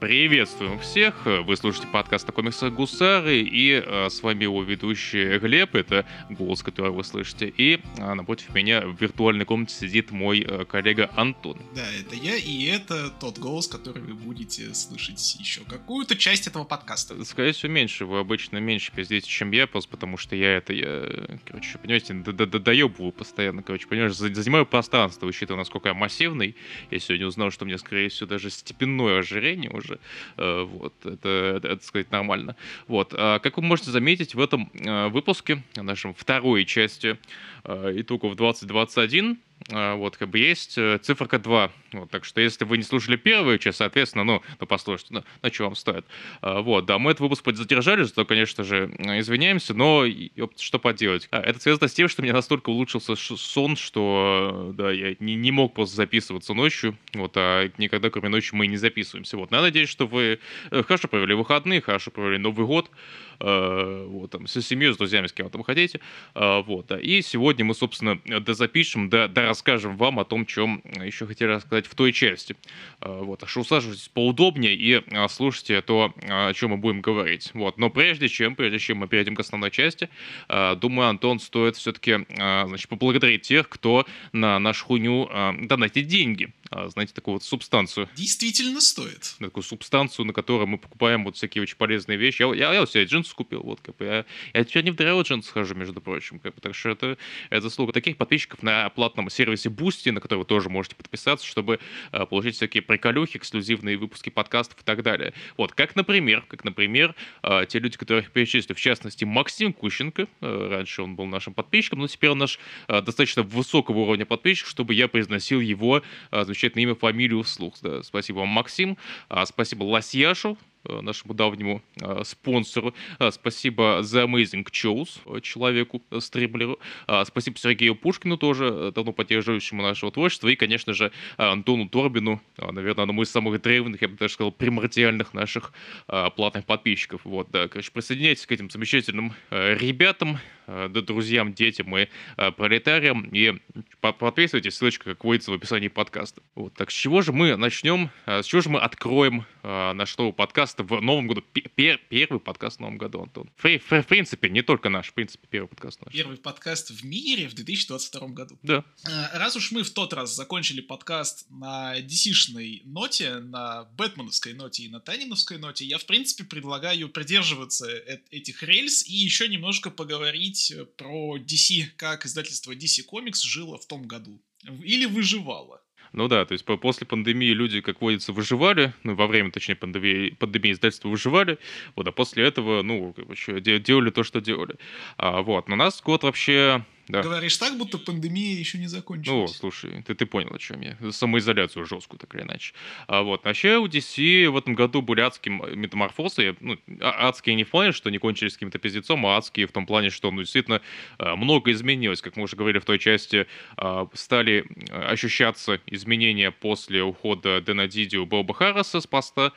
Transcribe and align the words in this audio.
Приветствуем 0.00 0.78
всех! 0.78 1.24
Вы 1.24 1.56
слушаете 1.56 1.88
подкаст 1.88 2.28
о 2.28 2.30
комиксах 2.30 2.72
Гусары, 2.72 3.40
и 3.40 3.82
э, 3.84 4.08
с 4.08 4.22
вами 4.22 4.44
его 4.44 4.62
ведущий 4.62 5.38
Глеб, 5.38 5.74
это 5.74 6.06
голос, 6.30 6.62
который 6.62 6.92
вы 6.92 7.02
слышите, 7.02 7.48
и 7.48 7.80
э, 7.96 8.14
напротив 8.14 8.54
меня 8.54 8.86
в 8.86 9.00
виртуальной 9.00 9.44
комнате 9.44 9.74
сидит 9.74 10.12
мой 10.12 10.46
э, 10.48 10.64
коллега 10.66 11.10
Антон. 11.16 11.60
Да, 11.74 11.82
это 12.00 12.14
я, 12.14 12.36
и 12.36 12.66
это 12.66 13.10
тот 13.10 13.38
голос, 13.38 13.66
который 13.66 14.00
вы 14.00 14.14
будете 14.14 14.72
слышать 14.72 15.34
еще 15.36 15.62
какую-то 15.62 16.14
часть 16.14 16.46
этого 16.46 16.62
подкаста. 16.62 17.24
Скорее 17.24 17.50
всего, 17.50 17.72
меньше, 17.72 18.04
вы 18.04 18.20
обычно 18.20 18.58
меньше 18.58 18.92
пиздите, 18.94 19.28
чем 19.28 19.50
я, 19.50 19.66
просто 19.66 19.90
потому 19.90 20.16
что 20.16 20.36
я 20.36 20.58
это, 20.58 20.72
я, 20.74 21.38
короче, 21.44 21.76
понимаете, 21.76 22.14
доебываю 22.14 23.10
постоянно, 23.10 23.64
короче, 23.64 23.88
понимаешь, 23.88 24.14
занимаю 24.14 24.64
пространство, 24.64 25.26
учитывая, 25.26 25.58
насколько 25.58 25.88
я 25.88 25.94
массивный, 25.94 26.54
я 26.92 27.00
сегодня 27.00 27.26
узнал, 27.26 27.50
что 27.50 27.64
мне, 27.64 27.78
скорее 27.78 28.10
всего, 28.10 28.28
даже 28.28 28.48
степенное 28.50 29.18
ожирение 29.18 29.70
уже 29.70 29.97
Э, 30.36 30.62
вот, 30.62 30.94
это, 31.04 31.28
это, 31.56 31.68
это 31.68 31.84
сказать, 31.84 32.10
нормально. 32.10 32.56
Вот, 32.86 33.14
а 33.16 33.38
как 33.38 33.56
вы 33.56 33.62
можете 33.62 33.90
заметить, 33.90 34.34
в 34.34 34.40
этом 34.40 34.70
э, 34.74 35.08
выпуске, 35.08 35.62
нашем 35.76 36.14
второй 36.14 36.64
части 36.64 37.18
итогов 37.68 38.36
2021, 38.36 39.38
а, 39.70 39.96
вот, 39.96 40.16
как 40.16 40.30
бы 40.30 40.38
есть 40.38 40.78
э, 40.78 40.98
циферка 40.98 41.38
2. 41.38 41.70
Вот, 41.92 42.10
так 42.10 42.24
что, 42.24 42.40
если 42.40 42.64
вы 42.64 42.78
не 42.78 42.82
слушали 42.82 43.16
первую 43.16 43.58
часть, 43.58 43.78
соответственно, 43.78 44.24
ну, 44.24 44.42
ну 44.60 44.66
послушайте, 44.66 45.14
ну, 45.14 45.24
на 45.42 45.52
что 45.52 45.64
вам 45.64 45.74
стоит. 45.74 46.04
Вот, 46.42 46.86
да, 46.86 46.98
мы 46.98 47.10
этот 47.10 47.20
выпуск 47.20 47.44
задержали, 47.54 48.04
то, 48.04 48.24
конечно 48.24 48.64
же, 48.64 48.86
извиняемся, 48.98 49.74
но 49.74 50.04
ёпт, 50.04 50.58
что 50.60 50.78
поделать. 50.78 51.28
А, 51.30 51.40
это 51.40 51.60
связано 51.60 51.88
с 51.88 51.92
тем, 51.92 52.08
что 52.08 52.22
мне 52.22 52.32
настолько 52.32 52.70
улучшился 52.70 53.16
сон, 53.16 53.76
что, 53.76 54.72
да, 54.74 54.90
я 54.90 55.16
не, 55.18 55.34
не 55.34 55.50
мог 55.50 55.74
просто 55.74 55.96
записываться 55.96 56.54
ночью, 56.54 56.96
вот, 57.14 57.32
а 57.36 57.70
никогда, 57.78 58.10
кроме 58.10 58.28
ночи, 58.28 58.54
мы 58.54 58.66
не 58.66 58.76
записываемся. 58.76 59.36
Вот, 59.36 59.52
я 59.52 59.60
надеюсь, 59.60 59.88
что 59.88 60.06
вы 60.06 60.38
э, 60.70 60.82
хорошо 60.82 61.08
провели 61.08 61.34
выходные, 61.34 61.80
хорошо 61.80 62.10
провели 62.10 62.38
Новый 62.38 62.66
год, 62.66 62.90
э, 62.90 63.27
вот, 63.40 64.30
там, 64.30 64.46
с 64.46 64.60
семьей, 64.60 64.92
с 64.92 64.96
друзьями, 64.96 65.26
с 65.26 65.32
кем 65.32 65.48
там 65.50 65.62
хотите, 65.62 66.00
вот, 66.34 66.86
да, 66.88 66.98
и 66.98 67.22
сегодня 67.22 67.64
мы, 67.64 67.74
собственно, 67.74 68.18
дозапишем, 68.26 69.08
до, 69.08 69.28
до 69.28 69.42
расскажем 69.42 69.96
вам 69.96 70.18
о 70.18 70.24
том, 70.24 70.46
чем 70.46 70.82
еще 71.02 71.26
хотели 71.26 71.50
рассказать 71.50 71.86
в 71.86 71.94
той 71.94 72.12
части. 72.12 72.56
А, 73.00 73.22
вот, 73.22 73.40
так 73.40 73.48
что 73.48 73.60
усаживайтесь 73.60 74.08
поудобнее 74.08 74.74
и 74.74 75.02
слушайте 75.28 75.80
то, 75.82 76.12
о 76.28 76.52
чем 76.52 76.70
мы 76.70 76.76
будем 76.76 77.00
говорить. 77.00 77.50
Вот, 77.54 77.78
но 77.78 77.90
прежде 77.90 78.28
чем, 78.28 78.56
прежде 78.56 78.78
чем 78.78 78.98
мы 78.98 79.08
перейдем 79.08 79.36
к 79.36 79.40
основной 79.40 79.70
части, 79.70 80.08
думаю, 80.48 81.08
Антон, 81.08 81.40
стоит 81.40 81.76
все-таки, 81.76 82.26
значит, 82.28 82.88
поблагодарить 82.88 83.42
тех, 83.42 83.68
кто 83.68 84.06
на 84.32 84.58
нашу 84.58 84.86
хуйню 84.86 85.30
донатит 85.62 86.06
деньги. 86.06 86.52
Знаете, 86.70 87.12
такую 87.14 87.34
вот 87.34 87.42
субстанцию. 87.42 88.08
Действительно 88.14 88.80
стоит. 88.80 89.36
Такую 89.38 89.64
субстанцию, 89.64 90.26
на 90.26 90.32
которой 90.32 90.66
мы 90.66 90.78
покупаем 90.78 91.24
вот 91.24 91.36
всякие 91.36 91.62
очень 91.62 91.76
полезные 91.76 92.18
вещи. 92.18 92.42
Я, 92.42 92.54
я, 92.54 92.74
я 92.74 92.82
у 92.82 92.86
себя 92.86 93.04
джинсы 93.04 93.34
купил, 93.34 93.62
вот, 93.62 93.80
как 93.80 93.96
бы, 93.96 94.04
я, 94.04 94.24
я 94.52 94.64
теперь 94.64 94.84
не 94.84 94.90
в 94.90 94.96
дырявый 94.96 95.24
джинсы 95.24 95.50
хожу, 95.50 95.74
между 95.74 96.00
прочим, 96.00 96.38
как 96.38 96.54
бы, 96.54 96.60
так 96.60 96.74
что 96.74 96.90
это, 96.90 97.18
это 97.50 97.62
заслуга 97.62 97.92
таких 97.92 98.16
подписчиков 98.16 98.62
на 98.62 98.88
платном 98.90 99.30
сервисе 99.30 99.68
Boosty, 99.68 100.12
на 100.12 100.20
который 100.20 100.40
вы 100.40 100.44
тоже 100.44 100.68
можете 100.68 100.96
подписаться, 100.96 101.46
чтобы 101.46 101.80
э, 102.12 102.26
получить 102.26 102.56
всякие 102.56 102.82
приколюхи, 102.82 103.36
эксклюзивные 103.38 103.96
выпуски 103.96 104.30
подкастов 104.30 104.80
и 104.80 104.84
так 104.84 105.02
далее. 105.02 105.32
Вот, 105.56 105.72
как, 105.72 105.96
например, 105.96 106.42
как, 106.48 106.64
например, 106.64 107.14
э, 107.42 107.66
те 107.68 107.78
люди, 107.78 107.96
которых 107.96 108.30
перечислю, 108.30 108.74
в 108.74 108.80
частности, 108.80 109.24
Максим 109.24 109.72
Кущенко, 109.72 110.28
э, 110.40 110.68
раньше 110.70 111.02
он 111.02 111.16
был 111.16 111.26
нашим 111.26 111.54
подписчиком, 111.54 112.00
но 112.00 112.08
теперь 112.08 112.30
он 112.30 112.38
наш 112.38 112.58
э, 112.88 113.00
достаточно 113.00 113.42
высокого 113.42 113.98
уровня 114.00 114.26
подписчик, 114.26 114.66
чтобы 114.66 114.94
я 114.94 115.08
произносил 115.08 115.60
его 115.60 116.02
э, 116.30 116.44
замечательное 116.58 116.84
имя, 116.84 116.94
фамилию 116.94 117.42
вслух. 117.42 117.74
Да, 117.82 118.02
спасибо 118.02 118.38
вам, 118.38 118.48
Максим. 118.48 118.96
А, 119.28 119.46
спасибо 119.46 119.84
Лосьяшу, 119.84 120.58
Э, 120.84 121.00
нашему 121.00 121.34
давнему 121.34 121.82
э, 122.00 122.22
спонсору. 122.24 122.94
Э, 123.18 123.30
спасибо 123.30 124.00
The 124.02 124.26
Amazing 124.26 124.64
Shows, 124.70 125.40
человеку, 125.40 126.02
стримлеру. 126.18 126.78
Спасибо 127.24 127.58
Сергею 127.58 127.94
Пушкину 127.94 128.36
тоже, 128.36 128.92
давно 128.94 129.12
поддерживающему 129.12 129.82
нашего 129.82 130.12
творчества. 130.12 130.48
И, 130.48 130.56
конечно 130.56 130.94
же, 130.94 131.12
Антону 131.36 131.88
Торбину, 131.88 132.40
наверное, 132.56 133.02
одному 133.02 133.22
из 133.22 133.30
самых 133.30 133.60
древних, 133.60 134.02
я 134.02 134.08
бы 134.08 134.16
даже 134.16 134.34
сказал, 134.34 134.52
примордиальных 134.52 135.34
наших 135.34 135.72
платных 136.06 136.64
подписчиков. 136.64 137.22
Вот, 137.24 137.50
да, 137.50 137.68
короче, 137.68 137.90
присоединяйтесь 137.92 138.46
к 138.46 138.52
этим 138.52 138.70
замечательным 138.70 139.34
ребятам, 139.50 140.38
да, 140.68 141.00
друзьям, 141.00 141.54
детям 141.54 141.96
и 141.96 142.08
пролетариям. 142.56 143.28
И 143.32 143.54
подписывайтесь, 144.00 144.74
ссылочка, 144.74 145.04
как 145.04 145.24
водится, 145.24 145.50
в 145.50 145.54
описании 145.54 145.88
подкаста. 145.88 146.42
Вот, 146.54 146.74
так 146.74 146.90
с 146.90 146.94
чего 146.94 147.22
же 147.22 147.32
мы 147.32 147.56
начнем, 147.56 148.10
с 148.26 148.44
чего 148.44 148.60
же 148.60 148.68
мы 148.68 148.80
откроем 148.80 149.46
наш 149.62 150.16
новый 150.18 150.32
подкаст 150.32 150.78
в 150.80 151.00
новом 151.00 151.26
году. 151.26 151.42
Пер, 151.74 152.00
первый 152.08 152.40
подкаст 152.40 152.78
в 152.78 152.80
новом 152.80 152.98
году, 152.98 153.22
Антон. 153.22 153.50
В, 153.56 153.64
в, 153.64 154.02
в 154.02 154.06
принципе, 154.06 154.48
не 154.48 154.62
только 154.62 154.88
наш, 154.88 155.08
в 155.08 155.14
принципе, 155.14 155.46
первый 155.50 155.68
подкаст 155.68 156.04
наш. 156.04 156.14
Первый 156.14 156.36
подкаст 156.36 156.90
в 156.90 157.04
мире 157.04 157.48
в 157.48 157.54
2022 157.54 158.28
году. 158.28 158.58
Да. 158.62 158.84
Э, 159.04 159.38
раз 159.38 159.56
уж 159.56 159.72
мы 159.72 159.82
в 159.82 159.90
тот 159.90 160.12
раз 160.12 160.34
закончили 160.34 160.80
подкаст 160.80 161.46
на 161.50 161.98
DC-шной 162.00 162.82
ноте, 162.84 163.36
на 163.38 163.84
Бэтменовской 163.96 164.54
ноте 164.54 164.84
и 164.84 164.88
на 164.88 165.00
Таниновской 165.00 165.58
ноте, 165.58 165.84
я, 165.84 165.98
в 165.98 166.06
принципе, 166.06 166.44
предлагаю 166.44 167.08
придерживаться 167.08 167.88
э 167.88 168.18
этих 168.30 168.62
рельс 168.62 169.06
и 169.06 169.14
еще 169.14 169.48
немножко 169.48 169.90
поговорить 169.90 170.57
про 170.96 171.36
DC, 171.38 171.86
как 171.96 172.26
издательство 172.26 172.72
DC 172.72 173.04
Comics 173.10 173.42
жило 173.44 173.78
в 173.78 173.86
том 173.86 174.06
году. 174.06 174.40
Или 174.82 175.06
выживало. 175.06 175.82
Ну 176.12 176.28
да, 176.28 176.44
то 176.44 176.52
есть 176.52 176.64
после 176.64 177.06
пандемии 177.06 177.50
люди, 177.50 177.80
как 177.80 178.00
водится, 178.00 178.32
выживали, 178.32 178.94
ну, 179.02 179.14
во 179.14 179.26
время, 179.26 179.50
точнее, 179.50 179.76
пандемии, 179.76 180.30
пандемии 180.30 180.72
издательства 180.72 181.08
выживали, 181.08 181.58
вот, 181.96 182.08
а 182.08 182.12
после 182.12 182.44
этого, 182.44 182.82
ну, 182.82 183.12
короче, 183.12 183.60
делали 183.60 184.10
то, 184.10 184.22
что 184.24 184.40
делали. 184.40 184.76
А, 185.16 185.42
вот, 185.42 185.68
но 185.68 185.74
у 185.74 185.78
нас 185.78 186.00
год 186.02 186.22
вообще 186.22 186.84
да. 187.08 187.22
Говоришь 187.22 187.56
так, 187.56 187.78
будто 187.78 187.98
пандемия 187.98 188.58
еще 188.58 188.78
не 188.78 188.86
закончилась. 188.86 189.50
Ну, 189.50 189.56
слушай, 189.56 190.02
ты, 190.02 190.14
ты 190.14 190.26
понял, 190.26 190.54
о 190.54 190.58
чем 190.58 190.82
я. 190.82 190.96
Самоизоляцию 191.10 191.86
жесткую, 191.86 192.20
так 192.20 192.34
или 192.34 192.42
иначе. 192.42 192.74
А 193.06 193.22
вот, 193.22 193.44
вообще 193.44 193.78
у 193.78 193.86
DC 193.86 194.48
в 194.50 194.56
этом 194.56 194.74
году 194.74 195.00
были 195.00 195.22
адские 195.22 195.58
метаморфозы. 195.74 196.56
Ну, 196.60 196.76
а, 197.00 197.28
адские 197.28 197.54
не 197.54 197.64
в 197.64 197.70
плане, 197.70 197.92
что 197.92 198.10
они 198.10 198.18
кончились 198.18 198.52
каким-то 198.54 198.78
пиздецом, 198.78 199.24
а 199.26 199.38
адские 199.38 199.66
в 199.66 199.72
том 199.72 199.86
плане, 199.86 200.10
что, 200.10 200.30
ну, 200.30 200.42
действительно, 200.42 200.82
а, 201.18 201.34
много 201.36 201.72
изменилось. 201.72 202.20
Как 202.20 202.36
мы 202.36 202.44
уже 202.44 202.56
говорили 202.56 202.78
в 202.78 202.84
той 202.84 202.98
части, 202.98 203.46
а, 203.76 204.06
стали 204.12 204.66
ощущаться 204.90 205.80
изменения 205.86 206.50
после 206.50 207.02
ухода 207.02 207.62
Дэна 207.62 207.88
Дидио 207.88 208.26
Боба 208.26 208.52
Харриса 208.52 209.00
с 209.00 209.06
поста, 209.06 209.52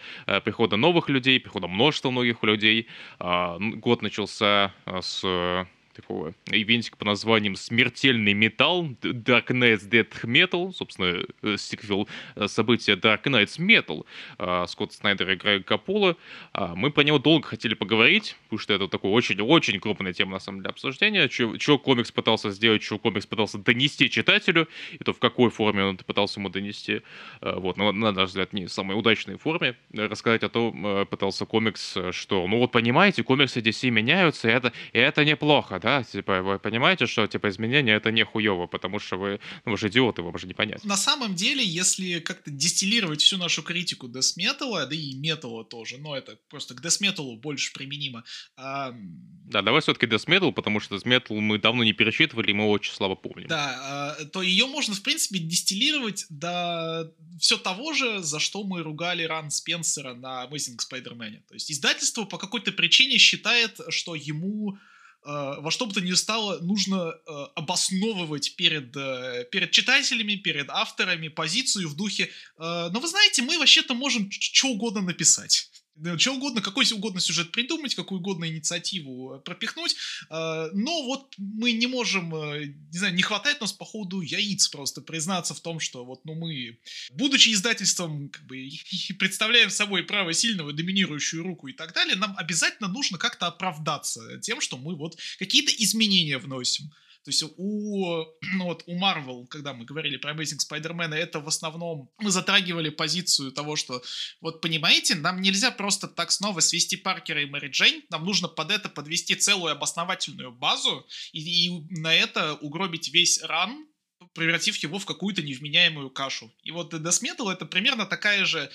прихода 0.46 0.78
новых 0.78 1.10
людей, 1.10 1.40
прихода 1.40 1.68
множества 1.68 2.12
многих 2.12 2.44
людей. 2.44 2.88
Год 3.20 4.02
начался 4.02 4.74
с 4.86 5.68
такого 5.94 6.34
ивентика 6.48 6.98
по 6.98 7.06
названием 7.06 7.56
«Смертельный 7.56 8.34
металл», 8.34 8.86
Dark 9.02 9.48
Knights 9.48 9.90
Dead 9.90 10.08
Metal, 10.24 10.72
собственно, 10.74 11.26
э, 11.42 11.58
сиквел 11.58 12.08
э, 12.36 12.48
события 12.48 12.94
Dark 12.94 13.24
Knights 13.24 13.60
Metal, 13.60 14.06
а, 14.38 14.66
Скотт 14.68 14.94
Снайдер 14.94 15.30
и 15.32 15.36
Грег 15.36 15.66
Капула. 15.66 16.18
А, 16.54 16.76
мы 16.76 16.92
по 16.92 17.02
нему 17.02 17.20
долго 17.20 17.48
хотели 17.48 17.74
поговорить, 17.74 18.36
потому 18.46 18.60
что 18.60 18.74
это 18.74 18.88
такая 18.88 19.12
очень-очень 19.12 19.80
крупная 19.80 20.14
тема, 20.14 20.34
на 20.34 20.40
самом 20.40 20.60
деле, 20.60 20.70
обсуждения, 20.70 21.30
что 21.30 21.80
комикс 21.80 22.12
пытался 22.12 22.52
сделать, 22.52 22.84
что 22.84 22.98
комикс 22.98 23.26
пытался 23.26 23.58
донести 23.58 24.10
читателю, 24.10 24.68
и 24.94 25.04
то 25.04 25.14
в 25.14 25.20
какой 25.20 25.50
форме 25.50 25.84
он 25.84 25.98
пытался 25.98 26.40
ему 26.40 26.50
донести, 26.50 27.02
а, 27.42 27.60
вот, 27.60 27.78
но, 27.78 27.92
на 27.92 28.12
наш 28.12 28.30
взгляд, 28.30 28.54
не 28.54 28.66
в 28.66 28.72
самой 28.72 28.98
удачной 28.98 29.38
форме, 29.38 29.76
рассказать 29.94 30.44
о 30.44 30.50
том, 30.50 31.06
пытался 31.10 31.46
комикс, 31.46 31.98
что, 32.12 32.48
ну 32.48 32.60
вот 32.60 32.72
понимаете, 32.72 33.24
комиксы 33.24 33.60
DC 33.60 33.90
меняются, 33.90 34.50
и 34.50 34.52
это, 34.52 34.74
и 34.94 35.00
это 35.00 35.26
неплохо, 35.26 35.80
да, 35.82 36.04
типа, 36.04 36.42
вы 36.42 36.60
понимаете, 36.60 37.08
что, 37.08 37.28
типа, 37.28 37.50
изменения 37.50 37.96
это 37.96 38.12
не 38.12 38.24
хуево, 38.24 38.68
потому 38.68 39.00
что 39.00 39.18
вы, 39.18 39.40
ну, 39.66 39.72
вы 39.72 39.78
же 39.78 39.88
идиоты, 39.88 40.22
вам 40.22 40.38
же 40.38 40.48
не 40.48 40.54
понять. 40.54 40.84
На 40.84 40.98
самом 40.98 41.36
деле, 41.36 41.64
если 41.64 42.20
как-то 42.20 42.52
дистиллировать 42.52 43.22
всю 43.22 43.38
нашу 43.38 43.64
критику 43.64 44.08
Metal, 44.38 44.86
да 44.86 44.96
и 44.96 45.14
металла 45.16 45.66
тоже, 45.66 45.98
но 45.98 46.16
это 46.16 46.38
просто 46.50 46.74
к 46.74 46.82
Metal 47.02 47.36
больше 47.38 47.74
применимо. 47.74 48.24
А... 48.56 48.94
Да, 48.94 49.62
давай 49.62 49.82
все-таки 49.82 50.06
Metal, 50.28 50.52
потому 50.52 50.80
что 50.80 50.96
Metal 50.96 51.40
мы 51.40 51.58
давно 51.58 51.84
не 51.84 51.94
пересчитывали, 51.94 52.52
и 52.52 52.54
мы 52.54 52.66
очень 52.68 52.94
слабо 52.94 53.16
помним. 53.16 53.48
Да, 53.48 54.16
а, 54.20 54.26
то 54.26 54.42
ее 54.42 54.68
можно, 54.68 54.94
в 54.94 55.02
принципе, 55.02 55.40
дистиллировать 55.40 56.26
до 56.30 57.12
все 57.40 57.58
того 57.58 57.94
же, 57.94 58.22
за 58.22 58.40
что 58.40 58.64
мы 58.64 58.84
ругали 58.84 59.24
Ран 59.24 59.50
Спенсера 59.52 60.14
на 60.14 60.46
Amazing 60.46 60.78
Spider-Man. 60.78 61.42
То 61.48 61.54
есть 61.54 61.72
издательство 61.72 62.26
по 62.26 62.38
какой-то 62.38 62.72
причине 62.72 63.18
считает, 63.18 63.80
что 63.90 64.16
ему 64.16 64.78
во 65.24 65.70
что 65.72 65.86
бы 65.86 65.94
то 65.94 66.02
ни 66.02 66.12
стало 66.14 66.60
нужно 66.60 66.96
э, 66.96 67.32
обосновывать 67.56 68.56
перед, 68.56 68.96
э, 68.96 69.46
перед 69.52 69.72
читателями, 69.72 70.36
перед 70.36 70.70
авторами 70.70 71.28
позицию 71.28 71.90
в 71.90 71.96
духе 71.96 72.30
«но 72.58 73.00
вы 73.00 73.08
знаете, 73.08 73.42
мы 73.42 73.58
вообще-то 73.60 73.94
можем 73.94 74.30
что 74.32 74.70
угодно 74.70 75.02
написать». 75.02 75.70
Что 76.18 76.34
угодно, 76.34 76.62
какой 76.62 76.86
угодно 76.92 77.20
сюжет 77.20 77.52
придумать, 77.52 77.96
какую 77.96 78.20
угодно 78.20 78.46
инициативу 78.48 79.42
пропихнуть, 79.46 79.96
но 80.30 81.04
вот 81.04 81.34
мы 81.38 81.72
не 81.72 81.88
можем, 81.88 82.30
не 82.30 82.98
знаю, 82.98 83.14
не 83.14 83.22
хватает 83.22 83.62
нас 83.62 83.74
по 83.74 83.86
ходу 83.86 84.22
яиц 84.22 84.68
просто 84.70 85.02
признаться 85.02 85.54
в 85.54 85.60
том, 85.60 85.80
что 85.80 86.06
вот, 86.06 86.26
ну, 86.26 86.36
мы, 86.36 86.80
будучи 87.12 87.50
издательством, 87.50 88.30
как 88.30 88.46
бы, 88.46 88.70
представляем 89.20 89.70
собой 89.70 90.04
право 90.04 90.34
сильного, 90.34 90.74
доминирующую 90.74 91.44
руку 91.44 91.68
и 91.68 91.74
так 91.74 91.94
далее, 91.94 92.16
нам 92.16 92.36
обязательно 92.38 92.90
нужно 92.90 93.18
как-то 93.18 93.48
оправдаться 93.48 94.40
тем, 94.40 94.62
что 94.62 94.78
мы 94.78 94.96
вот 94.96 95.18
какие-то 95.40 95.72
изменения 95.78 96.38
вносим. 96.38 96.92
То 97.24 97.30
есть 97.30 97.44
у, 97.58 98.26
ну 98.56 98.66
вот, 98.66 98.84
у 98.86 99.00
Marvel, 99.00 99.48
когда 99.48 99.74
мы 99.74 99.86
говорили 99.86 100.18
про 100.18 100.34
Amazing 100.34 100.60
Spider-Man, 100.68 101.14
это 101.14 101.40
в 101.40 101.48
основном 101.48 102.10
мы 102.20 102.32
затрагивали 102.32 102.90
позицию 102.90 103.52
того, 103.52 103.76
что 103.76 104.02
вот 104.42 104.62
понимаете, 104.62 105.16
нам 105.16 105.42
нельзя 105.42 105.72
просто 105.72 106.08
так 106.08 106.32
снова 106.32 106.60
свести 106.60 106.98
Паркера 106.98 107.42
и 107.42 107.46
Мэри 107.46 107.70
Джейн, 107.70 108.04
нам 108.10 108.26
нужно 108.26 108.48
под 108.48 108.72
это 108.72 108.90
подвести 108.90 109.36
целую 109.36 109.72
обосновательную 109.72 110.52
базу 110.52 111.08
и, 111.32 111.68
и 111.68 111.86
на 111.90 112.14
это 112.14 112.56
угробить 112.56 113.14
весь 113.14 113.42
ран, 113.44 113.88
превратив 114.34 114.78
его 114.78 115.00
в 115.00 115.06
какую-то 115.06 115.42
невменяемую 115.42 116.10
кашу. 116.10 116.52
И 116.64 116.72
вот 116.72 116.94
Death 116.94 117.24
Metal 117.24 117.52
это 117.52 117.66
примерно 117.66 118.06
такая 118.06 118.46
же 118.46 118.72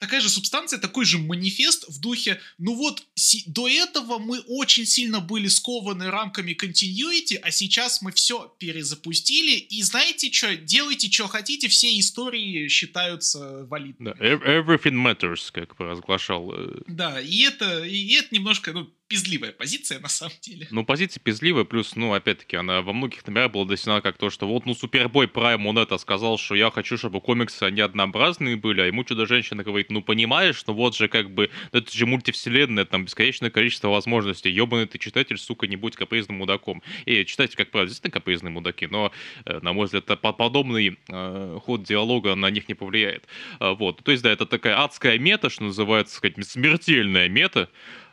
такая 0.00 0.20
же 0.20 0.28
субстанция, 0.28 0.78
такой 0.80 1.04
же 1.04 1.18
манифест 1.18 1.86
в 1.88 2.00
духе, 2.00 2.40
ну 2.58 2.74
вот, 2.74 3.02
си- 3.14 3.44
до 3.46 3.68
этого 3.68 4.18
мы 4.18 4.40
очень 4.40 4.86
сильно 4.86 5.20
были 5.20 5.46
скованы 5.48 6.10
рамками 6.10 6.56
continuity, 6.60 7.36
а 7.36 7.50
сейчас 7.50 8.02
мы 8.02 8.10
все 8.12 8.52
перезапустили, 8.58 9.52
и 9.52 9.82
знаете 9.82 10.32
что, 10.32 10.56
делайте, 10.56 11.10
что 11.10 11.28
хотите, 11.28 11.68
все 11.68 11.98
истории 11.98 12.66
считаются 12.68 13.66
валидными. 13.66 14.14
Да, 14.18 14.24
everything 14.24 14.94
matters, 14.94 15.50
как 15.52 15.76
провозглашал. 15.76 16.52
Э, 16.52 16.82
да, 16.88 17.20
и 17.20 17.40
это, 17.42 17.84
и 17.84 18.12
это 18.14 18.34
немножко, 18.34 18.72
ну, 18.72 18.90
пизливая 19.10 19.50
позиция, 19.50 19.98
на 19.98 20.08
самом 20.08 20.34
деле. 20.40 20.68
Ну, 20.70 20.84
позиция 20.84 21.20
пизливая, 21.20 21.64
плюс, 21.64 21.96
ну, 21.96 22.14
опять-таки, 22.14 22.56
она 22.56 22.80
во 22.80 22.92
многих 22.92 23.26
номерах 23.26 23.50
была 23.50 23.64
донесена 23.64 24.00
как 24.00 24.16
то, 24.16 24.30
что 24.30 24.46
вот, 24.46 24.66
ну, 24.66 24.72
Супербой 24.72 25.26
Прайм, 25.26 25.66
он 25.66 25.78
это 25.78 25.98
сказал, 25.98 26.38
что 26.38 26.54
я 26.54 26.70
хочу, 26.70 26.96
чтобы 26.96 27.20
комиксы, 27.20 27.64
они 27.64 27.80
однообразные 27.80 28.54
были, 28.54 28.80
а 28.82 28.86
ему 28.86 29.02
Чудо-женщина 29.02 29.64
говорит, 29.64 29.90
ну, 29.90 30.00
понимаешь, 30.00 30.62
ну, 30.68 30.74
вот 30.74 30.94
же, 30.94 31.08
как 31.08 31.32
бы, 31.32 31.50
это 31.72 31.90
же 31.90 32.06
мультивселенная, 32.06 32.84
там, 32.84 33.04
бесконечное 33.04 33.50
количество 33.50 33.88
возможностей, 33.88 34.48
ебаный 34.48 34.86
ты 34.86 34.98
читатель, 34.98 35.38
сука, 35.38 35.66
не 35.66 35.74
будь 35.74 35.96
капризным 35.96 36.38
мудаком. 36.38 36.80
И 37.04 37.24
читатель, 37.24 37.56
как 37.56 37.72
правило, 37.72 37.88
действительно 37.88 38.12
капризные 38.12 38.52
мудаки, 38.52 38.86
но, 38.86 39.10
э, 39.44 39.58
на 39.60 39.72
мой 39.72 39.86
взгляд, 39.86 40.04
подобный 40.20 40.98
э, 41.08 41.58
ход 41.64 41.82
диалога 41.82 42.36
на 42.36 42.48
них 42.50 42.68
не 42.68 42.74
повлияет. 42.74 43.26
Э, 43.58 43.72
вот, 43.72 44.04
то 44.04 44.12
есть, 44.12 44.22
да, 44.22 44.30
это 44.30 44.46
такая 44.46 44.80
адская 44.84 45.18
мета, 45.18 45.50
что 45.50 45.64
называется, 45.64 46.14
сказать, 46.14 46.36
смертельная 46.46 47.28
мета, 47.28 47.68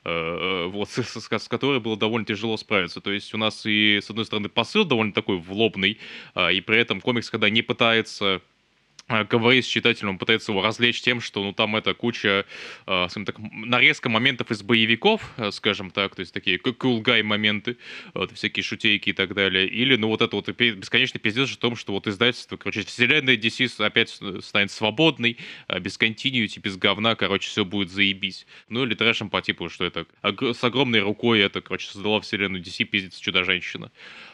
вот, 0.07 0.89
с, 0.89 1.03
с, 1.03 1.29
с 1.29 1.47
которой 1.47 1.79
было 1.79 1.97
довольно 1.97 2.25
тяжело 2.25 2.55
справиться. 2.57 3.01
То 3.01 3.11
есть 3.11 3.33
у 3.33 3.37
нас 3.37 3.65
и, 3.65 3.99
с 4.01 4.09
одной 4.09 4.25
стороны, 4.25 4.49
посыл 4.49 4.85
довольно 4.85 5.13
такой 5.13 5.37
влобный, 5.37 5.99
а, 6.33 6.51
и 6.51 6.61
при 6.61 6.79
этом 6.79 7.01
комикс, 7.01 7.29
когда 7.29 7.49
не 7.49 7.61
пытается 7.61 8.27
Э, 8.27 8.39
говорит 9.07 9.65
с 9.65 9.67
читателем, 9.67 10.17
пытается 10.17 10.51
его 10.51 10.61
развлечь 10.61 11.01
тем, 11.01 11.21
что 11.21 11.43
ну 11.43 11.53
там 11.53 11.75
это 11.75 11.93
куча, 11.93 12.45
э, 12.85 13.05
скажем 13.09 13.25
так, 13.25 13.37
нарезка 13.39 14.09
моментов 14.09 14.51
из 14.51 14.61
боевиков, 14.61 15.21
э, 15.37 15.51
скажем 15.51 15.91
так, 15.91 16.15
то 16.15 16.19
есть 16.21 16.33
такие 16.33 16.57
cool 16.57 17.01
guy 17.01 17.23
моменты, 17.23 17.77
вот, 18.13 18.31
всякие 18.33 18.63
шутейки 18.63 19.09
и 19.09 19.13
так 19.13 19.33
далее, 19.33 19.67
или 19.67 19.95
ну 19.95 20.09
вот 20.09 20.21
это 20.21 20.35
вот 20.35 20.49
бесконечный 20.49 21.19
пиздец 21.19 21.53
о 21.53 21.57
том, 21.57 21.75
что 21.75 21.93
вот 21.93 22.07
издательство, 22.07 22.57
короче, 22.57 22.83
вселенная 22.83 23.37
DC 23.37 23.83
опять 23.83 24.19
станет 24.43 24.71
свободной, 24.71 25.37
без 25.79 25.97
continuity, 25.97 26.59
без 26.59 26.77
говна, 26.77 27.15
короче, 27.15 27.49
все 27.49 27.63
будет 27.63 27.89
заебись. 27.89 28.45
Ну 28.69 28.83
или 28.83 28.93
трэшем 28.93 29.29
по 29.29 29.41
типу, 29.41 29.69
что 29.69 29.85
это 29.85 30.05
с 30.23 30.63
огромной 30.63 30.99
рукой 30.99 31.39
это, 31.39 31.61
короче, 31.61 31.87
создала 31.87 32.19
вселенную 32.19 32.63
DC, 32.63 32.85
пиздец 32.85 33.17
Чудо-женщина. 33.19 33.91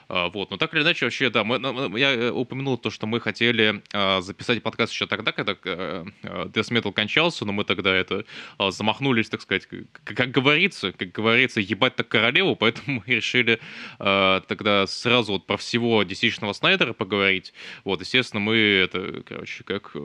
Вот, 0.09 0.51
но 0.51 0.57
так 0.57 0.73
или 0.73 0.81
иначе, 0.81 1.05
вообще, 1.05 1.29
да, 1.29 1.43
мы, 1.43 1.99
я 1.99 2.13
э, 2.13 2.31
упомянул 2.31 2.77
то, 2.77 2.89
что 2.89 3.07
мы 3.07 3.19
хотели 3.19 3.81
а, 3.93 4.21
записать 4.21 4.61
подкаст 4.61 4.93
еще 4.93 5.07
тогда, 5.07 5.31
когда 5.31 5.53
э, 5.63 6.05
э, 6.23 6.45
Death 6.45 6.71
Metal 6.71 6.91
кончался, 6.91 7.45
но 7.45 7.51
мы 7.51 7.63
тогда 7.63 7.93
это 7.93 8.25
а, 8.57 8.71
замахнулись, 8.71 9.29
так 9.29 9.41
сказать, 9.41 9.67
как 10.03 10.31
говорится, 10.31 10.91
как 10.91 11.11
говорится, 11.11 11.61
ебать 11.61 11.95
так 11.95 12.07
королеву, 12.07 12.55
поэтому 12.55 13.03
мы 13.05 13.13
решили 13.13 13.59
тогда 13.97 14.85
сразу 14.87 15.33
вот 15.33 15.45
про 15.45 15.57
всего 15.57 16.03
dc 16.03 16.53
Снайдера 16.53 16.93
поговорить. 16.93 17.53
Вот, 17.83 18.01
естественно, 18.01 18.39
мы 18.39 18.55
это, 18.55 19.23
короче, 19.25 19.63
как 19.63 19.95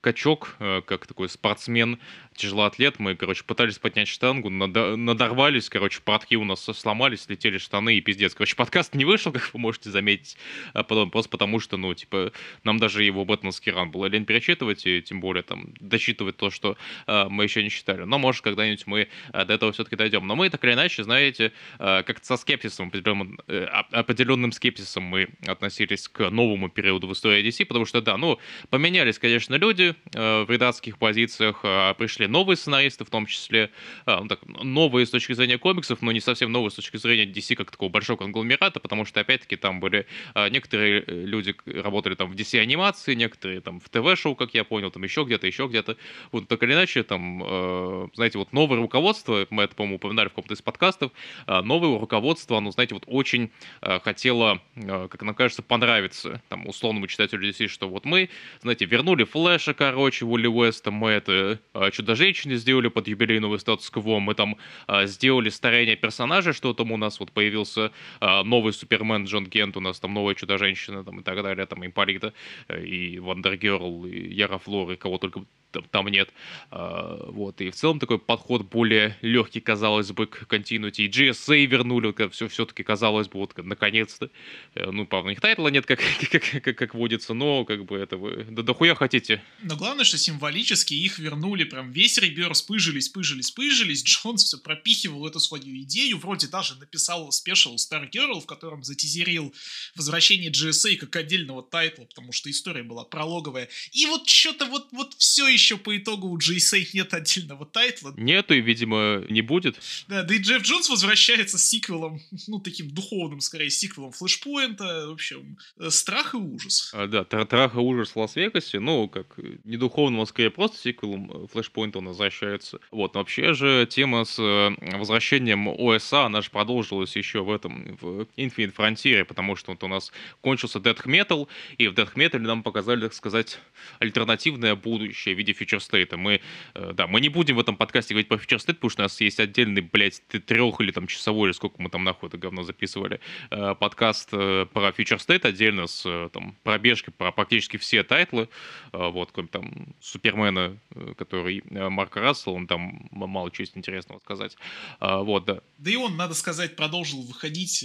качок, 0.00 0.56
как 0.58 1.06
такой 1.06 1.28
спортсмен, 1.28 1.98
тяжелоатлет, 2.34 2.98
мы, 2.98 3.14
короче, 3.14 3.44
пытались 3.44 3.78
поднять 3.78 4.08
штангу, 4.08 4.50
надорвались, 4.50 5.68
короче, 5.68 6.00
портки 6.02 6.36
у 6.36 6.44
нас 6.44 6.60
сломались, 6.60 7.28
летели 7.28 7.58
штаны 7.58 7.96
и 7.96 8.00
пиздец. 8.00 8.34
Короче, 8.34 8.56
подкаст 8.56 8.94
не 8.94 9.03
вышел, 9.04 9.32
как 9.32 9.52
вы 9.52 9.60
можете 9.60 9.90
заметить, 9.90 10.36
а 10.72 10.82
потом, 10.82 11.10
просто 11.10 11.30
потому 11.30 11.60
что, 11.60 11.76
ну, 11.76 11.94
типа, 11.94 12.32
нам 12.62 12.78
даже 12.78 13.02
его 13.02 13.24
бэтменский 13.24 13.72
ран 13.72 13.90
было 13.90 14.06
лень 14.06 14.24
перечитывать, 14.24 14.86
и 14.86 15.02
тем 15.02 15.20
более 15.20 15.42
там 15.42 15.74
дочитывать 15.80 16.36
то, 16.36 16.50
что 16.50 16.76
э, 17.06 17.28
мы 17.28 17.44
еще 17.44 17.62
не 17.62 17.70
читали. 17.70 18.02
Но, 18.04 18.18
может, 18.18 18.42
когда-нибудь 18.42 18.86
мы 18.86 19.08
э, 19.32 19.44
до 19.44 19.54
этого 19.54 19.72
все-таки 19.72 19.96
дойдем. 19.96 20.26
Но 20.26 20.36
мы, 20.36 20.50
так 20.50 20.64
или 20.64 20.72
иначе, 20.72 21.04
знаете, 21.04 21.52
э, 21.78 22.02
как-то 22.02 22.26
со 22.26 22.36
скепсисом, 22.36 22.88
определенным, 22.88 23.40
э, 23.48 23.64
определенным 23.92 24.52
скепсисом 24.52 25.02
мы 25.04 25.28
относились 25.46 26.08
к 26.08 26.30
новому 26.30 26.68
периоду 26.68 27.08
в 27.08 27.12
истории 27.12 27.44
DC, 27.44 27.66
потому 27.66 27.86
что, 27.86 28.00
да, 28.00 28.16
ну, 28.16 28.38
поменялись, 28.70 29.18
конечно, 29.18 29.56
люди 29.56 29.94
э, 30.14 30.44
в 30.44 30.50
редакских 30.50 30.98
позициях, 30.98 31.60
э, 31.62 31.94
пришли 31.98 32.26
новые 32.26 32.56
сценаристы, 32.56 33.04
в 33.04 33.10
том 33.10 33.26
числе, 33.26 33.70
э, 34.06 34.20
ну, 34.20 34.28
так, 34.28 34.40
новые 34.46 35.06
с 35.06 35.10
точки 35.10 35.32
зрения 35.32 35.58
комиксов, 35.58 36.02
но 36.02 36.12
не 36.12 36.20
совсем 36.20 36.52
новые 36.52 36.70
с 36.70 36.74
точки 36.74 36.96
зрения 36.96 37.24
DC 37.24 37.56
как 37.56 37.70
такого 37.70 37.88
большого 37.88 38.18
конгломерата, 38.18 38.80
потому 38.80 38.93
потому 38.94 39.06
что, 39.06 39.20
опять-таки, 39.20 39.56
там 39.56 39.80
были 39.80 40.06
а, 40.34 40.48
некоторые 40.48 41.02
э, 41.04 41.24
люди 41.24 41.56
работали 41.66 42.14
там 42.14 42.30
в 42.30 42.36
DC-анимации, 42.36 43.14
некоторые 43.14 43.60
там 43.60 43.80
в 43.80 43.88
ТВ-шоу, 43.88 44.36
как 44.36 44.54
я 44.54 44.62
понял, 44.62 44.92
там 44.92 45.02
еще 45.02 45.24
где-то, 45.24 45.48
еще 45.48 45.66
где-то. 45.66 45.96
Вот 46.30 46.46
так 46.46 46.62
или 46.62 46.74
иначе, 46.74 47.02
там, 47.02 47.42
э, 47.44 48.08
знаете, 48.14 48.38
вот 48.38 48.52
новое 48.52 48.78
руководство, 48.78 49.48
мы 49.50 49.64
это, 49.64 49.74
по-моему, 49.74 49.96
упоминали 49.96 50.28
в 50.28 50.30
каком-то 50.30 50.54
из 50.54 50.62
подкастов, 50.62 51.10
э, 51.48 51.60
новое 51.62 51.98
руководство, 51.98 52.56
оно, 52.56 52.70
знаете, 52.70 52.94
вот 52.94 53.02
очень 53.08 53.50
э, 53.82 53.98
хотело, 53.98 54.62
как 54.76 55.22
нам 55.22 55.34
кажется, 55.34 55.64
понравиться 55.64 56.40
там 56.48 56.68
условному 56.68 57.08
читателю 57.08 57.48
DC, 57.48 57.66
что 57.66 57.88
вот 57.88 58.04
мы, 58.04 58.30
знаете, 58.62 58.84
вернули 58.84 59.24
Флэша, 59.24 59.74
короче, 59.74 60.24
Уолли 60.24 60.46
Уэста, 60.46 60.92
мы 60.92 61.10
это 61.10 61.58
Чудо-женщины 61.90 62.54
сделали 62.54 62.86
под 62.86 63.08
юбилейного 63.08 63.58
статус-кво, 63.58 64.20
мы 64.20 64.34
там 64.34 64.56
сделали 65.02 65.48
старение 65.48 65.96
персонажа, 65.96 66.52
что 66.52 66.72
там 66.74 66.92
у 66.92 66.96
нас 66.96 67.18
вот 67.18 67.32
появился 67.32 67.90
новый 68.20 68.72
Супермен, 68.84 69.24
Джон 69.24 69.46
Кент, 69.46 69.76
у 69.76 69.80
нас 69.80 69.98
там 69.98 70.14
новая 70.14 70.34
Чудо-женщина, 70.34 71.04
там 71.04 71.20
и 71.20 71.22
так 71.22 71.42
далее, 71.42 71.66
там 71.66 71.84
Имполита, 71.84 72.32
э, 72.68 72.84
и 72.84 73.18
Вандергерл, 73.18 74.06
и 74.06 74.34
Яра 74.34 74.60
и 74.92 74.96
кого 74.96 75.18
только 75.18 75.44
там, 75.74 75.84
там 75.90 76.08
нет. 76.08 76.30
А, 76.70 77.30
вот, 77.30 77.60
и 77.60 77.70
в 77.70 77.74
целом 77.74 77.98
такой 77.98 78.18
подход 78.18 78.62
более 78.62 79.16
легкий, 79.20 79.60
казалось 79.60 80.12
бы, 80.12 80.26
к 80.26 80.44
Continuity. 80.44 81.02
И 81.04 81.08
JSA 81.08 81.66
вернули, 81.66 82.14
все 82.30 82.48
все-таки 82.48 82.82
казалось 82.82 83.28
бы, 83.28 83.40
вот 83.40 83.56
наконец-то. 83.56 84.30
Э, 84.74 84.90
ну, 84.90 85.06
правда, 85.06 85.26
у 85.26 85.30
них 85.30 85.40
тайтла 85.40 85.68
нет, 85.68 85.86
как, 85.86 86.00
как, 86.30 86.62
как, 86.62 86.76
как 86.76 86.94
водится, 86.94 87.34
но 87.34 87.64
как 87.64 87.84
бы 87.84 87.98
это 87.98 88.16
вы 88.16 88.44
да 88.50 88.62
дохуя 88.62 88.94
хотите. 88.94 89.42
Но 89.62 89.76
главное, 89.76 90.04
что 90.04 90.18
символически 90.18 90.94
их 90.94 91.18
вернули, 91.18 91.64
прям 91.64 91.90
весь 91.90 92.18
Rebirth 92.18 92.62
пыжились, 92.62 93.08
пыжились, 93.08 93.50
пыжились. 93.50 94.04
Джонс 94.04 94.44
все 94.44 94.58
пропихивал 94.58 95.26
эту 95.26 95.40
свою 95.40 95.82
идею, 95.82 96.18
вроде 96.18 96.46
даже 96.46 96.76
написал 96.76 97.30
special 97.32 97.74
Stargirl, 97.76 98.40
в 98.40 98.46
котором 98.46 98.84
затизерил 98.84 99.52
возвращение 99.96 100.50
JSA 100.50 100.96
как 100.96 101.16
отдельного 101.16 101.62
тайтла, 101.62 102.04
потому 102.04 102.32
что 102.32 102.50
история 102.50 102.82
была 102.82 103.04
прологовая. 103.04 103.68
И 103.92 104.06
вот 104.06 104.28
что-то 104.28 104.66
вот, 104.66 104.88
вот 104.92 105.14
все 105.18 105.48
еще 105.48 105.63
еще 105.64 105.78
по 105.78 105.96
итогу 105.96 106.28
у 106.28 106.38
JSA 106.38 106.86
нет 106.92 107.14
отдельного 107.14 107.64
тайтла. 107.64 108.12
Нету 108.16 108.54
и, 108.54 108.60
видимо, 108.60 109.24
не 109.30 109.40
будет. 109.40 109.80
Да, 110.08 110.22
да 110.22 110.34
и 110.34 110.38
Джефф 110.38 110.62
Джонс 110.62 110.90
возвращается 110.90 111.56
с 111.56 111.64
сиквелом, 111.64 112.20
ну, 112.46 112.60
таким 112.60 112.90
духовным, 112.90 113.40
скорее, 113.40 113.70
сиквелом 113.70 114.12
Флэшпоинта. 114.12 115.08
В 115.08 115.12
общем, 115.12 115.56
э, 115.78 115.88
страх 115.90 116.34
и 116.34 116.36
ужас. 116.36 116.92
А, 116.94 117.06
да, 117.06 117.24
страх 117.24 117.74
и 117.74 117.78
ужас 117.78 118.10
в 118.10 118.16
Лас-Вегасе, 118.16 118.78
ну, 118.78 119.08
как 119.08 119.38
не 119.64 119.76
духовным, 119.76 120.20
а 120.20 120.26
скорее 120.26 120.50
просто 120.50 120.76
сиквелом 120.78 121.30
э, 121.32 121.46
Флэшпоинта 121.52 121.98
он 121.98 122.08
возвращается. 122.08 122.78
Вот, 122.90 123.14
вообще 123.14 123.54
же 123.54 123.86
тема 123.90 124.24
с 124.24 124.38
э, 124.38 124.98
возвращением 124.98 125.68
ОСА, 125.68 126.26
она 126.26 126.42
же 126.42 126.50
продолжилась 126.50 127.16
еще 127.16 127.42
в 127.42 127.50
этом, 127.50 127.96
в 128.00 128.26
Infinite 128.36 128.74
Frontier, 128.74 129.24
потому 129.24 129.56
что 129.56 129.72
вот 129.72 129.82
у 129.82 129.88
нас 129.88 130.12
кончился 130.42 130.78
Death 130.78 131.06
Metal, 131.06 131.48
и 131.78 131.88
в 131.88 131.94
Death 131.94 132.14
Metal 132.16 132.38
нам 132.38 132.62
показали, 132.62 133.00
так 133.00 133.14
сказать, 133.14 133.58
альтернативное 133.98 134.74
будущее 134.74 135.34
в 135.34 135.38
виде 135.38 135.53
State. 135.62 136.16
Мы, 136.16 136.40
э, 136.74 136.92
да, 136.94 137.06
мы 137.06 137.20
не 137.20 137.28
будем 137.28 137.56
в 137.56 137.60
этом 137.60 137.76
подкасте 137.76 138.14
говорить 138.14 138.28
про 138.28 138.36
State, 138.36 138.74
потому 138.74 138.90
что 138.90 139.02
у 139.02 139.04
нас 139.04 139.20
есть 139.20 139.40
отдельный, 139.40 139.82
блядь, 139.82 140.22
трех 140.46 140.80
или 140.80 140.90
там 140.90 141.06
часовой, 141.06 141.48
или 141.48 141.54
сколько 141.54 141.80
мы 141.80 141.90
там 141.90 142.04
нахуй 142.04 142.28
это 142.28 142.38
говно 142.38 142.62
записывали, 142.62 143.20
э, 143.50 143.74
подкаст 143.74 144.28
э, 144.32 144.66
про 144.72 144.90
State 144.90 145.46
отдельно 145.46 145.86
с 145.86 146.28
там 146.32 146.56
пробежкой 146.62 147.12
про 147.12 147.32
практически 147.32 147.76
все 147.76 148.02
тайтлы, 148.02 148.48
вот, 148.92 149.30
кроме 149.32 149.48
там 149.48 149.94
Супермена, 150.00 150.78
который 151.16 151.62
Марк 151.70 152.16
Рассел, 152.16 152.54
он 152.54 152.66
там 152.66 153.08
мало 153.10 153.50
чего 153.50 153.62
есть 153.62 153.76
интересного 153.76 154.18
сказать. 154.20 154.56
Вот, 155.00 155.44
да. 155.44 155.60
Да 155.78 155.90
и 155.90 155.96
он, 155.96 156.16
надо 156.16 156.34
сказать, 156.34 156.76
продолжил 156.76 157.22
выходить 157.22 157.84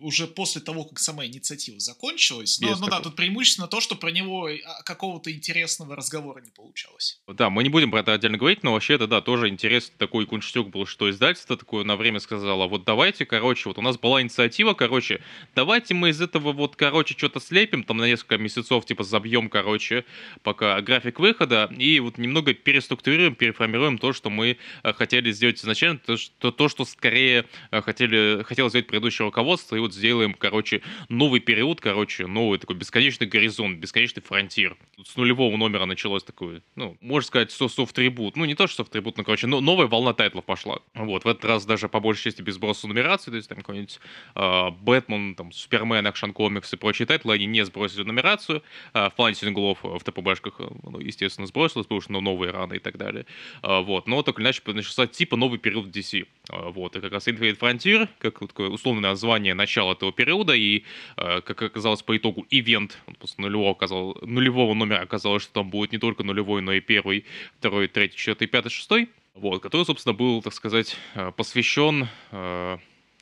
уже 0.00 0.26
после 0.26 0.60
того, 0.60 0.84
как 0.84 0.98
сама 0.98 1.26
инициатива 1.26 1.78
закончилась. 1.78 2.60
Но, 2.60 2.76
ну 2.76 2.86
да, 2.88 3.00
тут 3.00 3.16
преимущественно 3.16 3.68
то, 3.68 3.80
что 3.80 3.94
про 3.94 4.10
него 4.10 4.48
а, 4.48 4.82
какого-то 4.82 5.32
интересного 5.32 5.96
разговора 5.96 6.40
не 6.40 6.50
получалось. 6.50 6.89
Да, 7.28 7.48
мы 7.50 7.62
не 7.62 7.68
будем 7.68 7.90
про 7.90 8.00
это 8.00 8.12
отдельно 8.12 8.38
говорить, 8.38 8.62
но 8.62 8.72
вообще 8.72 8.94
это, 8.94 9.06
да, 9.06 9.20
тоже 9.20 9.48
интересный 9.48 9.94
такой 9.96 10.26
кунштюк 10.26 10.68
был, 10.68 10.86
что 10.86 11.08
издательство 11.08 11.56
такое 11.56 11.84
на 11.84 11.96
время 11.96 12.20
сказало, 12.20 12.66
вот 12.66 12.84
давайте, 12.84 13.24
короче, 13.24 13.68
вот 13.68 13.78
у 13.78 13.82
нас 13.82 13.98
была 13.98 14.20
инициатива, 14.20 14.74
короче, 14.74 15.22
давайте 15.54 15.94
мы 15.94 16.10
из 16.10 16.20
этого 16.20 16.52
вот, 16.52 16.76
короче, 16.76 17.14
что-то 17.16 17.40
слепим, 17.40 17.84
там 17.84 17.98
на 17.98 18.06
несколько 18.06 18.38
месяцев, 18.38 18.84
типа, 18.84 19.04
забьем, 19.04 19.48
короче, 19.48 20.04
пока 20.42 20.80
график 20.80 21.20
выхода, 21.20 21.70
и 21.76 22.00
вот 22.00 22.18
немного 22.18 22.52
переструктурируем, 22.52 23.34
переформируем 23.34 23.98
то, 23.98 24.12
что 24.12 24.28
мы 24.30 24.58
э, 24.82 24.92
хотели 24.92 25.30
сделать 25.32 25.58
изначально, 25.60 25.98
то, 25.98 26.16
что, 26.16 26.50
то, 26.50 26.68
что 26.68 26.84
скорее 26.84 27.46
э, 27.70 27.80
хотели, 27.82 28.42
хотело 28.42 28.68
сделать 28.68 28.86
предыдущее 28.86 29.26
руководство, 29.26 29.76
и 29.76 29.78
вот 29.78 29.94
сделаем, 29.94 30.34
короче, 30.34 30.82
новый 31.08 31.40
период, 31.40 31.80
короче, 31.80 32.26
новый 32.26 32.58
такой 32.58 32.76
бесконечный 32.76 33.26
горизонт, 33.26 33.78
бесконечный 33.78 34.22
фронтир. 34.22 34.76
С 35.04 35.16
нулевого 35.16 35.56
номера 35.56 35.86
началось 35.86 36.24
такое, 36.24 36.62
ну, 36.80 36.96
можно 37.02 37.26
сказать, 37.26 37.52
что 37.52 37.68
soft 37.68 37.93
reboot. 37.93 38.36
Ну, 38.36 38.46
не 38.46 38.54
то, 38.54 38.66
что 38.66 38.76
soft 38.78 38.92
reboot, 38.92 39.18
но, 39.18 39.24
короче, 39.24 39.46
но 39.46 39.60
новая 39.60 39.86
волна 39.86 40.14
тайтлов 40.14 40.46
пошла. 40.46 40.80
Вот, 40.94 41.24
в 41.24 41.28
этот 41.28 41.44
раз 41.44 41.66
даже 41.66 41.88
по 41.88 42.00
большей 42.00 42.24
части 42.24 42.40
без 42.40 42.54
сброса 42.54 42.88
нумерации, 42.88 43.30
то 43.30 43.36
есть 43.36 43.48
там 43.48 43.58
какой-нибудь 43.58 44.00
э, 44.34 44.70
Бэтмен, 44.80 45.34
там, 45.34 45.52
Супермен, 45.52 46.06
Action 46.06 46.30
Comics 46.30 46.72
и 46.72 46.76
прочие 46.76 47.04
тайтлы, 47.04 47.34
они 47.34 47.44
не 47.44 47.64
сбросили 47.66 48.02
нумерацию. 48.02 48.62
Э, 48.94 49.10
в 49.10 49.14
плане 49.14 49.34
синглов 49.34 49.84
э, 49.84 49.88
в 49.88 50.02
ТПБшках, 50.02 50.54
э, 50.60 50.68
ну, 50.84 50.98
естественно, 51.00 51.46
сбросилось, 51.46 51.86
потому 51.86 52.00
что 52.00 52.12
ну, 52.12 52.20
новые 52.22 52.50
раны 52.50 52.76
и 52.76 52.78
так 52.78 52.96
далее. 52.96 53.26
Э, 53.62 53.82
вот, 53.82 54.06
но 54.06 54.20
или 54.20 54.42
иначе 54.42 54.62
начался 54.66 55.06
типа 55.06 55.36
новый 55.36 55.58
период 55.58 55.94
DC. 55.94 56.26
Э, 56.48 56.70
вот, 56.70 56.96
и 56.96 57.00
как 57.00 57.12
раз 57.12 57.28
Infinite 57.28 57.58
Frontier, 57.58 58.08
как 58.18 58.38
такое 58.38 58.70
условное 58.70 59.10
название 59.10 59.52
начала 59.52 59.92
этого 59.92 60.12
периода, 60.12 60.54
и, 60.54 60.84
э, 61.18 61.40
как 61.42 61.60
оказалось 61.60 62.02
по 62.02 62.16
итогу, 62.16 62.46
ивент, 62.48 62.98
после 63.18 63.42
нулевого, 63.42 63.72
оказал, 63.72 64.16
нулевого 64.22 64.72
номера 64.74 65.02
оказалось, 65.02 65.42
что 65.42 65.52
там 65.52 65.70
будет 65.70 65.92
не 65.92 65.98
только 65.98 66.22
нулевой, 66.22 66.59
но 66.60 66.72
и 66.72 66.80
первый, 66.80 67.24
второй, 67.58 67.88
третий, 67.88 68.16
четвертый, 68.16 68.46
пятый, 68.46 68.70
шестой, 68.70 69.08
вот, 69.34 69.62
который, 69.62 69.84
собственно, 69.84 70.12
был, 70.12 70.42
так 70.42 70.52
сказать, 70.52 70.96
э, 71.14 71.32
посвящен 71.36 72.08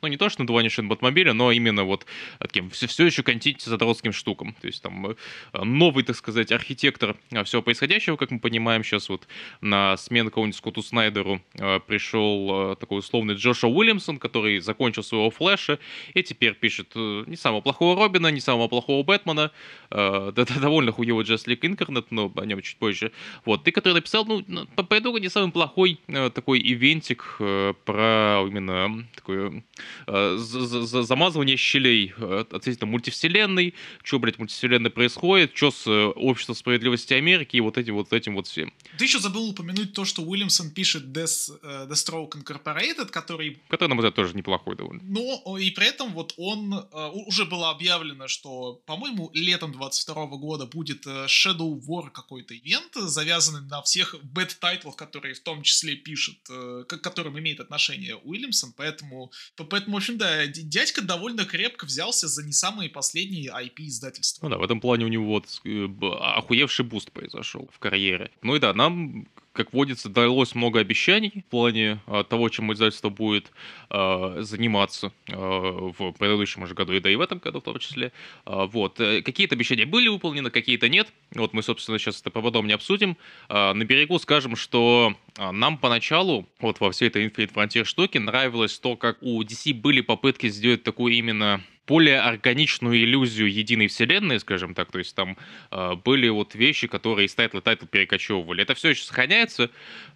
ну, 0.03 0.09
не 0.09 0.17
то, 0.17 0.29
что 0.29 0.43
надувание 0.43 0.71
шин 0.71 0.89
Батмобиля, 0.89 1.33
но 1.33 1.53
именно 1.53 1.85
вот 1.85 2.07
таким 2.39 2.71
все, 2.71 2.87
все 2.87 3.07
еще 3.07 3.23
континте 3.23 3.69
задротским 3.69 4.13
штукам. 4.13 4.55
То 4.61 4.67
есть 4.67 4.83
там 4.83 5.09
э, 5.09 5.15
новый, 5.53 6.05
так 6.05 6.17
сказать, 6.17 6.53
архитектор 6.53 7.17
э, 7.31 7.45
всего 7.45 7.63
происходящего, 7.63 8.17
как 8.17 8.31
мы 8.31 8.39
понимаем, 8.39 8.85
сейчас 8.85 9.09
вот 9.09 9.27
на 9.61 9.97
смену 9.97 10.31
какому-нибудь 10.31 10.57
Скотту 10.57 10.83
Снайдеру 10.83 11.41
э, 11.55 11.81
пришел 11.87 12.77
такой 12.77 13.01
условный 13.01 13.35
Джошуа 13.35 13.69
Уильямсон, 13.69 14.19
который 14.19 14.61
закончил 14.61 15.03
своего 15.03 15.31
Флэша 15.31 15.79
и 16.15 16.23
теперь 16.23 16.55
пишет 16.55 16.95
не 16.95 17.37
самого 17.37 17.61
плохого 17.61 17.97
Робина, 17.97 18.29
не 18.29 18.41
самого 18.41 18.69
плохого 18.69 19.03
Бэтмена, 19.03 19.51
да, 19.91 20.33
довольно 20.33 20.93
хуевый 20.93 21.25
Джесс 21.25 21.47
Лик 21.47 21.65
Инкарнет, 21.65 22.11
но 22.11 22.33
о 22.37 22.45
нем 22.45 22.63
чуть 22.63 22.77
позже. 22.77 23.13
Вот, 23.45 23.65
ты, 23.65 23.73
который 23.73 23.95
написал, 23.95 24.25
ну, 24.25 24.67
по, 24.77 24.83
по 24.83 24.99
итогу 24.99 25.19
не 25.19 25.29
самый 25.29 25.53
плохой 25.53 26.01
такой 26.35 26.61
ивентик 26.61 27.37
про 27.39 28.45
именно 28.47 29.07
такой 29.15 29.39
Э, 29.39 29.61
замазывание 30.07 31.57
щелей 31.57 32.13
э, 32.17 32.45
относительно 32.51 32.91
мультивселенной, 32.91 33.75
что, 34.03 34.19
блядь, 34.19 34.39
мультивселенной 34.39 34.91
происходит, 34.91 35.53
что 35.55 35.71
с 35.71 35.87
э, 35.87 36.07
обществом 36.07 36.55
справедливости 36.55 37.15
Америки 37.15 37.57
и 37.57 37.61
вот 37.61 37.79
этим 37.79 37.95
вот 37.95 38.13
этим 38.13 38.35
вот 38.35 38.47
всем. 38.47 38.73
Ты 38.99 39.05
еще 39.05 39.19
забыл 39.19 39.49
упомянуть 39.51 39.93
то, 39.93 40.05
что 40.05 40.23
Уильямсон 40.23 40.71
пишет 40.71 41.05
Death, 41.05 41.89
Deathstroke 41.89 42.33
Incorporated, 42.43 43.09
который... 43.09 43.59
Который, 43.69 43.89
на 43.89 43.95
мой 43.95 44.03
взгляд, 44.03 44.15
тоже 44.15 44.37
неплохой 44.37 44.77
довольно. 44.77 45.03
Но 45.05 45.59
и 45.59 45.71
при 45.71 45.89
этом 45.89 46.13
вот 46.13 46.35
он... 46.37 46.87
Уже 47.27 47.45
было 47.45 47.71
объявлено, 47.71 48.29
что, 48.29 48.81
по-моему, 48.87 49.31
летом 49.35 49.73
22 49.73 50.27
года 50.27 50.67
будет 50.67 51.07
Shadow 51.07 51.79
War 51.81 52.11
какой-то 52.11 52.57
ивент, 52.57 52.95
завязанный 52.95 53.67
на 53.69 53.83
всех 53.83 54.15
бэт-тайтлах, 54.23 54.97
которые 54.97 55.35
в 55.35 55.41
том 55.41 55.63
числе 55.63 55.97
пишет, 55.97 56.39
к 56.47 56.99
которым 56.99 57.39
имеет 57.39 57.61
отношение 57.61 58.17
Уильямсон, 58.17 58.73
поэтому 58.77 59.33
Поэтому, 59.79 59.95
в 59.95 59.99
общем, 59.99 60.19
да, 60.19 60.45
дядька 60.47 61.03
довольно 61.03 61.45
крепко 61.45 61.87
взялся 61.87 62.27
за 62.27 62.45
не 62.45 62.51
самые 62.53 62.91
последние 62.91 63.53
IP-издательства. 63.53 64.49
Ну 64.49 64.51
да, 64.51 64.59
в 64.59 64.63
этом 64.65 64.81
плане 64.81 65.05
у 65.05 65.09
него 65.09 65.27
вот 65.27 65.61
э, 65.65 65.89
охуевший 66.21 66.85
буст 66.85 67.13
произошел 67.13 67.71
в 67.73 67.79
карьере. 67.79 68.33
Ну 68.43 68.57
и 68.57 68.59
да, 68.59 68.75
нам 68.75 69.29
как 69.59 69.73
водится, 69.73 70.09
далось 70.09 70.55
много 70.55 70.79
обещаний 70.79 71.43
в 71.45 71.51
плане 71.51 71.99
а, 72.07 72.23
того, 72.23 72.49
чем 72.49 72.73
издательство 72.73 73.09
будет 73.09 73.51
а, 73.91 74.37
заниматься 74.43 75.13
а, 75.29 75.91
в 75.99 76.13
предыдущем 76.13 76.65
же 76.69 76.75
году, 76.75 76.93
и 76.93 77.01
да 77.01 77.11
и 77.11 77.17
в 77.17 77.21
этом 77.21 77.39
году 77.39 77.61
в 77.61 77.65
том 77.65 77.79
числе. 77.81 78.13
Вот. 78.45 79.01
Э, 79.01 79.21
какие-то 79.21 79.57
обещания 79.57 79.85
были 79.85 80.07
выполнены, 80.07 80.51
какие-то 80.51 80.89
нет. 80.89 81.09
Вот 81.35 81.55
мы, 81.55 81.65
собственно, 81.65 81.99
сейчас 81.99 82.21
это 82.21 82.31
поподробнее 82.31 82.77
обсудим. 82.77 83.17
На 83.49 83.85
берегу 83.85 84.19
скажем, 84.21 84.55
что 84.55 85.15
нам 85.37 85.77
поначалу, 85.77 86.49
вот 86.61 86.79
во 86.79 86.93
всей 86.93 87.09
этой 87.09 87.27
Infinite 87.27 87.53
Frontier 87.53 87.85
штуке, 87.85 88.21
нравилось 88.21 88.79
то, 88.79 88.97
как 88.97 89.19
у 89.23 89.43
DC 89.43 89.75
были 89.75 90.03
попытки 90.03 90.49
сделать 90.49 90.85
такую 90.85 91.15
именно 91.15 91.63
более 91.89 92.21
органичную 92.21 93.03
иллюзию 93.03 93.51
единой 93.51 93.89
вселенной, 93.89 94.39
скажем 94.41 94.75
так, 94.75 94.93
то 94.93 94.99
есть 94.99 95.15
там 95.17 95.39
э, 95.71 95.95
были 96.05 96.29
вот 96.29 96.55
вещи, 96.55 96.87
которые 96.87 97.27
из 97.27 97.35
тайтла 97.35 97.59
в 97.59 97.63
тайтл 97.63 97.87
перекочевывали. 97.87 98.63
Это 98.63 98.75
все 98.75 98.91
еще 98.91 99.03
сохраняется 99.05 99.71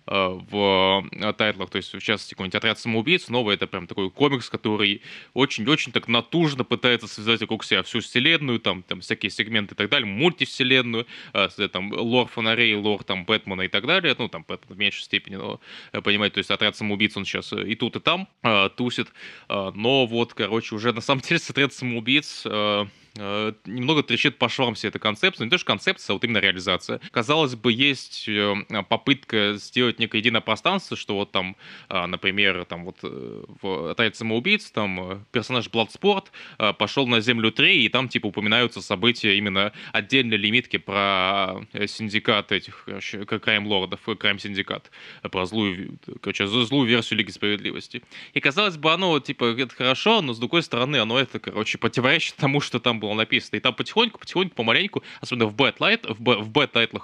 э, 0.07 0.39
в 0.51 1.09
э, 1.11 1.33
тайтлах, 1.33 1.71
то 1.71 1.77
есть 1.77 1.95
в 1.95 2.01
частности 2.01 2.35
какой-нибудь 2.35 2.55
отряд 2.55 2.79
самоубийц, 2.79 3.29
новый 3.29 3.55
это 3.55 3.67
прям 3.67 3.87
такой 3.87 4.11
комикс, 4.11 4.51
который 4.51 5.01
очень-очень 5.33 5.93
так 5.93 6.09
натужно 6.09 6.63
пытается 6.63 7.09
связать 7.09 7.41
вокруг 7.41 7.65
себя 7.65 7.83
всю 7.83 8.01
вселенную, 8.01 8.61
там, 8.61 8.83
там 8.83 9.01
всякие 9.01 9.31
сегменты 9.31 9.75
и 9.75 9.77
так 9.77 9.89
далее, 9.89 10.07
мультивселенную, 10.07 11.07
э, 11.33 11.49
там 11.73 11.91
лор 11.93 12.29
фонарей, 12.29 12.75
лор 12.75 13.03
там 13.03 13.25
Бэтмена 13.25 13.63
и 13.63 13.69
так 13.69 13.87
далее, 13.87 14.15
ну 14.19 14.29
там 14.29 14.45
Бэтмен 14.47 14.77
в 14.77 14.79
меньшей 14.79 15.05
степени, 15.05 15.37
но 15.37 15.59
э, 15.93 16.03
понимаете, 16.03 16.35
то 16.35 16.39
есть 16.39 16.51
отряд 16.51 16.77
самоубийц 16.77 17.17
он 17.17 17.25
сейчас 17.25 17.51
и 17.53 17.75
тут 17.77 17.97
и 17.97 18.01
там 18.01 18.29
э, 18.43 18.69
тусит, 18.77 19.09
э, 19.49 19.73
но 19.75 20.07
вот, 20.07 20.35
короче, 20.35 20.75
уже 20.75 20.93
на 20.93 21.01
самом 21.01 21.21
деле 21.23 21.41
с 21.41 21.51
отряд 21.63 21.73
самоубийц 21.75 22.43
э, 22.45 22.51
э, 22.51 22.87
немного 23.17 24.03
трещит 24.03 24.39
по 24.39 24.49
швам 24.49 24.75
вся 24.75 24.89
эта 24.89 24.99
концепция. 24.99 25.45
Не 25.45 25.51
то, 25.51 25.59
что 25.59 25.67
концепция, 25.67 26.13
а 26.13 26.15
вот 26.15 26.25
именно 26.25 26.39
реализация. 26.39 27.01
Казалось 27.11 27.55
бы, 27.55 27.73
есть 27.73 28.29
э, 28.29 28.55
попытка 28.89 29.55
сделать 29.57 29.99
некое 29.99 30.19
единое 30.19 30.41
пространство, 30.41 30.97
что 30.97 31.15
вот 31.17 31.33
там, 31.33 31.57
э, 31.89 32.07
например, 32.07 32.65
там 32.65 32.85
вот 32.85 32.99
э, 33.03 33.45
в 33.61 33.91
«Отряд 33.91 34.17
самоубийц» 34.17 34.71
там 34.71 35.13
э, 35.13 35.19
персонаж 35.31 35.69
э, 35.69 36.73
пошел 36.73 37.07
на 37.07 37.21
Землю 37.21 37.53
3, 37.53 37.85
и 37.85 37.89
там 37.89 38.09
типа 38.09 38.27
упоминаются 38.27 38.81
события 38.81 39.37
именно 39.37 39.73
отдельной 39.93 40.37
лимитки 40.37 40.79
про 40.79 41.67
э, 41.73 41.87
синдикат 41.87 42.53
этих, 42.53 42.85
короче, 42.87 43.19
Crime 43.19 43.67
Лордов, 43.67 44.01
Crime 44.07 44.39
Syndicate, 44.39 44.91
про 45.23 45.45
злую, 45.47 45.99
короче, 46.21 46.47
злую 46.47 46.89
версию 46.89 47.19
Лиги 47.19 47.31
Справедливости. 47.31 48.03
И 48.33 48.41
казалось 48.41 48.77
бы, 48.77 48.93
оно 48.93 49.19
типа 49.21 49.57
это 49.59 49.75
хорошо, 49.75 50.23
но 50.23 50.33
с 50.33 50.39
другой 50.39 50.63
стороны, 50.63 50.97
оно 50.97 51.19
это, 51.19 51.39
короче, 51.39 51.79
противоречит 51.79 52.37
тому, 52.37 52.61
что 52.61 52.81
там 52.81 53.02
было 53.03 53.15
написано. 53.15 53.57
И 53.57 53.61
там 53.61 53.75
потихоньку, 53.75 54.19
потихоньку, 54.19 54.55
помаленьку, 54.55 55.03
особенно 55.21 55.47
в 55.47 55.55
бэт-тайт, 55.55 56.07
в, 56.09 56.21
б, 56.21 56.37
в 56.37 56.59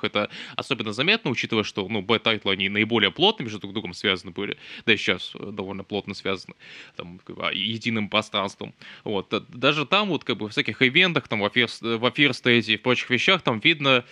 это 0.04 0.30
особенно 0.56 0.92
заметно, 0.92 1.30
учитывая, 1.30 1.64
что, 1.64 1.86
ну, 1.88 2.00
бэт-тайтлы, 2.00 2.52
они 2.52 2.68
наиболее 2.68 3.10
плотно 3.10 3.42
между 3.44 3.58
друг 3.58 3.72
другом 3.72 3.94
связаны 3.94 4.32
были, 4.32 4.56
да 4.86 4.92
и 4.92 4.96
сейчас 4.96 5.32
довольно 5.34 5.84
плотно 5.84 6.14
связаны, 6.14 6.54
там, 6.96 7.20
а, 7.38 7.52
единым 7.52 8.08
пространством. 8.08 8.74
Вот. 9.04 9.32
Даже 9.48 9.86
там, 9.86 10.08
вот, 10.08 10.24
как 10.24 10.36
бы, 10.36 10.48
в 10.48 10.52
всяких 10.52 10.80
ивентах, 10.82 11.28
там, 11.28 11.40
в 11.40 12.06
Future 12.06 12.34
State 12.34 12.68
е 12.68 12.74
и 12.74 12.76
в 12.76 12.82
прочих 12.82 13.10
вещах, 13.10 13.42
там 13.42 13.60
видно 13.60 14.04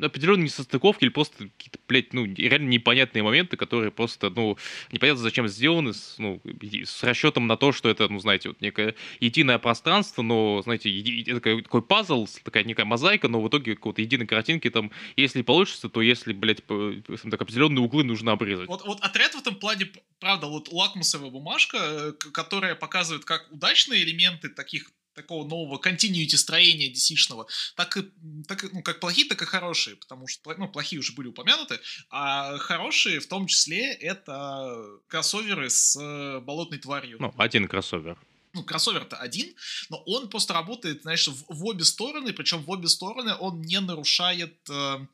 определенные 0.00 0.44
несостыковки 0.44 1.04
или 1.04 1.10
просто 1.10 1.48
какие-то, 1.48 1.78
блядь, 1.88 2.12
ну, 2.12 2.24
реально 2.24 2.68
непонятные 2.68 3.22
моменты, 3.22 3.56
которые 3.56 3.90
просто, 3.90 4.30
ну, 4.30 4.58
непонятно 4.90 5.22
зачем 5.22 5.48
сделаны, 5.48 5.94
с, 5.94 6.16
ну, 6.18 6.40
с 6.84 7.02
расчетом 7.02 7.46
на 7.46 7.56
то, 7.56 7.72
что 7.72 7.88
это, 7.88 8.08
ну, 8.08 8.18
знаете, 8.18 8.50
вот 8.50 8.60
некое 8.60 8.94
единое 9.20 9.58
пространство, 9.58 10.22
но, 10.22 10.60
знаете, 10.62 10.90
такой, 11.24 11.62
такой 11.62 11.82
пазл, 11.82 12.26
такая 12.44 12.64
некая 12.64 12.84
мозаика, 12.84 13.28
но 13.28 13.40
в 13.40 13.48
итоге 13.48 13.74
какой-то 13.74 14.02
единой 14.02 14.26
картинки 14.26 14.70
там, 14.70 14.90
если 15.16 15.42
получится, 15.42 15.88
то 15.88 16.02
если, 16.02 16.32
блядь, 16.32 16.62
по, 16.64 16.92
так, 17.30 17.42
определенные 17.42 17.82
углы 17.82 18.04
нужно 18.04 18.32
обрезать. 18.32 18.68
Вот, 18.68 18.84
вот 18.84 19.00
отряд 19.00 19.34
в 19.34 19.38
этом 19.38 19.56
плане, 19.56 19.90
правда, 20.20 20.46
вот 20.46 20.72
лакмусовая 20.72 21.30
бумажка, 21.30 21.78
э, 21.78 22.12
которая 22.32 22.74
показывает 22.74 23.24
как 23.24 23.50
удачные 23.50 24.02
элементы 24.02 24.48
таких 24.48 24.90
такого 25.14 25.46
нового 25.46 25.78
continuity 25.78 26.36
строения 26.36 26.90
DC-шного, 26.90 27.46
так 27.76 27.96
и, 27.96 28.10
так, 28.48 28.72
ну, 28.72 28.82
как 28.82 29.00
плохие, 29.00 29.28
так 29.28 29.42
и 29.42 29.44
хорошие, 29.44 29.96
потому 29.96 30.26
что, 30.26 30.54
ну, 30.56 30.68
плохие 30.68 31.00
уже 31.00 31.12
были 31.12 31.28
упомянуты, 31.28 31.80
а 32.10 32.56
хорошие, 32.58 33.20
в 33.20 33.26
том 33.26 33.46
числе, 33.46 33.92
это 33.92 35.00
кроссоверы 35.08 35.68
с 35.68 35.96
э, 36.00 36.40
болотной 36.40 36.78
тварью. 36.78 37.18
Ну, 37.20 37.32
один 37.36 37.68
кроссовер 37.68 38.18
ну, 38.54 38.62
кроссовер-то 38.62 39.16
один, 39.16 39.54
но 39.88 40.02
он 40.06 40.28
просто 40.28 40.52
работает, 40.54 41.02
знаешь, 41.02 41.28
в, 41.28 41.44
в 41.48 41.64
обе 41.64 41.84
стороны, 41.84 42.32
причем 42.32 42.62
в 42.62 42.70
обе 42.70 42.88
стороны 42.88 43.34
он 43.34 43.62
не 43.62 43.80
нарушает 43.80 44.54
э, 44.68 45.06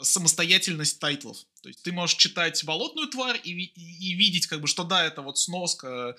самостоятельность 0.00 0.98
тайтлов. 0.98 1.38
То 1.62 1.68
есть 1.68 1.82
ты 1.82 1.92
можешь 1.92 2.16
читать 2.16 2.62
«Болотную 2.64 3.08
тварь» 3.08 3.40
и, 3.42 3.52
и, 3.52 4.10
и 4.10 4.14
видеть, 4.14 4.46
как 4.46 4.60
бы, 4.60 4.66
что 4.66 4.84
да, 4.84 5.04
это 5.04 5.22
вот 5.22 5.38
сноска 5.38 6.16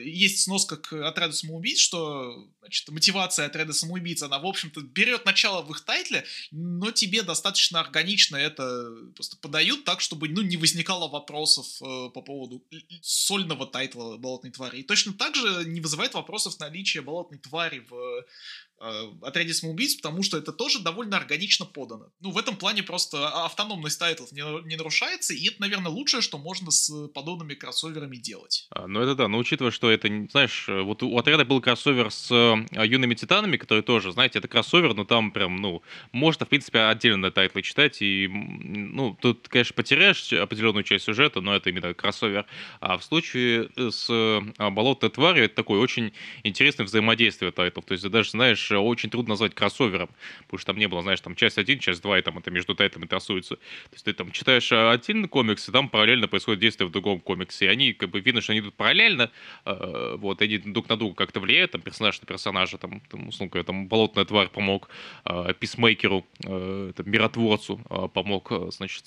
есть 0.00 0.42
сноска 0.42 0.76
к 0.76 1.06
отряду 1.06 1.32
самоубийц, 1.32 1.78
что 1.78 2.48
значит, 2.60 2.88
мотивация 2.88 3.46
отряда 3.46 3.72
самоубийц, 3.72 4.22
она, 4.22 4.38
в 4.38 4.46
общем-то, 4.46 4.80
берет 4.80 5.24
начало 5.24 5.62
в 5.62 5.70
их 5.70 5.82
тайтле, 5.82 6.24
но 6.50 6.90
тебе 6.90 7.22
достаточно 7.22 7.80
органично 7.80 8.36
это 8.36 8.90
просто 9.14 9.36
подают 9.36 9.84
так, 9.84 10.00
чтобы 10.00 10.28
ну, 10.28 10.42
не 10.42 10.56
возникало 10.56 11.08
вопросов 11.08 11.66
э, 11.82 12.10
по 12.10 12.20
поводу 12.22 12.64
сольного 13.02 13.66
тайтла 13.66 14.16
болотной 14.16 14.50
твари. 14.50 14.78
И 14.78 14.82
точно 14.82 15.12
так 15.12 15.36
же 15.36 15.64
не 15.66 15.80
вызывает 15.80 16.14
вопросов 16.14 16.58
наличие 16.58 17.02
болотной 17.02 17.38
твари 17.38 17.86
в 17.88 18.24
Э, 18.73 18.73
отряде 18.78 19.54
самоубийц, 19.54 19.94
потому 19.94 20.22
что 20.22 20.36
это 20.36 20.52
тоже 20.52 20.80
довольно 20.80 21.16
органично 21.16 21.64
подано. 21.64 22.10
Ну, 22.20 22.30
в 22.30 22.38
этом 22.38 22.56
плане 22.56 22.82
просто 22.82 23.28
автономность 23.44 23.98
тайтлов 23.98 24.32
не, 24.32 24.42
не 24.66 24.76
нарушается, 24.76 25.32
и 25.32 25.48
это, 25.48 25.60
наверное, 25.60 25.90
лучшее, 25.90 26.20
что 26.20 26.38
можно 26.38 26.70
с 26.70 27.08
подобными 27.08 27.54
кроссоверами 27.54 28.16
делать. 28.16 28.66
А, 28.70 28.86
ну, 28.86 29.00
это 29.00 29.14
да, 29.14 29.28
но 29.28 29.38
учитывая, 29.38 29.70
что 29.70 29.90
это, 29.90 30.08
знаешь, 30.30 30.66
э, 30.68 30.82
вот 30.82 31.02
у 31.02 31.16
отряда 31.18 31.44
был 31.44 31.60
кроссовер 31.60 32.10
с 32.10 32.30
э, 32.30 32.84
юными 32.84 33.14
титанами, 33.14 33.56
который 33.56 33.82
тоже, 33.82 34.12
знаете, 34.12 34.38
это 34.38 34.48
кроссовер, 34.48 34.94
но 34.94 35.04
там 35.04 35.30
прям, 35.30 35.56
ну, 35.56 35.82
можно, 36.12 36.44
в 36.44 36.48
принципе, 36.48 36.80
отдельно 36.80 37.30
тайтлы 37.30 37.62
читать, 37.62 38.02
и, 38.02 38.28
ну, 38.28 39.16
тут, 39.20 39.48
конечно, 39.48 39.74
потеряешь 39.74 40.32
определенную 40.32 40.84
часть 40.84 41.04
сюжета, 41.04 41.40
но 41.40 41.54
это 41.54 41.70
именно 41.70 41.94
кроссовер. 41.94 42.46
А 42.80 42.98
в 42.98 43.04
случае 43.04 43.70
с 43.76 44.40
болотной 44.58 45.10
тварью 45.10 45.44
это 45.44 45.54
такое 45.54 45.80
очень 45.80 46.12
интересное 46.42 46.84
взаимодействие 46.84 47.52
тайтлов, 47.52 47.84
то 47.84 47.92
есть 47.92 48.08
даже, 48.08 48.30
знаешь, 48.30 48.63
очень 48.72 49.10
трудно 49.10 49.30
назвать 49.30 49.54
кроссовером, 49.54 50.08
потому 50.42 50.58
что 50.58 50.66
там 50.72 50.78
не 50.78 50.88
было, 50.88 51.02
знаешь, 51.02 51.20
там 51.20 51.34
часть 51.34 51.58
1, 51.58 51.78
часть 51.78 52.02
2, 52.02 52.18
и 52.18 52.22
там 52.22 52.38
это 52.38 52.50
между 52.50 52.74
тайтлами 52.74 53.06
тасуется. 53.06 53.56
То 53.56 53.92
есть 53.92 54.04
ты 54.04 54.12
там 54.12 54.30
читаешь 54.30 54.70
а, 54.72 54.92
один 54.92 55.28
комикс, 55.28 55.68
и 55.68 55.72
там 55.72 55.88
параллельно 55.88 56.28
происходит 56.28 56.60
действие 56.60 56.88
в 56.88 56.90
другом 56.90 57.20
комиксе, 57.20 57.66
и 57.66 57.68
они, 57.68 57.92
как 57.92 58.10
бы, 58.10 58.20
видно, 58.20 58.40
что 58.40 58.52
они 58.52 58.60
идут 58.60 58.74
параллельно, 58.74 59.30
э, 59.64 60.16
вот, 60.18 60.42
они 60.42 60.58
друг 60.58 60.88
на 60.88 60.96
друга 60.96 61.14
как-то 61.14 61.40
влияют, 61.40 61.72
там, 61.72 61.80
персонаж 61.80 62.20
на 62.20 62.26
персонажа, 62.26 62.78
там, 62.78 63.00
там 63.10 63.28
условно 63.28 63.50
говоря, 63.50 63.64
там, 63.64 63.86
болотная 63.88 64.24
тварь 64.24 64.48
помог 64.48 64.88
э, 65.24 65.54
писмейкеру, 65.58 66.26
э, 66.44 66.92
там, 66.96 67.10
миротворцу 67.10 67.80
э, 67.90 68.08
помог, 68.12 68.52
значит, 68.70 69.04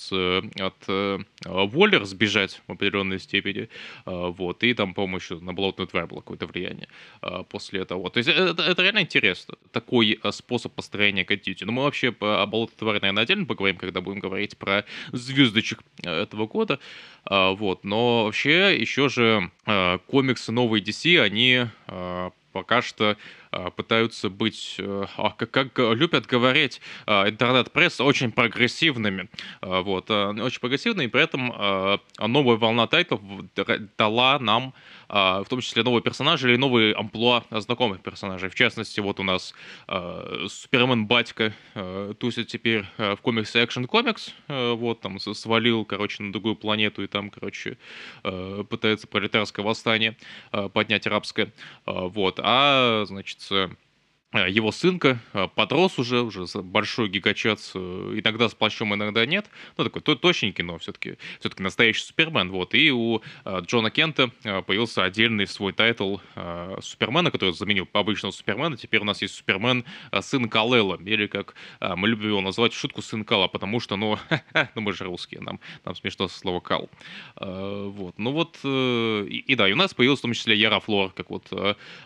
от 0.60 0.84
э, 0.88 1.20
Воллер 1.46 2.06
сбежать 2.06 2.62
в 2.68 2.72
определенной 2.72 3.20
степени, 3.20 3.62
э, 3.62 3.68
вот, 4.06 4.64
и 4.64 4.74
там, 4.74 4.94
по-моему, 4.94 5.18
еще 5.18 5.40
на 5.40 5.54
болотную 5.54 5.88
тварь 5.88 6.06
было 6.06 6.20
какое-то 6.20 6.48
влияние 6.48 6.88
э, 7.22 7.44
после 7.50 7.82
этого. 7.82 8.10
То 8.10 8.18
есть 8.18 8.30
это, 8.30 8.64
это 8.64 8.82
реально 8.82 9.02
интересно 9.02 9.47
такой 9.72 10.20
э, 10.22 10.32
способ 10.32 10.74
построения 10.74 11.26
континути. 11.26 11.64
Но 11.64 11.72
мы 11.72 11.84
вообще 11.84 12.12
по 12.12 12.46
болото 12.46 12.74
твари, 12.78 13.00
наверное, 13.00 13.24
отдельно 13.24 13.46
поговорим, 13.46 13.78
когда 13.78 14.02
будем 14.02 14.20
говорить 14.20 14.58
про 14.58 14.86
звездочек 15.12 15.84
э, 16.04 16.24
этого 16.24 16.48
года. 16.48 16.80
А, 17.26 17.52
вот. 17.52 17.84
Но 17.84 18.26
вообще 18.26 18.78
еще 18.80 19.10
же 19.10 19.52
э, 19.66 20.00
комиксы 20.08 20.52
новые 20.52 20.84
DC, 20.84 21.20
они 21.20 21.66
пока 22.52 22.82
что 22.82 23.18
пытаются 23.76 24.30
быть, 24.30 24.78
а, 24.80 25.32
как, 25.38 25.52
как 25.52 25.80
любят 25.80 26.26
говорить 26.26 26.82
интернет-пресса, 27.08 28.04
очень 28.04 28.32
прогрессивными. 28.32 29.30
Вот, 29.62 30.10
очень 30.10 30.60
прогрессивными, 30.60 31.08
и 31.08 31.10
при 31.10 31.22
этом 31.22 31.48
новая 32.20 32.58
волна 32.58 32.88
тайтов 32.88 33.22
дала 33.98 34.40
нам 34.40 34.74
а, 35.10 35.44
в 35.44 35.50
том 35.50 35.62
числе 35.62 35.84
новые 35.84 36.02
персонажи 36.02 36.50
или 36.50 36.58
новые 36.58 36.94
амплуа 36.94 37.44
знакомых 37.52 38.02
персонажей. 38.02 38.50
В 38.50 38.56
частности, 38.56 39.00
вот 39.00 39.20
у 39.20 39.24
нас 39.24 39.54
а, 39.88 40.46
Супермен 40.48 41.06
Батька 41.06 41.54
а, 41.76 42.14
тусит 42.14 42.48
теперь 42.48 42.86
в 42.98 43.18
комиксе 43.22 43.64
Action 43.64 43.88
Comics, 43.88 44.32
вот 44.76 45.02
там 45.02 45.20
свалил, 45.20 45.86
короче, 45.86 46.24
на 46.24 46.32
другую 46.32 46.56
планету 46.56 47.04
и 47.04 47.08
там, 47.08 47.30
короче, 47.30 47.78
пытается 48.22 49.08
пролетарское 49.08 49.66
восстание 49.66 50.18
поднять 50.74 51.08
арабское, 51.08 51.52
вот, 51.86 52.40
а, 52.42 53.06
значит, 53.06 53.37
Э, 53.52 53.70
его 54.46 54.72
сынка 54.72 55.20
э, 55.34 55.48
подрос 55.54 56.00
уже, 56.00 56.22
уже 56.22 56.46
большой 56.62 57.10
гигачад, 57.10 57.72
э, 57.74 57.80
иногда 57.80 58.50
с 58.50 58.54
плащом, 58.54 58.94
иногда 58.94 59.26
нет. 59.26 59.46
Ну, 59.78 59.84
такой 59.84 60.02
то, 60.02 60.16
тощенький, 60.16 60.64
но 60.64 60.78
все-таки 60.78 61.18
все 61.40 61.50
настоящий 61.58 62.04
Супермен. 62.04 62.52
Вот. 62.52 62.76
И 62.76 62.92
у 62.92 63.22
Джона 63.46 63.90
Кента 63.90 64.30
появился 64.66 65.04
отдельный 65.04 65.48
свой 65.48 65.74
тайтл 65.74 66.18
Супермена, 66.82 67.32
который 67.32 67.54
заменил 67.54 67.88
обычного 67.94 68.32
Супермена. 68.32 68.78
Теперь 68.78 69.02
у 69.02 69.06
нас 69.06 69.22
есть 69.22 69.36
Супермен 69.36 69.86
сын 70.22 70.50
Калела, 70.50 71.00
или 71.04 71.28
как 71.28 71.56
мы 71.80 72.08
любим 72.08 72.30
его 72.30 72.42
называть 72.42 72.70
в 72.70 72.74
шутку 72.74 73.02
сын 73.02 73.24
Кала, 73.24 73.48
потому 73.48 73.80
что, 73.80 73.96
ну, 73.96 74.18
ну 74.76 74.82
мы 74.82 74.94
же 74.94 75.06
русские, 75.06 75.42
нам, 75.42 75.60
нам 75.86 75.96
смешно 75.96 76.28
слово 76.28 76.60
Кал. 76.60 76.90
Вот. 77.36 78.18
Ну 78.18 78.32
вот, 78.32 78.58
и, 78.64 79.44
и 79.48 79.56
да, 79.56 79.68
и 79.68 79.74
у 79.74 79.76
нас 79.76 79.94
появилась 79.94 80.20
в 80.20 80.24
том 80.24 80.34
числе 80.34 80.56
Яра 80.56 80.80
Флор, 80.80 81.12
как 81.12 81.30
вот 81.30 81.52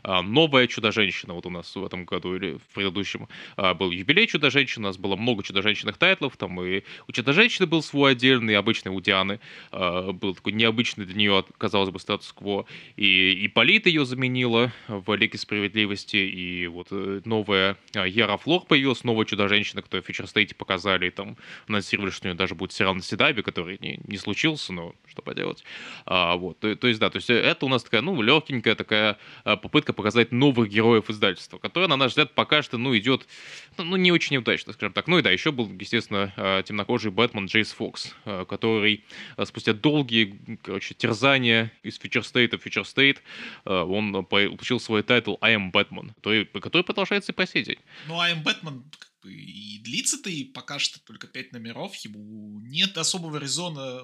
новая 0.03 0.67
чудо-женщина 0.67 1.33
вот 1.33 1.45
у 1.45 1.49
нас 1.49 1.75
в 1.75 1.85
этом 1.85 2.05
году 2.05 2.20
или 2.25 2.57
в 2.57 2.73
предыдущем 2.73 3.27
а, 3.57 3.73
был 3.73 3.91
юбилей 3.91 4.27
Чудо-женщины, 4.27 4.85
у 4.85 4.87
нас 4.87 4.97
было 4.97 5.15
много 5.15 5.43
Чудо-женщинных 5.43 5.97
тайтлов, 5.97 6.37
там 6.37 6.61
и 6.61 6.83
у 7.07 7.11
Чудо-женщины 7.11 7.67
был 7.67 7.81
свой 7.81 8.13
отдельный, 8.13 8.55
обычный 8.55 8.91
у 8.91 8.99
Дианы 9.01 9.39
а, 9.71 10.11
был 10.11 10.35
такой 10.35 10.53
необычный 10.53 11.05
для 11.05 11.15
нее, 11.15 11.45
казалось 11.57 11.89
бы, 11.89 11.99
статус-кво, 11.99 12.65
и, 12.95 13.31
и 13.31 13.47
Полит 13.47 13.87
ее 13.87 14.05
заменила 14.05 14.71
в 14.87 15.13
Лиге 15.15 15.37
Справедливости, 15.37 16.17
и 16.17 16.67
вот 16.67 16.87
э, 16.91 17.21
новая 17.25 17.77
а, 17.95 18.07
Яра 18.07 18.37
Флор 18.37 18.65
появилась, 18.65 19.03
новая 19.03 19.25
Чудо-женщина, 19.25 19.81
которую 19.81 20.03
в 20.03 20.07
Фьючер 20.07 20.27
Стейте 20.27 20.55
показали, 20.55 21.07
и 21.07 21.09
там 21.09 21.37
анонсировали, 21.67 22.11
что 22.11 22.25
у 22.25 22.29
нее 22.29 22.37
даже 22.37 22.55
будет 22.55 22.71
сериал 22.71 22.95
на 22.95 23.01
CW, 23.01 23.43
который 23.43 23.77
не, 23.81 23.99
не 24.05 24.17
случился, 24.17 24.73
но 24.73 24.95
что 25.07 25.21
поделать. 25.21 25.63
А, 26.05 26.35
вот, 26.35 26.59
то, 26.59 26.75
то 26.75 26.87
есть, 26.87 26.99
да, 26.99 27.09
то 27.09 27.17
есть 27.17 27.29
это 27.29 27.65
у 27.65 27.69
нас 27.69 27.83
такая, 27.83 28.01
ну, 28.01 28.21
легенькая 28.21 28.75
такая 28.75 29.17
попытка 29.43 29.93
показать 29.93 30.31
новых 30.31 30.69
героев 30.69 31.09
издательства, 31.09 31.57
которая, 31.57 31.87
на 31.87 31.97
наш 32.01 32.11
взгляд, 32.11 32.35
пока 32.35 32.61
что, 32.61 32.77
ну, 32.77 32.97
идет, 32.97 33.27
ну, 33.77 33.83
ну, 33.83 33.95
не 33.95 34.11
очень 34.11 34.37
удачно, 34.37 34.73
скажем 34.73 34.93
так. 34.93 35.07
Ну 35.07 35.19
и 35.19 35.21
да, 35.21 35.31
еще 35.31 35.51
был, 35.51 35.71
естественно, 35.79 36.33
э, 36.35 36.63
темнокожий 36.65 37.11
Бэтмен 37.11 37.45
Джейс 37.45 37.71
Фокс, 37.71 38.13
э, 38.25 38.45
который 38.47 39.03
э, 39.37 39.45
спустя 39.45 39.73
долгие, 39.73 40.57
короче, 40.63 40.93
терзания 40.93 41.71
из 41.83 41.99
State 41.99 42.57
в 42.57 42.65
State, 42.65 43.19
он 43.65 44.25
получил 44.25 44.79
свой 44.79 45.03
тайтл 45.03 45.35
I 45.41 45.55
am 45.55 45.71
Batman, 45.71 46.13
который, 46.15 46.45
который 46.45 46.83
продолжается 46.83 47.31
и 47.31 47.35
по 47.35 47.45
сей 47.45 47.63
день. 47.63 47.79
Ну, 48.07 48.19
I 48.19 48.33
am 48.33 48.43
Batman 48.43 48.83
и 49.23 49.79
длится-то 49.83 50.29
и 50.29 50.43
пока 50.43 50.79
что 50.79 50.99
только 51.03 51.27
пять 51.27 51.51
номеров, 51.51 51.95
ему 51.97 52.59
нет 52.61 52.97
особого 52.97 53.37
резона 53.37 54.03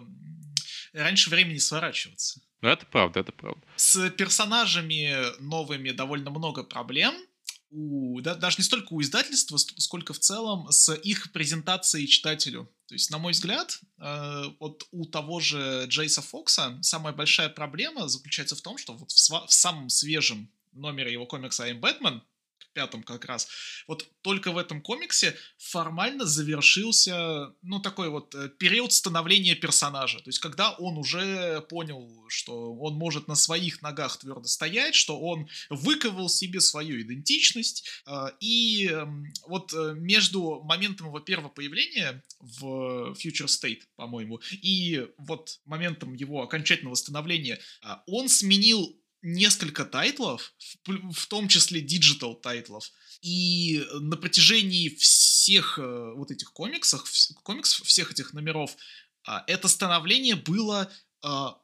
раньше 0.94 1.30
времени 1.30 1.58
сворачиваться. 1.58 2.42
Ну, 2.62 2.70
это 2.70 2.86
правда, 2.86 3.20
это 3.20 3.32
правда. 3.32 3.62
С 3.76 4.10
персонажами 4.12 5.40
новыми 5.42 5.92
довольно 5.92 6.30
много 6.32 6.64
проблем 6.64 7.16
у, 7.69 8.21
да, 8.21 8.36
даже 8.36 8.58
не 8.60 8.63
столько 8.63 8.93
у 8.93 9.01
издательства, 9.01 9.58
сколько 9.58 10.13
в 10.13 10.19
целом 10.19 10.71
с 10.71 10.93
их 10.93 11.32
презентацией 11.32 12.08
читателю. 12.08 12.71
То 12.88 12.95
есть, 12.95 13.12
на 13.12 13.17
мой 13.17 13.34
взгляд, 13.34 13.80
э, 13.99 14.43
вот 14.60 14.88
у 14.91 15.06
того 15.06 15.39
же 15.39 15.86
Джейса 15.88 16.21
Фокса 16.21 16.77
самая 16.82 17.13
большая 17.13 17.49
проблема 17.49 18.08
заключается 18.08 18.56
в 18.56 18.62
том, 18.62 18.77
что 18.77 18.93
вот 18.93 19.12
в, 19.12 19.15
в 19.15 19.53
самом 19.53 19.89
свежем 19.89 20.49
номере 20.71 21.12
его 21.12 21.25
комикса 21.25 21.69
«I'm 21.69 21.80
Batman» 21.82 22.21
пятом 22.78 23.02
как 23.02 23.26
раз. 23.26 23.48
Вот 23.88 24.08
только 24.22 24.52
в 24.52 24.58
этом 24.60 24.82
комиксе 24.82 25.36
формально 25.58 26.26
завершился, 26.26 27.56
ну, 27.63 27.80
такой 27.80 28.10
вот 28.10 28.36
э, 28.36 28.50
период 28.50 28.94
становления 28.94 29.56
персонажа. 29.56 30.20
То 30.20 30.30
есть, 30.30 30.38
когда 30.38 30.74
он 30.74 30.96
уже 30.98 31.62
понял, 31.70 32.08
что 32.28 32.76
он 32.76 32.94
может 32.94 33.28
на 33.28 33.34
своих 33.34 33.82
ногах 33.82 34.18
твердо 34.18 34.48
стоять, 34.48 34.94
что 34.94 35.20
он 35.20 35.50
выковал 35.72 36.30
себе 36.30 36.62
свою 36.62 37.02
идентичность. 37.02 38.04
Э, 38.06 38.28
и 38.40 38.88
эм, 38.88 39.26
вот 39.48 39.74
э, 39.74 39.96
между 39.96 40.62
моментом 40.62 41.08
его 41.08 41.20
первого 41.20 41.50
появления 41.50 42.24
в 42.40 43.16
Future 43.18 43.48
State, 43.48 43.82
по-моему, 43.96 44.40
и 44.52 45.08
вот 45.18 45.60
моментом 45.66 46.13
его 46.13 46.44
окончательного 46.44 46.94
становления, 46.94 47.60
он 48.06 48.30
сменил 48.30 48.96
несколько 49.28 49.84
тайтлов, 49.84 50.54
в, 50.86 51.28
том 51.28 51.48
числе 51.48 51.82
digital 51.82 52.36
тайтлов. 52.36 52.92
И 53.22 53.86
на 53.92 54.16
протяжении 54.16 54.90
всех 54.90 55.78
э, 55.80 56.13
вот 56.16 56.32
этих 56.32 56.54
комиксов, 56.54 57.04
комиксов, 57.44 57.86
всех 57.86 58.12
этих 58.12 58.34
номеров, 58.34 58.78
э, 59.28 59.32
это 59.48 59.68
становление 59.68 60.36
было 60.36 60.90
э, 60.90 61.07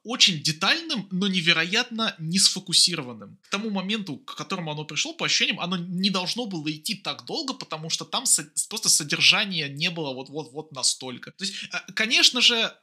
очень 0.04 0.42
детальным, 0.42 1.08
но 1.12 1.28
невероятно 1.28 2.16
не 2.20 2.40
сфокусированным. 2.40 3.38
К 3.44 3.50
тому 3.50 3.70
моменту, 3.70 4.18
к 4.18 4.36
которому 4.36 4.72
оно 4.72 4.86
пришло, 4.86 5.14
по 5.14 5.26
ощущениям, 5.26 5.60
оно 5.60 5.78
не 5.78 6.10
должно 6.10 6.46
было 6.46 6.72
идти 6.72 6.96
так 6.96 7.26
долго, 7.26 7.54
потому 7.54 7.90
что 7.90 8.06
там 8.06 8.26
со- 8.26 8.52
просто 8.70 8.90
содержания 8.90 9.70
не 9.70 9.90
было 9.90 10.14
вот-вот-вот 10.14 10.72
настолько. 10.72 11.32
То 11.32 11.44
есть, 11.46 11.56
э, 11.72 11.92
конечно 11.94 12.42
же, 12.42 12.74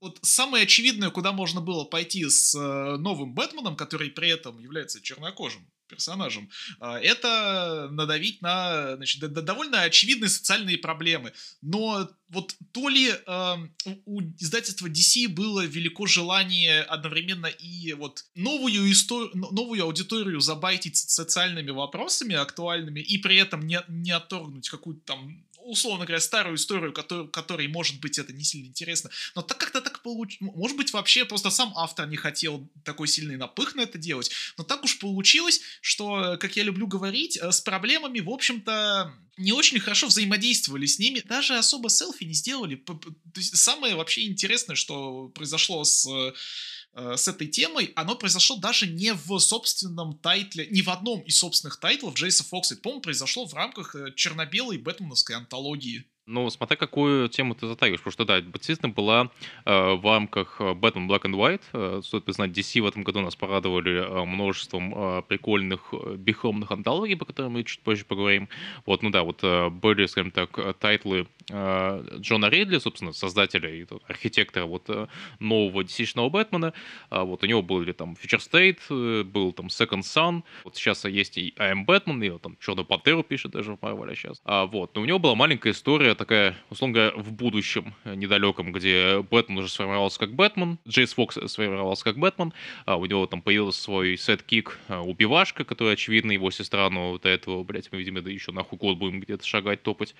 вот 0.00 0.18
самое 0.22 0.64
очевидное, 0.64 1.10
куда 1.10 1.32
можно 1.32 1.60
было 1.60 1.84
пойти 1.84 2.28
с 2.28 2.54
э, 2.54 2.96
новым 2.96 3.34
Бэтменом, 3.34 3.76
который 3.76 4.10
при 4.10 4.30
этом 4.30 4.58
является 4.58 5.00
чернокожим, 5.00 5.66
персонажем, 5.88 6.50
а, 6.80 6.98
это 6.98 7.88
надавить 7.90 8.42
на 8.42 8.96
значит, 8.96 9.20
довольно 9.32 9.82
очевидные 9.82 10.28
социальные 10.28 10.78
проблемы. 10.78 11.32
Но 11.62 12.08
вот 12.28 12.56
то 12.72 12.88
ли 12.88 13.10
э, 13.10 13.56
у 14.04 14.20
издательства 14.38 14.88
DC 14.88 15.28
было 15.28 15.64
велико 15.64 16.06
желание 16.06 16.82
одновременно 16.82 17.46
и 17.46 17.92
вот 17.92 18.24
новую 18.34 18.90
историю, 18.90 19.30
новую 19.34 19.84
аудиторию 19.84 20.40
забайтить 20.40 20.96
социальными 20.96 21.70
вопросами 21.70 22.34
актуальными 22.34 23.00
и 23.00 23.18
при 23.18 23.36
этом 23.36 23.66
не, 23.66 23.80
не 23.88 24.10
отторгнуть 24.10 24.68
какую-то 24.68 25.02
там 25.04 25.44
условно 25.66 26.04
говоря, 26.04 26.20
старую 26.20 26.56
историю, 26.56 26.92
который, 26.92 27.28
которой, 27.28 27.68
может 27.68 28.00
быть, 28.00 28.18
это 28.18 28.32
не 28.32 28.44
сильно 28.44 28.66
интересно. 28.66 29.10
Но 29.34 29.42
так 29.42 29.58
как-то 29.58 29.80
так 29.80 30.02
получилось. 30.02 30.54
Может 30.54 30.76
быть, 30.76 30.92
вообще 30.92 31.24
просто 31.24 31.50
сам 31.50 31.72
автор 31.76 32.06
не 32.06 32.16
хотел 32.16 32.68
такой 32.84 33.08
сильный 33.08 33.36
напых 33.36 33.74
на 33.74 33.82
это 33.82 33.98
делать. 33.98 34.30
Но 34.56 34.64
так 34.64 34.84
уж 34.84 34.98
получилось, 34.98 35.60
что, 35.80 36.36
как 36.38 36.56
я 36.56 36.62
люблю 36.62 36.86
говорить, 36.86 37.36
э, 37.36 37.52
с 37.52 37.60
проблемами, 37.60 38.20
в 38.20 38.30
общем-то, 38.30 39.12
не 39.36 39.52
очень 39.52 39.80
хорошо 39.80 40.06
взаимодействовали 40.06 40.86
с 40.86 40.98
ними, 40.98 41.20
даже 41.20 41.56
особо 41.56 41.90
селфи 41.90 42.24
не 42.24 42.34
сделали. 42.34 42.76
То 42.76 42.98
есть 43.36 43.56
самое 43.56 43.94
вообще 43.94 44.26
интересное, 44.26 44.76
что 44.76 45.28
произошло 45.28 45.84
с 45.84 46.06
э, 46.06 46.32
с 46.96 47.28
этой 47.28 47.46
темой, 47.46 47.92
оно 47.94 48.16
произошло 48.16 48.56
даже 48.56 48.86
не 48.86 49.12
в 49.12 49.38
собственном 49.38 50.14
тайтле, 50.18 50.66
не 50.70 50.82
в 50.82 50.88
одном 50.88 51.20
из 51.20 51.38
собственных 51.38 51.78
тайтлов 51.78 52.14
Джейса 52.14 52.44
Фокса. 52.44 52.74
Это, 52.74 52.82
по-моему, 52.82 53.02
произошло 53.02 53.46
в 53.46 53.54
рамках 53.54 53.94
э, 53.94 54.12
черно-белой 54.14 54.78
бэтменовской 54.78 55.36
антологии. 55.36 56.04
Ну, 56.28 56.50
смотря 56.50 56.76
какую 56.76 57.28
тему 57.28 57.54
ты 57.54 57.68
затягиваешь, 57.68 58.00
потому 58.00 58.12
что, 58.12 58.24
да, 58.24 58.40
действительно 58.40 58.92
была 58.92 59.30
э, 59.64 59.94
в 59.94 60.04
рамках 60.04 60.56
э, 60.60 60.72
Batman 60.72 61.06
Black 61.06 61.22
and 61.22 61.34
White, 61.34 61.62
э, 61.72 62.00
стоит 62.02 62.24
признать, 62.24 62.50
DC 62.50 62.80
в 62.80 62.86
этом 62.86 63.04
году 63.04 63.20
нас 63.20 63.36
порадовали 63.36 64.00
э, 64.00 64.24
множеством 64.24 64.92
э, 64.92 65.22
прикольных 65.22 65.92
э, 65.92 66.16
бихромных 66.16 66.72
антологий, 66.72 67.14
по 67.16 67.26
которым 67.26 67.52
мы 67.52 67.62
чуть 67.62 67.80
позже 67.80 68.04
поговорим. 68.04 68.48
Вот, 68.86 69.04
ну 69.04 69.10
да, 69.10 69.22
вот 69.22 69.38
э, 69.44 69.70
были, 69.70 70.06
скажем 70.06 70.32
так, 70.32 70.58
э, 70.58 70.74
тайтлы 70.76 71.20
э, 71.20 71.35
Джона 71.48 72.46
Ридли, 72.46 72.78
собственно, 72.78 73.12
создателя 73.12 73.72
и 73.72 73.86
архитектора 74.08 74.66
вот 74.66 74.84
э, 74.88 75.06
нового 75.38 75.82
DC-шного 75.82 76.30
Бэтмена. 76.30 76.72
Э, 77.10 77.22
вот 77.22 77.42
у 77.42 77.46
него 77.46 77.62
были 77.62 77.92
там 77.92 78.16
Future 78.20 78.40
State, 78.40 78.78
э, 78.90 79.22
был 79.22 79.52
там 79.52 79.66
Second 79.66 80.00
Son, 80.00 80.42
вот 80.64 80.76
сейчас 80.76 81.04
есть 81.04 81.38
и 81.38 81.54
I 81.56 81.72
Am 81.72 81.86
Batman, 81.86 82.24
и 82.24 82.38
там 82.38 82.56
Черную 82.60 82.84
Пантеру 82.84 83.22
пишет 83.22 83.52
даже 83.52 83.74
в 83.76 83.82
Марвеле 83.82 84.14
сейчас. 84.14 84.40
А, 84.44 84.66
вот, 84.66 84.94
но 84.94 85.02
у 85.02 85.04
него 85.04 85.18
была 85.18 85.34
маленькая 85.34 85.70
история 85.72 86.14
такая, 86.14 86.56
условно 86.70 86.94
говоря, 86.94 87.16
в 87.16 87.32
будущем 87.32 87.94
э, 88.04 88.14
недалеком, 88.14 88.72
где 88.72 89.20
Бэтмен 89.20 89.58
уже 89.58 89.68
сформировался 89.68 90.18
как 90.18 90.34
Бэтмен, 90.34 90.78
Джейс 90.88 91.14
Фокс 91.14 91.38
сформировался 91.46 92.04
как 92.04 92.18
Бэтмен, 92.18 92.52
а 92.84 92.96
у 92.96 93.06
него 93.06 93.26
там 93.26 93.42
появился 93.42 93.80
свой 93.80 94.16
сет-кик 94.16 94.78
э, 94.88 94.98
убивашка, 94.98 95.64
который, 95.64 95.92
очевидно, 95.92 96.32
его 96.32 96.50
сестра, 96.50 96.90
но 96.90 97.18
до 97.18 97.28
этого, 97.28 97.62
блядь, 97.62 97.90
мы, 97.92 97.98
видимо, 97.98 98.22
да 98.22 98.30
еще 98.30 98.52
нахуй 98.52 98.78
год 98.78 98.98
будем 98.98 99.20
где-то 99.20 99.46
шагать, 99.46 99.82
топать. 99.82 100.14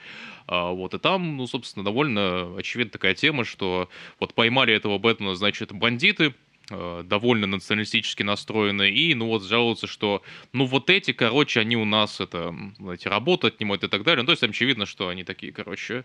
А, 0.47 0.71
вот, 0.71 0.95
и 0.95 0.99
там, 0.99 1.16
ну, 1.19 1.47
собственно, 1.47 1.85
довольно 1.85 2.57
очевидна 2.57 2.93
такая 2.93 3.15
тема, 3.15 3.45
что 3.45 3.89
вот 4.21 4.35
поймали 4.35 4.75
этого 4.75 4.99
Бэтмена, 4.99 5.35
значит, 5.35 5.73
бандиты, 5.73 6.35
довольно 6.69 7.47
националистически 7.47 8.23
настроены, 8.23 8.91
и, 8.91 9.15
ну, 9.15 9.27
вот, 9.27 9.45
жалуются, 9.45 9.87
что, 9.87 10.23
ну, 10.53 10.65
вот 10.65 10.91
эти, 10.91 11.13
короче, 11.13 11.61
они 11.61 11.77
у 11.77 11.85
нас, 11.85 12.21
это, 12.21 12.55
знаете, 12.79 13.09
работу 13.09 13.47
отнимают 13.47 13.85
и 13.85 13.89
так 13.89 14.03
далее, 14.03 14.23
ну, 14.23 14.27
то 14.27 14.33
есть, 14.33 14.43
очевидно, 14.43 14.87
что 14.87 15.09
они 15.09 15.25
такие, 15.25 15.53
короче, 15.53 16.05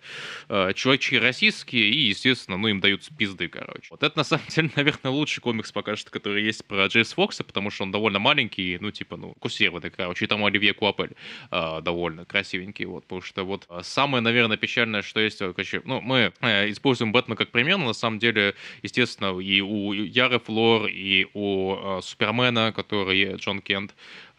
э, 0.50 0.74
чувачки 0.74 1.16
российские, 1.16 1.90
и, 1.90 2.10
естественно, 2.10 2.58
ну, 2.58 2.68
им 2.68 2.80
дают 2.80 3.08
пизды, 3.18 3.48
короче. 3.48 3.88
Вот 3.90 4.04
это, 4.04 4.18
на 4.18 4.24
самом 4.24 4.46
деле, 4.50 4.70
наверное, 4.76 5.12
лучший 5.12 5.42
комикс 5.42 5.72
пока 5.72 5.96
что, 5.96 6.12
который 6.12 6.44
есть 6.44 6.66
про 6.66 6.88
Джейс 6.88 7.14
Фокса, 7.14 7.44
потому 7.44 7.72
что 7.72 7.84
он 7.84 7.92
довольно 7.92 8.20
маленький, 8.20 8.78
ну, 8.80 8.92
типа, 8.92 9.18
ну, 9.18 9.34
курсированный, 9.40 9.90
короче, 9.90 10.26
и 10.26 10.28
там 10.28 10.46
Оливье 10.46 10.74
Куапель 10.74 11.12
э, 11.52 11.82
довольно 11.82 12.26
красивенький, 12.26 12.86
вот, 12.86 13.04
потому 13.04 13.22
что, 13.22 13.44
вот, 13.44 13.68
самое, 13.82 14.22
наверное, 14.22 14.58
печальное, 14.58 15.02
что 15.02 15.20
есть, 15.20 15.40
короче, 15.40 15.82
ну, 15.86 16.02
мы 16.02 16.34
используем 16.42 17.12
Бэтмена 17.12 17.36
как 17.36 17.52
пример, 17.52 17.78
но, 17.78 17.88
на 17.88 17.94
самом 17.94 18.20
деле, 18.20 18.56
естественно, 18.84 19.40
и 19.40 19.62
у 19.62 19.94
Яры 19.94 20.40
Флор, 20.52 20.88
и 20.88 21.28
у 21.34 21.76
э, 21.76 22.02
Супермена, 22.02 22.74
который 22.74 23.36
Джон 23.36 23.62
Кент, 23.62 23.96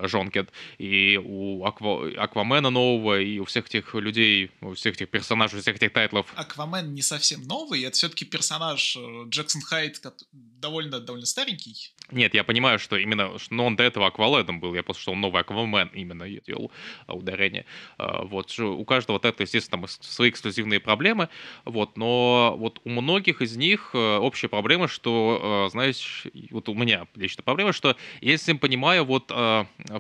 Жонкет, 0.08 0.50
и 0.78 1.20
у 1.22 1.64
Аква, 1.64 2.08
Аквамена 2.16 2.70
нового, 2.70 3.20
и 3.20 3.38
у 3.38 3.44
всех 3.44 3.66
этих 3.66 3.94
людей, 3.94 4.50
у 4.60 4.74
всех 4.74 4.94
этих 4.94 5.08
персонажей, 5.08 5.58
у 5.58 5.62
всех 5.62 5.76
этих 5.76 5.92
тайтлов. 5.92 6.26
Аквамен 6.36 6.94
не 6.94 7.02
совсем 7.02 7.42
новый, 7.46 7.82
это 7.82 7.96
все-таки 7.96 8.24
персонаж 8.24 8.96
э, 8.96 9.24
Джексон 9.28 9.62
Хайд, 9.62 10.00
довольно, 10.32 11.00
довольно 11.00 11.26
старенький. 11.26 11.92
Нет, 12.10 12.34
я 12.34 12.44
понимаю, 12.44 12.78
что 12.78 12.96
именно, 12.96 13.32
но 13.50 13.66
он 13.66 13.76
до 13.76 13.84
этого 13.84 14.06
Акваледом 14.06 14.60
был, 14.60 14.74
я 14.74 14.82
просто, 14.82 15.02
что 15.02 15.12
он 15.12 15.20
новый 15.20 15.40
Аквамен 15.40 15.88
именно 15.94 16.28
делал 16.28 16.70
а, 17.06 17.14
ударение. 17.14 17.64
А, 17.98 18.22
вот, 18.24 18.58
у 18.58 18.84
каждого 18.84 19.18
тайтла, 19.18 19.42
естественно, 19.42 19.82
там 19.82 19.88
свои 20.00 20.30
эксклюзивные 20.30 20.80
проблемы, 20.80 21.28
вот, 21.64 21.96
но 21.96 22.54
вот 22.58 22.80
у 22.84 22.90
многих 22.90 23.40
из 23.42 23.56
них 23.56 23.90
э, 23.94 24.16
общая 24.18 24.48
проблема, 24.48 24.88
что, 24.88 25.66
э, 25.66 25.70
знаешь, 25.70 26.26
вот 26.50 26.68
у 26.68 26.74
меня 26.74 27.06
лично 27.16 27.42
проблема, 27.42 27.72
что 27.72 27.96
если 28.20 28.52
понимаю, 28.52 29.04
вот 29.04 29.32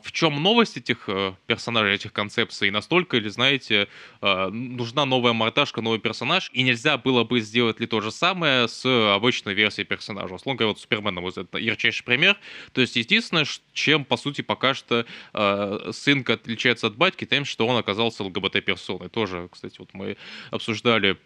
в 0.00 0.12
чем 0.12 0.42
новость 0.42 0.76
этих 0.76 1.08
э, 1.08 1.34
персонажей, 1.46 1.94
этих 1.94 2.12
концепций, 2.12 2.70
настолько 2.70 3.18
ли, 3.18 3.28
знаете, 3.28 3.88
э, 4.20 4.48
нужна 4.48 5.04
новая 5.04 5.32
мордашка, 5.32 5.80
новый 5.82 5.98
персонаж, 5.98 6.50
и 6.52 6.62
нельзя 6.62 6.98
было 6.98 7.24
бы 7.24 7.40
сделать 7.40 7.80
ли 7.80 7.86
то 7.86 8.00
же 8.00 8.10
самое 8.10 8.68
с 8.68 8.84
обычной 8.84 9.54
версией 9.54 9.86
персонажа. 9.86 10.34
Условно 10.34 10.58
говоря, 10.58 10.72
вот 10.72 10.80
Супермен, 10.80 11.20
вот 11.20 11.38
это 11.38 11.58
ярчайший 11.58 12.04
пример. 12.04 12.38
То 12.72 12.80
есть, 12.80 12.96
единственное, 12.96 13.46
чем, 13.72 14.04
по 14.04 14.16
сути, 14.16 14.42
пока 14.42 14.74
что 14.74 15.06
э, 15.32 15.90
сынка 15.92 16.34
отличается 16.34 16.86
от 16.86 16.96
батьки, 16.96 17.24
тем, 17.24 17.44
что 17.44 17.66
он 17.66 17.76
оказался 17.76 18.24
ЛГБТ-персоной. 18.24 19.08
Тоже, 19.08 19.48
кстати, 19.50 19.76
вот 19.78 19.90
мы 19.94 20.16
обсуждали 20.50 21.18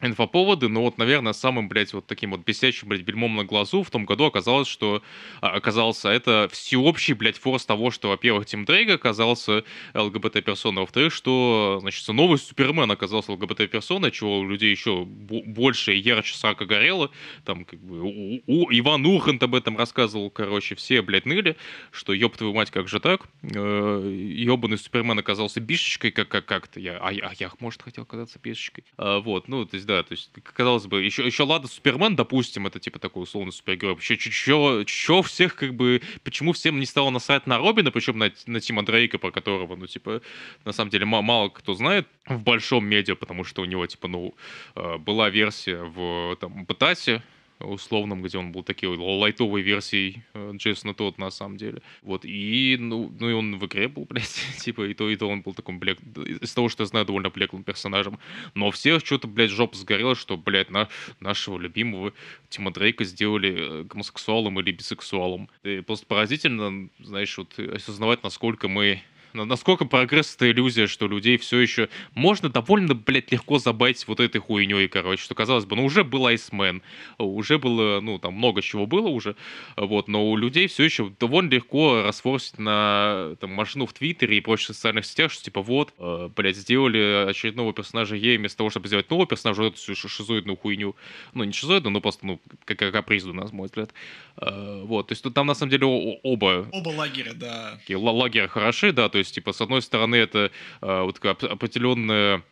инфоповоды, 0.00 0.68
но 0.68 0.82
вот, 0.82 0.98
наверное, 0.98 1.32
самым, 1.32 1.68
блядь, 1.68 1.92
вот 1.92 2.06
таким 2.06 2.30
вот 2.30 2.44
бесячим, 2.44 2.88
блядь, 2.88 3.02
бельмом 3.02 3.34
на 3.34 3.44
глазу 3.44 3.82
в 3.82 3.90
том 3.90 4.06
году 4.06 4.24
оказалось, 4.24 4.68
что 4.68 5.02
а, 5.40 5.50
оказался 5.50 6.08
это 6.08 6.48
всеобщий, 6.52 7.14
блядь, 7.14 7.36
форс 7.36 7.66
того, 7.66 7.90
что, 7.90 8.08
во-первых, 8.08 8.46
Тим 8.46 8.64
Дрейк 8.64 8.90
оказался 8.90 9.64
ЛГБТ-персоной, 9.94 10.82
во-вторых, 10.82 11.12
что, 11.12 11.78
значит, 11.80 12.06
новый 12.08 12.38
Супермен 12.38 12.88
оказался 12.90 13.32
ЛГБТ-персоной, 13.32 14.12
чего 14.12 14.38
у 14.38 14.48
людей 14.48 14.70
еще 14.70 15.04
больше 15.04 15.94
и 15.94 15.98
ярче 15.98 16.36
сака 16.36 16.64
горело, 16.64 17.10
там, 17.44 17.64
как 17.64 17.80
бы, 17.80 18.00
у, 18.00 18.42
у, 18.46 18.68
Иван 18.70 19.04
Ургант 19.04 19.42
об 19.42 19.56
этом 19.56 19.76
рассказывал, 19.76 20.30
короче, 20.30 20.76
все, 20.76 21.02
блядь, 21.02 21.26
ныли, 21.26 21.56
что, 21.90 22.12
ёб 22.12 22.36
твою 22.36 22.54
мать, 22.54 22.70
как 22.70 22.86
же 22.86 23.00
так, 23.00 23.22
э, 23.42 24.32
ёбаный 24.36 24.78
Супермен 24.78 25.18
оказался 25.18 25.58
бишечкой, 25.58 26.12
как, 26.12 26.28
как, 26.28 26.46
как-то, 26.46 26.78
я, 26.78 26.98
а, 26.98 27.08
а 27.08 27.32
я, 27.36 27.50
может, 27.58 27.82
хотел 27.82 28.04
оказаться 28.04 28.38
бишечкой, 28.40 28.84
а, 28.96 29.18
вот, 29.18 29.48
ну, 29.48 29.64
то 29.64 29.74
есть, 29.74 29.87
да, 29.88 30.02
то 30.02 30.12
есть, 30.12 30.30
казалось 30.42 30.86
бы, 30.86 31.02
еще, 31.02 31.24
еще 31.24 31.44
ладно, 31.44 31.66
Супермен, 31.66 32.14
допустим, 32.14 32.66
это 32.66 32.78
типа 32.78 32.98
такой 32.98 33.22
условный 33.22 33.52
супергерой. 33.52 33.96
Еще 33.96 34.16
чё, 34.18 34.84
чё 34.84 35.22
всех 35.22 35.56
как 35.56 35.74
бы, 35.74 36.02
почему 36.22 36.52
всем 36.52 36.78
не 36.78 36.84
стало 36.84 37.08
насрать 37.08 37.46
на 37.46 37.56
Робина, 37.56 37.90
причем 37.90 38.18
на, 38.18 38.30
на 38.46 38.60
Тима 38.60 38.84
Дрейка, 38.84 39.18
про 39.18 39.30
которого, 39.30 39.76
ну, 39.76 39.86
типа, 39.86 40.20
на 40.66 40.72
самом 40.72 40.90
деле 40.90 41.06
мало 41.06 41.48
кто 41.48 41.72
знает 41.72 42.06
в 42.26 42.42
большом 42.42 42.84
медиа, 42.86 43.14
потому 43.14 43.44
что 43.44 43.62
у 43.62 43.64
него, 43.64 43.86
типа, 43.86 44.08
ну, 44.08 44.34
э, 44.74 44.98
была 44.98 45.30
версия 45.30 45.82
в, 45.82 46.36
там, 46.36 46.66
Бетасе, 46.66 47.22
условном, 47.60 48.22
где 48.22 48.38
он 48.38 48.52
был 48.52 48.62
такой 48.62 48.96
лайтовой 48.96 49.62
версией 49.62 50.22
э, 50.34 50.52
Джейсона 50.54 50.94
Тодд 50.94 51.18
на 51.18 51.30
самом 51.30 51.56
деле. 51.56 51.82
Вот, 52.02 52.24
и, 52.24 52.76
ну, 52.78 53.12
ну 53.18 53.30
и 53.30 53.32
он 53.32 53.58
в 53.58 53.66
игре 53.66 53.88
был, 53.88 54.04
блядь, 54.08 54.40
типа, 54.58 54.88
и 54.88 54.94
то, 54.94 55.10
и 55.10 55.16
то 55.16 55.28
он 55.28 55.42
был 55.42 55.54
таким, 55.54 55.78
блядь, 55.78 55.98
из 56.40 56.52
того, 56.54 56.68
что 56.68 56.82
я 56.82 56.86
знаю, 56.86 57.06
довольно 57.06 57.30
блеклым 57.30 57.64
персонажем. 57.64 58.18
Но 58.54 58.70
всех 58.70 59.04
что-то, 59.04 59.26
блядь, 59.26 59.50
жопа 59.50 59.76
сгорела, 59.76 60.14
что, 60.14 60.36
блядь, 60.36 60.70
на, 60.70 60.88
нашего 61.20 61.58
любимого 61.58 62.12
Тима 62.48 62.72
Дрейка 62.72 63.04
сделали 63.04 63.56
э, 63.56 63.82
гомосексуалом 63.84 64.60
или 64.60 64.72
бисексуалом. 64.72 65.48
И 65.62 65.80
просто 65.80 66.06
поразительно, 66.06 66.88
знаешь, 67.00 67.36
вот 67.38 67.58
осознавать, 67.58 68.22
насколько 68.22 68.68
мы 68.68 69.02
насколько 69.32 69.84
прогресс 69.84 70.34
это 70.34 70.50
иллюзия, 70.50 70.86
что 70.86 71.06
людей 71.06 71.38
все 71.38 71.58
еще 71.58 71.88
можно 72.14 72.48
довольно, 72.48 72.94
блядь, 72.94 73.32
легко 73.32 73.58
забайтить 73.58 74.06
вот 74.08 74.20
этой 74.20 74.40
хуйней, 74.40 74.88
короче, 74.88 75.22
что 75.22 75.34
казалось 75.34 75.64
бы, 75.64 75.76
ну 75.76 75.84
уже 75.84 76.04
был 76.04 76.26
Айсмен, 76.26 76.82
уже 77.18 77.58
было, 77.58 78.00
ну 78.00 78.18
там 78.18 78.34
много 78.34 78.62
чего 78.62 78.86
было 78.86 79.08
уже, 79.08 79.36
вот, 79.76 80.08
но 80.08 80.30
у 80.30 80.36
людей 80.36 80.66
все 80.66 80.84
еще 80.84 81.12
довольно 81.18 81.50
легко 81.50 82.02
расфорсить 82.02 82.58
на 82.58 83.36
там, 83.40 83.52
машину 83.52 83.86
в 83.86 83.92
Твиттере 83.92 84.38
и 84.38 84.40
прочих 84.40 84.68
социальных 84.68 85.06
сетях, 85.06 85.32
что 85.32 85.44
типа 85.44 85.62
вот, 85.62 85.94
э, 85.98 86.30
блядь, 86.34 86.56
сделали 86.56 87.28
очередного 87.28 87.72
персонажа 87.72 88.16
Е 88.16 88.38
вместо 88.38 88.58
того, 88.58 88.70
чтобы 88.70 88.88
сделать 88.88 89.10
нового 89.10 89.26
персонажа, 89.26 89.62
вот 89.62 89.74
эту 89.74 89.94
всю 89.94 90.08
шизоидную 90.08 90.56
хуйню, 90.56 90.96
ну 91.34 91.44
не 91.44 91.52
шизоидную, 91.52 91.92
но 91.92 92.00
просто, 92.00 92.26
ну, 92.26 92.40
как 92.64 92.78
капризу, 92.78 93.32
на 93.32 93.46
мой 93.52 93.66
взгляд. 93.66 93.92
Э, 94.36 94.82
вот, 94.84 95.08
то 95.08 95.12
есть 95.12 95.22
тут 95.22 95.34
там 95.34 95.46
на 95.46 95.54
самом 95.54 95.70
деле 95.70 95.86
оба... 96.22 96.68
Оба 96.72 96.88
лагеря, 96.90 97.32
да. 97.34 97.76
Такие 97.80 97.96
лагеря 97.96 98.48
хороши, 98.48 98.92
да, 98.92 99.08
то 99.08 99.17
есть, 99.18 99.34
типа, 99.34 99.52
с 99.52 99.60
одной 99.60 99.82
стороны, 99.82 100.16
это 100.16 100.50
э, 100.80 101.02
вот 101.02 101.20
такая 101.20 101.34
определенная 101.50 102.42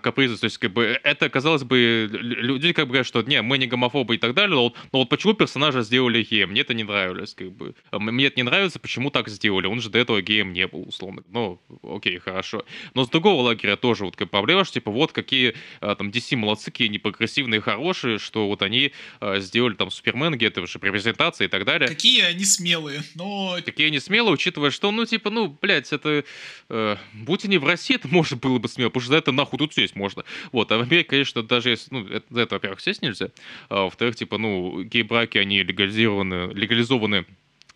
капризы, 0.00 0.36
то 0.36 0.44
есть, 0.44 0.58
как 0.58 0.72
бы, 0.72 0.98
это, 1.02 1.28
казалось 1.28 1.64
бы, 1.64 2.08
люди 2.10 2.72
как 2.72 2.86
бы 2.86 2.90
говорят, 2.90 3.06
что, 3.06 3.22
не, 3.22 3.40
мы 3.42 3.58
не 3.58 3.66
гомофобы 3.66 4.16
и 4.16 4.18
так 4.18 4.34
далее, 4.34 4.54
но 4.54 4.64
вот, 4.64 4.76
но 4.92 4.98
вот 5.00 5.08
почему 5.08 5.34
персонажа 5.34 5.82
сделали 5.82 6.22
геем? 6.22 6.50
Мне 6.50 6.62
это 6.62 6.74
не 6.74 6.84
нравилось, 6.84 7.34
как 7.34 7.52
бы. 7.52 7.74
А, 7.90 7.98
мне 7.98 8.26
это 8.26 8.36
не 8.36 8.42
нравится, 8.42 8.78
почему 8.78 9.10
так 9.10 9.28
сделали? 9.28 9.66
Он 9.66 9.80
же 9.80 9.90
до 9.90 9.98
этого 9.98 10.20
геем 10.22 10.52
не 10.52 10.66
был, 10.66 10.88
условно. 10.88 11.22
Ну, 11.30 11.60
окей, 11.82 12.18
хорошо. 12.18 12.64
Но 12.94 13.04
с 13.04 13.08
другого 13.08 13.42
лагеря 13.42 13.76
тоже 13.76 14.04
вот 14.04 14.16
как 14.16 14.30
проблема, 14.30 14.64
что, 14.64 14.74
типа, 14.74 14.90
вот 14.90 15.12
какие 15.12 15.54
а, 15.80 15.94
там 15.94 16.10
DC 16.10 16.36
молодцы, 16.36 16.70
какие 16.70 16.88
они 16.88 16.98
прогрессивные, 16.98 17.60
хорошие, 17.60 18.18
что 18.18 18.48
вот 18.48 18.62
они 18.62 18.92
а, 19.20 19.38
сделали 19.38 19.74
там 19.74 19.90
Супермен, 19.90 20.34
где-то 20.34 20.62
уже 20.62 20.78
репрезентации 20.82 21.44
и 21.44 21.48
так 21.48 21.64
далее. 21.64 21.88
Какие 21.88 22.22
они 22.22 22.44
смелые, 22.44 23.02
но... 23.14 23.58
Какие 23.64 23.88
они 23.88 24.00
смелые, 24.00 24.34
учитывая, 24.34 24.70
что, 24.70 24.90
ну, 24.90 25.04
типа, 25.04 25.30
ну, 25.30 25.56
блядь, 25.60 25.92
это... 25.92 26.24
Э, 26.68 26.96
будь 27.12 27.44
они 27.44 27.58
в 27.58 27.64
России, 27.64 27.96
это 27.96 28.08
может 28.08 28.40
было 28.40 28.58
бы 28.58 28.68
смело, 28.68 28.88
потому 28.88 29.04
что 29.04 29.16
это 29.16 29.32
нахуй 29.32 29.55
тут 29.58 29.74
сесть 29.74 29.96
можно. 29.96 30.24
Вот, 30.52 30.70
а 30.72 30.78
в 30.78 30.82
Америке, 30.82 31.08
конечно, 31.10 31.42
даже 31.42 31.70
если, 31.70 31.94
ну, 31.94 32.06
это, 32.06 32.40
это 32.40 32.54
во-первых, 32.56 32.80
сесть 32.80 33.02
нельзя, 33.02 33.30
а 33.68 33.84
во-вторых, 33.84 34.16
типа, 34.16 34.38
ну, 34.38 34.82
гей-браки, 34.82 35.38
они 35.38 35.62
легализированы, 35.62 36.52
легализованы 36.52 37.26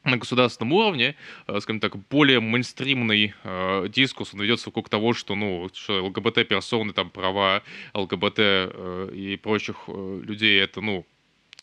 на 0.04 0.16
государственном 0.16 0.72
уровне, 0.72 1.14
э, 1.46 1.60
скажем 1.60 1.80
так, 1.80 1.96
более 2.08 2.40
мейнстримный 2.40 3.34
э, 3.44 3.86
дискурс, 3.88 4.32
он 4.34 4.40
ведется 4.40 4.70
вокруг 4.70 4.88
того, 4.88 5.12
что, 5.12 5.34
ну, 5.34 5.68
что 5.74 6.04
ЛГБТ-персоны, 6.04 6.92
там, 6.92 7.10
права 7.10 7.62
ЛГБТ 7.94 8.38
э, 8.38 9.10
и 9.14 9.36
прочих 9.36 9.76
э, 9.88 10.20
людей, 10.24 10.60
это, 10.60 10.80
ну, 10.80 11.06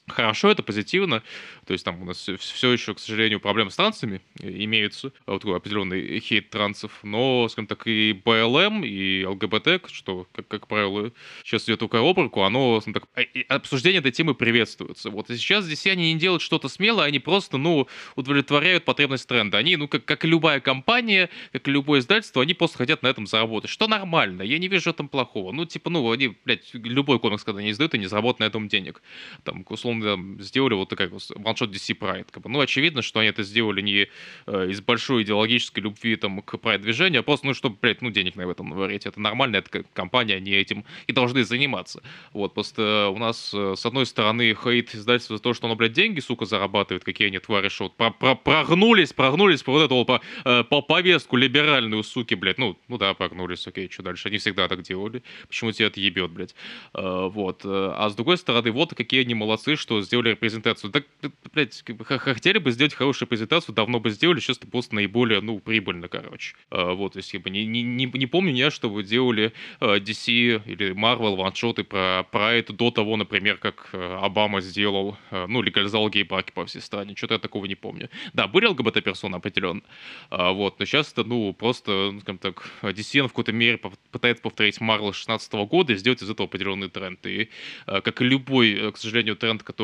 хорошо, 0.07 0.49
это 0.49 0.63
позитивно. 0.63 1.23
То 1.65 1.73
есть 1.73 1.83
там 1.85 2.01
у 2.01 2.05
нас 2.05 2.29
все 2.39 2.71
еще, 2.71 2.93
к 2.93 2.99
сожалению, 2.99 3.39
проблемы 3.39 3.71
с 3.71 3.75
трансами 3.75 4.21
имеются, 4.41 5.11
а 5.25 5.33
вот 5.33 5.41
такой 5.41 5.57
определенный 5.57 6.19
хейт 6.19 6.49
трансов, 6.49 6.91
но, 7.03 7.47
скажем 7.49 7.67
так, 7.67 7.85
и 7.87 8.13
БЛМ, 8.13 8.83
и 8.83 9.25
ЛГБТ, 9.25 9.89
что, 9.91 10.27
как, 10.31 10.47
как 10.47 10.67
правило, 10.67 11.11
сейчас 11.43 11.65
идет 11.65 11.79
только 11.79 11.99
об 11.99 12.17
руку, 12.17 12.43
оно, 12.43 12.81
так, 12.93 13.03
а, 13.15 13.21
обсуждение 13.55 13.99
этой 13.99 14.11
темы 14.11 14.33
приветствуется. 14.33 15.09
Вот, 15.09 15.29
и 15.29 15.35
сейчас 15.35 15.65
здесь 15.65 15.85
они 15.87 16.13
не 16.13 16.19
делают 16.19 16.41
что-то 16.41 16.69
смелое, 16.69 17.05
они 17.05 17.19
просто, 17.19 17.57
ну, 17.57 17.87
удовлетворяют 18.15 18.85
потребность 18.85 19.27
тренда. 19.27 19.57
Они, 19.57 19.75
ну, 19.75 19.87
как, 19.87 20.05
как 20.05 20.23
и 20.25 20.27
любая 20.27 20.59
компания, 20.59 21.29
как 21.51 21.67
и 21.67 21.71
любое 21.71 21.99
издательство, 21.99 22.41
они 22.41 22.53
просто 22.53 22.77
хотят 22.77 23.03
на 23.03 23.07
этом 23.07 23.27
заработать, 23.27 23.69
что 23.69 23.87
нормально, 23.87 24.41
я 24.41 24.57
не 24.57 24.67
вижу 24.67 24.89
этом 24.89 25.09
плохого. 25.09 25.51
Ну, 25.51 25.65
типа, 25.65 25.89
ну, 25.89 26.09
они, 26.11 26.35
блядь, 26.45 26.69
любой 26.73 27.19
комикс, 27.19 27.43
когда 27.43 27.59
они 27.59 27.71
издают, 27.71 27.93
они 27.93 28.05
заработают 28.05 28.39
на 28.39 28.43
этом 28.45 28.67
денег. 28.67 29.01
Там, 29.43 29.65
условно, 29.67 29.96
там, 30.01 30.41
сделали 30.41 30.73
вот 30.73 30.89
такая 30.89 31.11
ваншот 31.35 31.69
DC 31.69 31.97
Pride. 31.97 32.27
Как 32.31 32.43
бы. 32.43 32.49
Ну, 32.49 32.59
очевидно, 32.59 33.01
что 33.01 33.19
они 33.19 33.29
это 33.29 33.43
сделали 33.43 33.81
не 33.81 34.07
э, 34.47 34.69
из 34.69 34.81
большой 34.81 35.23
идеологической 35.23 35.83
любви 35.83 36.15
там, 36.15 36.41
к 36.41 36.55
Pride-движению, 36.55 37.21
а 37.21 37.23
просто, 37.23 37.47
ну, 37.47 37.53
чтобы, 37.53 37.77
блядь, 37.81 38.01
ну, 38.01 38.09
денег 38.09 38.35
на 38.35 38.41
этом 38.41 38.69
наварить. 38.69 39.05
Это 39.05 39.19
нормально, 39.19 39.57
это 39.57 39.83
компания, 39.93 40.35
они 40.35 40.51
этим 40.51 40.85
и 41.07 41.11
должны 41.11 41.43
заниматься. 41.43 42.01
Вот, 42.33 42.53
просто 42.53 43.09
у 43.13 43.17
нас, 43.17 43.51
э, 43.53 43.75
с 43.77 43.85
одной 43.85 44.05
стороны, 44.05 44.55
хейт 44.55 44.95
издательства 44.95 45.37
за 45.37 45.43
то, 45.43 45.53
что 45.53 45.67
оно, 45.67 45.75
блядь, 45.75 45.93
деньги, 45.93 46.19
сука, 46.19 46.45
зарабатывает, 46.45 47.03
какие 47.03 47.27
они 47.27 47.39
твари, 47.39 47.69
что 47.69 47.85
вот 47.85 47.95
про 47.95 48.11
про 48.11 48.35
прогнулись, 48.35 49.13
прогнулись 49.13 49.63
по 49.63 49.71
вот 49.71 49.83
эту 49.83 50.05
по, 50.05 50.21
э, 50.45 50.63
по 50.63 50.81
повестку 50.81 51.35
либеральную, 51.37 52.03
суки, 52.03 52.35
блядь. 52.35 52.57
Ну, 52.57 52.77
ну 52.87 52.97
да, 52.97 53.13
прогнулись, 53.13 53.65
окей, 53.67 53.89
что 53.89 54.03
дальше? 54.03 54.27
Они 54.27 54.37
всегда 54.37 54.67
так 54.67 54.81
делали. 54.81 55.23
Почему 55.47 55.71
тебе 55.71 55.87
это 55.87 55.99
ебет, 55.99 56.31
блядь? 56.31 56.55
Вот. 56.93 57.61
А 57.65 58.09
с 58.09 58.15
другой 58.15 58.37
стороны, 58.37 58.71
вот 58.71 58.93
какие 58.93 59.21
они 59.21 59.33
молодцы, 59.33 59.75
что 59.75 59.86
сделали 60.01 60.31
репрезентацию. 60.31 60.91
Так, 60.91 61.05
блядь, 61.53 61.83
хотели 62.07 62.57
бы 62.57 62.71
сделать 62.71 62.93
хорошую 62.93 63.27
презентацию, 63.27 63.73
давно 63.73 63.99
бы 63.99 64.09
сделали, 64.09 64.39
сейчас 64.39 64.57
это 64.57 64.67
просто 64.67 64.95
наиболее, 64.95 65.41
ну, 65.41 65.59
прибыльно, 65.59 66.07
короче. 66.07 66.55
А, 66.69 66.93
вот, 66.93 67.13
то 67.13 67.17
есть, 67.19 67.33
я 67.33 67.39
бы 67.39 67.49
не, 67.49 67.65
не, 67.65 67.83
не, 67.83 68.05
не 68.05 68.25
помню 68.25 68.53
я, 68.53 68.71
что 68.71 68.89
вы 68.89 69.03
делали 69.03 69.53
а, 69.79 69.97
DC 69.97 70.61
или 70.65 70.91
Marvel 70.93 71.35
ваншоты 71.35 71.83
про, 71.83 72.23
про 72.31 72.53
это 72.53 72.73
до 72.73 72.91
того, 72.91 73.17
например, 73.17 73.57
как 73.57 73.89
а, 73.93 74.19
Обама 74.23 74.61
сделал, 74.61 75.17
ну, 75.31 75.61
легализовал 75.61 76.09
гей-браки 76.09 76.51
по 76.51 76.65
всей 76.65 76.81
стране. 76.81 77.15
Что-то 77.15 77.35
я 77.35 77.39
такого 77.39 77.65
не 77.65 77.75
помню. 77.75 78.09
Да, 78.33 78.47
были 78.47 78.65
ЛГБТ-персоны 78.65 79.35
определенно. 79.35 79.81
Вот, 80.29 80.79
но 80.79 80.85
сейчас 80.85 81.11
это, 81.11 81.23
ну, 81.23 81.53
просто, 81.53 82.11
ну, 82.11 82.21
скажем 82.21 82.39
так, 82.39 82.69
DC 82.81 83.21
в 83.23 83.27
какой-то 83.29 83.53
мере 83.53 83.79
пытается 84.11 84.43
повторить 84.43 84.79
Marvel 84.79 85.13
16 85.13 85.53
года 85.69 85.93
и 85.93 85.95
сделать 85.95 86.21
из 86.21 86.29
этого 86.29 86.47
определенный 86.47 86.89
тренд. 86.89 87.25
И, 87.25 87.49
как 87.85 88.21
и 88.21 88.25
любой, 88.25 88.91
к 88.91 88.97
сожалению, 88.97 89.35
тренд, 89.35 89.63
который 89.63 89.76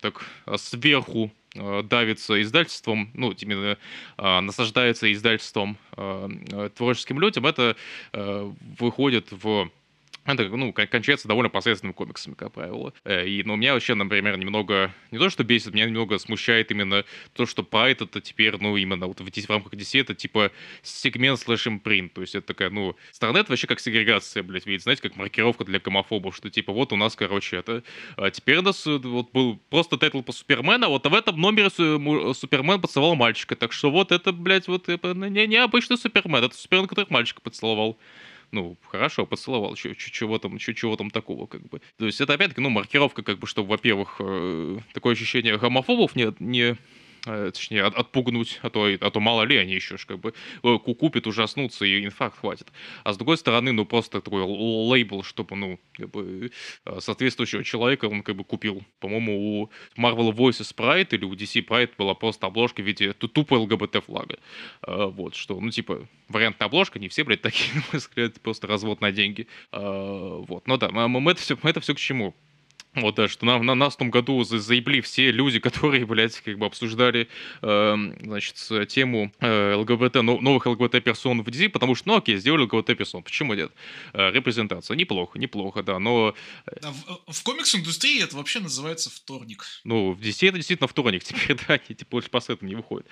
так 0.00 0.24
сверху 0.56 1.30
э, 1.54 1.82
давится 1.82 2.40
издательством, 2.40 3.10
ну, 3.14 3.32
именно 3.32 3.76
э, 4.18 4.40
наслаждается 4.40 5.12
издательством 5.12 5.76
э, 5.96 6.70
творческим 6.76 7.18
людям, 7.20 7.46
это 7.46 7.76
выходит 8.78 9.28
в 9.30 9.70
это, 10.24 10.44
ну, 10.48 10.72
кончается 10.72 11.28
довольно 11.28 11.48
посредственными 11.48 11.94
комиксами, 11.94 12.34
как 12.34 12.52
правило. 12.52 12.92
Э, 13.04 13.26
и, 13.26 13.42
ну, 13.42 13.56
меня 13.56 13.74
вообще, 13.74 13.94
например, 13.94 14.36
немного, 14.38 14.92
не 15.10 15.18
то 15.18 15.30
что 15.30 15.44
бесит, 15.44 15.72
меня 15.72 15.86
немного 15.86 16.18
смущает 16.18 16.70
именно 16.70 17.04
то, 17.32 17.46
что 17.46 17.62
Pride 17.62 18.04
это 18.04 18.20
теперь, 18.20 18.56
ну, 18.58 18.76
именно 18.76 19.06
вот 19.06 19.20
в, 19.20 19.24
в 19.24 19.50
рамках 19.50 19.74
DC 19.74 20.00
это 20.00 20.14
типа 20.14 20.52
сегмент 20.82 21.40
слэш 21.40 21.66
импринт, 21.66 22.12
то 22.12 22.20
есть 22.20 22.34
это 22.34 22.46
такая, 22.48 22.70
ну, 22.70 22.96
сторона 23.12 23.40
это 23.40 23.50
вообще 23.50 23.66
как 23.66 23.80
сегрегация, 23.80 24.42
блядь, 24.42 24.66
видите, 24.66 24.82
знаете, 24.82 25.02
как 25.02 25.16
маркировка 25.16 25.64
для 25.64 25.80
гомофобов, 25.80 26.36
что 26.36 26.50
типа 26.50 26.72
вот 26.72 26.92
у 26.92 26.96
нас, 26.96 27.16
короче, 27.16 27.56
это, 27.56 27.82
а 28.16 28.30
теперь 28.30 28.58
у 28.58 28.62
нас 28.62 28.86
э, 28.86 28.98
вот 28.98 29.32
был 29.32 29.58
просто 29.70 29.96
тайтл 29.96 30.20
по 30.20 30.32
Супермена, 30.32 30.88
вот 30.88 31.06
в 31.06 31.14
этом 31.14 31.40
номере 31.40 31.70
Супермен 31.70 32.80
поцеловал 32.80 33.16
мальчика, 33.16 33.56
так 33.56 33.72
что 33.72 33.90
вот 33.90 34.12
это, 34.12 34.32
блядь, 34.32 34.68
вот 34.68 34.88
это 34.88 35.14
не, 35.14 35.46
необычный 35.46 35.96
Супермен, 35.96 36.44
это 36.44 36.56
Супермен, 36.56 36.86
который 36.86 37.06
мальчика 37.10 37.40
поцеловал 37.40 37.98
ну, 38.52 38.76
хорошо, 38.88 39.26
поцеловал, 39.26 39.74
чего 39.74 40.38
там, 40.38 40.58
чего 40.58 40.96
там 40.96 41.10
такого, 41.10 41.46
как 41.46 41.68
бы. 41.68 41.80
То 41.98 42.06
есть 42.06 42.20
это 42.20 42.34
опять-таки, 42.34 42.60
ну, 42.60 42.70
маркировка, 42.70 43.22
как 43.22 43.38
бы, 43.38 43.46
чтобы, 43.46 43.68
во-первых, 43.68 44.16
э, 44.20 44.78
такое 44.92 45.14
ощущение 45.14 45.56
гомофобов 45.56 46.16
не, 46.16 46.32
не 46.38 46.76
точнее, 47.24 47.84
от, 47.84 47.94
отпугнуть, 47.94 48.58
а 48.62 48.70
то, 48.70 48.86
а 48.86 49.10
то 49.10 49.20
мало 49.20 49.42
ли 49.42 49.56
они 49.56 49.74
еще 49.74 49.96
ж 49.96 50.06
как 50.06 50.18
бы 50.18 50.34
э, 50.62 50.78
купят, 50.78 51.26
ужаснутся 51.26 51.84
и 51.84 52.04
инфаркт 52.04 52.38
хватит. 52.38 52.68
А 53.04 53.12
с 53.12 53.16
другой 53.16 53.36
стороны, 53.36 53.72
ну 53.72 53.84
просто 53.84 54.20
такой 54.20 54.42
лейбл, 54.42 55.22
чтобы, 55.22 55.56
ну, 55.56 55.80
как 55.92 56.10
бы 56.10 56.50
э, 56.84 57.00
соответствующего 57.00 57.64
человека 57.64 58.06
он 58.06 58.22
как 58.22 58.36
бы 58.36 58.44
купил. 58.44 58.82
По-моему, 59.00 59.62
у 59.62 59.70
Marvel 60.00 60.32
Voices 60.32 60.74
Pride 60.74 61.08
или 61.10 61.24
у 61.24 61.34
DC 61.34 61.66
Pride 61.66 61.92
была 61.98 62.14
просто 62.14 62.46
обложка 62.46 62.82
в 62.82 62.86
виде 62.86 63.12
тупой 63.12 63.58
ЛГБТ 63.58 64.04
флага. 64.04 64.38
Вот, 64.86 65.34
что, 65.34 65.60
ну, 65.60 65.70
типа, 65.70 66.08
вариантная 66.28 66.66
обложка, 66.66 66.98
не 66.98 67.08
все, 67.08 67.24
блядь, 67.24 67.42
такие, 67.42 67.74
на 67.74 67.82
мой 67.92 67.98
взгляд, 67.98 68.40
просто 68.40 68.66
развод 68.66 69.00
на 69.00 69.12
деньги. 69.12 69.46
Вот, 69.72 70.66
ну 70.66 70.76
да, 70.76 70.90
мы 70.90 71.30
это 71.30 71.40
все, 71.40 71.58
это 71.62 71.80
все 71.80 71.94
к 71.94 71.98
чему? 71.98 72.34
Вот, 72.94 73.14
да, 73.14 73.28
что 73.28 73.46
на, 73.46 73.62
на 73.62 73.76
нас 73.76 73.94
в 73.94 73.98
том 73.98 74.10
году 74.10 74.42
за, 74.42 74.58
заебли 74.58 75.00
все 75.00 75.30
люди, 75.30 75.60
которые, 75.60 76.04
блядь, 76.06 76.40
как 76.40 76.58
бы 76.58 76.66
обсуждали, 76.66 77.28
э, 77.62 77.96
значит, 78.20 78.56
тему 78.88 79.32
э, 79.38 79.74
ЛГБТ, 79.74 80.16
новых 80.22 80.66
ЛГБТ-персон 80.66 81.42
в 81.42 81.48
DC, 81.48 81.68
потому 81.68 81.94
что, 81.94 82.08
ну 82.08 82.16
окей, 82.16 82.36
сделали 82.38 82.62
ЛГБТ-персон, 82.62 83.22
почему 83.22 83.54
нет? 83.54 83.70
Э, 84.12 84.32
репрезентация, 84.32 84.96
неплохо, 84.96 85.38
неплохо, 85.38 85.84
да, 85.84 86.00
но... 86.00 86.34
А 86.82 86.92
в, 86.92 87.32
в 87.32 87.42
комикс-индустрии 87.44 88.24
это 88.24 88.36
вообще 88.36 88.58
называется 88.58 89.08
вторник. 89.08 89.64
Ну, 89.84 90.12
в 90.12 90.20
DC 90.20 90.48
это 90.48 90.56
действительно 90.56 90.88
вторник, 90.88 91.22
теперь, 91.24 91.56
да, 91.56 91.74
они, 91.74 91.94
типа, 91.94 92.10
больше 92.10 92.28
по 92.28 92.40
сетам 92.40 92.66
не 92.66 92.74
выходит. 92.74 93.06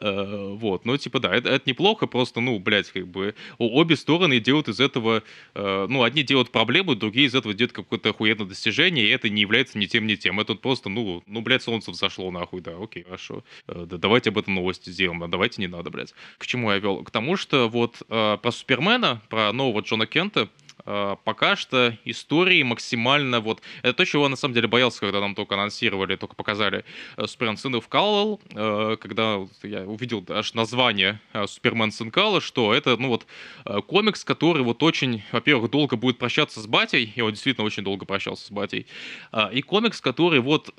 Э, 0.00 0.54
вот, 0.54 0.84
ну, 0.84 0.96
типа, 0.96 1.18
да, 1.18 1.34
это, 1.34 1.48
это 1.48 1.68
неплохо, 1.68 2.06
просто, 2.06 2.40
ну, 2.40 2.60
блядь, 2.60 2.90
как 2.92 3.08
бы, 3.08 3.34
обе 3.58 3.96
стороны 3.96 4.38
делают 4.38 4.68
из 4.68 4.78
этого, 4.78 5.24
э, 5.54 5.86
ну, 5.88 6.04
одни 6.04 6.22
делают 6.22 6.52
проблему, 6.52 6.94
другие 6.94 7.26
из 7.26 7.34
этого 7.34 7.52
делают 7.52 7.72
какое-то 7.72 8.10
охуенное 8.10 8.46
достижение, 8.46 9.04
и 9.04 9.08
это 9.08 9.23
это 9.24 9.32
не 9.32 9.40
является 9.40 9.78
ни 9.78 9.86
тем, 9.86 10.06
ни 10.06 10.14
тем. 10.16 10.38
Это 10.38 10.54
просто, 10.54 10.88
ну, 10.88 11.22
ну, 11.26 11.40
блядь, 11.40 11.62
солнце 11.62 11.90
взошло 11.90 12.30
нахуй, 12.30 12.60
да, 12.60 12.72
окей, 12.78 13.04
хорошо. 13.04 13.42
Э, 13.66 13.86
да, 13.88 13.96
давайте 13.96 14.30
об 14.30 14.38
этом 14.38 14.54
новости 14.54 14.90
сделаем, 14.90 15.22
а 15.22 15.28
давайте 15.28 15.60
не 15.62 15.66
надо, 15.66 15.90
блядь. 15.90 16.12
К 16.38 16.46
чему 16.46 16.70
я 16.70 16.78
вел? 16.78 17.02
К 17.02 17.10
тому, 17.10 17.36
что 17.36 17.68
вот 17.68 18.02
э, 18.08 18.38
про 18.40 18.52
Супермена, 18.52 19.22
про 19.30 19.52
нового 19.52 19.80
Джона 19.80 20.06
Кента, 20.06 20.48
пока 20.84 21.56
что 21.56 21.96
истории 22.04 22.62
максимально 22.62 23.40
вот... 23.40 23.62
Это 23.82 23.94
то, 23.94 24.04
чего 24.04 24.24
я 24.24 24.28
на 24.28 24.36
самом 24.36 24.54
деле 24.54 24.68
боялся, 24.68 25.00
когда 25.00 25.20
нам 25.20 25.34
только 25.34 25.54
анонсировали, 25.54 26.16
только 26.16 26.34
показали 26.34 26.84
э, 27.16 27.26
Супермен 27.26 27.56
Сын 27.56 27.74
of 27.74 27.84
Калл, 27.88 28.40
э, 28.50 28.96
когда 29.00 29.40
я 29.62 29.82
увидел 29.82 30.24
аж 30.28 30.54
название 30.54 31.20
э, 31.32 31.46
Супермен 31.46 31.92
Сын 31.92 32.10
Калла, 32.10 32.40
что 32.40 32.74
это, 32.74 32.96
ну 32.96 33.08
вот, 33.08 33.26
э, 33.64 33.80
комикс, 33.86 34.24
который 34.24 34.62
вот 34.62 34.82
очень, 34.82 35.22
во-первых, 35.32 35.70
долго 35.70 35.96
будет 35.96 36.18
прощаться 36.18 36.60
с 36.60 36.66
батей, 36.66 37.12
и 37.14 37.20
он 37.20 37.30
действительно 37.30 37.64
очень 37.66 37.84
долго 37.84 38.04
прощался 38.04 38.46
с 38.46 38.50
батей, 38.50 38.86
э, 39.32 39.48
и 39.52 39.62
комикс, 39.62 40.00
который 40.00 40.40
вот... 40.40 40.70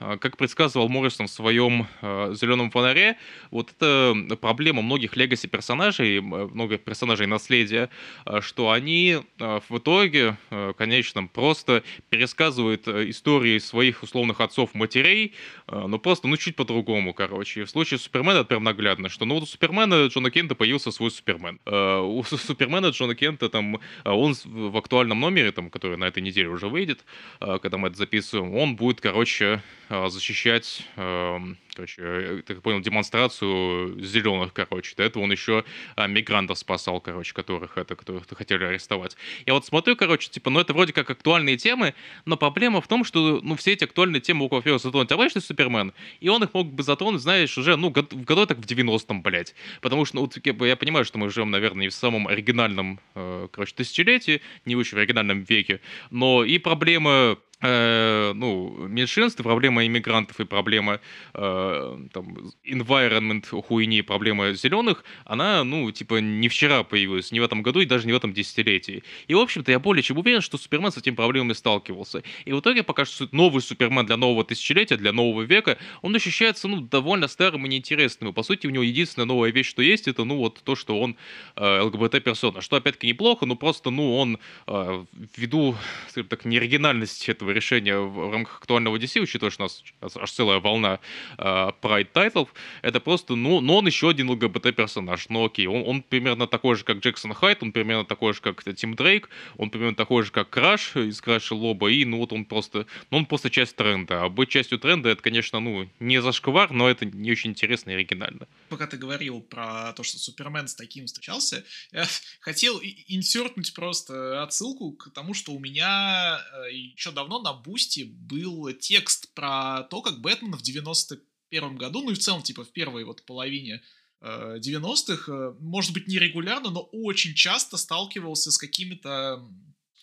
Э, 0.00 0.04
а, 0.04 0.18
как 0.18 0.36
предсказывал 0.36 0.88
Моррисон 0.88 1.26
в 1.26 1.30
своем 1.30 1.86
э, 2.02 2.34
«Зеленом 2.34 2.70
фонаре», 2.70 3.16
вот 3.50 3.70
это 3.70 4.14
проблема 4.40 4.82
многих 4.82 5.16
легаси 5.16 5.46
персонажей, 5.46 6.20
много 6.20 6.78
персонажей 6.78 7.26
наследия, 7.26 7.90
э, 8.26 8.40
что 8.40 8.70
они 8.70 9.18
э, 9.38 9.60
в 9.68 9.78
итоге, 9.78 10.36
э, 10.50 10.72
конечно, 10.76 11.26
просто 11.26 11.82
пересказывают 12.10 12.88
э, 12.88 13.10
истории 13.10 13.58
своих 13.58 14.02
условных 14.02 14.40
отцов, 14.40 14.74
матерей, 14.74 15.34
э, 15.66 15.86
но 15.86 15.98
просто, 15.98 16.28
ну, 16.28 16.36
чуть 16.36 16.56
по-другому, 16.56 17.14
короче. 17.14 17.62
И 17.62 17.64
в 17.64 17.70
случае 17.70 17.98
Супермена 17.98 18.38
это 18.38 18.44
прям 18.44 18.64
наглядно, 18.64 19.08
что, 19.08 19.24
ну, 19.24 19.34
вот 19.34 19.44
у 19.44 19.46
Супермена 19.46 20.06
Джона 20.06 20.30
Кента 20.30 20.54
появился 20.54 20.90
свой 20.90 21.10
Супермен. 21.10 21.60
Э, 21.66 22.00
у 22.00 22.22
Супермена 22.24 22.88
Джона 22.88 23.14
Кента 23.14 23.48
там, 23.48 23.76
э, 23.76 24.10
он 24.10 24.34
в 24.44 24.76
актуальном 24.76 25.20
номере, 25.20 25.52
там, 25.52 25.70
который 25.70 25.96
на 25.96 26.04
этой 26.04 26.22
неделе 26.22 26.48
уже 26.48 26.68
выйдет, 26.68 27.04
э, 27.40 27.58
когда 27.60 27.78
мы 27.78 27.88
это 27.88 27.96
записываем, 27.96 28.54
он 28.54 28.76
будет, 28.76 29.00
короче, 29.00 29.62
а, 29.83 29.83
защищать, 29.88 30.82
эм, 30.96 31.58
короче, 31.74 32.02
э, 32.02 32.42
так 32.46 32.62
понял, 32.62 32.80
демонстрацию 32.80 34.00
зеленых, 34.00 34.52
короче. 34.52 34.94
До 34.96 35.02
этого 35.02 35.22
он 35.22 35.32
еще 35.32 35.64
а, 35.96 36.06
мигрантов 36.06 36.58
спасал, 36.58 37.00
короче, 37.00 37.34
которых 37.34 37.76
это, 37.76 37.96
которых 37.96 38.24
хотели 38.28 38.64
арестовать. 38.64 39.16
Я 39.46 39.54
вот 39.54 39.66
смотрю, 39.66 39.96
короче, 39.96 40.30
типа, 40.30 40.50
ну 40.50 40.60
это 40.60 40.72
вроде 40.72 40.92
как 40.92 41.10
актуальные 41.10 41.56
темы, 41.56 41.94
но 42.24 42.36
проблема 42.36 42.80
в 42.80 42.88
том, 42.88 43.04
что, 43.04 43.40
ну, 43.42 43.56
все 43.56 43.72
эти 43.72 43.84
актуальные 43.84 44.20
темы 44.20 44.40
могут, 44.40 44.58
во-первых, 44.58 44.82
затронуть 44.82 45.12
обычный 45.12 45.42
Супермен, 45.42 45.92
и 46.20 46.28
он 46.28 46.42
их 46.44 46.54
мог 46.54 46.72
бы 46.72 46.82
затронуть, 46.82 47.20
знаешь, 47.20 47.56
уже, 47.58 47.76
ну, 47.76 47.90
год, 47.90 48.12
в 48.12 48.24
году 48.24 48.46
так 48.46 48.58
в 48.58 48.64
90-м, 48.66 49.22
блядь. 49.22 49.54
Потому 49.80 50.04
что, 50.04 50.16
ну, 50.16 50.30
я 50.64 50.76
понимаю, 50.76 51.04
что 51.04 51.18
мы 51.18 51.30
живем, 51.30 51.50
наверное, 51.50 51.82
не 51.82 51.88
в 51.88 51.94
самом 51.94 52.28
оригинальном, 52.28 53.00
э, 53.14 53.48
короче, 53.50 53.74
тысячелетии, 53.74 54.40
не 54.64 54.76
в 54.76 54.84
в 54.84 54.96
оригинальном 54.96 55.42
веке, 55.42 55.80
но 56.10 56.44
и 56.44 56.58
проблема 56.58 57.10
э, 57.10 57.36
ну, 57.64 58.86
меньшинств, 58.88 59.42
проблема 59.42 59.86
иммигрантов 59.86 60.38
и 60.38 60.44
проблема 60.44 61.00
э, 61.32 61.98
там, 62.12 62.36
environment 62.64 63.62
хуйни, 63.62 64.02
проблема 64.02 64.52
зеленых, 64.52 65.02
она, 65.24 65.64
ну, 65.64 65.90
типа, 65.90 66.16
не 66.20 66.48
вчера 66.48 66.82
появилась, 66.82 67.32
не 67.32 67.40
в 67.40 67.42
этом 67.42 67.62
году 67.62 67.80
и 67.80 67.86
даже 67.86 68.06
не 68.06 68.12
в 68.12 68.16
этом 68.16 68.34
десятилетии. 68.34 69.02
И, 69.28 69.34
в 69.34 69.38
общем-то, 69.38 69.72
я 69.72 69.78
более 69.78 70.02
чем 70.02 70.18
уверен, 70.18 70.42
что 70.42 70.58
Супермен 70.58 70.92
с 70.92 70.98
этими 70.98 71.14
проблемами 71.14 71.54
сталкивался. 71.54 72.22
И 72.44 72.52
в 72.52 72.60
итоге 72.60 72.82
пока 72.82 73.06
что 73.06 73.28
новый 73.32 73.62
Супермен 73.62 74.04
для 74.04 74.18
нового 74.18 74.44
тысячелетия, 74.44 74.96
для 74.96 75.12
нового 75.12 75.42
века, 75.42 75.78
он 76.02 76.14
ощущается, 76.14 76.68
ну, 76.68 76.82
довольно 76.82 77.28
старым 77.28 77.64
и 77.64 77.68
неинтересным. 77.68 78.30
И, 78.30 78.32
по 78.34 78.42
сути, 78.42 78.66
у 78.66 78.70
него 78.70 78.84
единственная 78.84 79.26
новая 79.26 79.50
вещь, 79.50 79.68
что 79.68 79.80
есть, 79.80 80.06
это, 80.06 80.24
ну, 80.24 80.36
вот 80.36 80.60
то, 80.62 80.74
что 80.76 81.00
он 81.00 81.16
э, 81.56 81.80
ЛГБТ-персона. 81.80 82.60
Что, 82.60 82.76
опять-таки, 82.76 83.06
неплохо, 83.06 83.46
но 83.46 83.56
просто, 83.56 83.88
ну, 83.90 84.16
он 84.16 84.38
э, 84.66 85.04
ввиду, 85.36 85.76
скажем 86.08 86.28
так, 86.28 86.44
неоригинальности 86.44 87.30
этого 87.30 87.53
решения 87.54 87.98
в 87.98 88.30
рамках 88.32 88.58
актуального 88.58 88.96
DC, 88.96 89.20
учитывая, 89.20 89.50
что 89.50 89.62
у 89.62 89.66
нас 89.66 89.82
аж 90.16 90.30
целая 90.30 90.60
волна 90.60 91.00
Pride 91.38 92.08
тайтлов, 92.12 92.52
это 92.82 93.00
просто, 93.00 93.34
ну, 93.36 93.60
но 93.60 93.78
он 93.78 93.86
еще 93.86 94.10
один 94.10 94.30
ЛГБТ-персонаж, 94.30 95.26
ну 95.28 95.44
окей, 95.44 95.66
он, 95.66 95.82
он 95.86 96.02
примерно 96.02 96.46
такой 96.46 96.76
же, 96.76 96.84
как 96.84 96.98
Джексон 96.98 97.34
Хайд, 97.34 97.62
он 97.62 97.72
примерно 97.72 98.04
такой 98.04 98.34
же, 98.34 98.40
как 98.40 98.62
Тим 98.74 98.94
Дрейк, 98.94 99.28
он 99.56 99.70
примерно 99.70 99.96
такой 99.96 100.22
же, 100.24 100.30
как 100.30 100.50
Crush 100.50 100.96
из 100.96 101.20
Crush & 101.20 101.54
Lobo, 101.54 101.90
и, 101.90 102.04
ну, 102.04 102.18
вот 102.18 102.32
он 102.32 102.44
просто, 102.44 102.86
ну, 103.10 103.18
он 103.18 103.26
просто 103.26 103.50
часть 103.50 103.76
тренда, 103.76 104.24
а 104.24 104.28
быть 104.28 104.48
частью 104.48 104.78
тренда, 104.78 105.10
это, 105.10 105.22
конечно, 105.22 105.60
ну, 105.60 105.88
не 106.00 106.20
зашквар, 106.20 106.72
но 106.72 106.88
это 106.88 107.06
не 107.06 107.30
очень 107.30 107.50
интересно 107.50 107.90
и 107.90 107.94
оригинально. 107.94 108.46
Пока 108.68 108.86
ты 108.86 108.96
говорил 108.96 109.40
про 109.40 109.92
то, 109.92 110.02
что 110.02 110.18
Супермен 110.18 110.68
с 110.68 110.74
таким 110.74 111.06
встречался, 111.06 111.64
я 111.92 112.06
хотел 112.40 112.80
инсертнуть 113.08 113.74
просто 113.74 114.42
отсылку 114.42 114.92
к 114.92 115.10
тому, 115.10 115.34
что 115.34 115.52
у 115.52 115.58
меня 115.58 116.40
э, 116.68 116.72
еще 116.72 117.10
давно 117.10 117.40
на 117.44 117.52
Бусти 117.52 118.02
был 118.04 118.72
текст 118.72 119.32
про 119.34 119.82
то, 119.90 120.02
как 120.02 120.20
Бэтмен 120.20 120.54
в 120.54 120.62
91 120.62 121.76
году, 121.76 122.02
ну 122.02 122.10
и 122.10 122.14
в 122.14 122.18
целом, 122.18 122.42
типа, 122.42 122.64
в 122.64 122.72
первой 122.72 123.04
вот 123.04 123.24
половине 123.24 123.82
90-х, 124.22 125.30
э, 125.30 125.34
э, 125.34 125.54
может 125.60 125.92
быть, 125.92 126.08
нерегулярно, 126.08 126.70
но 126.70 126.80
очень 126.92 127.34
часто 127.34 127.76
сталкивался 127.76 128.50
с 128.50 128.58
какими-то 128.58 129.46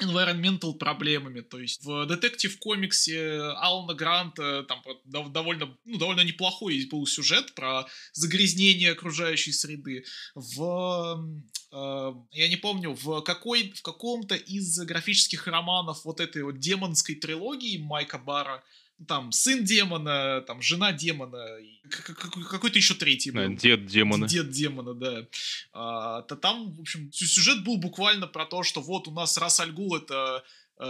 environmental 0.01 0.73
проблемами. 0.73 1.41
То 1.41 1.59
есть 1.59 1.83
в 1.83 2.05
детектив 2.05 2.57
комиксе 2.59 3.41
Алана 3.57 3.93
Гранта 3.93 4.63
там 4.63 4.83
довольно, 5.05 5.77
ну, 5.85 5.97
довольно 5.97 6.21
неплохой 6.21 6.87
был 6.89 7.05
сюжет 7.05 7.53
про 7.53 7.85
загрязнение 8.13 8.91
окружающей 8.91 9.51
среды. 9.51 10.05
В 10.35 11.25
э, 11.71 12.13
я 12.31 12.47
не 12.49 12.57
помню, 12.57 12.91
в, 12.93 13.21
какой, 13.21 13.71
в 13.71 13.81
каком-то 13.81 14.35
из 14.35 14.79
графических 14.79 15.47
романов 15.47 16.05
вот 16.05 16.19
этой 16.19 16.43
вот 16.43 16.59
демонской 16.59 17.15
трилогии 17.15 17.77
Майка 17.77 18.17
Бара 18.17 18.63
там 19.07 19.31
сын 19.31 19.63
демона, 19.63 20.41
там 20.41 20.61
жена 20.61 20.91
демона, 20.91 21.43
какой-то 21.89 22.77
еще 22.77 22.93
третий 22.93 23.31
был. 23.31 23.55
Дед 23.55 23.85
демона. 23.85 24.27
Дед 24.27 24.49
демона, 24.49 24.93
да. 24.93 25.27
А, 25.73 26.21
то 26.23 26.35
там, 26.35 26.73
в 26.73 26.81
общем, 26.81 27.11
сюжет 27.11 27.63
был 27.63 27.77
буквально 27.77 28.27
про 28.27 28.45
то, 28.45 28.63
что 28.63 28.81
вот 28.81 29.07
у 29.07 29.11
нас 29.11 29.37
Рас 29.37 29.59
Альгул 29.59 29.95
это 29.95 30.43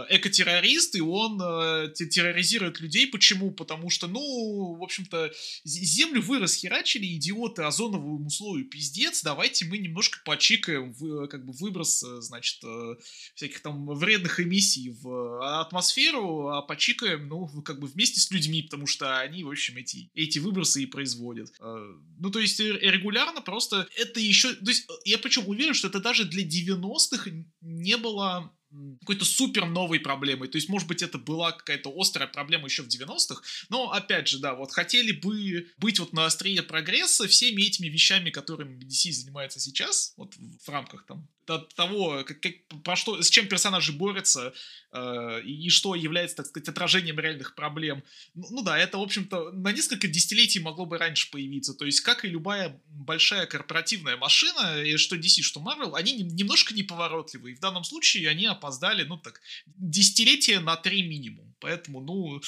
экотеррорист, 0.08 0.94
и 0.94 1.00
он 1.00 1.40
э, 1.40 1.92
терроризирует 1.92 2.80
людей. 2.80 3.06
Почему? 3.06 3.50
Потому 3.50 3.90
что, 3.90 4.06
ну, 4.06 4.74
в 4.74 4.82
общем-то, 4.82 5.30
землю 5.64 6.22
вы 6.22 6.38
расхерачили, 6.38 7.06
идиоты, 7.16 7.62
озоновому 7.62 8.30
слою 8.30 8.64
пиздец, 8.64 9.22
давайте 9.22 9.66
мы 9.66 9.78
немножко 9.78 10.20
почикаем 10.24 10.92
в, 10.92 11.26
как 11.28 11.44
бы 11.44 11.52
выброс, 11.52 12.02
э, 12.02 12.20
значит, 12.22 12.64
э, 12.64 12.94
всяких 13.34 13.60
там 13.60 13.86
вредных 13.86 14.40
эмиссий 14.40 14.96
в 15.02 15.60
атмосферу, 15.60 16.48
а 16.48 16.62
почикаем, 16.62 17.28
ну, 17.28 17.46
как 17.62 17.78
бы 17.78 17.86
вместе 17.86 18.20
с 18.20 18.30
людьми, 18.30 18.62
потому 18.62 18.86
что 18.86 19.18
они, 19.18 19.44
в 19.44 19.50
общем, 19.50 19.76
эти, 19.76 20.10
эти 20.14 20.38
выбросы 20.38 20.82
и 20.82 20.86
производят. 20.86 21.50
Э, 21.60 21.76
ну, 22.18 22.30
то 22.30 22.38
есть 22.38 22.60
регулярно 22.60 23.42
просто 23.42 23.86
это 23.96 24.20
еще... 24.20 24.54
То 24.54 24.70
есть 24.70 24.86
я 25.04 25.18
причем 25.18 25.46
уверен, 25.48 25.74
что 25.74 25.88
это 25.88 26.00
даже 26.00 26.24
для 26.24 26.44
90-х 26.44 27.30
не 27.60 27.96
было 27.98 28.52
какой-то 29.00 29.24
супер 29.24 29.66
новой 29.66 30.00
проблемой. 30.00 30.48
То 30.48 30.56
есть, 30.56 30.68
может 30.68 30.88
быть, 30.88 31.02
это 31.02 31.18
была 31.18 31.52
какая-то 31.52 31.92
острая 31.94 32.28
проблема 32.28 32.66
еще 32.66 32.82
в 32.82 32.88
90-х, 32.88 33.42
но, 33.68 33.90
опять 33.92 34.28
же, 34.28 34.38
да, 34.38 34.54
вот 34.54 34.72
хотели 34.72 35.12
бы 35.12 35.66
быть 35.78 35.98
вот 35.98 36.12
на 36.12 36.26
острие 36.26 36.62
прогресса 36.62 37.28
всеми 37.28 37.62
этими 37.62 37.88
вещами, 37.88 38.30
которыми 38.30 38.82
DC 38.82 39.12
занимается 39.12 39.60
сейчас, 39.60 40.14
вот 40.16 40.34
в 40.34 40.68
рамках 40.68 41.06
там 41.06 41.28
от 41.48 41.74
того, 41.74 42.24
как, 42.24 42.40
как, 42.40 42.54
про 42.82 42.96
что, 42.96 43.20
с 43.20 43.30
чем 43.30 43.46
персонажи 43.46 43.92
борются 43.92 44.52
э, 44.92 45.42
и 45.42 45.68
что 45.68 45.94
является, 45.94 46.36
так 46.36 46.46
сказать, 46.46 46.68
отражением 46.68 47.18
реальных 47.18 47.54
проблем. 47.54 48.02
Ну, 48.34 48.46
ну 48.50 48.62
да, 48.62 48.78
это, 48.78 48.98
в 48.98 49.02
общем-то, 49.02 49.52
на 49.52 49.72
несколько 49.72 50.08
десятилетий 50.08 50.60
могло 50.60 50.86
бы 50.86 50.98
раньше 50.98 51.30
появиться. 51.30 51.74
То 51.74 51.84
есть, 51.84 52.00
как 52.00 52.24
и 52.24 52.28
любая 52.28 52.80
большая 52.86 53.46
корпоративная 53.46 54.16
машина, 54.16 54.82
и 54.82 54.96
что 54.96 55.16
DC, 55.16 55.42
что 55.42 55.60
Marvel, 55.60 55.94
они 55.94 56.12
не, 56.12 56.22
немножко 56.22 56.74
неповоротливые. 56.74 57.54
И 57.54 57.56
в 57.56 57.60
данном 57.60 57.84
случае 57.84 58.28
они 58.28 58.46
опоздали, 58.46 59.04
ну 59.04 59.16
так, 59.16 59.40
десятилетия 59.66 60.60
на 60.60 60.76
три 60.76 61.02
минимум. 61.02 61.54
Поэтому, 61.60 62.00
ну... 62.00 62.40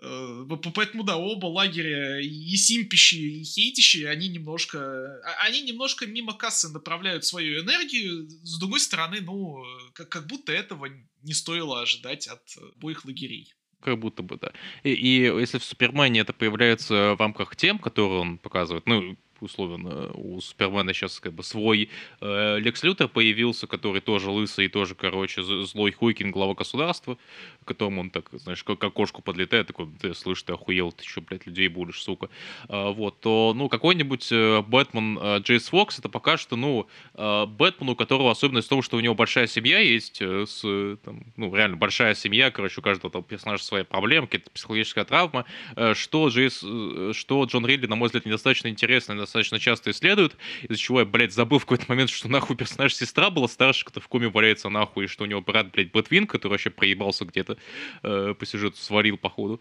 Э, 0.00 0.46
поэтому, 0.74 1.02
да, 1.02 1.16
оба 1.16 1.46
лагеря, 1.46 2.20
и 2.20 2.56
симпищи, 2.56 3.40
и 3.40 3.44
хейтищи, 3.44 4.04
они 4.04 4.28
немножко, 4.28 4.78
а, 5.24 5.46
они 5.46 5.62
немножко 5.62 6.06
мимо 6.06 6.34
кассы 6.34 6.68
направляют 6.68 7.24
свою 7.24 7.62
энергию. 7.62 8.28
С 8.28 8.58
другой 8.58 8.80
стороны, 8.80 9.20
ну, 9.20 9.64
как, 9.94 10.08
как 10.08 10.26
будто 10.26 10.52
этого 10.52 10.88
не 11.22 11.34
стоило 11.34 11.82
ожидать 11.82 12.28
от 12.28 12.42
обоих 12.76 13.04
лагерей. 13.04 13.52
Как 13.80 13.98
будто 13.98 14.22
бы, 14.22 14.36
да. 14.36 14.52
И, 14.82 14.90
и 14.90 15.22
если 15.22 15.58
в 15.58 15.64
Супермене 15.64 16.20
это 16.20 16.32
появляется 16.32 17.14
в 17.14 17.20
рамках 17.20 17.54
тем, 17.56 17.78
которые 17.78 18.20
он 18.20 18.38
показывает, 18.38 18.86
ну, 18.86 19.16
условно, 19.42 20.10
у 20.14 20.40
Супермена 20.40 20.92
сейчас 20.92 21.20
как 21.20 21.32
бы 21.32 21.42
свой 21.42 21.90
э, 22.20 22.58
Лекс 22.58 22.82
Лютер 22.82 23.08
появился, 23.08 23.66
который 23.66 24.00
тоже 24.00 24.30
лысый 24.30 24.66
и 24.66 24.68
тоже, 24.68 24.94
короче, 24.94 25.42
злой 25.42 25.92
Хуйкин, 25.92 26.30
глава 26.30 26.54
государства, 26.54 27.18
которому 27.64 28.00
он 28.00 28.10
так, 28.10 28.28
знаешь, 28.32 28.64
как 28.64 28.82
окошку 28.82 29.22
подлетает, 29.22 29.66
такой, 29.66 29.88
ты 30.00 30.14
слышь, 30.14 30.42
ты 30.42 30.54
охуел, 30.54 30.90
ты 30.90 31.04
что, 31.04 31.20
блядь, 31.20 31.46
людей 31.46 31.68
будешь, 31.68 32.00
сука. 32.02 32.30
А, 32.68 32.90
вот, 32.90 33.20
то, 33.20 33.52
ну, 33.54 33.68
какой-нибудь 33.68 34.28
э, 34.32 34.62
Бэтмен 34.62 35.18
э, 35.20 35.38
Джейс 35.40 35.68
Фокс, 35.68 35.98
это 35.98 36.08
пока 36.08 36.36
что, 36.36 36.56
ну, 36.56 36.88
э, 37.14 37.46
Бэтмен, 37.46 37.90
у 37.90 37.96
которого 37.96 38.30
особенность 38.30 38.66
в 38.66 38.70
том, 38.70 38.82
что 38.82 38.96
у 38.96 39.00
него 39.00 39.14
большая 39.14 39.46
семья 39.46 39.78
есть, 39.80 40.20
э, 40.20 40.46
с, 40.46 40.62
там, 41.04 41.24
ну, 41.36 41.54
реально 41.54 41.76
большая 41.76 42.14
семья, 42.14 42.50
короче, 42.50 42.80
у 42.80 42.82
каждого 42.82 43.10
там 43.12 43.22
персонажа 43.22 43.62
своя 43.62 43.84
проблема, 43.84 44.26
какая-то 44.26 44.50
психологическая 44.50 45.04
травма, 45.04 45.44
э, 45.76 45.94
что 45.94 46.28
Джейс, 46.28 46.62
э, 46.64 47.12
что 47.14 47.44
Джон 47.44 47.66
Ридли, 47.66 47.86
на 47.86 47.96
мой 47.96 48.06
взгляд, 48.06 48.24
недостаточно 48.24 48.68
интересно, 48.68 49.14
достаточно 49.28 49.58
часто 49.58 49.90
исследуют, 49.90 50.36
из-за 50.62 50.78
чего 50.78 51.00
я, 51.00 51.06
блядь, 51.06 51.32
забыл 51.32 51.58
в 51.58 51.66
какой-то 51.66 51.84
момент, 51.88 52.10
что 52.10 52.28
нахуй 52.28 52.56
персонаж 52.56 52.94
сестра 52.94 53.30
была 53.30 53.46
старше, 53.46 53.84
кто 53.84 54.00
в 54.00 54.08
коме 54.08 54.28
валяется 54.28 54.68
нахуй, 54.68 55.04
и 55.04 55.08
что 55.08 55.24
у 55.24 55.26
него 55.26 55.42
брат, 55.42 55.70
блядь, 55.70 55.92
Бэтвин, 55.92 56.26
который 56.26 56.52
вообще 56.52 56.70
проебался 56.70 57.24
где-то 57.24 57.58
э, 58.02 58.34
по 58.38 58.46
сюжету, 58.46 58.78
сварил, 58.78 59.18
походу. 59.18 59.60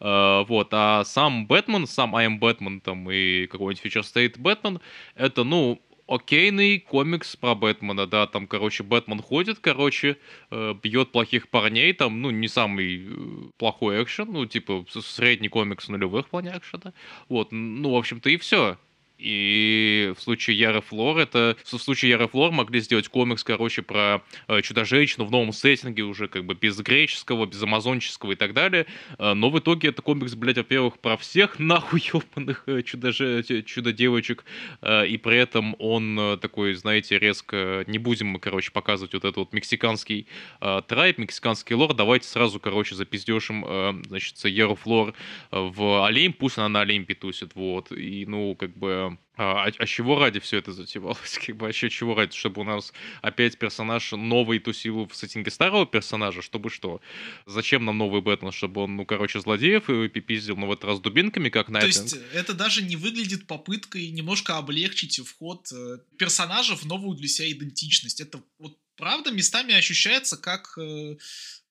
Э, 0.00 0.44
вот, 0.46 0.68
а 0.72 1.04
сам 1.04 1.46
Бэтмен, 1.46 1.86
сам 1.86 2.14
I 2.14 2.26
am 2.26 2.38
Бэтмен, 2.38 2.80
там, 2.80 3.10
и 3.10 3.46
какой-нибудь 3.46 3.84
Future 3.84 4.02
State 4.02 4.38
Бэтмен, 4.38 4.80
это, 5.16 5.44
ну, 5.44 5.82
окейный 6.08 6.80
комикс 6.80 7.36
про 7.36 7.54
Бэтмена, 7.54 8.06
да, 8.06 8.26
там, 8.26 8.46
короче, 8.46 8.82
Бэтмен 8.82 9.20
ходит, 9.20 9.58
короче, 9.60 10.16
э, 10.50 10.74
бьет 10.82 11.12
плохих 11.12 11.48
парней, 11.48 11.92
там, 11.92 12.22
ну, 12.22 12.30
не 12.30 12.48
самый 12.48 13.06
э, 13.06 13.50
плохой 13.58 14.02
экшен, 14.02 14.32
ну, 14.32 14.46
типа, 14.46 14.86
средний 14.88 15.48
комикс 15.48 15.88
нулевых 15.88 16.26
в 16.26 16.30
плане 16.30 16.54
экшена, 16.56 16.94
вот, 17.28 17.52
ну, 17.52 17.90
в 17.90 17.96
общем-то, 17.96 18.30
и 18.30 18.38
все. 18.38 18.78
И 19.18 20.14
в 20.16 20.22
случае 20.22 20.56
Яры 20.58 20.80
Флор, 20.80 21.18
это 21.18 21.56
в 21.64 21.78
случае 21.78 22.10
Яры 22.10 22.28
Флор 22.28 22.52
могли 22.52 22.78
сделать 22.78 23.08
комикс, 23.08 23.42
короче, 23.42 23.82
про 23.82 24.22
э, 24.46 24.62
чудо-женщину 24.62 25.24
в 25.24 25.30
новом 25.32 25.52
сеттинге, 25.52 26.04
уже 26.04 26.28
как 26.28 26.44
бы 26.44 26.54
без 26.54 26.78
греческого, 26.78 27.46
без 27.46 27.60
амазонческого 27.60 28.32
и 28.32 28.34
так 28.36 28.54
далее. 28.54 28.86
Э, 29.18 29.34
но 29.34 29.50
в 29.50 29.58
итоге 29.58 29.88
это 29.88 30.02
комикс, 30.02 30.34
блядь, 30.34 30.58
во-первых, 30.58 31.00
про 31.00 31.16
всех 31.16 31.58
нахуй 31.58 32.00
ебаных 32.00 32.62
э, 32.66 32.82
чудо-девочек, 32.82 34.44
э, 34.82 35.08
и 35.08 35.18
при 35.18 35.36
этом 35.36 35.74
он 35.80 36.18
э, 36.18 36.36
такой, 36.36 36.74
знаете, 36.74 37.18
резко, 37.18 37.82
не 37.88 37.98
будем 37.98 38.28
мы, 38.28 38.38
короче, 38.38 38.70
показывать 38.70 39.14
вот 39.14 39.24
этот 39.24 39.36
вот 39.36 39.52
мексиканский 39.52 40.28
э, 40.60 40.80
трайб, 40.86 41.18
мексиканский 41.18 41.74
лор, 41.74 41.92
давайте 41.92 42.28
сразу, 42.28 42.60
короче, 42.60 42.94
запиздешим, 42.94 43.64
э, 43.66 43.94
значит, 44.06 44.44
Яру 44.44 44.76
Флор 44.76 45.14
в 45.50 46.06
Олимп, 46.06 46.38
пусть 46.38 46.58
она 46.58 46.68
на 46.68 46.80
Олимпе 46.82 47.14
тусит, 47.14 47.56
вот, 47.56 47.90
и, 47.90 48.24
ну, 48.24 48.54
как 48.54 48.76
бы 48.76 49.07
а, 49.36 49.66
а, 49.66 49.72
а 49.78 49.86
чего 49.86 50.18
ради 50.18 50.40
все 50.40 50.58
это 50.58 50.72
затевалось? 50.72 51.38
Как 51.46 51.56
бы 51.56 51.66
вообще 51.66 51.88
чего 51.90 52.14
ради? 52.14 52.34
Чтобы 52.34 52.62
у 52.62 52.64
нас 52.64 52.92
опять 53.22 53.56
персонаж 53.56 54.12
новый 54.12 54.58
тусил 54.58 55.06
в 55.06 55.14
сеттинге 55.14 55.50
старого 55.50 55.86
персонажа? 55.86 56.42
Чтобы 56.42 56.70
что? 56.70 57.00
Зачем 57.46 57.84
нам 57.84 57.98
новый 57.98 58.20
Бэтмен? 58.20 58.50
Чтобы 58.50 58.82
он, 58.82 58.96
ну, 58.96 59.06
короче, 59.06 59.40
злодеев 59.40 59.88
и 59.88 60.08
пипиздил, 60.08 60.56
ну, 60.56 60.66
в 60.66 60.72
этот 60.72 60.84
раз 60.84 61.00
дубинками, 61.00 61.48
как 61.50 61.68
на 61.68 61.80
То 61.80 61.86
есть 61.86 62.16
это 62.32 62.52
даже 62.52 62.82
не 62.82 62.96
выглядит 62.96 63.46
попыткой 63.46 64.10
немножко 64.10 64.56
облегчить 64.58 65.20
вход 65.24 65.70
э, 65.72 65.98
персонажа 66.18 66.76
в 66.76 66.84
новую 66.84 67.16
для 67.16 67.28
себя 67.28 67.50
идентичность. 67.50 68.20
Это 68.20 68.42
вот 68.58 68.76
правда 68.96 69.30
местами 69.30 69.74
ощущается 69.74 70.36
как 70.36 70.76
э, 70.78 71.16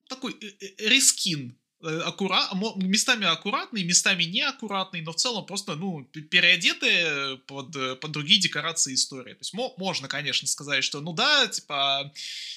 такой 0.08 0.34
э, 0.42 0.48
э 0.60 0.90
рискин 0.90 1.58
Э, 1.80 2.02
аккура... 2.06 2.42
местами 2.78 3.28
аккуратный, 3.28 3.84
местами 3.84 4.24
неаккуратный, 4.24 5.02
но 5.02 5.12
в 5.12 5.16
целом 5.16 5.46
просто, 5.46 5.76
ну, 5.76 6.04
переодетые 6.06 7.38
под, 7.46 7.76
э, 7.76 7.96
под 7.96 8.12
другие 8.12 8.40
декорации 8.40 8.96
истории. 8.96 9.34
То 9.34 9.40
есть 9.42 9.54
можно, 9.54 10.08
конечно, 10.08 10.48
сказать, 10.48 10.84
что, 10.84 11.02
ну 11.02 11.14
да, 11.14 11.46
типа, 11.46 12.12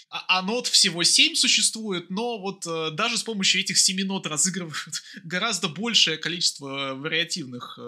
а, 0.09 0.39
а 0.39 0.43
нот 0.43 0.69
всего 0.69 1.03
7 1.03 1.35
существует, 1.35 2.09
но 2.09 2.39
вот 2.39 2.67
э, 2.67 2.93
даже 2.93 3.19
с 3.19 3.23
помощью 3.23 3.61
этих 3.61 3.79
7 3.79 4.07
нот 4.07 4.27
разыгрывают 4.27 5.03
гораздо 5.25 5.69
большее 5.69 6.17
количество 6.17 6.95
вариативных 6.95 7.79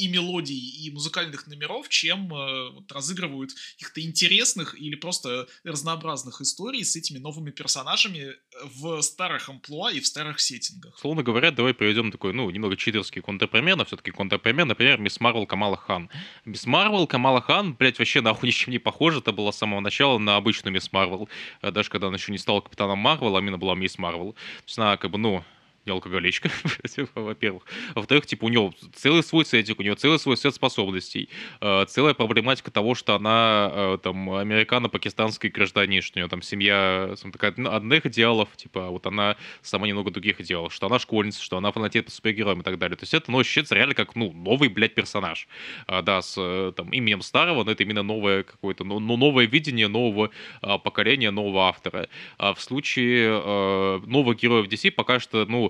и 0.00 0.08
мелодий, 0.08 0.58
и 0.58 0.90
музыкальных 0.90 1.46
номеров, 1.46 1.88
чем 1.88 2.32
э, 2.32 2.70
вот, 2.70 2.90
разыгрывают 2.90 3.50
каких-то 3.74 4.00
интересных 4.00 4.74
или 4.80 4.94
просто 4.94 5.46
разнообразных 5.64 6.40
историй 6.40 6.84
с 6.84 6.96
этими 6.96 7.18
новыми 7.18 7.50
персонажами 7.50 8.34
в 8.64 9.02
старых 9.02 9.48
амплуа 9.48 9.92
и 9.92 10.00
в 10.00 10.06
старых 10.06 10.40
сеттингах. 10.40 10.98
Словно 10.98 11.22
говоря, 11.22 11.50
давай 11.50 11.74
приведем 11.74 12.10
такой, 12.10 12.32
ну, 12.32 12.48
немного 12.50 12.76
читерский 12.76 13.20
контрпример, 13.20 13.76
но 13.76 13.84
все-таки 13.84 14.10
контрпример, 14.10 14.64
например, 14.64 14.98
Мисс 14.98 15.20
Марвел 15.20 15.46
Камала 15.46 15.76
Хан. 15.76 16.08
Мисс 16.44 16.66
Марвел 16.66 17.06
Камала 17.06 17.42
Хан, 17.42 17.74
блядь, 17.74 17.98
вообще 17.98 18.20
нахуй 18.20 18.46
ничем 18.48 18.72
не 18.72 18.78
похожа, 18.78 19.18
это 19.18 19.32
было 19.32 19.50
с 19.50 19.58
самого 19.58 19.80
начала 19.80 20.18
на 20.18 20.36
обычную 20.36 20.72
Мисс 20.72 20.92
Марвел, 20.92 21.28
э, 21.62 21.70
даже 21.70 21.90
когда 21.90 22.06
она 22.06 22.16
еще 22.16 22.32
не 22.32 22.38
стала 22.38 22.60
Капитаном 22.60 22.98
Марвел, 22.98 23.36
а 23.36 23.40
именно 23.40 23.58
была 23.58 23.74
Мисс 23.74 23.98
Марвел. 23.98 24.32
То 24.32 24.64
есть 24.66 24.78
она, 24.78 24.96
как 24.96 25.10
бы, 25.10 25.18
ну, 25.18 25.44
не 25.86 25.92
алкоголичка, 25.92 26.50
во-первых. 27.14 27.64
Во-вторых, 27.94 28.26
типа, 28.26 28.44
у 28.44 28.48
него 28.48 28.72
целый 28.94 29.22
свой 29.22 29.44
сетик, 29.46 29.78
у 29.78 29.82
него 29.82 29.94
целый 29.94 30.18
свой 30.18 30.36
сет 30.36 30.54
способностей, 30.54 31.30
э, 31.60 31.86
целая 31.88 32.12
проблематика 32.12 32.70
того, 32.70 32.94
что 32.94 33.14
она 33.14 33.70
э, 33.72 33.98
там 34.02 34.30
американо-пакистанский 34.30 35.48
гражданин, 35.48 36.02
что 36.02 36.18
у 36.18 36.20
нее 36.20 36.28
там 36.28 36.42
семья 36.42 37.14
там, 37.20 37.32
такая 37.32 37.52
одних 37.52 38.06
идеалов, 38.06 38.48
типа, 38.56 38.88
а 38.88 38.90
вот 38.90 39.06
она 39.06 39.36
сама 39.62 39.86
немного 39.86 40.10
других 40.10 40.40
идеалов, 40.40 40.74
что 40.74 40.86
она 40.86 40.98
школьница, 40.98 41.42
что 41.42 41.56
она 41.56 41.72
фанатеет 41.72 42.06
по 42.06 42.10
супергероям 42.10 42.60
и 42.60 42.62
так 42.64 42.78
далее. 42.78 42.96
То 42.96 43.04
есть 43.04 43.14
это, 43.14 43.30
ну, 43.30 43.38
ощущается 43.38 43.74
реально 43.74 43.94
как, 43.94 44.14
ну, 44.14 44.32
новый, 44.32 44.68
блядь, 44.68 44.94
персонаж. 44.94 45.48
А, 45.86 46.02
да, 46.02 46.20
с 46.20 46.34
э, 46.38 46.72
там 46.76 46.90
именем 46.90 47.22
старого, 47.22 47.64
но 47.64 47.72
это 47.72 47.84
именно 47.84 48.02
новое 48.02 48.42
какое-то, 48.42 48.84
ну, 48.84 48.98
ну 48.98 49.16
новое 49.16 49.46
видение 49.46 49.88
нового 49.88 50.30
а, 50.60 50.76
поколения, 50.76 51.30
нового 51.30 51.68
автора. 51.68 52.08
А 52.36 52.52
в 52.52 52.60
случае 52.60 53.30
а, 53.32 54.02
новых 54.04 54.38
героев 54.38 54.66
DC 54.66 54.90
пока 54.90 55.20
что, 55.20 55.46
ну, 55.46 55.69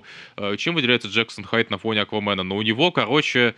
чем 0.57 0.75
выделяется 0.75 1.07
Джексон 1.07 1.43
Хайт 1.43 1.69
на 1.69 1.77
фоне 1.77 2.01
Аквамена? 2.01 2.43
Но 2.43 2.43
ну, 2.43 2.55
у 2.57 2.61
него, 2.61 2.91
короче, 2.91 3.55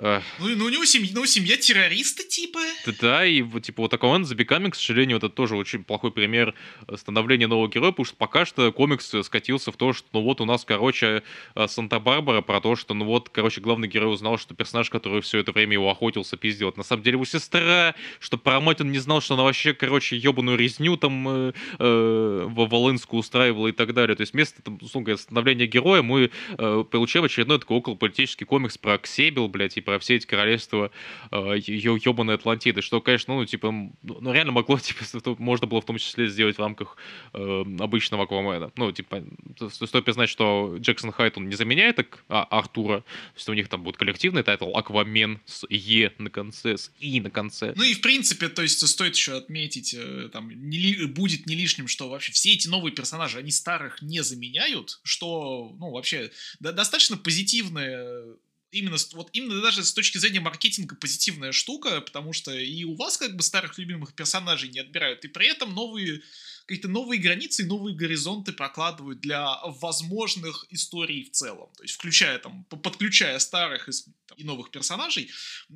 ну, 0.00 0.56
ну, 0.56 0.64
у 0.64 0.68
него 0.68 0.84
семья, 0.84 1.10
ну, 1.14 1.26
семья 1.26 1.56
террориста, 1.56 2.22
типа. 2.22 2.60
Да, 2.86 2.92
да, 3.00 3.26
и 3.26 3.42
вот, 3.42 3.62
типа, 3.62 3.82
вот 3.82 3.92
Aquaman 3.92 4.22
The 4.22 4.36
Becoming, 4.36 4.70
к 4.70 4.74
сожалению, 4.74 5.18
это 5.18 5.28
тоже 5.28 5.56
очень 5.56 5.84
плохой 5.84 6.10
пример 6.10 6.54
становления 6.96 7.46
нового 7.46 7.68
героя, 7.68 7.92
потому 7.92 8.06
что 8.06 8.16
пока 8.16 8.44
что 8.44 8.72
комикс 8.72 9.12
скатился 9.22 9.72
в 9.72 9.76
то, 9.76 9.92
что, 9.92 10.06
ну, 10.12 10.22
вот 10.22 10.40
у 10.40 10.44
нас, 10.44 10.64
короче, 10.64 11.22
э, 11.54 11.68
Санта-Барбара 11.68 12.40
про 12.40 12.60
то, 12.60 12.76
что, 12.76 12.94
ну, 12.94 13.04
вот, 13.04 13.28
короче, 13.28 13.60
главный 13.60 13.88
герой 13.88 14.14
узнал, 14.14 14.38
что 14.38 14.54
персонаж, 14.54 14.90
который 14.90 15.20
все 15.20 15.38
это 15.38 15.52
время 15.52 15.74
его 15.74 15.90
охотился, 15.90 16.36
пиздил, 16.36 16.70
это 16.70 16.78
на 16.78 16.84
самом 16.84 17.02
деле 17.02 17.14
его 17.16 17.24
сестра, 17.24 17.94
что 18.18 18.38
про 18.38 18.60
мать 18.60 18.80
он 18.80 18.90
не 18.92 18.98
знал, 18.98 19.20
что 19.20 19.34
она 19.34 19.42
вообще, 19.42 19.74
короче, 19.74 20.16
ебаную 20.16 20.56
резню 20.56 20.96
там 20.96 21.28
э, 21.28 21.52
э, 21.78 22.44
в 22.48 22.68
Волынску 22.68 23.18
устраивала 23.18 23.68
и 23.68 23.72
так 23.72 23.94
далее. 23.94 24.16
То 24.16 24.22
есть 24.22 24.32
вместо, 24.32 24.62
там, 24.62 24.78
условно 24.80 25.16
становления 25.16 25.66
героя 25.66 26.02
мы 26.02 26.30
э, 26.56 26.84
получаем 26.90 27.24
очередной 27.24 27.58
такой 27.58 27.78
околополитический 27.78 28.46
комикс 28.46 28.78
про 28.78 28.98
Ксебел, 28.98 29.48
блядь, 29.48 29.76
и 29.76 29.80
про 29.90 29.98
все 29.98 30.14
эти 30.14 30.26
королевства 30.26 30.92
э, 31.32 31.36
ебаной 31.36 32.36
Атлантиды, 32.36 32.80
что, 32.80 33.00
конечно, 33.00 33.34
ну, 33.34 33.44
типа, 33.44 33.72
ну, 33.72 34.32
реально 34.32 34.52
могло, 34.52 34.78
типа, 34.80 35.04
можно 35.38 35.66
было 35.66 35.80
в 35.80 35.84
том 35.84 35.98
числе 35.98 36.28
сделать 36.28 36.56
в 36.56 36.60
рамках 36.60 36.96
э, 37.32 37.64
обычного 37.80 38.24
Аквамена. 38.24 38.70
Ну, 38.76 38.92
типа, 38.92 39.24
стоит 39.68 40.04
признать, 40.04 40.28
что 40.28 40.76
Джексон 40.78 41.10
Хайд, 41.10 41.36
он 41.36 41.48
не 41.48 41.56
заменяет 41.56 41.98
а, 42.28 42.44
Артура, 42.44 43.00
то 43.00 43.34
есть 43.34 43.48
у 43.48 43.52
них 43.52 43.68
там 43.68 43.82
будет 43.82 43.96
коллективный 43.96 44.44
тайтл 44.44 44.76
Аквамен 44.76 45.40
с 45.44 45.66
Е 45.68 46.12
на 46.18 46.30
конце, 46.30 46.76
с 46.76 46.92
И 47.00 47.20
на 47.20 47.30
конце. 47.30 47.72
Ну 47.74 47.82
и, 47.82 47.94
в 47.94 48.00
принципе, 48.00 48.48
то 48.48 48.62
есть 48.62 48.86
стоит 48.86 49.16
еще 49.16 49.36
отметить, 49.36 49.92
э, 49.98 50.28
там, 50.32 50.50
не, 50.50 51.06
будет 51.06 51.46
не 51.46 51.56
лишним, 51.56 51.88
что 51.88 52.08
вообще 52.08 52.30
все 52.30 52.52
эти 52.52 52.68
новые 52.68 52.94
персонажи, 52.94 53.38
они 53.38 53.50
старых 53.50 54.02
не 54.02 54.22
заменяют, 54.22 55.00
что, 55.02 55.74
ну, 55.80 55.90
вообще, 55.90 56.30
да, 56.60 56.70
достаточно 56.70 57.16
позитивная 57.16 58.36
именно, 58.72 58.96
вот 59.12 59.30
именно 59.32 59.60
даже 59.60 59.84
с 59.84 59.92
точки 59.92 60.18
зрения 60.18 60.40
маркетинга 60.40 60.96
позитивная 60.96 61.52
штука, 61.52 62.00
потому 62.00 62.32
что 62.32 62.52
и 62.52 62.84
у 62.84 62.94
вас 62.94 63.16
как 63.16 63.36
бы 63.36 63.42
старых 63.42 63.78
любимых 63.78 64.14
персонажей 64.14 64.68
не 64.68 64.80
отбирают, 64.80 65.24
и 65.24 65.28
при 65.28 65.48
этом 65.48 65.74
новые 65.74 66.22
какие-то 66.66 66.88
новые 66.88 67.20
границы 67.20 67.62
и 67.62 67.66
новые 67.66 67.96
горизонты 67.96 68.52
прокладывают 68.52 69.20
для 69.20 69.60
возможных 69.64 70.66
историй 70.70 71.24
в 71.24 71.32
целом. 71.32 71.68
То 71.76 71.82
есть 71.82 71.96
включая 71.96 72.38
там, 72.38 72.64
подключая 72.64 73.40
старых 73.40 73.88
там, 74.30 74.38
и 74.38 74.44
новых 74.44 74.70
персонажей. 74.70 75.30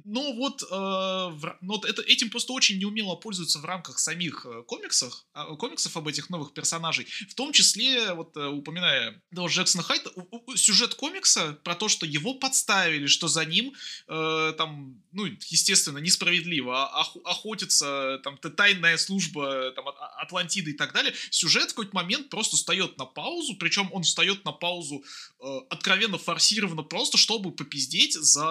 Но 0.05 0.33
вот, 0.33 0.63
э, 0.63 0.67
в, 0.67 1.59
но 1.61 1.83
это, 1.85 2.03
этим 2.03 2.31
просто 2.31 2.53
очень 2.53 2.79
неумело 2.79 3.17
пользуются 3.17 3.59
в 3.59 3.65
рамках 3.65 3.99
самих 3.99 4.47
э, 4.47 4.63
комиксов, 4.63 5.13
э, 5.35 5.57
комиксов 5.59 5.97
об 5.97 6.09
этих 6.09 6.31
новых 6.31 6.55
персонажей. 6.55 7.07
В 7.29 7.35
том 7.35 7.53
числе, 7.53 8.15
вот 8.15 8.37
э, 8.37 8.47
упоминая 8.47 9.23
Дэл 9.31 9.49
Джексона 9.49 9.83
Хайта, 9.83 10.11
сюжет 10.57 10.95
комикса 10.95 11.59
про 11.65 11.75
то, 11.75 11.89
что 11.89 12.07
его 12.07 12.35
подставили, 12.35 13.07
что 13.07 13.29
за 13.29 13.45
ним 13.45 13.75
э, 14.09 14.55
там, 14.57 15.03
ну, 15.13 15.27
естественно, 15.27 15.99
несправедливо 15.99 16.87
охотится 17.25 18.21
там 18.23 18.39
тайная 18.39 18.97
служба 18.97 19.73
там, 19.73 19.87
Атлантиды 20.19 20.71
и 20.71 20.75
так 20.75 20.93
далее, 20.93 21.13
сюжет 21.31 21.65
в 21.65 21.75
какой-то 21.75 21.95
момент 21.95 22.31
просто 22.31 22.57
встает 22.57 22.99
на 22.99 23.05
паузу, 23.05 23.57
причем 23.57 23.89
он 23.93 24.03
встает 24.03 24.45
на 24.45 24.53
паузу 24.53 25.05
э, 25.41 25.59
откровенно 25.71 26.19
форсированно 26.19 26.83
просто, 26.83 27.19
чтобы 27.19 27.51
попиздеть 27.53 28.15
за, 28.15 28.44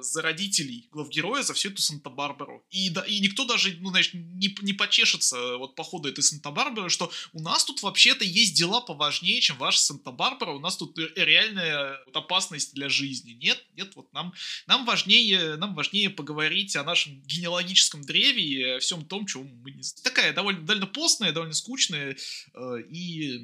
за 0.00 0.22
родителей 0.22 0.88
главгероя, 0.92 1.42
за 1.42 1.54
всю 1.54 1.70
эту 1.70 1.82
Санта-Барбару. 1.82 2.64
И, 2.70 2.90
да, 2.90 3.02
и 3.02 3.20
никто 3.20 3.44
даже, 3.44 3.76
ну, 3.80 3.90
знаешь, 3.90 4.10
не, 4.14 4.54
не 4.62 4.72
почешется 4.72 5.56
вот 5.56 5.74
по 5.74 5.84
ходу 5.84 6.08
этой 6.08 6.22
Санта-Барбары, 6.22 6.90
что 6.90 7.10
у 7.32 7.40
нас 7.40 7.64
тут 7.64 7.82
вообще-то 7.82 8.24
есть 8.24 8.54
дела 8.54 8.80
поважнее, 8.80 9.40
чем 9.40 9.58
ваша 9.58 9.80
Санта-Барбара, 9.80 10.50
у 10.50 10.60
нас 10.60 10.76
тут 10.76 10.98
реальная 11.16 12.00
вот, 12.06 12.16
опасность 12.16 12.74
для 12.74 12.88
жизни. 12.88 13.32
Нет, 13.32 13.64
нет, 13.76 13.94
вот 13.96 14.12
нам, 14.12 14.32
нам, 14.66 14.84
важнее, 14.84 15.56
нам 15.56 15.74
важнее 15.74 16.10
поговорить 16.10 16.76
о 16.76 16.84
нашем 16.84 17.20
генеалогическом 17.22 18.02
древе 18.02 18.42
и 18.42 18.62
о 18.62 18.78
всем 18.78 19.04
том, 19.04 19.26
чего 19.26 19.44
мы 19.44 19.70
не. 19.70 19.82
Такая 20.02 20.32
довольно, 20.32 20.60
довольно 20.62 20.86
постная, 20.86 21.32
довольно 21.32 21.54
скучная 21.54 22.16
э, 22.54 22.82
и, 22.90 23.40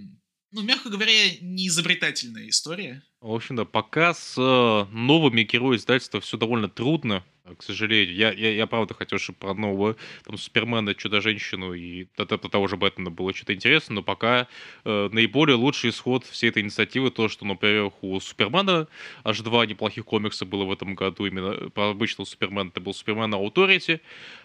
ну, 0.51 0.63
мягко 0.63 0.91
говоря, 0.91 1.13
не 1.41 1.69
изобретательная 1.69 2.49
история. 2.49 3.03
В 3.25 3.33
общем, 3.33 3.57
да, 3.57 3.65
пока 3.65 4.13
с 4.13 4.35
э, 4.37 4.87
новыми 4.95 5.45
героями 5.45 5.77
издательства 5.77 6.21
все 6.21 6.37
довольно 6.37 6.69
трудно, 6.69 7.25
к 7.45 7.63
сожалению. 7.63 8.15
Я, 8.15 8.33
я, 8.33 8.53
я 8.55 8.67
правда 8.67 8.95
хотел, 8.95 9.19
чтобы 9.19 9.39
про 9.39 9.55
нового 9.55 9.97
там, 10.25 10.39
Супермена, 10.39 10.95
Чудо-женщину 10.95 11.75
и 11.75 12.07
того 12.17 12.69
же 12.69 12.77
Бэтмена 12.77 13.11
было 13.11 13.35
что-то 13.35 13.55
интересно, 13.55 13.97
но 13.97 14.03
пока 14.03 14.49
э, 14.85 15.09
наиболее 15.13 15.57
лучший 15.57 15.91
исход 15.91 16.25
всей 16.25 16.49
этой 16.49 16.63
инициативы 16.63 17.11
то, 17.11 17.29
что, 17.29 17.45
например, 17.45 17.93
у 18.01 18.19
Супермена 18.19 18.89
аж 19.25 19.41
два 19.41 19.67
неплохих 19.67 20.07
комикса 20.07 20.47
было 20.47 20.65
в 20.65 20.73
этом 20.73 20.95
году. 20.95 21.27
Именно 21.27 21.71
про 21.71 21.91
обычного 21.91 22.27
Супермена 22.27 22.69
это 22.69 22.81
был 22.81 22.95
Супермен 22.95 23.35
Authority 23.35 24.01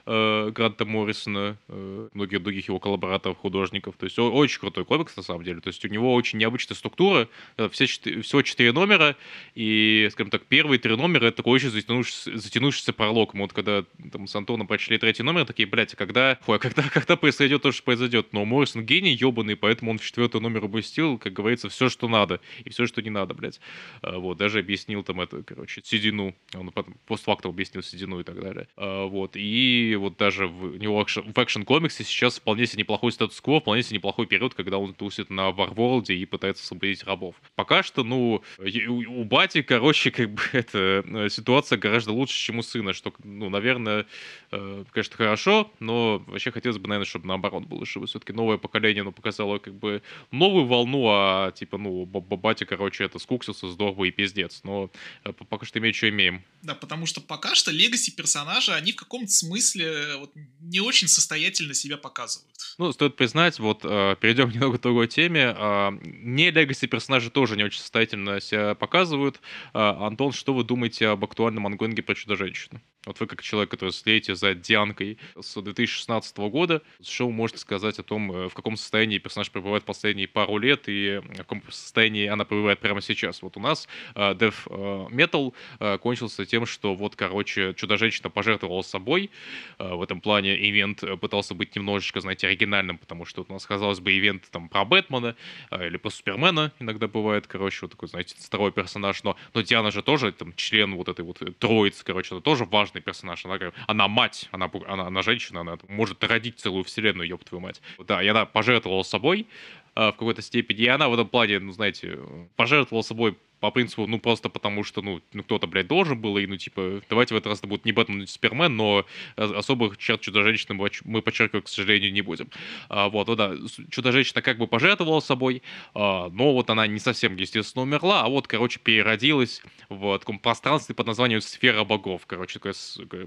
э, 0.05 0.51
Гранта 0.51 0.83
Моррисона, 0.83 1.57
э, 1.69 2.09
многих 2.13 2.43
других 2.43 2.67
его 2.67 2.79
коллабораторов, 2.79 3.37
художников. 3.37 3.95
То 3.97 4.05
есть 4.05 4.19
очень 4.19 4.59
крутой 4.59 4.83
комикс, 4.83 5.15
на 5.15 5.23
самом 5.23 5.43
деле. 5.43 5.61
То 5.61 5.69
есть 5.69 5.83
у 5.85 5.87
него 5.87 6.13
очень 6.13 6.37
необычная 6.39 6.75
структура. 6.75 7.29
Э, 7.55 7.69
все, 7.69 7.85
всего 7.85 8.41
четыре 8.41 8.73
номера, 8.73 9.15
и, 9.55 10.09
скажем 10.11 10.31
так, 10.31 10.45
первые 10.45 10.79
три 10.79 10.97
номера 10.97 11.27
это 11.27 11.37
такой 11.37 11.53
очень 11.53 11.69
затянувшийся, 11.69 12.37
затянувшийся 12.37 12.88
закончился 12.89 12.93
пролог. 12.93 13.33
Мы 13.33 13.41
вот 13.41 13.53
когда 13.53 13.85
там 14.11 14.27
с 14.27 14.35
Антоном 14.35 14.67
прочли 14.67 14.97
третий 14.97 15.23
номер, 15.23 15.45
такие, 15.45 15.67
блядь, 15.67 15.93
а 15.93 15.97
когда, 15.97 16.37
ой, 16.47 16.57
а 16.57 16.59
когда, 16.59 16.83
когда 16.93 17.15
произойдет 17.15 17.61
то, 17.61 17.71
что 17.71 17.83
произойдет? 17.83 18.33
Но 18.33 18.45
Моррисон 18.45 18.85
гений 18.85 19.13
ебаный, 19.13 19.55
поэтому 19.55 19.91
он 19.91 19.97
в 19.97 20.05
четвертый 20.05 20.41
номер 20.41 20.65
упустил, 20.65 21.17
как 21.17 21.33
говорится, 21.33 21.69
все, 21.69 21.89
что 21.89 22.07
надо, 22.07 22.39
и 22.65 22.69
все, 22.69 22.85
что 22.85 23.01
не 23.01 23.09
надо, 23.09 23.33
блядь. 23.33 23.59
А, 24.01 24.17
вот, 24.17 24.37
даже 24.37 24.59
объяснил 24.59 25.03
там 25.03 25.21
это, 25.21 25.43
короче, 25.43 25.81
седину. 25.83 26.35
Он 26.53 26.71
потом 26.71 26.95
постфактум 27.07 27.51
объяснил 27.51 27.83
седину 27.83 28.19
и 28.19 28.23
так 28.23 28.39
далее. 28.41 28.67
Вот, 28.75 29.35
и 29.35 29.95
вот 29.99 30.17
даже 30.17 30.47
в, 30.47 30.77
него 30.77 31.05
в 31.05 31.37
экшен-комиксе 31.37 32.03
сейчас 32.03 32.39
вполне 32.39 32.65
себе 32.65 32.81
неплохой 32.81 33.11
статус-кво, 33.11 33.59
вполне 33.59 33.83
себе 33.83 33.97
неплохой 33.97 34.25
период, 34.25 34.53
когда 34.53 34.77
он 34.77 34.93
тусит 34.93 35.29
на 35.29 35.51
Варворлде 35.51 36.13
и 36.13 36.25
пытается 36.25 36.63
освободить 36.63 37.03
рабов. 37.03 37.35
Пока 37.55 37.83
что, 37.83 38.03
ну, 38.03 38.41
у, 38.57 39.21
у 39.21 39.23
Бати, 39.23 39.61
короче, 39.61 40.11
как 40.11 40.31
бы, 40.31 40.41
это 40.53 41.03
э, 41.05 41.29
ситуация 41.29 41.77
гораздо 41.77 42.11
лучше, 42.11 42.37
чем 42.37 42.59
у 42.59 42.63
сына 42.63 42.78
сына, 42.79 42.93
что, 42.93 43.13
ну, 43.23 43.49
наверное, 43.49 44.05
э, 44.51 44.85
конечно, 44.91 45.15
хорошо, 45.17 45.71
но 45.79 46.23
вообще 46.27 46.51
хотелось 46.51 46.77
бы, 46.77 46.87
наверное, 46.87 47.05
чтобы 47.05 47.27
наоборот 47.27 47.65
было, 47.65 47.85
чтобы 47.85 48.07
все-таки 48.07 48.33
новое 48.33 48.57
поколение, 48.57 49.03
ну, 49.03 49.11
показало 49.11 49.59
как 49.59 49.73
бы 49.73 50.01
новую 50.31 50.65
волну, 50.65 51.07
а 51.09 51.51
типа, 51.51 51.77
ну, 51.77 52.05
батя, 52.05 52.65
короче, 52.65 53.03
это 53.03 53.19
скуксился 53.19 53.67
здорово 53.67 54.05
и 54.05 54.11
пиздец, 54.11 54.61
но 54.63 54.89
э, 55.25 55.33
пока 55.33 55.65
что 55.65 55.79
имеем, 55.79 55.93
что 55.93 56.09
имеем. 56.09 56.41
Да, 56.61 56.75
потому 56.75 57.05
что 57.05 57.21
пока 57.21 57.55
что 57.55 57.71
легаси 57.71 58.11
персонажа, 58.11 58.75
они 58.75 58.91
в 58.91 58.95
каком-то 58.95 59.31
смысле 59.31 60.17
вот, 60.17 60.31
не 60.61 60.79
очень 60.79 61.07
состоятельно 61.07 61.73
себя 61.73 61.97
показывают. 61.97 62.49
Ну, 62.77 62.91
стоит 62.91 63.15
признать, 63.15 63.59
вот, 63.59 63.81
э, 63.83 64.15
перейдем 64.19 64.49
немного 64.53 64.77
к 64.77 64.81
другой 64.81 65.07
теме, 65.07 65.55
э, 65.57 65.91
не 66.01 66.51
легаси 66.51 66.87
персонажи 66.87 67.29
тоже 67.29 67.57
не 67.57 67.63
очень 67.63 67.79
состоятельно 67.79 68.39
себя 68.41 68.75
показывают. 68.75 69.39
Э, 69.73 69.79
Антон, 69.99 70.31
что 70.31 70.53
вы 70.53 70.63
думаете 70.63 71.07
об 71.07 71.23
актуальном 71.23 71.67
ангоинге 71.67 72.03
про 72.03 72.15
Чудо-женщину? 72.15 72.68
möchten. 72.73 72.98
Вот 73.09 73.19
вы 73.19 73.25
как 73.25 73.41
человек, 73.41 73.71
который 73.71 73.89
следите 73.89 74.35
за 74.35 74.53
Дианкой 74.53 75.17
с 75.35 75.59
2016 75.59 76.37
года, 76.37 76.83
что 77.01 77.25
вы 77.25 77.33
можете 77.33 77.59
сказать 77.59 77.97
о 77.97 78.03
том, 78.03 78.31
э, 78.31 78.49
в 78.49 78.53
каком 78.53 78.77
состоянии 78.77 79.17
персонаж 79.17 79.49
пребывает 79.49 79.83
последние 79.83 80.27
пару 80.27 80.59
лет 80.59 80.83
и 80.85 81.19
в 81.23 81.37
каком 81.37 81.63
состоянии 81.71 82.27
она 82.27 82.45
пребывает 82.45 82.77
прямо 82.77 83.01
сейчас? 83.01 83.41
Вот 83.41 83.57
у 83.57 83.59
нас 83.59 83.87
uh, 84.13 84.37
Death 84.37 84.67
uh, 84.67 85.09
Metal 85.09 85.55
uh, 85.79 85.97
кончился 85.97 86.45
тем, 86.45 86.67
что 86.67 86.93
вот, 86.93 87.15
короче, 87.15 87.73
Чудо-женщина 87.73 88.29
пожертвовала 88.29 88.83
собой. 88.83 89.31
Uh, 89.79 89.95
в 89.95 90.03
этом 90.03 90.21
плане 90.21 90.55
ивент 90.69 91.03
пытался 91.19 91.55
быть 91.55 91.75
немножечко, 91.75 92.21
знаете, 92.21 92.45
оригинальным, 92.45 92.99
потому 92.99 93.25
что 93.25 93.41
вот 93.41 93.49
у 93.49 93.53
нас, 93.53 93.65
казалось 93.65 94.01
бы, 94.01 94.15
ивент 94.15 94.47
там 94.51 94.69
про 94.69 94.85
Бэтмена 94.85 95.35
uh, 95.71 95.87
или 95.87 95.97
про 95.97 96.11
Супермена 96.11 96.71
иногда 96.77 97.07
бывает, 97.07 97.47
короче, 97.47 97.79
вот 97.81 97.91
такой, 97.91 98.07
знаете, 98.07 98.35
второй 98.37 98.71
персонаж, 98.71 99.23
но, 99.23 99.35
но 99.55 99.61
Диана 99.61 99.89
же 99.89 100.03
тоже 100.03 100.31
там 100.31 100.53
член 100.55 100.93
вот 100.93 101.09
этой 101.09 101.25
вот 101.25 101.41
троицы, 101.57 102.05
короче, 102.05 102.35
это 102.35 102.41
тоже 102.41 102.65
важный 102.65 102.98
персонаж. 103.01 103.45
Она, 103.45 103.57
она 103.87 104.07
мать, 104.07 104.47
она, 104.51 104.69
она, 104.87 105.07
она 105.07 105.21
женщина, 105.21 105.61
она 105.61 105.77
может 105.87 106.23
родить 106.23 106.59
целую 106.59 106.83
вселенную, 106.83 107.27
ёб 107.27 107.43
твою 107.43 107.61
мать. 107.61 107.81
Да, 107.99 108.21
и 108.23 108.27
она 108.27 108.45
пожертвовала 108.45 109.03
собой 109.03 109.47
э, 109.95 110.09
в 110.09 110.11
какой-то 110.11 110.41
степени, 110.41 110.81
и 110.81 110.87
она 110.87 111.09
в 111.09 111.13
этом 111.13 111.27
плане, 111.27 111.59
ну, 111.59 111.71
знаете, 111.71 112.19
пожертвовала 112.55 113.03
собой 113.03 113.37
по 113.59 113.71
принципу, 113.71 114.07
ну, 114.07 114.19
просто 114.19 114.49
потому 114.49 114.83
что, 114.83 115.01
ну, 115.01 115.21
ну 115.33 115.43
кто-то, 115.43 115.67
блядь, 115.67 115.87
должен 115.87 116.19
был, 116.19 116.37
и, 116.37 116.47
ну, 116.47 116.57
типа, 116.57 117.01
давайте 117.09 117.33
в 117.33 117.37
этот 117.37 117.47
раз 117.47 117.59
это 117.59 117.67
будет 117.67 117.85
не 117.85 117.91
Бэтмен, 117.91 118.19
не 118.19 118.27
Супермен, 118.27 118.75
но 118.75 119.05
особых 119.35 119.97
черт 119.97 120.21
Чудо-женщины 120.21 120.79
мы, 121.03 121.21
подчеркивать, 121.21 121.65
к 121.65 121.67
сожалению, 121.67 122.11
не 122.13 122.21
будем. 122.21 122.49
А, 122.89 123.09
вот, 123.09 123.27
ну, 123.27 123.35
да, 123.35 123.53
Чудо-женщина 123.89 124.41
как 124.41 124.57
бы 124.57 124.67
пожертвовала 124.67 125.19
собой, 125.19 125.61
а, 125.93 126.29
но 126.29 126.53
вот 126.53 126.69
она 126.69 126.87
не 126.87 126.99
совсем, 126.99 127.35
естественно, 127.35 127.83
умерла, 127.83 128.23
а 128.23 128.29
вот, 128.29 128.47
короче, 128.47 128.79
переродилась 128.79 129.61
в 129.89 130.17
таком 130.19 130.39
пространстве 130.39 130.95
под 130.95 131.07
названием 131.07 131.41
Сфера 131.41 131.83
богов, 131.83 132.25
короче, 132.25 132.59
такое 132.59 132.73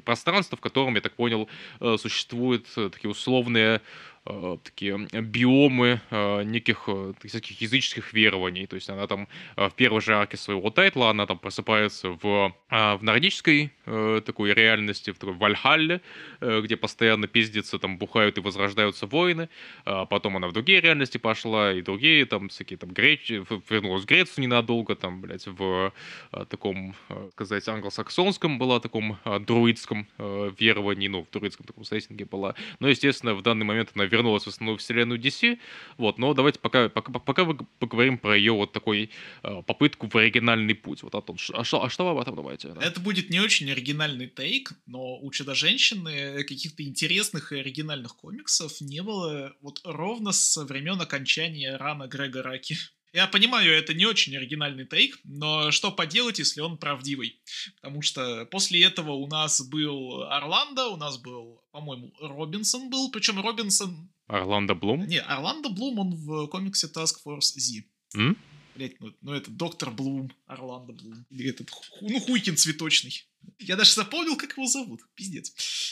пространство, 0.04 0.56
в 0.56 0.60
котором, 0.60 0.94
я 0.94 1.00
так 1.00 1.14
понял, 1.14 1.48
э, 1.80 1.96
существуют 1.98 2.66
э, 2.76 2.90
такие 2.92 3.10
условные 3.10 3.80
э, 4.24 4.58
такие 4.62 4.96
биомы 4.98 6.00
э, 6.10 6.42
неких 6.44 6.84
э, 6.86 7.12
всяких 7.24 7.60
языческих 7.60 8.12
верований. 8.12 8.66
То 8.66 8.76
есть 8.76 8.88
она 8.90 9.06
там 9.06 9.28
э, 9.56 9.68
в 9.68 9.74
первой 9.74 10.00
же 10.00 10.20
арке 10.22 10.36
своего 10.36 10.70
тайтла, 10.70 11.10
она 11.10 11.26
там 11.26 11.38
просыпается 11.38 12.10
в, 12.10 12.54
э, 12.70 12.94
в 12.96 13.02
нордической 13.02 13.72
э, 13.86 14.22
такой 14.24 14.54
реальности, 14.54 15.10
в 15.10 15.18
такой 15.18 15.34
Вальхалле, 15.34 16.00
э, 16.40 16.60
где 16.62 16.76
постоянно 16.76 17.26
пиздятся, 17.26 17.78
там 17.78 17.98
бухают 17.98 18.38
и 18.38 18.40
возрождаются 18.40 19.06
воины. 19.06 19.48
А 19.84 20.06
потом 20.06 20.36
она 20.36 20.48
в 20.48 20.52
другие 20.52 20.80
реальности 20.80 21.18
пошла, 21.18 21.72
и 21.72 21.82
другие 21.82 22.24
там 22.26 22.48
всякие 22.48 22.78
там 22.78 22.90
Греч... 22.90 23.30
вернулась 23.68 24.04
в 24.04 24.06
Грецию 24.06 24.44
ненадолго, 24.44 24.94
там, 24.94 25.20
блядь, 25.20 25.46
в 25.46 25.92
э, 26.32 26.44
таком, 26.48 26.94
э, 27.08 27.30
сказать, 27.32 27.66
англосаксонском 27.68 28.58
была, 28.58 28.80
таком 28.80 29.18
друидском 29.40 30.06
э, 30.18 30.50
веровании, 30.58 31.08
ну, 31.08 31.24
в 31.24 31.30
друидском 31.30 31.66
таком 31.66 31.84
сеттинге 31.84 32.24
была. 32.24 32.54
Но, 32.80 32.88
естественно, 32.88 33.34
в 33.34 33.42
данный 33.42 33.64
момент 33.64 33.90
она 33.94 34.04
вернулась 34.04 34.44
в 34.44 34.48
основную 34.48 34.78
вселенную 34.78 35.20
DC, 35.20 35.58
вот, 35.98 36.18
но 36.18 36.34
давайте 36.34 36.58
пока, 36.58 36.88
пока, 36.88 37.12
пока 37.12 37.46
поговорим 37.78 38.18
про 38.18 38.36
ее 38.36 38.52
вот 38.52 38.72
такой 38.72 39.10
попытку 39.42 40.06
в 40.12 40.18
оригинальный 40.18 40.74
путь. 40.74 41.02
Вот, 41.02 41.14
Антон, 41.14 41.36
а 41.54 41.64
что, 41.64 41.82
а 41.82 41.90
что 41.90 42.04
вы 42.04 42.10
об 42.10 42.18
этом 42.18 42.36
думаете? 42.36 42.68
Да? 42.68 42.80
Это 42.80 43.00
будет 43.00 43.30
не 43.30 43.40
очень 43.40 43.70
оригинальный 43.70 44.28
тейк, 44.28 44.72
но 44.86 45.18
у 45.18 45.30
Чудо-женщины 45.30 46.44
каких-то 46.44 46.82
интересных 46.82 47.52
и 47.52 47.60
оригинальных 47.60 48.16
комиксов 48.16 48.80
не 48.80 49.02
было 49.02 49.54
вот 49.60 49.80
ровно 49.84 50.32
со 50.32 50.64
времен 50.64 51.00
окончания 51.00 51.76
рана 51.76 52.06
Грега 52.06 52.42
Раки. 52.42 52.76
Я 53.12 53.26
понимаю, 53.26 53.70
это 53.70 53.92
не 53.92 54.06
очень 54.06 54.34
оригинальный 54.34 54.86
тейк, 54.86 55.18
но 55.24 55.70
что 55.70 55.92
поделать, 55.92 56.38
если 56.38 56.62
он 56.62 56.78
правдивый? 56.78 57.42
Потому 57.76 58.00
что 58.00 58.46
после 58.46 58.82
этого 58.82 59.12
у 59.12 59.26
нас 59.26 59.60
был 59.68 60.22
Орландо, 60.22 60.88
у 60.88 60.96
нас 60.96 61.18
был, 61.18 61.62
по-моему, 61.72 62.14
Робинсон 62.20 62.88
был, 62.88 63.10
причем 63.10 63.38
Робинсон... 63.38 64.10
Орландо 64.28 64.74
Блум? 64.74 65.06
Не, 65.06 65.20
Орландо 65.20 65.68
Блум, 65.68 65.98
он 65.98 66.14
в 66.14 66.46
комиксе 66.46 66.86
Task 66.86 67.16
Force 67.26 67.52
Z. 67.58 67.82
М? 68.16 68.38
Блять, 68.74 69.00
ну, 69.00 69.12
ну 69.20 69.32
это 69.32 69.50
доктор 69.50 69.90
Блум, 69.90 70.32
Орландо 70.46 70.92
Блум. 70.92 71.26
Или 71.30 71.50
этот, 71.50 71.70
ну, 72.00 72.20
Хуйкин 72.20 72.56
цветочный. 72.56 73.24
Я 73.58 73.76
даже 73.76 73.92
запомнил, 73.92 74.36
как 74.36 74.52
его 74.52 74.66
зовут. 74.66 75.00
Пиздец. 75.14 75.50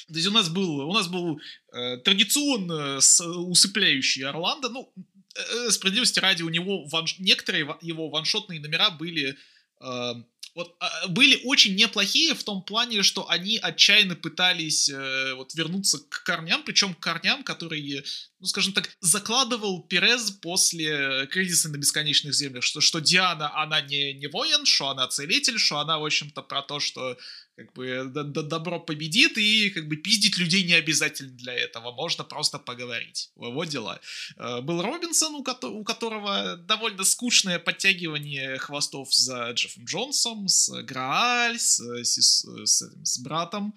То 0.09 0.15
есть 0.15 0.27
у 0.27 0.31
нас 0.31 0.49
был, 0.49 0.89
у 0.89 0.93
нас 0.93 1.09
был 1.09 1.41
э, 1.73 1.97
традиционно 1.99 3.01
с, 3.01 3.21
усыпляющий 3.21 4.25
Орландо. 4.25 4.69
Ну, 4.69 4.93
Э, 5.37 5.71
справедливости 5.71 6.19
ради, 6.19 6.43
у 6.43 6.49
него 6.49 6.85
ван... 6.87 7.07
некоторые 7.19 7.77
его 7.81 8.09
ваншотные 8.09 8.61
номера 8.61 8.91
были 8.91 9.37
э, 9.81 10.13
вот, 10.55 10.77
э, 10.81 11.09
были 11.09 11.41
очень 11.45 11.77
неплохие 11.77 12.35
в 12.35 12.43
том 12.45 12.63
плане, 12.63 13.03
что 13.03 13.29
они 13.29 13.59
отчаянно 13.59 14.17
пытались 14.17 14.89
э, 14.89 15.35
вот, 15.35 15.55
вернуться 15.55 15.99
к 15.99 16.25
корням, 16.25 16.63
причем 16.65 16.95
к 16.95 17.01
корням, 17.01 17.45
которые, 17.45 18.05
ну, 18.39 18.47
скажем 18.47 18.73
так, 18.73 18.91
закладывал 19.01 19.83
Перез 19.83 20.31
после 20.31 21.27
кризиса 21.29 21.69
на 21.69 21.77
бесконечных 21.77 22.35
землях, 22.35 22.65
что, 22.65 22.81
что 22.81 23.01
Диана, 23.01 23.57
она 23.57 23.81
не, 23.81 24.15
не 24.15 24.27
воин, 24.27 24.67
что 24.67 24.89
она 24.89 25.07
целитель, 25.09 25.59
что 25.59 25.79
она, 25.79 25.99
в 25.99 26.05
общем-то, 26.05 26.43
про 26.43 26.63
то, 26.63 26.81
что 26.81 27.17
как 27.61 27.73
бы 27.75 28.05
добро 28.11 28.81
победит, 28.81 29.37
и 29.39 29.71
как 29.71 29.89
бы 29.89 29.97
пиздить 29.97 30.39
людей 30.39 30.65
не 30.65 30.75
обязательно 30.75 31.33
для 31.33 31.53
этого, 31.53 31.93
можно 31.93 32.25
просто 32.25 32.59
поговорить. 32.59 33.31
Вот 33.35 33.69
дела. 33.69 34.01
Э, 34.37 34.61
был 34.63 34.83
Робинсон, 34.83 35.35
у, 35.35 35.43
ко- 35.43 35.67
у 35.67 35.85
которого 35.85 36.57
довольно 36.57 37.05
скучное 37.05 37.59
подтягивание 37.59 38.59
хвостов 38.59 39.15
за 39.15 39.51
Джеффом 39.51 39.85
Джонсом, 39.85 40.49
с 40.49 40.83
Грааль, 40.83 41.59
с, 41.59 41.81
с, 41.81 42.45
с, 42.65 42.91
с 43.05 43.19
братом 43.19 43.75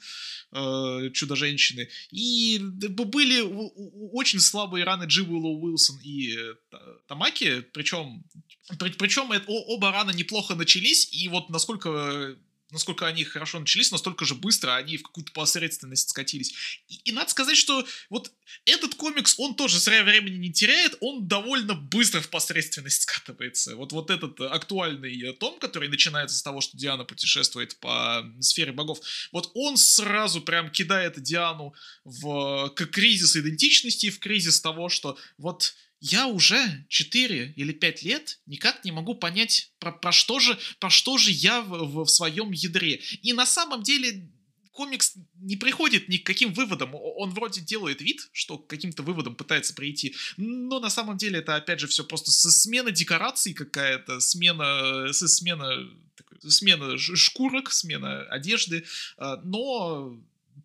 э, 0.52 1.10
Чудо-женщины. 1.14 1.90
И 2.12 2.60
были 2.60 3.42
очень 4.14 4.40
слабые 4.40 4.86
раны 4.86 5.06
Дживуэлла 5.06 5.50
Уилсон 5.50 6.00
и 6.02 6.36
э, 6.36 6.78
Тамаки, 7.08 7.62
причем, 7.74 8.24
при, 8.80 8.92
причем 8.92 9.32
это, 9.32 9.46
оба 9.48 9.92
раны 9.92 10.14
неплохо 10.14 10.56
начались, 10.56 11.12
и 11.12 11.28
вот 11.28 11.50
насколько 11.50 12.38
насколько 12.74 13.08
они 13.08 13.24
хорошо 13.24 13.60
начались, 13.60 13.92
настолько 13.92 14.26
же 14.26 14.36
быстро 14.36 14.76
они 14.76 14.98
в 14.98 15.04
какую-то 15.04 15.32
посредственность 15.32 16.10
скатились. 16.10 16.54
И, 16.90 16.96
и 17.06 17.12
надо 17.12 17.30
сказать, 17.30 17.56
что 17.56 17.86
вот 18.10 18.32
этот 18.66 18.96
комикс, 18.96 19.36
он 19.38 19.56
тоже 19.56 19.80
зря 19.80 20.04
времени 20.04 20.38
не 20.38 20.52
теряет, 20.52 20.98
он 21.00 21.28
довольно 21.28 21.76
быстро 21.76 22.20
в 22.22 22.30
посредственность 22.30 23.04
скатывается. 23.04 23.76
Вот, 23.76 23.92
вот 23.92 24.10
этот 24.10 24.42
актуальный 24.42 25.34
том, 25.34 25.60
который 25.60 25.88
начинается 25.88 26.38
с 26.38 26.44
того, 26.44 26.62
что 26.62 26.78
Диана 26.78 27.06
путешествует 27.06 27.78
по 27.80 28.26
сфере 28.40 28.72
богов, 28.72 29.00
вот 29.32 29.52
он 29.54 29.78
сразу 29.78 30.42
прям 30.42 30.70
кидает 30.70 31.22
Диану 31.22 31.74
в 32.04 32.70
к 32.76 32.86
кризис 32.88 33.36
идентичности, 33.36 34.10
в 34.10 34.20
кризис 34.20 34.60
того, 34.60 34.90
что 34.90 35.18
вот 35.38 35.76
я 36.04 36.28
уже 36.28 36.86
4 36.90 37.54
или 37.56 37.72
5 37.72 38.04
лет 38.04 38.42
никак 38.46 38.84
не 38.84 38.92
могу 38.92 39.16
понять, 39.16 39.72
про, 39.80 39.94
про, 39.94 40.12
что, 40.12 40.40
же, 40.42 40.60
про 40.80 40.90
что 40.90 41.18
же 41.18 41.32
я 41.32 41.62
в, 41.62 42.04
в, 42.04 42.08
своем 42.10 42.52
ядре. 42.52 42.98
И 43.22 43.32
на 43.32 43.46
самом 43.46 43.84
деле 43.84 44.30
комикс 44.74 45.14
не 45.36 45.56
приходит 45.56 46.10
ни 46.10 46.18
к 46.18 46.26
каким 46.26 46.52
выводам. 46.54 46.94
Он 46.94 47.30
вроде 47.30 47.62
делает 47.62 48.02
вид, 48.02 48.28
что 48.34 48.58
к 48.58 48.68
каким-то 48.68 49.02
выводам 49.02 49.36
пытается 49.36 49.74
прийти, 49.74 50.14
но 50.36 50.82
на 50.82 50.90
самом 50.90 51.16
деле 51.16 51.40
это, 51.40 51.56
опять 51.56 51.80
же, 51.80 51.88
все 51.88 52.04
просто 52.04 52.32
смена 52.32 52.92
декораций 52.92 53.54
какая-то, 53.54 54.20
смена, 54.20 55.14
смена, 55.14 55.90
смена 56.42 56.98
шкурок, 56.98 57.72
смена 57.72 58.24
одежды, 58.24 58.84
а, 59.16 59.38
но 59.38 60.20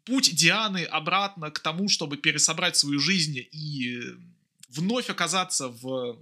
путь 0.04 0.34
Дианы 0.34 0.82
обратно 0.82 1.52
к 1.52 1.60
тому, 1.60 1.88
чтобы 1.88 2.16
пересобрать 2.16 2.76
свою 2.76 2.98
жизнь 2.98 3.38
и 3.38 4.02
вновь 4.68 5.10
оказаться 5.10 5.68
в 5.68 6.18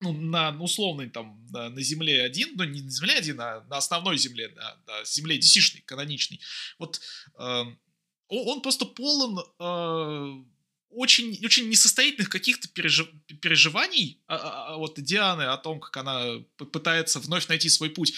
ну, 0.00 0.12
на 0.12 0.50
условной 0.60 1.10
там 1.10 1.46
на, 1.50 1.68
на 1.68 1.82
земле 1.82 2.22
один, 2.22 2.56
ну 2.56 2.64
не 2.64 2.82
на 2.82 2.90
земле 2.90 3.14
один, 3.14 3.40
а 3.40 3.64
на 3.68 3.76
основной 3.76 4.16
земле, 4.18 4.48
на, 4.48 4.76
на 4.86 5.04
земле 5.04 5.38
dc 5.38 5.82
каноничной. 5.84 6.40
Вот 6.78 7.00
э, 7.38 7.64
он 8.28 8.62
просто 8.62 8.86
полон 8.86 9.38
э, 9.58 10.44
очень, 10.90 11.38
очень 11.44 11.68
несостоятельных 11.68 12.28
каких-то 12.28 12.68
пережив, 12.68 13.08
переживаний 13.40 14.20
а, 14.26 14.36
а, 14.36 14.74
а, 14.74 14.76
вот 14.76 15.00
Дианы 15.00 15.42
о 15.42 15.56
том, 15.56 15.80
как 15.80 15.96
она 15.96 16.40
пытается 16.56 17.20
вновь 17.20 17.48
найти 17.48 17.68
свой 17.68 17.90
путь. 17.90 18.12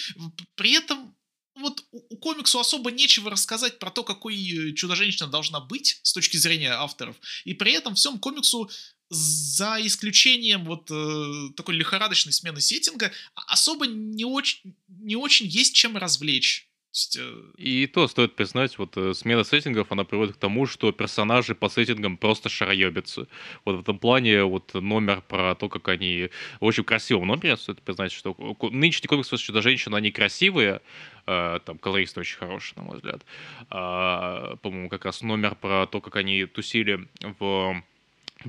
При 0.55 0.73
этом 0.73 1.15
вот 1.55 1.85
у, 1.93 2.15
у 2.15 2.17
комиксу 2.17 2.59
особо 2.59 2.91
нечего 2.91 3.31
рассказать 3.31 3.79
про 3.79 3.91
то, 3.91 4.05
какой 4.05 4.35
э, 4.35 4.73
чудо-женщина 4.73 5.29
должна 5.29 5.61
быть 5.61 6.01
с 6.03 6.13
точки 6.13 6.39
зрения 6.39 6.73
авторов. 6.73 7.17
И 7.45 7.53
при 7.53 7.73
этом 7.73 7.95
всем 7.95 8.19
комиксу 8.19 8.71
за 9.13 9.79
исключением 9.81 10.65
вот 10.65 10.91
э, 10.91 11.51
такой 11.57 11.75
лихорадочной 11.75 12.33
смены 12.33 12.61
сеттинга, 12.61 13.13
особо 13.35 13.87
не 13.87 14.25
очень, 14.25 14.75
не 14.89 15.17
очень 15.17 15.47
есть 15.47 15.75
чем 15.75 15.97
развлечь. 15.97 16.69
Э, 17.17 17.43
И 17.57 17.87
то 17.87 18.09
стоит 18.09 18.37
признать, 18.37 18.79
вот 18.79 18.97
э, 18.97 19.15
смена 19.15 19.45
сеттингов, 19.45 19.93
она 19.93 20.05
приводит 20.05 20.37
к 20.37 20.39
тому, 20.39 20.67
что 20.67 20.93
персонажи 20.93 21.55
по 21.55 21.69
сеттингам 21.69 22.17
просто 22.17 22.49
шароебятся. 22.49 23.29
Вот 23.65 23.77
в 23.77 23.81
этом 23.81 23.99
плане 23.99 24.45
вот 24.45 24.75
номер 24.75 25.23
про 25.23 25.55
то, 25.55 25.69
как 25.69 25.89
они 25.89 26.31
очень 26.61 26.85
красиво 26.85 27.25
номер, 27.25 27.59
стоит 27.59 27.83
признать, 27.83 28.13
что 28.13 28.37
нынешний 28.71 29.09
комикс 29.09 29.29
Чудо-женщина, 29.29 29.97
они 29.97 30.11
красивые, 30.11 30.81
э, 31.27 31.61
там 31.65 31.79
колорист 31.79 32.19
очень 32.19 32.39
хороший, 32.39 32.75
на 32.77 32.83
мой 32.83 32.97
взгляд. 32.97 33.23
А, 33.71 34.57
по-моему, 34.57 34.89
как 34.89 35.05
раз 35.05 35.23
номер 35.23 35.55
про 35.55 35.87
то, 35.87 36.01
как 36.01 36.17
они 36.17 36.45
тусили 36.45 37.09
в 37.39 37.83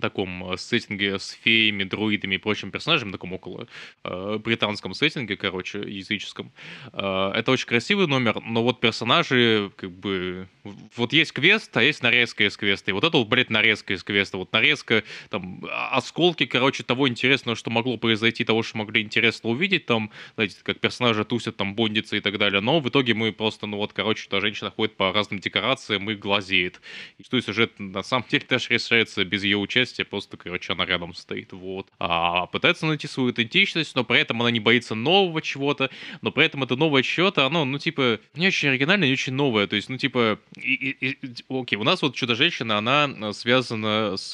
таком 0.02 0.54
э, 0.54 0.58
сеттинге 0.58 1.20
с 1.20 1.30
феями, 1.30 1.84
друидами 1.84 2.36
и 2.36 2.38
прочим 2.38 2.72
персонажами, 2.72 3.12
таком 3.12 3.34
около 3.34 3.68
э, 4.04 4.38
британском 4.44 4.94
сеттинге, 4.94 5.38
короче, 5.38 5.80
языческом. 5.80 6.52
Э, 6.92 7.32
это 7.36 7.52
очень 7.52 7.68
красивый 7.68 8.08
номер, 8.08 8.42
но 8.42 8.64
вот 8.64 8.80
персонажи, 8.80 9.72
как 9.76 9.92
бы, 9.92 10.48
вот 10.96 11.14
есть 11.14 11.32
квест, 11.32 11.76
а 11.78 11.84
есть 11.84 12.04
нарезка 12.04 12.46
из 12.46 12.58
квеста, 12.58 12.92
и 12.92 12.94
вот 12.94 13.04
это 13.04 13.18
вот, 13.18 13.28
блядь, 13.28 13.50
нарезка 13.50 13.94
из 13.94 14.04
квеста, 14.04 14.38
вот 14.38 14.52
нарезка, 14.54 15.04
там, 15.30 15.64
а, 15.70 15.98
осколки, 15.98 16.46
короче, 16.46 16.84
того 16.84 17.08
интересного, 17.08 17.56
что 17.56 17.70
могло 17.70 17.98
произойти, 17.98 18.44
того, 18.44 18.64
что 18.64 18.78
могли 18.78 19.02
интересно 19.02 19.50
увидеть, 19.50 19.86
там, 19.86 20.12
знаете, 20.36 20.58
как 20.64 20.80
персонажи 20.80 21.26
тусят, 21.26 21.58
там, 21.58 21.76
бондятся 21.76 22.16
и 22.16 22.20
так 22.20 22.38
далее, 22.38 22.62
но 22.62 22.80
в 22.80 22.90
итоге 22.90 23.14
мы 23.14 23.32
просто, 23.32 23.68
ну 23.68 23.78
вот, 23.78 23.94
короче, 23.94 24.28
та 24.30 24.40
женщина 24.40 24.72
ходит 24.72 24.96
по 24.96 25.12
разным 25.12 25.40
декорациям 25.40 26.10
и 26.10 26.16
глазеет. 26.16 26.82
И 27.18 27.24
что 27.24 27.40
сюжет, 27.42 27.80
на 27.80 28.04
самом 28.04 28.26
деле, 28.30 28.46
даже 28.50 28.70
решается 28.70 29.24
без 29.24 29.44
ее 29.44 29.58
участия 29.58 29.83
участия, 29.84 30.06
просто, 30.06 30.38
короче, 30.38 30.74
она 30.74 30.86
рядом 30.86 31.14
стоит, 31.14 31.54
вот. 31.54 31.88
А 32.00 32.46
пытается 32.48 32.86
найти 32.86 33.08
свою 33.08 33.32
идентичность, 33.32 33.96
но 33.96 34.04
при 34.04 34.20
этом 34.20 34.42
она 34.42 34.52
не 34.52 34.60
боится 34.60 34.96
нового 34.96 35.42
чего-то, 35.42 35.90
но 36.22 36.32
при 36.32 36.46
этом 36.46 36.64
это 36.64 36.76
новое 36.76 37.04
чего-то, 37.04 37.46
оно, 37.46 37.66
ну, 37.66 37.78
типа, 37.78 38.20
не 38.36 38.48
очень 38.48 38.70
оригинальное, 38.70 39.08
не 39.08 39.14
очень 39.14 39.34
новое, 39.34 39.68
то 39.68 39.76
есть, 39.76 39.90
ну, 39.90 39.98
типа, 39.98 40.40
и, 40.58 40.74
и, 40.74 41.08
и, 41.10 41.18
окей, 41.50 41.78
у 41.78 41.84
нас 41.84 42.02
вот 42.02 42.16
Чудо-женщина, 42.16 42.78
она 42.78 43.10
э, 43.10 43.34
связана 43.34 44.16
с, 44.18 44.34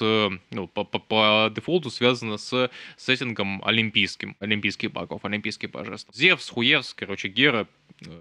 ну, 0.52 0.68
по, 0.68 0.84
по, 0.84 1.00
по 1.00 1.52
дефолту 1.56 1.90
связана 1.90 2.38
с 2.38 2.70
сеттингом 2.98 3.62
олимпийским, 3.66 4.36
олимпийских 4.40 4.92
богов, 4.92 5.26
олимпийских 5.26 5.72
божеств. 5.72 6.10
Зевс, 6.14 6.50
Хуевс, 6.50 6.94
короче, 6.94 7.28
Гера, 7.28 7.68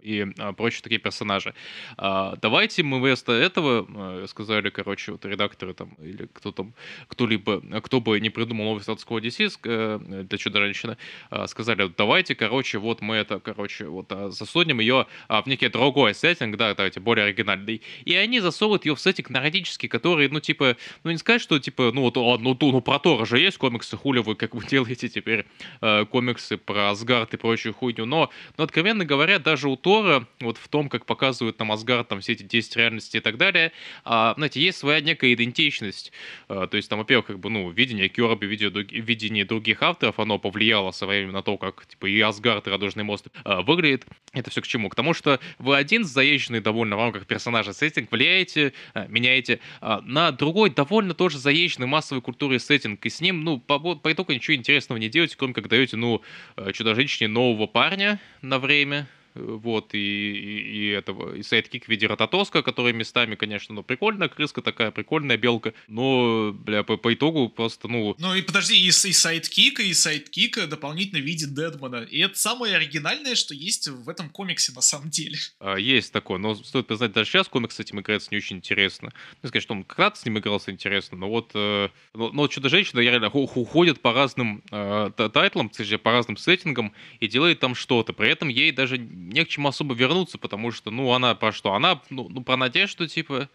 и 0.03 0.26
а, 0.39 0.53
прочие 0.53 0.83
такие 0.83 1.01
персонажи. 1.01 1.55
А, 1.97 2.37
давайте 2.41 2.83
мы 2.83 3.01
вместо 3.01 3.33
этого 3.33 3.87
а, 3.89 4.26
сказали, 4.26 4.70
короче, 4.70 5.12
вот 5.12 5.24
редакторы 5.24 5.74
там, 5.74 5.91
или 6.01 6.29
кто 6.33 6.53
там, 6.53 6.74
кто-либо, 7.19 7.61
кто 7.81 8.01
бы 8.01 8.21
не 8.21 8.31
придумал 8.31 8.66
новый 8.66 8.81
статус 8.81 9.05
DC 9.05 9.59
э, 9.64 10.23
для 10.23 10.39
Чудо-женщины, 10.39 10.97
а, 11.31 11.49
сказали, 11.49 11.91
давайте, 11.97 12.37
короче, 12.37 12.79
вот 12.79 13.01
мы 13.01 13.16
это, 13.16 13.41
короче, 13.41 13.87
вот 13.87 14.12
засунем 14.29 14.79
ее 14.79 15.07
а, 15.27 15.43
в 15.43 15.47
некий 15.47 15.66
другой 15.69 16.14
сеттинг, 16.14 16.57
да, 16.57 16.73
давайте, 16.77 17.01
более 17.01 17.25
оригинальный. 17.25 17.83
И 18.05 18.14
они 18.14 18.39
засовывают 18.39 18.87
ее 18.87 18.95
в 18.95 19.01
сеттинг 19.01 19.31
нордический, 19.31 19.89
который, 19.89 20.29
ну, 20.29 20.39
типа, 20.39 20.77
ну, 21.03 21.11
не 21.11 21.19
сказать, 21.19 21.43
что, 21.43 21.59
типа, 21.59 21.91
ну, 21.93 22.03
вот, 22.03 22.14
ну, 22.14 22.39
ну, 22.39 22.57
ну 22.61 22.81
про 22.81 23.01
Тора 23.01 23.27
же 23.27 23.41
есть 23.41 23.59
комиксы, 23.59 23.97
хули 23.97 24.21
вы, 24.21 24.37
как 24.37 24.55
вы 24.55 24.64
делаете 24.71 25.09
теперь 25.09 25.45
э, 25.81 26.05
комиксы 26.05 26.57
про 26.57 26.91
Асгард 26.91 27.35
и 27.35 27.37
прочую 27.37 27.75
хуйню, 27.75 28.07
но, 28.07 28.31
но, 28.57 28.62
откровенно 28.62 29.05
говоря, 29.05 29.41
даже 29.41 29.69
у 29.69 29.75
Тора, 29.75 30.29
вот 30.39 30.57
в 30.57 30.69
том, 30.69 30.89
как 30.89 31.05
показывают 31.05 31.59
нам 31.59 31.73
Асгард, 31.73 32.07
там 32.07 32.21
все 32.21 32.35
эти 32.35 32.45
10 32.45 32.77
реальностей 32.77 33.19
и 33.19 33.21
так 33.21 33.39
далее, 33.39 33.73
а, 34.05 34.35
знаете, 34.37 34.61
есть 34.61 34.79
своя 34.79 35.01
некая 35.01 35.35
идентичность. 35.35 36.12
А, 36.49 36.69
то 36.69 36.77
есть 36.77 36.89
там, 36.89 37.01
во-первых, 37.09 37.27
как 37.27 37.39
бы, 37.39 37.49
ну, 37.49 37.71
видение 37.71 38.11
Кёрби, 38.11 38.45
видение 38.45 39.45
других 39.47 39.83
авторов, 39.83 40.19
оно 40.21 40.39
повлияло 40.39 40.91
со 40.91 41.07
временем 41.07 41.33
на 41.33 41.43
то, 41.43 41.57
как, 41.57 41.87
типа, 41.87 42.05
и 42.05 42.21
Асгард, 42.21 42.67
и 42.67 42.71
Радужный 42.71 43.03
мост 43.03 43.29
а, 43.45 43.63
выглядит. 43.63 44.05
Это 44.35 44.51
все 44.51 44.61
к 44.61 44.67
чему? 44.67 44.91
К 44.91 44.95
тому, 44.95 45.15
что 45.15 45.41
вы 45.59 45.77
один 45.77 46.05
заезженный 46.05 46.61
довольно 46.61 46.97
в 46.97 46.99
рамках 46.99 47.27
персонажа 47.27 47.73
сеттинг 47.73 48.13
влияете, 48.13 48.75
а, 48.93 49.07
меняете 49.07 49.61
а, 49.81 50.03
на 50.03 50.33
другой 50.33 50.69
довольно 50.69 51.15
тоже 51.15 51.39
заезженный 51.39 51.87
массовой 51.87 52.21
культуры 52.21 52.59
сеттинг, 52.59 53.07
и 53.07 53.09
с 53.09 53.23
ним, 53.23 53.43
ну, 53.43 53.59
по, 53.59 53.79
по 53.79 54.13
итогу 54.13 54.33
ничего 54.33 54.55
интересного 54.55 54.99
не 54.99 55.09
делаете, 55.09 55.37
кроме 55.39 55.55
как 55.55 55.69
даете, 55.69 55.97
ну, 55.97 56.21
э, 56.57 56.73
чудо-женщине 56.73 57.29
нового 57.29 57.67
парня 57.67 58.21
на 58.43 58.59
время, 58.59 59.09
вот, 59.39 59.95
и, 59.95 59.99
и, 59.99 60.78
и 60.78 60.89
этого, 60.89 61.34
и 61.34 61.43
сайдкик 61.43 61.86
в 61.86 61.89
виде 61.89 62.07
Рататоска, 62.07 62.62
который 62.62 62.93
местами, 62.93 63.34
конечно, 63.34 63.74
ну, 63.74 63.82
прикольная 63.82 64.28
крыска 64.28 64.62
такая, 64.62 64.91
прикольная 64.91 65.36
белка, 65.36 65.74
но, 65.86 66.53
бля, 66.53 66.82
по, 66.82 66.97
по 66.97 67.14
итогу 67.14 67.49
просто, 67.49 67.89
ну... 67.89 68.14
Ну 68.18 68.34
и 68.34 68.43
подожди, 68.43 68.76
и, 68.76 68.89
и 68.89 68.91
сайдкика, 68.91 69.82
и 69.82 69.93
сайдкика 69.93 70.66
дополнительно 70.66 71.20
в 71.20 71.24
виде 71.24 71.47
Дедмана, 71.47 72.03
и 72.03 72.18
это 72.20 72.39
самое 72.39 72.76
оригинальное, 72.76 73.34
что 73.34 73.55
есть 73.55 73.89
в 73.89 74.09
этом 74.09 74.30
комиксе 74.30 74.72
на 74.72 74.80
самом 74.80 75.11
деле. 75.11 75.39
А, 75.61 75.76
есть 75.76 76.12
такое, 76.12 76.39
но 76.39 76.55
стоит 76.55 76.86
признать, 76.86 77.12
даже 77.12 77.30
сейчас 77.30 77.49
комикс 77.49 77.76
с 77.76 77.80
этим 77.80 78.01
играется 78.01 78.28
не 78.30 78.36
очень 78.36 78.57
интересно. 78.57 79.12
Ну, 79.43 79.49
сказать, 79.49 79.62
что 79.62 79.74
он 79.74 79.84
когда-то 79.84 80.18
с 80.18 80.24
ним 80.24 80.39
игрался 80.39 80.70
интересно, 80.70 81.18
но 81.18 81.28
вот, 81.28 81.51
э, 81.55 81.89
но, 82.14 82.30
но 82.30 82.47
Чудо-женщина 82.47 83.01
реально 83.01 83.28
уходит 83.28 84.01
по 84.01 84.12
разным 84.12 84.62
э, 84.70 85.11
тайтлам, 85.32 85.70
по 86.03 86.12
разным 86.12 86.36
сеттингам 86.36 86.93
и 87.20 87.26
делает 87.26 87.61
там 87.61 87.74
что-то, 87.74 88.12
при 88.12 88.30
этом 88.30 88.49
ей 88.49 88.72
даже 88.72 88.99
не 89.29 89.45
к 89.45 89.49
чему 89.49 89.68
особо 89.68 89.95
вернуться, 89.95 90.39
потому 90.39 90.72
что, 90.72 90.91
ну, 90.91 91.12
она 91.12 91.35
про 91.35 91.53
что? 91.53 91.74
Она, 91.74 92.03
ну, 92.11 92.29
ну 92.29 92.43
про 92.43 92.57
надежду, 92.57 93.07
типа, 93.07 93.49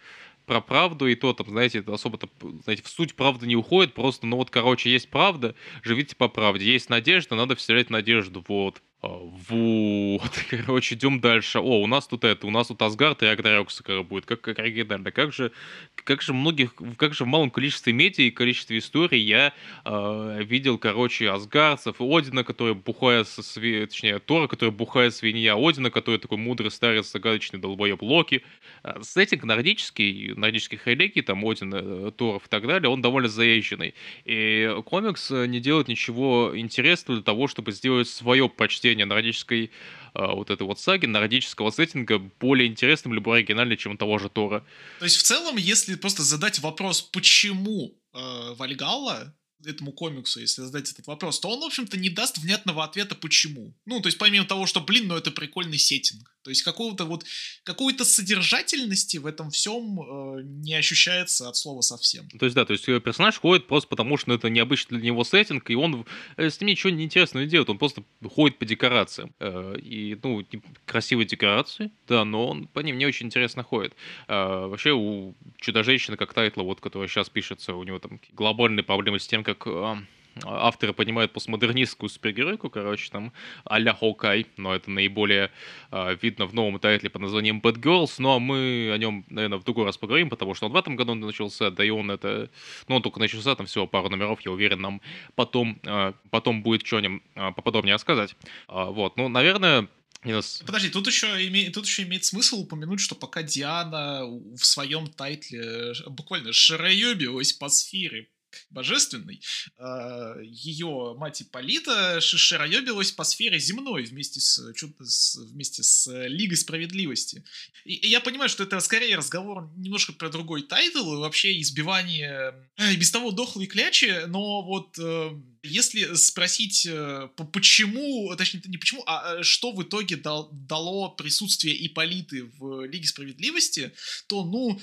про 0.45 0.61
правду, 0.61 1.07
и 1.07 1.15
то 1.15 1.33
там, 1.33 1.47
знаете, 1.49 1.83
особо-то, 1.85 2.29
знаете, 2.63 2.83
в 2.83 2.89
суть 2.89 3.15
правды 3.15 3.47
не 3.47 3.55
уходит, 3.55 3.93
просто, 3.93 4.25
ну 4.27 4.37
вот, 4.37 4.49
короче, 4.49 4.91
есть 4.91 5.09
правда, 5.09 5.55
живите 5.81 6.15
по 6.15 6.27
правде, 6.27 6.65
есть 6.65 6.89
надежда, 6.89 7.35
надо 7.35 7.55
вселять 7.55 7.89
надежду, 7.89 8.43
вот. 8.47 8.81
А, 9.05 9.19
вот, 9.49 10.31
короче, 10.49 10.95
идем 10.95 11.19
дальше. 11.19 11.59
О, 11.59 11.81
у 11.81 11.87
нас 11.87 12.07
тут 12.07 12.23
это, 12.23 12.47
у 12.47 12.49
нас 12.51 12.67
тут 12.67 12.81
Асгард 12.81 13.21
и 13.21 13.25
Рагнарёк 13.25 13.69
скоро 13.69 14.01
будет. 14.01 14.25
Как, 14.25 14.39
как 14.39 14.59
оригинально. 14.59 15.11
Как 15.11 15.33
же, 15.33 15.51
как 15.95 16.21
же 16.21 16.33
многих, 16.33 16.73
как 16.95 17.13
же 17.13 17.25
в 17.25 17.27
малом 17.27 17.51
количестве 17.51 17.91
медиа 17.91 18.23
и 18.23 18.31
количестве 18.31 18.77
историй 18.77 19.19
я 19.19 19.51
э, 19.83 20.43
видел, 20.45 20.77
короче, 20.77 21.29
асгардцев 21.29 21.97
Одина, 21.99 22.45
который 22.45 22.75
бухает 22.75 23.27
со 23.27 23.43
сви... 23.43 23.85
точнее, 23.85 24.19
Тора, 24.19 24.47
который 24.47 24.69
бухает 24.69 25.13
свинья, 25.13 25.55
Одина, 25.57 25.89
который 25.89 26.17
такой 26.17 26.37
мудрый 26.37 26.71
старец, 26.71 27.11
загадочный 27.11 27.59
долбоеб 27.59 28.01
Локи. 28.01 28.41
А, 28.83 29.03
сеттинг 29.03 29.43
нордический, 29.43 30.33
нордических 30.33 30.87
религий, 30.87 31.21
там 31.21 31.45
Один, 31.45 31.73
э, 31.73 32.11
Торов 32.11 32.45
и 32.45 32.49
так 32.49 32.65
далее, 32.65 32.89
он 32.89 33.01
довольно 33.01 33.27
заезженный. 33.27 33.95
И 34.23 34.73
комикс 34.85 35.29
не 35.29 35.59
делает 35.59 35.89
ничего 35.89 36.53
интересного 36.55 37.17
для 37.19 37.25
того, 37.25 37.49
чтобы 37.49 37.73
сделать 37.73 38.07
свое 38.07 38.47
почтение 38.47 38.92
прохождения 38.93 39.05
нордической 39.05 39.71
э, 40.13 40.35
вот 40.35 40.49
этой 40.49 40.63
вот 40.63 40.79
саги, 40.79 41.05
нордического 41.05 41.71
сеттинга 41.71 42.19
более 42.39 42.67
интересным, 42.67 43.13
либо 43.13 43.35
оригинальным, 43.35 43.77
чем 43.77 43.97
того 43.97 44.19
же 44.19 44.29
Тора. 44.29 44.63
То 44.99 45.05
есть 45.05 45.17
в 45.17 45.23
целом, 45.23 45.57
если 45.57 45.95
просто 45.95 46.23
задать 46.23 46.59
вопрос, 46.59 47.01
почему 47.01 47.93
э, 48.13 48.53
Вальгалла 48.57 49.33
этому 49.65 49.91
комиксу, 49.91 50.39
если 50.39 50.61
задать 50.61 50.91
этот 50.91 51.07
вопрос, 51.07 51.39
то 51.39 51.49
он, 51.49 51.59
в 51.59 51.65
общем-то, 51.65 51.97
не 51.97 52.09
даст 52.09 52.37
внятного 52.37 52.83
ответа, 52.83 53.15
почему. 53.15 53.73
Ну, 53.85 54.01
то 54.01 54.07
есть, 54.07 54.17
помимо 54.17 54.45
того, 54.45 54.65
что, 54.65 54.81
блин, 54.81 55.07
ну 55.07 55.15
это 55.15 55.31
прикольный 55.31 55.77
сеттинг. 55.77 56.31
То 56.43 56.49
есть, 56.49 56.63
какого-то 56.63 57.05
вот, 57.05 57.25
какой-то 57.63 58.03
содержательности 58.03 59.17
в 59.17 59.25
этом 59.25 59.49
всем 59.49 60.01
э, 60.01 60.41
не 60.43 60.75
ощущается 60.75 61.47
от 61.47 61.55
слова 61.55 61.81
совсем. 61.81 62.27
То 62.29 62.45
есть, 62.45 62.55
да, 62.55 62.65
то 62.65 62.73
есть 62.73 62.85
персонаж 62.85 63.39
ходит 63.39 63.67
просто 63.67 63.87
потому, 63.87 64.17
что 64.17 64.33
это 64.33 64.49
необычный 64.49 64.99
для 64.99 65.11
него 65.11 65.23
сеттинг, 65.23 65.69
и 65.69 65.75
он 65.75 66.05
э, 66.35 66.49
с 66.49 66.59
ним 66.59 66.69
ничего 66.69 66.89
неинтересного 66.89 67.43
не 67.43 67.49
делает, 67.49 67.69
он 67.69 67.77
просто 67.77 68.03
ходит 68.35 68.57
по 68.57 68.65
декорациям. 68.65 69.33
Э, 69.39 69.75
и, 69.77 70.17
ну, 70.21 70.45
красивые 70.85 71.25
декорации, 71.25 71.91
да, 72.07 72.25
но 72.25 72.47
он 72.47 72.67
по 72.67 72.81
ним 72.81 72.97
не 72.97 73.05
очень 73.05 73.27
интересно 73.27 73.63
ходит. 73.63 73.93
Э, 74.27 74.67
вообще, 74.67 74.91
у 74.91 75.35
Чудо-женщины, 75.57 76.17
как 76.17 76.33
тайтла, 76.33 76.63
вот, 76.63 76.81
которая 76.81 77.07
сейчас 77.07 77.29
пишется, 77.29 77.73
у 77.73 77.83
него 77.83 77.99
там 77.99 78.19
глобальные 78.33 78.83
проблемы 78.83 79.19
с 79.19 79.27
тем, 79.27 79.43
как 79.43 79.52
как 79.53 79.67
э, 79.67 80.03
авторы 80.43 80.93
понимают 80.93 81.31
постмодернистскую 81.31 82.09
супергеройку, 82.09 82.69
короче, 82.69 83.09
там 83.11 83.33
а-ля 83.65 83.93
Хоукай, 83.93 84.47
но 84.57 84.73
это 84.75 84.89
наиболее 84.89 85.51
э, 85.91 86.17
видно 86.21 86.45
в 86.45 86.53
новом 86.53 86.79
тайтле 86.79 87.09
под 87.09 87.21
названием 87.21 87.59
Bad 87.59 87.75
Girls, 87.75 88.15
но 88.17 88.39
мы 88.39 88.91
о 88.93 88.97
нем, 88.97 89.25
наверное, 89.29 89.59
в 89.59 89.63
другой 89.63 89.85
раз 89.85 89.97
поговорим, 89.97 90.29
потому 90.29 90.53
что 90.53 90.65
он 90.65 90.71
в 90.71 90.75
этом 90.75 90.95
году 90.95 91.13
начался, 91.13 91.69
да 91.69 91.83
и 91.83 91.89
он 91.89 92.11
это, 92.11 92.49
ну, 92.87 92.95
он 92.95 93.01
только 93.01 93.19
начался, 93.19 93.55
там 93.55 93.65
всего 93.65 93.87
пару 93.87 94.09
номеров, 94.09 94.41
я 94.41 94.51
уверен, 94.51 94.81
нам 94.81 95.01
потом, 95.35 95.79
э, 95.83 96.13
потом 96.29 96.63
будет 96.63 96.85
что 96.85 96.97
о 96.97 97.01
нем 97.01 97.21
э, 97.35 97.51
поподробнее 97.51 97.95
рассказать. 97.95 98.35
Э, 98.67 98.85
вот, 98.89 99.17
ну, 99.17 99.29
наверное, 99.29 99.87
Yes. 100.25 100.63
Подожди, 100.65 100.89
тут 100.89 101.05
еще, 101.05 101.27
име, 101.45 101.69
тут 101.69 101.85
еще 101.85 102.03
имеет 102.03 102.23
смысл 102.23 102.61
упомянуть, 102.61 103.01
что 103.01 103.13
пока 103.13 103.43
Диана 103.43 104.23
в 104.25 104.63
своем 104.63 105.07
тайтле 105.07 105.91
буквально 106.07 106.53
шароебилась 106.53 107.51
по 107.51 107.67
сфере 107.67 108.29
божественной, 108.69 109.41
а, 109.77 110.39
ее 110.41 111.15
мать 111.17 111.41
Ипполита 111.41 112.19
шароебилась 112.21 113.11
по 113.11 113.23
сфере 113.23 113.59
земной 113.59 114.03
вместе 114.03 114.39
с, 114.39 114.59
с, 114.99 115.35
вместе 115.37 115.83
с 115.83 116.09
Лигой 116.27 116.57
Справедливости. 116.57 117.43
И, 117.85 117.95
и 117.95 118.07
я 118.07 118.19
понимаю, 118.19 118.49
что 118.49 118.63
это 118.63 118.79
скорее 118.79 119.15
разговор 119.15 119.69
немножко 119.77 120.13
про 120.13 120.29
другой 120.29 120.63
тайтл, 120.63 121.19
вообще 121.19 121.59
избивание 121.61 122.53
и 122.91 122.95
без 122.95 123.11
того 123.11 123.31
дохлой 123.31 123.67
клячи, 123.67 124.25
но 124.27 124.61
вот 124.63 124.97
э, 124.99 125.31
если 125.63 126.13
спросить, 126.15 126.85
э, 126.85 127.29
почему, 127.53 128.33
точнее, 128.35 128.61
не 128.65 128.77
почему, 128.77 129.03
а 129.05 129.39
э, 129.39 129.43
что 129.43 129.71
в 129.71 129.81
итоге 129.81 130.17
дал, 130.17 130.49
дало 130.51 131.09
присутствие 131.09 131.87
Ипполиты 131.87 132.45
в 132.57 132.85
Лиге 132.85 133.07
Справедливости, 133.07 133.93
то, 134.27 134.43
ну, 134.43 134.79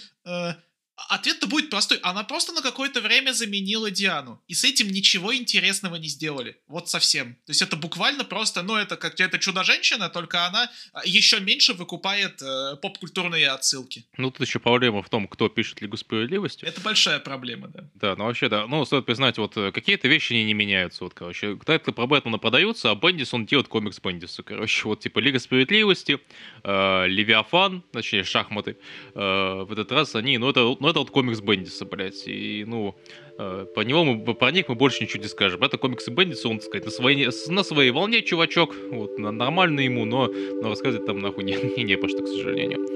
Ответ-то 1.09 1.47
будет 1.47 1.71
простой. 1.71 1.99
Она 2.03 2.25
просто 2.25 2.53
на 2.53 2.63
какое-то 2.63 3.01
время 3.01 3.33
заменила 3.33 3.91
Диану. 3.91 4.43
И 4.49 4.55
с 4.55 4.65
этим 4.65 4.89
ничего 4.89 5.35
интересного 5.35 5.97
не 5.97 6.09
сделали. 6.09 6.57
Вот 6.69 6.89
совсем. 6.89 7.35
То 7.47 7.51
есть 7.51 7.63
это 7.63 7.77
буквально 7.77 8.25
просто, 8.25 8.63
ну, 8.63 8.77
это 8.77 8.97
как 8.97 9.19
это 9.21 9.39
чудо-женщина, 9.39 10.09
только 10.09 10.47
она 10.47 10.71
а, 10.93 11.01
еще 11.05 11.41
меньше 11.41 11.73
выкупает 11.73 12.43
э, 12.43 12.77
поп-культурные 12.77 13.51
отсылки. 13.51 14.05
Ну, 14.17 14.31
тут 14.31 14.47
еще 14.47 14.59
проблема 14.59 15.03
в 15.03 15.09
том, 15.09 15.27
кто 15.27 15.49
пишет 15.49 15.81
Лигу 15.81 15.97
Справедливости. 15.97 16.65
Это 16.65 16.81
большая 16.81 17.19
проблема, 17.19 17.69
да. 17.69 17.91
Да, 17.95 18.17
ну 18.17 18.25
вообще, 18.25 18.49
да. 18.49 18.67
Ну, 18.67 18.85
стоит 18.85 19.07
признать, 19.07 19.39
вот 19.39 19.57
э, 19.57 19.73
какие-то 19.73 20.09
вещи 20.09 20.33
не, 20.33 20.45
не 20.45 20.55
меняются. 20.55 21.05
Вот, 21.05 21.15
короче, 21.15 21.57
тайтлы 21.65 21.93
про 21.93 22.07
Бэтмена 22.07 22.39
продаются, 22.39 22.91
а 22.91 22.95
Бендис, 22.95 23.35
он 23.35 23.47
делает 23.47 23.69
комикс 23.69 24.01
Бендиса. 24.01 24.43
Короче, 24.43 24.87
вот 24.87 25.01
типа 25.01 25.19
Лига 25.19 25.39
Справедливости, 25.39 26.19
э, 26.63 27.07
Левиафан, 27.07 27.83
точнее, 27.93 28.25
шахматы. 28.25 28.77
Э, 29.15 29.65
в 29.65 29.73
этот 29.73 29.93
раз 29.93 30.15
они, 30.15 30.39
ну, 30.39 30.51
это, 30.51 30.61
ну, 30.61 30.89
это 30.91 31.01
вот 31.01 31.11
комикс 31.11 31.41
Бендиса, 31.41 31.85
блядь. 31.85 32.27
И, 32.27 32.65
ну, 32.67 32.95
э, 33.39 33.67
по 33.75 33.81
него 33.81 34.05
мы, 34.05 34.35
про 34.35 34.51
них 34.51 34.69
мы 34.69 34.75
больше 34.75 35.03
ничего 35.03 35.23
не 35.23 35.29
скажем. 35.29 35.63
Это 35.63 35.79
комиксы 35.79 36.11
Бендиса, 36.11 36.49
он, 36.49 36.59
так 36.59 36.67
сказать, 36.67 36.85
на 36.85 36.91
своей, 36.91 37.29
на 37.49 37.63
своей 37.63 37.91
волне, 37.91 38.23
чувачок. 38.23 38.75
Вот, 38.91 39.19
нормально 39.19 39.81
ему, 39.81 40.05
но, 40.05 40.27
но 40.27 40.69
рассказывать 40.69 41.07
там 41.07 41.19
нахуй 41.19 41.45
не, 41.45 41.55
не, 41.77 41.85
не 41.85 41.97
по 41.97 42.09
что, 42.09 42.23
к 42.23 42.29
сожалению. 42.29 42.87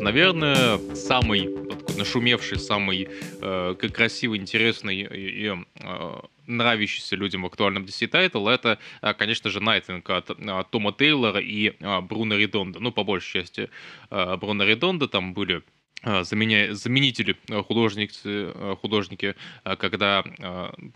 Наверное, 0.00 0.78
самый 0.94 1.48
вот, 1.48 1.96
нашумевший, 1.96 2.58
самый 2.58 3.08
э, 3.40 3.74
красивый, 3.74 4.38
интересный 4.38 5.00
и, 5.00 5.46
и 5.46 5.52
э, 5.80 6.20
нравящийся 6.46 7.16
людям 7.16 7.42
в 7.42 7.46
актуальном 7.46 7.84
DC 7.84 8.06
тайтл, 8.06 8.48
это, 8.48 8.78
а, 9.00 9.14
конечно 9.14 9.50
же, 9.50 9.60
Найтвинг 9.60 10.08
от, 10.10 10.30
от 10.30 10.70
Тома 10.70 10.92
Тейлора 10.92 11.40
и 11.40 11.74
а, 11.80 12.00
Бруно 12.00 12.36
Редонда. 12.36 12.80
Ну, 12.80 12.92
по 12.92 13.04
большей 13.04 13.40
части 13.40 13.70
а, 14.10 14.36
Бруно 14.36 14.64
Редонда 14.64 15.08
там 15.08 15.34
были 15.34 15.62
заменя... 16.02 16.74
заменители 16.74 17.36
художники, 17.66 18.76
художники, 18.76 19.34
когда 19.64 20.24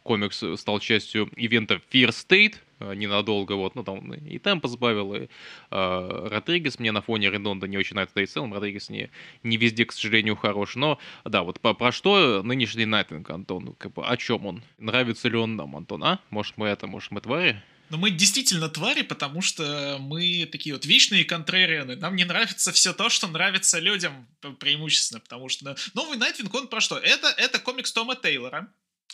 комикс 0.03 0.43
стал 0.57 0.81
частью 0.81 1.31
ивента 1.37 1.81
Fear 1.91 2.11
State, 2.11 2.57
Э, 2.81 2.95
ненадолго, 2.95 3.53
вот, 3.53 3.75
ну, 3.75 3.85
там 3.85 4.15
и 4.15 4.39
темпо 4.39 4.67
сбавил, 4.67 5.15
и 5.15 5.29
э, 5.71 6.29
Родригес 6.31 6.79
мне 6.79 6.93
на 6.93 7.03
фоне 7.03 7.31
Редонда 7.31 7.69
не 7.69 7.77
очень 7.77 7.95
нравится, 7.95 8.15
да 8.15 8.23
и 8.23 8.27
в 8.27 8.31
целом 8.31 8.55
Родригес 8.55 8.89
не, 8.89 9.11
не 9.43 9.59
везде, 9.59 9.85
к 9.85 9.93
сожалению, 9.93 10.35
хорош, 10.35 10.77
но, 10.77 10.99
да, 11.27 11.43
вот 11.43 11.61
по, 11.61 11.75
про 11.75 11.93
что 11.93 12.43
нынешний 12.43 12.87
Найтвинг, 12.87 13.29
Антон, 13.29 13.75
как 13.79 13.93
бы, 13.93 14.07
о 14.07 14.17
чем 14.17 14.47
он? 14.47 14.63
Нравится 14.79 15.29
ли 15.29 15.37
он 15.37 15.57
нам, 15.57 15.77
Антон, 15.77 16.03
а? 16.05 16.21
Может, 16.31 16.57
мы 16.57 16.69
это, 16.69 16.87
может, 16.87 17.11
мы 17.11 17.21
твари? 17.21 17.63
Но 17.91 17.99
мы 17.99 18.11
действительно 18.11 18.69
твари, 18.69 19.03
потому 19.03 19.43
что 19.43 19.99
мы 20.01 20.49
такие 20.51 20.75
вот 20.75 20.87
вечные 20.87 21.25
контрарианы. 21.25 21.97
Нам 21.97 22.17
не 22.17 22.25
нравится 22.25 22.73
все 22.73 22.93
то, 22.93 23.09
что 23.09 23.27
нравится 23.27 23.81
людям 23.81 24.29
преимущественно, 24.61 25.21
потому 25.21 25.49
что 25.49 25.77
новый 25.95 26.17
Найтвинг, 26.17 26.55
он 26.55 26.69
про 26.69 26.81
что? 26.81 26.97
Это, 26.97 27.29
это 27.37 27.59
комикс 27.59 27.93
Тома 27.93 28.17
Тейлора, 28.17 28.73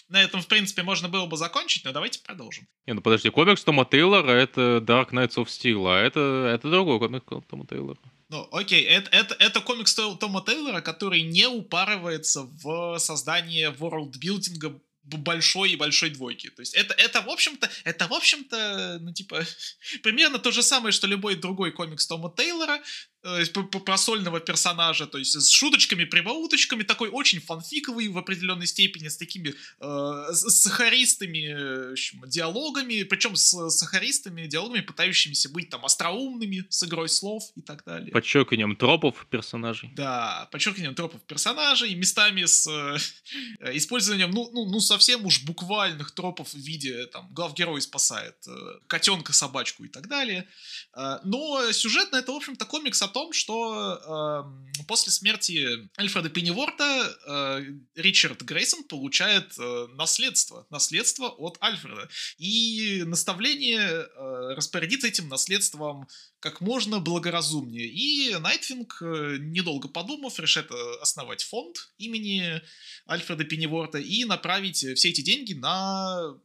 на 0.08 0.22
этом, 0.22 0.40
в 0.40 0.46
принципе, 0.46 0.82
можно 0.82 1.08
было 1.08 1.26
бы 1.26 1.36
закончить, 1.36 1.84
но 1.84 1.92
давайте 1.92 2.20
продолжим. 2.20 2.68
Не, 2.86 2.94
ну 2.94 3.00
подожди, 3.00 3.30
комикс 3.30 3.64
Тома 3.64 3.84
Тейлора— 3.84 4.30
это 4.32 4.78
Dark 4.86 5.10
Knights 5.10 5.34
of 5.36 5.46
Steel, 5.46 5.84
а 5.88 5.98
это, 5.98 6.52
это 6.54 6.70
другой 6.70 6.98
комикс 6.98 7.24
Тома 7.48 7.66
Тейлора. 7.66 7.98
Ну, 8.28 8.48
окей, 8.52 8.84
это, 8.84 9.10
это, 9.10 9.34
это 9.38 9.60
комикс 9.60 9.94
Тома 9.94 10.42
Тейлора, 10.44 10.80
который 10.80 11.22
не 11.22 11.46
упарывается 11.46 12.42
в 12.42 12.98
создание 12.98 13.70
ворлдбилдинга 13.70 14.80
большой 15.07 15.70
и 15.72 15.76
большой 15.76 16.11
двойки. 16.11 16.50
То 16.50 16.61
есть 16.61 16.74
это, 16.74 16.94
это 16.94 17.22
в 17.22 17.30
общем-то, 17.30 17.70
это 17.84 18.07
в 18.09 18.12
общем-то, 18.12 18.98
ну 19.00 19.12
типа, 19.12 19.44
примерно 20.02 20.38
то 20.38 20.50
же 20.50 20.62
самое, 20.62 20.92
что 20.92 21.07
любой 21.07 21.36
другой 21.36 21.72
комикс 21.72 22.07
Тома 22.07 22.32
Тейлора, 22.36 22.80
э, 23.26 23.44
про 23.84 23.96
сольного 23.96 24.40
персонажа, 24.40 25.06
то 25.06 25.18
есть 25.18 25.38
с 25.38 25.50
шуточками, 25.50 26.04
прибауточками, 26.04 26.82
такой 26.82 27.10
очень 27.10 27.40
фанфиковый 27.40 28.08
в 28.08 28.18
определенной 28.18 28.66
степени, 28.66 29.08
с 29.08 29.16
такими 29.16 29.54
э, 29.80 30.32
с 30.32 30.62
сахаристыми 30.62 31.92
общем, 32.06 32.28
диалогами, 32.28 33.02
причем 33.02 33.36
с 33.36 33.70
сахаристыми 33.70 34.46
диалогами, 34.46 34.80
пытающимися 34.80 35.48
быть 35.48 35.70
там 35.70 35.84
остроумными, 35.84 36.66
с 36.68 36.82
игрой 36.84 37.08
слов 37.08 37.44
и 37.56 37.62
так 37.62 37.84
далее. 37.84 38.10
Подчеркиванием 38.12 38.76
тропов 38.76 39.26
персонажей. 39.30 39.90
Да, 39.94 40.48
подчеркиванием 40.52 40.94
тропов 40.94 41.22
персонажей, 41.22 41.94
местами 41.94 42.44
с 42.44 42.66
э, 42.66 43.76
использованием, 43.76 44.30
ну, 44.30 44.50
ну, 44.52 44.66
ну, 44.66 44.80
совсем 44.80 45.24
уж 45.26 45.42
буквальных 45.44 46.10
тропов 46.12 46.52
в 46.52 46.58
виде, 46.58 47.06
там, 47.06 47.28
главгерой 47.32 47.80
спасает 47.80 48.36
э, 48.46 48.50
котенка, 48.86 49.32
собачку 49.32 49.84
и 49.84 49.88
так 49.88 50.08
далее. 50.08 50.48
Э, 50.94 51.18
но 51.24 51.72
сюжетно 51.72 52.16
это, 52.16 52.32
в 52.32 52.36
общем-то, 52.36 52.64
комикс 52.64 53.02
о 53.02 53.08
том, 53.16 53.32
что 53.32 54.44
э, 54.78 54.84
после 54.84 55.10
смерти 55.10 55.88
Альфреда 55.98 56.28
Пенниворта 56.28 57.16
э, 57.26 57.64
Ричард 57.94 58.42
Грейсон 58.42 58.84
получает 58.84 59.58
э, 59.58 59.86
наследство. 59.94 60.66
Наследство 60.68 61.28
от 61.28 61.56
Альфреда. 61.62 62.10
И 62.36 63.04
наставление 63.06 63.80
э, 63.80 64.54
распорядиться 64.54 65.08
этим 65.08 65.30
наследством 65.30 66.06
как 66.40 66.60
можно 66.60 67.00
благоразумнее. 67.00 67.86
И 67.86 68.36
Найтвинг, 68.36 68.98
э, 69.00 69.38
недолго 69.40 69.88
подумав, 69.88 70.38
решит 70.38 70.70
э, 70.70 70.74
основать 71.00 71.42
фонд 71.42 71.88
имени 71.96 72.60
Альфреда 73.08 73.44
Пенниворта 73.44 73.96
и 73.96 74.26
направить 74.26 74.84
все 74.94 75.08
эти 75.08 75.22
деньги 75.22 75.54
на 75.54 76.36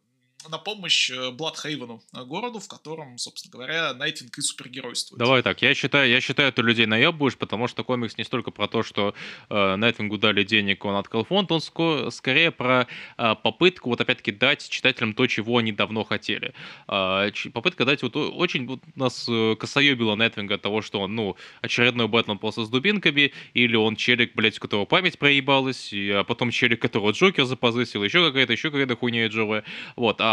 на 0.50 0.58
помощь 0.58 1.12
Бладхейвену, 1.34 2.02
городу, 2.26 2.60
в 2.60 2.68
котором, 2.68 3.18
собственно 3.18 3.52
говоря, 3.52 3.94
Найтвинг 3.94 4.38
и 4.38 4.42
супергеройствует. 4.42 5.20
Давай 5.20 5.42
так, 5.42 5.62
я 5.62 5.74
считаю, 5.74 6.10
я 6.10 6.22
считаю, 6.22 6.52
ты 6.52 6.62
людей 6.62 6.86
наебываешь, 6.86 7.38
потому 7.38 7.68
что 7.68 7.84
комикс 7.84 8.18
не 8.18 8.24
столько 8.24 8.52
про 8.52 8.68
то, 8.68 8.84
что 8.84 9.14
э, 9.50 9.76
Найтвингу 9.76 10.18
дали 10.18 10.44
денег, 10.44 10.86
он 10.86 10.96
открыл 10.96 11.24
фонд, 11.24 11.52
он 11.52 11.60
ско- 11.60 12.10
скорее 12.12 12.52
про 12.52 12.88
э, 13.18 13.36
попытку, 13.44 13.90
вот 13.90 14.02
опять-таки, 14.02 14.32
дать 14.32 14.68
читателям 14.68 15.14
то, 15.14 15.28
чего 15.28 15.58
они 15.58 15.72
давно 15.72 16.04
хотели. 16.04 16.54
Э, 16.88 17.30
попытка 17.54 17.86
дать 17.86 18.04
вот 18.04 18.16
очень 18.16 18.68
вот 18.68 18.80
нас 18.96 19.28
э, 19.30 19.56
косоебило 19.60 20.16
Найтвинга 20.16 20.56
от 20.56 20.62
того, 20.62 20.82
что 20.82 21.02
он, 21.02 21.16
ну, 21.16 21.36
очередной 21.62 22.08
Бэтмен 22.08 22.38
просто 22.38 22.66
с 22.66 22.70
дубинками, 22.70 23.32
или 23.54 23.76
он 23.76 23.96
челик, 23.96 24.36
блядь, 24.36 24.58
у 24.58 24.62
которого 24.62 24.86
память 24.86 25.20
проебалась, 25.20 25.94
и, 25.94 26.10
а 26.10 26.24
потом 26.24 26.52
челик, 26.52 26.82
которого 26.82 27.12
Джокер 27.12 27.46
запозысил, 27.46 28.04
еще 28.04 28.26
какая-то, 28.26 28.54
еще 28.54 28.72
какая-то 28.72 28.96
хуйня 28.96 29.28
джовая. 29.28 29.64
Вот, 29.96 30.18
а 30.20 30.31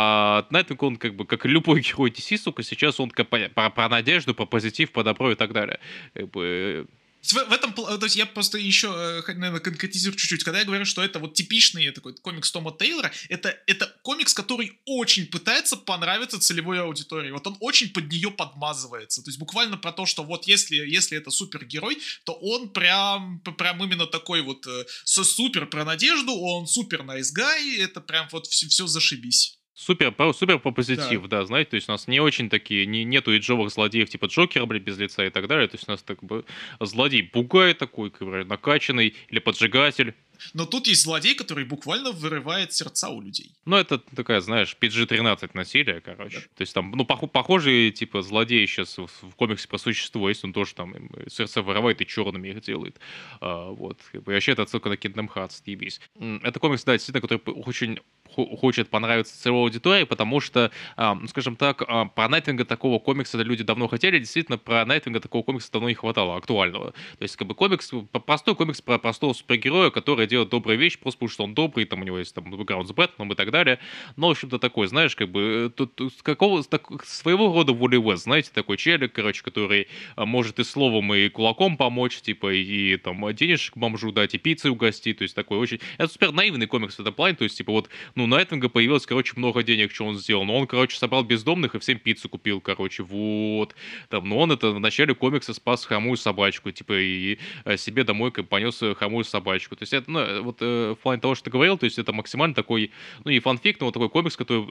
Найтвинг, 0.50 0.82
он 0.82 0.96
как 0.96 1.14
бы, 1.14 1.24
как 1.26 1.44
любой 1.46 1.80
герой 1.80 2.10
DC, 2.10 2.38
сука, 2.38 2.62
сейчас 2.62 3.00
он 3.00 3.10
как, 3.10 3.28
про, 3.28 3.70
про 3.70 3.88
надежду, 3.88 4.34
про 4.34 4.46
позитив, 4.46 4.92
про 4.92 5.02
добро 5.02 5.32
и 5.32 5.34
так 5.34 5.52
далее. 5.52 5.80
Как 6.14 6.30
бы, 6.30 6.86
в, 7.22 7.32
в 7.32 7.52
этом, 7.52 7.72
то 7.72 7.98
есть 8.02 8.16
я 8.16 8.26
просто 8.26 8.58
еще, 8.58 8.88
э, 8.88 9.32
наверное, 9.34 9.60
конкретизирую 9.60 10.16
чуть-чуть. 10.16 10.44
Когда 10.44 10.60
я 10.60 10.64
говорю, 10.64 10.84
что 10.84 11.02
это 11.02 11.18
вот 11.18 11.34
типичный 11.34 11.90
такой 11.90 12.14
комикс 12.14 12.50
Тома 12.50 12.74
Тейлора, 12.78 13.12
это, 13.28 13.56
это 13.66 13.92
комикс, 14.02 14.32
который 14.32 14.80
очень 14.86 15.26
пытается 15.26 15.76
понравиться 15.76 16.40
целевой 16.40 16.80
аудитории. 16.80 17.30
Вот 17.30 17.46
он 17.46 17.56
очень 17.60 17.90
под 17.90 18.10
нее 18.10 18.30
подмазывается. 18.30 19.22
То 19.22 19.30
есть 19.30 19.38
буквально 19.38 19.76
про 19.76 19.92
то, 19.92 20.06
что 20.06 20.22
вот 20.22 20.46
если, 20.46 20.76
если 20.76 21.18
это 21.18 21.30
супергерой, 21.30 21.98
то 22.24 22.34
он 22.34 22.70
прям, 22.70 23.40
прям 23.40 23.82
именно 23.82 24.06
такой 24.06 24.42
вот 24.42 24.66
э, 24.66 24.84
супер 25.04 25.66
про 25.66 25.84
надежду, 25.84 26.32
он 26.32 26.66
супер 26.66 27.02
nice 27.02 27.34
guy, 27.36 27.82
это 27.82 28.00
прям 28.00 28.28
вот 28.30 28.46
все, 28.46 28.68
все 28.68 28.86
зашибись. 28.86 29.57
Супер, 29.78 30.12
супер 30.34 30.58
по 30.58 30.72
позитив, 30.72 31.22
да. 31.28 31.38
да, 31.38 31.46
знаете, 31.46 31.70
то 31.70 31.76
есть 31.76 31.88
у 31.88 31.92
нас 31.92 32.08
не 32.08 32.18
очень 32.18 32.50
такие, 32.50 32.84
не, 32.84 33.04
нету 33.04 33.36
иджовых 33.36 33.70
злодеев 33.70 34.10
типа 34.10 34.26
Джокера, 34.26 34.66
блядь, 34.66 34.82
без 34.82 34.98
лица 34.98 35.24
и 35.24 35.30
так 35.30 35.46
далее, 35.46 35.68
то 35.68 35.76
есть 35.76 35.88
у 35.88 35.92
нас 35.92 36.02
так 36.02 36.20
бы 36.24 36.44
злодей 36.80 37.22
пугай 37.22 37.74
такой, 37.74 38.10
бы, 38.18 38.44
накачанный, 38.44 39.14
или 39.28 39.38
поджигатель, 39.38 40.14
но 40.54 40.66
тут 40.66 40.86
есть 40.86 41.02
злодей, 41.02 41.34
который 41.34 41.64
буквально 41.64 42.12
вырывает 42.12 42.72
сердца 42.72 43.08
у 43.08 43.20
людей. 43.20 43.52
Ну, 43.64 43.76
это 43.76 43.98
такая, 43.98 44.40
знаешь, 44.40 44.76
PG-13 44.80 45.50
насилие, 45.54 46.00
короче. 46.00 46.38
Да. 46.38 46.44
То 46.56 46.60
есть 46.62 46.74
там, 46.74 46.92
ну, 46.92 47.04
пох- 47.04 47.28
похожие, 47.28 47.90
типа, 47.90 48.22
злодеи 48.22 48.64
сейчас 48.66 48.98
в, 48.98 49.06
в 49.06 49.34
комиксе 49.34 49.68
по 49.68 49.78
существу 49.78 50.28
есть, 50.28 50.44
он 50.44 50.52
тоже 50.52 50.74
там 50.74 50.94
сердца 51.28 51.62
вырывает 51.62 52.00
и 52.00 52.06
черными 52.06 52.48
их 52.48 52.60
делает. 52.62 52.98
А, 53.40 53.70
вот. 53.70 54.00
И 54.12 54.18
вообще 54.18 54.52
это 54.52 54.62
отсылка 54.62 54.88
на 54.88 54.94
Kingdom 54.94 55.28
Hearts, 55.32 55.62
ебись. 55.66 56.00
Это 56.42 56.60
комикс, 56.60 56.84
да, 56.84 56.92
действительно, 56.92 57.20
который 57.20 57.42
очень 57.64 57.98
хочет 58.34 58.88
понравиться 58.88 59.40
целевой 59.40 59.62
аудитории, 59.62 60.04
потому 60.04 60.40
что, 60.40 60.70
а, 60.96 61.18
скажем 61.28 61.56
так, 61.56 61.82
а, 61.86 62.06
про 62.06 62.28
Найтвинга 62.28 62.64
такого 62.64 62.98
комикса 62.98 63.38
люди 63.38 63.64
давно 63.64 63.88
хотели, 63.88 64.18
действительно, 64.18 64.58
про 64.58 64.84
Найтвинга 64.84 65.20
такого 65.20 65.42
комикса 65.42 65.70
давно 65.72 65.88
не 65.88 65.94
хватало, 65.94 66.36
актуального. 66.36 66.92
То 66.92 67.22
есть, 67.22 67.36
как 67.36 67.46
бы 67.46 67.54
комикс, 67.54 67.90
простой 68.26 68.54
комикс 68.54 68.80
про 68.80 68.98
простого 68.98 69.32
супергероя, 69.32 69.90
который 69.90 70.26
делает 70.26 70.50
добрые 70.50 70.76
вещи, 70.76 70.98
просто 70.98 71.18
потому 71.18 71.30
что 71.30 71.44
он 71.44 71.54
добрый, 71.54 71.84
там 71.84 72.00
у 72.00 72.04
него 72.04 72.18
есть 72.18 72.34
там 72.34 72.50
бэкграунд 72.50 72.88
с 72.88 72.92
Бэтменом 72.92 73.32
и 73.32 73.36
так 73.36 73.50
далее. 73.50 73.78
Но, 74.16 74.28
в 74.28 74.30
общем-то, 74.32 74.58
такой, 74.58 74.86
знаешь, 74.86 75.16
как 75.16 75.30
бы, 75.30 75.66
э, 75.66 75.70
тут, 75.86 76.12
какого, 76.22 76.62
так, 76.62 77.04
своего 77.04 77.52
рода 77.52 77.72
Вули 77.72 77.96
Уэст, 77.96 78.24
знаете, 78.24 78.50
такой 78.52 78.76
челик, 78.76 79.12
короче, 79.12 79.42
который 79.42 79.88
а, 80.16 80.26
может 80.26 80.58
и 80.58 80.64
словом, 80.64 81.12
и 81.14 81.28
кулаком 81.28 81.76
помочь, 81.76 82.20
типа, 82.20 82.52
и, 82.52 82.94
и 82.94 82.96
там 82.96 83.34
денежек 83.34 83.76
бомжу 83.76 84.12
дать, 84.12 84.34
и 84.34 84.38
пиццы 84.38 84.70
угостить, 84.70 85.18
то 85.18 85.22
есть 85.22 85.34
такой 85.34 85.58
очень... 85.58 85.80
Это 85.96 86.12
супер 86.12 86.32
наивный 86.32 86.66
комикс 86.66 86.96
в 86.96 87.00
этом 87.00 87.14
плане, 87.14 87.36
то 87.36 87.44
есть, 87.44 87.56
типа, 87.56 87.72
вот, 87.72 87.88
ну, 88.18 88.26
на 88.26 88.38
Найтвинга 88.38 88.68
появилось, 88.68 89.06
короче, 89.06 89.34
много 89.36 89.62
денег, 89.62 89.92
что 89.92 90.04
он 90.04 90.18
сделал. 90.18 90.44
Но 90.44 90.58
он, 90.58 90.66
короче, 90.66 90.98
собрал 90.98 91.22
бездомных 91.22 91.76
и 91.76 91.78
всем 91.78 92.00
пиццу 92.00 92.28
купил, 92.28 92.60
короче, 92.60 93.04
вот. 93.04 93.76
Там, 94.08 94.28
но 94.28 94.38
он 94.38 94.50
это 94.50 94.72
в 94.72 94.80
начале 94.80 95.14
комикса 95.14 95.54
спас 95.54 95.84
хромую 95.84 96.16
собачку, 96.16 96.72
типа, 96.72 96.94
и 96.98 97.38
э, 97.64 97.76
себе 97.76 98.02
домой 98.02 98.32
понес 98.32 98.82
хромую 98.96 99.22
собачку. 99.22 99.76
То 99.76 99.84
есть 99.84 99.92
это, 99.92 100.10
ну, 100.10 100.18
э, 100.18 100.40
вот 100.40 100.56
э, 100.60 100.96
в 100.98 101.02
плане 101.02 101.20
того, 101.20 101.36
что 101.36 101.44
ты 101.44 101.50
говорил, 101.50 101.78
то 101.78 101.84
есть 101.84 101.96
это 101.96 102.12
максимально 102.12 102.56
такой, 102.56 102.90
ну, 103.24 103.30
не 103.30 103.38
фанфик, 103.38 103.78
но 103.78 103.86
вот 103.86 103.92
такой 103.92 104.10
комикс, 104.10 104.36
который 104.36 104.66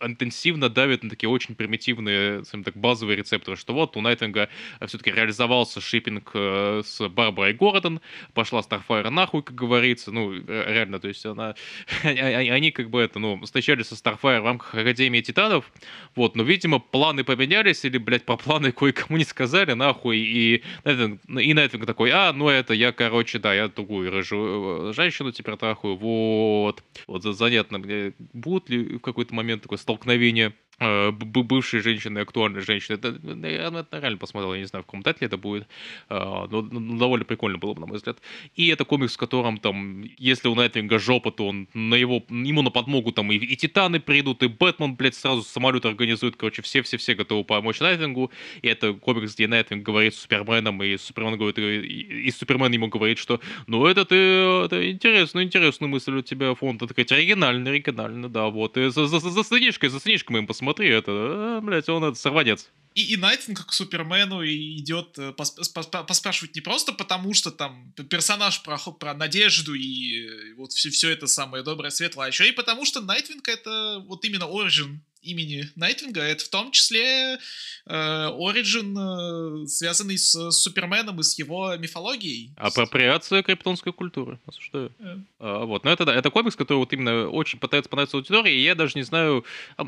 интенсивно 0.00 0.68
давит 0.68 1.02
на 1.02 1.10
такие 1.10 1.28
очень 1.28 1.56
примитивные, 1.56 2.44
скажем 2.44 2.62
так, 2.62 2.76
базовые 2.76 3.16
рецепторы, 3.16 3.56
что 3.56 3.74
вот 3.74 3.96
у 3.96 4.00
Найтвинга 4.00 4.48
все-таки 4.86 5.10
реализовался 5.10 5.80
шиппинг 5.80 6.30
с 6.34 7.08
Барбарой 7.08 7.52
Гордон, 7.52 8.00
пошла 8.32 8.62
Старфайр 8.62 9.10
нахуй, 9.10 9.42
как 9.42 9.56
говорится, 9.56 10.12
ну, 10.12 10.32
реально, 10.32 11.00
то 11.00 11.08
есть 11.08 11.26
она, 11.26 11.56
они 12.04 12.70
как 12.70 12.91
бы 12.92 13.00
это, 13.00 13.18
ну, 13.18 13.40
встречались 13.42 13.88
со 13.88 13.96
Starfire 13.96 14.40
в 14.40 14.44
рамках 14.44 14.74
Академии 14.74 15.20
Титанов, 15.20 15.72
вот, 16.14 16.36
но, 16.36 16.44
видимо, 16.44 16.78
планы 16.78 17.24
поменялись, 17.24 17.84
или, 17.84 17.98
блядь, 17.98 18.24
по 18.24 18.36
планы 18.36 18.70
кое-кому 18.70 19.16
не 19.16 19.24
сказали, 19.24 19.72
нахуй, 19.72 20.18
и 20.18 20.62
Найтвинг, 20.84 21.20
и 21.28 21.54
Найтвинг 21.54 21.86
такой, 21.86 22.10
а, 22.10 22.32
ну 22.32 22.48
это 22.48 22.74
я, 22.74 22.92
короче, 22.92 23.38
да, 23.40 23.52
я 23.54 23.68
другую 23.68 24.10
рыжую 24.10 24.90
э, 24.90 24.92
женщину 24.92 25.32
теперь 25.32 25.56
трахаю, 25.56 25.96
вот. 25.96 26.84
Вот 27.08 27.22
занятно, 27.22 27.78
мне 27.78 28.12
будет 28.18 28.68
ли 28.68 28.98
в 28.98 29.00
какой-то 29.00 29.34
момент 29.34 29.62
такое 29.62 29.78
столкновение 29.78 30.52
бывшей 30.78 31.80
женщины, 31.80 32.20
актуальной 32.20 32.60
женщины. 32.60 32.96
Это, 32.96 33.08
я 33.48 33.70
на 33.70 33.78
это 33.78 33.98
реально 33.98 34.18
посмотрел, 34.18 34.54
я 34.54 34.60
не 34.60 34.66
знаю, 34.66 34.82
в 34.82 34.86
каком 34.86 35.02
тайтле 35.02 35.26
это 35.26 35.36
будет, 35.36 35.66
а, 36.08 36.46
но 36.48 36.62
довольно 36.62 37.24
прикольно 37.24 37.58
было 37.58 37.74
бы, 37.74 37.80
на 37.80 37.86
мой 37.86 37.96
взгляд. 37.96 38.18
И 38.56 38.68
это 38.68 38.84
комикс, 38.84 39.14
в 39.14 39.18
котором 39.18 39.58
там, 39.58 40.04
если 40.18 40.48
у 40.48 40.54
Найтвинга 40.54 40.98
жопа, 40.98 41.30
то 41.30 41.48
он 41.48 41.68
на 41.74 41.94
его, 41.94 42.24
ему 42.28 42.62
на 42.62 42.70
подмогу 42.70 43.12
там 43.12 43.30
и, 43.30 43.36
и 43.36 43.56
Титаны 43.56 44.00
придут, 44.00 44.42
и 44.42 44.48
Бэтмен, 44.48 44.94
блядь, 44.94 45.14
сразу 45.14 45.42
самолет 45.42 45.84
организует, 45.84 46.36
короче, 46.36 46.62
все-все-все 46.62 47.14
готовы 47.14 47.44
помочь 47.44 47.80
Найтвингу. 47.80 48.30
И 48.62 48.68
это 48.68 48.92
комикс, 48.94 49.34
где 49.34 49.46
Найтвинг 49.46 49.84
говорит 49.84 50.14
с 50.14 50.20
Суперменом, 50.20 50.82
и 50.82 50.96
Супермен 50.96 51.36
говорит, 51.36 51.58
и, 51.58 52.26
и 52.26 52.30
Супермен 52.30 52.72
ему 52.72 52.88
говорит, 52.88 53.18
что 53.18 53.40
ну 53.66 53.86
это 53.86 54.04
ты, 54.04 54.16
это 54.16 54.90
интересно, 54.90 55.42
интересная 55.42 55.88
мысль 55.88 56.14
у 56.14 56.22
тебя, 56.22 56.54
фонд, 56.54 56.82
это, 56.82 56.92
сказать, 56.92 57.12
оригинально, 57.12 57.70
оригинально, 57.70 58.28
да, 58.28 58.48
вот, 58.48 58.76
и 58.76 58.90
за, 58.90 59.06
за, 59.06 59.20
за, 59.20 59.30
за 59.30 59.42
сценишкой, 59.42 59.88
за 59.90 60.00
сценишкой 60.00 60.34
мы 60.34 60.38
им 60.40 60.46
посмотрим 60.46 60.61
смотри, 60.62 60.88
это, 60.90 61.10
а, 61.10 61.60
блядь, 61.60 61.88
он 61.88 62.04
это 62.04 62.16
сорванец. 62.16 62.70
И, 62.94 63.14
и 63.14 63.16
Найтвинг 63.16 63.58
как 63.58 63.72
Супермену 63.72 64.44
идет 64.44 65.18
э, 65.18 65.32
пос, 65.32 65.50
поспрашивать 65.50 66.54
не 66.54 66.60
просто 66.60 66.92
потому, 66.92 67.34
что 67.34 67.50
там 67.50 67.92
персонаж 68.10 68.62
про, 68.62 68.78
про 68.78 69.14
надежду 69.14 69.74
и 69.74 70.26
э, 70.26 70.54
вот 70.54 70.72
все, 70.72 70.90
все 70.90 71.10
это 71.10 71.26
самое 71.26 71.64
доброе, 71.64 71.90
светлое, 71.90 72.26
а 72.26 72.28
еще 72.28 72.48
и 72.48 72.52
потому, 72.52 72.84
что 72.84 73.00
Найтвинг 73.00 73.48
это 73.48 74.04
вот 74.06 74.24
именно 74.24 74.46
origin 74.46 75.02
имени 75.22 75.68
Найтвинга, 75.76 76.22
это 76.22 76.44
в 76.44 76.48
том 76.48 76.70
числе 76.72 77.38
Оригин, 77.86 78.96
э, 78.96 79.64
э, 79.64 79.66
связанный 79.66 80.18
с, 80.18 80.50
Суперменом 80.50 81.20
и 81.20 81.22
с 81.22 81.38
его 81.38 81.74
мифологией. 81.76 82.52
Апроприация 82.56 83.42
криптонской 83.42 83.92
культуры. 83.92 84.38
Что? 84.58 84.86
Yeah. 84.86 85.22
А, 85.38 85.64
вот. 85.64 85.84
Но 85.84 85.90
это, 85.90 86.04
да, 86.04 86.14
это 86.14 86.30
комикс, 86.30 86.56
который 86.56 86.78
вот 86.78 86.92
именно 86.92 87.28
очень 87.28 87.58
пытается 87.58 87.88
понравиться 87.88 88.16
аудитории, 88.16 88.54
и 88.54 88.62
я 88.62 88.74
даже 88.74 88.92
не 88.96 89.02
знаю... 89.02 89.44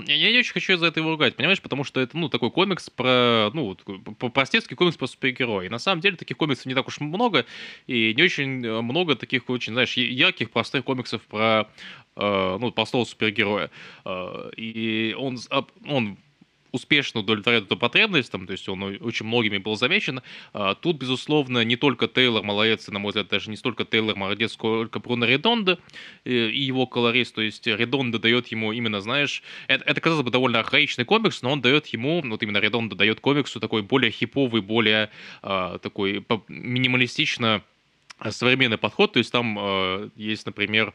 Я 0.06 0.30
не 0.32 0.38
очень 0.38 0.52
хочу 0.52 0.76
за 0.76 0.86
это 0.86 1.00
его 1.00 1.10
ругать, 1.10 1.36
понимаешь? 1.36 1.60
Потому 1.60 1.84
что 1.84 2.00
это, 2.00 2.16
ну, 2.16 2.28
такой 2.28 2.50
комикс 2.50 2.90
про... 2.90 3.50
Ну, 3.52 3.76
простецкий 4.34 4.76
комикс 4.76 4.96
про 4.96 5.06
супергероя. 5.06 5.66
И 5.66 5.70
на 5.70 5.78
самом 5.78 6.00
деле 6.00 6.16
таких 6.16 6.36
комиксов 6.36 6.66
не 6.66 6.74
так 6.74 6.88
уж 6.88 7.00
много, 7.00 7.46
и 7.86 8.14
не 8.14 8.22
очень 8.22 8.64
э, 8.64 8.80
много 8.80 9.14
таких 9.14 9.48
очень, 9.48 9.72
знаешь, 9.72 9.96
ярких, 9.96 10.50
простых 10.50 10.84
комиксов 10.84 11.22
про 11.22 11.54
Э, 11.54 11.66
ну, 12.16 12.70
простого 12.72 13.04
супергероя. 13.04 13.70
Э, 14.04 14.50
и 14.56 15.14
он, 15.18 15.38
он 15.86 16.18
успешно 16.74 17.20
удовлетворяет 17.20 17.66
эту 17.66 17.76
потребность, 17.76 18.32
там, 18.32 18.46
то 18.46 18.52
есть 18.52 18.68
он 18.68 18.82
очень 18.82 19.26
многими 19.26 19.58
был 19.58 19.76
замечен. 19.76 20.22
А, 20.52 20.74
тут, 20.74 20.96
безусловно, 20.96 21.62
не 21.62 21.76
только 21.76 22.08
Тейлор 22.08 22.42
молодец, 22.42 22.88
на 22.88 22.98
мой 22.98 23.10
взгляд, 23.10 23.28
даже 23.28 23.48
не 23.48 23.56
столько 23.56 23.84
Тейлор 23.84 24.16
молодец, 24.16 24.54
сколько 24.54 24.98
Бруно 24.98 25.24
Редонда 25.24 25.78
э, 26.24 26.32
и 26.32 26.60
его 26.60 26.88
колорист, 26.88 27.36
то 27.36 27.42
есть 27.42 27.64
Редонда 27.68 28.18
дает 28.18 28.48
ему 28.48 28.72
именно, 28.72 29.00
знаешь, 29.00 29.44
это, 29.68 29.84
это 29.84 30.00
казалось 30.00 30.24
бы, 30.24 30.32
довольно 30.32 30.58
архаичный 30.58 31.04
комикс, 31.04 31.42
но 31.42 31.52
он 31.52 31.60
дает 31.60 31.86
ему, 31.86 32.20
вот 32.24 32.42
именно 32.42 32.58
Редонда 32.58 32.96
дает 32.96 33.20
комиксу 33.20 33.60
такой 33.60 33.82
более 33.82 34.10
хиповый, 34.10 34.60
более 34.60 35.10
такой 35.42 36.24
минималистично 36.48 37.62
современный 38.30 38.78
подход, 38.78 39.12
то 39.12 39.18
есть 39.18 39.30
там 39.30 40.10
есть, 40.16 40.46
например, 40.46 40.92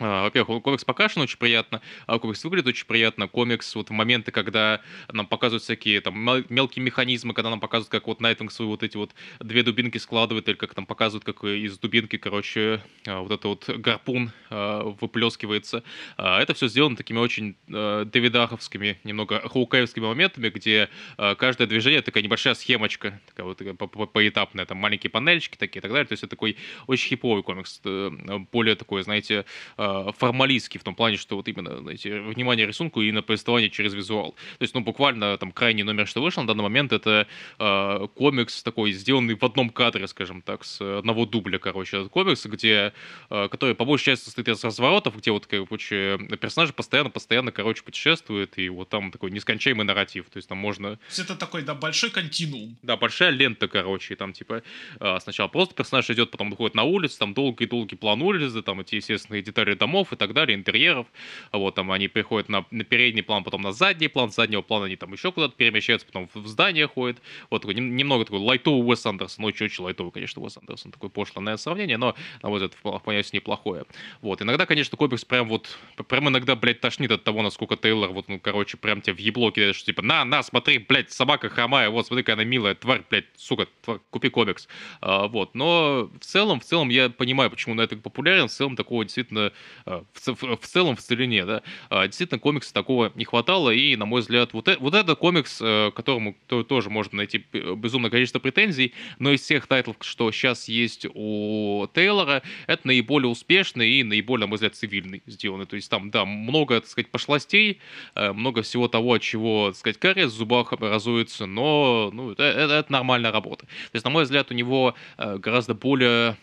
во-первых, 0.00 0.62
комикс 0.62 0.84
покрашен 0.84 1.22
очень 1.22 1.38
приятно, 1.38 1.80
а 2.06 2.18
комикс 2.18 2.42
выглядит 2.42 2.66
очень 2.68 2.86
приятно. 2.86 3.28
Комикс, 3.28 3.74
вот 3.74 3.90
в 3.90 3.92
моменты, 3.92 4.32
когда 4.32 4.80
нам 5.12 5.26
показывают 5.26 5.62
всякие 5.62 6.00
там 6.00 6.18
мелкие 6.48 6.84
механизмы, 6.84 7.34
когда 7.34 7.50
нам 7.50 7.60
показывают, 7.60 7.90
как 7.90 8.06
вот 8.06 8.20
Найтвинг 8.20 8.50
свои 8.50 8.66
вот 8.66 8.82
эти 8.82 8.96
вот 8.96 9.12
две 9.38 9.62
дубинки 9.62 9.98
складывает, 9.98 10.48
или 10.48 10.56
как 10.56 10.74
там 10.74 10.86
показывают, 10.86 11.24
как 11.24 11.44
из 11.44 11.78
дубинки, 11.78 12.16
короче, 12.16 12.82
а, 13.06 13.20
вот 13.20 13.30
это 13.30 13.48
вот 13.48 13.68
гарпун 13.68 14.32
выплескивается. 14.50 15.84
Это 16.16 16.54
все 16.54 16.66
сделано 16.68 16.96
такими 16.96 17.18
очень 17.18 17.56
дэвидаховскими, 17.68 18.98
немного 19.04 19.48
хоукаевскими 19.48 20.06
моментами, 20.06 20.48
где 20.48 20.88
каждое 21.16 21.66
движение 21.66 22.02
такая 22.02 22.22
небольшая 22.22 22.54
схемочка, 22.54 23.20
такая 23.26 23.46
вот 23.46 24.12
поэтапная, 24.12 24.66
там 24.66 24.78
маленькие 24.78 25.10
панельчики 25.10 25.56
такие 25.56 25.80
и 25.80 25.82
так 25.82 25.90
далее. 25.90 26.06
То 26.06 26.12
есть 26.12 26.22
это 26.22 26.30
такой 26.30 26.56
очень 26.86 27.10
хиповый 27.10 27.42
комикс, 27.42 27.80
э, 27.84 28.10
более 28.50 28.74
такой, 28.74 29.02
знаете, 29.02 29.44
э, 29.76 29.89
формалистский 30.16 30.80
в 30.80 30.84
том 30.84 30.94
плане, 30.94 31.16
что 31.16 31.36
вот 31.36 31.48
именно, 31.48 31.78
знаете, 31.78 32.20
внимание 32.20 32.66
рисунку 32.66 33.00
и 33.02 33.12
на 33.12 33.22
повествование 33.22 33.70
через 33.70 33.94
визуал. 33.94 34.32
То 34.58 34.62
есть, 34.62 34.74
ну, 34.74 34.80
буквально 34.80 35.36
там 35.38 35.52
крайний 35.52 35.82
номер, 35.82 36.06
что 36.06 36.22
вышел 36.22 36.42
на 36.42 36.48
данный 36.48 36.62
момент, 36.62 36.92
это 36.92 37.26
э, 37.58 38.08
комикс 38.14 38.62
такой, 38.62 38.92
сделанный 38.92 39.34
в 39.34 39.44
одном 39.44 39.70
кадре, 39.70 40.06
скажем 40.06 40.42
так, 40.42 40.64
с 40.64 40.80
одного 40.80 41.26
дубля, 41.26 41.58
короче, 41.58 41.98
этот 41.98 42.10
комикс, 42.10 42.46
где, 42.46 42.92
э, 43.30 43.48
который 43.48 43.74
по 43.74 43.84
большей 43.84 44.06
части 44.06 44.24
состоит 44.24 44.48
из 44.48 44.64
разворотов, 44.64 45.16
где 45.16 45.30
вот, 45.30 45.46
короче, 45.46 46.18
персонажи 46.40 46.72
постоянно-постоянно, 46.72 47.52
короче, 47.52 47.82
путешествуют, 47.82 48.58
и 48.58 48.68
вот 48.68 48.88
там 48.88 49.10
такой 49.10 49.30
нескончаемый 49.30 49.84
нарратив. 49.84 50.26
То 50.30 50.36
есть 50.38 50.48
там 50.48 50.58
можно... 50.58 50.96
То 50.96 51.02
есть 51.08 51.18
это 51.20 51.36
такой, 51.36 51.62
да, 51.62 51.74
большой 51.74 52.10
континуум. 52.10 52.76
Да, 52.82 52.96
большая 52.96 53.30
лента, 53.30 53.68
короче, 53.68 54.14
и 54.14 54.16
там 54.16 54.32
типа 54.32 54.62
э, 55.00 55.18
сначала 55.20 55.48
просто 55.48 55.74
персонаж 55.74 56.08
идет, 56.10 56.30
потом 56.30 56.50
выходит 56.50 56.74
на 56.74 56.84
улицу, 56.84 57.18
там 57.18 57.34
долгий-долгий 57.34 57.96
план 57.96 58.22
улицы, 58.22 58.62
там 58.62 58.80
эти 58.80 58.96
естественные 58.96 59.42
детали 59.42 59.74
домов 59.80 60.12
и 60.12 60.16
так 60.16 60.32
далее, 60.32 60.56
интерьеров. 60.56 61.06
Вот 61.50 61.74
там 61.74 61.90
они 61.90 62.06
приходят 62.06 62.48
на, 62.48 62.64
на 62.70 62.84
передний 62.84 63.22
план, 63.22 63.42
потом 63.42 63.62
на 63.62 63.72
задний 63.72 64.08
план, 64.08 64.30
с 64.30 64.36
заднего 64.36 64.62
плана 64.62 64.84
они 64.86 64.96
там 64.96 65.12
еще 65.12 65.32
куда-то 65.32 65.56
перемещаются, 65.56 66.06
потом 66.06 66.28
в 66.32 66.46
здание 66.46 66.86
ходят. 66.86 67.20
Вот 67.50 67.62
такой, 67.62 67.74
немного 67.74 68.24
такой 68.24 68.38
лайтовый 68.38 68.86
Уэс 68.86 69.04
Андерсон, 69.06 69.44
очень-очень 69.46 69.82
лайтовый, 69.82 70.12
конечно, 70.12 70.42
Уэс 70.42 70.58
Андерсон, 70.58 70.92
такое 70.92 71.10
пошлое, 71.10 71.56
сравнение, 71.56 71.96
но, 71.96 72.14
на 72.42 72.48
мой 72.48 72.60
взгляд, 72.60 72.74
вполне 72.74 73.22
неплохое. 73.32 73.84
Вот, 74.20 74.42
иногда, 74.42 74.66
конечно, 74.66 74.96
комикс 74.96 75.24
прям 75.24 75.48
вот, 75.48 75.78
прям 76.08 76.28
иногда, 76.28 76.54
блядь, 76.56 76.80
тошнит 76.80 77.10
от 77.10 77.24
того, 77.24 77.42
насколько 77.42 77.76
Тейлор, 77.76 78.10
вот, 78.10 78.28
ну, 78.28 78.38
короче, 78.38 78.76
прям 78.76 79.00
тебе 79.00 79.14
в 79.14 79.18
ебло 79.18 79.50
кидает, 79.50 79.74
что 79.74 79.86
типа, 79.86 80.02
на, 80.02 80.24
на, 80.24 80.42
смотри, 80.42 80.78
блядь, 80.78 81.10
собака 81.10 81.48
хромая, 81.48 81.88
вот, 81.90 82.06
смотри, 82.06 82.22
какая 82.22 82.34
она 82.34 82.44
милая, 82.44 82.74
тварь, 82.74 83.02
блядь, 83.08 83.26
сука, 83.36 83.66
тварь, 83.82 83.98
купи 84.10 84.28
комикс. 84.28 84.68
А, 85.00 85.28
вот, 85.28 85.54
но 85.54 86.10
в 86.20 86.24
целом, 86.24 86.60
в 86.60 86.64
целом 86.64 86.88
я 86.88 87.08
понимаю, 87.08 87.50
почему 87.50 87.74
на 87.74 87.82
это 87.82 87.96
популярен, 87.96 88.48
в 88.48 88.52
целом 88.52 88.76
такого 88.76 89.04
действительно, 89.04 89.52
в, 89.84 90.04
в, 90.14 90.56
в 90.56 90.66
целом 90.66 90.96
в 90.96 91.00
целине, 91.00 91.44
да, 91.44 91.62
а, 91.88 92.06
действительно 92.06 92.38
комикса 92.38 92.72
такого 92.72 93.12
не 93.14 93.24
хватало, 93.24 93.70
и, 93.70 93.96
на 93.96 94.06
мой 94.06 94.20
взгляд, 94.20 94.52
вот, 94.52 94.68
э, 94.68 94.76
вот 94.78 94.94
это 94.94 95.14
комикс, 95.14 95.58
э, 95.60 95.90
которому 95.94 96.36
то, 96.46 96.62
тоже 96.62 96.90
можно 96.90 97.18
найти 97.18 97.44
безумное 97.52 98.10
количество 98.10 98.38
претензий, 98.38 98.94
но 99.18 99.32
из 99.32 99.40
всех 99.40 99.66
тайтлов, 99.66 99.96
что 100.00 100.30
сейчас 100.32 100.68
есть 100.68 101.06
у 101.14 101.88
Тейлора, 101.94 102.42
это 102.66 102.86
наиболее 102.86 103.28
успешный 103.28 103.90
и 103.90 104.04
наиболее, 104.04 104.46
на 104.46 104.48
мой 104.48 104.56
взгляд, 104.56 104.74
цивильный 104.74 105.22
сделанный. 105.26 105.66
То 105.66 105.76
есть 105.76 105.90
там, 105.90 106.10
да, 106.10 106.24
много, 106.24 106.80
так 106.80 106.88
сказать, 106.88 107.10
пошлостей, 107.10 107.78
э, 108.14 108.32
много 108.32 108.62
всего 108.62 108.88
того, 108.88 109.14
от 109.14 109.22
чего, 109.22 109.68
так 109.68 109.76
сказать, 109.76 109.98
кариес 109.98 110.32
в 110.32 110.36
зубах 110.36 110.72
образуется, 110.72 111.46
но 111.46 112.10
ну, 112.12 112.32
это, 112.32 112.42
это 112.42 112.86
нормальная 112.92 113.32
работа. 113.32 113.66
То 113.66 113.94
есть, 113.94 114.04
на 114.04 114.10
мой 114.10 114.24
взгляд, 114.24 114.50
у 114.50 114.54
него 114.54 114.94
гораздо 115.16 115.74
более 115.74 116.36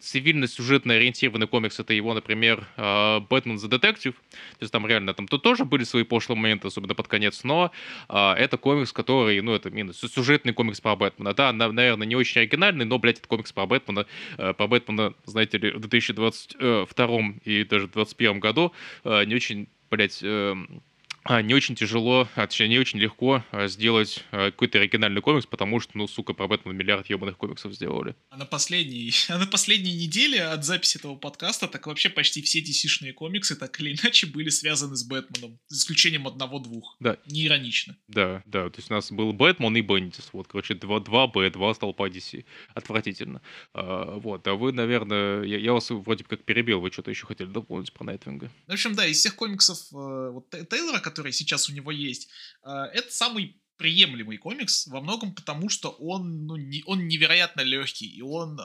цивильно-сюжетно 0.00 0.94
ориентированный 0.94 1.46
комикс, 1.46 1.78
это 1.80 1.94
его, 1.94 2.14
например, 2.14 2.66
«Бэтмен 2.76 3.58
за 3.58 3.68
детектив», 3.68 4.14
то 4.14 4.62
есть 4.62 4.72
там 4.72 4.86
реально, 4.86 5.14
там 5.14 5.28
тут 5.28 5.42
тоже 5.42 5.64
были 5.64 5.84
свои 5.84 6.04
пошлые 6.04 6.36
моменты, 6.36 6.68
особенно 6.68 6.94
под 6.94 7.08
конец, 7.08 7.44
но 7.44 7.72
а, 8.08 8.34
это 8.34 8.56
комикс, 8.56 8.92
который, 8.92 9.40
ну, 9.40 9.54
это 9.54 9.68
именно 9.68 9.92
сюжетный 9.92 10.52
комикс 10.52 10.80
про 10.80 10.96
Бэтмена, 10.96 11.34
да, 11.34 11.52
наверное, 11.52 12.06
не 12.06 12.16
очень 12.16 12.40
оригинальный, 12.40 12.84
но, 12.84 12.98
блядь, 12.98 13.18
это 13.18 13.28
комикс 13.28 13.52
про 13.52 13.66
Бэтмена, 13.66 14.06
э, 14.38 14.54
про 14.54 14.66
Бэтмена, 14.66 15.14
знаете 15.24 15.58
ли, 15.58 15.70
в 15.70 15.80
2022 15.80 17.18
и 17.44 17.64
даже 17.64 17.86
в 17.86 17.92
2021 17.92 18.40
году 18.40 18.72
э, 19.04 19.24
не 19.24 19.34
очень, 19.34 19.68
блядь, 19.90 20.20
эм, 20.22 20.82
не 21.28 21.54
очень 21.54 21.74
тяжело, 21.74 22.28
а, 22.34 22.46
точнее, 22.46 22.68
не 22.68 22.78
очень 22.78 22.98
легко 22.98 23.44
а, 23.50 23.68
сделать 23.68 24.24
какой-то 24.30 24.78
оригинальный 24.78 25.20
комикс, 25.20 25.46
потому 25.46 25.80
что, 25.80 25.96
ну, 25.96 26.08
сука, 26.08 26.32
про 26.32 26.48
Бэтмена 26.48 26.74
миллиард 26.74 27.08
ебаных 27.08 27.36
комиксов 27.36 27.72
сделали. 27.74 28.16
А 28.30 28.36
на 28.36 28.46
последней, 28.46 29.12
а 29.28 29.38
на 29.38 29.46
последней 29.46 29.94
неделе 29.94 30.42
от 30.42 30.64
записи 30.64 30.98
этого 30.98 31.16
подкаста 31.16 31.68
так 31.68 31.86
вообще 31.86 32.08
почти 32.08 32.42
все 32.42 32.60
DC-шные 32.60 33.12
комиксы 33.12 33.56
так 33.56 33.78
или 33.80 33.96
иначе 33.96 34.26
были 34.26 34.48
связаны 34.48 34.96
с 34.96 35.04
Бэтменом, 35.04 35.58
за 35.68 35.78
исключением 35.78 36.26
одного-двух. 36.26 36.96
Да. 37.00 37.16
Не 37.26 37.46
иронично. 37.46 37.96
Да, 38.08 38.42
да, 38.46 38.68
то 38.68 38.78
есть 38.78 38.90
у 38.90 38.94
нас 38.94 39.12
был 39.12 39.32
Бэтмен 39.32 39.76
и 39.76 39.80
Бендис, 39.80 40.30
вот, 40.32 40.48
короче, 40.48 40.74
два, 40.74 41.00
два 41.00 41.26
Б, 41.26 41.50
два 41.50 41.72
столпа 41.74 42.08
DC. 42.08 42.44
Отвратительно. 42.74 43.42
А, 43.74 44.16
вот, 44.16 44.46
а 44.46 44.54
вы, 44.54 44.72
наверное, 44.72 45.44
я, 45.44 45.58
я 45.58 45.72
вас 45.72 45.90
вроде 45.90 46.24
как 46.24 46.42
перебил, 46.44 46.80
вы 46.80 46.90
что-то 46.90 47.10
еще 47.10 47.26
хотели 47.26 47.48
дополнить 47.48 47.92
про 47.92 48.04
Найтвинга? 48.04 48.50
В 48.66 48.72
общем, 48.72 48.94
да, 48.94 49.06
из 49.06 49.18
всех 49.18 49.36
комиксов 49.36 49.78
э, 49.92 50.30
вот, 50.32 50.50
Тейлора, 50.50 51.00
который 51.00 51.11
сейчас 51.32 51.68
у 51.68 51.72
него 51.72 51.90
есть, 51.90 52.28
э, 52.64 52.70
это 52.70 53.12
самый 53.12 53.62
приемлемый 53.82 54.36
комикс 54.36 54.86
во 54.86 55.00
многом 55.00 55.34
потому, 55.34 55.68
что 55.68 55.90
он, 55.90 56.46
ну, 56.46 56.56
не, 56.56 56.84
он 56.86 57.08
невероятно 57.08 57.62
легкий, 57.62 58.06
и 58.06 58.22
он 58.22 58.60
э, 58.60 58.62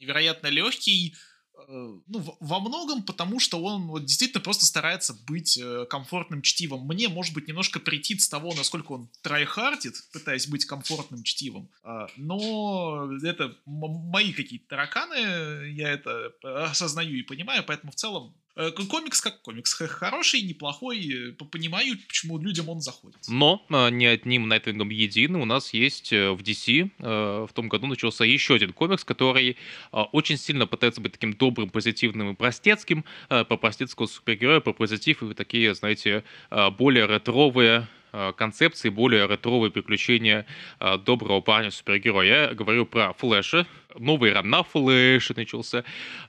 невероятно 0.00 0.46
легкий, 0.46 1.14
э, 1.54 1.62
ну, 1.68 2.36
во 2.40 2.60
многом 2.60 3.02
потому, 3.02 3.38
что 3.38 3.62
он 3.62 3.88
вот, 3.88 4.06
действительно 4.06 4.40
просто 4.40 4.64
старается 4.64 5.12
быть 5.26 5.58
э, 5.58 5.84
комфортным 5.90 6.40
чтивом. 6.40 6.86
Мне, 6.86 7.10
может 7.10 7.34
быть, 7.34 7.48
немножко 7.48 7.80
претит 7.80 8.22
с 8.22 8.30
того, 8.30 8.54
насколько 8.56 8.92
он 8.92 9.10
трайхардит, 9.20 9.94
пытаясь 10.10 10.46
быть 10.46 10.64
комфортным 10.64 11.22
чтивом, 11.22 11.68
э, 11.84 12.06
но 12.16 13.10
это 13.22 13.54
мои 13.66 14.32
какие-то 14.32 14.68
тараканы, 14.68 15.70
я 15.70 15.90
это 15.90 16.32
осознаю 16.42 17.14
и 17.14 17.22
понимаю, 17.22 17.62
поэтому 17.66 17.92
в 17.92 17.96
целом 17.96 18.34
Э, 18.34 18.39
комикс 18.88 19.20
как 19.20 19.42
комикс. 19.42 19.72
Хороший, 19.74 20.42
неплохой. 20.42 21.30
Э, 21.30 21.44
понимаю, 21.50 21.96
почему 22.06 22.38
людям 22.38 22.68
он 22.68 22.80
заходит. 22.80 23.18
Но 23.28 23.64
а, 23.70 23.88
не 23.90 24.06
одним 24.06 24.48
Найтвингом 24.48 24.90
единым 24.90 25.40
у 25.42 25.44
нас 25.44 25.72
есть 25.72 26.12
э, 26.12 26.30
в 26.30 26.40
DC. 26.40 26.90
В 26.98 27.50
том 27.54 27.68
году 27.68 27.86
начался 27.86 28.24
еще 28.24 28.54
один 28.54 28.72
комикс, 28.72 29.04
который 29.04 29.56
а, 29.92 30.04
очень 30.04 30.36
сильно 30.36 30.66
пытается 30.66 31.00
быть 31.00 31.12
таким 31.12 31.32
добрым, 31.32 31.70
позитивным 31.70 32.32
и 32.32 32.34
простецким. 32.34 33.04
По 33.28 33.44
простецкого 33.44 34.06
супергероя, 34.06 34.60
по 34.60 34.72
позитив 34.72 35.22
и 35.22 35.34
такие, 35.34 35.74
знаете, 35.74 36.24
а, 36.50 36.70
более 36.70 37.06
ретровые 37.06 37.80
Э, 37.80 37.99
концепции, 38.36 38.88
более 38.88 39.26
ретровые 39.26 39.70
приключения 39.70 40.46
э, 40.78 40.98
доброго 40.98 41.40
парня-супергероя. 41.40 42.48
Я 42.48 42.54
говорю 42.54 42.86
про 42.86 43.12
Флэша. 43.14 43.66
Новый 43.98 44.32
ран 44.32 44.48
на 44.48 44.62
Флэше 44.62 45.34
начался. 45.36 45.84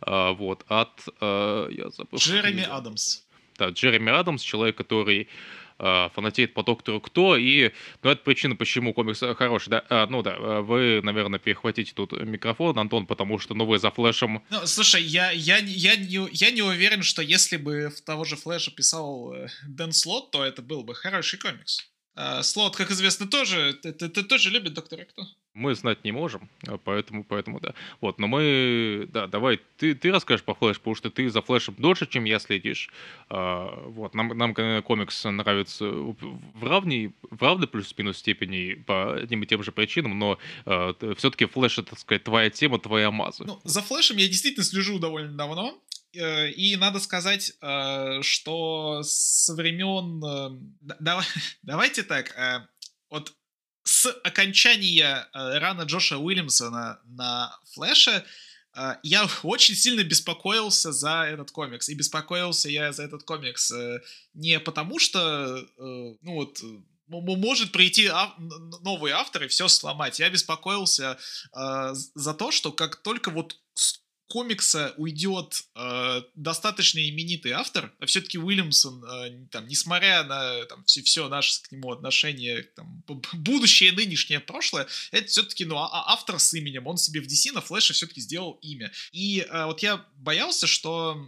Э, 0.05 0.31
вот, 0.33 0.63
от... 0.67 0.91
Я 1.21 1.89
забыл. 1.89 2.17
Джереми 2.17 2.63
Адамс. 2.63 3.23
Да, 3.57 3.69
Джереми 3.69 4.11
Адамс, 4.11 4.41
человек, 4.41 4.75
который 4.75 5.21
э, 5.21 5.27
фанатеет 6.13 6.53
по 6.53 6.63
доктору 6.63 7.01
Кто, 7.01 7.35
и, 7.35 7.71
ну, 8.03 8.09
это 8.11 8.23
причина, 8.23 8.55
почему 8.55 8.93
комикс 8.93 9.21
хороший, 9.37 9.69
да, 9.69 9.83
а, 9.89 10.07
ну 10.07 10.21
да, 10.21 10.61
вы, 10.61 11.01
наверное, 11.03 11.39
перехватите 11.39 11.93
тут 11.93 12.13
микрофон, 12.13 12.77
Антон, 12.77 13.05
потому 13.05 13.39
что, 13.39 13.53
ну, 13.53 13.65
вы 13.65 13.79
за 13.79 13.91
Флэшем... 13.91 14.43
Ну, 14.49 14.65
слушай, 14.65 15.01
я, 15.01 15.31
я, 15.31 15.57
я, 15.57 15.95
не, 15.95 16.29
я 16.31 16.51
не 16.51 16.61
уверен, 16.61 17.03
что 17.03 17.21
если 17.21 17.57
бы 17.57 17.89
в 17.89 18.01
того 18.01 18.23
же 18.25 18.35
Флэша 18.35 18.71
писал 18.71 19.33
э, 19.33 19.47
Дэн 19.67 19.91
Слот, 19.91 20.31
то 20.31 20.43
это 20.43 20.61
был 20.61 20.83
бы 20.83 20.95
хороший 20.95 21.39
комикс. 21.39 21.79
А, 22.15 22.43
Слот, 22.43 22.75
как 22.75 22.91
известно, 22.91 23.27
тоже, 23.27 23.73
ты, 23.73 23.91
ты 23.93 24.23
тоже 24.23 24.49
любит 24.49 24.73
Доктора 24.73 25.05
Кто? 25.05 25.23
Мы 25.53 25.75
знать 25.75 26.03
не 26.03 26.11
можем, 26.11 26.49
а 26.65 26.77
поэтому, 26.77 27.23
поэтому 27.23 27.59
да. 27.59 27.73
Вот, 27.99 28.19
но 28.19 28.27
мы, 28.27 29.07
да, 29.11 29.27
давай, 29.27 29.59
ты, 29.77 29.93
ты 29.95 30.11
расскажешь 30.11 30.45
по 30.45 30.55
Флэш, 30.55 30.79
потому 30.79 30.95
что 30.95 31.09
ты 31.09 31.29
за 31.29 31.41
Флэшем 31.41 31.75
дольше, 31.77 32.07
чем 32.07 32.23
я 32.23 32.39
следишь. 32.39 32.89
А, 33.29 33.83
вот, 33.87 34.15
нам, 34.15 34.29
нам 34.37 34.53
комикс 34.83 35.23
нравится 35.25 35.85
в 35.85 36.63
равней, 36.63 37.13
в 37.29 37.41
равной 37.41 37.67
плюс-минус 37.67 38.17
степени 38.17 38.75
по 38.75 39.15
одним 39.15 39.43
и 39.43 39.45
тем 39.45 39.61
же 39.61 39.71
причинам, 39.71 40.17
но 40.17 40.39
а, 40.65 40.93
все-таки 41.17 41.45
Флэш, 41.45 41.79
это, 41.79 41.91
так 41.91 41.99
сказать, 41.99 42.23
твоя 42.23 42.49
тема, 42.49 42.79
твоя 42.79 43.11
маза. 43.11 43.43
Ну, 43.45 43.59
за 43.63 43.81
Флэшем 43.81 44.17
я 44.17 44.27
действительно 44.27 44.63
слежу 44.63 44.99
довольно 44.99 45.35
давно. 45.35 45.77
Э, 46.13 46.49
и 46.49 46.75
надо 46.75 46.99
сказать, 46.99 47.53
э, 47.61 48.21
что 48.21 49.01
со 49.03 49.55
времен... 49.55 50.23
Э, 50.23 51.21
давайте 51.61 52.03
так, 52.03 52.35
вот 53.09 53.33
с 54.01 54.19
окончания 54.23 55.27
рана 55.33 55.83
Джоша 55.83 56.17
Уильямсона 56.17 56.99
на 57.05 57.55
Флэше 57.73 58.25
я 59.03 59.27
очень 59.43 59.75
сильно 59.75 60.03
беспокоился 60.03 60.91
за 60.91 61.23
этот 61.23 61.51
комикс. 61.51 61.87
И 61.89 61.93
беспокоился 61.93 62.69
я 62.69 62.93
за 62.93 63.03
этот 63.03 63.23
комикс 63.23 63.71
не 64.33 64.59
потому, 64.59 64.97
что, 64.97 65.67
ну 65.77 66.33
вот, 66.33 66.63
может 67.07 67.71
прийти 67.71 68.09
новый 68.81 69.11
автор 69.11 69.43
и 69.43 69.47
все 69.47 69.67
сломать. 69.67 70.19
Я 70.19 70.29
беспокоился 70.29 71.17
э, 71.53 71.93
за 71.93 72.33
то, 72.33 72.51
что 72.51 72.71
как 72.71 72.95
только 72.95 73.29
вот 73.29 73.57
комикса 74.31 74.93
уйдет 74.95 75.63
э, 75.75 76.21
достаточно 76.35 76.99
именитый 76.99 77.51
автор, 77.51 77.91
а 77.99 78.05
все-таки 78.05 78.37
Уильямсон, 78.37 79.03
э, 79.03 79.47
там, 79.51 79.67
несмотря 79.67 80.23
на 80.23 80.65
там, 80.67 80.85
все, 80.85 81.01
все 81.01 81.27
наше 81.27 81.61
к 81.63 81.71
нему 81.73 81.91
отношение, 81.91 82.63
там, 82.63 83.03
будущее, 83.33 83.91
нынешнее, 83.91 84.39
прошлое, 84.39 84.87
это 85.11 85.27
все-таки 85.27 85.65
ну, 85.65 85.75
а, 85.75 85.89
а 85.91 86.13
автор 86.13 86.39
с 86.39 86.53
именем, 86.53 86.87
он 86.87 86.95
себе 86.95 87.19
в 87.19 87.27
DC 87.27 87.51
на 87.51 87.59
флеше 87.59 87.91
все-таки 87.91 88.21
сделал 88.21 88.57
имя. 88.61 88.89
И 89.11 89.41
э, 89.41 89.65
вот 89.65 89.83
я 89.83 90.05
боялся, 90.15 90.65
что 90.65 91.27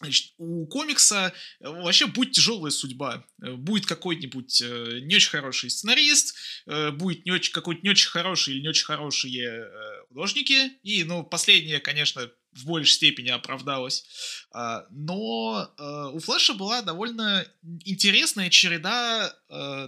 значит, 0.00 0.34
у 0.38 0.66
комикса 0.66 1.32
э, 1.60 1.68
вообще 1.68 2.06
будет 2.06 2.32
тяжелая 2.32 2.70
судьба. 2.70 3.24
Э, 3.42 3.52
будет 3.52 3.86
какой-нибудь 3.86 4.60
э, 4.62 5.00
не 5.02 5.16
очень 5.16 5.30
хороший 5.30 5.70
сценарист, 5.70 6.34
будет 6.66 7.24
не 7.24 7.32
очень, 7.32 7.52
какой-то 7.52 7.80
не 7.82 7.90
очень 7.90 8.10
хороший 8.10 8.54
или 8.54 8.62
не 8.62 8.68
очень 8.68 8.84
хорошие 8.84 9.70
художники. 10.08 10.68
И, 10.82 11.04
ну, 11.04 11.24
последнее, 11.24 11.80
конечно, 11.80 12.30
в 12.52 12.66
большей 12.66 12.92
степени 12.92 13.28
оправдалось. 13.28 14.04
А, 14.52 14.86
но 14.90 15.72
у 16.12 16.18
Флэша 16.18 16.54
была 16.54 16.82
довольно 16.82 17.46
интересная 17.84 18.50
череда 18.50 19.32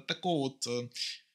такого 0.07 0.51
вот 0.51 0.91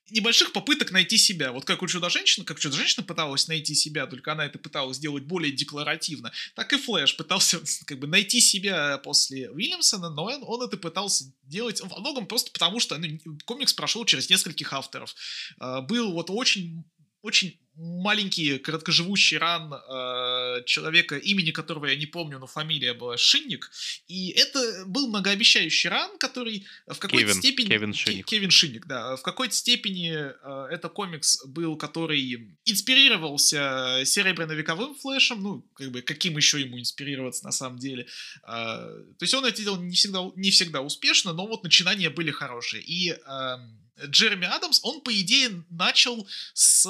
небольших 0.09 0.53
попыток 0.53 0.91
найти 0.91 1.17
себя. 1.17 1.51
Вот 1.51 1.65
как 1.65 1.81
у 1.81 1.87
Чудо-женщины, 1.87 2.45
как 2.45 2.59
Чудо-женщина 2.59 3.05
пыталась 3.05 3.47
найти 3.47 3.75
себя, 3.75 4.07
только 4.07 4.31
она 4.31 4.45
это 4.45 4.59
пыталась 4.59 4.97
сделать 4.97 5.23
более 5.23 5.51
декларативно, 5.51 6.31
так 6.55 6.71
и 6.73 6.77
Флэш 6.77 7.17
пытался 7.17 7.59
как 7.85 7.99
бы 7.99 8.07
найти 8.07 8.39
себя 8.39 8.97
после 8.99 9.49
Уильямсона, 9.49 10.09
но 10.09 10.25
он, 10.25 10.43
он 10.43 10.61
это 10.67 10.77
пытался 10.77 11.25
делать 11.43 11.81
во 11.81 11.99
многом 11.99 12.27
просто 12.27 12.51
потому, 12.51 12.79
что 12.79 12.97
ну, 12.97 13.19
комикс 13.45 13.73
прошел 13.73 14.05
через 14.05 14.29
нескольких 14.29 14.73
авторов. 14.73 15.15
А, 15.59 15.81
был 15.81 16.11
вот 16.11 16.29
очень 16.29 16.83
очень 17.21 17.59
маленький 17.77 18.57
короткоживущий 18.57 19.37
ран 19.37 19.71
э, 19.71 20.63
человека, 20.65 21.15
имени 21.15 21.51
которого 21.51 21.85
я 21.85 21.95
не 21.95 22.07
помню, 22.07 22.39
но 22.39 22.47
фамилия 22.47 22.93
была 22.93 23.17
Шинник. 23.17 23.69
И 24.07 24.29
это 24.31 24.85
был 24.87 25.07
многообещающий 25.09 25.89
ран, 25.89 26.17
который 26.17 26.65
в 26.87 26.97
какой-то 26.97 27.27
Кевин, 27.27 27.35
степени... 27.35 27.67
Кевин 27.67 27.93
Шинник. 27.93 28.25
Кевин 28.25 28.49
Шинник, 28.49 28.87
да. 28.87 29.15
В 29.15 29.21
какой-то 29.21 29.53
степени 29.53 30.11
э, 30.11 30.67
это 30.71 30.89
комикс 30.89 31.45
был, 31.45 31.77
который 31.77 32.57
инспирировался 32.65 34.01
серебряно-вековым 34.05 34.95
флешем, 34.95 35.43
ну, 35.43 35.61
как 35.75 35.91
бы, 35.91 36.01
каким 36.01 36.35
еще 36.35 36.59
ему 36.59 36.79
инспирироваться 36.79 37.45
на 37.45 37.51
самом 37.51 37.77
деле. 37.77 38.07
Э, 38.47 38.47
то 38.47 39.21
есть 39.21 39.35
он 39.35 39.45
это 39.45 39.61
делал 39.61 39.79
не 39.79 39.95
всегда, 39.95 40.31
не 40.35 40.49
всегда 40.49 40.81
успешно, 40.81 41.31
но 41.33 41.45
вот 41.45 41.63
начинания 41.63 42.09
были 42.09 42.31
хорошие. 42.31 42.81
И 42.81 43.11
э, 43.11 43.57
Джереми 44.05 44.45
Адамс, 44.45 44.79
он, 44.83 45.01
по 45.01 45.13
идее, 45.13 45.63
начал 45.69 46.27
с 46.53 46.87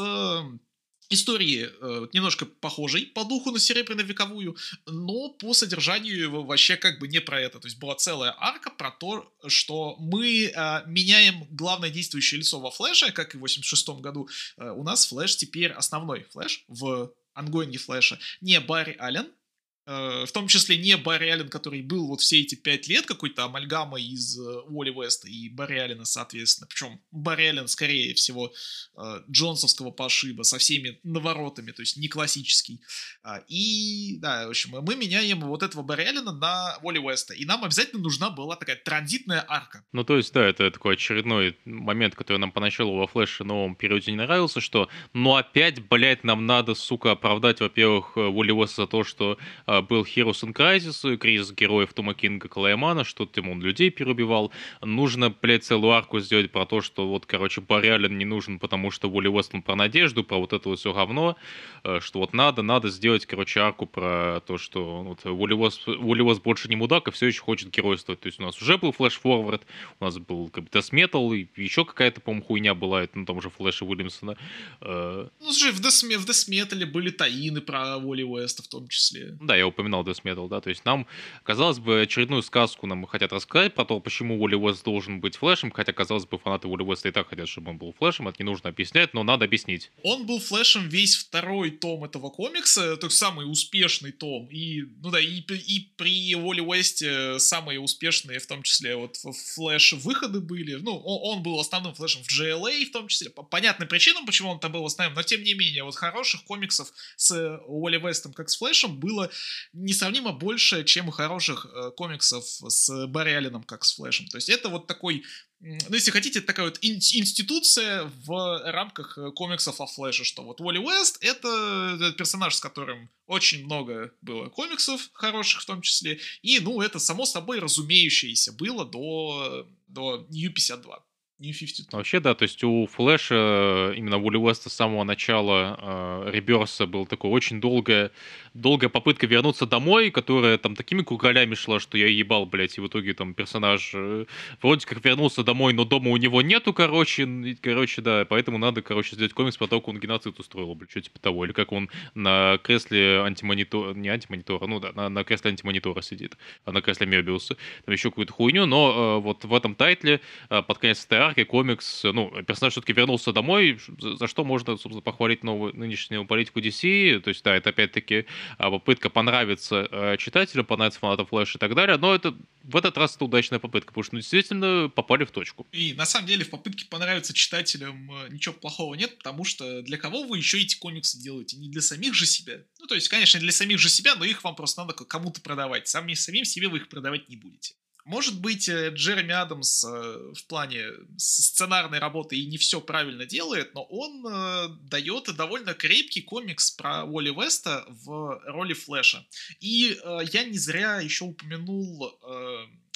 истории 1.09 1.69
э, 1.69 2.07
немножко 2.13 2.45
похожей 2.45 3.05
по 3.05 3.23
духу 3.23 3.51
на 3.51 3.57
серебряно-вековую, 3.57 4.57
но 4.85 5.29
по 5.29 5.53
содержанию 5.53 6.43
вообще 6.43 6.75
как 6.75 6.99
бы 6.99 7.07
не 7.07 7.21
про 7.21 7.39
это. 7.39 7.59
То 7.59 7.67
есть 7.67 7.79
была 7.79 7.95
целая 7.95 8.35
арка 8.37 8.69
про 8.69 8.91
то, 8.91 9.31
что 9.47 9.95
мы 9.99 10.45
э, 10.45 10.83
меняем 10.85 11.45
главное 11.51 11.89
действующее 11.89 12.39
лицо 12.39 12.59
во 12.59 12.71
Флэше, 12.71 13.11
как 13.11 13.35
и 13.35 13.37
в 13.37 13.41
86 13.41 13.89
году. 14.01 14.27
Э, 14.57 14.71
у 14.71 14.83
нас 14.83 15.05
Флэш 15.07 15.37
теперь 15.37 15.71
основной 15.71 16.25
Флэш 16.31 16.65
в 16.67 17.11
онгоинге 17.33 17.77
Флэша. 17.77 18.19
Не 18.41 18.59
Барри 18.59 18.95
Аллен, 18.99 19.27
Э, 19.27 19.46
в 19.87 20.31
том 20.33 20.47
числе 20.47 20.77
не 20.77 20.97
Барри 20.97 21.29
Аллен, 21.29 21.47
который 21.47 21.81
был 21.81 22.07
вот 22.07 22.19
все 22.19 22.41
эти 22.41 22.55
пять 22.55 22.89
лет 22.89 23.05
какой-то 23.05 23.45
амальгама 23.45 23.99
из 23.99 24.37
э, 24.37 24.41
Уолли 24.67 24.91
Веста 24.91 25.29
и 25.29 25.47
Барри 25.47 25.79
Аллена, 25.79 26.03
соответственно. 26.03 26.67
Причем 26.67 26.99
Барри 27.11 27.45
Аллен, 27.45 27.69
скорее 27.69 28.13
всего, 28.13 28.51
э, 28.97 29.21
джонсовского 29.31 29.91
пошиба 29.91 30.43
со 30.43 30.57
всеми 30.57 30.99
наворотами, 31.03 31.71
то 31.71 31.81
есть 31.81 31.95
не 31.95 32.09
классический. 32.09 32.81
А, 33.23 33.41
и, 33.47 34.17
да, 34.19 34.47
в 34.47 34.49
общем, 34.49 34.71
мы 34.81 34.95
меняем 34.97 35.39
вот 35.39 35.63
этого 35.63 35.83
Барри 35.83 36.03
Аллена 36.03 36.33
на 36.33 36.77
Уолли 36.81 36.99
Веста. 36.99 37.33
И 37.33 37.45
нам 37.45 37.63
обязательно 37.63 38.01
нужна 38.01 38.29
была 38.29 38.57
такая 38.57 38.75
транзитная 38.75 39.45
арка. 39.47 39.85
Ну, 39.93 40.03
то 40.03 40.17
есть, 40.17 40.33
да, 40.33 40.45
это 40.45 40.69
такой 40.69 40.95
очередной 40.95 41.57
момент, 41.63 42.13
который 42.13 42.39
нам 42.39 42.51
поначалу 42.51 42.97
во 42.97 43.07
флеше 43.07 43.45
новом 43.45 43.75
периоде 43.75 44.11
не 44.11 44.17
нравился, 44.17 44.59
что, 44.59 44.89
ну, 45.13 45.35
опять, 45.35 45.87
блядь, 45.87 46.25
нам 46.25 46.45
надо, 46.45 46.75
сука, 46.75 47.11
оправдать, 47.11 47.61
во-первых, 47.61 48.17
Уолли 48.17 48.51
Веста 48.51 48.81
за 48.81 48.87
то, 48.87 49.05
что 49.05 49.37
был 49.81 50.03
Heroes 50.03 50.43
in 50.43 50.53
Crisis, 50.53 51.17
кризис 51.17 51.51
героев 51.51 51.93
Тома 51.93 52.13
Кинга 52.13 52.47
Клэя 52.47 52.73
Манна, 52.73 53.03
что 53.03 53.25
там 53.25 53.49
он 53.49 53.61
людей 53.61 53.89
переубивал. 53.89 54.51
Нужно, 54.81 55.29
блядь, 55.29 55.63
целую 55.63 55.91
арку 55.91 56.19
сделать 56.19 56.51
про 56.51 56.65
то, 56.65 56.81
что 56.81 57.07
вот, 57.07 57.25
короче, 57.25 57.61
Барри 57.61 57.89
Аллен 57.89 58.17
не 58.17 58.25
нужен, 58.25 58.59
потому 58.59 58.91
что 58.91 59.09
Уолли 59.09 59.27
Уэст, 59.27 59.52
он 59.52 59.61
про 59.61 59.75
надежду, 59.75 60.23
про 60.23 60.37
вот 60.37 60.53
это 60.53 60.69
вот 60.69 60.79
все 60.79 60.93
говно, 60.93 61.35
э, 61.83 61.99
что 62.01 62.19
вот 62.19 62.33
надо, 62.33 62.61
надо 62.61 62.89
сделать, 62.89 63.25
короче, 63.25 63.59
арку 63.59 63.85
про 63.85 64.41
то, 64.45 64.57
что 64.57 65.03
вот, 65.03 65.25
Уолли 65.25 65.53
Уэст 65.53 66.41
больше 66.41 66.69
не 66.69 66.75
мудак, 66.75 67.07
и 67.07 67.11
все 67.11 67.27
еще 67.27 67.41
хочет 67.41 67.69
геройствовать. 67.69 68.19
То 68.21 68.27
есть 68.27 68.39
у 68.39 68.43
нас 68.43 68.61
уже 68.61 68.77
был 68.77 68.91
Flash 68.91 69.19
Forward, 69.19 69.63
у 69.99 70.05
нас 70.05 70.17
был 70.17 70.49
как 70.49 70.65
бы 70.65 70.69
Death 70.69 70.91
Metal, 70.91 71.37
и 71.37 71.47
еще 71.61 71.85
какая-то, 71.85 72.21
по-моему, 72.21 72.45
хуйня 72.45 72.73
была, 72.73 73.03
это 73.03 73.19
на 73.19 73.25
том 73.25 73.41
же 73.41 73.49
флэше 73.49 73.85
Уильямсона. 73.85 74.37
Э, 74.81 75.27
ну, 75.39 75.51
слушай, 75.51 75.71
в 75.71 75.81
Death, 75.81 76.17
в 76.17 76.25
Death 76.25 76.49
Metal 76.49 76.85
были 76.85 77.09
таины 77.09 77.61
про 77.61 77.97
Уолли 77.97 78.23
Уэста 78.23 78.63
в 78.63 78.67
том 78.67 78.87
числе. 78.87 79.37
Да, 79.41 79.55
я 79.55 79.66
упоминал 79.67 80.03
Death 80.03 80.23
Metal, 80.23 80.47
да, 80.47 80.61
то 80.61 80.69
есть 80.69 80.85
нам, 80.85 81.07
казалось 81.43 81.79
бы, 81.79 82.01
очередную 82.01 82.41
сказку 82.41 82.87
нам 82.87 83.05
хотят 83.05 83.33
рассказать 83.33 83.73
про 83.73 83.85
то, 83.85 83.99
почему 83.99 84.39
Уолли 84.39 84.55
Уэст 84.55 84.83
должен 84.83 85.19
быть 85.19 85.35
флешем, 85.35 85.71
хотя, 85.71 85.93
казалось 85.93 86.25
бы, 86.25 86.37
фанаты 86.37 86.67
Уолли 86.67 86.83
Уэста 86.83 87.09
и 87.09 87.11
так 87.11 87.29
хотят, 87.29 87.47
чтобы 87.47 87.71
он 87.71 87.77
был 87.77 87.93
флешем, 87.97 88.27
это 88.27 88.37
не 88.39 88.45
нужно 88.45 88.69
объяснять, 88.69 89.13
но 89.13 89.23
надо 89.23 89.45
объяснить. 89.45 89.91
Он 90.03 90.25
был 90.25 90.39
флешем 90.39 90.87
весь 90.89 91.15
второй 91.15 91.71
том 91.71 92.03
этого 92.03 92.29
комикса, 92.29 92.97
тот 92.97 93.13
самый 93.13 93.49
успешный 93.49 94.11
том, 94.11 94.47
и, 94.47 94.83
ну 95.01 95.11
да, 95.11 95.19
и, 95.19 95.39
и 95.39 95.91
при 95.95 96.35
Уолли 96.35 96.61
Уэсте 96.61 97.39
самые 97.39 97.79
успешные, 97.79 98.39
в 98.39 98.47
том 98.47 98.63
числе, 98.63 98.95
вот 98.95 99.17
флеш-выходы 99.55 100.39
были, 100.39 100.75
ну, 100.75 100.97
он, 100.97 101.43
был 101.43 101.59
основным 101.59 101.93
флешем 101.93 102.23
в 102.23 102.27
GLA, 102.27 102.85
в 102.85 102.91
том 102.91 103.07
числе, 103.07 103.29
по 103.29 103.43
понятным 103.43 103.87
причинам, 103.87 104.25
почему 104.25 104.51
он 104.51 104.59
там 104.59 104.71
был 104.71 104.85
основным, 104.85 105.15
но 105.15 105.23
тем 105.23 105.43
не 105.43 105.53
менее, 105.53 105.83
вот 105.83 105.95
хороших 105.95 106.43
комиксов 106.43 106.91
с 107.15 107.59
Уолли 107.67 107.97
Вестом 107.97 108.33
как 108.33 108.49
с 108.49 108.57
флешем 108.57 108.99
было 108.99 109.29
несравнимо 109.73 110.31
больше, 110.31 110.83
чем 110.83 111.11
хороших 111.11 111.65
э, 111.65 111.91
комиксов 111.91 112.43
с 112.45 113.07
Барри 113.07 113.31
Алленом, 113.31 113.63
как 113.63 113.83
с 113.83 113.95
Флэшем. 113.95 114.27
То 114.27 114.37
есть 114.37 114.49
это 114.49 114.69
вот 114.69 114.87
такой, 114.87 115.23
ну, 115.59 115.77
если 115.89 116.11
хотите, 116.11 116.41
такая 116.41 116.65
вот 116.67 116.77
ин- 116.81 116.97
институция 116.97 118.11
в 118.25 118.71
рамках 118.71 119.17
э, 119.17 119.31
комиксов 119.31 119.81
о 119.81 119.87
Флэше, 119.87 120.23
что 120.23 120.43
вот 120.43 120.61
Уолли 120.61 120.79
Уэст— 120.79 121.17
это 121.21 122.13
персонаж, 122.17 122.55
с 122.55 122.59
которым 122.59 123.09
очень 123.25 123.65
много 123.65 124.11
было 124.21 124.49
комиксов 124.49 125.09
хороших 125.13 125.61
в 125.61 125.65
том 125.65 125.81
числе, 125.81 126.19
и, 126.41 126.59
ну, 126.59 126.81
это 126.81 126.99
само 126.99 127.25
собой 127.25 127.59
разумеющееся 127.59 128.53
было 128.53 128.85
до, 128.85 129.67
до 129.87 130.25
New 130.29 130.51
52. 130.51 131.03
New 131.39 131.53
52. 131.53 131.97
Вообще, 131.97 132.19
да, 132.19 132.33
то 132.33 132.43
есть 132.43 132.63
у 132.63 132.87
Флэша 132.87 133.93
именно 133.95 134.17
Уолли 134.17 134.37
Уэста 134.37 134.69
с 134.69 134.73
самого 134.73 135.03
начала 135.03 136.25
э, 136.25 136.31
Реберса 136.31 136.87
был 136.87 137.05
такой 137.05 137.29
очень 137.29 137.61
долгая 137.61 138.11
долгая 138.57 138.89
попытка 138.89 139.27
вернуться 139.27 139.65
домой, 139.65 140.11
которая 140.11 140.57
там 140.57 140.75
такими 140.75 141.01
кругалями 141.01 141.55
шла, 141.55 141.79
что 141.79 141.97
я 141.97 142.07
ебал, 142.07 142.45
блядь, 142.45 142.77
и 142.77 142.81
в 142.81 142.87
итоге 142.87 143.13
там 143.13 143.33
персонаж 143.33 143.91
э, 143.93 144.25
вроде 144.61 144.85
как 144.85 145.03
вернулся 145.03 145.43
домой, 145.43 145.73
но 145.73 145.85
дома 145.85 146.11
у 146.11 146.17
него 146.17 146.41
нету, 146.41 146.73
короче, 146.73 147.23
и, 147.23 147.55
короче, 147.55 148.01
да, 148.01 148.25
поэтому 148.25 148.57
надо, 148.57 148.81
короче, 148.81 149.15
сделать 149.15 149.33
комикс 149.33 149.57
про 149.57 149.67
то, 149.67 149.79
как 149.79 149.89
он 149.89 149.99
геноцид 149.99 150.39
устроил, 150.39 150.73
блядь, 150.75 150.91
что 150.91 151.01
типа 151.01 151.19
того, 151.19 151.45
или 151.45 151.51
как 151.51 151.71
он 151.71 151.89
на 152.15 152.57
кресле 152.63 153.21
антимонитора, 153.21 153.93
не 153.93 154.09
антимонитора, 154.09 154.65
ну 154.67 154.79
да, 154.79 154.91
на, 154.93 155.09
на 155.09 155.23
кресле 155.23 155.51
антимонитора 155.51 156.01
сидит, 156.01 156.37
а 156.65 156.71
на 156.71 156.81
кресле 156.81 157.07
Мебиуса, 157.07 157.57
там 157.85 157.93
еще 157.93 158.09
какую-то 158.09 158.33
хуйню, 158.33 158.65
но 158.65 159.17
э, 159.17 159.21
вот 159.21 159.45
в 159.45 159.53
этом 159.53 159.75
тайтле 159.75 160.19
э, 160.49 160.61
под 160.61 160.77
конец 160.79 161.05
этой 161.05 161.19
арки 161.19 161.43
комикс, 161.43 162.03
ну, 162.03 162.31
персонаж 162.45 162.73
все-таки 162.73 162.93
вернулся 162.93 163.31
домой, 163.31 163.79
за, 163.99 164.15
за 164.15 164.27
что 164.27 164.43
можно, 164.43 164.77
собственно, 164.77 165.01
похвалить 165.01 165.43
новую 165.43 165.75
нынешнюю 165.75 166.25
политику 166.25 166.59
DC, 166.59 167.19
то 167.19 167.29
есть, 167.29 167.43
да, 167.43 167.55
это 167.55 167.69
опять-таки 167.69 168.25
попытка 168.57 169.09
понравиться 169.09 169.87
э, 169.91 170.17
читателю, 170.17 170.63
понравиться 170.63 170.99
фанатам 170.99 171.25
Флэш 171.25 171.55
и 171.55 171.59
так 171.59 171.75
далее, 171.75 171.97
но 171.97 172.13
это 172.13 172.35
в 172.63 172.75
этот 172.75 172.97
раз 172.97 173.15
это 173.15 173.25
удачная 173.25 173.59
попытка, 173.59 173.87
потому 173.87 174.03
что 174.03 174.15
ну, 174.15 174.19
действительно 174.19 174.89
попали 174.89 175.23
в 175.23 175.31
точку. 175.31 175.65
И 175.71 175.93
на 175.93 176.05
самом 176.05 176.27
деле 176.27 176.43
в 176.43 176.49
попытке 176.49 176.85
понравиться 176.85 177.33
читателям 177.33 178.11
э, 178.11 178.29
ничего 178.29 178.53
плохого 178.53 178.95
нет, 178.95 179.17
потому 179.17 179.43
что 179.45 179.81
для 179.81 179.97
кого 179.97 180.23
вы 180.23 180.37
еще 180.37 180.61
эти 180.61 180.77
комиксы 180.77 181.17
делаете? 181.17 181.57
Не 181.57 181.69
для 181.69 181.81
самих 181.81 182.13
же 182.13 182.25
себя. 182.25 182.59
Ну, 182.79 182.87
то 182.87 182.95
есть, 182.95 183.09
конечно, 183.09 183.39
для 183.39 183.51
самих 183.51 183.79
же 183.79 183.89
себя, 183.89 184.15
но 184.15 184.25
их 184.25 184.43
вам 184.43 184.55
просто 184.55 184.81
надо 184.81 184.93
кому-то 184.93 185.41
продавать. 185.41 185.87
Сами, 185.87 186.13
самим 186.13 186.45
себе 186.45 186.67
вы 186.67 186.77
их 186.77 186.89
продавать 186.89 187.29
не 187.29 187.37
будете. 187.37 187.75
Может 188.07 188.39
быть, 188.39 188.69
э, 188.69 188.91
Джереми 188.93 189.33
Адамс 189.33 189.83
э, 189.83 189.87
в 189.87 190.45
плане 190.47 190.85
сценарной 191.17 191.99
работы 191.99 192.37
и 192.37 192.45
не 192.45 192.57
все 192.57 192.79
правильно 192.79 193.25
делает, 193.25 193.73
но 193.73 193.83
он 193.83 194.25
э, 194.25 194.67
дает 194.89 195.35
довольно 195.35 195.73
крепкий 195.73 196.21
комикс 196.21 196.71
про 196.71 197.03
Уолли 197.03 197.31
Веста 197.31 197.85
в 197.89 198.41
роли 198.45 198.71
Флэша. 198.71 199.27
И 199.59 199.99
я 200.31 200.45
не 200.45 200.57
зря 200.57 201.01
еще 201.01 201.25
упомянул 201.25 202.17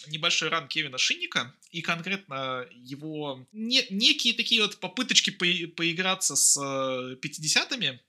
небольшой 0.07 0.47
ран 0.47 0.69
Кевина 0.69 0.97
Шинника 0.97 1.53
и 1.71 1.81
конкретно 1.81 2.65
его 2.73 3.45
не, 3.51 3.85
некие 3.89 4.33
такие 4.33 4.61
вот 4.61 4.79
попыточки 4.79 5.29
по, 5.29 5.45
поиграться 5.75 6.37
с 6.37 6.57
50-ми, 6.57 7.99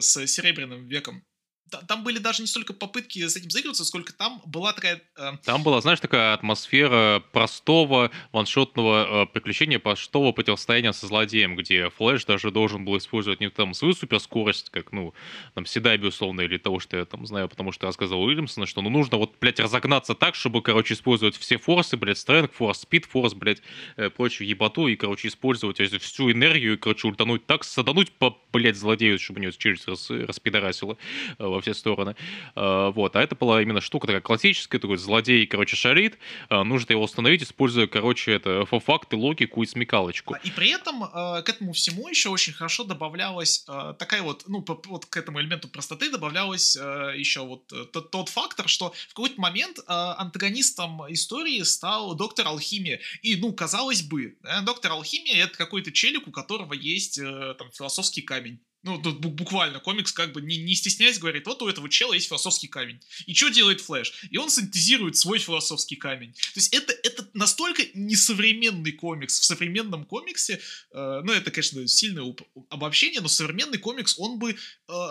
с 0.00 0.26
Серебряным 0.26 0.86
веком 0.86 1.24
там 1.70 2.04
были 2.04 2.18
даже 2.18 2.42
не 2.42 2.46
столько 2.46 2.72
попытки 2.72 3.26
с 3.26 3.36
этим 3.36 3.50
заигрываться, 3.50 3.84
сколько 3.84 4.12
там 4.12 4.42
была 4.46 4.72
такая... 4.72 5.02
Э... 5.16 5.32
Там 5.44 5.62
была, 5.62 5.80
знаешь, 5.80 6.00
такая 6.00 6.34
атмосфера 6.34 7.22
простого 7.32 8.10
ваншотного 8.32 9.24
э, 9.24 9.26
приключения, 9.26 9.78
простого 9.78 10.32
противостояния 10.32 10.92
со 10.92 11.06
злодеем, 11.06 11.56
где 11.56 11.90
Флэш 11.90 12.24
даже 12.24 12.50
должен 12.50 12.84
был 12.84 12.98
использовать 12.98 13.40
не 13.40 13.50
там 13.50 13.74
свою 13.74 13.94
суперскорость, 13.94 14.70
как, 14.70 14.92
ну, 14.92 15.14
там, 15.54 15.66
Седаби, 15.66 16.06
условно, 16.06 16.42
или 16.42 16.58
того, 16.58 16.80
что 16.80 16.96
я 16.96 17.04
там 17.04 17.26
знаю, 17.26 17.48
потому 17.48 17.72
что 17.72 17.86
я 17.86 17.88
рассказывал 17.88 18.24
Уильямсона, 18.24 18.66
что, 18.66 18.82
ну, 18.82 18.90
нужно 18.90 19.16
вот, 19.18 19.34
блядь, 19.40 19.60
разогнаться 19.60 20.14
так, 20.14 20.34
чтобы, 20.34 20.62
короче, 20.62 20.94
использовать 20.94 21.36
все 21.36 21.58
форсы, 21.58 21.96
блядь, 21.96 22.18
стрэнг, 22.18 22.52
форс, 22.52 22.80
спид, 22.80 23.06
форс, 23.06 23.34
блядь, 23.34 23.62
э, 23.96 24.10
прочую 24.10 24.48
ебату, 24.48 24.88
и, 24.88 24.96
короче, 24.96 25.28
использовать 25.28 25.78
всю 26.02 26.30
энергию, 26.30 26.74
и, 26.74 26.76
короче, 26.76 27.08
ультануть 27.08 27.46
так, 27.46 27.64
садануть 27.64 28.10
по, 28.12 28.38
блядь, 28.52 28.76
злодею, 28.76 29.18
чтобы 29.18 29.40
у 29.40 29.42
него 29.42 29.52
челюсть 29.52 29.88
рас, 29.88 30.10
распидорасила. 30.10 30.96
Во 31.38 31.59
все 31.60 31.74
стороны. 31.74 32.16
Э, 32.56 32.90
вот, 32.94 33.16
а 33.16 33.22
это 33.22 33.34
была 33.34 33.62
именно 33.62 33.80
штука 33.80 34.06
такая 34.06 34.20
классическая, 34.20 34.78
такой 34.78 34.96
злодей, 34.96 35.46
короче, 35.46 35.76
шарит, 35.76 36.18
э, 36.48 36.62
нужно 36.62 36.92
его 36.92 37.02
установить, 37.02 37.42
используя, 37.42 37.86
короче, 37.86 38.32
это 38.32 38.64
факты, 38.64 39.16
логику 39.16 39.62
и 39.62 39.66
смекалочку. 39.66 40.36
И 40.42 40.50
при 40.50 40.70
этом 40.70 41.02
к 41.02 41.44
этому 41.48 41.72
всему 41.72 42.08
еще 42.08 42.28
очень 42.28 42.52
хорошо 42.52 42.84
добавлялась 42.84 43.64
такая 43.98 44.22
вот, 44.22 44.44
ну, 44.46 44.64
вот 44.66 45.06
к 45.06 45.16
этому 45.16 45.40
элементу 45.40 45.68
простоты 45.68 46.10
добавлялась 46.10 46.76
еще 46.76 47.40
вот 47.40 47.66
тот, 47.92 48.10
тот 48.10 48.28
фактор, 48.28 48.68
что 48.68 48.92
в 49.08 49.14
какой-то 49.14 49.40
момент 49.40 49.78
антагонистом 49.86 51.02
истории 51.12 51.62
стал 51.62 52.14
доктор 52.14 52.46
Алхимия. 52.48 53.00
И, 53.22 53.36
ну, 53.36 53.52
казалось 53.52 54.02
бы, 54.02 54.38
доктор 54.62 54.92
Алхимия 54.92 55.44
это 55.44 55.56
какой-то 55.56 55.92
челик, 55.92 56.28
у 56.28 56.30
которого 56.30 56.72
есть 56.72 57.20
там 57.58 57.70
философский 57.72 58.22
камень. 58.22 58.60
Ну, 58.82 59.00
тут 59.00 59.20
буквально 59.20 59.78
комикс 59.78 60.10
как 60.10 60.32
бы 60.32 60.40
не, 60.40 60.56
не 60.56 60.74
стесняясь 60.74 61.18
говорит, 61.18 61.46
вот 61.46 61.60
у 61.60 61.68
этого 61.68 61.90
чела 61.90 62.14
есть 62.14 62.28
философский 62.28 62.66
камень. 62.68 62.98
И 63.26 63.34
что 63.34 63.50
делает 63.50 63.82
Флэш? 63.82 64.28
И 64.30 64.38
он 64.38 64.48
синтезирует 64.48 65.18
свой 65.18 65.38
философский 65.38 65.96
камень. 65.96 66.32
То 66.32 66.60
есть 66.60 66.72
это, 66.72 66.94
это 67.02 67.28
настолько 67.34 67.82
несовременный 67.92 68.92
комикс. 68.92 69.38
В 69.38 69.44
современном 69.44 70.06
комиксе, 70.06 70.60
э, 70.92 71.20
ну 71.22 71.30
это, 71.30 71.50
конечно, 71.50 71.86
сильное 71.86 72.34
обобщение, 72.70 73.20
но 73.20 73.28
современный 73.28 73.76
комикс, 73.76 74.14
он 74.18 74.38
бы, 74.38 74.52
э, 74.52 74.56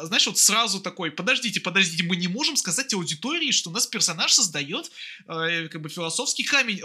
знаешь, 0.04 0.26
вот 0.26 0.40
сразу 0.40 0.80
такой, 0.80 1.12
подождите, 1.12 1.60
подождите, 1.60 2.04
мы 2.04 2.16
не 2.16 2.28
можем 2.28 2.56
сказать 2.56 2.92
аудитории, 2.96 3.52
что 3.52 3.70
у 3.70 3.74
нас 3.74 3.86
персонаж 3.86 4.34
создает 4.34 4.90
э, 5.28 5.68
как 5.68 5.82
бы 5.82 5.90
философский 5.90 6.44
камень. 6.44 6.82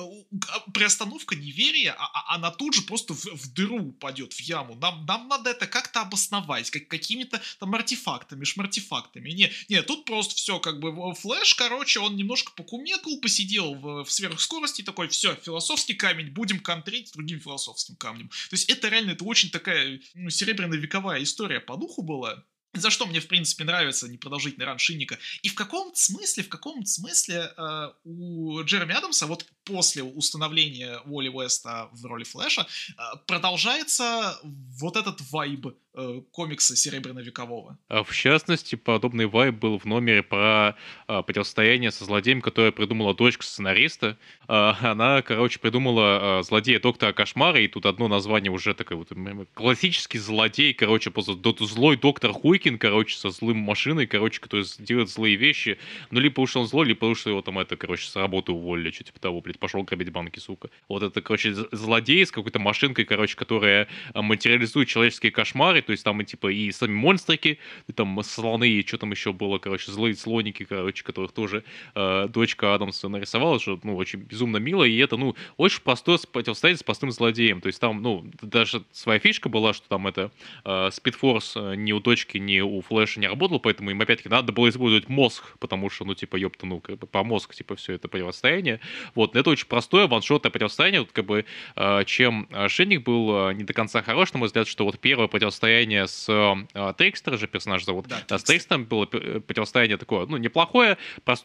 А, 0.49 0.61
приостановка 0.73 1.35
неверия, 1.35 1.95
а, 1.99 2.11
а, 2.13 2.35
она 2.35 2.51
тут 2.51 2.75
же 2.75 2.83
просто 2.83 3.15
в, 3.15 3.25
в 3.25 3.53
дыру 3.55 3.89
упадет, 3.89 4.35
в 4.35 4.41
яму. 4.41 4.75
Нам, 4.75 5.07
нам 5.07 5.29
надо 5.29 5.49
это 5.49 5.67
как-то 5.67 6.03
обосновать 6.03 6.74
как, 6.75 6.89
какими-то 6.89 7.41
там 7.59 7.75
артефактами, 7.75 8.45
шмартефактами. 8.45 9.31
Не, 9.31 9.53
не, 9.69 9.83
тут 9.83 10.05
просто 10.05 10.35
все, 10.35 10.59
как 10.59 10.81
бы, 10.81 11.15
флэш, 11.15 11.55
короче, 11.55 12.01
он 12.01 12.17
немножко 12.17 12.53
покумекал, 12.53 13.21
посидел 13.21 13.75
в, 13.75 14.05
в 14.05 14.11
сверхскорости 14.11 14.83
такой, 14.83 15.09
все, 15.09 15.35
философский 15.37 15.95
камень, 15.95 16.31
будем 16.31 16.61
контрить 16.61 17.13
другим 17.13 17.41
философским 17.41 17.97
камнем. 17.97 18.29
То 18.29 18.57
есть 18.57 18.69
это 18.69 18.89
реально, 18.89 19.13
это 19.13 19.25
очень 19.25 19.51
такая 19.51 20.01
ну, 20.15 20.29
серебряно-вековая 20.29 21.23
история 21.23 21.61
по 21.61 21.77
духу 21.77 22.03
была 22.03 22.45
за 22.75 22.91
что 22.91 23.07
мне, 23.07 23.21
в 23.21 23.29
принципе, 23.29 23.65
нравится 23.65 24.09
непродолжительный 24.09 24.67
ран 24.67 24.79
Шинника. 24.79 25.19
И 25.43 25.49
в 25.49 25.55
каком-то 25.55 25.99
смысле, 25.99 26.43
в 26.43 26.49
каком-то 26.49 26.87
смысле 26.87 27.53
э, 27.57 27.91
у 28.05 28.63
Джереми 28.65 28.95
Адамса 28.95 29.27
вот 29.27 29.47
после 29.65 30.03
установления 30.03 30.99
Уолли 31.05 31.29
Уэста 31.29 31.89
в 31.93 32.05
роли 32.05 32.25
Флэша 32.25 32.63
э, 32.63 33.03
продолжается 33.27 34.39
вот 34.43 34.97
этот 34.97 35.21
вайб 35.31 35.67
э, 35.95 36.21
комикса 36.33 36.75
Серебряно-векового. 36.75 37.77
А 37.89 38.03
в 38.03 38.13
частности, 38.13 38.75
подобный 38.75 39.27
вайб 39.27 39.55
был 39.55 39.79
в 39.79 39.85
номере 39.85 40.23
про 40.25 40.77
э, 41.07 41.23
противостояние 41.23 41.93
со 41.93 42.05
злодеем, 42.05 42.41
которое 42.41 42.73
придумала 42.73 43.15
дочка 43.15 43.45
сценариста. 43.45 44.19
Э, 44.49 44.73
она, 44.81 45.23
короче, 45.23 45.61
придумала 45.61 46.43
злодея 46.43 46.81
доктора 46.81 47.13
Кошмара, 47.13 47.61
и 47.61 47.69
тут 47.69 47.87
одно 47.87 48.09
название 48.09 48.51
уже 48.51 48.75
такое 48.75 48.99
вот 48.99 49.11
классический 49.55 50.19
злодей, 50.19 50.75
короче, 50.75 51.11
просто 51.13 51.37
злой 51.65 51.97
доктор 51.97 52.33
Хуйк, 52.33 52.65
Викинг, 52.65 52.81
короче, 52.81 53.17
со 53.17 53.31
злым 53.31 53.59
машиной, 53.59 54.07
короче, 54.07 54.41
который 54.41 54.65
делает 54.79 55.11
злые 55.11 55.37
вещи. 55.37 55.79
Ну, 56.11 56.21
либо 56.21 56.41
уж 56.41 56.57
он 56.57 56.67
злой, 56.67 56.87
либо 56.87 57.15
что 57.15 57.31
его 57.31 57.43
там 57.43 57.59
это, 57.59 57.77
короче, 57.77 58.07
с 58.07 58.17
работы 58.17 58.53
уволили, 58.53 58.91
что 58.91 59.05
типа 59.05 59.21
того, 59.21 59.41
блядь, 59.41 59.59
пошел 59.59 59.83
грабить 59.83 60.11
банки, 60.11 60.39
сука. 60.39 60.71
Вот 60.89 61.03
это, 61.03 61.21
короче, 61.21 61.55
злодей 61.73 62.25
с 62.25 62.33
какой-то 62.33 62.59
машинкой, 62.59 63.05
короче, 63.05 63.37
которая 63.37 63.89
а, 64.15 64.23
материализует 64.23 64.89
человеческие 64.89 65.31
кошмары, 65.31 65.83
то 65.85 65.93
есть 65.93 66.05
там 66.05 66.21
и 66.21 66.25
типа 66.25 66.49
и 66.49 66.71
сами 66.73 66.93
монстрики, 66.93 67.59
и 67.87 67.93
там 67.93 68.23
слоны, 68.23 68.69
и 68.69 68.87
что 68.87 68.99
там 68.99 69.11
еще 69.11 69.33
было, 69.33 69.59
короче, 69.59 69.91
злые 69.91 70.15
слоники, 70.15 70.65
короче, 70.65 71.05
которых 71.05 71.33
тоже 71.33 71.65
э, 71.95 72.29
дочка 72.29 72.75
Адамса 72.75 73.09
нарисовала, 73.09 73.59
что, 73.61 73.79
ну, 73.83 73.97
очень 73.97 74.21
безумно 74.21 74.59
мило, 74.59 74.85
и 74.85 74.97
это, 74.99 75.17
ну, 75.17 75.35
очень 75.57 75.83
простое 75.83 76.19
противостояние 76.31 76.79
с 76.79 76.83
простым 76.83 77.11
злодеем, 77.11 77.61
то 77.61 77.67
есть 77.69 77.81
там, 77.81 78.03
ну, 78.03 78.25
даже 78.43 78.85
своя 78.93 79.19
фишка 79.19 79.49
была, 79.49 79.75
что 79.75 79.89
там 79.89 80.07
это 80.07 80.31
э, 80.65 80.91
Спидфорс 80.93 81.57
ни 81.77 81.93
у 81.93 82.01
дочки, 82.01 82.39
ни 82.39 82.61
у 82.61 82.81
Флэша 82.81 83.21
не 83.21 83.29
работал, 83.29 83.61
поэтому 83.61 83.91
им 83.91 84.01
опять-таки 84.01 84.29
надо 84.29 84.53
было 84.53 84.69
использовать 84.69 85.09
мозг, 85.09 85.57
потому 85.59 85.91
что, 85.91 86.05
ну, 86.05 86.15
типа, 86.15 86.37
ёпта, 86.37 86.67
ну, 86.67 86.81
как 86.81 86.99
бы 86.99 87.07
по 87.07 87.23
мозг, 87.23 87.55
типа, 87.55 87.77
все 87.77 87.95
это 87.95 88.09
противостояние. 88.09 88.81
Вот, 89.15 89.37
это 89.37 89.51
очень 89.51 89.67
простое 89.67 90.07
ваншотное 90.07 90.51
противостояние, 90.51 91.01
вот, 91.01 91.13
как 91.13 91.25
бы, 91.25 91.45
э, 91.77 92.05
чем 92.07 92.49
Шенник 92.69 93.03
был 93.03 93.51
э, 93.51 93.55
не 93.55 93.65
до 93.65 93.73
конца 93.73 94.03
хорош, 94.03 94.33
на 94.33 94.39
мой 94.39 94.47
взгляд, 94.47 94.69
что 94.69 94.85
вот 94.85 94.99
первое 94.99 95.29
противостояние 95.29 95.74
с 96.07 96.67
Трикстер 96.97 97.39
же 97.39 97.47
персонаж 97.47 97.85
зовут, 97.85 98.07
да, 98.09 98.23
да 98.29 98.39
с 98.39 98.45
Трикстером 98.45 98.85
было 98.85 99.07
противостояние 99.07 99.97
такое, 99.97 100.27
ну, 100.27 100.37
неплохое, 100.37 100.99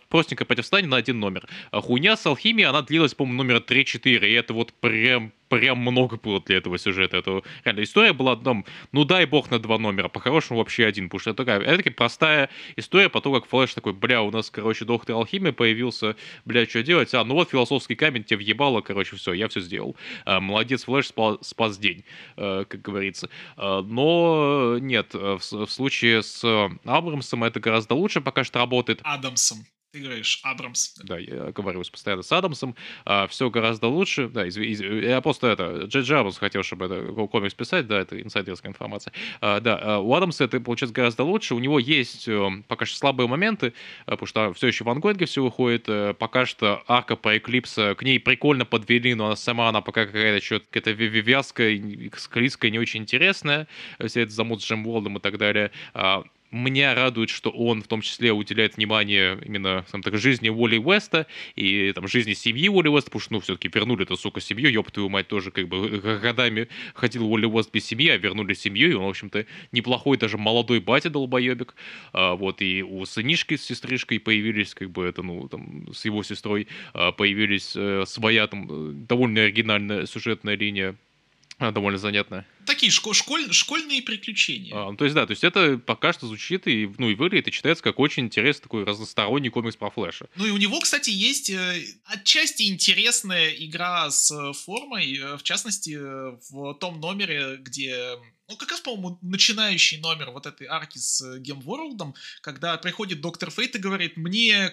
простенькое 0.10 0.46
противостояние 0.46 0.90
на 0.92 0.98
один 0.98 1.20
номер. 1.20 1.48
Хуйня 1.72 2.16
с 2.16 2.26
Алхимией, 2.26 2.68
она 2.68 2.82
длилась, 2.82 3.14
по-моему, 3.14 3.44
номера 3.44 3.60
3-4, 3.60 4.28
и 4.28 4.34
это 4.34 4.54
вот 4.54 4.74
прям 4.74 5.34
прям 5.50 5.80
много 5.80 6.18
было 6.18 6.40
для 6.40 6.58
этого 6.58 6.78
сюжета. 6.78 7.18
Это 7.18 7.42
реально 7.66 7.84
история 7.84 8.14
была 8.14 8.36
там, 8.36 8.66
ну 8.92 9.04
дай 9.04 9.26
бог 9.26 9.52
на 9.52 9.60
два 9.60 9.78
номера, 9.78 10.08
по-хорошему 10.08 10.60
вообще 10.60 10.86
один, 10.86 11.10
потому 11.10 11.20
что 11.20 11.32
это 11.32 11.38
такая, 11.44 11.60
это 11.60 11.78
такая 11.78 11.94
простая 11.94 12.50
история 12.76 13.10
по 13.10 13.20
тому, 13.20 13.36
как 13.36 13.48
Флэш 13.48 13.74
такой, 13.74 13.94
бля, 13.94 14.22
у 14.22 14.32
нас, 14.32 14.50
короче, 14.50 14.86
доктор 14.86 15.16
Алхимия 15.16 15.52
появился, 15.52 16.16
бля, 16.46 16.66
что 16.66 16.84
делать? 16.84 17.14
А, 17.14 17.24
ну 17.24 17.34
вот 17.34 17.50
философский 17.50 17.96
камень 17.96 18.24
тебе 18.24 18.38
въебало, 18.38 18.82
короче, 18.82 19.16
все, 19.16 19.34
я 19.34 19.48
все 19.48 19.60
сделал. 19.60 19.96
А, 20.26 20.40
молодец, 20.40 20.84
Флэш 20.86 21.08
спас, 21.08 21.38
спас 21.42 21.78
день, 21.78 22.04
а, 22.38 22.66
как 22.66 22.82
говорится. 22.82 23.30
А, 23.58 23.82
но 23.82 24.78
нет, 24.80 25.14
в, 25.14 25.40
в 25.40 25.68
случае 25.68 26.24
с 26.24 26.70
Абрамсом 26.86 27.44
это 27.44 27.60
гораздо 27.60 27.96
лучше 27.96 28.22
пока 28.22 28.44
что 28.44 28.60
работает. 28.60 29.02
Адамсом. 29.04 29.66
Ты 29.92 30.02
говоришь 30.02 30.40
Абрамс. 30.44 30.94
Да, 31.04 31.18
я 31.18 31.46
оговариваюсь 31.46 31.90
постоянно 31.90 32.22
с 32.22 32.32
Адамсом. 32.32 32.76
А, 33.06 33.26
все 33.26 33.50
гораздо 33.50 33.88
лучше. 33.88 34.28
Да, 34.28 34.46
из, 34.46 34.56
из, 34.56 34.82
я 34.82 35.20
просто 35.22 35.48
это... 35.48 35.86
Джей 35.86 36.16
Абрамс 36.16 36.38
хотел, 36.38 36.62
чтобы 36.62 36.86
это 36.86 37.28
комикс 37.28 37.56
писать, 37.56 37.88
да, 37.88 38.00
это 38.00 38.22
инсайдерская 38.22 38.72
информация. 38.72 39.14
А, 39.42 39.60
да, 39.60 39.80
а 39.82 39.98
у 39.98 40.14
Адамса 40.14 40.44
это 40.44 40.60
получается 40.60 40.94
гораздо 40.94 41.24
лучше. 41.24 41.56
У 41.56 41.60
него 41.60 41.80
есть 41.80 42.28
э, 42.28 42.50
пока 42.68 42.86
что 42.86 42.98
слабые 42.98 43.28
моменты, 43.28 43.74
э, 44.06 44.12
потому 44.12 44.28
что 44.28 44.54
все 44.54 44.68
еще 44.68 44.84
в 44.84 44.90
ангоинге 44.90 45.26
все 45.26 45.42
выходит. 45.42 45.86
Э, 45.90 46.14
пока 46.14 46.46
что 46.46 46.84
арка 46.88 47.16
по 47.16 47.36
Эклипса, 47.36 47.96
к 47.96 48.04
ней 48.04 48.20
прикольно 48.20 48.66
подвели, 48.66 49.16
но 49.16 49.26
она 49.26 49.36
сама, 49.36 49.70
она 49.70 49.82
пока 49.82 50.06
какая-то 50.06 50.46
что-то 50.46 50.68
какая-то 50.70 50.92
вязкая, 50.92 52.12
склизкая, 52.16 52.70
не 52.70 52.78
очень 52.78 53.02
интересная. 53.02 53.68
Все 54.06 54.22
это 54.22 54.32
замут 54.32 54.62
с 54.62 54.66
Джем 54.66 54.86
Уолдом 54.86 55.18
и 55.18 55.20
так 55.20 55.40
далее. 55.40 55.72
Меня 56.52 56.96
радует, 56.96 57.30
что 57.30 57.52
он 57.52 57.84
в 57.84 57.88
том 57.88 58.02
числе 58.02 58.34
уделяет 58.34 58.78
внимание 58.78 59.40
именно 59.46 59.86
там, 59.92 60.02
так, 60.02 60.18
жизни 60.18 60.50
Уолли 60.50 60.78
Уэста 60.78 61.28
и 61.56 61.92
там, 61.94 62.08
жизни 62.08 62.34
семьи 62.34 62.68
Уолли 62.68 62.88
Уэста, 62.88 63.12
потому 63.12 63.22
что, 63.22 63.34
ну, 63.34 63.40
все-таки 63.40 63.70
вернули 63.72 64.04
эту, 64.04 64.18
сука, 64.18 64.42
семью, 64.42 64.72
ёб 64.72 64.90
твою 64.90 65.10
мать, 65.10 65.28
тоже 65.28 65.52
как 65.52 65.68
бы 65.68 66.00
годами 66.00 66.68
ходил 66.96 67.28
Уолли 67.28 67.46
Уэст 67.46 67.72
без 67.72 67.86
семьи, 67.86 68.10
а 68.10 68.18
вернули 68.18 68.56
семью, 68.56 68.90
и 68.90 68.94
он, 68.94 69.06
в 69.06 69.10
общем-то, 69.10 69.46
неплохой 69.72 70.18
даже 70.18 70.40
молодой 70.40 70.80
батя 70.80 71.12
долбоебик, 71.12 71.76
а, 72.14 72.34
вот, 72.34 72.64
и 72.64 72.82
у 72.82 73.06
сынишки 73.06 73.56
с 73.56 73.64
сестричкой 73.64 74.20
появились, 74.20 74.74
как 74.74 74.90
бы, 74.90 75.06
это, 75.06 75.22
ну, 75.22 75.48
там, 75.50 75.94
с 75.94 76.04
его 76.06 76.24
сестрой 76.24 76.68
а, 76.94 77.12
появились 77.12 77.74
а, 77.76 78.06
своя, 78.08 78.48
там, 78.48 78.68
э, 78.70 78.92
довольно 78.94 79.42
оригинальная 79.42 80.08
сюжетная 80.08 80.56
линия, 80.56 80.96
довольно 81.60 81.98
занятная. 81.98 82.48
Такие 82.66 82.92
шко- 82.92 83.14
школь- 83.14 83.52
школьные 83.52 84.02
приключения. 84.02 84.74
А, 84.76 84.92
ну, 84.92 84.98
то 84.98 85.04
есть, 85.04 85.16
да, 85.16 85.26
то 85.26 85.32
есть 85.32 85.44
это 85.44 85.78
пока 85.78 86.14
что 86.14 86.28
звучит 86.28 86.68
и, 86.68 86.90
ну, 86.98 87.10
и 87.10 87.16
выглядит, 87.16 87.50
и 87.50 87.52
читается 87.52 87.84
как 87.84 88.00
очень 88.00 88.26
интересный 88.26 88.64
такой 88.64 88.84
разносторонний 88.86 89.50
комикс 89.50 89.76
про 89.76 89.90
Флэша. 89.90 90.28
Ну 90.36 90.46
и 90.46 90.52
у 90.52 90.58
него, 90.58 90.80
кстати, 90.80 91.10
есть 91.10 91.50
э, 91.50 91.84
отчасти 92.06 92.64
интересная 92.64 93.50
игра 93.50 94.10
с 94.10 94.32
э, 94.32 94.54
формой, 94.54 95.18
э, 95.18 95.38
в 95.38 95.44
частности, 95.44 95.98
э, 96.00 96.38
в 96.50 96.74
том 96.76 97.00
номере, 97.00 97.58
где 97.58 98.16
ну, 98.48 98.56
как 98.56 98.72
раз, 98.72 98.80
по-моему, 98.80 99.20
начинающий 99.22 100.00
номер 100.00 100.32
вот 100.32 100.48
этой 100.48 100.66
арки 100.66 100.98
с 100.98 101.38
Гемворлдом, 101.40 102.16
когда 102.42 102.78
приходит 102.78 103.22
доктор 103.22 103.52
Фейт 103.52 103.76
и 103.76 103.80
говорит, 103.80 104.18
мне 104.18 104.72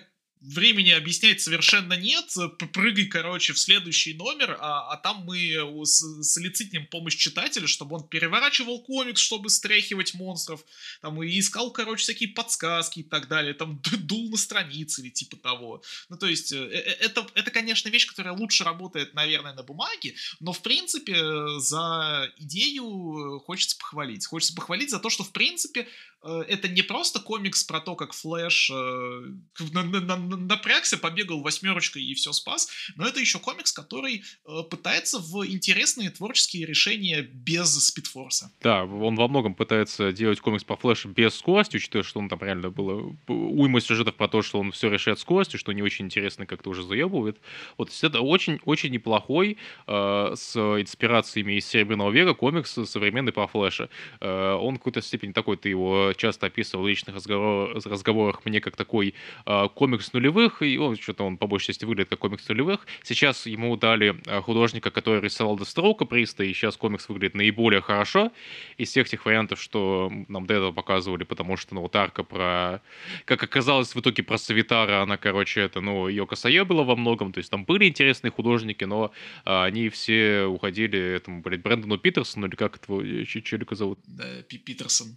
времени 0.54 0.90
объяснять 0.90 1.40
совершенно 1.40 1.94
нет. 1.94 2.32
Прыгай, 2.72 3.06
короче, 3.06 3.52
в 3.52 3.58
следующий 3.58 4.14
номер, 4.14 4.56
а, 4.60 4.92
а 4.92 4.96
там 4.96 5.24
мы 5.24 5.36
солицитнем 5.84 6.86
помощь 6.86 7.16
читателя, 7.16 7.66
чтобы 7.66 7.96
он 7.96 8.08
переворачивал 8.08 8.82
комикс, 8.82 9.20
чтобы 9.20 9.50
стряхивать 9.50 10.14
монстров, 10.14 10.64
там 11.02 11.22
и 11.22 11.38
искал, 11.38 11.70
короче, 11.70 12.02
всякие 12.02 12.30
подсказки 12.30 13.00
и 13.00 13.02
так 13.02 13.28
далее, 13.28 13.54
там 13.54 13.80
дул 14.00 14.30
на 14.30 14.36
страницы 14.36 15.02
или 15.02 15.10
типа 15.10 15.36
того. 15.36 15.82
Ну, 16.08 16.16
то 16.16 16.26
есть, 16.26 16.52
э, 16.52 16.56
э, 16.56 16.78
э, 16.78 16.92
это, 17.00 17.26
это, 17.34 17.50
конечно, 17.50 17.88
вещь, 17.88 18.06
которая 18.06 18.34
лучше 18.34 18.64
работает, 18.64 19.14
наверное, 19.14 19.54
на 19.54 19.62
бумаге, 19.62 20.14
но, 20.40 20.52
в 20.52 20.62
принципе, 20.62 21.16
за 21.58 22.32
идею 22.38 23.40
хочется 23.46 23.76
похвалить. 23.78 24.26
Хочется 24.26 24.54
похвалить 24.54 24.90
за 24.90 24.98
то, 24.98 25.10
что, 25.10 25.24
в 25.24 25.32
принципе, 25.32 25.88
это 26.22 26.66
не 26.68 26.82
просто 26.82 27.20
комикс 27.20 27.62
про 27.62 27.80
то, 27.80 27.94
как 27.94 28.12
Флэш 28.12 28.70
на, 28.70 29.82
на, 29.82 30.00
на, 30.00 30.16
напрягся, 30.36 30.98
побегал 30.98 31.40
восьмерочкой 31.42 32.02
и 32.02 32.14
все 32.14 32.32
спас. 32.32 32.68
Но 32.96 33.06
это 33.06 33.20
еще 33.20 33.38
комикс, 33.38 33.72
который 33.72 34.22
э, 34.46 34.62
пытается 34.70 35.18
в 35.18 35.46
интересные 35.46 36.10
творческие 36.10 36.66
решения 36.66 37.22
без 37.22 37.74
спидфорса. 37.86 38.52
Да, 38.60 38.84
он 38.84 39.16
во 39.16 39.28
многом 39.28 39.54
пытается 39.54 40.12
делать 40.12 40.40
комикс 40.40 40.64
по 40.64 40.76
флешу 40.76 41.08
без 41.08 41.34
скорости, 41.34 41.76
учитывая, 41.76 42.04
что 42.04 42.20
он 42.20 42.28
там 42.28 42.38
реально 42.40 42.70
было 42.70 43.16
уйма 43.26 43.80
сюжетов 43.80 44.14
про 44.14 44.28
то, 44.28 44.42
что 44.42 44.58
он 44.58 44.72
все 44.72 44.90
решает 44.90 45.18
скоростью, 45.18 45.58
что 45.58 45.72
не 45.72 45.82
очень 45.82 46.06
интересно 46.06 46.46
как-то 46.46 46.70
уже 46.70 46.82
заебывает. 46.82 47.38
Вот 47.78 47.90
это 48.02 48.20
очень-очень 48.20 48.90
неплохой 48.90 49.58
э, 49.86 50.32
с 50.34 50.56
инспирациями 50.56 51.54
из 51.54 51.66
Серебряного 51.66 52.10
века 52.10 52.34
комикс 52.34 52.78
современный 52.84 53.32
по 53.32 53.46
флеша. 53.46 53.88
Э, 54.20 54.54
он 54.54 54.76
в 54.76 54.78
какой-то 54.78 55.02
степени 55.02 55.32
такой, 55.32 55.56
ты 55.56 55.68
его 55.68 56.12
часто 56.16 56.46
описывал 56.46 56.84
в 56.84 56.88
личных 56.88 57.16
разговор, 57.16 57.76
разговорах 57.84 58.44
мне 58.44 58.60
как 58.60 58.76
такой 58.76 59.14
э, 59.44 59.68
комикс 59.74 60.12
нулевых, 60.16 60.62
и 60.62 60.78
он 60.78 60.96
что-то 60.96 61.24
он 61.24 61.36
по 61.36 61.46
большей 61.46 61.68
части 61.68 61.84
выглядит 61.84 62.10
как 62.10 62.18
комикс 62.18 62.48
нулевых. 62.48 62.86
Сейчас 63.02 63.46
ему 63.46 63.76
дали 63.76 64.16
э, 64.26 64.40
художника, 64.40 64.90
который 64.90 65.20
рисовал 65.20 65.58
Дестроука 65.58 66.04
Приста, 66.04 66.44
и 66.44 66.52
сейчас 66.52 66.76
комикс 66.76 67.08
выглядит 67.08 67.34
наиболее 67.34 67.80
хорошо 67.80 68.32
из 68.78 68.88
всех 68.88 69.08
тех 69.08 69.24
вариантов, 69.24 69.60
что 69.60 70.10
нам 70.28 70.46
до 70.46 70.54
этого 70.54 70.72
показывали, 70.72 71.24
потому 71.24 71.56
что, 71.56 71.74
ну, 71.74 71.82
вот 71.82 71.94
арка 71.96 72.22
про... 72.22 72.80
Как 73.24 73.42
оказалось 73.42 73.94
в 73.94 74.00
итоге 74.00 74.22
про 74.22 74.38
Савитара, 74.38 75.02
она, 75.02 75.16
короче, 75.16 75.60
это, 75.60 75.80
ну, 75.80 76.08
ее 76.08 76.26
косая 76.26 76.64
была 76.64 76.82
во 76.82 76.96
многом, 76.96 77.32
то 77.32 77.38
есть 77.38 77.50
там 77.50 77.64
были 77.64 77.86
интересные 77.86 78.30
художники, 78.30 78.84
но 78.84 79.12
а, 79.44 79.64
они 79.64 79.88
все 79.88 80.44
уходили 80.44 80.98
этому, 80.98 81.42
блядь, 81.42 81.62
Брэндону 81.62 81.98
Питерсону, 81.98 82.46
или 82.46 82.56
как 82.56 82.76
этого 82.76 83.04
челика 83.26 83.74
зовут? 83.74 83.98
Да, 84.06 84.24
Питерсон. 84.48 85.16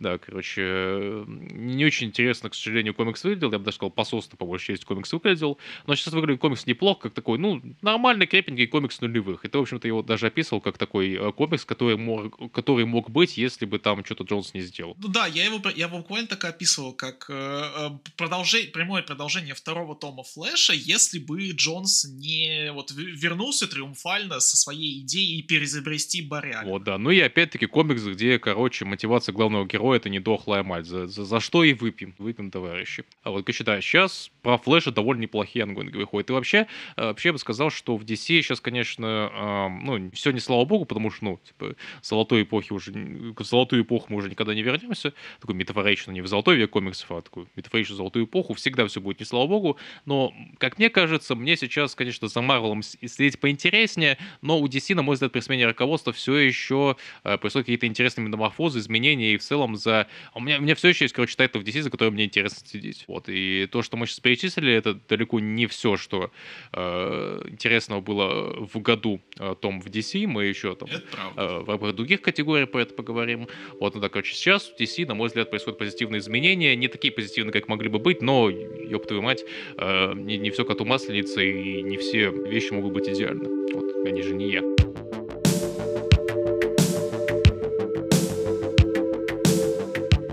Да, 0.00 0.18
короче, 0.18 1.24
не 1.26 1.84
очень 1.84 2.08
интересно, 2.08 2.50
к 2.50 2.54
сожалению, 2.54 2.94
комикс 2.94 3.24
выглядел. 3.24 3.50
Я 3.50 3.58
бы 3.58 3.64
даже 3.64 3.76
сказал, 3.76 3.90
пососно, 3.90 4.36
по 4.36 4.46
большей 4.46 4.74
части, 4.74 4.84
комикс 4.84 5.12
выглядел. 5.12 5.58
Но 5.86 5.94
сейчас 5.96 6.14
выглядит 6.14 6.40
комикс 6.40 6.66
неплохо, 6.66 7.02
как 7.02 7.14
такой, 7.14 7.38
ну, 7.38 7.60
нормальный 7.82 8.26
крепенький 8.26 8.66
комикс 8.66 9.00
нулевых. 9.00 9.44
И 9.44 9.48
ты, 9.48 9.58
в 9.58 9.62
общем-то, 9.62 9.88
его 9.88 10.02
даже 10.02 10.26
описывал 10.26 10.60
как 10.60 10.78
такой 10.78 11.14
э, 11.14 11.32
комикс, 11.32 11.64
который 11.64 11.96
мог, 11.96 12.52
который 12.52 12.84
мог 12.84 13.10
быть, 13.10 13.36
если 13.36 13.66
бы 13.66 13.78
там 13.78 14.04
что-то 14.04 14.24
Джонс 14.24 14.54
не 14.54 14.60
сделал. 14.60 14.96
Ну 14.98 15.08
да, 15.08 15.26
я 15.26 15.44
его, 15.44 15.60
я 15.74 15.86
его 15.86 15.98
буквально 15.98 16.28
так 16.28 16.44
описывал, 16.44 16.92
как 16.92 17.26
э, 17.28 17.34
э 17.34 17.90
продолжение, 18.16 18.70
прямое 18.70 19.02
продолжение 19.02 19.54
второго 19.54 19.96
тома 19.96 20.22
Флэша, 20.22 20.74
если 20.74 21.18
бы 21.18 21.50
Джонс 21.50 22.04
не 22.04 22.70
вот 22.72 22.92
вернулся 22.92 23.66
триумфально 23.66 24.40
со 24.40 24.56
своей 24.56 25.00
идеей 25.00 25.42
переизобрести 25.42 26.22
Барри 26.22 26.56
Вот, 26.64 26.84
да. 26.84 26.98
Ну 26.98 27.10
и 27.10 27.18
опять-таки 27.20 27.66
комикс, 27.66 28.02
где, 28.02 28.38
короче, 28.38 28.84
мотивация 28.84 29.32
главного 29.32 29.66
героя 29.66 29.87
кого 29.88 29.96
это 29.96 30.10
не 30.10 30.20
дохлая 30.20 30.62
мать. 30.62 30.84
За, 30.84 31.06
за, 31.06 31.24
за 31.24 31.40
что 31.40 31.64
и 31.64 31.72
выпьем. 31.72 32.14
Выпьем, 32.18 32.50
товарищи. 32.50 33.04
А 33.22 33.30
вот, 33.30 33.46
короче, 33.46 33.64
да, 33.64 33.80
сейчас 33.80 34.30
про 34.42 34.58
флеша 34.58 34.90
довольно 34.90 35.22
неплохие 35.22 35.62
ангоинги 35.62 35.96
выходят. 35.96 36.28
И 36.28 36.32
вообще, 36.34 36.66
э, 36.96 37.04
вообще 37.04 37.30
я 37.30 37.32
бы 37.32 37.38
сказал, 37.38 37.70
что 37.70 37.96
в 37.96 38.04
DC 38.04 38.42
сейчас, 38.42 38.60
конечно, 38.60 39.30
э, 39.32 39.68
ну, 39.82 40.10
все 40.12 40.30
не 40.30 40.40
слава 40.40 40.66
богу, 40.66 40.84
потому 40.84 41.10
что, 41.10 41.24
ну, 41.24 41.40
типа, 41.42 41.74
золотой 42.02 42.42
эпохи 42.42 42.74
уже, 42.74 42.92
в 42.92 43.42
золотую 43.42 43.82
эпоху 43.82 44.06
мы 44.10 44.18
уже 44.18 44.28
никогда 44.28 44.54
не 44.54 44.62
вернемся. 44.62 45.14
Такой 45.40 45.54
метафорично, 45.54 46.12
не 46.12 46.20
в 46.20 46.26
золотой 46.26 46.56
век 46.56 46.70
комиксов, 46.70 47.10
а 47.10 47.22
такую 47.22 47.48
метафоричную 47.56 47.96
золотую 47.96 48.26
эпоху. 48.26 48.52
Всегда 48.52 48.86
все 48.88 49.00
будет 49.00 49.20
не 49.20 49.26
слава 49.26 49.46
богу. 49.46 49.78
Но, 50.04 50.34
как 50.58 50.76
мне 50.76 50.90
кажется, 50.90 51.34
мне 51.34 51.56
сейчас, 51.56 51.94
конечно, 51.94 52.28
за 52.28 52.42
Марвелом 52.42 52.82
следить 52.82 53.40
поинтереснее, 53.40 54.18
но 54.42 54.60
у 54.60 54.66
DC, 54.66 54.94
на 54.94 55.02
мой 55.02 55.14
взгляд, 55.14 55.32
при 55.32 55.40
смене 55.40 55.66
руководства 55.66 56.12
все 56.12 56.36
еще 56.36 56.96
э, 57.24 57.38
происходят 57.38 57.64
какие-то 57.64 57.86
интересные 57.86 58.26
метаморфозы, 58.26 58.80
изменения, 58.80 59.34
и 59.34 59.38
в 59.38 59.42
целом 59.42 59.77
за... 59.78 60.06
У 60.34 60.40
меня, 60.40 60.58
у 60.58 60.60
меня 60.60 60.74
все 60.74 60.88
еще 60.88 61.04
есть, 61.04 61.14
короче, 61.14 61.36
тайтл 61.36 61.58
в 61.58 61.62
DC, 61.62 61.82
за 61.82 61.90
который 61.90 62.10
мне 62.10 62.24
интересно 62.24 62.66
следить. 62.66 63.04
Вот, 63.08 63.28
и 63.28 63.66
то, 63.70 63.82
что 63.82 63.96
мы 63.96 64.06
сейчас 64.06 64.20
перечислили, 64.20 64.72
это 64.72 64.94
далеко 64.94 65.40
не 65.40 65.66
все, 65.66 65.96
что 65.96 66.30
э, 66.72 67.42
интересного 67.48 68.00
было 68.00 68.66
в 68.66 68.80
году 68.80 69.20
э, 69.38 69.54
том 69.60 69.80
в 69.80 69.86
DC, 69.86 70.26
мы 70.26 70.44
еще 70.44 70.74
там 70.74 70.88
э, 70.90 71.58
в 71.60 71.68
рамках 71.68 71.94
других 71.94 72.20
категорий 72.20 72.66
про 72.66 72.82
это 72.82 72.94
поговорим. 72.94 73.48
Вот, 73.80 73.94
ну 73.94 74.00
да, 74.00 74.08
короче, 74.08 74.34
сейчас 74.34 74.64
в 74.68 74.80
DC, 74.80 75.06
на 75.06 75.14
мой 75.14 75.28
взгляд, 75.28 75.50
происходят 75.50 75.78
позитивные 75.78 76.20
изменения, 76.20 76.76
не 76.76 76.88
такие 76.88 77.12
позитивные, 77.12 77.52
как 77.52 77.68
могли 77.68 77.88
бы 77.88 77.98
быть, 77.98 78.22
но, 78.22 78.50
ёб 78.50 79.06
твою 79.06 79.22
мать, 79.22 79.44
э, 79.76 80.12
не, 80.14 80.38
не 80.38 80.50
все 80.50 80.64
коту 80.64 80.84
масленица, 80.84 81.42
и 81.42 81.82
не 81.82 81.96
все 81.96 82.30
вещи 82.30 82.72
могут 82.72 82.92
быть 82.92 83.08
идеальны. 83.08 83.48
Вот, 83.72 84.06
они 84.06 84.22
же 84.22 84.34
не 84.34 84.50
я. 84.50 84.87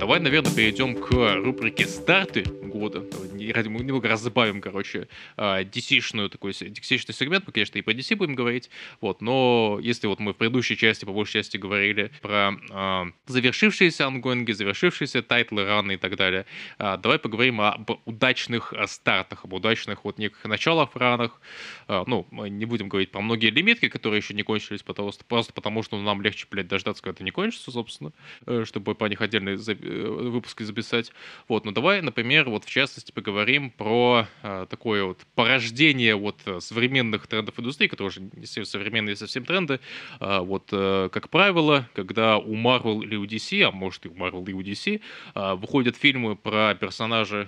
Давай, 0.06 0.19
наверное, 0.19 0.53
перейдем 0.53 0.94
к 0.94 1.10
рубрике 1.10 1.88
«Старты 1.88 2.44
года». 2.80 3.04
Мы 3.32 3.84
немного 3.84 4.08
разбавим, 4.08 4.62
короче, 4.62 5.08
DC-шную 5.38 6.30
такой 6.30 6.52
DC-шный 6.52 7.14
сегмент. 7.14 7.46
Мы, 7.48 7.54
конечно, 7.54 7.78
и 7.78 7.82
по 7.82 7.92
DC 7.92 8.16
будем 8.16 8.36
говорить. 8.36 8.70
Вот, 9.02 9.22
но 9.22 9.80
если 9.82 10.08
вот 10.08 10.20
мы 10.20 10.34
в 10.34 10.38
предыдущей 10.38 10.78
части, 10.78 11.06
по 11.06 11.12
большей 11.12 11.34
части, 11.34 11.58
говорили 11.58 12.12
про 12.22 12.54
э, 12.70 13.12
завершившиеся 13.28 14.08
ангоинги, 14.08 14.52
завершившиеся 14.52 15.22
тайтлы, 15.22 15.66
раны 15.66 15.94
и 15.94 15.98
так 15.98 16.16
далее, 16.16 16.46
э, 16.80 16.98
давай 16.98 17.20
поговорим 17.20 17.62
об 17.62 17.92
удачных 18.06 18.74
стартах, 18.88 19.46
об 19.46 19.54
удачных 19.54 20.04
вот 20.04 20.18
неких 20.18 20.44
началах 20.46 20.94
в 20.94 20.98
ранах. 20.98 21.40
Э, 21.88 22.04
ну, 22.08 22.28
мы 22.32 22.50
не 22.50 22.66
будем 22.66 22.90
говорить 22.90 23.12
про 23.12 23.22
многие 23.22 23.50
лимитки, 23.50 23.90
которые 23.90 24.20
еще 24.20 24.34
не 24.34 24.44
кончились, 24.44 24.84
потому, 24.84 25.12
просто 25.28 25.54
потому 25.54 25.84
что 25.84 26.02
нам 26.02 26.22
легче, 26.22 26.48
блядь, 26.50 26.68
дождаться, 26.68 27.04
когда 27.04 27.16
это 27.16 27.24
не 27.24 27.32
кончится, 27.32 27.72
собственно, 27.72 28.12
э, 28.46 28.64
чтобы 28.66 28.96
по 28.96 29.06
них 29.06 29.22
отдельные 29.22 29.58
Э, 29.86 30.08
выпуски 30.08 30.64
записать. 30.64 31.12
Вот, 31.48 31.66
ну 31.66 31.72
давай, 31.72 32.02
например, 32.02 32.50
вот 32.50 32.65
в 32.66 32.70
частности 32.70 33.12
поговорим 33.12 33.70
про 33.70 34.28
э, 34.44 34.66
такое 34.70 35.04
вот 35.06 35.20
порождение 35.36 36.16
вот 36.16 36.40
э, 36.46 36.60
современных 36.60 37.28
трендов 37.28 37.60
индустрии, 37.60 37.88
которые 37.88 38.10
уже 38.10 38.22
не 38.22 38.46
современные 38.46 39.16
совсем 39.16 39.46
тренды. 39.46 39.80
Э, 40.20 40.40
вот, 40.40 40.70
э, 40.72 41.10
как 41.12 41.30
правило, 41.30 41.88
когда 41.94 42.38
у 42.38 42.56
Marvel 42.56 43.04
или 43.04 43.16
у 43.16 43.26
DC, 43.26 43.62
а 43.62 43.72
может 43.72 44.06
и 44.06 44.10
у 44.10 44.14
Marvel 44.14 44.50
и 44.50 44.54
у 44.54 44.62
DC, 44.62 45.02
э, 45.36 45.56
выходят 45.56 45.96
фильмы 45.96 46.36
про 46.36 46.76
персонажа 46.76 47.48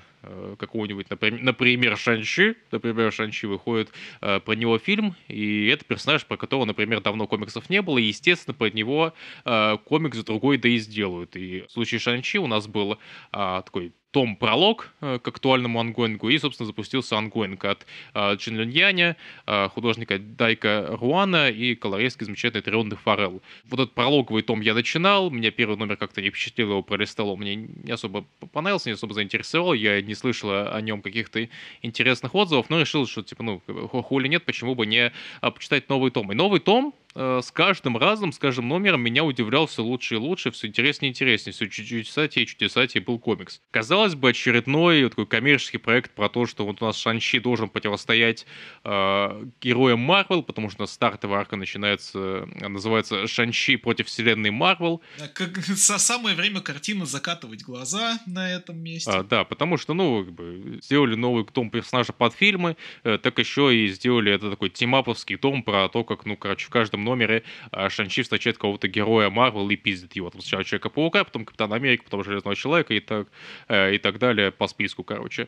какого-нибудь, 0.58 1.10
например, 1.10 1.98
Шанчи, 1.98 2.56
например, 2.72 3.12
Шанчи 3.12 3.46
выходит 3.46 3.92
э, 4.22 4.40
про 4.40 4.54
него 4.54 4.78
фильм, 4.78 5.16
и 5.28 5.68
это 5.68 5.86
персонаж, 5.86 6.26
про 6.26 6.38
которого, 6.38 6.66
например, 6.66 7.02
давно 7.02 7.28
комиксов 7.28 7.70
не 7.70 7.82
было, 7.82 7.98
и, 7.98 8.04
естественно, 8.04 8.54
про 8.54 8.70
него 8.70 9.14
э, 9.46 9.78
комикс 9.86 10.24
другой 10.24 10.58
да 10.58 10.70
и 10.70 10.78
сделают. 10.78 11.36
И 11.36 11.66
в 11.68 11.72
случае 11.72 12.00
Шанчи 12.00 12.38
у 12.38 12.48
нас 12.48 12.68
был 12.68 12.94
э, 12.94 12.98
такой 13.32 13.94
том 14.18 14.36
пролог 14.36 14.94
э, 15.02 15.20
к 15.20 15.28
актуальному 15.28 15.80
ангоингу, 15.80 16.30
и, 16.30 16.38
собственно, 16.40 16.66
запустился 16.66 17.18
ангоинг 17.18 17.64
от 17.66 17.86
э, 18.14 18.36
Джин 18.36 18.58
Люньяня, 18.58 19.18
э, 19.46 19.70
художника 19.70 20.18
Дайка 20.18 20.88
Руана 20.90 21.50
и 21.50 21.76
колористки 21.76 22.24
замечательной 22.24 22.64
Трион 22.64 22.90
Форел. 22.92 23.44
Вот 23.66 23.80
этот 23.80 23.94
прологовый 23.94 24.44
том 24.44 24.62
я 24.62 24.74
начинал, 24.74 25.30
меня 25.30 25.52
первый 25.52 25.78
номер 25.78 25.98
как-то 25.98 26.22
не 26.22 26.30
впечатлил, 26.30 26.70
его 26.70 26.84
пролистал, 26.84 27.36
мне 27.38 27.56
не 27.56 27.92
особо 27.92 28.26
понравился, 28.54 28.90
не 28.90 28.94
особо 28.94 29.14
заинтересовал, 29.14 29.74
я 29.74 30.02
не 30.02 30.16
слышал 30.18 30.50
о 30.52 30.80
нем 30.82 31.02
каких-то 31.02 31.48
интересных 31.82 32.36
отзывов, 32.36 32.70
но 32.70 32.80
решил, 32.80 33.08
что, 33.08 33.24
типа, 33.24 33.44
ну, 33.44 33.62
хули 34.04 34.28
нет, 34.28 34.46
почему 34.46 34.76
бы 34.76 34.86
не 34.86 35.14
почитать 35.42 35.90
новый 35.90 36.12
том. 36.12 36.32
И 36.32 36.36
новый 36.36 36.60
том 36.60 36.94
с 37.16 37.52
каждым 37.52 37.98
разом, 37.98 38.32
с 38.32 38.38
каждым 38.38 38.68
номером 38.68 39.02
меня 39.02 39.24
удивлял 39.24 39.66
все 39.68 39.84
лучше 39.84 40.16
и 40.16 40.18
лучше, 40.18 40.52
все 40.52 40.68
интереснее 40.68 41.10
и 41.10 41.12
интереснее, 41.12 41.54
все 41.54 41.68
чудесатее 41.68 42.44
и 42.44 42.48
чудесатее 42.48 43.02
был 43.02 43.20
комикс. 43.20 43.62
Казалось 43.72 44.16
бы, 44.16 44.30
очередной 44.30 45.10
такой 45.10 45.26
коммерческий 45.26 45.78
проект 45.78 46.12
про 46.12 46.30
то, 46.30 46.46
что 46.46 46.66
вот 46.66 46.82
у 46.82 46.86
нас 46.86 46.98
Шанчи 46.98 47.40
должен 47.40 47.70
противостоять 47.70 48.46
э, 48.84 49.46
героям 49.62 50.00
Марвел, 50.00 50.44
потому 50.44 50.70
что 50.70 50.86
стартовая 50.86 51.40
арка 51.40 51.56
начинается, 51.56 52.20
э, 52.20 52.68
называется 52.68 53.28
Шанчи 53.28 53.78
против 53.78 54.08
вселенной 54.08 54.52
Марвел. 54.52 55.02
Как, 55.34 55.58
самое 55.58 56.36
время 56.36 56.62
картины 56.62 57.06
закатывать 57.06 57.64
глаза 57.64 58.20
на 58.26 58.50
этом 58.50 58.78
месте. 58.78 59.10
А, 59.12 59.24
да, 59.24 59.44
потому 59.44 59.78
что, 59.78 59.94
ну, 59.94 60.24
как 60.24 60.34
бы, 60.34 60.80
сделали 60.84 61.16
новый 61.16 61.46
том 61.46 61.70
персонажа 61.70 62.14
под 62.14 62.34
фильмы, 62.34 62.78
э, 63.04 63.18
так 63.18 63.40
еще 63.40 63.76
и 63.76 63.88
сделали 63.88 64.32
это 64.32 64.50
такой 64.50 64.70
тимаповский 64.70 65.38
том 65.38 65.64
про 65.64 65.88
то, 65.90 66.04
как, 66.04 66.26
ну, 66.26 66.38
короче, 66.38 66.68
в 66.68 66.70
каждом 66.70 66.97
номере 67.04 67.44
а, 67.72 67.90
Шанчи 67.90 68.24
встречает 68.24 68.58
кого-то 68.58 68.88
героя 68.88 69.30
Марвел 69.30 69.70
и 69.70 69.76
пиздит 69.76 70.16
его. 70.16 70.30
Там 70.30 70.42
сначала 70.42 70.64
Человека-паука, 70.64 71.24
потом 71.24 71.46
Капитана 71.46 71.76
Америка, 71.76 72.04
потом 72.04 72.24
Железного 72.24 72.56
Человека 72.56 72.94
и 72.94 73.00
так, 73.00 73.28
э, 73.68 73.96
и 73.96 73.98
так 73.98 74.20
далее 74.20 74.52
по 74.52 74.68
списку, 74.68 75.04
короче. 75.04 75.48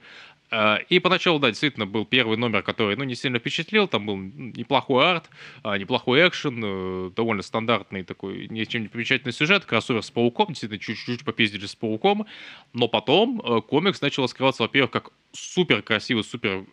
А, 0.52 0.78
и 0.90 1.00
поначалу, 1.00 1.40
да, 1.40 1.50
действительно, 1.50 1.86
был 1.86 2.06
первый 2.06 2.38
номер, 2.38 2.64
который, 2.64 2.96
ну, 2.96 3.04
не 3.04 3.16
сильно 3.16 3.40
впечатлил, 3.40 3.88
там 3.88 4.06
был 4.06 4.18
неплохой 4.18 5.06
арт, 5.06 5.30
неплохой 5.64 6.28
экшен, 6.28 6.62
э, 6.64 7.12
довольно 7.16 7.44
стандартный 7.44 8.04
такой, 8.04 8.48
ничем 8.50 8.82
не 8.82 8.88
примечательный 8.88 9.34
сюжет, 9.34 9.66
кроссовер 9.66 10.04
с 10.04 10.12
Пауком, 10.12 10.48
действительно, 10.48 10.80
чуть-чуть 10.80 11.24
попиздили 11.24 11.66
с 11.66 11.76
Пауком, 11.76 12.26
но 12.74 12.88
потом 12.88 13.42
э, 13.42 13.62
комикс 13.62 14.02
начал 14.02 14.24
раскрываться, 14.24 14.64
во-первых, 14.64 14.92
как 14.92 15.12
супер 15.32 15.82
красивый, 15.82 16.24
супер 16.24 16.66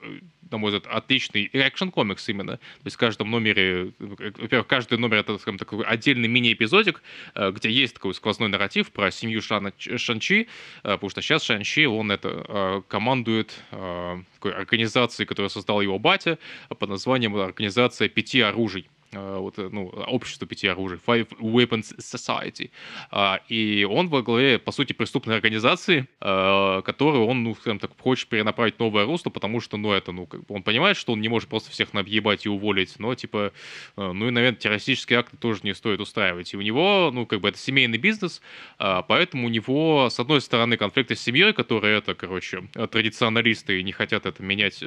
на 0.51 0.59
мой 0.59 0.71
взгляд, 0.71 0.87
отличный 0.93 1.51
экшен-комикс 1.53 2.29
именно. 2.29 2.57
То 2.57 2.85
есть 2.85 2.97
в 2.97 2.99
каждом 2.99 3.31
номере, 3.31 3.93
во-первых, 3.99 4.66
каждый 4.67 4.99
номер 4.99 5.19
это, 5.19 5.39
скажем, 5.39 5.59
такой 5.59 5.85
отдельный 5.85 6.29
мини-эпизодик, 6.29 7.03
э, 7.35 7.51
где 7.53 7.71
есть 7.71 7.95
такой 7.95 8.15
сквозной 8.15 8.49
нарратив 8.49 8.91
про 8.93 9.11
семью 9.11 9.41
Шана, 9.41 9.73
Шанчи, 9.79 10.49
э, 10.83 10.93
потому 10.93 11.11
что 11.11 11.23
сейчас 11.23 11.43
Шанчи, 11.43 11.87
он 11.87 12.11
это 12.11 12.45
э, 12.49 12.83
командует 12.89 13.55
такой 13.71 14.53
организацией, 14.53 15.27
которую 15.27 15.51
создал 15.51 15.81
его 15.81 15.99
батя, 15.99 16.39
под 16.69 16.89
названием 16.89 17.37
«Организация 17.37 18.09
пяти 18.09 18.41
оружий». 18.41 18.89
Э, 19.17 19.39
вот, 19.39 19.59
э, 19.59 19.69
ну, 19.73 19.89
общество 19.89 20.47
пяти 20.47 20.69
оружий, 20.69 20.99
Five 21.05 21.29
Weapons 21.39 21.97
Society. 21.99 22.71
А, 23.11 23.41
и 23.49 23.87
он 23.89 24.09
во 24.09 24.23
главе, 24.23 24.59
по 24.59 24.73
сути, 24.73 24.93
преступной 24.93 25.37
организации, 25.37 26.07
э, 26.21 26.83
которую 26.85 27.27
он, 27.27 27.45
ну, 27.45 27.55
скажем 27.55 27.79
так, 27.79 27.91
хочет 27.99 28.29
перенаправить 28.29 28.79
новое 28.79 29.05
русло, 29.05 29.31
потому 29.31 29.61
что, 29.61 29.77
ну, 29.77 29.93
это, 29.93 30.13
ну, 30.13 30.29
он 30.49 30.63
понимает, 30.63 30.97
что 30.97 31.13
он 31.13 31.21
не 31.21 31.29
может 31.29 31.49
просто 31.49 31.71
всех 31.71 31.95
набъебать 31.95 32.47
и 32.47 32.49
уволить, 32.49 32.99
но, 32.99 33.15
типа, 33.15 33.53
ну, 33.97 34.29
и, 34.29 34.31
наверное, 34.31 34.59
террористические 34.59 35.19
акты 35.19 35.37
тоже 35.37 35.61
не 35.63 35.75
стоит 35.75 36.01
устраивать. 36.01 36.53
И 36.53 36.57
у 36.57 36.61
него, 36.61 37.11
ну, 37.13 37.27
как 37.27 37.41
бы, 37.41 37.49
это 37.49 37.59
семейный 37.59 37.99
бизнес, 37.99 38.43
а, 38.79 39.03
поэтому 39.03 39.47
у 39.47 39.51
него, 39.51 40.09
с 40.11 40.21
одной 40.21 40.41
стороны, 40.41 40.77
конфликты 40.77 41.15
с 41.15 41.21
семьей, 41.21 41.53
которые 41.53 41.99
это, 41.99 42.15
короче, 42.15 42.65
традиционалисты 42.91 43.81
и 43.81 43.83
не 43.83 43.93
хотят 43.93 44.27
это 44.27 44.43
менять 44.43 44.83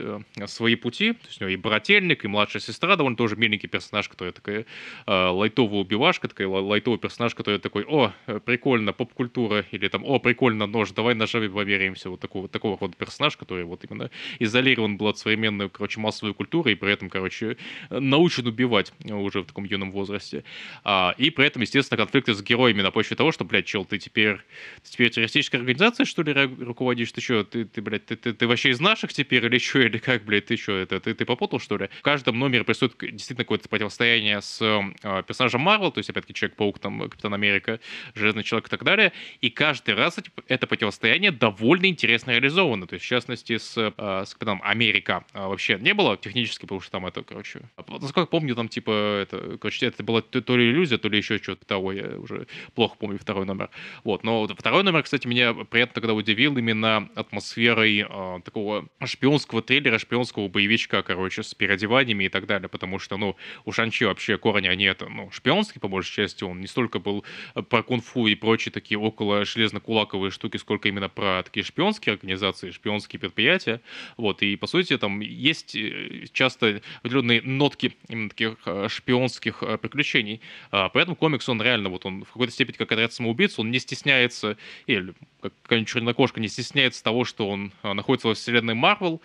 свои 0.45 0.75
пути, 0.75 1.13
то 1.13 1.27
есть 1.27 1.41
у 1.41 1.45
него 1.45 1.53
и 1.53 1.57
брательник, 1.57 2.25
и 2.25 2.27
младшая 2.27 2.61
сестра, 2.61 2.95
довольно 2.95 3.17
тоже 3.17 3.35
миленький 3.35 3.69
персонаж, 3.69 4.07
которая 4.19 4.33
такая 4.33 4.65
э, 5.07 5.29
лайтовая 5.29 5.79
убивашка, 5.79 6.27
такая 6.27 6.47
лайтовый 6.47 6.99
персонаж, 6.99 7.33
который 7.35 7.59
такой, 7.59 7.85
о, 7.87 8.11
прикольно, 8.45 8.91
поп-культура, 8.91 9.65
или 9.71 9.87
там, 9.87 10.03
о, 10.03 10.19
прикольно, 10.19 10.67
нож, 10.67 10.91
давай 10.91 11.15
ножами 11.15 11.47
померяемся. 11.47 12.09
Вот 12.09 12.19
такого, 12.19 12.49
такого 12.49 12.77
вот 12.79 12.97
персонаж, 12.97 13.37
который 13.37 13.63
вот 13.63 13.85
именно 13.89 14.09
изолирован 14.39 14.97
был 14.97 15.07
от 15.07 15.17
современной, 15.17 15.69
короче, 15.69 16.01
массовой 16.01 16.33
культуры, 16.33 16.73
и 16.73 16.75
при 16.75 16.91
этом, 16.91 17.09
короче, 17.09 17.55
научен 17.89 18.45
убивать 18.47 18.91
уже 19.05 19.41
в 19.41 19.45
таком 19.45 19.63
юном 19.63 19.91
возрасте. 19.91 20.43
А, 20.83 21.15
и 21.17 21.29
при 21.29 21.45
этом, 21.45 21.61
естественно, 21.61 21.97
конфликты 21.97 22.33
с 22.33 22.41
героями 22.43 22.81
на 22.81 22.91
почве 22.91 23.15
того, 23.15 23.31
что, 23.31 23.45
блядь, 23.45 23.65
чел, 23.65 23.85
ты 23.85 23.99
теперь, 23.99 24.37
ты 24.83 24.91
теперь 24.91 25.09
террористической 25.11 25.61
организацией, 25.61 26.05
что 26.05 26.23
ли, 26.23 26.33
руководишь? 26.33 27.11
Ты 27.13 27.21
что, 27.21 27.45
ты, 27.45 27.63
ты 27.63 27.81
блядь, 27.81 28.05
ты, 28.05 28.17
ты, 28.17 28.33
ты 28.33 28.47
вообще 28.47 28.71
из 28.71 28.81
наших 28.81 29.13
теперь, 29.13 29.45
или 29.45 29.59
что, 29.59 29.79
или 29.79 29.97
как, 29.97 30.25
блядь, 30.25 30.47
ты 30.47 30.57
что, 30.57 30.73
это, 30.73 30.99
ты, 30.99 31.13
ты 31.13 31.25
попутал, 31.25 31.59
что 31.59 31.77
ли? 31.77 31.89
В 31.99 32.01
каждом 32.01 32.37
номере 32.37 32.65
присутствует 32.65 33.15
действительно 33.15 33.45
какое-то 33.45 33.69
противостояние 33.69 33.98
противостояние 33.99 34.41
с 34.41 34.61
э, 34.61 35.23
персонажем 35.27 35.61
Марвел, 35.61 35.91
то 35.91 35.99
есть, 35.99 36.09
опять-таки, 36.09 36.33
Человек-паук, 36.33 36.79
там, 36.79 37.09
Капитан 37.09 37.33
Америка, 37.33 37.79
Железный 38.15 38.43
Человек 38.43 38.67
и 38.67 38.69
так 38.69 38.83
далее, 38.83 39.11
и 39.41 39.49
каждый 39.49 39.93
раз 39.93 40.19
это 40.47 40.67
противостояние 40.67 41.31
довольно 41.31 41.87
интересно 41.87 42.31
реализовано, 42.31 42.87
то 42.87 42.93
есть, 42.93 43.05
в 43.05 43.07
частности, 43.07 43.57
с, 43.57 43.77
э, 43.77 44.23
с 44.25 44.33
Капитаном 44.33 44.61
Америка 44.63 45.25
э, 45.33 45.45
вообще 45.45 45.77
не 45.81 45.93
было 45.93 46.17
технически, 46.17 46.61
потому 46.61 46.81
что 46.81 46.91
там 46.91 47.05
это, 47.05 47.23
короче, 47.23 47.61
насколько 47.87 48.29
помню, 48.29 48.55
там, 48.55 48.69
типа, 48.69 48.91
это, 49.21 49.57
короче, 49.57 49.87
это 49.87 50.03
была 50.03 50.21
то, 50.21 50.57
ли 50.57 50.71
иллюзия, 50.71 50.97
то 50.97 51.09
ли 51.09 51.17
еще 51.17 51.37
что-то 51.37 51.65
того, 51.65 51.91
я 51.91 52.17
уже 52.19 52.47
плохо 52.75 52.95
помню 52.97 53.19
второй 53.19 53.45
номер. 53.45 53.69
Вот, 54.03 54.23
но 54.23 54.47
второй 54.47 54.83
номер, 54.83 55.03
кстати, 55.03 55.27
меня 55.27 55.53
приятно 55.53 55.93
тогда 55.95 56.13
удивил 56.13 56.57
именно 56.57 57.09
атмосферой 57.15 58.05
э, 58.09 58.39
такого 58.45 58.87
шпионского 59.03 59.61
триллера, 59.61 59.97
шпионского 59.97 60.47
боевичка, 60.47 61.03
короче, 61.03 61.43
с 61.43 61.53
переодеваниями 61.53 62.25
и 62.25 62.29
так 62.29 62.45
далее, 62.45 62.69
потому 62.69 62.99
что, 62.99 63.17
ну, 63.17 63.35
у 63.65 63.71
Шанчи 63.89 64.03
вообще 64.03 64.37
корни, 64.37 64.67
они 64.67 64.85
это, 64.85 65.09
ну, 65.09 65.31
шпионские, 65.31 65.81
по 65.81 65.87
большей 65.87 66.13
части, 66.13 66.43
он 66.43 66.61
не 66.61 66.67
столько 66.67 66.99
был 66.99 67.25
э, 67.55 67.63
про 67.63 67.81
кунг-фу 67.81 68.27
и 68.27 68.35
прочие 68.35 68.71
такие 68.71 68.99
около 68.99 69.41
железно-кулаковые 69.41 70.29
штуки, 70.29 70.57
сколько 70.57 70.87
именно 70.87 71.09
про 71.09 71.41
такие 71.43 71.63
шпионские 71.63 72.13
организации, 72.13 72.69
шпионские 72.69 73.19
предприятия, 73.19 73.81
вот, 74.15 74.43
и, 74.43 74.55
по 74.57 74.67
сути, 74.67 74.95
там 74.97 75.21
есть 75.21 75.75
э, 75.75 76.25
часто 76.31 76.81
определенные 76.99 77.41
нотки 77.41 77.95
именно 78.07 78.29
таких 78.29 78.57
э, 78.65 78.87
шпионских 78.89 79.63
приключений, 79.81 80.41
а, 80.71 80.89
поэтому 80.89 81.15
комикс, 81.15 81.49
он 81.49 81.61
реально, 81.61 81.89
вот 81.89 82.05
он 82.05 82.23
в 82.25 82.31
какой-то 82.31 82.53
степени 82.53 82.75
как 82.75 82.91
отряд 82.91 83.11
самоубийц, 83.11 83.57
он 83.57 83.71
не 83.71 83.79
стесняется, 83.79 84.57
или 84.85 85.13
как 85.41 85.53
какая-нибудь 85.63 85.89
чернокошка 85.89 86.39
не 86.39 86.47
стесняется 86.47 87.03
того, 87.03 87.25
что 87.25 87.49
он 87.49 87.71
находится 87.81 88.27
во 88.27 88.33
вселенной 88.33 88.73
Марвел, 88.73 89.21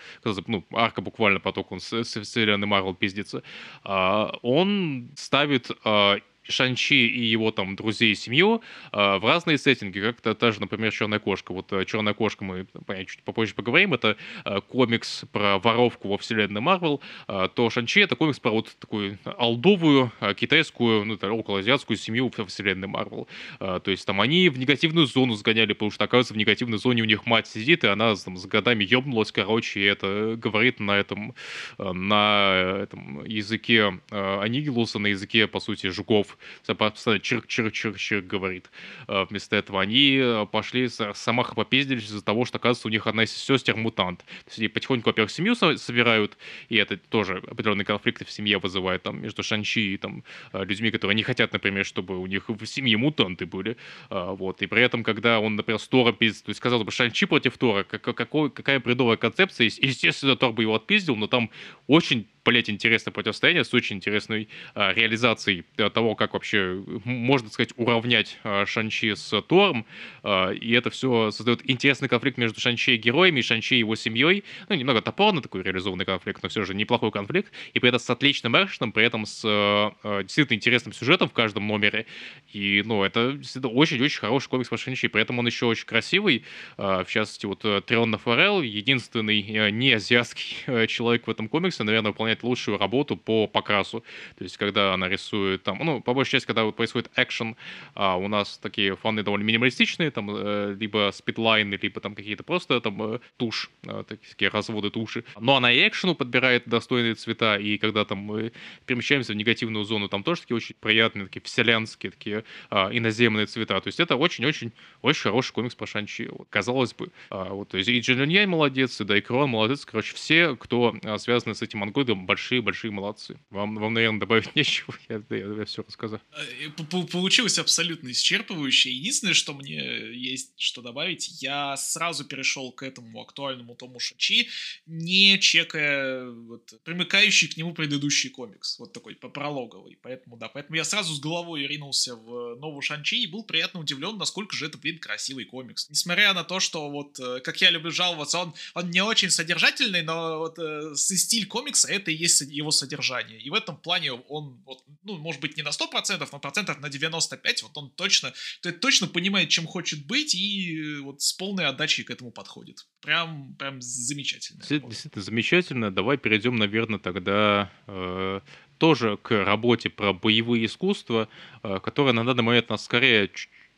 ну, 0.46 0.64
арка 0.72 1.02
буквально 1.02 1.40
поток 1.40 1.72
он 1.72 1.80
с, 1.80 1.92
с 1.92 2.20
вселенной 2.20 2.66
Марвел 2.66 2.94
пиздится, 2.94 3.42
а, 3.82 4.36
он 4.54 5.10
ставит 5.16 5.70
а, 5.84 6.16
Шанчи 6.48 7.06
и 7.06 7.24
его 7.24 7.50
там 7.50 7.76
друзей 7.76 8.12
и 8.12 8.14
семью 8.14 8.62
э, 8.92 9.18
в 9.18 9.24
разные 9.24 9.58
сеттинги, 9.58 10.00
как-то 10.00 10.34
та 10.34 10.52
же, 10.52 10.60
например, 10.60 10.92
Черная 10.92 11.18
кошка. 11.18 11.52
Вот 11.52 11.72
э, 11.72 11.84
Черная 11.84 12.14
кошка 12.14 12.44
мы 12.44 12.66
понятно, 12.86 13.06
чуть 13.06 13.22
попозже 13.22 13.54
поговорим. 13.54 13.94
Это 13.94 14.16
э, 14.44 14.60
комикс 14.60 15.24
про 15.32 15.58
воровку 15.58 16.08
во 16.08 16.18
вселенной 16.18 16.60
Марвел. 16.60 17.00
Э, 17.28 17.48
то 17.52 17.70
Шанчи 17.70 18.00
это 18.00 18.16
комикс 18.16 18.38
про 18.40 18.50
вот 18.50 18.76
такую 18.78 19.18
алдовую 19.24 20.12
э, 20.20 20.34
китайскую, 20.34 21.04
ну, 21.04 21.18
около 21.34 21.60
азиатскую 21.60 21.96
семью 21.96 22.30
во 22.36 22.46
вселенной 22.46 22.88
Марвел. 22.88 23.28
Э, 23.60 23.80
то 23.82 23.90
есть 23.90 24.06
там 24.06 24.20
они 24.20 24.48
в 24.48 24.58
негативную 24.58 25.06
зону 25.06 25.34
сгоняли, 25.34 25.72
потому 25.72 25.90
что, 25.90 26.04
оказывается, 26.04 26.34
в 26.34 26.36
негативной 26.36 26.78
зоне 26.78 27.02
у 27.02 27.06
них 27.06 27.26
мать 27.26 27.46
сидит, 27.46 27.84
и 27.84 27.88
она 27.88 28.14
там 28.16 28.36
с 28.36 28.46
годами 28.46 28.84
ёбнулась, 28.84 29.32
короче, 29.32 29.80
и 29.80 29.84
это 29.84 30.36
говорит 30.36 30.80
на 30.80 30.98
этом, 30.98 31.34
э, 31.78 31.92
на 31.92 32.80
этом 32.82 33.24
языке 33.24 34.00
э, 34.10 34.40
Анигилуса, 34.40 34.98
на 34.98 35.08
языке, 35.08 35.46
по 35.46 35.60
сути, 35.60 35.88
жуков 35.88 36.33
постоянно 36.66 37.20
чирк-чирк-чирк-чирк 37.20 38.26
говорит. 38.26 38.70
А, 39.06 39.24
вместо 39.24 39.56
этого 39.56 39.80
они 39.80 40.18
э, 40.20 40.46
пошли 40.50 40.88
самаха 40.88 41.54
попиздились 41.54 42.04
из-за 42.04 42.22
того, 42.22 42.44
что, 42.44 42.58
оказывается, 42.58 42.88
у 42.88 42.90
них 42.90 43.06
одна 43.06 43.24
из 43.24 43.32
сестер 43.32 43.76
мутант. 43.76 44.20
То 44.20 44.48
есть 44.48 44.58
они 44.58 44.68
потихоньку, 44.68 45.08
во-первых, 45.08 45.30
семью 45.30 45.54
собирают, 45.54 46.36
и 46.68 46.76
это 46.76 46.96
тоже 46.96 47.42
определенные 47.46 47.84
конфликты 47.84 48.24
в 48.24 48.30
семье 48.30 48.58
вызывает 48.58 49.02
там 49.02 49.20
между 49.22 49.42
Шанчи 49.42 49.94
и 49.94 49.96
там 49.96 50.24
э, 50.52 50.64
людьми, 50.64 50.90
которые 50.90 51.14
не 51.14 51.22
хотят, 51.22 51.52
например, 51.52 51.84
чтобы 51.84 52.18
у 52.18 52.26
них 52.26 52.48
в 52.48 52.66
семье 52.66 52.96
мутанты 52.96 53.46
были. 53.46 53.76
А, 54.10 54.32
вот. 54.32 54.62
И 54.62 54.66
при 54.66 54.82
этом, 54.82 55.02
когда 55.02 55.40
он, 55.40 55.56
например, 55.56 55.78
с 55.78 55.88
Тора 55.88 56.12
пиздит, 56.12 56.44
то 56.44 56.50
есть, 56.50 56.60
казалось 56.60 56.84
бы, 56.84 56.92
Шанчи 56.92 57.26
против 57.26 57.58
Тора, 57.58 57.84
как, 57.84 58.02
какой, 58.02 58.50
какая 58.50 58.80
бредовая 58.80 59.16
концепция. 59.16 59.66
Естественно, 59.66 60.36
Тор 60.36 60.52
бы 60.52 60.62
его 60.62 60.74
отпиздил, 60.74 61.16
но 61.16 61.26
там 61.26 61.50
очень 61.86 62.26
блять, 62.44 62.68
интересное 62.68 63.12
противостояние 63.12 63.64
с 63.64 63.72
очень 63.72 63.96
интересной 63.96 64.48
а, 64.74 64.92
реализацией 64.92 65.64
э, 65.76 65.88
того, 65.90 66.14
как 66.14 66.34
вообще, 66.34 66.82
можно 67.04 67.48
сказать, 67.48 67.72
уравнять 67.76 68.38
а, 68.44 68.66
Шанчи 68.66 69.14
с 69.14 69.40
Тором, 69.42 69.86
а, 70.22 70.50
и 70.50 70.72
это 70.72 70.90
все 70.90 71.30
создает 71.30 71.68
интересный 71.68 72.08
конфликт 72.08 72.36
между 72.36 72.60
Шанчи 72.60 72.90
и 72.90 72.96
героями, 72.96 73.40
и 73.40 73.42
Шанчи 73.42 73.74
и 73.74 73.78
его 73.78 73.96
семьей, 73.96 74.44
ну, 74.68 74.76
немного 74.76 75.00
топорный 75.00 75.42
такой 75.42 75.62
реализованный 75.62 76.04
конфликт, 76.04 76.42
но 76.42 76.48
все 76.48 76.64
же 76.64 76.74
неплохой 76.74 77.10
конфликт, 77.10 77.50
и 77.72 77.80
при 77.80 77.88
этом 77.88 78.00
с 78.00 78.10
отличным 78.10 78.54
экшеном, 78.62 78.92
при 78.92 79.04
этом 79.04 79.24
с 79.24 79.42
а, 79.44 79.94
а 80.02 80.22
действительно 80.22 80.56
интересным 80.56 80.92
сюжетом 80.92 81.28
в 81.28 81.32
каждом 81.32 81.66
номере, 81.66 82.06
и, 82.52 82.82
ну, 82.84 83.02
это 83.02 83.38
очень-очень 83.62 84.20
хороший 84.20 84.48
комикс 84.48 84.68
по 84.68 84.76
Шанчи, 84.76 85.08
при 85.08 85.22
этом 85.22 85.38
он 85.38 85.46
еще 85.46 85.66
очень 85.66 85.86
красивый, 85.86 86.44
а, 86.76 87.04
в 87.04 87.10
частности, 87.10 87.46
вот 87.46 87.64
э, 87.64 87.80
Трион 87.80 88.16
Форел, 88.18 88.60
единственный 88.60 89.40
э, 89.40 89.70
не 89.70 89.92
азиатский 89.92 90.86
человек 90.86 91.26
в 91.26 91.30
этом 91.30 91.48
комиксе, 91.48 91.84
наверное, 91.84 92.10
выполняет 92.10 92.33
выполняет 92.34 92.42
лучшую 92.42 92.78
работу 92.78 93.16
по 93.16 93.46
покрасу. 93.46 94.04
То 94.36 94.44
есть, 94.44 94.56
когда 94.56 94.94
она 94.94 95.08
рисует 95.08 95.62
там, 95.62 95.78
ну, 95.84 96.00
по 96.00 96.14
большей 96.14 96.32
части, 96.32 96.46
когда 96.46 96.70
происходит 96.70 97.10
экшен, 97.16 97.56
а, 97.94 98.16
у 98.16 98.28
нас 98.28 98.58
такие 98.58 98.96
фоны 98.96 99.22
довольно 99.22 99.44
минималистичные, 99.44 100.10
там, 100.10 100.30
э, 100.30 100.76
либо 100.78 101.10
спидлайны, 101.12 101.78
либо 101.82 102.00
там 102.00 102.14
какие-то 102.14 102.42
просто 102.42 102.80
там 102.80 103.02
э, 103.02 103.18
тушь, 103.36 103.70
э, 103.86 104.04
такие 104.06 104.50
разводы 104.50 104.90
туши. 104.90 105.24
Но 105.40 105.56
она 105.56 105.72
и 105.72 105.88
экшену 105.88 106.14
подбирает 106.14 106.64
достойные 106.66 107.14
цвета, 107.14 107.56
и 107.56 107.78
когда 107.78 108.04
там 108.04 108.18
мы 108.18 108.52
перемещаемся 108.86 109.32
в 109.32 109.36
негативную 109.36 109.84
зону, 109.84 110.08
там 110.08 110.22
тоже 110.22 110.42
такие 110.42 110.56
очень 110.56 110.76
приятные, 110.80 111.26
такие 111.26 111.42
вселенские, 111.42 112.10
такие 112.10 112.44
а, 112.70 112.90
иноземные 112.92 113.46
цвета. 113.46 113.80
То 113.80 113.88
есть, 113.88 114.00
это 114.00 114.16
очень-очень 114.16 114.72
очень 115.02 115.22
хороший 115.22 115.52
комикс 115.52 115.74
про 115.74 115.86
Шанчи, 115.86 116.30
казалось 116.50 116.94
бы. 116.94 117.10
А, 117.30 117.52
вот, 117.52 117.68
то 117.68 117.78
есть, 117.78 117.88
и 117.88 118.00
Джин 118.00 118.48
молодец, 118.48 119.00
и 119.00 119.04
Дайкрон 119.04 119.50
молодец, 119.50 119.84
короче, 119.84 120.14
все, 120.14 120.56
кто 120.56 120.94
а, 121.04 121.18
связаны 121.18 121.54
с 121.54 121.62
этим 121.62 121.82
ангоидом, 121.82 122.23
большие-большие 122.24 122.90
молодцы. 122.90 123.38
Вам, 123.50 123.76
вам, 123.76 123.94
наверное, 123.94 124.20
добавить 124.20 124.54
нечего, 124.56 124.94
я, 125.08 125.22
я, 125.30 125.36
я 125.36 125.64
все 125.64 125.82
рассказал. 125.82 126.20
Э, 126.32 126.70
получилось 127.12 127.58
абсолютно 127.58 128.08
исчерпывающе. 128.08 128.90
Единственное, 128.90 129.34
что 129.34 129.54
мне 129.54 129.78
есть 130.14 130.52
что 130.56 130.82
добавить, 130.82 131.42
я 131.42 131.76
сразу 131.76 132.24
перешел 132.24 132.72
к 132.72 132.82
этому 132.82 133.22
актуальному 133.22 133.74
тому 133.74 134.00
Шачи, 134.00 134.48
не 134.86 135.38
чекая 135.38 136.30
вот, 136.30 136.74
примыкающий 136.84 137.48
к 137.48 137.56
нему 137.56 137.74
предыдущий 137.74 138.30
комикс, 138.30 138.78
вот 138.78 138.92
такой 138.92 139.14
прологовый. 139.14 139.98
Поэтому, 140.02 140.36
да, 140.36 140.48
поэтому 140.48 140.76
я 140.76 140.84
сразу 140.84 141.14
с 141.14 141.20
головой 141.20 141.66
ринулся 141.66 142.16
в 142.16 142.56
новую 142.56 142.82
Шанчи 142.82 143.22
и 143.22 143.26
был 143.26 143.44
приятно 143.44 143.80
удивлен, 143.80 144.16
насколько 144.16 144.56
же 144.56 144.66
это, 144.66 144.78
блин, 144.78 144.98
красивый 144.98 145.44
комикс. 145.44 145.88
Несмотря 145.90 146.32
на 146.34 146.44
то, 146.44 146.60
что 146.60 146.90
вот, 146.90 147.18
э, 147.18 147.40
как 147.40 147.60
я 147.60 147.70
люблю 147.70 147.90
жаловаться, 147.90 148.38
он, 148.38 148.54
он 148.74 148.90
не 148.90 149.02
очень 149.02 149.30
содержательный, 149.30 150.02
но 150.02 150.38
вот 150.38 150.58
э, 150.58 150.94
стиль 150.96 151.46
комикса 151.46 151.88
это 151.88 152.10
есть 152.14 152.40
его 152.42 152.70
содержание. 152.70 153.40
И 153.40 153.50
в 153.50 153.54
этом 153.54 153.76
плане 153.76 154.12
он 154.12 154.62
вот, 154.64 154.84
ну, 155.02 155.18
может 155.18 155.40
быть, 155.40 155.56
не 155.56 155.62
на 155.62 155.70
100%, 155.70 156.28
но 156.32 156.38
процентов 156.38 156.80
на 156.80 156.88
95, 156.88 157.62
вот 157.62 157.76
он 157.76 157.90
точно, 157.90 158.32
точно 158.80 159.06
понимает, 159.06 159.48
чем 159.48 159.66
хочет 159.66 160.06
быть, 160.06 160.34
и 160.34 160.98
вот 161.02 161.22
с 161.22 161.32
полной 161.32 161.66
отдачей 161.66 162.04
к 162.04 162.10
этому 162.10 162.30
подходит. 162.30 162.86
Прям, 163.00 163.54
прям 163.56 163.80
замечательно. 163.80 164.58
Действительно, 164.58 164.90
действительно 164.90 165.24
замечательно. 165.24 165.90
Давай 165.90 166.16
перейдем, 166.16 166.56
наверное, 166.56 166.98
тогда 166.98 167.70
э, 167.86 168.40
тоже 168.78 169.16
к 169.18 169.44
работе 169.44 169.90
про 169.90 170.12
боевые 170.12 170.66
искусства, 170.66 171.28
э, 171.62 171.80
которая 171.80 172.12
на 172.12 172.24
данный 172.24 172.42
момент 172.42 172.68
нас 172.68 172.84
скорее 172.84 173.30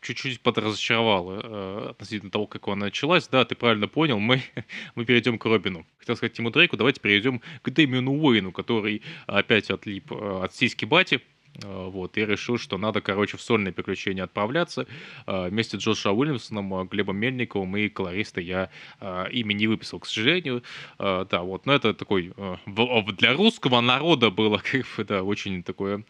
чуть-чуть 0.07 0.41
подразочаровала 0.41 1.41
э, 1.43 1.87
относительно 1.91 2.31
того, 2.31 2.47
как 2.47 2.69
она 2.69 2.87
началась. 2.87 3.29
Да, 3.29 3.45
ты 3.45 3.55
правильно 3.55 3.89
понял, 3.89 4.19
мы, 4.19 4.43
мы 4.95 5.05
перейдем 5.05 5.39
к 5.39 5.45
Робину. 5.45 5.87
Хотел 5.99 6.17
сказать 6.17 6.35
Тиму 6.35 6.51
Дрейку, 6.51 6.77
давайте 6.77 7.01
перейдем 7.01 7.41
к 7.63 7.71
Дэмиону 7.71 8.13
Уэйну, 8.13 8.53
который 8.53 9.03
опять 9.27 9.71
отлип 9.71 10.13
э, 10.13 10.41
от 10.45 10.55
сиськи 10.55 10.85
Бати. 10.85 11.21
А, 11.65 11.89
вот, 11.89 12.17
и 12.19 12.27
решил, 12.27 12.59
что 12.59 12.79
надо, 12.79 13.01
короче, 13.01 13.37
в 13.37 13.43
сольные 13.43 13.73
приключения 13.73 14.25
отправляться. 14.25 14.87
А, 15.27 15.49
вместе 15.49 15.79
с 15.79 15.83
Джошуа 15.83 16.13
Уильямсоном, 16.13 16.75
а, 16.75 16.85
Глебом 16.85 17.17
Мельниковым 17.17 17.77
и 17.77 17.89
колориста 17.89 18.41
я 18.41 18.71
имя 19.01 19.53
не 19.53 19.67
выписал, 19.67 20.01
к 20.01 20.07
сожалению. 20.07 20.63
Да, 20.99 21.43
вот, 21.43 21.67
но 21.67 21.73
это 21.73 21.95
такой 21.95 22.33
для 22.67 23.35
русского 23.35 23.81
народа 23.81 24.31
было 24.31 24.63
да, 24.99 25.23
очень 25.23 25.63
такое 25.63 26.05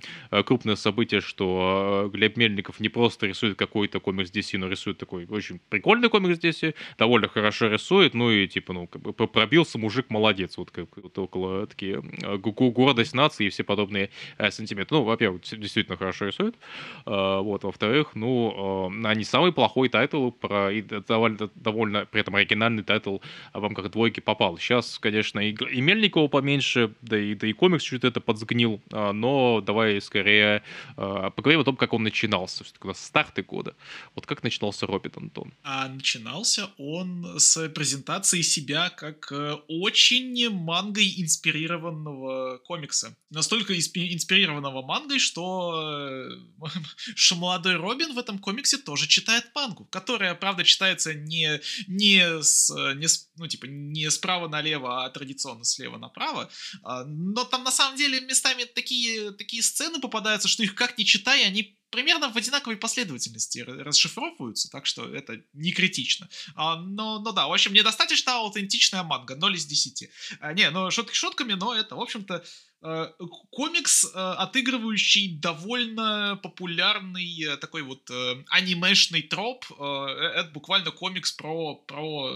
крупное 0.44 0.77
событие, 0.77 1.20
что 1.20 2.10
Глеб 2.12 2.36
Мельников 2.36 2.81
не 2.81 2.89
просто 2.89 3.27
рисует 3.27 3.59
какой-то 3.59 4.01
комикс 4.01 4.31
DC, 4.31 4.59
но 4.59 4.68
рисует 4.68 4.98
такой 4.98 5.27
очень 5.27 5.60
прикольный 5.68 6.09
комикс 6.09 6.39
DC, 6.39 6.74
довольно 6.98 7.28
хорошо 7.28 7.68
рисует, 7.68 8.14
ну 8.14 8.31
и 8.31 8.47
типа, 8.47 8.73
ну, 8.73 8.86
как 8.86 9.02
бы 9.02 9.12
пробился 9.12 9.78
мужик 9.78 10.10
молодец, 10.10 10.56
вот 10.56 10.70
как 10.70 10.97
вот 10.97 11.18
около 11.18 11.66
такие 11.66 12.02
гордость 12.39 13.14
нации 13.14 13.47
и 13.47 13.51
все 13.51 13.64
подобные 13.64 14.10
э, 14.39 14.51
сантименты. 14.51 14.94
Ну, 14.94 15.02
во-первых, 15.02 15.35
действительно 15.38 15.96
хорошо 15.96 16.26
рисует. 16.26 16.56
А, 17.04 17.40
вот, 17.40 17.64
во-вторых, 17.64 18.10
ну, 18.14 18.90
а, 18.94 19.10
не 19.10 19.24
самый 19.24 19.52
плохой 19.52 19.88
тайтл 19.88 20.30
про 20.30 20.72
и 20.72 20.82
довольно, 20.82 21.50
довольно 21.54 22.06
при 22.06 22.20
этом 22.20 22.36
оригинальный 22.36 22.82
тайтл 22.82 23.18
в 23.52 23.62
рамках 23.62 23.90
двойки 23.90 24.20
попал. 24.20 24.58
Сейчас, 24.58 24.98
конечно, 24.98 25.40
и, 25.40 25.52
и 25.52 25.80
Мельникова 25.80 26.28
поменьше, 26.28 26.94
да 27.02 27.18
и, 27.18 27.34
да 27.34 27.46
и 27.46 27.52
комикс 27.52 27.82
чуть 27.82 28.04
это 28.04 28.20
подсгнил, 28.20 28.80
а, 28.92 29.12
но 29.12 29.60
давай 29.60 30.00
скорее 30.00 30.62
поговорим 30.96 31.60
о 31.60 31.64
том, 31.64 31.76
как 31.76 31.92
он 31.92 32.02
начинался, 32.02 32.64
все-таки 32.64 32.92
с 32.94 33.04
старты 33.04 33.42
года. 33.42 33.74
Вот 34.14 34.26
как 34.26 34.42
начинался 34.42 34.86
Робин, 34.86 35.12
Антон? 35.16 35.52
А 35.62 35.88
начинался 35.88 36.70
он 36.78 37.38
с 37.38 37.68
презентации 37.70 38.42
себя 38.42 38.90
как 38.90 39.30
э, 39.32 39.54
очень 39.68 40.48
мангой 40.50 41.14
инспирированного 41.18 42.58
комикса. 42.58 43.16
Настолько 43.30 43.74
инспирированного 43.74 44.82
мангой, 44.82 45.18
что, 45.27 46.09
э, 46.09 46.69
что 47.15 47.36
молодой 47.36 47.77
Робин 47.77 48.15
в 48.15 48.19
этом 48.19 48.39
комиксе 48.39 48.78
тоже 48.78 49.07
читает 49.07 49.51
мангу, 49.55 49.85
которая, 49.86 50.35
правда, 50.35 50.65
читается 50.65 51.15
не, 51.15 51.61
не, 51.86 52.43
с, 52.43 52.73
не 52.94 53.09
с, 53.09 53.28
ну, 53.36 53.47
типа, 53.47 53.66
не 53.66 54.11
справа 54.11 54.48
налево, 54.48 55.05
а 55.05 55.11
традиционно 55.11 55.65
слева 55.65 55.98
направо. 55.98 56.48
А, 56.82 57.05
но 57.05 57.44
там, 57.44 57.65
на 57.65 57.70
самом 57.70 57.97
деле, 57.97 58.20
местами 58.20 58.65
такие, 58.65 59.32
такие 59.32 59.62
сцены 59.62 60.01
попадаются, 60.01 60.48
что 60.48 60.62
их 60.62 60.74
как 60.74 60.98
ни 60.98 61.05
читай, 61.05 61.44
они 61.44 61.77
примерно 61.97 62.31
в 62.31 62.36
одинаковой 62.36 62.77
последовательности 62.77 63.60
расшифровываются, 63.60 64.70
так 64.70 64.85
что 64.85 65.09
это 65.09 65.40
не 65.55 65.73
критично. 65.73 66.28
А, 66.55 66.77
но, 66.77 67.18
но 67.18 67.32
да, 67.32 67.48
в 67.48 67.52
общем, 67.52 67.73
недостаточно 67.73 68.36
аутентичная 68.36 69.02
манга, 69.02 69.35
0 69.35 69.56
из 69.56 69.64
10. 69.64 70.10
А, 70.40 70.52
не, 70.52 70.70
ну 70.70 70.90
шутки 70.90 71.14
шутками, 71.14 71.55
но 71.55 71.74
это, 71.74 71.97
в 71.97 72.01
общем-то, 72.01 72.44
Э, 72.82 73.09
комикс, 73.51 74.05
э, 74.05 74.09
отыгрывающий 74.18 75.39
довольно 75.39 76.39
популярный 76.43 77.43
э, 77.43 77.56
такой 77.56 77.82
вот 77.82 78.10
анимешный 78.48 79.23
троп. 79.23 79.64
Это 79.70 80.51
буквально 80.52 80.90
комикс 80.90 81.32
про, 81.32 81.74
про 81.74 82.32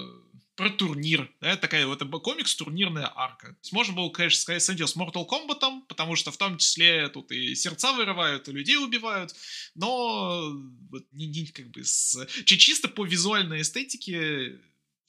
про 0.60 0.68
турнир. 0.68 1.32
Да, 1.40 1.56
такая 1.56 1.86
вот 1.86 2.02
комикс 2.22 2.54
турнирная 2.54 3.10
арка. 3.16 3.56
Можно 3.72 3.94
было, 3.94 4.10
конечно, 4.10 4.40
сказать, 4.40 4.62
с 4.62 4.94
Mortal 4.94 5.26
Kombat, 5.26 5.86
потому 5.88 6.16
что 6.16 6.30
в 6.30 6.36
том 6.36 6.58
числе 6.58 7.08
тут 7.08 7.32
и 7.32 7.54
сердца 7.54 7.94
вырывают, 7.94 8.46
и 8.46 8.52
людей 8.52 8.76
убивают, 8.76 9.34
но 9.74 10.52
вот 10.90 11.06
не, 11.12 11.28
не 11.28 11.46
как 11.46 11.70
бы 11.70 11.82
с 11.82 12.26
чисто 12.44 12.88
по 12.88 13.06
визуальной 13.06 13.62
эстетике 13.62 14.60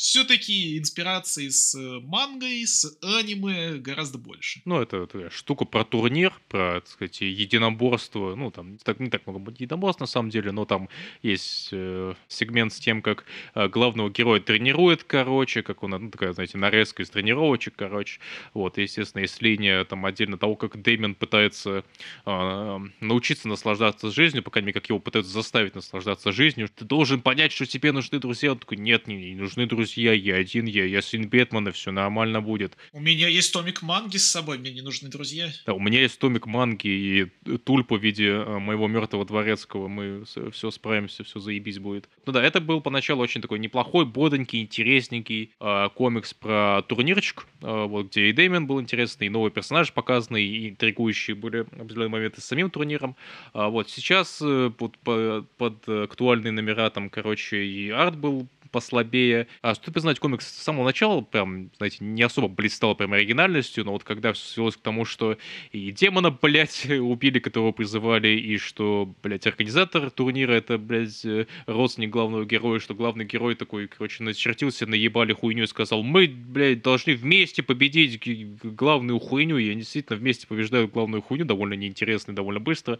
все-таки 0.01 0.79
инспирации 0.79 1.49
с 1.49 1.75
э, 1.75 1.99
мангой, 1.99 2.65
с 2.65 2.97
аниме 3.03 3.73
гораздо 3.73 4.17
больше. 4.17 4.59
Ну, 4.65 4.81
это 4.81 5.05
такая 5.05 5.29
штука 5.29 5.65
про 5.65 5.83
турнир, 5.83 6.33
про, 6.49 6.81
так 6.81 6.87
сказать, 6.87 7.21
единоборство. 7.21 8.33
Ну, 8.33 8.49
там 8.49 8.79
так, 8.79 8.99
не 8.99 9.11
так 9.11 9.27
много 9.27 9.51
единоборств, 9.51 9.99
на 9.99 10.07
самом 10.07 10.31
деле, 10.31 10.51
но 10.51 10.65
там 10.65 10.89
есть 11.21 11.69
э, 11.71 12.15
сегмент 12.27 12.73
с 12.73 12.79
тем, 12.79 13.03
как 13.03 13.25
э, 13.53 13.67
главного 13.67 14.09
героя 14.09 14.39
тренирует, 14.39 15.03
короче, 15.03 15.61
как 15.61 15.83
он, 15.83 15.91
ну, 15.91 16.09
такая, 16.09 16.33
знаете, 16.33 16.57
нарезка 16.57 17.03
из 17.03 17.11
тренировочек, 17.11 17.75
короче. 17.75 18.19
Вот, 18.55 18.79
и, 18.79 18.81
естественно, 18.81 19.21
есть 19.21 19.39
линия 19.39 19.85
там 19.85 20.03
отдельно 20.07 20.39
того, 20.39 20.55
как 20.55 20.81
Дэмин 20.81 21.13
пытается 21.13 21.85
э, 22.25 22.79
научиться 23.01 23.47
наслаждаться 23.47 24.09
жизнью, 24.09 24.41
пока 24.41 24.61
не 24.61 24.71
как 24.71 24.89
его 24.89 24.97
пытаются 24.97 25.31
заставить 25.31 25.75
наслаждаться 25.75 26.31
жизнью. 26.31 26.69
Ты 26.75 26.85
должен 26.85 27.21
понять, 27.21 27.51
что 27.51 27.67
тебе 27.67 27.91
нужны 27.91 28.17
друзья. 28.17 28.53
Он 28.53 28.57
такой, 28.57 28.77
нет, 28.79 29.05
не, 29.05 29.33
не 29.33 29.35
нужны 29.35 29.67
друзья 29.67 29.90
я, 29.97 30.13
я 30.13 30.35
один, 30.35 30.65
я, 30.65 30.85
я 30.85 31.01
сын 31.01 31.27
Бэтмена, 31.27 31.71
все 31.71 31.91
нормально 31.91 32.41
будет. 32.41 32.77
У 32.91 32.99
меня 32.99 33.27
есть 33.27 33.53
томик 33.53 33.81
манги 33.81 34.17
с 34.17 34.29
собой, 34.29 34.57
мне 34.57 34.71
не 34.71 34.81
нужны 34.81 35.09
друзья. 35.09 35.51
Да, 35.65 35.73
у 35.73 35.79
меня 35.79 36.01
есть 36.01 36.19
томик 36.19 36.45
манги 36.45 36.87
и 36.87 37.57
тульпа 37.57 37.97
в 37.97 38.03
виде 38.03 38.27
э, 38.29 38.59
моего 38.59 38.87
мертвого 38.87 39.25
дворецкого, 39.25 39.87
мы 39.87 40.23
все 40.51 40.71
справимся, 40.71 41.23
все 41.23 41.39
заебись 41.39 41.79
будет. 41.79 42.09
Ну 42.25 42.33
да, 42.33 42.43
это 42.43 42.61
был 42.61 42.81
поначалу 42.81 43.21
очень 43.21 43.41
такой 43.41 43.59
неплохой, 43.59 44.05
бодренький, 44.05 44.61
интересненький 44.61 45.51
э, 45.59 45.89
комикс 45.95 46.33
про 46.33 46.81
турнирчик, 46.87 47.47
э, 47.61 47.85
вот 47.85 48.07
где 48.07 48.29
и 48.29 48.33
Дэмиан 48.33 48.67
был 48.67 48.81
интересный, 48.81 49.27
и 49.27 49.29
новый 49.29 49.51
персонаж 49.51 49.91
показанный, 49.93 50.43
и 50.45 50.69
интригующие 50.69 51.35
были 51.35 51.59
определенные 51.59 52.09
моменты 52.09 52.41
с 52.41 52.45
самим 52.45 52.69
турниром. 52.69 53.15
А 53.53 53.69
вот 53.69 53.89
сейчас 53.89 54.41
э, 54.41 54.71
под, 54.77 54.97
под, 54.99 55.49
под 55.57 55.87
актуальные 55.87 56.51
номера 56.51 56.89
там, 56.89 57.09
короче, 57.09 57.63
и 57.63 57.89
арт 57.89 58.17
был 58.17 58.47
послабее. 58.71 59.47
А 59.61 59.75
стоит 59.75 59.93
признать, 59.93 60.19
комикс 60.19 60.47
с 60.47 60.63
самого 60.63 60.85
начала 60.85 61.21
прям, 61.21 61.69
знаете, 61.77 61.97
не 62.01 62.23
особо 62.23 62.47
блистал 62.47 62.95
прям 62.95 63.13
оригинальностью, 63.13 63.85
но 63.85 63.91
вот 63.91 64.03
когда 64.03 64.33
все 64.33 64.45
свелось 64.45 64.77
к 64.77 64.81
тому, 64.81 65.05
что 65.05 65.37
и 65.71 65.91
демона, 65.91 66.31
блядь, 66.31 66.85
убили, 66.89 67.39
которого 67.39 67.71
призывали, 67.71 68.29
и 68.29 68.57
что, 68.57 69.13
блядь, 69.23 69.45
организатор 69.47 70.09
турнира 70.09 70.53
это, 70.53 70.77
блядь, 70.77 71.25
родственник 71.65 72.09
главного 72.09 72.45
героя, 72.45 72.79
что 72.79 72.93
главный 72.93 73.25
герой 73.25 73.55
такой, 73.55 73.87
короче, 73.87 74.23
начертился, 74.23 74.85
наебали 74.85 75.33
хуйню 75.33 75.63
и 75.63 75.67
сказал, 75.67 76.03
мы, 76.03 76.27
блядь, 76.27 76.81
должны 76.81 77.15
вместе 77.15 77.63
победить 77.63 78.21
главную 78.63 79.19
хуйню, 79.19 79.57
и 79.57 79.69
они 79.69 79.81
действительно 79.81 80.17
вместе 80.17 80.47
побеждают 80.47 80.91
главную 80.91 81.21
хуйню, 81.21 81.45
довольно 81.45 81.73
неинтересно 81.73 82.31
и 82.31 82.35
довольно 82.35 82.59
быстро. 82.59 82.99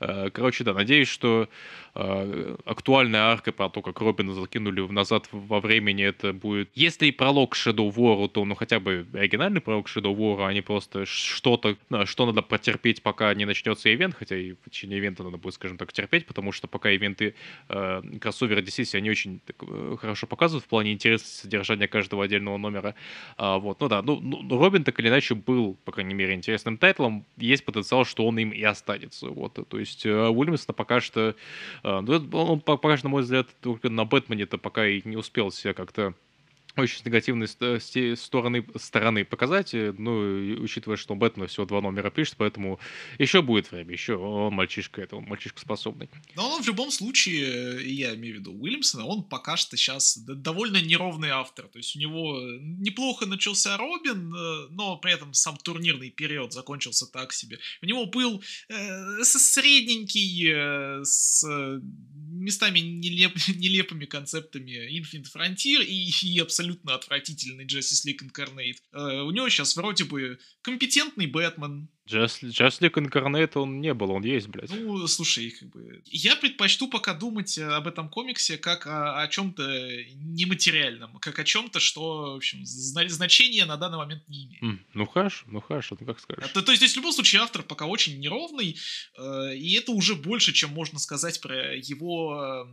А, 0.00 0.30
короче, 0.30 0.64
да, 0.64 0.74
надеюсь, 0.74 1.08
что 1.08 1.48
а, 1.94 2.56
актуальная 2.64 3.22
арка 3.22 3.52
про 3.52 3.68
то, 3.68 3.82
как 3.82 4.00
Робина 4.00 4.34
закинули 4.34 4.80
в 4.80 4.92
назад 5.04 5.28
во 5.32 5.60
времени, 5.60 6.04
это 6.04 6.32
будет... 6.32 6.70
Если 6.74 7.06
и 7.06 7.12
пролог 7.12 7.54
Shadow 7.54 7.92
War, 7.94 8.28
то 8.28 8.44
ну 8.44 8.54
хотя 8.54 8.80
бы 8.80 9.06
оригинальный 9.12 9.60
пролог 9.60 9.86
Shadow 9.86 10.16
War, 10.16 10.46
а 10.46 10.52
не 10.52 10.62
просто 10.62 11.04
что-то, 11.06 11.76
что 12.04 12.26
надо 12.26 12.42
потерпеть, 12.42 13.02
пока 13.02 13.32
не 13.34 13.44
начнется 13.44 13.94
ивент, 13.94 14.14
хотя 14.14 14.36
и 14.36 14.52
в 14.52 14.70
течение 14.70 14.98
ивента 14.98 15.22
надо 15.22 15.36
будет, 15.36 15.54
скажем 15.54 15.76
так, 15.76 15.92
терпеть, 15.92 16.26
потому 16.26 16.52
что 16.52 16.66
пока 16.66 16.90
ивенты 16.90 17.34
э, 17.68 18.02
кроссовера 18.20 18.60
DC, 18.60 18.96
они 18.96 19.10
очень 19.10 19.40
так, 19.46 19.56
э, 19.62 19.96
хорошо 20.00 20.26
показывают 20.26 20.64
в 20.64 20.68
плане 20.68 20.92
интересности 20.92 21.42
содержания 21.42 21.88
каждого 21.88 22.24
отдельного 22.24 22.56
номера. 22.56 22.94
А, 23.36 23.58
вот, 23.58 23.80
ну 23.80 23.88
да, 23.88 24.02
ну, 24.02 24.20
ну, 24.20 24.58
Робин 24.58 24.84
так 24.84 24.98
или 25.00 25.08
иначе 25.08 25.34
был, 25.34 25.76
по 25.84 25.92
крайней 25.92 26.14
мере, 26.14 26.34
интересным 26.34 26.78
тайтлом, 26.78 27.26
есть 27.36 27.64
потенциал, 27.64 28.04
что 28.04 28.26
он 28.26 28.38
им 28.38 28.50
и 28.50 28.62
останется. 28.62 29.28
Вот, 29.28 29.58
то 29.68 29.78
есть 29.78 30.06
э, 30.06 30.28
Уильямсона 30.28 30.74
пока 30.74 31.00
что 31.00 31.34
а, 31.82 32.00
ну, 32.00 32.28
он, 32.32 32.60
пока 32.60 32.96
что, 32.96 33.06
на 33.06 33.10
мой 33.10 33.22
взгляд, 33.22 33.48
только 33.60 33.90
на 33.90 34.04
Бэтмене-то 34.04 34.58
пока 34.58 34.86
и 34.86 34.93
не 35.04 35.16
успел 35.16 35.50
себя 35.50 35.74
как-то 35.74 36.14
очень 36.76 37.02
негативной 37.04 37.48
стороны, 37.48 38.66
стороны 38.76 39.24
показать, 39.24 39.74
э, 39.74 39.94
ну, 39.96 40.62
учитывая, 40.62 40.96
что 40.96 41.14
Бэтмен 41.14 41.46
всего 41.46 41.66
два 41.66 41.80
номера 41.80 42.10
пишет, 42.10 42.34
поэтому 42.36 42.78
еще 43.18 43.42
будет 43.42 43.70
время, 43.70 43.92
еще 43.92 44.16
он 44.16 44.54
мальчишка, 44.54 45.02
это 45.02 45.16
он 45.16 45.24
мальчишка 45.24 45.60
способный. 45.60 46.08
Но 46.34 46.50
он 46.50 46.62
в 46.62 46.66
любом 46.66 46.90
случае, 46.90 47.94
я 47.94 48.14
имею 48.14 48.36
в 48.36 48.38
виду 48.40 48.52
Уильямсона, 48.52 49.04
он 49.04 49.24
пока 49.24 49.56
что 49.56 49.76
сейчас 49.76 50.18
довольно 50.18 50.80
неровный 50.80 51.30
автор, 51.30 51.68
то 51.68 51.78
есть 51.78 51.96
у 51.96 51.98
него 51.98 52.40
неплохо 52.60 53.26
начался 53.26 53.76
Робин, 53.76 54.34
э, 54.34 54.68
но 54.70 54.96
при 54.96 55.12
этом 55.12 55.34
сам 55.34 55.56
турнирный 55.56 56.10
период 56.10 56.52
закончился 56.52 57.06
так 57.10 57.32
себе. 57.32 57.58
У 57.82 57.86
него 57.86 58.06
был 58.06 58.42
э, 58.68 59.22
средненький, 59.22 60.52
э, 60.52 61.04
с 61.04 61.44
местами 62.44 62.80
нелеп, 62.80 63.34
нелепыми 63.48 64.04
концептами 64.04 64.98
Infinite 64.98 65.28
Frontier 65.34 65.82
и, 65.84 66.10
и 66.22 66.38
абсолютно 66.38 66.63
отвратительный 66.86 67.66
Justice 67.66 68.06
League 68.06 68.22
Incarnate. 68.22 68.78
Э, 68.92 69.22
у 69.22 69.30
него 69.30 69.48
сейчас 69.48 69.76
вроде 69.76 70.04
бы 70.04 70.38
компетентный 70.62 71.26
Бэтмен, 71.26 71.88
Джаслик 72.06 72.98
Инкарнет 72.98 73.56
он 73.56 73.80
не 73.80 73.94
был, 73.94 74.10
он 74.10 74.24
есть, 74.24 74.48
блядь. 74.48 74.70
Ну, 74.70 75.06
слушай, 75.06 75.50
как 75.50 75.70
бы... 75.70 76.02
Я 76.04 76.36
предпочту 76.36 76.88
пока 76.88 77.14
думать 77.14 77.56
об 77.58 77.88
этом 77.88 78.10
комиксе 78.10 78.58
как 78.58 78.86
о, 78.86 79.22
о 79.22 79.28
чем-то 79.28 79.62
нематериальном, 80.14 81.18
как 81.18 81.38
о 81.38 81.44
чем-то, 81.44 81.80
что, 81.80 82.34
в 82.34 82.36
общем, 82.36 82.60
значения 82.66 83.64
на 83.64 83.78
данный 83.78 83.96
момент 83.96 84.28
не 84.28 84.44
имеет. 84.44 84.62
Mm, 84.62 84.78
ну 84.92 85.06
хорошо, 85.06 85.46
ну 85.48 85.62
хорошо, 85.62 85.96
ну 85.98 86.06
как 86.06 86.20
скажешь. 86.20 86.50
То, 86.52 86.60
то 86.60 86.72
есть 86.72 86.82
здесь 86.82 86.92
в 86.92 86.96
любом 86.96 87.12
случае 87.12 87.40
автор 87.40 87.62
пока 87.62 87.86
очень 87.86 88.20
неровный, 88.20 88.76
э, 89.16 89.56
и 89.56 89.74
это 89.74 89.92
уже 89.92 90.14
больше, 90.14 90.52
чем 90.52 90.70
можно 90.70 90.98
сказать 90.98 91.40
про 91.40 91.74
его 91.74 92.68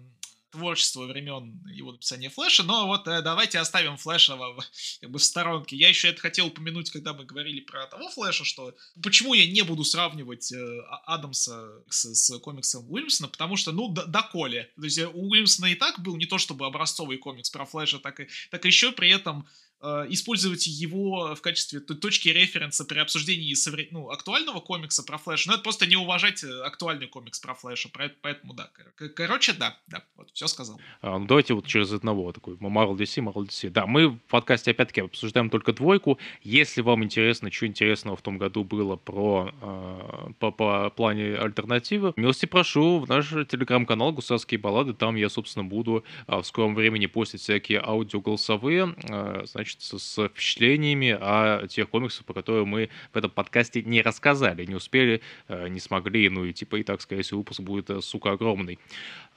э, 0.52 0.58
творчества 0.58 1.06
времен 1.06 1.62
его 1.68 1.92
написания 1.92 2.30
Флэша, 2.30 2.64
но 2.64 2.88
вот 2.88 3.08
э, 3.08 3.22
давайте 3.22 3.60
оставим 3.60 3.98
Флэша 3.98 4.36
в, 4.36 4.64
как 5.02 5.12
бы 5.12 5.20
в 5.20 5.24
сторонке. 5.24 5.76
Я 5.76 5.90
еще 5.90 6.10
это 6.10 6.22
хотел 6.22 6.48
упомянуть, 6.48 6.92
когда 6.92 7.14
мы 7.14 7.26
говорили 7.26 7.62
про 7.62 7.88
того 7.88 8.10
Флэша, 8.10 8.46
что 8.46 8.76
почему 9.02 9.34
я 9.34 9.50
не 9.50 9.62
буду 9.62 9.84
сравнивать 9.84 10.52
э, 10.52 10.58
а, 10.58 11.16
Адамса 11.16 11.84
с, 11.90 12.14
с 12.14 12.40
комиксом 12.40 12.90
Уильямсона, 12.92 13.30
потому 13.30 13.56
что, 13.56 13.72
ну, 13.72 13.90
доколе. 13.90 14.72
То 14.76 14.84
есть 14.84 15.00
у 15.00 15.30
Уильямсона 15.30 15.68
и 15.68 15.76
так 15.76 16.00
был 16.00 16.16
не 16.18 16.26
то 16.26 16.38
чтобы 16.38 16.66
образцовый 16.66 17.18
комикс 17.18 17.50
про 17.50 17.66
Флэша, 17.66 18.00
так 18.00 18.20
и, 18.20 18.28
так 18.50 18.66
еще 18.66 18.92
при 18.92 19.10
этом 19.10 19.48
Э, 19.84 20.06
использовать 20.10 20.68
его 20.68 21.34
в 21.34 21.42
качестве 21.42 21.80
точки 21.80 22.30
референса 22.30 22.86
при 22.86 23.00
обсуждении 23.00 23.56
ну, 23.92 24.10
актуального 24.10 24.60
комикса 24.60 25.02
про 25.02 25.18
Флэш, 25.18 25.48
но 25.48 25.54
это 25.54 25.64
просто 25.64 25.88
не 25.88 25.96
уважать 25.96 26.44
э, 26.44 26.62
актуальный 26.62 27.08
комикс 27.08 27.40
про 27.40 27.56
Флэша, 27.56 27.90
поэтому 28.22 28.54
да. 28.54 28.70
Короче, 29.16 29.54
да, 29.54 29.80
да, 29.88 30.04
вот, 30.16 30.30
все 30.34 30.46
сказал. 30.46 30.80
А, 31.02 31.18
ну, 31.18 31.26
давайте 31.26 31.56
вот 31.56 31.66
через 31.66 31.92
одного 31.94 32.32
такой, 32.32 32.56
Marvel 32.58 32.96
DC, 32.96 33.24
Marvel 33.24 33.48
DC. 33.48 33.72
Да, 33.72 33.88
мы 33.88 34.10
в 34.10 34.20
подкасте 34.30 34.70
опять-таки 34.70 35.02
обсуждаем 35.02 35.50
только 35.50 35.74
двойку. 35.74 36.20
Если 36.44 36.82
вам 36.82 37.04
интересно, 37.04 37.52
что 37.52 37.66
интересного 37.66 38.16
в 38.16 38.22
том 38.22 38.38
году 38.38 38.64
было 38.64 38.98
про 38.98 39.52
э, 39.62 40.32
по, 40.38 40.52
по 40.52 40.92
плане 40.92 41.38
альтернативы, 41.38 42.14
милости 42.18 42.46
прошу 42.46 43.00
в 43.00 43.10
наш 43.10 43.30
телеграм-канал 43.30 44.12
«Гусарские 44.12 44.60
баллады». 44.60 44.94
Там 44.94 45.16
я, 45.16 45.30
собственно, 45.30 45.66
буду 45.66 46.04
э, 46.28 46.38
в 46.38 46.44
скором 46.44 46.76
времени 46.76 47.08
постить 47.08 47.42
всякие 47.42 47.80
аудиоголосовые, 47.80 48.96
э, 49.10 49.46
значит, 49.48 49.71
значит, 49.72 50.02
с 50.02 50.28
впечатлениями 50.28 51.18
о 51.20 51.68
тех 51.68 51.90
комиксах, 51.90 52.26
по 52.26 52.34
которым 52.34 52.70
мы 52.70 52.90
в 53.14 53.18
этом 53.18 53.32
подкасте 53.32 53.82
не 53.84 54.02
рассказали, 54.02 54.66
не 54.66 54.76
успели, 54.76 55.22
э, 55.48 55.68
не 55.68 55.80
смогли, 55.80 56.30
ну 56.30 56.46
и 56.46 56.54
типа 56.54 56.78
и 56.78 56.84
так, 56.84 57.02
скорее 57.02 57.24
всего, 57.24 57.40
выпуск 57.40 57.62
будет, 57.62 57.90
э, 57.90 58.02
сука, 58.02 58.32
огромный. 58.32 58.80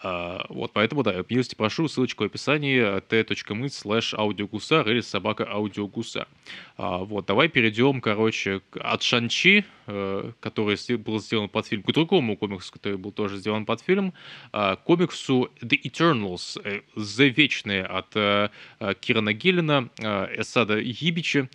А, 0.04 0.44
вот, 0.50 0.72
поэтому, 0.74 1.02
да, 1.02 1.24
милости 1.30 1.54
прошу, 1.54 1.88
ссылочку 1.88 2.24
в 2.24 2.26
описании 2.26 3.00
t.my 3.00 3.68
slash 3.68 4.14
аудиогусар 4.14 4.86
или 4.90 5.00
собака 5.00 5.50
аудиогусар. 5.50 6.28
А, 6.76 6.98
вот, 6.98 7.24
давай 7.24 7.48
перейдем, 7.48 8.02
короче, 8.02 8.60
от 8.78 9.02
Шанчи, 9.02 9.64
э, 9.86 10.32
который 10.40 10.96
был 10.98 11.20
сделан 11.20 11.48
под 11.48 11.66
фильм, 11.66 11.82
к 11.82 11.92
другому 11.92 12.36
комиксу, 12.36 12.70
который 12.72 12.98
был 12.98 13.12
тоже 13.12 13.38
сделан 13.38 13.64
под 13.64 13.80
фильм, 13.80 14.12
а, 14.52 14.76
комиксу 14.76 15.50
The 15.62 15.80
Eternals, 15.82 16.60
э, 16.62 16.82
The 16.96 17.30
Вечные 17.30 17.84
от 17.84 18.14
э, 18.14 18.50
Кирана 19.00 19.32
Гиллина, 19.32 19.88
Эсада 20.36 20.78
Ебича 20.78 21.48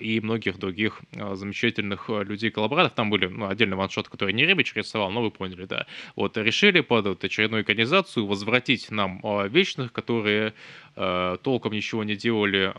и 0.00 0.20
многих 0.20 0.58
других 0.58 1.02
замечательных 1.12 2.08
людей-коллаборатов. 2.08 2.94
Там 2.94 3.10
были 3.10 3.26
ну, 3.26 3.48
отдельные 3.48 3.76
ваншоты, 3.76 4.10
которые 4.10 4.34
не 4.34 4.44
Ребич 4.44 4.74
рисовал, 4.74 5.10
но 5.10 5.22
вы 5.22 5.30
поняли, 5.30 5.66
да. 5.66 5.86
Вот, 6.16 6.36
решили 6.36 6.80
под 6.80 7.06
вот, 7.06 7.24
очередной 7.24 7.62
организацию 7.84 8.26
возвратить 8.26 8.90
нам 8.90 9.20
Вечных, 9.48 9.92
которые 9.92 10.52
толком 10.94 11.72
ничего 11.72 12.04
не 12.04 12.16
делали 12.16 12.72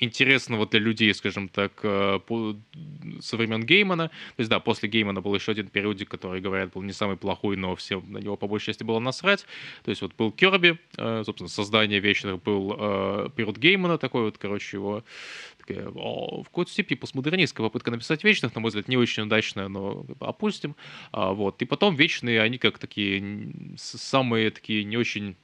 интересного 0.00 0.66
для 0.66 0.80
людей, 0.80 1.14
скажем 1.14 1.48
так, 1.48 1.72
со 1.80 3.36
времен 3.36 3.64
Геймана. 3.64 4.08
То 4.08 4.40
есть, 4.40 4.50
да, 4.50 4.60
после 4.60 4.88
Геймана 4.88 5.20
был 5.22 5.34
еще 5.34 5.52
один 5.52 5.68
периодик, 5.68 6.08
который, 6.08 6.40
говорят, 6.40 6.72
был 6.74 6.82
не 6.82 6.92
самый 6.92 7.16
плохой, 7.16 7.56
но 7.56 7.74
всем 7.74 8.04
на 8.12 8.18
него 8.18 8.36
по 8.36 8.46
большей 8.46 8.66
части 8.66 8.84
было 8.84 8.98
насрать. 8.98 9.46
То 9.84 9.90
есть, 9.90 10.02
вот 10.02 10.12
был 10.18 10.30
Керби, 10.30 10.78
собственно, 10.96 11.48
создание 11.48 12.00
вечных 12.00 12.42
был 12.42 13.30
период 13.30 13.56
Геймана, 13.56 13.98
такой 13.98 14.24
вот, 14.24 14.36
короче, 14.38 14.76
его 14.76 15.02
такая, 15.66 15.88
о, 15.88 16.42
в 16.42 16.46
какой-то 16.46 16.70
степени 16.70 16.96
постмодернистская 16.96 17.66
попытка 17.66 17.90
написать 17.90 18.24
вечных, 18.24 18.54
на 18.54 18.60
мой 18.60 18.68
взгляд, 18.68 18.88
не 18.88 18.96
очень 18.96 19.24
удачная, 19.24 19.68
но 19.68 20.06
опустим. 20.20 20.76
А, 21.12 21.32
вот. 21.32 21.62
И 21.62 21.64
потом 21.64 21.96
вечные, 21.96 22.40
они 22.40 22.58
как 22.58 22.78
такие 22.78 23.52
самые 23.76 24.50
такие 24.50 24.84
не 24.84 24.96
очень 24.96 25.36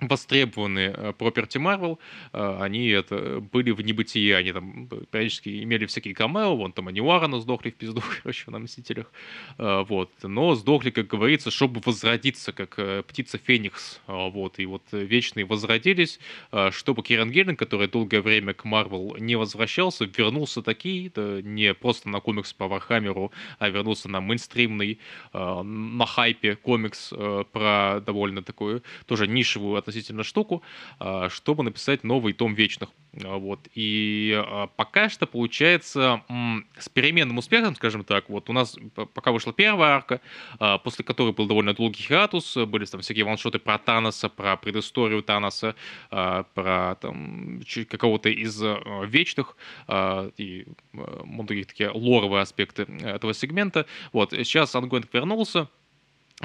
востребованные 0.00 0.94
э, 0.96 1.12
Property 1.18 1.58
Marvel, 1.58 1.98
э, 2.32 2.58
они 2.60 2.88
это 2.88 3.40
были 3.40 3.70
в 3.70 3.80
небытие, 3.80 4.36
они 4.36 4.52
там 4.52 4.88
периодически 5.10 5.62
имели 5.62 5.86
всякие 5.86 6.14
камео, 6.14 6.56
вон 6.56 6.72
там 6.72 6.88
у 6.88 7.00
Аарона 7.00 7.40
сдохли 7.40 7.70
в 7.70 7.74
пизду, 7.74 8.02
короче, 8.22 8.50
на 8.50 8.58
Мстителях, 8.58 9.12
э, 9.58 9.84
вот, 9.88 10.10
но 10.22 10.54
сдохли, 10.54 10.90
как 10.90 11.06
говорится, 11.06 11.50
чтобы 11.50 11.80
возродиться, 11.84 12.52
как 12.52 13.06
птица 13.06 13.38
Феникс, 13.38 14.00
вот, 14.06 14.58
и 14.58 14.66
вот 14.66 14.82
вечные 14.92 15.44
возродились, 15.44 16.18
чтобы 16.70 17.02
Киран 17.02 17.30
Гиллен, 17.30 17.56
который 17.56 17.88
долгое 17.88 18.20
время 18.20 18.54
к 18.54 18.64
Марвел 18.64 19.16
не 19.18 19.36
возвращался, 19.36 20.04
вернулся 20.04 20.62
таки, 20.62 21.12
не 21.16 21.74
просто 21.74 22.08
на 22.08 22.20
комикс 22.20 22.52
по 22.52 22.68
Вархаммеру, 22.68 23.32
а 23.58 23.68
вернулся 23.68 24.08
на 24.08 24.20
мейнстримный, 24.20 24.98
на 25.32 26.06
хайпе 26.06 26.56
комикс 26.56 27.12
про 27.52 28.00
довольно 28.00 28.42
такую, 28.42 28.82
тоже 29.06 29.26
нишевую 29.26 29.76
относительно 29.90 30.22
штуку, 30.22 30.62
а, 30.98 31.28
чтобы 31.28 31.62
написать 31.62 32.04
новый 32.04 32.32
том 32.32 32.54
Вечных. 32.54 32.90
А, 33.24 33.36
вот. 33.36 33.60
И 33.74 34.32
а, 34.36 34.68
пока 34.68 35.08
что 35.08 35.26
получается 35.26 36.22
с 36.78 36.88
переменным 36.88 37.38
успехом, 37.38 37.74
скажем 37.74 38.04
так, 38.04 38.28
вот 38.28 38.48
у 38.48 38.52
нас 38.52 38.76
пока 39.14 39.32
вышла 39.32 39.52
первая 39.52 39.96
арка, 39.96 40.20
после 40.84 41.04
которой 41.04 41.32
был 41.32 41.46
довольно 41.46 41.74
долгий 41.74 42.02
хиатус, 42.02 42.56
были 42.56 42.84
там 42.84 43.00
всякие 43.00 43.24
ваншоты 43.24 43.58
про 43.58 43.78
Таноса, 43.78 44.28
про 44.28 44.56
предысторию 44.56 45.22
Таноса, 45.22 45.74
про 46.10 46.96
там 47.00 47.60
какого-то 47.88 48.28
из 48.28 48.62
вечных 49.06 49.56
и 50.36 50.66
многие 50.92 51.64
такие 51.64 51.90
лоровые 51.90 52.42
аспекты 52.42 52.82
этого 53.02 53.34
сегмента. 53.34 53.86
Вот, 54.12 54.32
сейчас 54.32 54.74
Ангоинг 54.74 55.12
вернулся, 55.12 55.68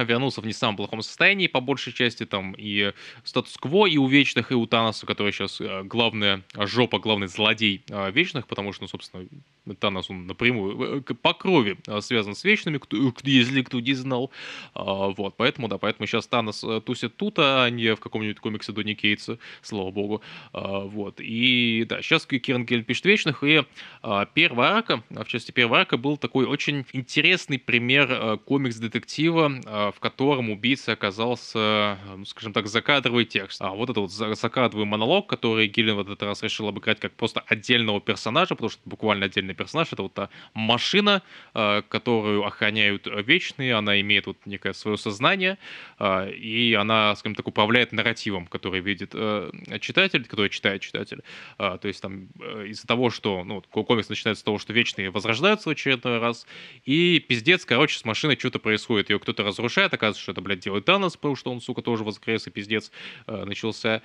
вернулся 0.03 0.41
в 0.41 0.45
не 0.45 0.53
самом 0.53 0.75
плохом 0.75 1.01
состоянии, 1.01 1.47
по 1.47 1.61
большей 1.61 1.93
части, 1.93 2.25
там 2.25 2.53
и 2.57 2.93
статус-кво, 3.23 3.87
и 3.87 3.97
у 3.97 4.07
Вечных, 4.07 4.51
и 4.51 4.55
у 4.55 4.65
Таноса, 4.65 5.05
который 5.05 5.31
сейчас 5.31 5.61
э, 5.61 5.83
главная 5.83 6.43
жопа, 6.55 6.99
главный 6.99 7.27
злодей 7.27 7.83
э, 7.89 8.11
Вечных, 8.11 8.47
потому 8.47 8.73
что, 8.73 8.83
ну, 8.83 8.87
собственно, 8.87 9.25
Танос, 9.73 10.09
он 10.09 10.27
напрямую 10.27 11.03
э, 11.07 11.13
по 11.13 11.33
крови 11.33 11.77
связан 12.01 12.35
с 12.35 12.43
Вечными, 12.43 12.77
кто, 12.77 12.97
если 13.23 13.61
кто 13.63 13.79
не 13.79 13.93
знал, 13.93 14.31
а, 14.73 15.09
вот, 15.09 15.35
поэтому, 15.37 15.67
да, 15.67 15.77
поэтому 15.77 16.05
сейчас 16.07 16.27
Танос 16.27 16.63
тусит 16.85 17.17
тут, 17.17 17.35
а 17.39 17.67
не 17.69 17.95
в 17.95 17.99
каком-нибудь 17.99 18.39
комиксе 18.39 18.71
Донни 18.71 18.93
Кейтса, 18.93 19.39
слава 19.61 19.91
богу, 19.91 20.21
а, 20.53 20.81
вот, 20.81 21.19
и, 21.19 21.85
да, 21.87 22.01
сейчас 22.01 22.25
Киран 22.25 22.65
Гель 22.65 22.83
пишет 22.83 23.05
Вечных, 23.05 23.43
и 23.43 23.63
а, 24.01 24.25
первая 24.25 24.73
арка, 24.73 25.03
в 25.09 25.25
части 25.25 25.51
первая 25.51 25.81
арка 25.81 25.97
был 25.97 26.17
такой 26.17 26.45
очень 26.45 26.85
интересный 26.93 27.57
пример 27.57 28.39
комикс-детектива, 28.45 29.91
в 29.95 29.99
котором 29.99 30.49
убийца 30.49 30.91
оказался, 30.91 31.97
ну, 32.15 32.25
скажем 32.25 32.53
так, 32.53 32.67
закадровый 32.67 33.25
текст. 33.25 33.61
А 33.61 33.71
вот 33.71 33.89
это 33.89 34.01
вот 34.01 34.11
закадровый 34.11 34.85
монолог, 34.85 35.27
который 35.27 35.67
Гиллин 35.67 35.95
в 35.95 35.99
этот 36.01 36.21
раз 36.23 36.43
решил 36.43 36.67
обыграть 36.67 36.99
как 36.99 37.13
просто 37.13 37.41
отдельного 37.47 38.01
персонажа, 38.01 38.55
потому 38.55 38.69
что 38.69 38.81
буквально 38.85 39.25
отдельный 39.25 39.54
персонаж, 39.55 39.91
это 39.91 40.03
вот 40.03 40.13
та 40.13 40.29
машина, 40.53 41.21
э, 41.53 41.81
которую 41.87 42.45
охраняют 42.45 43.07
вечные, 43.07 43.75
она 43.75 43.99
имеет 44.01 44.27
вот 44.27 44.37
некое 44.45 44.73
свое 44.73 44.97
сознание, 44.97 45.57
э, 45.99 46.31
и 46.31 46.73
она, 46.73 47.15
скажем 47.15 47.35
так, 47.35 47.47
управляет 47.47 47.91
нарративом, 47.91 48.47
который 48.47 48.81
видит 48.81 49.11
э, 49.13 49.51
читатель, 49.79 50.25
который 50.25 50.49
читает 50.49 50.81
читатель. 50.81 51.21
То 51.57 51.79
есть 51.83 52.01
там 52.01 52.27
из-за 52.67 52.87
того, 52.87 53.09
что, 53.09 53.43
ну, 53.43 53.61
комикс 53.61 54.09
начинается 54.09 54.41
с 54.41 54.43
того, 54.43 54.57
что 54.59 54.73
вечные 54.73 55.09
возрождаются 55.09 55.69
в 55.69 55.71
очередной 55.71 56.19
раз, 56.19 56.45
и 56.83 57.19
пиздец, 57.27 57.65
короче, 57.65 57.97
с 57.97 58.05
машиной 58.05 58.37
что-то 58.37 58.59
происходит, 58.59 59.09
ее 59.09 59.19
кто-то 59.19 59.43
разрушает, 59.43 59.93
оказывается, 59.93 60.21
что 60.21 60.31
это, 60.31 60.41
блядь, 60.41 60.59
делает 60.59 60.85
Танос, 60.85 61.15
потому 61.15 61.35
что 61.35 61.51
он, 61.51 61.61
сука, 61.61 61.81
тоже 61.81 62.03
воскрес, 62.03 62.47
и 62.47 62.49
пиздец 62.49 62.91
начался. 63.27 64.01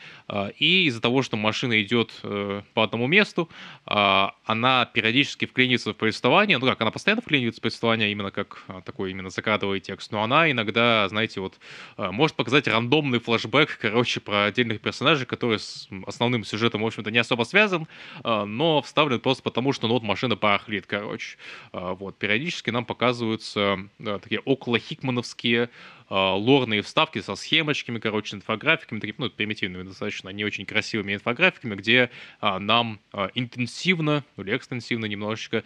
И 0.59 0.85
из-за 0.86 1.01
того, 1.01 1.22
что 1.22 1.36
машина 1.36 1.82
идет 1.82 2.12
по 2.22 2.82
одному 2.82 3.06
месту, 3.06 3.48
она 3.85 4.86
периодически 4.86 5.39
вклинивается 5.46 5.92
в 5.92 5.96
повествование, 5.96 6.58
ну 6.58 6.66
как, 6.66 6.80
она 6.80 6.90
постоянно 6.90 7.22
вклинивается 7.22 7.60
в 7.60 7.62
повествование, 7.62 8.10
именно 8.12 8.30
как 8.30 8.62
э, 8.68 8.80
такой 8.84 9.10
именно 9.10 9.30
закадровый 9.30 9.80
текст, 9.80 10.12
но 10.12 10.22
она 10.22 10.50
иногда, 10.50 11.08
знаете, 11.08 11.40
вот, 11.40 11.58
э, 11.96 12.10
может 12.10 12.36
показать 12.36 12.68
рандомный 12.68 13.18
флешбэк, 13.18 13.78
короче, 13.80 14.20
про 14.20 14.44
отдельных 14.44 14.80
персонажей, 14.80 15.26
которые 15.26 15.58
с 15.58 15.88
основным 16.06 16.44
сюжетом, 16.44 16.82
в 16.82 16.86
общем-то, 16.86 17.10
не 17.10 17.18
особо 17.18 17.44
связан, 17.44 17.86
э, 18.24 18.44
но 18.44 18.82
вставлен 18.82 19.20
просто 19.20 19.42
потому, 19.42 19.72
что, 19.72 19.88
ну, 19.88 19.94
вот 19.94 20.02
машина 20.02 20.36
барахлит, 20.36 20.86
короче. 20.86 21.36
Вот, 21.72 22.18
периодически 22.18 22.70
нам 22.70 22.84
показываются 22.84 23.78
такие 23.98 24.40
около 24.40 24.78
хикмановские 24.78 25.70
лорные 26.10 26.82
вставки 26.82 27.20
со 27.20 27.36
схемочками, 27.36 27.98
короче, 27.98 28.36
инфографиками, 28.36 28.98
такими, 29.00 29.14
ну, 29.18 29.30
примитивными 29.30 29.84
достаточно, 29.84 30.28
не 30.30 30.44
очень 30.44 30.66
красивыми 30.66 31.14
инфографиками, 31.14 31.76
где 31.76 32.10
нам 32.40 33.00
интенсивно 33.34 34.24
или 34.36 34.56
экстенсивно 34.56 35.06
немножечко 35.06 35.62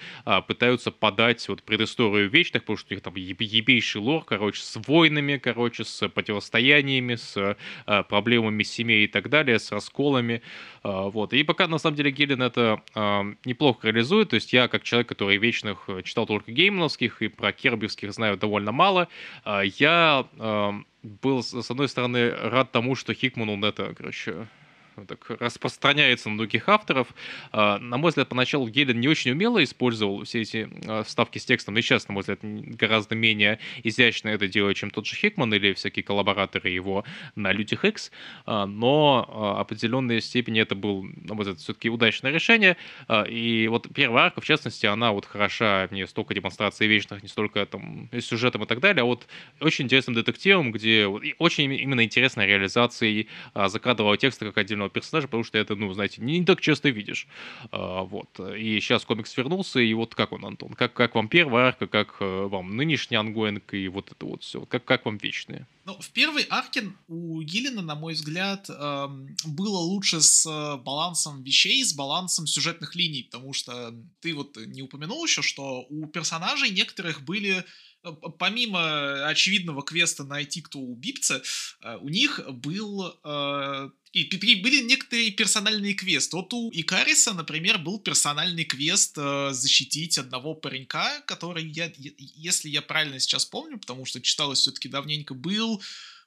пытаются 0.46 0.90
подать 0.90 1.48
вот 1.48 1.62
предысторию 1.62 2.28
вечных, 2.28 2.62
потому 2.62 2.76
что 2.76 2.92
у 2.92 2.94
них 2.94 3.02
там 3.02 3.14
ебейший 3.16 4.00
лор, 4.00 4.24
короче, 4.24 4.60
с 4.62 4.78
войнами, 4.86 5.38
короче, 5.38 5.84
с 5.84 6.08
противостояниями, 6.08 7.14
с 7.14 7.56
проблемами 8.08 8.62
семей 8.62 9.04
и 9.04 9.08
так 9.08 9.30
далее, 9.30 9.58
с 9.58 9.72
расколами, 9.72 10.42
вот. 10.82 11.32
И 11.32 11.42
пока, 11.42 11.66
на 11.68 11.78
самом 11.78 11.96
деле, 11.96 12.10
Гиллин 12.10 12.42
это 12.42 12.82
неплохо 13.44 13.86
реализует, 13.88 14.30
то 14.30 14.34
есть 14.34 14.52
я, 14.52 14.68
как 14.68 14.82
человек, 14.82 15.08
который 15.08 15.38
вечных 15.38 15.84
э, 15.88 16.02
читал 16.02 16.26
только 16.26 16.52
геймновских 16.52 17.22
и 17.22 17.28
про 17.28 17.52
кербивских 17.52 18.12
знаю 18.12 18.36
довольно 18.36 18.72
мало, 18.72 19.08
я 19.46 20.26
был, 20.36 21.42
с 21.42 21.70
одной 21.70 21.88
стороны, 21.88 22.30
рад 22.30 22.72
тому, 22.72 22.94
что 22.94 23.14
Хикман, 23.14 23.48
он 23.48 23.64
это, 23.64 23.94
короче, 23.94 24.48
так 25.06 25.40
распространяется 25.40 26.30
на 26.30 26.38
других 26.38 26.68
авторов. 26.68 27.08
А, 27.52 27.78
на 27.78 27.96
мой 27.96 28.10
взгляд, 28.10 28.28
поначалу 28.28 28.68
Гейден 28.68 29.00
не 29.00 29.08
очень 29.08 29.32
умело 29.32 29.62
использовал 29.62 30.24
все 30.24 30.42
эти 30.42 30.68
а, 30.86 31.02
вставки 31.02 31.38
с 31.38 31.44
текстом, 31.44 31.74
но 31.74 31.80
сейчас, 31.80 32.08
на 32.08 32.14
мой 32.14 32.20
взгляд, 32.20 32.38
гораздо 32.42 33.14
менее 33.14 33.58
изящно 33.82 34.28
это 34.28 34.46
делает, 34.48 34.76
чем 34.76 34.90
тот 34.90 35.06
же 35.06 35.16
Хикман 35.16 35.52
или 35.54 35.72
всякие 35.72 36.02
коллабораторы 36.02 36.70
его 36.70 37.04
на 37.34 37.52
Людях 37.52 37.84
X, 37.84 38.12
а, 38.46 38.66
но 38.66 39.56
определенной 39.58 40.20
степени 40.20 40.60
это 40.60 40.74
был, 40.74 41.02
на 41.02 41.34
мой 41.34 41.42
взгляд, 41.42 41.58
все-таки 41.58 41.90
удачное 41.90 42.30
решение, 42.30 42.76
и 43.28 43.66
вот 43.68 43.88
первая 43.94 44.24
арка, 44.24 44.40
в 44.40 44.44
частности, 44.44 44.86
она 44.86 45.12
вот 45.12 45.26
хороша 45.26 45.88
не 45.90 46.06
столько 46.06 46.34
демонстрацией 46.34 46.88
вечных, 46.88 47.22
не 47.22 47.28
столько 47.28 47.66
там 47.66 48.08
сюжетом 48.20 48.64
и 48.64 48.66
так 48.66 48.80
далее, 48.80 49.02
а 49.02 49.04
вот 49.04 49.26
очень 49.60 49.84
интересным 49.86 50.14
детективом, 50.14 50.72
где 50.72 51.06
очень 51.38 51.72
именно 51.72 52.04
интересной 52.04 52.46
реализацией 52.46 53.28
закадрового 53.54 54.16
текста 54.16 54.46
как 54.46 54.58
отдельного 54.58 54.83
главного 54.84 54.90
персонажа, 54.90 55.28
потому 55.28 55.44
что 55.44 55.58
это, 55.58 55.74
ну, 55.74 55.92
знаете, 55.92 56.22
не 56.22 56.44
так 56.44 56.60
часто 56.60 56.90
видишь. 56.90 57.26
А, 57.70 58.02
вот. 58.02 58.40
И 58.40 58.80
сейчас 58.80 59.04
комикс 59.04 59.36
вернулся, 59.36 59.80
и 59.80 59.94
вот 59.94 60.14
как 60.14 60.32
он, 60.32 60.44
Антон? 60.44 60.74
Как, 60.74 60.92
как 60.92 61.14
вам 61.14 61.28
первая 61.28 61.68
арка, 61.68 61.86
как 61.86 62.16
э, 62.20 62.46
вам 62.48 62.76
нынешний 62.76 63.16
ангоинг 63.16 63.74
и 63.74 63.88
вот 63.88 64.10
это 64.12 64.26
вот 64.26 64.42
все? 64.42 64.64
Как, 64.66 64.84
как 64.84 65.04
вам 65.04 65.18
вечные? 65.18 65.66
Ну, 65.86 65.98
в 66.00 66.10
первой 66.10 66.46
арке 66.48 66.92
у 67.08 67.42
Гиллина, 67.42 67.82
на 67.82 67.94
мой 67.94 68.14
взгляд, 68.14 68.70
эм, 68.70 69.36
было 69.44 69.78
лучше 69.78 70.20
с 70.20 70.46
э, 70.46 70.76
балансом 70.82 71.42
вещей, 71.42 71.84
с 71.84 71.92
балансом 71.92 72.46
сюжетных 72.46 72.96
линий, 72.96 73.24
потому 73.24 73.52
что 73.52 73.94
ты 74.20 74.34
вот 74.34 74.56
не 74.56 74.82
упомянул 74.82 75.24
еще, 75.24 75.42
что 75.42 75.84
у 75.88 76.06
персонажей 76.06 76.70
некоторых 76.70 77.22
были 77.22 77.64
э, 78.02 78.12
помимо 78.38 79.26
очевидного 79.28 79.82
квеста 79.82 80.24
найти, 80.24 80.62
кто 80.62 80.78
убийца, 80.78 81.42
у 82.00 82.08
них 82.08 82.40
был 82.48 83.14
и 84.14 84.54
были 84.62 84.82
некоторые 84.82 85.30
персональные 85.32 85.94
квесты. 85.94 86.36
Вот 86.36 86.52
у 86.54 86.70
Икариса, 86.72 87.34
например, 87.34 87.78
был 87.78 87.98
персональный 87.98 88.64
квест 88.64 89.18
э, 89.18 89.50
защитить 89.52 90.18
одного 90.18 90.54
паренька, 90.54 91.20
который, 91.26 91.66
я, 91.66 91.90
если 91.96 92.68
я 92.68 92.80
правильно 92.80 93.18
сейчас 93.18 93.44
помню, 93.44 93.78
потому 93.78 94.04
что 94.04 94.20
читалось 94.20 94.60
все-таки 94.60 94.88
давненько, 94.88 95.34
был 95.34 95.82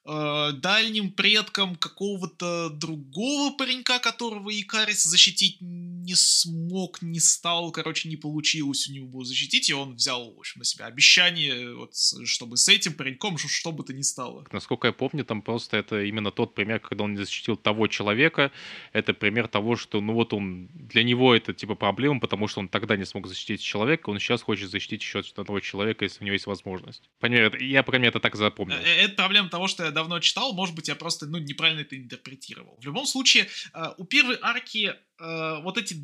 э, 0.07 0.51
дальним 0.53 1.11
предком 1.11 1.75
какого-то 1.75 2.69
другого 2.69 3.55
паренька, 3.55 3.99
которого 3.99 4.49
Икарис 4.49 5.03
защитить 5.03 5.57
не 5.59 6.15
смог, 6.15 7.01
не 7.01 7.19
стал, 7.19 7.71
короче, 7.71 8.07
не 8.09 8.15
получилось 8.15 8.87
у 8.89 8.93
него 8.93 9.23
защитить, 9.23 9.69
и 9.69 9.73
он 9.73 9.95
взял, 9.95 10.33
в 10.33 10.39
общем, 10.39 10.59
на 10.59 10.65
себя 10.65 10.85
обещание, 10.85 11.75
вот, 11.75 11.91
чтобы 12.25 12.55
с 12.57 12.69
этим 12.69 12.93
пареньком 12.93 13.37
что 13.37 13.71
бы 13.71 13.83
то 13.83 13.93
ни 13.93 14.01
стало. 14.01 14.45
Насколько 14.51 14.87
я 14.87 14.93
помню, 14.93 15.25
там 15.25 15.41
просто 15.41 15.77
это 15.77 16.03
именно 16.03 16.31
тот 16.31 16.55
пример, 16.55 16.79
когда 16.79 17.03
он 17.03 17.13
не 17.13 17.17
защитил 17.17 17.57
того 17.57 17.87
человека, 17.87 18.51
это 18.93 19.13
пример 19.13 19.47
того, 19.47 19.75
что, 19.75 19.99
ну 20.01 20.13
вот 20.13 20.33
он, 20.33 20.67
для 20.73 21.03
него 21.03 21.35
это 21.35 21.53
типа 21.53 21.75
проблема, 21.75 22.19
потому 22.19 22.47
что 22.47 22.61
он 22.61 22.69
тогда 22.69 22.95
не 22.95 23.05
смог 23.05 23.27
защитить 23.27 23.61
человека, 23.61 24.09
он 24.09 24.19
сейчас 24.19 24.41
хочет 24.41 24.69
защитить 24.69 25.01
еще 25.01 25.21
одного 25.35 25.59
человека, 25.59 26.05
если 26.05 26.23
у 26.23 26.25
него 26.25 26.33
есть 26.33 26.47
возможность. 26.47 27.03
Понимаю, 27.19 27.51
я, 27.59 27.83
по 27.83 27.91
крайней 27.91 28.03
мере, 28.03 28.09
это 28.11 28.19
так 28.19 28.35
запомнил. 28.35 28.77
Э, 28.77 29.05
это 29.05 29.15
проблема 29.15 29.49
того, 29.49 29.67
что 29.67 29.83
я 29.83 29.91
давно 29.97 30.19
читал, 30.19 30.53
может 30.53 30.75
быть, 30.75 30.89
я 30.89 30.95
просто, 30.95 31.25
ну, 31.25 31.39
неправильно 31.39 31.81
это 31.81 31.97
интерпретировал. 31.97 32.77
В 32.79 32.85
любом 32.85 33.07
случае, 33.07 33.47
э, 33.73 33.93
у 33.97 34.05
первой 34.05 34.37
арки 34.41 34.93
э, 35.19 35.61
вот 35.63 35.77
эти 35.77 35.95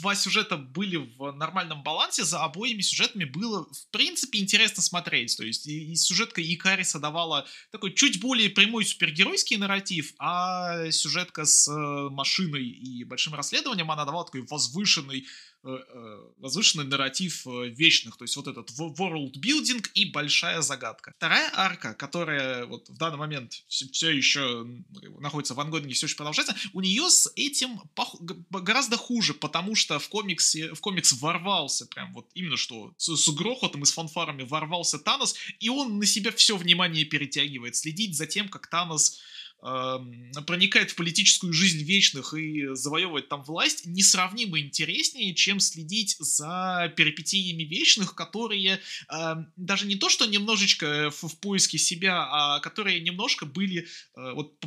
два 0.00 0.14
сюжета 0.14 0.56
были 0.56 0.96
в 0.96 1.32
нормальном 1.32 1.82
балансе, 1.82 2.24
за 2.24 2.42
обоими 2.42 2.82
сюжетами 2.82 3.24
было, 3.24 3.64
в 3.64 3.90
принципе, 3.90 4.38
интересно 4.38 4.82
смотреть. 4.82 5.36
То 5.36 5.44
есть 5.44 5.66
и, 5.66 5.92
и 5.92 5.96
сюжетка 5.96 6.42
Икариса 6.42 6.98
давала 6.98 7.46
такой 7.70 7.92
чуть 7.94 8.20
более 8.20 8.50
прямой 8.50 8.84
супергеройский 8.84 9.56
нарратив, 9.56 10.12
а 10.18 10.90
сюжетка 10.90 11.44
с 11.44 11.68
э, 11.68 12.10
машиной 12.10 12.64
и 12.64 13.04
большим 13.04 13.34
расследованием, 13.34 13.90
она 13.90 14.04
давала 14.04 14.24
такой 14.24 14.42
возвышенный 14.42 15.26
Э, 15.66 15.78
э, 15.78 16.18
возвышенный 16.36 16.84
нарратив 16.84 17.46
вечных, 17.46 18.18
то 18.18 18.24
есть 18.24 18.36
вот 18.36 18.48
этот 18.48 18.70
world 18.72 19.32
building 19.40 19.82
и 19.94 20.04
большая 20.04 20.60
загадка. 20.60 21.14
Вторая 21.16 21.50
арка, 21.54 21.94
которая 21.94 22.66
вот 22.66 22.90
в 22.90 22.98
данный 22.98 23.16
момент 23.16 23.54
все, 23.68 24.10
еще 24.10 24.66
находится 25.20 25.54
в 25.54 25.60
ангоинге, 25.60 25.94
все 25.94 26.04
еще 26.04 26.16
продолжается, 26.16 26.54
у 26.74 26.82
нее 26.82 27.08
с 27.08 27.32
этим. 27.34 27.80
Гораздо 28.60 28.96
хуже, 28.96 29.34
потому 29.34 29.74
что 29.74 29.98
в 29.98 30.08
комиксе 30.08 30.74
в 30.74 30.80
комикс 30.80 31.12
ворвался 31.12 31.86
прям 31.86 32.12
вот 32.12 32.30
именно 32.34 32.56
что 32.56 32.94
с, 32.96 33.16
с 33.16 33.28
грохотом 33.30 33.82
и 33.82 33.86
с 33.86 33.92
фанфарами 33.92 34.42
ворвался 34.42 34.98
Танос, 34.98 35.34
и 35.60 35.68
он 35.68 35.98
на 35.98 36.06
себя 36.06 36.32
все 36.32 36.56
внимание 36.56 37.04
перетягивает, 37.04 37.76
следить 37.76 38.16
за 38.16 38.26
тем, 38.26 38.48
как 38.48 38.66
Танос 38.68 39.20
проникает 40.46 40.90
в 40.90 40.94
политическую 40.94 41.54
жизнь 41.54 41.82
вечных 41.84 42.34
и 42.34 42.66
завоевывает 42.74 43.30
там 43.30 43.42
власть, 43.44 43.86
несравнимо 43.86 44.60
интереснее, 44.60 45.34
чем 45.34 45.58
следить 45.58 46.16
за 46.18 46.92
перипетиями 46.94 47.62
вечных, 47.62 48.14
которые 48.14 48.80
э, 49.08 49.34
даже 49.56 49.86
не 49.86 49.96
то, 49.96 50.10
что 50.10 50.26
немножечко 50.26 51.10
в, 51.10 51.28
в 51.28 51.40
поиске 51.40 51.78
себя, 51.78 52.26
а 52.30 52.60
которые 52.60 53.00
немножко 53.00 53.46
были 53.46 53.88
э, 54.16 54.32
вот 54.34 54.58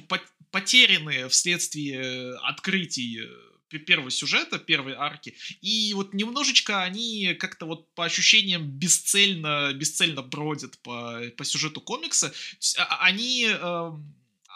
потеряны 0.49 1.29
вследствие 1.29 2.35
открытий 2.37 3.19
э, 3.19 3.27
первого 3.69 4.11
сюжета, 4.11 4.59
первой 4.59 4.93
арки, 4.93 5.35
и 5.61 5.93
вот 5.93 6.13
немножечко 6.13 6.83
они 6.83 7.35
как-то 7.39 7.65
вот 7.65 7.93
по 7.95 8.05
ощущениям 8.05 8.67
бесцельно, 8.67 9.73
бесцельно 9.73 10.21
бродят 10.21 10.77
по, 10.79 11.21
по 11.37 11.45
сюжету 11.45 11.81
комикса. 11.81 12.33
А, 12.77 13.05
они 13.05 13.47
э, 13.49 13.91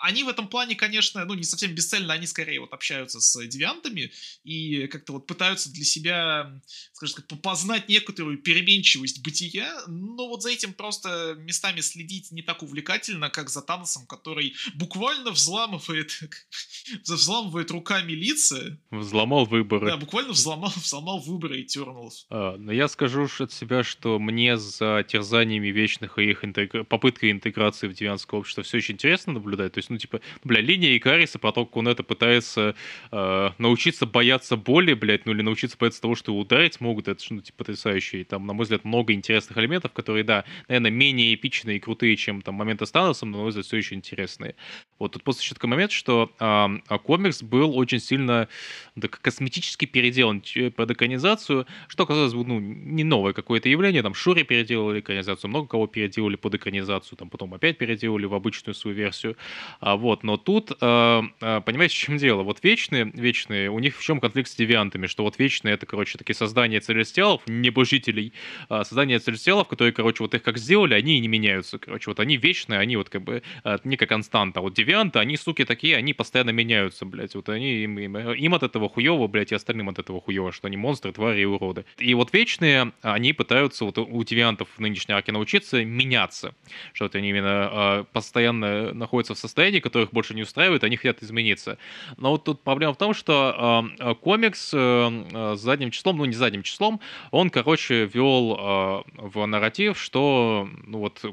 они 0.02 0.24
в 0.24 0.30
этом 0.30 0.48
плане, 0.48 0.76
конечно, 0.76 1.24
ну, 1.26 1.36
не 1.36 1.44
совсем 1.44 1.74
бесцельно, 1.74 2.14
они 2.14 2.26
скорее 2.26 2.60
вот 2.60 2.74
общаются 2.74 3.20
с 3.20 3.48
девиантами 3.48 4.12
и 4.44 4.88
как-то 4.88 5.14
вот 5.14 5.28
пытаются 5.28 5.72
для 5.72 5.86
себя, 5.86 6.60
скажем 6.94 7.24
так, 7.24 7.42
познать 7.42 7.88
некоторую 7.88 8.38
переменчивость 8.38 9.24
бытия, 9.24 9.82
но 9.88 10.28
вот 10.28 10.42
за 10.42 10.50
этим 10.50 10.74
просто 10.74 11.36
местами 11.38 11.82
следить 11.82 12.32
не 12.32 12.42
так 12.42 12.64
увлекательно, 12.64 13.30
как 13.30 13.50
за 13.50 13.62
Таносом, 13.62 14.08
который 14.08 14.56
буквально 14.74 15.32
взламывает, 15.32 16.20
взламывает 17.04 17.70
руками 17.72 18.14
лица. 18.14 18.80
Взломал 18.90 19.46
выборы. 19.46 19.88
Да, 19.88 19.98
буквально 19.98 20.32
взломал, 20.32 20.74
взломал 20.76 21.20
выборы 21.20 21.62
Eternals. 21.62 22.26
А, 22.30 22.58
но 22.58 22.72
я 22.72 22.88
скажу 22.88 23.28
от 23.40 23.52
себя, 23.54 23.84
что 23.84 24.18
мне 24.18 24.58
за 24.58 25.06
терзаниями 25.08 25.68
вечных 25.68 26.18
и 26.18 26.32
их 26.32 26.44
интегра... 26.44 26.84
попыткой 26.84 27.32
интеграции 27.32 27.88
в 27.88 27.94
девиантское 27.94 28.40
общество 28.40 28.64
все 28.64 28.78
очень 28.78 28.96
интересно 28.96 29.34
наблюдать. 29.34 29.74
То 29.74 29.80
есть 29.80 29.91
ну, 29.92 29.98
типа, 29.98 30.22
бля, 30.44 30.62
линия 30.62 30.98
Икариса 30.98 31.40
про 31.40 31.52
то, 31.52 31.66
как 31.66 31.76
он 31.78 31.88
это 31.88 32.04
пытается 32.04 32.76
э, 33.12 33.50
научиться 33.58 34.06
бояться 34.06 34.56
боли, 34.56 34.94
блядь, 34.94 35.26
ну 35.26 35.34
или 35.34 35.42
научиться 35.42 35.78
бояться 35.78 36.02
того, 36.02 36.16
что 36.16 36.32
его 36.32 36.42
ударить 36.42 36.80
могут, 36.82 37.08
это 37.08 37.22
ну, 37.30 37.42
типа, 37.42 37.60
потрясающе. 37.60 38.22
И 38.22 38.24
там, 38.24 38.46
на 38.46 38.54
мой 38.54 38.64
взгляд, 38.64 38.86
много 38.86 39.14
интересных 39.14 39.58
элементов, 39.58 39.92
которые, 39.92 40.24
да, 40.24 40.46
наверное, 40.68 40.92
менее 40.92 41.36
эпичные 41.36 41.78
и 41.78 41.80
крутые, 41.80 42.16
чем 42.16 42.42
там 42.42 42.56
моменты 42.56 42.86
с 42.86 42.92
Таносом, 42.92 43.32
но, 43.32 43.38
на 43.38 43.44
мой 43.44 43.50
взгляд, 43.50 43.66
все 43.66 43.78
еще 43.78 43.96
интересные. 43.96 44.56
Вот 45.00 45.14
тут 45.14 45.24
просто 45.24 45.44
еще 45.44 45.56
такой 45.56 45.70
момент, 45.70 45.92
что 45.92 46.32
э, 46.40 46.98
комикс 47.00 47.44
был 47.44 47.78
очень 47.78 48.00
сильно 48.00 48.48
да, 48.96 49.08
косметически 49.08 49.86
переделан 49.86 50.44
под 50.76 50.92
экранизацию, 50.92 51.68
что 51.88 52.06
казалось 52.06 52.34
бы, 52.34 52.46
ну, 52.46 52.60
не 52.60 53.04
новое 53.04 53.34
какое-то 53.34 53.70
явление, 53.70 54.04
там 54.04 54.14
Шури 54.14 54.44
переделали 54.44 55.00
экранизацию, 55.00 55.50
много 55.50 55.68
кого 55.68 55.88
переделали 55.88 56.36
под 56.36 56.56
экранизацию, 56.56 57.18
там 57.18 57.30
потом 57.30 57.54
опять 57.54 57.78
переделали 57.78 58.26
в 58.26 58.34
обычную 58.34 58.76
свою 58.76 58.96
версию. 58.96 59.38
А, 59.82 59.98
вот, 59.98 60.24
но 60.24 60.38
тут, 60.38 60.72
а, 60.80 61.24
а, 61.42 61.62
понимаете, 61.62 61.96
в 61.96 61.98
чем 61.98 62.18
дело? 62.18 62.44
Вот 62.44 62.64
вечные, 62.64 63.12
вечные, 63.14 63.70
у 63.70 63.80
них 63.80 63.98
в 63.98 64.04
чем 64.04 64.20
конфликт 64.20 64.50
с 64.50 64.56
девиантами, 64.56 65.08
что 65.08 65.24
вот 65.24 65.40
вечные 65.40 65.74
это, 65.74 65.86
короче, 65.86 66.18
такие 66.18 66.36
создания 66.36 66.80
целестиалов, 66.80 67.42
небожителей, 67.48 68.34
создания 68.70 69.20
целестиалов, 69.20 69.68
которые, 69.68 69.92
короче, 69.92 70.24
вот 70.24 70.36
их 70.36 70.44
как 70.44 70.58
сделали, 70.58 70.94
они 70.94 71.18
и 71.18 71.20
не 71.20 71.28
меняются, 71.28 71.80
короче, 71.80 72.10
вот 72.12 72.20
они 72.20 72.38
вечные, 72.38 72.80
они 72.80 72.96
вот 72.98 73.10
как 73.10 73.24
бы 73.24 73.42
не 73.84 73.98
как 73.98 74.12
константа, 74.12 74.60
вот 74.60 74.74
девианты 74.74 75.20
они, 75.20 75.38
суки, 75.38 75.64
такие, 75.64 75.96
они 75.96 76.14
постоянно 76.14 76.50
меняются, 76.50 77.06
блядь. 77.06 77.34
Вот 77.34 77.48
они, 77.48 77.84
им, 77.84 77.98
им, 77.98 78.18
им 78.18 78.54
от 78.54 78.64
этого 78.64 78.90
хуево, 78.90 79.28
блядь, 79.28 79.52
и 79.54 79.56
остальным 79.56 79.88
от 79.88 80.00
этого 80.00 80.20
хуево, 80.20 80.52
что 80.52 80.68
они 80.68 80.76
монстры, 80.76 81.14
твари 81.14 81.42
и 81.42 81.46
уроды. 81.46 81.86
И 81.98 82.14
вот 82.14 82.34
вечные, 82.34 82.92
они 83.02 83.34
пытаются 83.34 83.86
вот 83.86 83.98
у 83.98 84.24
девиантов 84.24 84.68
в 84.76 84.80
нынешней 84.80 85.16
арке 85.16 85.32
научиться 85.32 85.84
меняться. 85.84 86.54
Что 86.94 87.06
вот 87.06 87.16
они 87.16 87.30
именно 87.30 87.70
э, 87.72 88.06
постоянно 88.12 88.94
находятся 88.94 89.34
в 89.34 89.38
состоянии, 89.38 89.71
которых 89.80 90.12
больше 90.12 90.34
не 90.34 90.44
устраивает, 90.44 90.84
они 90.84 90.98
хотят 90.98 91.24
измениться. 91.24 91.78
Но 92.18 92.32
вот 92.32 92.44
тут 92.44 92.62
проблема 92.62 92.94
в 92.94 92.98
том, 92.98 93.14
что 93.14 93.86
э, 94.00 94.16
комикс 94.16 94.72
э, 94.74 95.56
с 95.56 95.60
задним 95.60 95.92
числом, 95.92 96.18
ну 96.18 96.26
не 96.26 96.34
задним 96.34 96.64
числом, 96.64 97.00
он, 97.32 97.50
короче, 97.50 98.06
вел 98.06 98.58
э, 98.58 99.04
в 99.18 99.46
нарратив, 99.46 100.00
что 100.00 100.68
ну 100.86 101.00
вот 101.00 101.24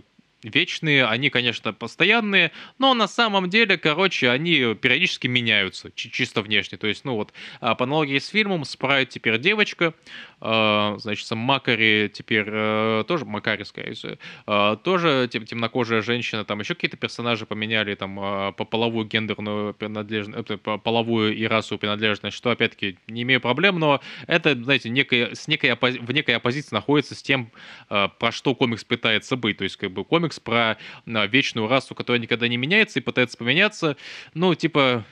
вечные, 0.43 1.07
они, 1.07 1.31
конечно, 1.31 1.73
постоянные, 1.73 2.53
но 2.79 2.95
на 2.95 3.09
самом 3.09 3.51
деле, 3.51 3.77
короче, 3.77 4.31
они 4.31 4.75
периодически 4.75 5.27
меняются, 5.27 5.91
чисто 5.95 6.43
внешне. 6.43 6.79
То 6.79 6.87
есть, 6.87 7.05
ну 7.05 7.15
вот, 7.15 7.33
а, 7.61 7.75
по 7.75 7.85
аналогии 7.85 8.19
с 8.19 8.29
фильмом, 8.29 8.65
Спрайт 8.65 9.09
теперь 9.09 9.39
девочка, 9.39 9.95
а, 10.41 10.97
значит, 10.99 11.29
Макари 11.33 12.11
теперь 12.13 12.47
э, 12.47 13.05
тоже, 13.09 13.25
Макари, 13.25 13.65
скорее 13.65 13.95
всего, 13.95 14.17
а, 14.47 14.77
тоже 14.77 15.29
тем, 15.31 15.45
темнокожая 15.45 16.03
женщина, 16.03 16.45
там 16.45 16.61
еще 16.61 16.75
какие-то 16.75 16.97
персонажи 16.97 17.45
поменяли, 17.45 17.95
там, 17.95 18.15
по 18.55 18.65
половую 18.65 19.07
гендерную 19.07 19.75
принадлежность, 19.75 20.51
э, 20.51 20.57
половую 20.57 21.35
и 21.37 21.45
расовую 21.45 21.81
принадлежность, 21.81 22.37
что, 22.37 22.51
опять-таки, 22.51 22.99
не 23.09 23.23
имею 23.23 23.41
проблем, 23.41 23.79
но 23.79 24.01
это, 24.27 24.55
знаете, 24.55 24.91
некая, 24.91 25.35
с 25.35 25.49
некой, 25.49 25.75
в 25.75 26.13
некой 26.13 26.37
оппозиции 26.37 26.75
находится 26.75 27.15
с 27.15 27.23
тем, 27.23 27.51
про 27.89 28.33
что 28.33 28.55
комикс 28.55 28.85
пытается 28.85 29.37
быть. 29.37 29.59
То 29.59 29.65
есть, 29.65 29.77
как 29.77 29.91
бы, 29.91 30.05
комикс 30.05 30.28
комикс 30.29 30.41
про 30.41 30.77
вечную 31.07 31.69
расу, 31.69 31.95
которая 31.95 32.21
никогда 32.21 32.49
не 32.49 32.57
меняется 32.57 32.99
и 32.99 33.03
пытается 33.03 33.37
поменяться. 33.37 33.97
Ну, 34.35 34.55
типа, 34.55 35.05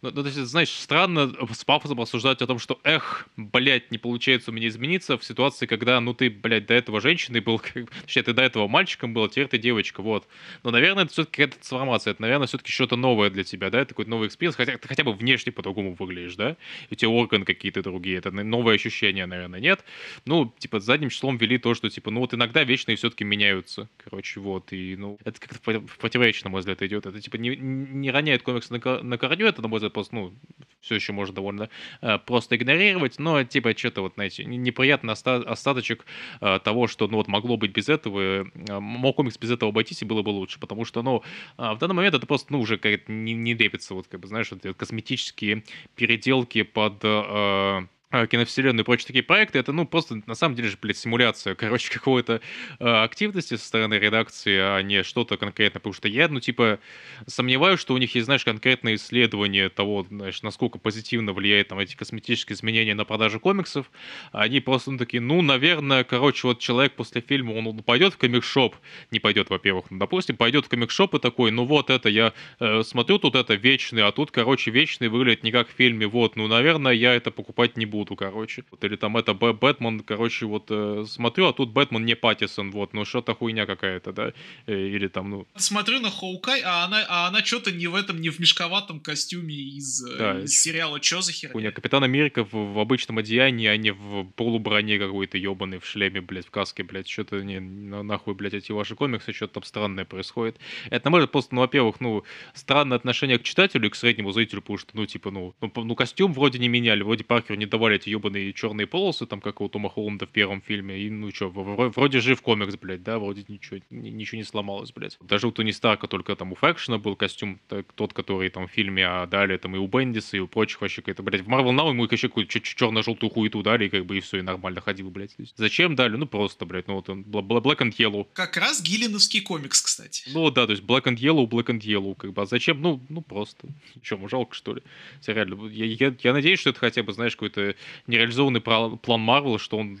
ну, 0.00 0.12
ну, 0.14 0.22
то 0.22 0.28
есть, 0.28 0.38
знаешь, 0.38 0.70
странно 0.70 1.32
с 1.52 1.64
пафосом 1.64 2.00
рассуждать 2.00 2.40
о 2.40 2.46
том, 2.46 2.60
что, 2.60 2.78
эх, 2.84 3.28
блядь, 3.36 3.90
не 3.90 3.98
получается 3.98 4.52
у 4.52 4.54
меня 4.54 4.68
измениться 4.68 5.18
в 5.18 5.24
ситуации, 5.24 5.66
когда, 5.66 6.00
ну, 6.00 6.14
ты, 6.14 6.30
блядь, 6.30 6.66
до 6.66 6.74
этого 6.74 7.00
женщиной 7.00 7.40
был, 7.40 7.60
точнее, 8.02 8.22
ты 8.22 8.32
до 8.32 8.42
этого 8.42 8.68
мальчиком 8.68 9.12
был, 9.12 9.24
а 9.24 9.28
теперь 9.28 9.48
ты 9.48 9.58
девочка, 9.58 10.00
вот. 10.00 10.28
Но, 10.62 10.70
наверное, 10.70 11.04
это 11.04 11.12
все-таки 11.12 11.42
какая-то 11.42 11.56
трансформация, 11.56 12.12
это, 12.12 12.22
наверное, 12.22 12.46
все-таки 12.46 12.70
что-то 12.70 12.94
новое 12.94 13.28
для 13.30 13.42
тебя, 13.42 13.70
да, 13.70 13.80
это 13.80 13.88
какой-то 13.88 14.10
новый 14.10 14.28
experience, 14.28 14.54
хотя 14.54 14.78
ты 14.78 14.86
хотя 14.86 15.02
бы 15.02 15.12
внешне 15.12 15.50
по-другому 15.50 15.96
выглядишь, 15.98 16.36
да, 16.36 16.56
у 16.92 16.94
тебя 16.94 17.08
органы 17.10 17.44
какие-то 17.44 17.82
другие, 17.82 18.18
это 18.18 18.30
новое 18.30 18.76
ощущение, 18.76 19.26
наверное, 19.26 19.58
нет. 19.58 19.84
Ну, 20.26 20.54
типа, 20.58 20.78
задним 20.78 21.08
числом 21.08 21.38
ввели 21.38 21.58
то, 21.58 21.74
что, 21.74 21.90
типа, 21.90 22.12
ну, 22.12 22.20
вот 22.20 22.34
иногда 22.34 22.62
вечные 22.62 22.96
все-таки 22.96 23.24
меняются, 23.24 23.88
короче, 23.96 24.38
вот, 24.38 24.72
и, 24.72 24.94
ну, 24.96 25.18
это 25.24 25.40
как-то 25.40 25.80
противоречие, 25.98 26.44
на 26.44 26.50
мой 26.50 26.60
взгляд, 26.60 26.82
идет, 26.82 27.06
это, 27.06 27.20
типа, 27.20 27.34
не, 27.34 27.56
не 27.56 28.12
роняет 28.12 28.44
комикс 28.44 28.70
на, 28.70 28.78
на 29.02 29.18
корню, 29.18 29.46
это, 29.46 29.60
на 29.60 29.66
мой 29.66 29.78
взгляд, 29.78 29.87
просто, 29.90 30.14
ну, 30.14 30.34
все 30.80 30.94
еще 30.94 31.12
можно 31.12 31.34
довольно 31.34 31.68
э, 32.00 32.18
просто 32.18 32.56
игнорировать, 32.56 33.18
но, 33.18 33.42
типа, 33.44 33.76
что-то 33.76 34.02
вот, 34.02 34.14
знаете, 34.14 34.44
неприятный 34.44 35.12
оста- 35.12 35.42
остаточек 35.42 36.06
э, 36.40 36.58
того, 36.62 36.86
что, 36.86 37.08
ну, 37.08 37.16
вот 37.16 37.28
могло 37.28 37.56
быть 37.56 37.72
без 37.72 37.88
этого, 37.88 38.20
э, 38.20 38.44
мог 38.78 39.16
комикс 39.16 39.38
без 39.38 39.50
этого 39.50 39.70
обойтись, 39.70 40.02
и 40.02 40.04
было 40.04 40.22
бы 40.22 40.30
лучше, 40.30 40.60
потому 40.60 40.84
что, 40.84 41.02
ну, 41.02 41.22
э, 41.58 41.72
в 41.74 41.78
данный 41.78 41.94
момент 41.94 42.14
это 42.14 42.26
просто, 42.26 42.52
ну, 42.52 42.60
уже 42.60 42.78
как 42.78 43.08
не, 43.08 43.34
не 43.34 43.54
лепится, 43.54 43.94
вот, 43.94 44.06
как 44.08 44.20
бы, 44.20 44.28
знаешь, 44.28 44.50
вот 44.50 44.62
косметические 44.76 45.64
переделки 45.94 46.62
под... 46.62 47.00
Э, 47.02 47.86
киновселенную 48.10 48.82
и 48.82 48.84
прочие 48.84 49.06
такие 49.06 49.22
проекты, 49.22 49.58
это, 49.58 49.72
ну, 49.72 49.86
просто, 49.86 50.22
на 50.26 50.34
самом 50.34 50.54
деле 50.54 50.68
же, 50.68 50.78
блядь, 50.80 50.96
симуляция, 50.96 51.54
короче, 51.54 51.92
какого-то 51.92 52.40
э, 52.78 52.84
активности 52.84 53.56
со 53.56 53.66
стороны 53.66 53.94
редакции, 53.94 54.56
а 54.58 54.80
не 54.80 55.02
что-то 55.02 55.36
конкретное, 55.36 55.80
потому 55.80 55.92
что 55.92 56.08
я, 56.08 56.28
ну, 56.28 56.40
типа, 56.40 56.78
сомневаюсь, 57.26 57.80
что 57.80 57.92
у 57.92 57.98
них 57.98 58.14
есть, 58.14 58.24
знаешь, 58.24 58.44
конкретное 58.44 58.94
исследование 58.94 59.68
того, 59.68 60.06
знаешь, 60.08 60.42
насколько 60.42 60.78
позитивно 60.78 61.34
влияет 61.34 61.68
там 61.68 61.78
эти 61.80 61.96
косметические 61.96 62.56
изменения 62.56 62.94
на 62.94 63.04
продажу 63.04 63.40
комиксов, 63.40 63.90
они 64.32 64.60
просто, 64.60 64.90
ну, 64.90 64.98
такие, 64.98 65.20
ну, 65.20 65.42
наверное, 65.42 66.02
короче, 66.02 66.46
вот 66.46 66.60
человек 66.60 66.94
после 66.94 67.20
фильма, 67.20 67.52
он, 67.52 67.66
он 67.66 67.82
пойдет 67.82 68.14
в 68.14 68.16
комикшоп, 68.16 68.74
не 69.10 69.20
пойдет, 69.20 69.50
во-первых, 69.50 69.90
ну, 69.90 69.98
допустим, 69.98 70.36
пойдет 70.36 70.64
в 70.64 70.68
комикшоп 70.70 71.14
и 71.14 71.18
такой, 71.18 71.50
ну, 71.50 71.66
вот 71.66 71.90
это, 71.90 72.08
я 72.08 72.32
э, 72.58 72.82
смотрю, 72.84 73.18
тут 73.18 73.34
это 73.34 73.54
вечный, 73.54 74.02
а 74.02 74.12
тут, 74.12 74.30
короче, 74.30 74.70
вечный 74.70 75.08
выглядит 75.08 75.42
не 75.42 75.52
как 75.52 75.68
в 75.68 75.72
фильме, 75.72 76.06
вот, 76.06 76.36
ну, 76.36 76.46
наверное, 76.46 76.92
я 76.92 77.14
это 77.14 77.30
покупать 77.30 77.76
не 77.76 77.84
буду 77.84 77.97
буду, 77.98 78.16
короче. 78.16 78.64
Вот, 78.70 78.84
или 78.84 78.96
там 78.96 79.16
это 79.16 79.34
Б 79.34 79.52
Бэтмен, 79.52 80.00
короче, 80.00 80.46
вот 80.46 80.66
э, 80.70 81.04
смотрю, 81.08 81.46
а 81.46 81.52
тут 81.52 81.70
Бэтмен 81.70 82.04
не 82.04 82.14
Паттисон, 82.14 82.70
вот, 82.70 82.94
ну 82.94 83.04
что-то 83.04 83.34
хуйня 83.34 83.66
какая-то, 83.66 84.12
да, 84.12 84.32
э, 84.66 84.72
или 84.72 85.08
там, 85.08 85.30
ну... 85.30 85.46
Смотрю 85.56 86.00
на 86.00 86.10
Хоукай, 86.10 86.62
а 86.64 86.84
она, 86.84 87.04
а 87.08 87.28
она 87.28 87.44
что-то 87.44 87.72
не 87.72 87.88
в 87.88 87.94
этом, 87.94 88.20
не 88.20 88.30
в 88.30 88.38
мешковатом 88.38 89.00
костюме 89.00 89.54
из, 89.54 90.04
э, 90.04 90.18
да, 90.18 90.40
из 90.40 90.62
сериала 90.62 91.00
«Чё 91.00 91.20
за 91.20 91.32
херня?» 91.32 91.52
Хуйня, 91.52 91.72
Капитан 91.72 92.04
Америка 92.04 92.44
в, 92.44 92.52
в 92.52 92.78
обычном 92.78 93.18
одеянии, 93.18 93.66
а 93.66 93.76
не 93.76 93.90
в 93.90 94.24
полуброне 94.36 94.98
какой-то 94.98 95.38
ебаный, 95.38 95.78
в 95.78 95.86
шлеме, 95.86 96.20
блядь, 96.20 96.46
в 96.46 96.50
каске, 96.50 96.84
блядь, 96.84 97.08
что-то 97.08 97.42
не, 97.42 97.58
нахуй, 97.60 98.34
блядь, 98.34 98.54
эти 98.54 98.70
ваши 98.72 98.94
комиксы, 98.94 99.32
что-то 99.32 99.54
там 99.54 99.62
странное 99.64 100.04
происходит. 100.04 100.56
Это, 100.90 101.10
может, 101.10 101.32
просто, 101.32 101.54
ну, 101.54 101.62
во-первых, 101.62 102.00
ну, 102.00 102.22
странное 102.54 102.96
отношение 102.96 103.38
к 103.38 103.42
читателю 103.42 103.88
и 103.88 103.90
к 103.90 103.96
среднему 103.96 104.30
зрителю, 104.30 104.60
потому 104.60 104.78
что, 104.78 104.90
ну, 104.94 105.06
типа, 105.06 105.30
ну, 105.30 105.54
ну, 105.60 105.72
ну 105.84 105.94
костюм 105.94 106.32
вроде 106.32 106.58
не 106.58 106.68
меняли, 106.68 107.02
вроде 107.02 107.24
Паркер 107.24 107.56
не 107.56 107.66
давали 107.66 107.87
эти 107.96 108.10
ебаные 108.10 108.52
черные 108.52 108.86
полосы, 108.86 109.26
там, 109.26 109.40
как 109.40 109.60
у 109.60 109.68
Тома 109.68 109.88
Холланда 109.88 110.26
в 110.26 110.30
первом 110.30 110.60
фильме, 110.60 110.98
и, 110.98 111.10
ну, 111.10 111.32
что, 111.32 111.48
вроде 111.48 112.20
жив 112.20 112.40
комикс, 112.42 112.76
блядь, 112.76 113.02
да, 113.02 113.18
вроде 113.18 113.44
ничего, 113.48 113.80
ничего 113.90 114.38
не 114.38 114.44
сломалось, 114.44 114.92
блядь. 114.92 115.16
Даже 115.20 115.46
у 115.48 115.52
Тони 115.52 115.70
Старка 115.70 116.06
только 116.06 116.36
там 116.36 116.52
у 116.52 116.54
Фэкшена 116.54 116.98
был 116.98 117.16
костюм, 117.16 117.60
так, 117.68 117.92
тот, 117.92 118.12
который 118.12 118.48
там 118.50 118.68
в 118.68 118.70
фильме, 118.70 119.06
а 119.06 119.26
далее 119.26 119.58
там 119.58 119.74
и 119.76 119.78
у 119.78 119.86
Бендиса, 119.86 120.36
и 120.36 120.40
у 120.40 120.48
прочих 120.48 120.80
вообще 120.80 121.02
какая-то, 121.02 121.22
блядь, 121.22 121.42
в 121.42 121.48
Marvel 121.48 121.74
Now 121.74 121.88
ему 121.90 122.04
еще 122.04 122.28
какую-то 122.28 122.60
черно-желтую 122.60 123.30
хуету 123.30 123.62
дали, 123.62 123.86
и 123.86 123.88
как 123.88 124.06
бы 124.06 124.18
и 124.18 124.20
все, 124.20 124.38
и 124.38 124.42
нормально 124.42 124.80
ходил, 124.80 125.10
блядь. 125.10 125.36
Зачем 125.56 125.94
дали? 125.94 126.16
Ну, 126.16 126.26
просто, 126.26 126.66
блядь, 126.66 126.88
ну, 126.88 126.94
вот 126.94 127.08
он, 127.08 127.22
Black 127.22 127.78
and 127.78 127.92
Yellow. 127.96 128.26
Как 128.32 128.56
раз 128.56 128.82
гиллиновский 128.82 129.40
комикс, 129.40 129.80
кстати. 129.80 130.28
Ну, 130.32 130.50
да, 130.50 130.66
то 130.66 130.72
есть 130.72 130.84
Black 130.84 131.04
and 131.04 131.16
Yellow, 131.16 131.46
Black 131.46 131.66
and 131.66 131.80
Yellow, 131.80 132.14
как 132.14 132.32
бы, 132.32 132.42
а 132.42 132.46
зачем? 132.46 132.80
Ну, 132.80 133.00
ну, 133.08 133.22
просто. 133.22 133.68
Че, 134.02 134.18
жалко, 134.28 134.54
что 134.54 134.74
ли? 134.74 134.82
Реально, 135.26 135.68
я, 135.68 135.84
я, 135.84 136.14
я 136.22 136.32
надеюсь, 136.32 136.58
что 136.60 136.70
это 136.70 136.78
хотя 136.78 137.02
бы, 137.02 137.12
знаешь, 137.12 137.36
какой-то 137.36 137.74
нереализованный 138.06 138.60
план 138.60 139.20
Марвел, 139.20 139.58
что 139.58 139.78
он 139.78 139.98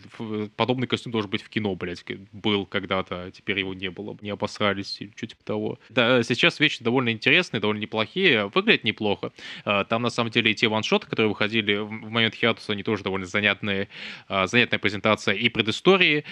подобный 0.56 0.86
костюм 0.86 1.12
должен 1.12 1.30
быть 1.30 1.42
в 1.42 1.48
кино, 1.48 1.74
блядь, 1.74 2.04
был 2.32 2.66
когда-то, 2.66 3.24
а 3.24 3.30
теперь 3.30 3.58
его 3.58 3.74
не 3.74 3.90
было. 3.90 4.16
Не 4.20 4.30
обосрались 4.30 5.00
или 5.00 5.12
что 5.16 5.26
типа 5.26 5.44
того. 5.44 5.78
Да, 5.88 6.22
сейчас 6.22 6.60
вещи 6.60 6.82
довольно 6.82 7.10
интересные, 7.10 7.60
довольно 7.60 7.80
неплохие, 7.80 8.48
выглядят 8.48 8.84
неплохо. 8.84 9.32
А, 9.64 9.84
там, 9.84 10.02
на 10.02 10.10
самом 10.10 10.30
деле, 10.30 10.50
и 10.50 10.54
те 10.54 10.68
ваншоты, 10.68 11.06
которые 11.06 11.28
выходили 11.28 11.76
в 11.76 11.90
момент 11.90 12.34
Хиатуса, 12.34 12.72
они 12.72 12.82
тоже 12.82 13.02
довольно 13.02 13.26
занятные. 13.26 13.88
А, 14.28 14.46
занятная 14.46 14.78
презентация 14.78 15.34
и 15.34 15.48
предыстории 15.48 16.24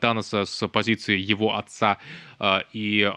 Таноса 0.00 0.44
с 0.44 0.68
позиции 0.68 1.18
его 1.18 1.56
отца, 1.56 1.98
и, 2.72 3.10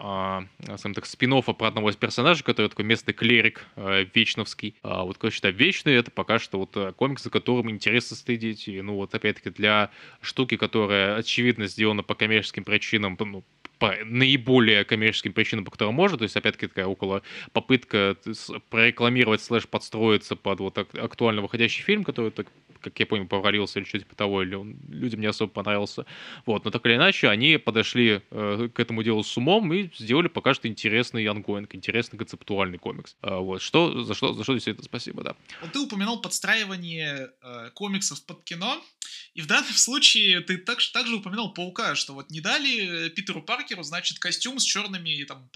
скажем 0.62 0.94
так, 0.94 1.04
спин 1.06 1.42
про 1.42 1.68
одного 1.68 1.90
из 1.90 1.96
персонажей, 1.96 2.44
который 2.44 2.68
такой 2.68 2.84
местный 2.84 3.12
клерик 3.12 3.66
вечновский. 3.76 4.74
Вот, 4.82 5.18
короче, 5.18 5.40
да, 5.42 5.50
вечный, 5.50 5.94
это 5.94 6.10
пока 6.10 6.38
что 6.38 6.58
вот 6.58 6.94
комикс, 6.96 7.22
за 7.22 7.30
которым 7.30 7.68
интересно 7.78 8.16
следить, 8.16 8.68
и, 8.68 8.82
ну, 8.82 8.94
вот, 8.96 9.14
опять-таки, 9.14 9.50
для 9.50 9.90
штуки, 10.20 10.56
которая, 10.56 11.16
очевидно, 11.16 11.66
сделана 11.66 12.02
по 12.02 12.14
коммерческим 12.14 12.64
причинам, 12.64 13.16
ну, 13.18 13.44
по 13.78 13.94
наиболее 14.04 14.84
коммерческим 14.84 15.32
причинам, 15.32 15.64
по 15.64 15.70
которым 15.70 15.94
можно, 15.94 16.18
то 16.18 16.24
есть, 16.24 16.36
опять-таки, 16.36 16.66
такая 16.66 16.86
около 16.86 17.22
попытка 17.52 18.16
прорекламировать 18.70 19.40
слэш 19.40 19.68
подстроиться 19.68 20.34
под 20.36 20.60
вот 20.60 20.78
актуально 20.78 21.42
выходящий 21.42 21.82
фильм, 21.82 22.04
который, 22.04 22.32
так, 22.32 22.48
как 22.80 22.98
я 23.00 23.06
понял, 23.06 23.26
провалился 23.26 23.78
или 23.78 23.86
что-то 23.86 24.04
типа 24.04 24.16
того, 24.16 24.42
или 24.42 24.54
он 24.54 24.78
людям 24.88 25.20
не 25.20 25.26
особо 25.26 25.52
понравился. 25.52 26.06
Вот, 26.46 26.64
но 26.64 26.70
так 26.70 26.84
или 26.86 26.94
иначе, 26.94 27.28
они 27.28 27.56
подошли 27.56 28.22
э, 28.30 28.68
к 28.72 28.80
этому 28.80 29.02
делу 29.02 29.22
с 29.22 29.36
умом 29.36 29.72
и 29.72 29.90
сделали 29.96 30.28
пока 30.28 30.54
что 30.54 30.68
интересный 30.68 31.26
ангоинг, 31.26 31.74
интересный 31.74 32.18
концептуальный 32.18 32.78
комикс. 32.78 33.16
Э, 33.22 33.36
вот, 33.36 33.62
что, 33.62 34.04
за 34.04 34.14
что, 34.14 34.32
за 34.32 34.42
что 34.42 34.54
действительно 34.54 34.84
спасибо, 34.84 35.22
да. 35.22 35.36
Вот 35.62 35.72
ты 35.72 35.78
упомянул 35.78 36.20
подстраивание 36.20 37.30
э, 37.42 37.70
комиксов 37.74 38.24
под 38.24 38.44
кино, 38.44 38.82
и 39.34 39.40
в 39.40 39.46
данном 39.46 39.72
случае 39.76 40.40
ты 40.40 40.58
так, 40.58 40.78
также 40.92 41.16
упоминал 41.16 41.52
Паука, 41.52 41.94
что 41.94 42.14
вот 42.14 42.30
не 42.30 42.40
дали 42.40 43.08
Питеру 43.10 43.42
Паркеру, 43.42 43.82
значит, 43.82 44.18
костюм 44.18 44.58
с 44.58 44.64
черными 44.64 45.24
там, 45.24 45.48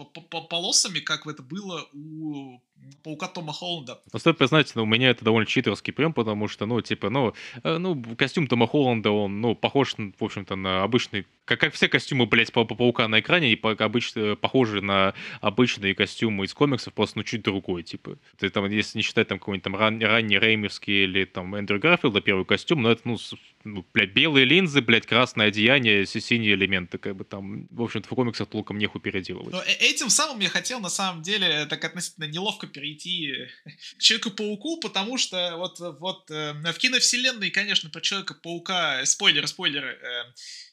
полосами, 0.49 1.01
как 1.01 1.27
это 1.27 1.43
было 1.43 1.89
у 1.93 2.61
Паука 3.03 3.29
Тома 3.29 3.53
Холланда. 3.53 4.01
Ну, 4.13 4.19
стоит 4.19 4.39
признать, 4.39 4.73
ну, 4.75 4.83
у 4.83 4.87
меня 4.87 5.11
это 5.11 5.25
довольно 5.25 5.47
читерский 5.47 5.93
прием, 5.93 6.13
потому 6.13 6.49
что, 6.49 6.67
ну, 6.67 6.81
типа, 6.81 7.11
ну, 7.11 7.35
э, 7.63 7.79
ну, 7.79 8.01
костюм 8.17 8.47
Тома 8.47 8.67
Холланда, 8.67 9.11
он, 9.11 9.41
ну, 9.41 9.55
похож, 9.55 9.95
в 9.95 10.25
общем-то, 10.25 10.57
на 10.57 10.83
обычный 10.83 11.27
как, 11.45 11.61
как 11.61 11.75
все 11.75 11.89
костюмы, 11.89 12.27
блядь, 12.27 12.53
по 12.53 12.65
паука 12.65 13.09
на 13.09 13.21
экране, 13.21 13.53
и 13.53 13.57
по, 13.57 13.73
обычно, 13.73 14.37
похожи 14.37 14.81
на 14.81 15.15
обычные 15.41 15.95
костюмы 15.95 16.45
из 16.45 16.55
комиксов, 16.55 16.95
просто 16.95 17.19
ну 17.19 17.25
чуть 17.25 17.43
другой, 17.43 17.83
типа. 17.83 18.17
Ты 18.39 18.49
там, 18.49 18.69
если 18.71 18.99
не 18.99 19.03
считать 19.03 19.29
там 19.29 19.39
какой-нибудь 19.39 19.65
там 19.65 19.77
ран, 19.77 20.01
ранний 20.01 20.39
Реймерский 20.39 21.05
или 21.05 21.25
там 21.25 21.55
Эндрю 21.55 21.81
Гарфилда 21.81 22.21
первый 22.21 22.45
костюм, 22.45 22.83
но 22.83 22.93
это, 22.93 23.03
ну, 23.05 23.19
ну, 23.65 23.85
блядь, 23.93 24.13
белые 24.13 24.45
линзы, 24.45 24.81
блядь, 24.83 25.07
красное 25.07 25.49
одеяние, 25.49 26.07
синие 26.07 26.55
элементы, 26.55 26.99
как 26.99 27.17
бы 27.17 27.25
там, 27.25 27.67
в 27.71 27.83
общем-то, 27.83 28.09
в 28.09 28.15
комиксах 28.15 28.49
толком 28.49 28.79
неху 28.79 29.01
переделывать. 29.01 29.53
Но 29.53 29.63
э, 29.63 29.73
этим 29.81 30.11
самым 30.11 30.41
я 30.41 30.49
хотел, 30.49 30.81
на 30.81 30.91
самом 30.91 31.23
деле, 31.23 31.67
так 31.67 31.85
относительно 31.85 32.27
неловко 32.27 32.67
перейти 32.73 33.49
к 33.99 34.03
Человеку-пауку, 34.03 34.81
потому 34.81 35.19
что 35.19 35.57
вот, 35.57 35.79
вот 35.79 36.31
э, 36.31 36.53
в 36.53 36.79
киновселенной, 36.79 37.51
конечно, 37.51 37.91
про 37.91 38.01
Человека-паука, 38.01 39.05
спойлеры, 39.07 39.47
спойлеры, 39.47 39.99
э, 40.03 40.33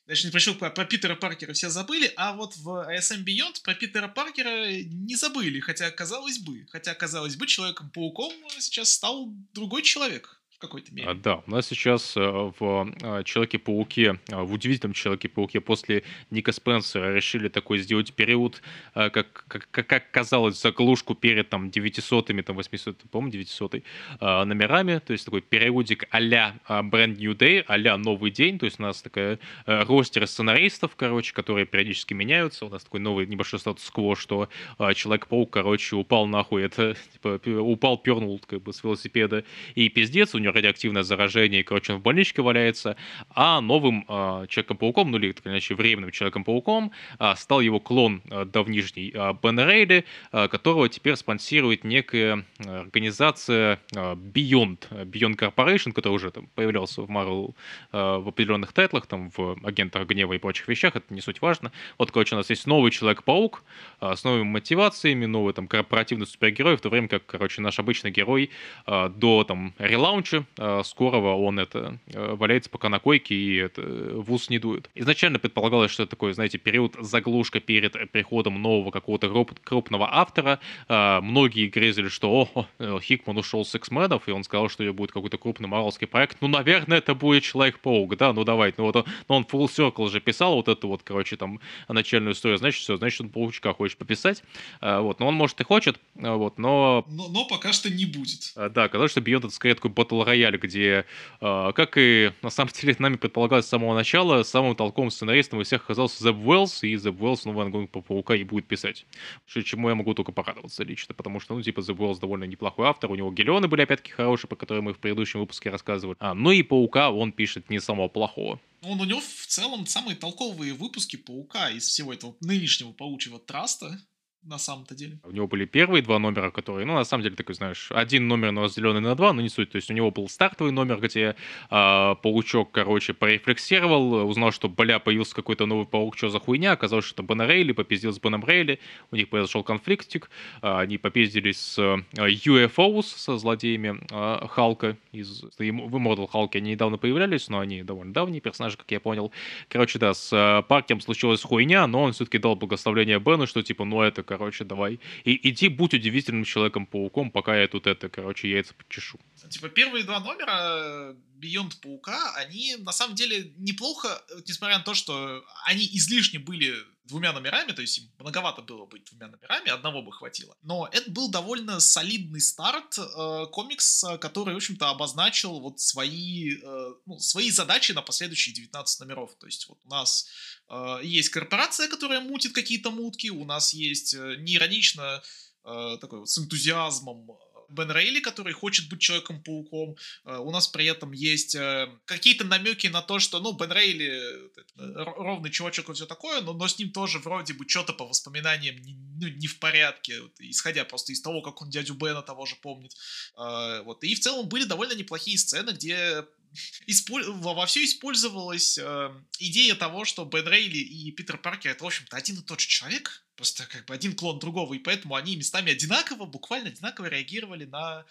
Значит, 0.10 0.26
не 0.26 0.32
про, 0.56 0.72
про 0.72 0.86
Питера 0.86 1.16
Паркера 1.16 1.54
все 1.54 1.70
забыли, 1.70 2.12
а 2.16 2.34
вот 2.34 2.58
в 2.58 2.90
ASM 2.90 3.24
Beyond 3.24 3.62
про 3.64 3.76
Питера 3.76 4.08
Паркера 4.08 4.72
не 4.72 5.16
забыли, 5.16 5.60
хотя 5.60 5.92
казалось 5.92 6.40
бы, 6.40 6.66
хотя 6.72 6.96
казалось 6.96 7.36
бы, 7.36 7.46
Человеком-пауком 7.46 8.34
сейчас 8.58 8.92
стал 8.92 9.28
другой 9.54 9.84
человек 9.84 10.39
какой-то 10.60 10.94
мере. 10.94 11.10
А, 11.10 11.14
да, 11.16 11.42
у 11.48 11.52
нас 11.52 11.68
сейчас 11.68 12.16
э, 12.18 12.22
в 12.22 12.94
э, 13.02 13.24
Человеке-пауке, 13.24 14.20
э, 14.28 14.42
в 14.42 14.54
удивительном 14.54 14.94
Человеке-пауке 14.94 15.62
после 15.62 16.04
Ника 16.30 16.52
Спенсера 16.52 17.14
решили 17.14 17.48
такой 17.48 17.80
сделать 17.80 18.14
период, 18.14 18.62
как, 18.94 19.46
как, 19.48 19.70
как 19.72 20.12
казалось, 20.12 20.62
заглушку 20.62 21.16
перед 21.16 21.50
там 21.50 21.70
900-ми, 21.70 22.42
там 22.42 22.58
800 22.58 22.98
по-моему, 23.10 23.32
900 23.32 23.84
номерами, 24.22 25.00
то 25.00 25.14
есть 25.14 25.26
такой 25.26 25.42
периодик 25.42 26.06
а-ля 26.12 26.56
Brand 26.68 27.18
New 27.18 27.34
Day, 27.34 27.64
а-ля 27.68 27.98
Новый 27.98 28.32
день, 28.32 28.60
то 28.60 28.66
есть 28.66 28.80
у 28.80 28.84
нас 28.84 29.02
такая 29.02 29.40
ростер 29.66 30.28
сценаристов, 30.28 30.96
короче, 30.96 31.34
которые 31.34 31.66
периодически 31.66 32.14
меняются, 32.14 32.66
у 32.66 32.70
нас 32.70 32.84
такой 32.84 33.00
новый 33.00 33.26
небольшой 33.26 33.60
статус-кво, 33.60 34.16
что 34.16 34.50
Человек-паук, 34.78 35.52
короче, 35.52 35.96
упал 35.96 36.28
нахуй, 36.28 36.64
это, 36.64 36.96
типа, 37.14 37.40
упал, 37.60 37.98
пернул, 37.98 38.40
как 38.46 38.62
бы, 38.62 38.74
с 38.74 38.84
велосипеда, 38.84 39.46
и 39.76 39.90
пиздец, 39.90 40.36
у 40.36 40.40
него 40.40 40.49
радиоактивное 40.52 41.04
заражение, 41.04 41.62
и, 41.62 41.64
короче, 41.64 41.94
он 41.94 42.00
в 42.00 42.02
больничке 42.02 42.42
валяется, 42.42 42.96
а 43.34 43.62
новым 43.62 44.06
э, 44.08 44.46
Человеком-пауком, 44.48 45.12
ну 45.12 45.18
или, 45.18 45.32
так 45.32 45.48
иначе, 45.48 45.76
временным 45.76 46.12
Человеком-пауком 46.12 46.92
э, 47.20 47.34
стал 47.36 47.62
его 47.62 47.80
клон 47.80 48.22
э, 48.30 48.46
давнишний 48.46 49.12
э, 49.14 49.34
Бен 49.42 49.60
Рейли, 49.60 50.06
э, 50.32 50.48
которого 50.48 50.90
теперь 50.90 51.16
спонсирует 51.16 51.84
некая 51.84 52.46
организация 52.60 53.80
э, 53.96 54.14
Beyond, 54.16 54.90
Beyond 55.06 55.38
Corporation, 55.38 55.92
которая 55.92 56.16
уже 56.16 56.32
там 56.32 56.48
появлялся 56.56 57.02
в 57.02 57.10
Marvel 57.10 57.56
э, 57.92 58.18
в 58.18 58.28
определенных 58.28 58.74
тайтлах, 58.74 59.08
там, 59.08 59.32
в 59.36 59.58
Агентах 59.64 60.08
Гнева 60.08 60.34
и 60.34 60.38
прочих 60.38 60.68
вещах, 60.68 60.96
это 60.96 61.14
не 61.14 61.22
суть 61.22 61.42
важно. 61.42 61.72
Вот, 61.98 62.12
короче, 62.12 62.36
у 62.36 62.38
нас 62.38 62.50
есть 62.50 62.68
новый 62.68 62.92
Человек-паук 62.92 63.64
э, 64.02 64.16
с 64.16 64.24
новыми 64.24 64.44
мотивациями, 64.44 65.26
новый 65.26 65.54
там 65.54 65.68
корпоративный 65.68 66.28
супергерой, 66.28 66.78
в 66.78 66.82
то 66.82 66.90
время 66.90 67.08
как, 67.08 67.26
короче, 67.26 67.62
наш 67.62 67.80
обычный 67.80 68.12
герой 68.12 68.50
э, 68.88 69.10
до 69.16 69.44
там 69.44 69.74
релаунча 69.78 70.39
дальше 70.40 70.46
э, 70.58 70.82
скорого 70.84 71.36
он 71.36 71.60
это 71.60 72.00
э, 72.08 72.36
валяется 72.36 72.70
пока 72.70 72.90
на 72.90 73.00
койке 73.00 73.36
и 73.36 73.56
это, 73.56 73.82
в 73.82 74.32
ус 74.32 74.50
не 74.50 74.60
дует. 74.60 74.90
Изначально 74.96 75.40
предполагалось, 75.40 75.92
что 75.92 76.04
это 76.04 76.12
такой, 76.12 76.34
знаете, 76.34 76.58
период 76.58 76.96
заглушка 77.00 77.60
перед 77.60 78.12
приходом 78.12 78.62
нового 78.62 78.92
какого-то 78.92 79.46
крупного 79.64 80.10
автора. 80.12 80.60
Э, 80.88 81.20
многие 81.22 81.68
грезили, 81.68 82.10
что 82.10 82.50
о, 82.80 83.00
Хикман 83.00 83.38
ушел 83.38 83.66
с 83.66 83.76
X-менов, 83.76 84.28
и 84.28 84.32
он 84.32 84.44
сказал, 84.44 84.70
что 84.70 84.84
это 84.84 84.94
будет 84.94 85.12
какой-то 85.12 85.38
крупный 85.38 85.68
марвелский 85.68 86.08
проект. 86.08 86.38
Ну, 86.42 86.48
наверное, 86.48 87.00
это 87.00 87.16
будет 87.16 87.44
Человек-паук, 87.44 88.18
да, 88.18 88.34
ну 88.34 88.44
давай. 88.44 88.74
Ну 88.78 88.86
вот 88.86 88.96
он, 88.96 89.06
ну, 89.28 89.36
он 89.36 89.44
Full 89.44 89.68
Circle 89.68 90.10
же 90.10 90.20
писал 90.20 90.56
вот 90.56 90.68
эту 90.68 90.88
вот, 90.88 91.02
короче, 91.04 91.38
там, 91.38 91.60
начальную 91.88 92.34
историю, 92.34 92.58
значит, 92.58 92.82
все, 92.82 92.98
значит, 92.98 93.22
он 93.22 93.30
Паучка 93.30 93.74
хочет 93.74 93.98
пописать. 93.98 94.44
Вот, 94.82 95.20
но 95.20 95.28
он, 95.28 95.36
может, 95.36 95.60
и 95.62 95.64
хочет, 95.64 96.00
вот, 96.16 96.58
но... 96.58 97.06
Но, 97.08 97.30
но 97.30 97.46
пока 97.46 97.74
что 97.74 97.90
не 97.90 98.06
будет. 98.06 98.54
Да, 98.56 98.88
казалось, 98.88 99.12
что 99.12 99.22
Beyond 99.22 99.40
это 99.40 99.50
скорее 99.50 99.76
такой 99.76 99.92
батл 99.92 100.22
рояль, 100.30 100.58
где, 100.58 101.06
э, 101.42 101.72
как 101.76 101.98
и 101.98 102.32
на 102.42 102.50
самом 102.50 102.72
деле 102.72 102.96
нами 103.00 103.18
предполагалось 103.18 103.66
с 103.66 103.70
самого 103.70 103.94
начала, 103.96 104.44
самым 104.44 104.76
толковым 104.76 105.12
сценаристом 105.12 105.62
из 105.62 105.68
всех 105.68 105.84
оказался 105.84 106.24
Зеб 106.24 106.38
Уэллс, 106.38 106.84
и 106.84 106.96
Зеб 106.96 107.22
Уэллс 107.22 107.46
новый 107.46 107.66
ангон 107.66 107.88
по 107.88 108.02
Паука 108.02 108.36
и 108.36 108.44
будет 108.44 108.68
писать. 108.68 109.06
Чему 109.48 109.90
я 109.90 109.96
могу 109.96 110.14
только 110.14 110.32
порадоваться 110.32 110.84
лично, 110.84 111.14
потому 111.14 111.40
что, 111.40 111.56
ну, 111.56 111.62
типа, 111.62 111.82
Зеб 111.82 112.00
Уэллс 112.00 112.20
довольно 112.20 112.46
неплохой 112.46 112.88
автор, 112.88 113.12
у 113.12 113.16
него 113.16 113.32
Гелионы 113.32 113.68
были 113.68 113.82
опять-таки 113.82 114.12
хорошие, 114.12 114.50
по 114.50 114.56
которым 114.56 114.86
мы 114.86 114.94
в 114.94 115.00
предыдущем 115.00 115.40
выпуске 115.40 115.70
рассказывали. 115.70 116.18
А, 116.20 116.34
ну 116.34 116.52
и 116.52 116.64
Паука 116.64 117.12
он 117.12 117.32
пишет 117.32 117.70
не 117.70 117.80
самого 117.80 118.08
плохого. 118.08 118.60
Он 118.82 119.02
у 119.02 119.06
него 119.06 119.20
в 119.20 119.48
целом 119.48 119.86
самые 119.86 120.16
толковые 120.16 120.74
выпуски 120.74 121.18
Паука 121.18 121.70
из 121.70 121.84
всего 121.88 122.14
этого 122.14 122.36
нынешнего 122.40 122.92
паучьего 122.92 123.40
траста 123.40 124.00
на 124.44 124.58
самом-то 124.58 124.96
деле. 124.96 125.20
У 125.24 125.32
него 125.32 125.48
были 125.48 125.66
первые 125.66 126.02
два 126.02 126.18
номера, 126.18 126.50
которые, 126.52 126.86
ну, 126.86 126.94
на 126.96 127.04
самом 127.04 127.24
деле, 127.24 127.36
такой, 127.36 127.56
знаешь, 127.56 127.92
один 127.92 128.28
номер, 128.28 128.52
но 128.52 128.64
разделенный 128.64 129.02
на 129.02 129.16
два, 129.16 129.34
но 129.34 129.42
не 129.42 129.50
суть. 129.50 129.72
То 129.72 129.76
есть 129.76 129.92
у 129.92 129.94
него 129.94 130.12
был 130.12 130.30
стартовый 130.30 130.72
номер, 130.72 131.00
где 131.00 131.36
э, 131.70 132.16
паучок, 132.22 132.72
короче, 132.72 133.14
порефлексировал, 133.14 134.28
узнал, 134.28 134.52
что, 134.52 134.70
бля, 134.70 135.00
появился 135.00 135.36
какой-то 135.36 135.66
новый 135.66 135.86
паук, 135.86 136.18
что 136.18 136.30
за 136.30 136.40
хуйня, 136.40 136.72
оказалось, 136.72 137.06
что 137.06 137.22
это 137.22 137.24
Бен 137.24 137.42
Рейли, 137.42 137.74
попиздил 137.74 138.14
с 138.14 138.20
Беном 138.20 138.46
Рейли, 138.46 138.80
у 139.12 139.16
них 139.16 139.30
произошел 139.30 139.64
конфликтик, 139.64 140.30
э, 140.62 140.80
они 140.80 140.98
попиздились 140.98 141.60
с 141.60 141.78
э, 141.80 141.98
UFOs, 142.18 143.04
со 143.04 143.38
злодеями 143.38 144.00
э, 144.10 144.48
Халка, 144.48 144.98
из 145.12 145.44
в 145.44 145.62
Immortal 145.62 146.28
Халке 146.28 146.60
они 146.60 146.72
недавно 146.72 146.98
появлялись, 146.98 147.50
но 147.50 147.60
они 147.60 147.84
довольно 147.84 148.14
давние 148.14 148.42
персонажи, 148.42 148.78
как 148.78 148.90
я 148.92 149.00
понял. 149.00 149.32
Короче, 149.68 150.00
да, 150.00 150.14
с 150.14 150.32
э, 150.32 150.64
Паркем 150.68 151.02
случилась 151.02 151.42
хуйня, 151.42 151.86
но 151.88 152.04
он 152.04 152.14
все-таки 152.14 152.38
дал 152.38 152.56
благословление 152.56 153.20
Бену, 153.20 153.48
что, 153.48 153.62
типа, 153.62 153.86
ну, 153.86 154.02
это 154.02 154.24
короче, 154.30 154.64
давай. 154.64 155.00
И 155.24 155.50
иди 155.50 155.70
будь 155.70 155.96
удивительным 155.96 156.44
Человеком-пауком, 156.44 157.32
пока 157.32 157.60
я 157.60 157.68
тут 157.68 157.88
это, 157.88 158.10
короче, 158.10 158.48
яйца 158.48 158.76
почешу. 158.76 159.20
Типа, 159.50 159.70
первые 159.70 160.04
два 160.04 160.20
номера 160.20 161.16
Beyond 161.42 161.82
Паука, 161.82 162.36
они 162.36 162.76
на 162.78 162.92
самом 162.92 163.16
деле 163.16 163.52
неплохо, 163.58 164.22
несмотря 164.48 164.78
на 164.78 164.84
то, 164.84 164.94
что 164.94 165.44
они 165.66 165.84
излишне 165.84 166.38
были 166.38 166.76
двумя 167.04 167.34
номерами, 167.34 167.72
то 167.72 167.82
есть 167.82 167.98
им 167.98 168.12
многовато 168.20 168.62
было 168.62 168.86
быть 168.86 169.06
двумя 169.06 169.28
номерами, 169.28 169.70
одного 169.70 170.02
бы 170.02 170.12
хватило. 170.12 170.56
Но 170.62 170.88
это 170.92 171.10
был 171.12 171.30
довольно 171.30 171.80
солидный 171.80 172.42
старт 172.42 172.98
э, 172.98 173.46
комикс, 173.52 174.04
который, 174.20 174.54
в 174.54 174.58
общем-то, 174.58 174.90
обозначил 174.90 175.60
вот 175.60 175.80
свои, 175.80 176.56
э, 176.56 176.94
ну, 177.06 177.20
свои 177.20 177.52
задачи 177.52 177.92
на 177.94 178.02
последующие 178.02 178.54
19 178.54 179.00
номеров. 179.02 179.36
То 179.40 179.48
есть 179.48 179.68
вот 179.68 179.80
у 179.84 179.90
нас 179.90 180.28
э, 180.70 181.00
есть 181.04 181.30
корпорация, 181.30 181.88
которая 181.88 182.22
мутит 182.22 182.54
какие-то 182.54 182.92
мутки, 182.92 183.30
у 183.30 183.46
нас 183.46 183.74
есть 183.74 184.14
э, 184.14 184.36
неиронично 184.40 185.22
э, 185.66 185.98
такой 186.00 186.20
вот 186.20 186.30
с 186.30 186.38
энтузиазмом 186.38 187.30
Бен 187.70 187.92
Рейли, 187.92 188.20
который 188.20 188.54
хочет 188.54 188.90
быть 188.90 189.00
Человеком-пауком. 189.00 189.96
Э, 190.26 190.38
у 190.38 190.52
нас 190.52 190.68
при 190.68 190.86
этом 190.86 191.12
есть 191.12 191.56
э, 191.56 191.88
какие-то 192.06 192.44
намеки 192.46 192.88
на 192.88 193.02
то, 193.02 193.20
что, 193.20 193.40
ну, 193.40 193.54
Бен 193.54 193.72
Рейли 193.72 194.10
э, 194.10 194.50
ровный 194.76 195.50
чувачок 195.50 195.90
и 195.90 195.94
все 195.94 196.06
такое, 196.06 196.42
но, 196.42 196.54
но 196.54 196.68
с 196.68 196.78
ним 196.78 196.92
тоже 196.92 197.20
вроде 197.20 197.54
бы 197.54 197.68
что-то 197.68 197.94
по 197.94 198.06
воспоминаниям 198.06 198.78
не, 198.82 198.94
ну, 198.94 199.28
не 199.28 199.48
в 199.48 199.60
порядке, 199.60 200.22
вот, 200.22 200.34
исходя 200.40 200.86
просто 200.86 201.14
из 201.14 201.22
того, 201.22 201.42
как 201.42 201.62
он 201.62 201.70
дядю 201.70 201.94
Бена 201.94 202.22
того 202.22 202.46
же 202.46 202.56
помнит. 202.56 202.94
Вот. 203.36 204.04
И 204.04 204.16
в 204.16 204.20
целом 204.20 204.48
были 204.48 204.64
довольно 204.66 204.94
неплохие 204.94 205.38
сцены, 205.38 205.72
где 205.72 206.26
исполь... 206.88 207.26
вовсю 207.26 207.84
использовалась 207.84 208.78
э, 208.78 209.12
идея 209.40 209.76
того, 209.76 210.06
что 210.06 210.26
Бен 210.26 210.48
Рейли 210.48 210.78
и 210.78 211.12
Питер 211.12 211.38
Паркер 211.38 211.72
это, 211.72 211.84
в 211.84 211.88
общем-то, 211.88 212.16
один 212.16 212.38
и 212.40 212.42
тот 212.42 212.60
же 212.60 212.68
человек, 212.68 213.26
просто 213.40 213.66
как 213.72 213.86
бы 213.86 213.94
один 213.94 214.16
клон 214.16 214.38
другого, 214.38 214.74
и 214.74 214.80
поэтому 214.80 215.16
они 215.16 215.38
местами 215.38 215.72
одинаково, 215.72 216.26
буквально 216.26 216.68
одинаково 216.68 217.06
реагировали 217.06 217.64
на, 217.64 218.04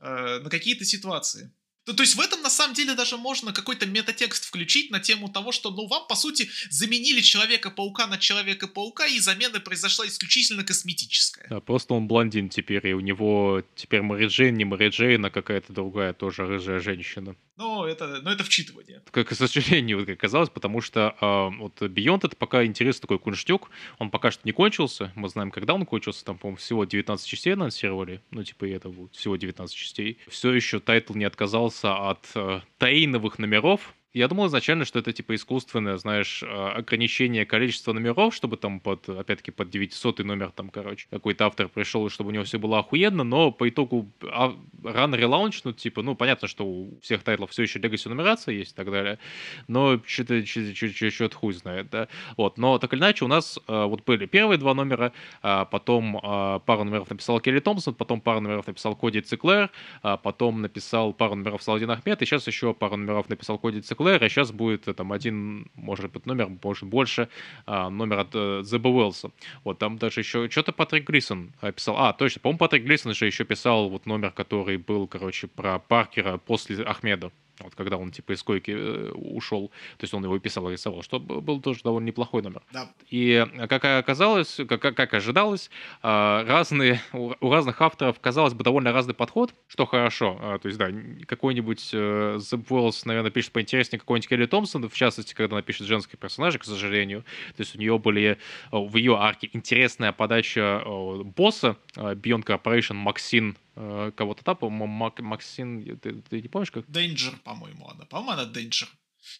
э, 0.00 0.40
на 0.42 0.50
какие-то 0.50 0.84
ситуации. 0.84 1.52
То, 1.84 1.92
то 1.94 2.02
есть 2.02 2.16
в 2.16 2.20
этом 2.20 2.42
на 2.42 2.50
самом 2.50 2.74
деле 2.74 2.94
даже 2.94 3.16
можно 3.16 3.52
какой-то 3.52 3.86
метатекст 3.86 4.44
включить 4.44 4.90
на 4.90 4.98
тему 4.98 5.28
того, 5.28 5.52
что 5.52 5.70
ну 5.70 5.86
вам 5.86 6.06
по 6.08 6.16
сути 6.16 6.48
заменили 6.70 7.20
Человека-паука 7.20 8.08
на 8.08 8.18
Человека-паука, 8.18 9.06
и 9.06 9.20
замена 9.20 9.60
произошла 9.60 10.06
исключительно 10.06 10.64
косметическая. 10.64 11.46
Да, 11.48 11.60
просто 11.60 11.94
он 11.94 12.08
блондин 12.08 12.48
теперь, 12.48 12.86
и 12.88 12.94
у 12.94 13.00
него 13.00 13.62
теперь 13.76 14.02
Мэри 14.02 14.26
Джейн, 14.26 14.56
не 14.56 14.64
Мэри 14.64 14.88
Джейн, 14.88 15.24
а 15.24 15.30
какая-то 15.30 15.72
другая 15.72 16.12
тоже 16.12 16.44
рыжая 16.44 16.80
женщина. 16.80 17.36
Ну, 17.56 17.84
это, 17.84 18.20
ну, 18.22 18.30
это 18.30 18.44
вчитывание. 18.44 19.02
Как, 19.10 19.28
к 19.28 19.34
сожалению, 19.34 19.98
вот 19.98 20.06
как 20.06 20.16
оказалось, 20.16 20.48
потому 20.48 20.80
что 20.80 21.14
э, 21.20 21.58
вот 21.58 21.80
Beyond 21.82 22.26
это 22.26 22.36
пока 22.36 22.64
интересный 22.64 23.02
такой 23.02 23.18
кунштюк. 23.18 23.70
Он 23.98 24.10
пока 24.10 24.30
что 24.30 24.42
не 24.44 24.52
кончился. 24.52 25.12
Мы 25.14 25.28
знаем, 25.28 25.50
когда 25.50 25.74
он 25.74 25.84
кончился. 25.84 26.24
Там, 26.24 26.38
по-моему, 26.38 26.56
всего 26.56 26.84
19 26.84 27.26
частей 27.26 27.52
анонсировали. 27.52 28.22
Ну, 28.30 28.42
типа, 28.42 28.64
и 28.64 28.70
это 28.70 28.88
будет 28.88 29.14
всего 29.14 29.36
19 29.36 29.74
частей. 29.76 30.18
Все 30.28 30.52
еще 30.52 30.80
тайтл 30.80 31.14
не 31.14 31.24
отказался 31.24 32.10
от 32.10 32.26
э, 32.34 32.60
таиновых 32.78 33.38
номеров, 33.38 33.94
Я 34.14 34.28
думал 34.28 34.48
изначально, 34.48 34.84
что 34.84 34.98
это 34.98 35.12
типа 35.12 35.34
искусственное, 35.34 35.96
знаешь, 35.96 36.44
а, 36.46 36.72
ограничение 36.72 37.46
количества 37.46 37.94
номеров, 37.94 38.34
чтобы 38.34 38.58
там 38.58 38.78
под, 38.78 39.08
опять-таки, 39.08 39.50
под 39.50 39.70
900 39.70 40.18
номер 40.18 40.50
там, 40.50 40.68
короче, 40.68 41.06
какой-то 41.10 41.46
автор 41.46 41.68
пришел, 41.68 42.06
чтобы 42.10 42.28
у 42.28 42.32
него 42.32 42.44
все 42.44 42.58
было 42.58 42.80
охуенно, 42.80 43.24
но 43.24 43.50
по 43.50 43.66
итогу 43.66 44.10
а, 44.22 44.54
рано 44.84 45.14
relaunch, 45.14 45.64
ну, 45.64 45.72
типа, 45.72 46.02
ну, 46.02 46.14
понятно, 46.14 46.46
что 46.46 46.66
у 46.66 46.98
всех 47.00 47.22
тайтлов 47.22 47.52
все 47.52 47.62
еще 47.62 47.78
Legacy 47.78 48.10
нумерация 48.10 48.54
есть 48.54 48.72
и 48.72 48.74
так 48.74 48.90
далее, 48.90 49.18
но 49.66 49.98
что-то 50.04 50.44
что-то 50.44 51.34
хуй 51.34 51.54
знает, 51.54 51.88
да. 51.88 52.08
Вот, 52.36 52.58
но 52.58 52.78
так 52.78 52.92
или 52.92 53.00
иначе 53.00 53.24
у 53.24 53.28
нас 53.28 53.58
а, 53.66 53.86
вот 53.86 54.04
были 54.04 54.26
первые 54.26 54.58
два 54.58 54.74
номера, 54.74 55.12
а, 55.40 55.64
потом 55.64 56.20
а, 56.22 56.58
пару 56.58 56.84
номеров 56.84 57.08
написал 57.08 57.40
Келли 57.40 57.60
Томпсон, 57.60 57.94
потом 57.94 58.20
пару 58.20 58.40
номеров 58.40 58.66
написал 58.66 58.94
Коди 58.94 59.22
Циклер, 59.22 59.70
а, 60.02 60.18
потом 60.18 60.60
написал 60.60 61.14
пару 61.14 61.34
номеров 61.34 61.62
Саладин 61.62 61.90
Ахмед, 61.90 62.20
и 62.20 62.26
сейчас 62.26 62.46
еще 62.46 62.74
пару 62.74 62.96
номеров 62.98 63.30
написал 63.30 63.58
Коди 63.58 63.80
Циклер, 63.80 64.01
а 64.10 64.28
сейчас 64.28 64.52
будет 64.52 64.88
э, 64.88 64.94
там 64.94 65.12
один, 65.12 65.66
может 65.74 66.12
быть, 66.12 66.26
номер, 66.26 66.50
может 66.62 66.84
больше, 66.84 67.28
а, 67.66 67.90
номер 67.90 68.20
от 68.20 68.34
э, 68.34 68.60
Зеба 68.62 68.80
Уэллса. 68.80 69.32
Вот 69.64 69.78
там 69.78 69.98
даже 69.98 70.20
еще 70.20 70.48
что-то 70.50 70.72
Патрик 70.72 71.08
Глисон 71.08 71.52
писал. 71.74 71.96
А, 71.98 72.12
точно, 72.12 72.40
по-моему, 72.40 72.58
Патрик 72.58 72.84
Глисон 72.84 73.14
же 73.14 73.26
еще 73.26 73.44
писал 73.44 73.88
вот 73.88 74.06
номер, 74.06 74.30
который 74.30 74.76
был, 74.76 75.06
короче, 75.06 75.46
про 75.46 75.78
Паркера 75.78 76.38
после 76.38 76.82
Ахмеда 76.84 77.30
вот 77.60 77.74
когда 77.74 77.96
он 77.96 78.10
типа 78.10 78.32
из 78.32 78.42
койки 78.42 78.70
э, 78.70 79.10
ушел, 79.12 79.68
то 79.98 80.04
есть 80.04 80.14
он 80.14 80.24
его 80.24 80.38
писал 80.38 80.68
и 80.68 80.72
рисовал, 80.72 81.02
что 81.02 81.20
был 81.20 81.60
тоже 81.60 81.80
довольно 81.82 82.06
неплохой 82.06 82.42
номер. 82.42 82.62
Да. 82.72 82.90
И 83.10 83.46
как 83.68 83.84
оказалось, 83.84 84.60
как, 84.68 84.80
как 84.80 85.14
ожидалось, 85.14 85.70
а, 86.02 86.44
разные, 86.44 87.00
у 87.12 87.50
разных 87.50 87.80
авторов, 87.80 88.18
казалось 88.20 88.54
бы, 88.54 88.64
довольно 88.64 88.92
разный 88.92 89.14
подход, 89.14 89.54
что 89.68 89.86
хорошо. 89.86 90.38
А, 90.40 90.58
то 90.58 90.68
есть, 90.68 90.78
да, 90.78 90.88
какой-нибудь 91.26 91.90
э, 91.92 92.38
The 92.38 92.64
Wells, 92.66 93.02
наверное, 93.04 93.30
пишет 93.30 93.52
поинтереснее 93.52 94.00
какой-нибудь 94.00 94.28
Келли 94.28 94.46
Томпсон, 94.46 94.88
в 94.88 94.94
частности, 94.94 95.34
когда 95.34 95.56
она 95.56 95.62
пишет 95.62 95.86
женских 95.86 96.18
персонажей, 96.18 96.60
к 96.60 96.64
сожалению. 96.64 97.22
То 97.56 97.60
есть 97.60 97.76
у 97.76 97.78
нее 97.78 97.98
были 97.98 98.38
в 98.70 98.96
ее 98.96 99.16
арке 99.16 99.50
интересная 99.52 100.12
подача 100.12 100.82
босса 100.86 101.76
Beyond 101.96 102.44
Corporation 102.44 102.94
Максин 102.94 103.42
Э, 103.42 103.61
кого-то 103.74 104.44
там, 104.44 104.56
по-моему, 104.56 105.12
Максин, 105.18 105.98
ты, 105.98 106.14
ты 106.22 106.42
не 106.42 106.48
помнишь 106.48 106.70
как? 106.70 106.84
Danger, 106.86 107.36
по-моему, 107.44 107.88
она. 107.88 108.04
По-моему, 108.06 108.40
она 108.40 108.50
Danger. 108.50 108.86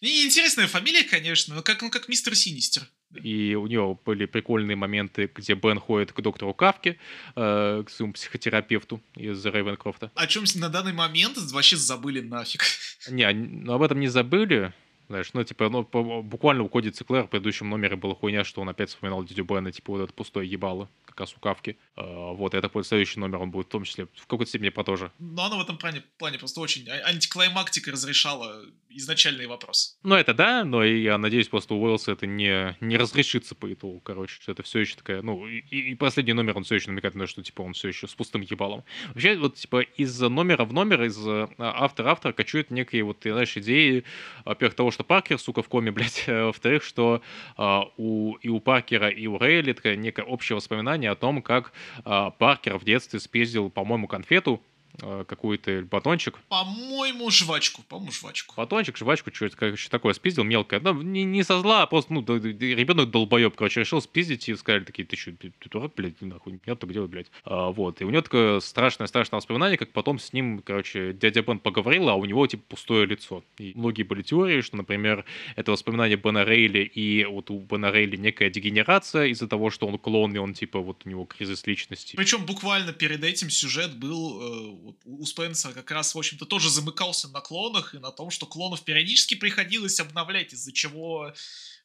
И 0.01 0.25
интересная 0.25 0.67
фамилия, 0.67 1.03
конечно, 1.03 1.55
но 1.55 1.61
как, 1.61 1.81
ну, 1.81 1.89
как 1.89 2.07
мистер 2.07 2.35
Синистер. 2.35 2.83
И 3.21 3.53
у 3.53 3.67
нее 3.67 3.97
были 4.05 4.25
прикольные 4.25 4.75
моменты, 4.75 5.29
где 5.33 5.53
Бен 5.53 5.79
ходит 5.79 6.13
к 6.13 6.21
доктору 6.21 6.53
Кавке, 6.53 6.97
э, 7.35 7.83
к 7.85 7.89
своему 7.89 8.13
психотерапевту 8.13 9.01
из 9.15 9.45
Рейвенкрофта. 9.45 10.11
О 10.15 10.25
чем 10.25 10.45
на 10.55 10.69
данный 10.69 10.93
момент 10.93 11.37
вообще 11.37 11.75
забыли 11.75 12.21
нафиг. 12.21 12.63
Не, 13.09 13.31
ну, 13.33 13.73
об 13.73 13.83
этом 13.83 13.99
не 13.99 14.07
забыли. 14.07 14.73
Знаешь, 15.07 15.33
ну, 15.33 15.43
типа, 15.43 15.69
ну, 15.69 15.83
буквально 16.23 16.63
у 16.63 16.69
Коди 16.69 16.91
Циклера 16.91 17.23
в 17.23 17.29
предыдущем 17.29 17.69
номере 17.69 17.95
была 17.95 18.15
хуйня, 18.15 18.43
что 18.43 18.61
он 18.61 18.69
опять 18.69 18.89
вспоминал 18.89 19.23
дядю 19.23 19.43
Бена, 19.43 19.71
типа, 19.71 19.93
вот 19.93 20.03
это 20.03 20.13
пустое 20.13 20.49
ебало 20.49 20.89
как 21.05 21.19
раз 21.19 21.35
у 21.37 21.39
Кавки. 21.39 21.77
Uh, 21.95 22.35
вот, 22.35 22.55
это 22.55 22.69
будет 22.69 22.87
следующий 22.87 23.19
номер, 23.19 23.39
он 23.39 23.51
будет 23.51 23.67
в 23.67 23.69
том 23.69 23.83
числе 23.83 24.07
в 24.15 24.25
какой-то 24.25 24.49
степени 24.49 24.69
про 24.69 24.83
то 24.83 24.95
же. 24.95 25.11
Но 25.19 25.45
оно 25.45 25.59
в 25.59 25.61
этом 25.61 25.77
плане, 25.77 26.03
плане 26.17 26.39
просто 26.39 26.59
очень 26.59 26.89
а, 26.89 27.09
антиклаймактика 27.09 27.91
разрешала 27.91 28.63
изначальный 28.89 29.47
вопрос. 29.47 29.97
Ну, 30.03 30.15
это 30.15 30.33
да, 30.33 30.63
но 30.63 30.83
я 30.83 31.17
надеюсь, 31.17 31.47
просто 31.47 31.73
у 31.73 31.81
Уэллса 31.81 32.11
это 32.11 32.25
не, 32.25 32.75
не 32.79 32.97
разрешится 32.97 33.55
по 33.55 33.71
итогу, 33.71 33.99
короче, 33.99 34.41
что 34.41 34.51
это 34.51 34.63
все 34.63 34.79
еще 34.79 34.95
такая, 34.95 35.21
ну, 35.21 35.47
и, 35.47 35.59
и 35.59 35.95
последний 35.95 36.33
номер, 36.33 36.57
он 36.57 36.63
все 36.63 36.75
еще 36.75 36.89
намекает 36.89 37.15
на 37.15 37.21
то, 37.21 37.27
что, 37.27 37.43
типа, 37.43 37.61
он 37.61 37.73
все 37.73 37.89
еще 37.89 38.07
с 38.07 38.13
пустым 38.13 38.41
ебалом. 38.41 38.83
Вообще, 39.09 39.37
вот, 39.37 39.55
типа, 39.55 39.81
из 39.81 40.19
номера 40.19 40.65
в 40.65 40.73
номер, 40.73 41.03
из 41.03 41.17
а, 41.27 41.49
автора-автора 41.57 42.33
кочуют 42.33 42.71
некие, 42.71 43.03
вот, 43.03 43.19
знаешь, 43.23 43.55
идеи, 43.57 44.03
во-первых, 44.45 44.75
того, 44.75 44.91
что 44.91 45.02
Паркер, 45.03 45.39
сука, 45.39 45.61
в 45.61 45.69
коме, 45.69 45.91
блядь, 45.93 46.25
во-вторых, 46.27 46.83
что 46.83 47.21
а, 47.57 47.85
у, 47.97 48.35
и 48.35 48.49
у 48.49 48.59
Паркера, 48.59 49.09
и 49.09 49.27
у 49.27 49.37
Рейли 49.37 49.73
такое 49.73 49.95
некое 49.95 50.23
общее 50.23 50.55
воспоминание 50.55 51.11
о 51.11 51.15
том, 51.15 51.41
как 51.41 51.73
э, 52.05 52.31
Паркер 52.37 52.77
в 52.77 52.83
детстве 52.83 53.19
спиздил, 53.19 53.69
по-моему, 53.69 54.07
конфету. 54.07 54.61
Э, 54.61 54.72
какой-то 54.99 55.85
батончик. 55.89 56.39
По-моему, 56.49 57.29
жвачку. 57.31 57.81
По-моему, 57.83 58.11
жвачку. 58.11 58.53
Батончик, 58.55 58.97
жвачку, 58.97 59.33
что 59.33 59.45
это 59.45 59.57
короче, 59.57 59.89
такое 59.89 60.13
спиздил, 60.13 60.43
мелкое. 60.43 60.79
Ну, 60.79 61.01
не, 61.01 61.23
не 61.23 61.43
со 61.43 61.59
зла, 61.59 61.83
а 61.83 61.87
просто, 61.87 62.13
ну, 62.13 62.21
ребенок 62.21 63.09
долбоеб, 63.09 63.55
короче, 63.55 63.81
решил 63.81 64.01
спиздить 64.01 64.47
и 64.49 64.55
сказали 64.55 64.83
такие, 64.83 65.05
ты 65.05 65.15
что, 65.15 65.31
ты, 65.31 65.51
дурак, 65.69 65.93
блядь, 65.95 66.21
нахуй, 66.21 66.59
нет, 66.65 66.79
так 66.79 66.91
делай, 66.91 67.07
блядь. 67.07 67.27
А, 67.43 67.69
вот, 67.71 68.01
и 68.01 68.05
у 68.05 68.09
него 68.09 68.21
такое 68.21 68.59
страшное-страшное 68.59 69.37
воспоминание, 69.37 69.77
как 69.77 69.91
потом 69.91 70.19
с 70.19 70.33
ним, 70.33 70.61
короче, 70.61 71.13
дядя 71.13 71.41
Бен 71.41 71.59
поговорил, 71.59 72.09
а 72.09 72.15
у 72.15 72.25
него, 72.25 72.45
типа, 72.47 72.63
пустое 72.69 73.05
лицо. 73.05 73.43
И 73.57 73.73
многие 73.75 74.03
были 74.03 74.21
теории, 74.21 74.61
что, 74.61 74.77
например, 74.77 75.25
это 75.55 75.71
воспоминание 75.71 76.17
Бена 76.17 76.43
Рейли, 76.43 76.83
и 76.83 77.25
вот 77.25 77.49
у 77.49 77.59
Бена 77.59 77.91
Рейли 77.91 78.17
некая 78.17 78.49
дегенерация 78.49 79.27
из-за 79.27 79.47
того, 79.47 79.69
что 79.69 79.87
он 79.87 79.97
клон, 79.97 80.35
и 80.35 80.37
он, 80.37 80.53
типа, 80.53 80.79
вот 80.79 81.01
у 81.05 81.09
него 81.09 81.25
кризис 81.25 81.65
личности. 81.65 82.15
Причем 82.15 82.45
буквально 82.45 82.93
перед 82.93 83.23
этим 83.23 83.49
сюжет 83.49 83.97
был 83.97 84.41
э, 84.41 84.82
вот 84.83 84.97
у 85.05 85.25
Спенсера 85.25 85.71
как 85.73 85.89
раз, 85.91 86.13
в 86.13 86.17
общем-то, 86.17 86.45
тоже 86.45 86.69
замыкался 86.69 87.29
на 87.29 87.39
клонах 87.39 87.95
и 87.95 87.99
на 87.99 88.11
том, 88.11 88.29
что 88.29 88.45
клонов 88.45 88.83
периодически 88.83 89.35
приходилось 89.35 89.99
обновлять, 89.99 90.53
из-за 90.53 90.73
чего 90.73 91.33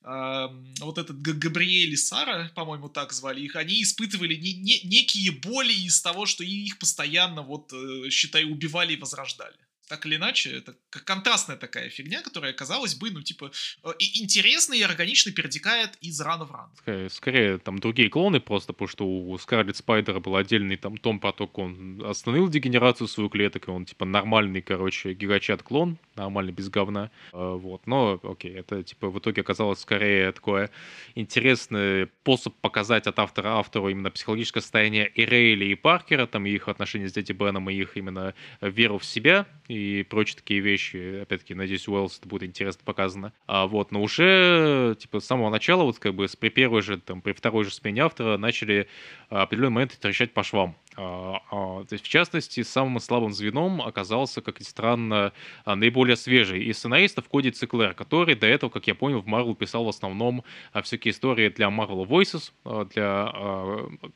э, 0.03 0.47
вот 0.81 0.99
этот 0.99 1.21
Габриэль 1.21 1.93
и 1.93 1.97
Сара, 1.97 2.51
по-моему, 2.55 2.89
так 2.89 3.13
звали 3.13 3.41
их, 3.41 3.57
они 3.57 3.83
испытывали 3.83 4.35
не, 4.35 4.55
не, 4.55 4.81
некие 4.83 5.31
боли 5.31 5.73
из 5.73 6.03
того, 6.03 6.27
что 6.27 6.43
их 6.43 6.79
постоянно, 6.79 7.43
вот, 7.43 7.73
э, 7.73 8.11
считай, 8.11 8.45
убивали 8.45 8.95
и 8.95 9.01
возрождали 9.01 9.57
так 9.89 10.07
или 10.07 10.17
иначе, 10.17 10.51
это 10.51 10.75
контрастная 10.91 11.57
такая 11.57 11.89
фигня, 11.89 12.23
которая, 12.23 12.53
казалось 12.53 12.95
бы, 12.95 13.11
ну, 13.11 13.23
типа, 13.23 13.51
э, 13.85 13.89
интересно 13.99 14.75
и 14.75 14.83
органично 14.83 15.33
перетекает 15.33 15.97
из 16.01 16.21
рана 16.21 16.45
в 16.45 16.53
ран. 16.53 16.71
Скорее, 16.77 17.11
скорее, 17.11 17.59
там 17.59 17.79
другие 17.79 18.11
клоны 18.11 18.41
просто, 18.41 18.73
потому 18.73 18.89
что 18.89 19.07
у 19.07 19.39
Скарлетт 19.39 19.77
Спайдера 19.77 20.21
был 20.21 20.37
отдельный 20.37 20.77
там 20.77 20.97
том 20.97 21.21
поток, 21.21 21.59
он 21.59 22.03
остановил 22.05 22.49
дегенерацию 22.49 23.09
свою 23.09 23.31
клеток, 23.31 23.69
и 23.69 23.71
он, 23.71 23.87
типа, 23.87 24.05
нормальный, 24.05 24.61
короче, 24.61 25.15
гигачат-клон, 25.15 25.99
нормальный, 26.15 26.53
без 26.53 26.69
говна, 26.69 27.11
э, 27.33 27.37
вот, 27.37 27.87
но, 27.87 28.21
окей, 28.23 28.55
это, 28.55 28.83
типа, 28.83 29.09
в 29.09 29.19
итоге 29.19 29.41
оказалось 29.41 29.81
скорее 29.81 30.33
такое 30.33 30.71
интересный 31.15 32.09
способ 32.21 32.55
показать 32.61 33.07
от 33.07 33.19
автора 33.19 33.59
автору 33.59 33.89
именно 33.89 34.11
психологическое 34.11 34.61
состояние 34.61 35.09
и 35.09 35.25
Рейли, 35.25 35.67
и 35.67 35.75
Паркера, 35.75 36.27
там, 36.27 36.45
и 36.45 36.51
их 36.51 36.69
отношения 36.69 37.09
с 37.09 37.13
Дядей 37.13 37.35
Беном, 37.35 37.71
и 37.71 37.75
их 37.75 37.97
именно 37.97 38.35
веру 38.61 38.99
в 38.99 39.05
себя, 39.05 39.47
и 39.69 40.03
прочие 40.03 40.37
такие 40.37 40.61
вещи. 40.61 41.21
Опять-таки, 41.23 41.55
надеюсь, 41.55 41.87
Уэллс 41.87 42.19
это 42.19 42.29
будет 42.29 42.45
интересно 42.45 42.83
показано. 42.85 43.33
А 43.47 43.67
вот, 43.67 43.93
но 43.93 44.03
уже, 44.03 44.97
типа, 44.99 45.21
с 45.21 45.27
самого 45.27 45.51
начала, 45.51 45.85
вот 45.85 45.99
как 45.99 46.15
бы 46.15 46.27
с 46.27 46.37
при 46.37 46.49
первой 46.49 46.81
же, 46.81 46.99
там, 46.99 47.21
при 47.21 47.33
второй 47.33 47.65
же 47.65 47.71
смене 47.71 48.03
автора 48.03 48.39
начали 48.39 48.89
а, 49.29 49.43
определенный 49.43 49.75
момент 49.75 49.99
трещать 50.01 50.33
по 50.33 50.43
швам. 50.43 50.75
А, 50.97 51.43
а, 51.51 51.85
то 51.85 51.93
есть, 51.93 52.05
в 52.05 52.09
частности, 52.09 52.63
самым 52.63 52.99
слабым 52.99 53.33
звеном 53.33 53.83
оказался, 53.83 54.41
как 54.41 54.59
ни 54.59 54.65
странно, 54.65 55.33
наиболее 55.67 56.17
свежий 56.17 56.65
из 56.65 56.79
сценаристов 56.79 57.29
Коди 57.29 57.51
Циклер, 57.51 57.93
который 57.93 58.35
до 58.35 58.47
этого, 58.47 58.71
как 58.71 58.87
я 58.87 58.95
понял, 58.95 59.21
в 59.21 59.27
Marvel 59.27 59.55
писал 59.55 59.85
в 59.85 59.89
основном 59.89 60.45
всякие 60.83 61.13
истории 61.13 61.51
для 61.51 61.67
Marvel 61.67 62.07
Voices, 62.07 62.53
для 62.95 63.33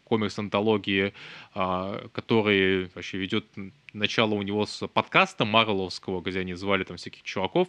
комикс-антологии, 0.04 1.12
который 1.52 2.90
вообще 2.94 3.18
ведет 3.18 3.46
начало 3.92 4.34
у 4.34 4.42
него 4.42 4.66
с 4.66 4.86
подкаста 4.86 5.44
Марвеловского, 5.44 6.20
где 6.20 6.40
они 6.40 6.54
звали 6.54 6.84
там 6.84 6.96
всяких 6.96 7.22
чуваков, 7.22 7.68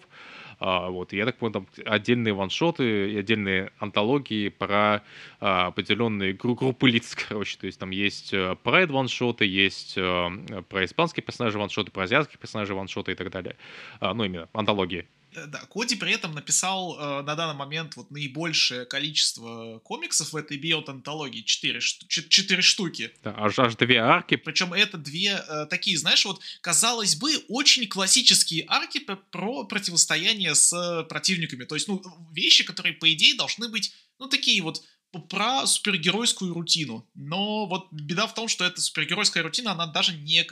а, 0.60 0.90
вот, 0.90 1.14
и 1.14 1.18
я 1.18 1.26
так 1.26 1.38
понял, 1.38 1.54
там 1.54 1.68
отдельные 1.86 2.34
ваншоты 2.34 3.12
и 3.12 3.18
отдельные 3.18 3.72
антологии 3.80 4.50
про 4.50 5.04
а, 5.40 5.68
определенные 5.68 6.34
гру- 6.34 6.56
группы 6.56 6.90
лиц, 6.90 7.16
короче, 7.28 7.58
то 7.58 7.66
есть 7.66 7.80
там 7.80 7.90
есть 7.90 8.34
э, 8.34 8.56
прайд 8.64 8.92
ваншоты, 8.92 9.46
есть 9.46 9.96
а, 9.98 10.32
про 10.70 10.86
испанские 10.86 11.24
персонажи 11.24 11.58
ваншоты, 11.58 11.92
про 11.92 12.04
азиатских 12.04 12.40
персонажей 12.40 12.76
ваншоты 12.76 13.12
и 13.12 13.16
так 13.16 13.30
далее, 13.30 13.56
а, 14.00 14.14
ну, 14.14 14.24
именно 14.24 14.48
антологии. 14.54 15.08
Э, 15.36 15.48
да, 15.48 15.60
Коди 15.66 15.96
при 15.96 16.12
этом 16.12 16.34
написал 16.34 16.98
э, 16.98 17.22
на 17.24 17.36
данный 17.36 17.56
момент 17.56 17.96
вот 17.96 18.12
наибольшее 18.12 18.86
количество 18.86 19.80
комиксов 19.80 20.34
в 20.34 20.36
этой 20.36 20.58
биот-антологии. 20.58 21.42
Четыре, 21.42 21.80
четыре 21.80 22.62
штуки. 22.62 23.12
Да, 23.24 23.36
аж, 23.38 23.60
аж 23.60 23.76
две 23.76 23.98
арки. 23.98 24.36
Причем 24.36 24.74
это 24.74 24.98
две 24.98 25.44
э, 25.48 25.66
такие, 25.70 25.98
знаешь, 25.98 26.26
вот, 26.26 26.42
казалось 26.62 27.16
бы, 27.16 27.44
очень 27.50 27.88
классические 27.88 28.66
арки 28.68 29.00
про 29.32 29.66
противостояние 29.66 30.56
с 30.56 31.06
противниками. 31.10 31.66
То 31.66 31.76
есть, 31.76 31.88
ну, 31.88 32.02
вещи, 32.34 32.64
которые, 32.64 32.94
по 32.94 33.12
идее, 33.12 33.36
должны 33.36 33.70
быть, 33.70 33.94
ну, 34.20 34.28
такие 34.28 34.62
вот 34.62 34.84
про 35.30 35.66
супергеройскую 35.68 36.54
рутину. 36.54 37.08
Но 37.14 37.68
вот 37.68 37.88
беда 37.92 38.26
в 38.28 38.34
том, 38.34 38.48
что 38.48 38.66
эта 38.66 38.82
супергеройская 38.82 39.44
рутина, 39.44 39.72
она 39.72 39.86
даже 39.86 40.16
не 40.16 40.44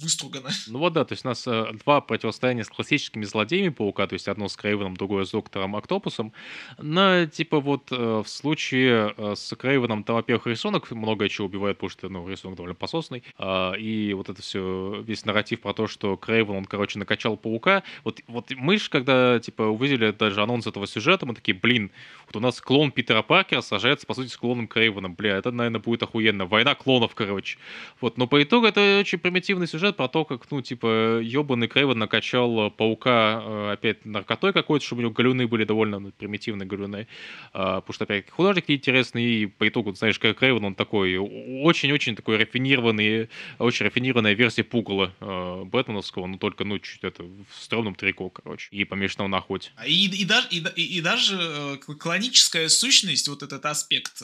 выстругано. 0.00 0.50
Ну 0.68 0.78
вот 0.78 0.92
да, 0.92 1.04
то 1.04 1.12
есть 1.12 1.24
у 1.24 1.28
нас 1.28 1.46
э, 1.46 1.72
два 1.84 2.00
противостояния 2.00 2.64
с 2.64 2.68
классическими 2.68 3.24
злодеями 3.24 3.70
Паука, 3.70 4.06
то 4.06 4.14
есть 4.14 4.28
одно 4.28 4.48
с 4.48 4.56
Крейвеном, 4.56 4.96
другое 4.96 5.24
с 5.24 5.30
Доктором 5.30 5.76
Октопусом. 5.76 6.32
Но 6.78 7.26
типа 7.26 7.60
вот 7.60 7.90
э, 7.90 8.22
в 8.24 8.28
случае 8.28 9.14
э, 9.16 9.34
с 9.36 9.54
Крейвеном 9.54 10.04
там, 10.04 10.16
во-первых, 10.16 10.46
рисунок 10.46 10.90
много 10.90 11.28
чего 11.28 11.46
убивает, 11.46 11.76
потому 11.76 11.90
что 11.90 12.08
ну, 12.08 12.28
рисунок 12.28 12.56
довольно 12.56 12.74
пососный. 12.74 13.22
Э, 13.38 13.76
и 13.76 14.14
вот 14.14 14.28
это 14.28 14.40
все, 14.40 15.02
весь 15.02 15.24
нарратив 15.24 15.60
про 15.60 15.74
то, 15.74 15.86
что 15.86 16.16
Крейвен, 16.16 16.56
он, 16.56 16.64
короче, 16.64 16.98
накачал 16.98 17.36
Паука. 17.36 17.82
Вот, 18.04 18.20
вот 18.28 18.50
мы 18.56 18.78
же, 18.78 18.88
когда 18.88 19.38
типа 19.40 19.62
увидели 19.62 20.10
даже 20.12 20.42
анонс 20.42 20.66
этого 20.66 20.86
сюжета, 20.86 21.26
мы 21.26 21.34
такие, 21.34 21.54
блин, 21.54 21.90
вот 22.26 22.36
у 22.36 22.40
нас 22.40 22.60
клон 22.60 22.92
Питера 22.92 23.22
Паркера 23.22 23.60
сажается, 23.60 24.06
по 24.06 24.14
сути, 24.14 24.28
с 24.28 24.36
клоном 24.36 24.68
Крейвена. 24.68 25.10
Бля, 25.10 25.36
это, 25.36 25.50
наверное, 25.50 25.80
будет 25.80 26.02
охуенно. 26.02 26.46
Война 26.46 26.74
клонов, 26.74 27.14
короче. 27.14 27.58
Вот, 28.00 28.16
но 28.16 28.26
по 28.26 28.42
итогу 28.42 28.66
это 28.66 28.98
очень 29.00 29.18
примитивный 29.18 29.66
сюжет 29.66 29.81
про 29.90 30.06
то, 30.06 30.24
как, 30.24 30.48
ну, 30.50 30.62
типа, 30.62 31.18
ебаный 31.20 31.66
Крейвен 31.66 31.98
накачал 31.98 32.68
э, 32.68 32.70
паука 32.70 33.42
э, 33.42 33.72
опять 33.72 34.04
наркотой 34.04 34.52
какой-то, 34.52 34.86
чтобы 34.86 35.00
у 35.00 35.02
него 35.02 35.12
галюны 35.12 35.48
были 35.48 35.64
довольно 35.64 35.98
ну, 35.98 36.12
примитивные 36.12 36.66
галюны. 36.68 37.08
А, 37.52 37.80
потому 37.80 37.94
что, 37.94 38.04
опять, 38.04 38.30
художник 38.30 38.70
интересный, 38.70 39.24
и 39.24 39.46
по 39.46 39.68
итогу, 39.68 39.92
знаешь, 39.94 40.18
Крейвен, 40.18 40.64
он 40.64 40.74
такой 40.76 41.16
очень-очень 41.16 42.14
такой 42.14 42.36
рафинированный, 42.36 43.28
очень 43.58 43.86
рафинированная 43.86 44.34
версия 44.34 44.62
пугала 44.62 45.12
э, 45.18 45.64
Бэтменовского, 45.64 46.26
но 46.26 46.38
только, 46.38 46.64
ну, 46.64 46.78
чуть 46.78 47.02
это 47.02 47.24
в 47.24 47.62
стрёмном 47.62 47.96
трико, 47.96 48.30
короче, 48.30 48.68
и 48.70 48.84
помешанного 48.84 49.28
на 49.28 49.38
охоте. 49.38 49.70
А 49.76 49.86
и, 49.88 50.06
и, 50.06 50.24
даже, 50.24 50.46
и, 50.50 50.64
и, 50.76 50.98
и 50.98 51.00
даже 51.00 51.80
клоническая 51.98 52.68
сущность, 52.68 53.26
вот 53.28 53.42
этот 53.42 53.66
аспект, 53.66 54.22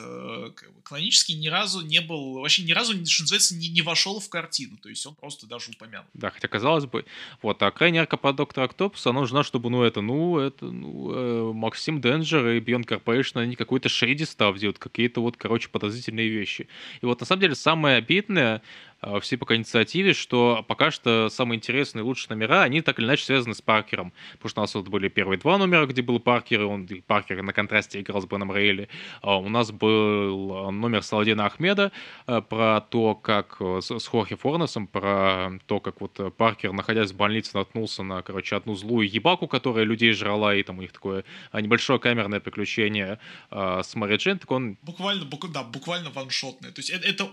клонический 0.84 1.34
ни 1.34 1.48
разу 1.48 1.80
не 1.80 2.00
был, 2.00 2.40
вообще 2.40 2.62
ни 2.62 2.72
разу, 2.72 2.92
что 3.06 3.22
называется, 3.22 3.56
не, 3.56 3.68
не 3.68 3.82
вошел 3.82 4.20
в 4.20 4.28
картину, 4.28 4.76
то 4.76 4.88
есть 4.88 5.04
он 5.06 5.14
просто 5.14 5.46
даже 5.48 5.70
упомянут. 5.70 6.06
Да, 6.14 6.30
хотя 6.30 6.48
казалось 6.48 6.86
бы, 6.86 7.04
вот, 7.42 7.62
а 7.62 7.70
крайне 7.70 7.98
ярко 7.98 8.16
под 8.16 8.36
доктора 8.36 8.64
Октопуса, 8.64 9.10
она 9.10 9.20
нужна, 9.20 9.42
чтобы, 9.42 9.70
ну, 9.70 9.82
это, 9.82 10.00
ну, 10.00 10.38
это, 10.38 10.66
ну, 10.66 11.12
э, 11.12 11.52
Максим 11.52 12.00
Денджер 12.00 12.46
и 12.48 12.60
Beyond 12.60 12.86
Corporation, 12.86 13.40
они 13.40 13.56
какой-то 13.56 13.88
шейди 13.88 14.24
став 14.24 14.56
делают, 14.58 14.78
какие-то 14.78 15.20
вот, 15.20 15.36
короче, 15.36 15.68
подозрительные 15.68 16.28
вещи. 16.28 16.68
И 17.00 17.06
вот, 17.06 17.20
на 17.20 17.26
самом 17.26 17.40
деле, 17.40 17.54
самое 17.54 17.96
обидное, 17.96 18.62
Э, 19.00 19.20
всей 19.20 19.36
пока 19.36 19.54
инициативе, 19.54 20.12
что 20.12 20.64
пока 20.66 20.90
что 20.90 21.28
самые 21.28 21.58
интересные, 21.58 22.02
лучшие 22.02 22.30
номера, 22.30 22.62
они 22.62 22.80
так 22.80 22.98
или 22.98 23.06
иначе 23.06 23.24
связаны 23.24 23.54
с 23.54 23.62
Паркером. 23.62 24.12
Потому 24.34 24.50
что 24.50 24.60
у 24.60 24.64
нас 24.64 24.74
вот 24.74 24.88
были 24.88 25.08
первые 25.08 25.38
два 25.38 25.58
номера, 25.58 25.86
где 25.86 26.02
был 26.02 26.18
Паркер, 26.18 26.62
и 26.62 26.64
он 26.64 26.84
и 26.86 27.00
Паркер 27.00 27.42
на 27.42 27.52
контрасте 27.52 28.00
играл 28.00 28.20
с 28.20 28.26
Беном 28.26 28.52
Рейли. 28.52 28.88
А 29.22 29.38
у 29.38 29.48
нас 29.48 29.70
был 29.70 30.70
номер 30.72 31.02
Саладина 31.02 31.46
Ахмеда 31.46 31.92
э, 32.26 32.42
про 32.42 32.80
то, 32.80 33.14
как 33.14 33.56
э, 33.60 33.80
с 33.80 34.06
Хорхе 34.06 34.36
Форнесом, 34.36 34.86
про 34.86 35.52
то, 35.66 35.80
как 35.80 36.00
вот 36.00 36.18
Паркер, 36.36 36.72
находясь 36.72 37.12
в 37.12 37.16
больнице, 37.16 37.56
наткнулся 37.56 38.02
на, 38.02 38.22
короче, 38.22 38.56
одну 38.56 38.74
злую 38.74 39.08
ебаку, 39.08 39.46
которая 39.46 39.84
людей 39.84 40.12
жрала, 40.12 40.54
и 40.54 40.62
там 40.62 40.78
у 40.78 40.82
них 40.82 40.92
такое 40.92 41.24
небольшое 41.52 41.98
камерное 41.98 42.40
приключение 42.40 43.18
с 43.50 43.94
Мэри 43.94 44.16
Джейн, 44.16 44.38
так 44.38 44.50
он... 44.50 44.76
Буквально, 44.82 45.24
бук, 45.24 45.50
да, 45.52 45.62
буквально 45.62 46.10
ваншотное. 46.10 46.70
То 46.72 46.80
есть 46.80 46.90
это, 46.90 47.06
это 47.06 47.24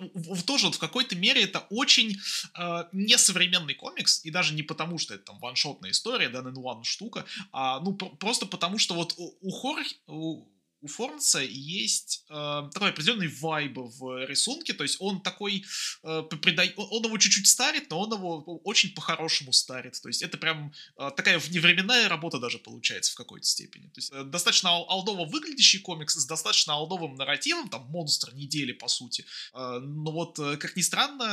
тоже 0.45 0.67
вот 0.67 0.75
в 0.75 0.79
какой-то 0.79 1.15
мере 1.15 1.43
это 1.43 1.54
очень 1.69 2.17
э, 2.57 2.83
несовременный 2.91 3.75
комикс, 3.75 4.23
и 4.25 4.31
даже 4.31 4.53
не 4.53 4.63
потому, 4.63 4.97
что 4.97 5.13
это 5.13 5.25
там 5.25 5.39
ваншотная 5.39 5.91
история, 5.91 6.29
да, 6.29 6.39
one 6.39 6.83
штука, 6.83 7.25
а 7.51 7.79
ну 7.79 7.93
просто 7.93 8.45
потому, 8.45 8.77
что 8.77 8.95
вот 8.95 9.13
у, 9.17 9.35
у 9.41 9.51
Хорх, 9.51 9.87
у, 10.07 10.45
у 10.85 10.87
Форнса 10.87 11.41
есть 11.41 12.25
э, 12.29 12.69
такой 12.71 12.89
определенный 12.91 13.27
вайб 13.27 13.75
в 13.75 14.25
рисунке, 14.25 14.73
то 14.73 14.83
есть 14.83 14.97
он 14.99 15.19
такой, 15.21 15.65
э, 16.03 16.23
придай, 16.41 16.73
он 16.77 17.03
его 17.03 17.17
чуть-чуть 17.17 17.47
старит, 17.47 17.89
но 17.89 18.01
он 18.01 18.13
его 18.13 18.61
очень 18.63 18.93
по-хорошему 18.93 19.51
старит, 19.51 19.99
то 19.99 20.09
есть 20.09 20.21
это 20.21 20.37
прям 20.37 20.71
э, 20.99 21.09
такая 21.17 21.39
вневременная 21.39 22.07
работа 22.07 22.37
даже 22.39 22.59
получается 22.59 23.13
в 23.13 23.15
какой-то 23.15 23.47
степени. 23.47 23.87
То 23.87 23.97
есть 23.97 24.11
э, 24.13 24.23
достаточно 24.23 24.69
алдово 24.69 25.25
выглядящий 25.25 25.79
комикс 25.79 26.13
с 26.13 26.25
достаточно 26.27 26.73
алдовым 26.73 27.15
нарративом, 27.15 27.69
там 27.69 27.87
монстр 27.87 28.35
недели 28.35 28.71
по 28.71 28.87
сути, 28.87 29.25
э, 29.55 29.79
но 29.79 30.11
вот, 30.11 30.37
э, 30.37 30.57
как 30.57 30.75
ни 30.75 30.83
странно, 30.83 31.23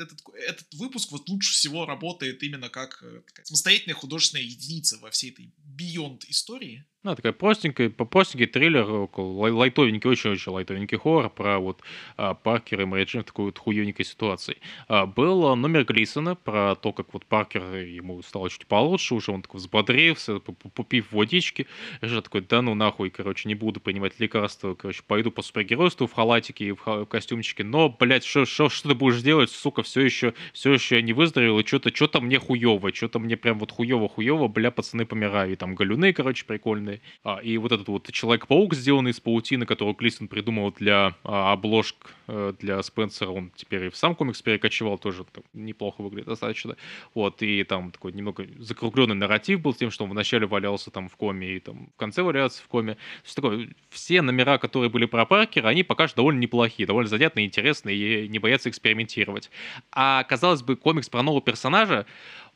этот, 0.00 0.20
этот 0.34 0.72
выпуск 0.74 1.10
вот 1.10 1.28
лучше 1.28 1.52
всего 1.52 1.84
работает 1.84 2.44
именно 2.44 2.68
как 2.68 3.02
э, 3.02 3.22
самостоятельная 3.42 3.96
художественная 3.96 4.44
единица 4.44 4.98
во 4.98 5.10
всей 5.10 5.32
этой 5.32 5.52
Beyond 5.76 6.26
истории. 6.28 6.86
Ну, 7.04 7.14
такая 7.14 7.32
простенькая, 7.34 7.90
простенький 7.90 8.46
триллер, 8.46 8.90
около 8.90 9.52
лайтовенький, 9.52 10.08
очень-очень 10.08 10.52
лайтовенький 10.52 10.96
хоррор 10.96 11.28
про 11.28 11.58
вот 11.58 11.82
а, 12.16 12.32
Паркера 12.32 12.84
и 12.84 12.86
Мэри 12.86 13.04
Джейн 13.04 13.24
в 13.24 13.26
такой 13.26 13.44
вот 13.44 13.58
хуёненькой 13.58 14.06
ситуации. 14.06 14.56
А, 14.88 15.04
был 15.04 15.54
номер 15.54 15.84
Глисона 15.84 16.34
про 16.34 16.74
то, 16.76 16.94
как 16.94 17.12
вот 17.12 17.26
Паркер 17.26 17.76
ему 17.76 18.22
стало 18.22 18.48
чуть 18.48 18.66
получше, 18.66 19.14
уже 19.16 19.32
он 19.32 19.42
такой 19.42 19.58
взбодрился, 19.58 20.38
попив 20.38 21.12
водички, 21.12 21.66
решил 22.00 22.22
такой, 22.22 22.40
да 22.40 22.62
ну 22.62 22.74
нахуй, 22.74 23.10
короче, 23.10 23.50
не 23.50 23.54
буду 23.54 23.80
принимать 23.80 24.18
лекарства, 24.18 24.72
короче, 24.74 25.02
пойду 25.06 25.30
по 25.30 25.42
супергеройству 25.42 26.06
в 26.06 26.12
халатике 26.14 26.68
и 26.68 26.72
в 26.72 27.04
костюмчике, 27.04 27.64
но, 27.64 27.90
блядь, 27.90 28.24
что, 28.24 28.46
ты 28.46 28.94
будешь 28.94 29.20
делать, 29.20 29.50
сука, 29.50 29.82
все 29.82 30.00
еще, 30.00 30.32
все 30.54 30.72
еще 30.72 30.96
я 30.96 31.02
не 31.02 31.12
выздоровел, 31.12 31.58
и 31.58 31.66
что-то, 31.66 31.94
что-то 31.94 32.22
мне 32.22 32.38
хуёво, 32.38 32.94
что-то 32.94 33.18
мне 33.18 33.36
прям 33.36 33.58
вот 33.58 33.72
хуёво-хуёво, 33.72 34.48
бля, 34.48 34.70
пацаны 34.70 35.04
помирают, 35.04 35.52
и 35.52 35.56
там 35.56 35.74
галюны, 35.74 36.14
короче, 36.14 36.46
прикольные, 36.46 36.93
стороны. 36.94 37.00
А, 37.22 37.38
и 37.38 37.56
вот 37.58 37.72
этот 37.72 37.88
вот 37.88 38.10
Человек-паук, 38.10 38.74
сделанный 38.74 39.10
из 39.10 39.20
паутины, 39.20 39.66
которого 39.66 39.94
Клистон 39.94 40.28
придумал 40.28 40.72
для 40.72 41.14
а, 41.24 41.52
обложек 41.52 42.14
э, 42.26 42.54
для 42.58 42.82
Спенсера, 42.82 43.30
он 43.30 43.50
теперь 43.54 43.84
и 43.84 43.88
в 43.90 43.96
сам 43.96 44.14
комикс 44.14 44.42
перекочевал, 44.42 44.98
тоже 44.98 45.24
так, 45.24 45.44
неплохо 45.52 46.02
выглядит 46.02 46.28
достаточно. 46.28 46.76
Вот, 47.14 47.42
и 47.42 47.64
там 47.64 47.90
такой 47.90 48.12
немного 48.12 48.46
закругленный 48.58 49.14
нарратив 49.14 49.60
был 49.60 49.74
тем, 49.74 49.90
что 49.90 50.04
он 50.04 50.10
вначале 50.10 50.46
валялся 50.46 50.90
там 50.90 51.08
в 51.08 51.16
коме 51.16 51.56
и 51.56 51.60
там 51.60 51.88
в 51.94 51.98
конце 51.98 52.22
валяется 52.22 52.62
в 52.62 52.68
коме. 52.68 52.94
То 52.94 53.00
есть 53.24 53.36
такое, 53.36 53.68
все 53.90 54.22
номера, 54.22 54.58
которые 54.58 54.90
были 54.90 55.06
про 55.06 55.26
Паркера, 55.26 55.68
они 55.68 55.82
пока 55.82 56.08
что 56.08 56.16
довольно 56.16 56.40
неплохие, 56.40 56.86
довольно 56.86 57.08
занятные, 57.08 57.46
интересные 57.46 57.96
и 58.24 58.28
не 58.28 58.38
боятся 58.38 58.68
экспериментировать. 58.68 59.50
А, 59.92 60.24
казалось 60.24 60.62
бы, 60.62 60.76
комикс 60.76 61.08
про 61.08 61.22
нового 61.22 61.42
персонажа, 61.42 62.06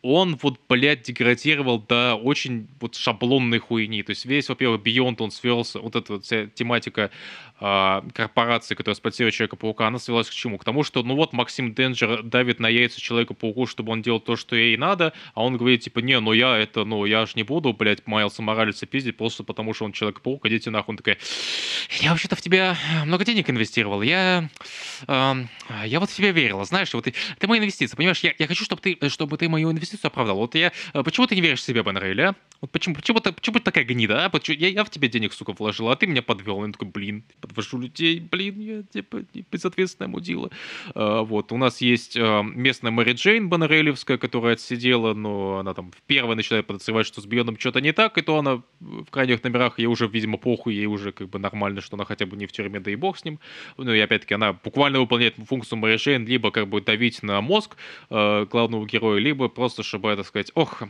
он 0.02 0.38
вот, 0.42 0.60
блядь, 0.68 1.02
деградировал 1.02 1.80
до 1.80 2.14
очень 2.14 2.68
вот 2.80 2.94
шаблонной 2.94 3.58
хуйни. 3.58 4.02
То 4.02 4.10
есть 4.10 4.24
весь, 4.24 4.48
во-первых, 4.48 4.82
Beyond, 4.82 5.16
он 5.18 5.30
свелся, 5.30 5.80
вот 5.80 5.96
эта 5.96 6.14
вот 6.14 6.24
вся 6.24 6.46
тематика 6.46 7.10
э, 7.60 8.02
корпорации, 8.14 8.74
которая 8.76 8.94
спонсирует 8.94 9.34
Человека-паука, 9.34 9.88
она 9.88 9.98
свелась 9.98 10.28
к 10.28 10.32
чему? 10.32 10.58
К 10.58 10.64
тому, 10.64 10.84
что, 10.84 11.02
ну 11.02 11.16
вот, 11.16 11.32
Максим 11.32 11.74
Денджер 11.74 12.22
давит 12.22 12.60
на 12.60 12.68
яйца 12.68 13.00
Человека-пауку, 13.00 13.66
чтобы 13.66 13.92
он 13.92 14.02
делал 14.02 14.20
то, 14.20 14.36
что 14.36 14.54
ей 14.54 14.76
надо, 14.76 15.12
а 15.34 15.44
он 15.44 15.56
говорит, 15.56 15.82
типа, 15.82 15.98
не, 15.98 16.18
ну 16.20 16.32
я 16.32 16.56
это, 16.56 16.84
ну 16.84 17.04
я 17.04 17.26
ж 17.26 17.34
не 17.34 17.42
буду, 17.42 17.72
блядь, 17.72 18.06
Майлса 18.06 18.40
Моралеса 18.40 18.86
пиздить 18.86 19.16
просто 19.16 19.42
потому, 19.42 19.74
что 19.74 19.84
он 19.84 19.92
Человек-паук, 19.92 20.46
идите 20.46 20.70
нахуй. 20.70 20.92
Он 20.92 20.96
такая, 20.96 21.18
я 22.00 22.10
вообще-то 22.10 22.36
в 22.36 22.40
тебя 22.40 22.78
много 23.04 23.24
денег 23.24 23.50
инвестировал, 23.50 24.02
я, 24.02 24.48
э, 25.08 25.34
я 25.86 26.00
вот 26.00 26.08
в 26.08 26.14
тебя 26.14 26.30
верила, 26.30 26.64
знаешь, 26.64 26.94
вот 26.94 27.04
ты, 27.04 27.14
ты 27.38 27.46
мои 27.48 27.58
инвестиции, 27.58 27.96
понимаешь, 27.96 28.20
я, 28.20 28.32
я 28.38 28.46
хочу, 28.46 28.64
чтобы 28.64 28.80
ты, 28.80 28.96
чтобы 29.08 29.36
ты 29.36 29.48
мою 29.48 29.72
инвестицию 29.72 29.87
инвестицию 29.88 30.08
оправдал. 30.08 30.36
Вот 30.36 30.54
я... 30.54 30.72
Э, 30.94 31.02
почему 31.02 31.26
ты 31.26 31.34
не 31.34 31.40
веришь 31.40 31.60
в 31.60 31.62
себя, 31.62 31.82
Бен 31.82 31.98
Рейли, 31.98 32.22
а? 32.22 32.34
Вот 32.60 32.72
почему, 32.72 32.96
почему, 32.96 33.20
ты, 33.20 33.32
почему 33.32 33.58
ты 33.58 33.64
такая 33.64 33.84
гнида, 33.84 34.24
а? 34.24 34.30
Почему, 34.30 34.56
я, 34.58 34.68
я 34.68 34.84
в 34.84 34.90
тебе 34.90 35.08
денег, 35.08 35.32
сука, 35.32 35.52
вложил, 35.52 35.90
а 35.90 35.96
ты 35.96 36.06
меня 36.06 36.22
подвел. 36.22 36.64
Я 36.64 36.72
такой, 36.72 36.88
блин, 36.88 37.22
подвожу 37.40 37.78
людей, 37.78 38.18
блин, 38.18 38.60
я 38.60 38.82
типа 38.82 39.24
безответственная 39.52 40.08
мудила. 40.08 40.50
А, 40.94 41.22
вот, 41.22 41.52
у 41.52 41.56
нас 41.56 41.80
есть 41.80 42.16
а, 42.16 42.42
местная 42.42 42.90
Мэри 42.90 43.12
Джейн 43.12 43.48
Баннерелевская, 43.48 44.18
которая 44.18 44.54
отсидела, 44.54 45.14
но 45.14 45.58
она 45.58 45.72
там 45.74 45.92
в 45.92 46.02
первой 46.02 46.34
начинает 46.34 46.66
подозревать, 46.66 47.06
что 47.06 47.20
с 47.20 47.26
Бьоном 47.26 47.58
что-то 47.58 47.80
не 47.80 47.92
так, 47.92 48.18
и 48.18 48.22
то 48.22 48.38
она 48.38 48.62
в 48.80 49.10
крайних 49.10 49.44
номерах, 49.44 49.78
ей 49.78 49.86
уже, 49.86 50.08
видимо, 50.08 50.36
похуй, 50.36 50.74
ей 50.74 50.86
уже 50.86 51.12
как 51.12 51.28
бы 51.28 51.38
нормально, 51.38 51.80
что 51.80 51.96
она 51.96 52.04
хотя 52.04 52.26
бы 52.26 52.36
не 52.36 52.46
в 52.46 52.52
тюрьме, 52.52 52.80
да 52.80 52.90
и 52.90 52.96
бог 52.96 53.18
с 53.18 53.24
ним. 53.24 53.38
Ну 53.76 53.92
и 53.92 54.00
опять-таки 54.00 54.34
она 54.34 54.52
буквально 54.52 54.98
выполняет 54.98 55.36
функцию 55.36 55.78
Мэри 55.78 55.96
Джейн, 55.96 56.26
либо 56.26 56.50
как 56.50 56.66
бы 56.66 56.80
давить 56.80 57.22
на 57.22 57.40
мозг 57.40 57.76
э, 58.10 58.46
главного 58.50 58.84
героя, 58.84 59.20
либо 59.20 59.48
просто, 59.48 59.77
чтобы, 59.82 60.14
так 60.16 60.26
сказать, 60.26 60.50
ох, 60.54 60.82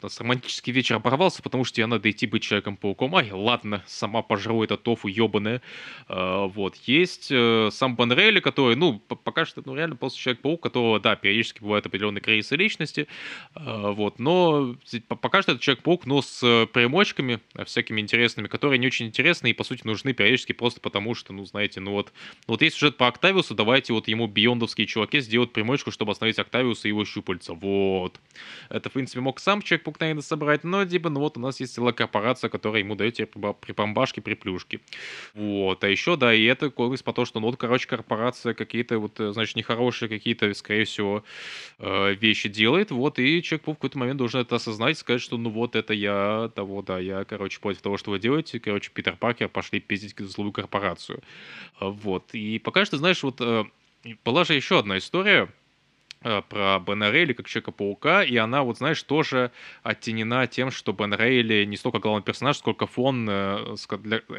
у 0.00 0.06
нас 0.06 0.18
романтический 0.20 0.72
вечер 0.72 0.96
оборвался, 0.96 1.42
потому 1.42 1.64
что 1.64 1.76
тебе 1.76 1.86
надо 1.86 2.10
идти 2.10 2.26
быть 2.26 2.42
Человеком-пауком. 2.42 3.16
Ай, 3.16 3.30
ладно, 3.30 3.82
сама 3.86 4.22
пожру 4.22 4.62
это 4.62 4.76
тофу 4.76 5.08
ебаное. 5.08 5.62
А, 6.08 6.46
вот, 6.46 6.76
есть 6.84 7.28
э, 7.30 7.68
сам 7.72 7.96
Банрелли, 7.96 8.40
который, 8.40 8.76
ну, 8.76 8.98
пока 8.98 9.44
что, 9.44 9.62
ну, 9.64 9.74
реально 9.74 9.96
просто 9.96 10.18
Человек-паук, 10.18 10.62
которого, 10.62 11.00
да, 11.00 11.16
периодически 11.16 11.60
бывают 11.60 11.86
определенные 11.86 12.20
кризисы 12.20 12.56
личности, 12.56 13.08
а, 13.54 13.92
вот, 13.92 14.18
но 14.18 14.76
пока 15.08 15.42
что 15.42 15.52
это 15.52 15.60
Человек-паук, 15.60 16.06
но 16.06 16.22
с 16.22 16.66
примочками 16.72 17.40
всякими 17.64 18.00
интересными, 18.00 18.48
которые 18.48 18.78
не 18.78 18.86
очень 18.86 19.06
интересны 19.06 19.50
и, 19.50 19.52
по 19.52 19.64
сути, 19.64 19.82
нужны 19.84 20.12
периодически 20.12 20.52
просто 20.52 20.80
потому, 20.80 21.14
что, 21.14 21.32
ну, 21.32 21.44
знаете, 21.44 21.80
ну 21.80 21.92
вот, 21.92 22.12
ну, 22.46 22.54
вот 22.54 22.62
есть 22.62 22.76
сюжет 22.76 22.96
по 22.96 23.06
Октавиусу, 23.06 23.54
давайте 23.54 23.92
вот 23.92 24.08
ему 24.08 24.26
биондовские 24.26 24.86
чуваки 24.86 25.20
сделают 25.20 25.52
примочку, 25.52 25.90
чтобы 25.90 26.12
остановить 26.12 26.38
Октавиуса 26.38 26.88
и 26.88 26.90
его 26.90 27.04
щупальца. 27.04 27.54
Вот. 27.54 28.20
Это, 28.68 28.88
в 28.90 28.92
принципе, 28.92 29.20
мог 29.20 29.40
сам 29.48 29.62
человек 29.62 29.84
паук 29.84 29.98
наверное, 29.98 30.20
собрать, 30.20 30.62
но 30.62 30.84
типа, 30.84 31.08
ну 31.08 31.20
вот 31.20 31.38
у 31.38 31.40
нас 31.40 31.58
есть 31.58 31.72
целая 31.72 31.94
корпорация, 31.94 32.50
которая 32.50 32.82
ему 32.82 32.94
дает 32.96 33.14
тебе 33.14 33.26
припамбашки, 33.26 34.20
приплюшки. 34.20 34.80
Вот, 35.32 35.82
а 35.82 35.88
еще, 35.88 36.16
да, 36.16 36.34
и 36.34 36.44
это 36.44 36.68
комикс 36.68 37.02
по 37.02 37.14
то, 37.14 37.24
что, 37.24 37.40
ну 37.40 37.46
вот, 37.46 37.56
короче, 37.56 37.88
корпорация 37.88 38.52
какие-то 38.52 38.98
вот, 38.98 39.18
э, 39.20 39.32
значит, 39.32 39.56
нехорошие 39.56 40.10
какие-то, 40.10 40.52
скорее 40.52 40.84
всего, 40.84 41.24
э, 41.78 42.14
вещи 42.20 42.50
делает, 42.50 42.90
вот, 42.90 43.18
и 43.18 43.42
человек 43.42 43.66
в 43.66 43.72
какой-то 43.72 43.96
момент 43.96 44.18
должен 44.18 44.42
это 44.42 44.56
осознать 44.56 44.98
сказать, 44.98 45.22
что, 45.22 45.38
ну 45.38 45.48
вот, 45.48 45.76
это 45.76 45.94
я 45.94 46.50
того, 46.54 46.82
да, 46.82 46.98
я, 46.98 47.24
короче, 47.24 47.58
против 47.58 47.80
того, 47.80 47.96
что 47.96 48.10
вы 48.10 48.18
делаете, 48.18 48.60
короче, 48.60 48.90
Питер 48.92 49.16
Паркер, 49.16 49.48
пошли 49.48 49.80
пиздить 49.80 50.14
злую 50.18 50.52
корпорацию. 50.52 51.22
Вот, 51.80 52.34
и 52.34 52.58
пока 52.58 52.84
что, 52.84 52.98
знаешь, 52.98 53.22
вот 53.22 53.40
э, 53.40 53.64
была 54.26 54.44
же 54.44 54.52
еще 54.52 54.78
одна 54.78 54.98
история, 54.98 55.48
про 56.20 56.80
Бен 56.80 57.02
Рейли 57.02 57.32
как 57.32 57.46
Человека-паука, 57.46 58.24
и 58.24 58.36
она, 58.36 58.62
вот 58.62 58.78
знаешь, 58.78 59.02
тоже 59.02 59.52
оттенена 59.82 60.46
тем, 60.46 60.70
что 60.70 60.92
Бен 60.92 61.14
Рейли 61.14 61.64
не 61.64 61.76
столько 61.76 61.98
главный 61.98 62.22
персонаж, 62.22 62.56
сколько 62.56 62.86
фон, 62.86 63.28
э, 63.28 63.76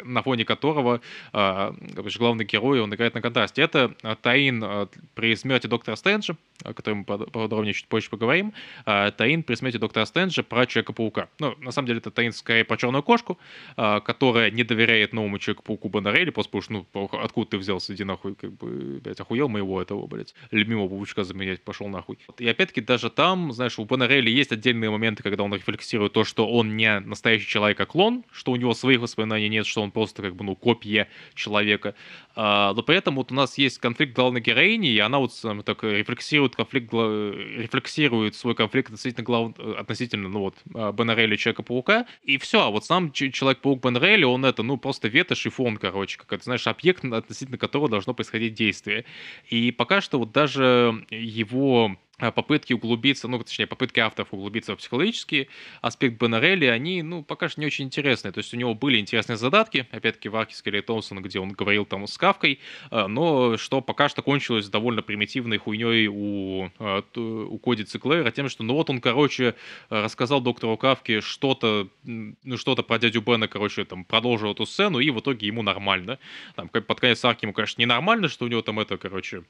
на 0.03 0.21
фоне 0.21 0.45
которого 0.45 1.01
э, 1.33 1.71
главный 2.17 2.45
герой, 2.45 2.81
он 2.81 2.93
играет 2.93 3.15
на 3.15 3.21
контрасте. 3.21 3.61
Это 3.61 3.95
э, 4.03 4.15
Таин 4.21 4.63
э, 4.63 4.87
при 5.15 5.35
смерти 5.35 5.67
Доктора 5.67 5.95
Стрэнджа, 5.95 6.35
о 6.63 6.73
котором 6.73 6.99
мы 6.99 7.03
подробнее 7.05 7.73
чуть 7.73 7.87
позже 7.87 8.09
поговорим, 8.09 8.53
э, 8.85 9.11
Таин 9.17 9.43
при 9.43 9.55
смерти 9.55 9.77
Доктора 9.77 10.05
Стрэнджа 10.05 10.43
про 10.43 10.65
Человека-паука. 10.65 11.29
Ну, 11.39 11.55
на 11.59 11.71
самом 11.71 11.87
деле, 11.87 11.99
это 11.99 12.11
Таин 12.11 12.33
скорее 12.33 12.65
про 12.65 12.77
Черную 12.77 13.03
Кошку, 13.03 13.39
э, 13.77 14.01
которая 14.01 14.51
не 14.51 14.63
доверяет 14.63 15.13
новому 15.13 15.39
Человеку-пауку 15.39 15.89
Бен 15.89 16.07
Рейли, 16.07 16.29
просто 16.31 16.51
потому 16.51 16.83
что, 16.83 16.85
ну, 16.93 17.09
откуда 17.19 17.51
ты 17.51 17.57
взялся, 17.57 17.93
иди 17.93 18.03
нахуй, 18.03 18.35
как 18.35 18.51
бы, 18.51 18.99
блядь, 19.01 19.19
охуел 19.19 19.47
моего 19.47 19.81
этого, 19.81 20.05
блядь, 20.07 20.35
любимого 20.51 20.89
паучка 20.89 21.23
заменять 21.23 21.61
пошел 21.69 21.87
нахуй. 21.87 22.17
И 22.39 22.49
опять-таки 22.49 22.81
даже 22.81 23.11
там, 23.11 23.51
знаешь, 23.51 23.77
у 23.77 23.85
Бонарелли 23.85 24.31
есть 24.31 24.51
отдельные 24.51 24.89
моменты, 24.89 25.21
когда 25.21 25.43
он 25.43 25.53
рефлексирует 25.53 26.13
то, 26.13 26.23
что 26.23 26.49
он 26.49 26.75
не 26.75 26.99
настоящий 27.01 27.47
человек, 27.47 27.79
а 27.79 27.85
клон, 27.85 28.23
что 28.31 28.53
у 28.53 28.55
него 28.55 28.73
своих 28.73 29.01
воспоминаний 29.01 29.49
нет, 29.49 29.67
что 29.67 29.83
он 29.83 29.91
просто 29.91 30.23
как 30.23 30.35
бы, 30.35 30.43
ну, 30.43 30.55
копия 30.55 31.07
человека. 31.35 31.93
А, 32.35 32.73
но 32.73 32.81
при 32.81 32.95
этом 32.95 33.17
вот 33.17 33.31
у 33.31 33.35
нас 33.35 33.59
есть 33.59 33.77
конфликт 33.77 34.15
главной 34.15 34.41
героини, 34.41 34.89
и 34.89 34.97
она 34.97 35.19
вот 35.19 35.31
так 35.63 35.83
рефлексирует 35.83 36.55
конфликт, 36.55 36.91
рефлексирует 36.91 38.33
свой 38.33 38.55
конфликт 38.55 38.87
относительно, 38.89 39.23
глав... 39.23 39.59
относительно 39.77 40.27
ну 40.27 40.39
вот, 40.39 40.55
а, 40.73 40.91
Бонарелли 40.91 41.35
Человека-паука, 41.35 42.07
и 42.23 42.39
все, 42.39 42.63
а 42.63 42.69
вот 42.71 42.83
сам 42.85 43.11
Человек-паук 43.11 43.81
Бонарелли, 43.81 44.23
он 44.23 44.43
это, 44.43 44.63
ну, 44.63 44.77
просто 44.77 45.07
ветошь 45.07 45.45
и 45.45 45.49
фон, 45.49 45.77
короче, 45.77 46.17
как 46.17 46.33
это, 46.33 46.45
знаешь, 46.45 46.65
объект, 46.65 47.05
относительно 47.05 47.59
которого 47.59 47.89
должно 47.89 48.15
происходить 48.15 48.55
действие. 48.55 49.05
И 49.49 49.71
пока 49.71 50.01
что 50.01 50.17
вот 50.17 50.31
даже 50.31 51.05
его 51.11 51.58
его 51.59 51.97
а, 52.19 52.31
попытки 52.31 52.73
углубиться, 52.73 53.27
ну, 53.29 53.39
точнее, 53.39 53.65
попытки 53.65 54.01
авторов 54.01 54.33
углубиться 54.33 54.73
в 54.73 54.77
психологический 54.77 55.47
аспект 55.81 56.19
Беннерелли, 56.19 56.65
они, 56.65 57.01
ну, 57.01 57.23
пока 57.23 57.47
что 57.47 57.61
не 57.61 57.67
очень 57.67 57.85
интересные. 57.85 58.33
То 58.33 58.39
есть 58.39 58.53
у 58.53 58.57
него 58.57 58.73
были 58.73 58.99
интересные 58.99 59.37
задатки, 59.37 59.87
опять-таки, 59.91 60.27
в 60.27 60.35
арке 60.35 60.55
Скелли 60.55 60.81
Томпсона, 60.81 61.21
где 61.21 61.39
он 61.39 61.51
говорил 61.51 61.85
там 61.85 62.05
с 62.07 62.17
Кавкой, 62.17 62.59
а, 62.91 63.07
но 63.07 63.57
что 63.57 63.79
пока 63.79 64.09
что 64.09 64.21
кончилось 64.21 64.67
довольно 64.67 65.01
примитивной 65.01 65.57
хуйней 65.57 66.07
у, 66.07 66.69
а, 66.77 67.03
у 67.15 67.57
Коди 67.57 67.85
Циклера, 67.85 68.31
тем, 68.31 68.49
что, 68.49 68.63
ну, 68.63 68.73
вот 68.73 68.89
он, 68.89 68.99
короче, 68.99 69.55
рассказал 69.89 70.41
доктору 70.41 70.75
Кавке 70.75 71.21
что-то, 71.21 71.87
ну, 72.03 72.57
что-то 72.57 72.83
про 72.83 72.99
дядю 72.99 73.21
Бена, 73.21 73.47
короче, 73.47 73.85
там, 73.85 74.03
продолжил 74.03 74.51
эту 74.51 74.65
сцену, 74.65 74.99
и 74.99 75.09
в 75.09 75.19
итоге 75.21 75.47
ему 75.47 75.61
нормально. 75.61 76.19
Там, 76.55 76.67
под 76.67 76.99
конец 76.99 77.23
арки 77.23 77.45
ему, 77.45 77.53
конечно, 77.53 77.81
ненормально, 77.81 78.27
что 78.27 78.43
у 78.43 78.49
него 78.49 78.61
там 78.61 78.79
это, 78.79 78.97
короче, 78.97 79.43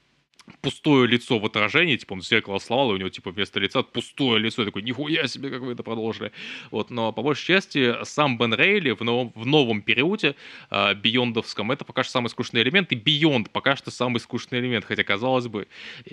пустое 0.60 1.06
лицо 1.06 1.38
в 1.38 1.46
отражении, 1.46 1.96
типа 1.96 2.14
он 2.14 2.22
зеркало 2.22 2.58
сломал, 2.58 2.92
и 2.92 2.94
у 2.94 2.96
него 2.96 3.08
типа 3.08 3.30
вместо 3.30 3.60
лица 3.60 3.82
пустое 3.82 4.38
лицо, 4.38 4.62
я 4.62 4.66
такой, 4.66 4.82
нихуя 4.82 5.26
себе, 5.26 5.50
как 5.50 5.62
вы 5.62 5.72
это 5.72 5.82
продолжили. 5.82 6.32
Вот, 6.70 6.90
но 6.90 7.12
по 7.12 7.22
большей 7.22 7.46
части 7.46 7.94
сам 8.04 8.38
Бен 8.38 8.54
Рейли 8.54 8.90
в 8.90 9.02
новом, 9.02 9.32
в 9.34 9.46
новом 9.46 9.82
периоде, 9.82 10.34
э, 10.70 10.94
биондовском, 10.94 11.70
это 11.70 11.84
пока 11.84 12.02
что 12.02 12.12
самый 12.12 12.28
скучный 12.28 12.62
элемент, 12.62 12.92
и 12.92 12.94
бионд 12.94 13.50
пока 13.50 13.76
что 13.76 13.90
самый 13.90 14.20
скучный 14.20 14.60
элемент, 14.60 14.84
хотя 14.84 15.04
казалось 15.04 15.48
бы... 15.48 15.68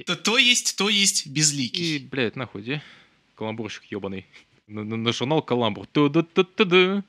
То, 0.05 0.15
то 0.15 0.37
есть, 0.37 0.77
то 0.77 0.89
есть 0.89 1.27
безликий. 1.27 1.97
И, 1.97 1.99
блядь, 1.99 2.35
нахуй, 2.35 2.61
где? 2.61 2.81
Каламбурщик 3.35 3.83
ебаный. 3.85 4.25
На, 4.67 4.83
на, 4.83 4.97
на 4.97 5.13
журнал 5.13 5.41
Каламбур. 5.41 5.85
Ту-ду-ту-ту-ду. 5.87 7.03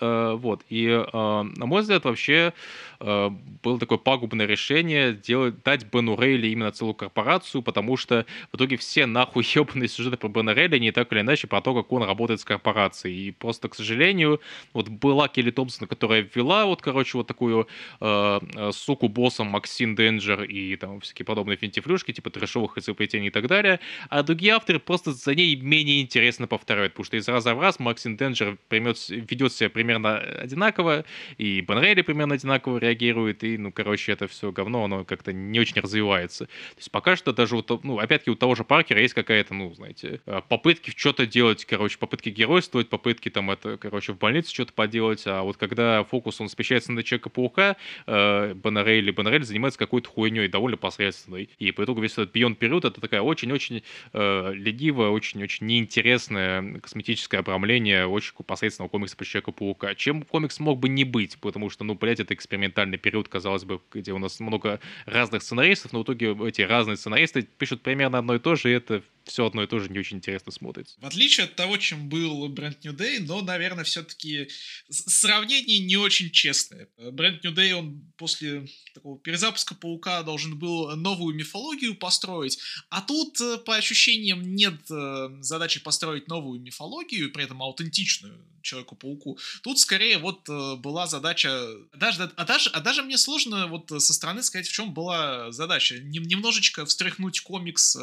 Вот. 0.00 0.64
И, 0.68 1.04
на 1.12 1.66
мой 1.66 1.82
взгляд, 1.82 2.04
вообще 2.04 2.52
было 2.98 3.78
такое 3.78 3.98
пагубное 3.98 4.46
решение 4.46 5.12
делать, 5.12 5.62
дать 5.62 5.84
Бену 5.92 6.16
Рейли 6.18 6.48
именно 6.48 6.72
целую 6.72 6.94
корпорацию, 6.94 7.62
потому 7.62 7.96
что 7.96 8.26
в 8.52 8.56
итоге 8.56 8.76
все 8.76 9.06
нахуй 9.06 9.44
ебаные 9.44 9.88
сюжеты 9.88 10.16
про 10.16 10.28
Бена 10.28 10.54
Рейли 10.54 10.78
не 10.78 10.92
так 10.92 11.12
или 11.12 11.20
иначе 11.20 11.46
про 11.46 11.60
то, 11.60 11.74
как 11.74 11.92
он 11.92 12.02
работает 12.02 12.40
с 12.40 12.44
корпорацией. 12.44 13.28
И 13.28 13.30
просто, 13.32 13.68
к 13.68 13.74
сожалению, 13.74 14.40
вот 14.72 14.88
была 14.88 15.28
Келли 15.28 15.50
Томпсон, 15.50 15.88
которая 15.88 16.22
ввела 16.34 16.66
вот, 16.66 16.82
короче, 16.82 17.18
вот 17.18 17.26
такую 17.26 17.68
э, 18.00 18.70
суку 18.72 19.08
боссом 19.08 19.48
Максин 19.48 19.94
Денджер 19.94 20.42
и 20.44 20.76
там 20.76 21.00
всякие 21.00 21.26
подобные 21.26 21.56
финтифлюшки, 21.56 22.12
типа 22.12 22.30
трешовых 22.30 22.78
изобретений 22.78 23.28
и 23.28 23.30
так 23.30 23.46
далее, 23.46 23.80
а 24.08 24.22
другие 24.22 24.54
авторы 24.54 24.78
просто 24.78 25.12
за 25.12 25.34
ней 25.34 25.56
менее 25.56 26.02
интересно 26.02 26.45
повторяют, 26.46 26.92
потому 26.92 27.04
что 27.04 27.16
из 27.16 27.28
раза 27.28 27.54
в 27.54 27.60
раз 27.60 27.78
Максин 27.78 28.16
Денджер 28.16 28.58
ведет 28.70 29.52
себя 29.52 29.70
примерно 29.70 30.18
одинаково, 30.18 31.04
и 31.38 31.60
Бен 31.60 31.78
Рейли 31.78 32.02
примерно 32.02 32.34
одинаково 32.34 32.78
реагирует, 32.78 33.44
и, 33.44 33.58
ну, 33.58 33.72
короче, 33.72 34.12
это 34.12 34.28
все 34.28 34.52
говно, 34.52 34.84
оно 34.84 35.04
как-то 35.04 35.32
не 35.32 35.60
очень 35.60 35.80
развивается. 35.80 36.46
То 36.46 36.78
есть 36.78 36.90
пока 36.90 37.16
что 37.16 37.32
даже, 37.32 37.56
вот, 37.56 37.84
ну, 37.84 37.98
опять-таки 37.98 38.30
у 38.30 38.34
того 38.34 38.54
же 38.54 38.64
Паркера 38.64 39.00
есть 39.00 39.14
какая-то, 39.14 39.54
ну, 39.54 39.72
знаете, 39.74 40.20
э, 40.26 40.40
попытки 40.48 40.92
что-то 40.94 41.26
делать, 41.26 41.64
короче, 41.64 41.98
попытки 41.98 42.28
геройствовать, 42.28 42.88
попытки 42.88 43.28
там 43.30 43.50
это, 43.50 43.76
короче, 43.76 44.12
в 44.12 44.18
больнице 44.18 44.52
что-то 44.52 44.72
поделать, 44.72 45.22
а 45.26 45.42
вот 45.42 45.56
когда 45.56 46.04
фокус, 46.04 46.40
он 46.40 46.48
смещается 46.48 46.92
на 46.92 47.02
Человека-паука, 47.02 47.76
э, 48.06 48.54
Бен 48.54 48.78
Рейли, 48.78 49.10
Бен 49.10 49.28
Рейли 49.28 49.42
занимается 49.44 49.78
какой-то 49.78 50.08
хуйней, 50.08 50.48
довольно 50.48 50.76
посредственной. 50.76 51.48
И 51.58 51.72
по 51.72 51.84
итогу 51.84 52.00
весь 52.00 52.12
этот 52.12 52.34
Beyond 52.34 52.58
Period 52.58 52.88
это 52.88 53.00
такая 53.00 53.22
очень-очень 53.22 53.82
э, 54.12 54.52
ленивая, 54.54 55.08
очень-очень 55.08 55.66
неинтересная 55.66 56.35
косметическое 56.82 57.40
обрамление 57.40 58.06
очень 58.06 58.32
посредственного 58.44 58.88
комикса 58.88 59.16
по 59.16 59.24
Человеку-паука. 59.24 59.94
Чем 59.94 60.22
комикс 60.22 60.58
мог 60.60 60.78
бы 60.78 60.88
не 60.88 61.04
быть, 61.04 61.38
потому 61.40 61.70
что, 61.70 61.84
ну, 61.84 61.94
блядь, 61.94 62.20
это 62.20 62.34
экспериментальный 62.34 62.98
период, 62.98 63.28
казалось 63.28 63.64
бы, 63.64 63.80
где 63.92 64.12
у 64.12 64.18
нас 64.18 64.40
много 64.40 64.80
разных 65.04 65.42
сценаристов, 65.42 65.92
но 65.92 66.00
в 66.00 66.02
итоге 66.04 66.36
эти 66.46 66.62
разные 66.62 66.96
сценаристы 66.96 67.42
пишут 67.42 67.82
примерно 67.82 68.18
одно 68.18 68.34
и 68.34 68.38
то 68.38 68.54
же, 68.54 68.70
и 68.70 68.74
это 68.74 69.02
все 69.26 69.46
одно 69.46 69.62
и 69.62 69.66
то 69.66 69.78
же 69.78 69.88
не 69.88 69.98
очень 69.98 70.18
интересно 70.18 70.52
смотрится. 70.52 70.96
В 71.00 71.04
отличие 71.04 71.44
от 71.44 71.56
того, 71.56 71.76
чем 71.76 72.08
был 72.08 72.48
Brand 72.48 72.76
New 72.82 72.94
Day, 72.94 73.18
но, 73.20 73.42
наверное, 73.42 73.84
все-таки 73.84 74.48
сравнение 74.88 75.80
не 75.80 75.96
очень 75.96 76.30
честное. 76.30 76.88
Brand 76.98 77.40
New 77.42 77.52
Day, 77.52 77.72
он 77.72 78.12
после 78.16 78.68
такого 78.94 79.18
перезапуска 79.18 79.74
Паука 79.74 80.22
должен 80.22 80.58
был 80.58 80.94
новую 80.96 81.34
мифологию 81.34 81.96
построить, 81.96 82.58
а 82.88 83.02
тут, 83.02 83.40
э, 83.40 83.58
по 83.58 83.76
ощущениям, 83.76 84.54
нет 84.54 84.80
э, 84.90 85.28
задачи 85.40 85.82
построить 85.82 86.28
новую 86.28 86.60
мифологию, 86.60 87.32
при 87.32 87.44
этом 87.44 87.62
аутентичную 87.62 88.44
Человеку-пауку. 88.66 89.38
Тут 89.62 89.78
скорее 89.78 90.18
вот 90.18 90.48
э, 90.48 90.76
была 90.76 91.06
задача... 91.06 91.50
Даже, 91.94 92.30
а, 92.36 92.44
даже, 92.44 92.70
а 92.70 92.80
даже 92.80 93.02
мне 93.02 93.18
сложно 93.18 93.66
вот 93.66 93.88
со 93.88 94.12
стороны 94.12 94.42
сказать, 94.42 94.66
в 94.66 94.72
чем 94.72 94.92
была 94.92 95.52
задача. 95.52 95.98
Немножечко 95.98 96.84
встряхнуть 96.84 97.40
комикс, 97.40 97.96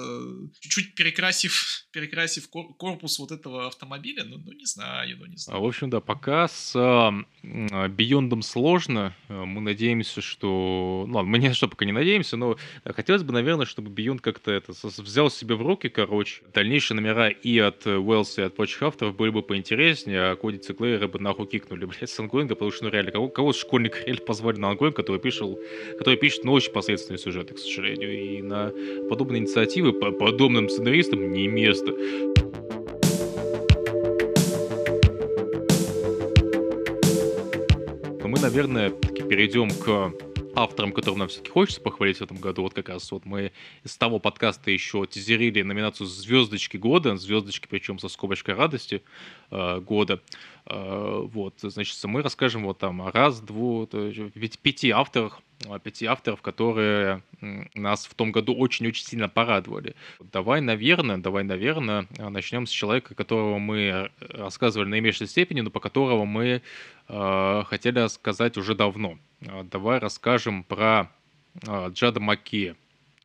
чуть-чуть 0.60 0.96
перекрасить 0.96 1.34
перекрасив, 1.34 1.86
перекрасив 1.92 2.50
корпус 2.78 3.20
вот 3.20 3.32
этого 3.32 3.68
автомобиля, 3.68 4.24
ну, 4.24 4.38
ну 4.38 4.52
не 4.54 4.66
знаю, 4.66 5.18
ну 5.20 5.26
не 5.26 5.38
знаю. 5.38 5.58
А, 5.58 5.62
в 5.62 5.66
общем, 5.66 5.90
да, 5.90 6.00
пока 6.00 6.48
с 6.48 6.76
э, 6.76 7.88
Биондом 7.90 8.42
сложно. 8.42 9.16
Мы 9.30 9.62
надеемся, 9.62 10.22
что... 10.22 11.06
Ну, 11.08 11.16
ладно, 11.16 11.32
мы 11.32 11.40
не 11.40 11.54
что 11.54 11.68
пока 11.68 11.86
не 11.86 11.92
надеемся, 11.92 12.38
но 12.38 12.58
хотелось 12.86 13.24
бы, 13.24 13.34
наверное, 13.34 13.66
чтобы 13.66 13.90
Beyond 13.90 14.22
как-то 14.22 14.52
это 14.52 14.74
взял 14.82 15.30
себе 15.30 15.56
в 15.56 15.62
руки, 15.62 15.90
короче. 15.90 16.42
Дальнейшие 16.54 16.96
номера 16.96 17.30
и 17.30 17.60
от 17.60 17.86
Уэллса, 17.86 18.42
и 18.42 18.46
от 18.46 18.56
прочих 18.56 18.82
авторов 18.82 19.16
были 19.16 19.30
бы 19.30 19.44
поинтереснее, 19.44 20.32
а 20.32 20.36
Коди 20.54 20.62
Циклера 20.62 21.08
бы 21.08 21.20
нахуй 21.20 21.48
кикнули, 21.48 21.86
блядь, 21.86 22.10
с 22.10 22.20
ангоинга, 22.20 22.54
потому 22.54 22.72
что, 22.72 22.86
ну, 22.86 22.92
реально, 22.92 23.12
кого, 23.12 23.28
кого 23.28 23.54
школьник 23.54 24.04
реально 24.06 24.22
позвали 24.22 24.60
на 24.60 24.70
ангоинг, 24.70 24.96
который 24.96 25.20
пишет, 25.20 25.58
который 25.98 26.16
пишет, 26.16 26.44
ну, 26.44 26.52
очень 26.54 26.72
посредственные 26.72 27.18
сюжеты, 27.18 27.56
к 27.56 27.58
сожалению, 27.58 28.12
и 28.14 28.42
на 28.44 28.72
подобные 29.10 29.42
инициативы, 29.42 29.94
по 29.94 30.12
подобным 30.12 30.70
сценаристам 30.70 31.32
не 31.32 31.48
место. 31.48 31.92
Но 38.22 38.28
мы, 38.28 38.40
наверное, 38.40 38.92
перейдем 38.92 39.72
к 39.72 40.14
авторам, 40.56 40.92
которым 40.92 41.20
нам 41.20 41.28
все-таки 41.28 41.52
хочется 41.52 41.82
похвалить 41.82 42.18
в 42.18 42.22
этом 42.22 42.38
году. 42.38 42.64
Вот 42.64 42.74
как 42.74 42.90
раз 42.90 43.12
вот 43.12 43.26
мы 43.26 43.52
из 43.84 43.98
того 43.98 44.20
подкаста 44.20 44.72
еще 44.72 45.06
тизерили 45.06 45.62
номинацию 45.62 46.08
«Звездочки 46.08 46.78
года», 46.78 47.16
звездочки 47.18 47.68
причем 47.70 48.00
со 48.00 48.10
скобочкой 48.10 48.56
радости 48.56 49.04
э, 49.52 49.80
года. 49.80 50.22
Э, 50.66 51.22
вот, 51.24 51.56
значит, 51.62 51.98
мы 52.06 52.22
расскажем 52.22 52.64
вот 52.66 52.80
там 52.80 53.08
раз, 53.10 53.42
двух, 53.42 53.90
пяти 53.90 54.92
авторах, 54.92 55.42
пяти 55.84 56.06
авторов, 56.06 56.42
которые 56.42 57.24
нас 57.74 58.06
в 58.06 58.14
том 58.14 58.32
году 58.32 58.56
очень-очень 58.56 59.06
сильно 59.06 59.30
порадовали. 59.30 59.96
Давай, 60.20 60.62
наверное, 60.62 61.18
давай, 61.18 61.44
наверное, 61.44 62.08
начнем 62.18 62.66
с 62.66 62.70
человека, 62.70 63.16
которого 63.16 63.60
мы 63.60 64.12
рассказывали 64.20 64.88
на 64.88 64.92
наименьшей 64.92 65.28
степени, 65.28 65.62
но 65.62 65.70
по 65.70 65.80
которого 65.80 66.26
мы 66.26 66.62
э, 67.08 67.64
хотели 67.68 68.00
рассказать 68.00 68.58
уже 68.58 68.76
давно. 68.76 69.18
Давай 69.42 70.00
расскажем 70.00 70.64
про 70.64 71.12
э, 71.68 71.90
Джада 71.90 72.20
Маккея. 72.20 72.76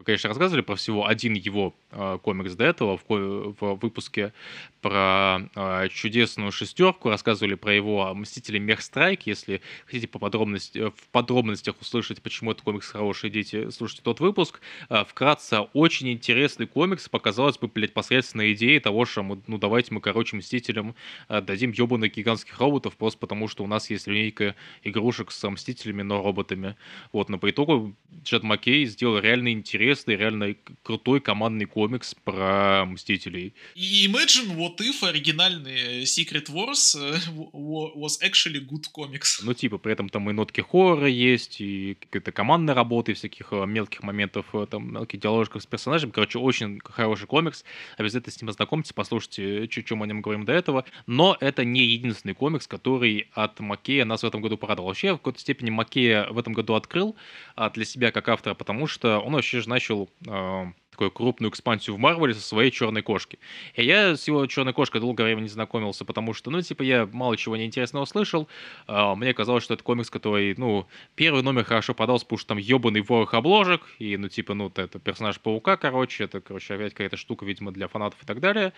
Конечно, 0.05 0.29
рассказывали 0.29 0.63
про 0.63 0.77
всего 0.77 1.07
один 1.07 1.35
его 1.35 1.75
э, 1.91 2.19
комикс 2.23 2.55
до 2.55 2.65
этого 2.65 2.99
в, 2.99 3.05
в 3.09 3.75
выпуске 3.83 4.33
про 4.81 5.41
э, 5.57 5.89
чудесную 5.89 6.53
шестерку, 6.53 7.09
рассказывали 7.09 7.55
про 7.55 7.75
его 7.75 8.15
Мстители 8.15 8.59
Мехстрайк. 8.59 9.27
Если 9.27 9.61
хотите 9.87 10.07
по 10.07 10.21
подробности, 10.21 10.91
в 10.91 11.09
подробностях 11.11 11.81
услышать, 11.81 12.23
почему 12.23 12.53
этот 12.53 12.63
комикс 12.63 12.89
хороший, 12.89 13.31
идите 13.31 13.73
слушайте 13.73 14.03
тот 14.03 14.21
выпуск. 14.21 14.61
Э, 14.89 15.05
вкратце, 15.05 15.63
очень 15.73 16.13
интересный 16.13 16.69
комикс. 16.69 17.09
Показалось 17.09 17.59
бы, 17.59 17.67
блядь, 17.67 17.93
посредственная 17.93 18.53
идея 18.53 18.81
того, 18.81 19.05
что 19.05 19.25
мы, 19.25 19.43
ну 19.49 19.59
давайте 19.59 19.93
мы, 19.93 20.01
короче, 20.01 20.37
Мстителям 20.37 20.95
э, 21.29 21.41
дадим 21.41 21.73
ебаных 21.73 22.15
гигантских 22.15 22.57
роботов, 22.61 22.97
просто 22.97 23.19
потому 23.19 23.49
что 23.49 23.65
у 23.65 23.67
нас 23.67 23.91
есть 23.91 24.07
линейка 24.07 24.55
игрушек 24.85 25.33
с 25.33 25.51
Мстителями, 25.51 26.03
но 26.03 26.23
роботами. 26.23 26.77
Вот, 27.13 27.29
но 27.29 27.39
по 27.39 27.51
итогу 27.51 27.97
Джет 28.23 28.45
Маккей 28.45 28.87
сделал 28.87 29.19
реально 29.19 29.53
интересный 29.53 29.88
интересный, 29.89 30.17
реально 30.17 30.55
крутой 30.83 31.21
командный 31.21 31.65
комикс 31.65 32.15
про 32.15 32.85
Мстителей. 32.85 33.55
И 33.75 34.07
Imagine 34.07 34.57
What 34.57 34.79
If 34.79 35.07
оригинальный 35.09 36.03
Secret 36.03 36.51
Wars 36.51 36.95
э, 36.95 37.17
was 37.53 38.19
actually 38.23 38.61
good 38.61 38.85
comics. 38.95 39.41
Ну, 39.43 39.55
типа, 39.55 39.79
при 39.79 39.93
этом 39.93 40.09
там 40.09 40.29
и 40.29 40.33
нотки 40.33 40.61
хоррора 40.61 41.09
есть, 41.09 41.61
и 41.61 41.97
какая-то 42.01 42.33
командная 42.33 42.75
работа, 42.75 43.13
и 43.13 43.15
всяких 43.15 43.49
э, 43.53 43.67
мелких 43.67 44.03
моментов, 44.03 44.47
э, 44.53 44.67
там, 44.71 44.93
мелких 44.93 45.21
диалогов 45.21 45.63
с 45.63 45.67
персонажем. 45.67 46.11
Короче, 46.11 46.39
очень 46.39 46.81
хороший 46.85 47.27
комикс. 47.27 47.65
Обязательно 47.97 48.33
с 48.33 48.43
ним 48.43 48.51
ознакомьтесь, 48.51 48.93
послушайте, 48.93 49.69
что 49.71 49.97
мы 49.97 50.05
о 50.05 50.09
нем 50.09 50.21
говорим 50.21 50.45
до 50.45 50.53
этого. 50.53 50.85
Но 51.07 51.37
это 51.41 51.65
не 51.65 51.81
единственный 51.81 52.35
комикс, 52.35 52.67
который 52.67 53.29
от 53.33 53.59
Макея 53.61 54.05
нас 54.05 54.23
в 54.23 54.27
этом 54.27 54.43
году 54.43 54.59
порадовал. 54.59 54.89
Вообще, 54.89 55.15
в 55.15 55.19
какой-то 55.19 55.41
степени 55.41 55.71
Макея 55.71 56.27
в 56.31 56.39
этом 56.39 56.53
году 56.53 56.75
открыл 56.75 57.17
а, 57.57 57.71
для 57.71 57.85
себя 57.85 58.13
как 58.13 58.29
автора, 58.29 58.55
потому 58.55 58.87
что 58.87 59.21
он 59.21 59.33
вообще 59.33 59.61
же 59.61 59.69
начал 59.79 60.09
э, 60.27 60.65
такую 60.99 61.13
крупную 61.13 61.53
экспансию 61.53 61.95
в 61.95 61.99
Марвеле 62.01 62.35
со 62.35 62.41
своей 62.41 62.73
черной 62.73 63.03
кошки. 63.03 63.39
И 63.75 63.85
я 63.85 64.17
с 64.17 64.27
его 64.27 64.45
черной 64.47 64.73
кошкой 64.73 65.01
долгое 65.01 65.25
время 65.25 65.43
не 65.43 65.49
знакомился, 65.49 66.05
потому 66.05 66.35
что, 66.35 66.51
ну, 66.51 66.61
типа, 66.61 66.83
я 66.83 67.09
мало 67.13 67.37
чего 67.37 67.57
неинтересного 67.57 68.05
слышал. 68.05 68.49
Э, 68.89 69.15
мне 69.15 69.33
казалось, 69.33 69.63
что 69.63 69.75
это 69.75 69.85
комикс, 69.85 70.11
который, 70.11 70.57
ну, 70.59 70.89
первый 71.15 71.45
номер 71.45 71.63
хорошо 71.63 71.95
подался, 71.95 72.25
потому 72.25 72.39
что 72.39 72.49
там 72.49 72.59
ебаный 72.59 73.03
ворох 73.03 73.35
обложек, 73.35 73.83
и, 74.01 74.17
ну, 74.17 74.29
типа, 74.29 74.55
ну, 74.55 74.73
это 74.75 74.99
персонаж 74.99 75.39
Паука, 75.39 75.77
короче, 75.77 76.25
это, 76.25 76.41
короче, 76.41 76.75
опять 76.75 76.95
какая-то 76.95 77.17
штука, 77.17 77.47
видимо, 77.47 77.71
для 77.71 77.87
фанатов 77.87 78.21
и 78.21 78.27
так 78.27 78.41
далее. 78.41 78.73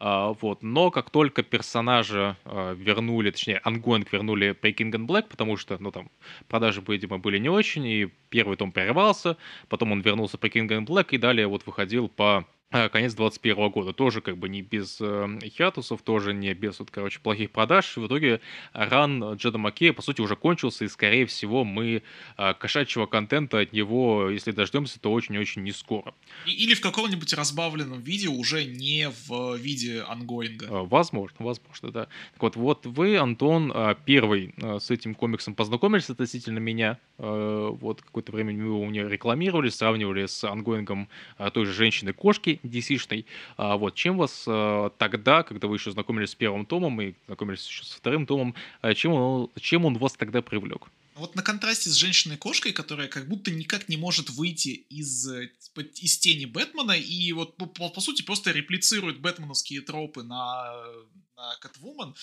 А, 0.00 0.34
вот. 0.40 0.62
Но 0.62 0.90
как 0.90 1.10
только 1.10 1.42
персонажа 1.42 2.36
а, 2.44 2.74
вернули, 2.74 3.30
точнее, 3.30 3.60
ongoing 3.64 4.12
вернули 4.12 4.52
при 4.52 4.72
King 4.72 4.90
in 4.92 5.06
Black, 5.06 5.28
потому 5.30 5.56
что, 5.56 5.78
ну, 5.80 5.90
там, 5.92 6.10
продажи, 6.48 6.82
видимо, 6.86 7.18
были 7.18 7.38
не 7.38 7.48
очень, 7.48 7.86
и 7.86 8.10
первый 8.28 8.56
том 8.56 8.72
прервался, 8.72 9.36
потом 9.68 9.92
он 9.92 10.00
вернулся 10.00 10.36
при 10.36 10.50
King 10.50 10.68
in 10.68 10.86
Black, 10.86 11.08
и 11.12 11.18
далее 11.18 11.46
вот 11.54 11.66
выходил 11.66 12.08
по 12.08 12.46
а, 12.74 12.88
конец 12.88 13.14
21 13.14 13.70
года. 13.70 13.92
Тоже 13.92 14.20
как 14.20 14.36
бы 14.36 14.48
не 14.48 14.60
без 14.60 14.98
э, 15.00 15.38
hiatus 15.44 15.83
ов, 15.83 16.02
тоже 16.02 16.34
не 16.34 16.52
без, 16.54 16.80
вот, 16.80 16.90
короче, 16.90 17.20
плохих 17.20 17.52
продаж. 17.52 17.96
В 17.96 18.04
итоге 18.08 18.40
run 18.72 19.34
Джеда 19.34 19.58
Маккея, 19.58 19.92
по 19.92 20.02
сути, 20.02 20.20
уже 20.20 20.34
кончился, 20.34 20.84
и, 20.84 20.88
скорее 20.88 21.26
всего, 21.26 21.62
мы 21.62 22.02
э, 22.36 22.54
кошачьего 22.54 23.06
контента 23.06 23.60
от 23.60 23.72
него, 23.72 24.28
если 24.28 24.50
дождемся, 24.50 24.98
то 24.98 25.12
очень-очень 25.12 25.62
не 25.62 25.70
скоро. 25.70 26.14
Или 26.46 26.74
в 26.74 26.80
каком-нибудь 26.80 27.32
разбавленном 27.32 28.00
виде, 28.00 28.26
уже 28.26 28.64
не 28.64 29.08
в 29.28 29.54
виде 29.54 30.02
ongoing 30.02 30.52
а. 30.52 30.66
Э, 30.66 30.84
возможно, 30.84 31.36
возможно, 31.38 31.92
да. 31.92 32.08
Так 32.32 32.42
вот, 32.42 32.56
вот 32.56 32.86
вы, 32.86 33.18
Антон, 33.18 33.70
э, 33.72 33.94
первый 34.04 34.52
э, 34.56 34.80
с 34.80 34.90
этим 34.90 35.14
комиксом 35.14 35.54
познакомились 35.54 36.10
относительно 36.10 36.58
меня. 36.58 36.98
Э, 37.18 37.70
вот 37.72 38.02
какое-то 38.02 38.32
время 38.32 38.52
мы 38.52 38.64
его 38.64 38.84
меня 38.84 39.08
рекламировали, 39.08 39.68
сравнивали 39.68 40.26
с 40.26 40.42
ongoing 40.44 40.94
ом 40.94 41.08
э, 41.38 41.50
той 41.52 41.64
же 41.64 41.72
женщины-кошки, 41.72 42.60
DC-шной. 42.64 43.26
А, 43.56 43.76
вот, 43.76 43.94
чем 43.94 44.18
вас 44.18 44.44
а, 44.48 44.90
тогда, 44.98 45.42
когда 45.42 45.68
вы 45.68 45.76
еще 45.76 45.92
знакомились 45.92 46.30
с 46.30 46.34
первым 46.34 46.66
томом 46.66 47.00
и 47.00 47.14
знакомились 47.26 47.66
еще 47.66 47.84
со 47.84 47.96
вторым 47.98 48.26
томом, 48.26 48.54
чем 48.94 49.12
он, 49.12 49.50
чем 49.60 49.84
он 49.84 49.98
вас 49.98 50.14
тогда 50.14 50.42
привлек? 50.42 50.88
Вот 51.14 51.36
на 51.36 51.42
контрасте 51.42 51.90
с 51.90 51.94
женщиной-кошкой, 51.94 52.72
которая 52.72 53.06
как 53.06 53.28
будто 53.28 53.52
никак 53.52 53.88
не 53.88 53.96
может 53.96 54.30
выйти 54.30 54.84
из, 54.90 55.28
типа, 55.60 55.80
из 55.80 56.18
тени 56.18 56.46
Бэтмена 56.46 56.92
и 56.92 57.32
вот 57.32 57.56
по, 57.56 57.66
по 57.66 58.00
сути 58.00 58.22
просто 58.22 58.50
реплицирует 58.50 59.20
бэтменовские 59.20 59.82
тропы 59.82 60.24
на, 60.24 60.74
на 61.36 61.58
Catwoman. 61.62 62.14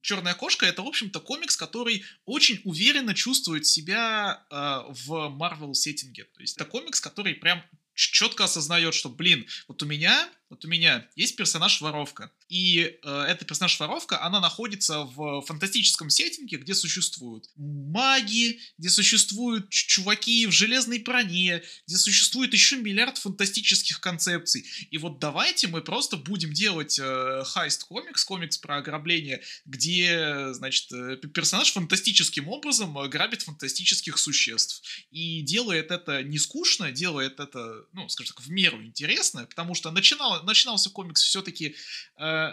Черная 0.00 0.34
кошка 0.34 0.66
это, 0.66 0.82
в 0.82 0.86
общем-то, 0.86 1.20
комикс, 1.20 1.56
который 1.56 2.04
очень 2.24 2.60
уверенно 2.64 3.14
чувствует 3.14 3.66
себя 3.66 4.44
в 4.50 5.12
Marvel 5.36 5.74
сеттинге. 5.74 6.24
То 6.24 6.40
есть 6.40 6.56
это 6.56 6.64
комикс, 6.64 7.00
который 7.00 7.34
прям 7.34 7.62
четко 7.94 8.44
осознает, 8.44 8.94
что, 8.94 9.08
блин, 9.08 9.46
вот 9.68 9.82
у 9.82 9.86
меня 9.86 10.28
вот 10.50 10.64
у 10.64 10.68
меня 10.68 11.08
есть 11.16 11.36
персонаж-воровка. 11.36 12.30
И 12.48 12.98
э, 13.02 13.24
эта 13.28 13.44
персонаж-воровка, 13.44 14.22
она 14.22 14.40
находится 14.40 15.00
в 15.00 15.42
фантастическом 15.42 16.10
сеттинге, 16.10 16.58
где 16.58 16.74
существуют 16.74 17.48
маги, 17.56 18.60
где 18.78 18.90
существуют 18.90 19.70
чуваки 19.70 20.46
в 20.46 20.52
железной 20.52 20.98
броне, 20.98 21.62
где 21.86 21.96
существует 21.96 22.52
еще 22.52 22.76
миллиард 22.76 23.18
фантастических 23.18 24.00
концепций. 24.00 24.64
И 24.90 24.98
вот 24.98 25.18
давайте 25.18 25.68
мы 25.68 25.80
просто 25.80 26.16
будем 26.16 26.52
делать 26.52 26.98
э, 27.00 27.42
heist-комикс, 27.44 28.24
комикс 28.24 28.58
про 28.58 28.78
ограбление, 28.78 29.42
где, 29.64 30.52
значит, 30.52 30.92
э, 30.92 31.16
персонаж 31.16 31.72
фантастическим 31.72 32.48
образом 32.48 32.96
э, 32.98 33.08
грабит 33.08 33.42
фантастических 33.42 34.18
существ. 34.18 34.82
И 35.10 35.42
делает 35.42 35.90
это 35.90 36.22
не 36.22 36.38
скучно, 36.38 36.92
делает 36.92 37.40
это, 37.40 37.86
ну, 37.92 38.08
скажем 38.08 38.34
так, 38.34 38.44
в 38.44 38.50
меру 38.50 38.82
интересно, 38.84 39.46
потому 39.46 39.74
что 39.74 39.90
начинал, 39.90 40.33
начинался 40.42 40.90
комикс 40.90 41.22
все-таки 41.22 41.76
э, 42.18 42.52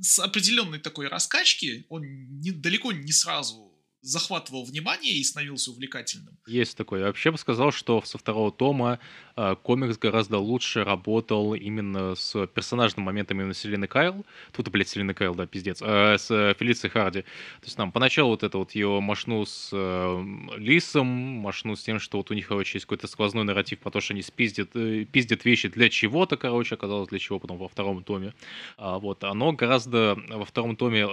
с 0.00 0.18
определенной 0.18 0.78
такой 0.78 1.08
раскачки, 1.08 1.86
он 1.88 2.02
не, 2.40 2.50
далеко 2.50 2.92
не 2.92 3.12
сразу 3.12 3.69
захватывал 4.02 4.64
внимание 4.64 5.12
и 5.12 5.22
становился 5.22 5.70
увлекательным. 5.70 6.38
Есть 6.46 6.76
такое. 6.76 7.00
Я 7.00 7.06
вообще 7.06 7.30
бы 7.30 7.38
сказал, 7.38 7.70
что 7.70 8.00
со 8.02 8.16
второго 8.16 8.50
тома 8.50 8.98
э, 9.36 9.56
комикс 9.62 9.98
гораздо 9.98 10.38
лучше 10.38 10.84
работал 10.84 11.54
именно 11.54 12.14
с 12.14 12.46
персонажным 12.46 13.04
моментом 13.04 13.40
именно 13.40 13.54
Селины 13.54 13.86
Кайл. 13.86 14.24
Тут, 14.52 14.68
блядь, 14.68 14.88
Селина 14.88 15.12
Кайл, 15.12 15.34
да, 15.34 15.46
пиздец. 15.46 15.82
Э, 15.82 16.16
с 16.16 16.28
Фелицией 16.58 16.90
Харди. 16.90 17.22
То 17.22 17.66
есть 17.66 17.76
нам 17.76 17.92
поначалу 17.92 18.30
вот 18.30 18.42
это 18.42 18.56
вот 18.58 18.72
ее 18.72 19.00
машну 19.00 19.44
с 19.44 19.70
э, 19.72 20.24
Лисом, 20.56 21.06
машну 21.06 21.76
с 21.76 21.82
тем, 21.82 22.00
что 22.00 22.18
вот 22.18 22.30
у 22.30 22.34
них, 22.34 22.48
короче, 22.48 22.78
есть 22.78 22.86
какой-то 22.86 23.06
сквозной 23.06 23.44
нарратив 23.44 23.80
про 23.80 23.90
то, 23.90 24.00
что 24.00 24.14
они 24.14 24.22
спиздят, 24.22 24.70
э, 24.74 25.04
пиздят 25.04 25.44
вещи 25.44 25.68
для 25.68 25.90
чего-то, 25.90 26.38
короче, 26.38 26.74
оказалось 26.74 27.08
для 27.08 27.18
чего 27.18 27.38
потом 27.38 27.58
во 27.58 27.68
втором 27.68 28.02
томе. 28.02 28.32
А, 28.78 28.98
вот, 28.98 29.24
оно 29.24 29.52
гораздо 29.52 30.18
во 30.30 30.44
втором 30.44 30.76
томе 30.76 31.06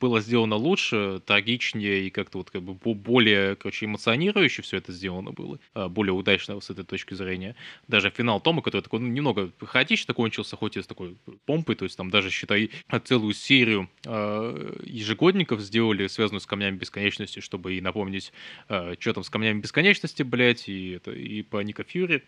было 0.00 0.20
сделано 0.20 0.56
лучше, 0.56 1.20
трагичнее 1.24 2.06
и 2.06 2.10
как-то 2.10 2.38
вот 2.38 2.50
как 2.50 2.62
бы 2.62 2.74
более, 2.74 3.56
короче, 3.56 3.86
эмоционирующе 3.86 4.62
все 4.62 4.78
это 4.78 4.92
сделано 4.92 5.32
было, 5.32 5.58
а, 5.74 5.88
более 5.88 6.12
удачно 6.12 6.60
с 6.60 6.70
этой 6.70 6.84
точки 6.84 7.14
зрения. 7.14 7.56
Даже 7.88 8.10
финал 8.10 8.40
Тома, 8.40 8.62
который 8.62 8.82
такой 8.82 9.00
ну, 9.00 9.08
немного 9.08 9.52
хаотично 9.60 10.14
кончился, 10.14 10.56
хоть 10.56 10.76
и 10.76 10.82
с 10.82 10.86
такой 10.86 11.16
помпой, 11.44 11.74
то 11.76 11.84
есть 11.84 11.96
там 11.96 12.10
даже, 12.10 12.30
считай, 12.30 12.70
целую 13.04 13.34
серию 13.34 13.88
э, 14.04 14.80
ежегодников 14.84 15.60
сделали, 15.60 16.06
связанную 16.06 16.40
с 16.40 16.46
Камнями 16.46 16.76
Бесконечности, 16.76 17.40
чтобы 17.40 17.76
и 17.76 17.80
напомнить, 17.80 18.32
э, 18.68 18.94
что 18.98 19.12
там 19.12 19.24
с 19.24 19.30
Камнями 19.30 19.60
Бесконечности, 19.60 20.22
блядь, 20.22 20.68
и, 20.68 20.92
это, 20.92 21.12
и 21.12 21.42
по 21.42 21.62
Ника 21.62 21.84
Фьюри, 21.84 22.22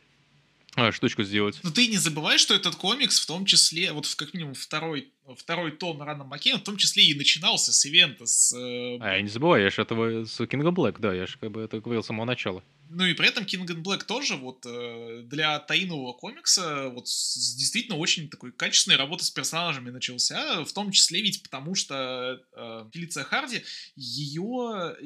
а, 0.74 0.92
штучку 0.92 1.24
сделать. 1.24 1.58
Но 1.62 1.70
ты 1.70 1.88
не 1.88 1.96
забывай, 1.96 2.38
что 2.38 2.54
этот 2.54 2.76
комикс 2.76 3.18
в 3.18 3.26
том 3.26 3.44
числе, 3.44 3.92
вот 3.92 4.06
в 4.06 4.14
как 4.16 4.32
минимум 4.34 4.54
второй, 4.54 5.10
второй 5.36 5.72
том 5.72 6.02
Рана 6.02 6.24
Маккейна, 6.24 6.58
в 6.58 6.64
том 6.64 6.76
числе 6.76 7.04
и 7.04 7.14
начинался 7.14 7.72
с 7.72 7.84
ивента, 7.84 8.26
с... 8.26 8.52
Э... 8.52 8.98
А, 9.00 9.16
я 9.16 9.22
не 9.22 9.28
забываю, 9.28 9.64
я 9.64 9.70
же 9.70 9.82
этого 9.82 10.24
с 10.24 10.46
Кинга 10.46 10.70
Блэк, 10.70 10.98
да, 10.98 11.12
я 11.12 11.26
же 11.26 11.38
как 11.38 11.50
бы 11.50 11.62
это 11.62 11.80
говорил 11.80 12.02
с 12.02 12.06
самого 12.06 12.24
начала. 12.24 12.62
Ну 12.90 13.04
и 13.04 13.12
при 13.12 13.28
этом 13.28 13.44
King 13.44 13.66
and 13.66 13.82
Black 13.82 14.04
тоже 14.04 14.36
вот 14.36 14.64
э, 14.64 15.20
для 15.24 15.58
таинового 15.58 16.14
комикса 16.14 16.88
вот 16.88 17.06
с, 17.06 17.54
действительно 17.54 17.98
очень 17.98 18.30
такой 18.30 18.50
качественной 18.50 18.96
работы 18.96 19.24
с 19.24 19.30
персонажами 19.30 19.90
начался, 19.90 20.64
в 20.64 20.72
том 20.72 20.90
числе 20.90 21.20
ведь 21.20 21.42
потому 21.42 21.74
что 21.74 22.40
э, 22.56 22.84
Фелиция 22.92 23.24
Харди, 23.24 23.62
ее, 23.94 24.96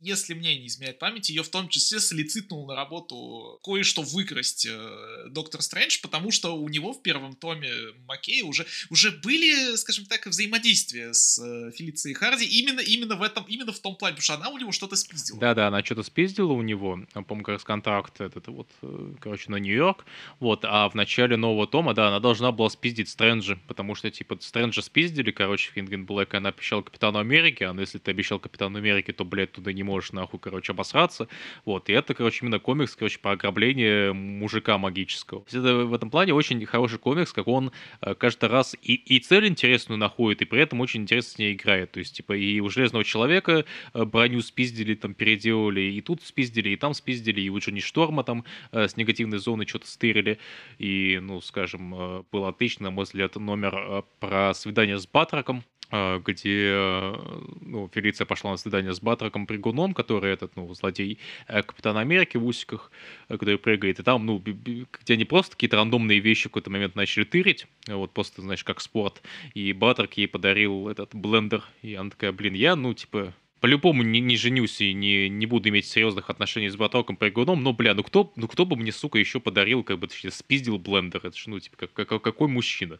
если 0.00 0.32
мне 0.32 0.58
не 0.58 0.68
изменяет 0.68 0.98
память, 0.98 1.28
ее 1.28 1.42
в 1.42 1.50
том 1.50 1.68
числе 1.68 2.00
солицитнул 2.00 2.66
на 2.66 2.74
работу 2.74 3.60
кое-что 3.62 4.00
выкрасть 4.00 4.66
э, 4.66 5.26
Доктор 5.28 5.60
Стрэндж, 5.60 6.00
потому 6.00 6.30
что 6.30 6.56
у 6.56 6.68
него 6.70 6.94
в 6.94 7.02
первом 7.02 7.34
томе 7.36 7.70
Маккея 8.06 8.44
уже, 8.44 8.66
уже 8.88 9.10
были, 9.10 9.65
скажем 9.76 10.06
так, 10.06 10.26
взаимодействия 10.26 11.12
с 11.12 11.38
э, 11.38 11.70
Фелицией 11.72 12.14
Харди 12.14 12.44
именно, 12.44 12.80
именно 12.80 13.16
в 13.16 13.22
этом, 13.22 13.44
именно 13.48 13.72
в 13.72 13.78
том 13.78 13.96
плане, 13.96 14.16
потому 14.16 14.24
что 14.24 14.34
она 14.34 14.48
у 14.50 14.58
него 14.58 14.72
что-то 14.72 14.96
спиздила. 14.96 15.40
Да-да, 15.40 15.68
она 15.68 15.82
что-то 15.84 16.02
спиздила 16.02 16.52
у 16.52 16.62
него, 16.62 17.00
по-моему, 17.12 17.44
как 17.44 17.54
раз 17.54 17.64
контракт 17.64 18.20
этот 18.20 18.48
вот, 18.48 18.68
э, 18.82 19.14
короче, 19.20 19.50
на 19.50 19.56
Нью-Йорк, 19.56 20.04
вот, 20.40 20.64
а 20.64 20.88
в 20.88 20.94
начале 20.94 21.36
нового 21.36 21.66
тома, 21.66 21.94
да, 21.94 22.08
она 22.08 22.20
должна 22.20 22.52
была 22.52 22.70
спиздить 22.70 23.08
Стрэнджа, 23.08 23.58
потому 23.66 23.94
что, 23.94 24.10
типа, 24.10 24.36
Стрэнджа 24.40 24.82
спиздили, 24.82 25.30
короче, 25.30 25.70
Финген 25.72 26.04
Блэк, 26.04 26.34
она 26.34 26.50
обещала 26.50 26.82
Капитану 26.82 27.18
Америки, 27.18 27.62
а 27.64 27.74
если 27.80 27.98
ты 27.98 28.10
обещал 28.10 28.38
Капитану 28.38 28.78
Америки, 28.78 29.12
то, 29.12 29.24
блядь, 29.24 29.52
туда 29.52 29.72
не 29.72 29.82
можешь, 29.82 30.12
нахуй, 30.12 30.38
короче, 30.38 30.72
обосраться, 30.72 31.28
вот, 31.64 31.88
и 31.88 31.92
это, 31.92 32.14
короче, 32.14 32.44
именно 32.44 32.58
комикс, 32.58 32.94
короче, 32.94 33.18
про 33.18 33.32
ограбление 33.32 34.12
мужика 34.12 34.78
магического. 34.78 35.44
Это 35.50 35.84
в 35.84 35.94
этом 35.94 36.10
плане 36.10 36.34
очень 36.34 36.64
хороший 36.66 36.98
комикс, 36.98 37.32
как 37.32 37.48
он 37.48 37.72
э, 38.00 38.14
каждый 38.14 38.48
раз 38.48 38.76
и, 38.82 38.94
и 38.94 39.18
цель 39.20 39.46
интересную 39.56 39.98
находит, 39.98 40.42
и 40.42 40.44
при 40.44 40.60
этом 40.60 40.80
очень 40.80 41.02
интересно 41.02 41.32
с 41.32 41.38
ней 41.38 41.54
играет, 41.54 41.92
то 41.92 41.98
есть, 41.98 42.16
типа, 42.16 42.34
и 42.34 42.60
у 42.60 42.68
Железного 42.68 43.04
Человека 43.04 43.64
э, 43.94 44.04
броню 44.04 44.42
спиздили, 44.42 44.94
там, 44.94 45.14
переделали, 45.14 45.80
и 45.80 46.00
тут 46.02 46.22
спиздили, 46.22 46.68
и 46.70 46.76
там 46.76 46.94
спиздили, 46.94 47.40
и 47.40 47.48
у 47.48 47.58
Джонни 47.58 47.80
Шторма 47.80 48.22
там 48.22 48.44
э, 48.72 48.88
с 48.88 48.96
негативной 48.96 49.38
зоны 49.38 49.66
что-то 49.66 49.86
стырили, 49.86 50.38
и, 50.78 51.18
ну, 51.22 51.40
скажем, 51.40 51.94
э, 51.94 52.22
был 52.30 52.44
отлично, 52.44 52.84
на 52.84 52.90
мой 52.90 53.04
взгляд, 53.04 53.36
номер 53.36 54.04
про 54.20 54.52
свидание 54.54 54.98
с 54.98 55.06
Батраком, 55.06 55.64
где 55.90 56.70
э, 56.72 57.14
ну, 57.60 57.88
Фелиция 57.92 58.24
пошла 58.24 58.50
на 58.50 58.56
свидание 58.56 58.92
с 58.92 59.00
Батраком 59.00 59.46
Пригуном, 59.46 59.94
который 59.94 60.32
этот, 60.32 60.56
ну, 60.56 60.72
злодей 60.74 61.18
э, 61.46 61.62
Капитана 61.62 62.00
Америки 62.00 62.36
в 62.36 62.44
усиках, 62.44 62.90
э, 63.28 63.34
который 63.34 63.58
прыгает, 63.58 64.00
и 64.00 64.02
там, 64.02 64.26
ну, 64.26 64.38
где 64.38 65.14
они 65.14 65.24
просто 65.24 65.52
какие-то 65.52 65.76
рандомные 65.76 66.18
вещи 66.18 66.48
в 66.48 66.50
какой-то 66.50 66.70
момент 66.70 66.96
начали 66.96 67.24
тырить, 67.24 67.66
вот 67.86 68.12
просто, 68.12 68.42
знаешь, 68.42 68.64
как 68.64 68.80
спорт, 68.80 69.22
и 69.54 69.72
Батрак 69.72 70.16
ей 70.16 70.26
подарил 70.26 70.88
этот 70.88 71.14
блендер, 71.14 71.62
и 71.82 71.94
она 71.94 72.10
такая, 72.10 72.32
блин, 72.32 72.54
я, 72.54 72.74
ну, 72.74 72.92
типа, 72.92 73.32
по-любому 73.60 74.02
не, 74.02 74.20
не 74.20 74.36
женюсь 74.36 74.80
и 74.80 74.92
не, 74.92 75.28
не 75.28 75.46
буду 75.46 75.68
иметь 75.68 75.86
серьезных 75.86 76.30
отношений 76.30 76.68
с 76.68 76.76
Батроком 76.76 77.16
Прыгуном, 77.16 77.62
но, 77.62 77.72
бля, 77.72 77.94
ну 77.94 78.02
кто, 78.02 78.32
ну 78.36 78.48
кто 78.48 78.66
бы 78.66 78.76
мне, 78.76 78.92
сука, 78.92 79.18
еще 79.18 79.40
подарил, 79.40 79.82
как 79.82 79.98
бы, 79.98 80.08
точнее, 80.08 80.30
спиздил 80.30 80.78
блендер, 80.78 81.20
это 81.24 81.36
ж, 81.36 81.46
ну, 81.46 81.58
типа, 81.58 81.76
как, 81.76 81.92
как, 81.92 82.22
какой 82.22 82.48
мужчина, 82.48 82.98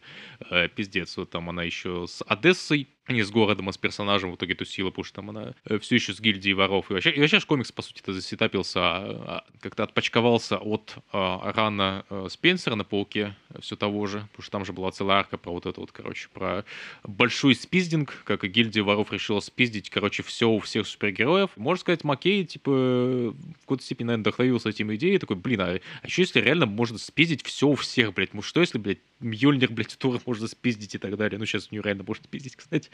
э, 0.49 0.67
пиздец, 0.69 1.17
вот 1.17 1.29
там 1.29 1.49
она 1.49 1.63
еще 1.63 2.05
с 2.07 2.23
Одессой, 2.27 2.87
не 3.13 3.23
с 3.23 3.31
городом, 3.31 3.69
а 3.69 3.73
с 3.73 3.77
персонажем 3.77 4.31
в 4.31 4.35
итоге 4.35 4.55
тусила, 4.55 4.89
потому 4.89 5.05
что 5.05 5.15
там 5.15 5.29
она 5.29 5.53
э, 5.65 5.79
все 5.79 5.95
еще 5.95 6.13
с 6.13 6.19
гильдией 6.19 6.53
воров. 6.53 6.89
И 6.89 6.93
вообще, 6.93 7.11
и 7.11 7.19
вообще 7.19 7.39
комикс, 7.41 7.71
по 7.71 7.81
сути, 7.81 8.01
то 8.01 8.13
засетапился, 8.13 8.79
а, 8.79 8.97
а, 9.27 9.43
как-то 9.61 9.83
отпочковался 9.83 10.57
от 10.57 10.95
а, 11.11 11.51
рана 11.53 12.05
а, 12.09 12.27
Спенсера 12.29 12.75
на 12.75 12.83
Пауке, 12.83 13.35
все 13.59 13.75
того 13.75 14.05
же, 14.07 14.27
потому 14.31 14.41
что 14.41 14.51
там 14.51 14.65
же 14.65 14.73
была 14.73 14.91
целая 14.91 15.19
арка 15.19 15.37
про 15.37 15.51
вот 15.51 15.65
это 15.65 15.79
вот, 15.79 15.91
короче, 15.91 16.27
про 16.33 16.65
большой 17.03 17.55
спиздинг, 17.55 18.23
как 18.25 18.43
и 18.43 18.47
гильдия 18.47 18.83
воров 18.83 19.11
решила 19.11 19.39
спиздить, 19.39 19.89
короче, 19.89 20.23
все 20.23 20.49
у 20.49 20.59
всех 20.59 20.87
супергероев. 20.87 21.51
Можно 21.55 21.81
сказать, 21.81 22.03
Маккей, 22.03 22.45
типа, 22.45 22.71
в 22.71 23.59
какой-то 23.61 23.83
степени, 23.83 24.07
наверное, 24.07 24.23
вдохновился 24.23 24.69
этим 24.69 24.93
идеей, 24.95 25.17
такой, 25.17 25.37
блин, 25.37 25.61
а, 25.61 25.79
а 26.01 26.07
что 26.07 26.21
если 26.21 26.41
реально 26.41 26.65
можно 26.65 26.97
спиздить 26.97 27.43
все 27.43 27.67
у 27.67 27.75
всех, 27.75 28.13
блядь? 28.13 28.33
Ну 28.33 28.41
что 28.41 28.59
если, 28.61 28.77
блядь, 28.77 28.99
Мьёльнир, 29.19 29.71
блядь, 29.71 29.97
Тора 29.97 30.19
можно 30.25 30.47
спиздить 30.47 30.95
и 30.95 30.97
так 30.97 31.17
далее. 31.17 31.39
Ну, 31.39 31.45
сейчас 31.45 31.69
у 31.71 31.75
нее 31.75 31.81
реально 31.81 32.03
можно 32.05 32.23
спиздить, 32.23 32.55
кстати. 32.55 32.89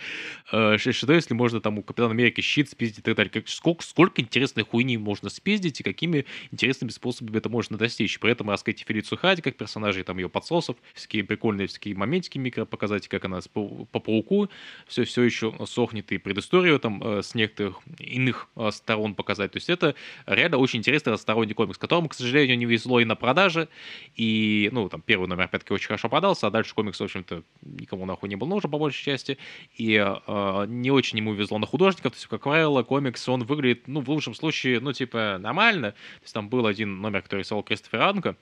Э, 0.52 0.78
что 0.78 1.14
если 1.14 1.34
можно 1.34 1.62
там 1.62 1.80
у 1.80 1.84
Капитана 1.84 2.12
Америки 2.12 2.42
щит 2.42 2.70
спиздить 2.70 3.00
и 3.00 3.02
так 3.02 3.16
далее. 3.16 3.32
Как, 3.32 3.48
сколько, 3.48 3.84
сколько 3.84 4.22
интересной 4.22 4.64
хуйни 4.64 4.98
можно 4.98 5.30
спиздить 5.30 5.80
и 5.80 5.84
какими 5.84 6.26
интересными 6.52 6.92
способами 6.92 7.38
это 7.38 7.50
можно 7.50 7.78
достичь. 7.78 8.20
При 8.20 8.32
этом 8.32 8.50
раскрыть 8.50 8.84
Фелицию 8.88 9.18
Хади 9.18 9.42
как 9.42 9.58
персонажей, 9.58 10.04
там 10.04 10.18
ее 10.18 10.30
подсосов, 10.30 10.78
всякие 10.94 11.24
прикольные 11.24 11.68
всякие 11.68 11.96
моментики 11.96 12.38
микро 12.38 12.66
показать, 12.66 13.08
как 13.08 13.26
она 13.26 13.40
по, 13.52 13.86
по 13.86 14.00
пауку 14.00 14.50
все, 14.88 15.04
все 15.04 15.24
еще 15.24 15.54
сохнет 15.66 16.12
и 16.12 16.18
предысторию 16.18 16.80
там 16.80 17.02
э, 17.04 17.22
с 17.22 17.36
некоторых 17.36 17.80
иных 18.00 18.48
э, 18.56 18.72
сторон 18.72 19.16
показать. 19.16 19.52
То 19.52 19.58
есть 19.58 19.70
это 19.70 19.96
реально 20.26 20.58
очень 20.58 20.80
интересный 20.80 21.14
разносторонний 21.14 21.54
комикс, 21.54 21.78
которому, 21.78 22.10
к 22.10 22.14
сожалению, 22.14 22.58
не 22.58 22.66
везло 22.66 23.00
и 23.00 23.06
на 23.06 23.16
продаже. 23.16 23.68
И, 24.16 24.70
ну, 24.72 24.90
там, 24.90 25.02
первый 25.02 25.28
номер, 25.28 25.46
опять-таки, 25.46 25.74
очень 25.74 25.88
хорошо 25.88 26.10
попадался, 26.14 26.46
а 26.46 26.52
дальше 26.52 26.76
комикс, 26.76 27.00
в 27.00 27.04
общем-то, 27.04 27.42
никому 27.64 28.06
нахуй 28.06 28.30
не 28.30 28.36
был 28.36 28.46
нужен, 28.46 28.70
по 28.70 28.78
большей 28.78 29.04
части, 29.04 29.40
и 29.76 29.96
э, 29.96 30.66
не 30.68 30.92
очень 30.92 31.18
ему 31.18 31.34
везло 31.34 31.58
на 31.58 31.66
художников, 31.66 32.12
то 32.12 32.18
есть, 32.18 32.28
как 32.28 32.44
правило, 32.44 32.84
комикс, 32.84 33.28
он 33.28 33.44
выглядит, 33.44 33.88
ну, 33.88 34.02
в 34.02 34.10
лучшем 34.10 34.36
случае, 34.36 34.80
ну, 34.80 34.94
типа, 34.94 35.38
нормально, 35.40 35.94
то 35.94 36.22
есть, 36.22 36.34
там 36.36 36.50
был 36.50 36.68
один 36.68 37.02
номер, 37.02 37.24
который 37.24 37.40
рисовал 37.40 37.64
Кристофер 37.64 38.02
Анка, 38.02 38.38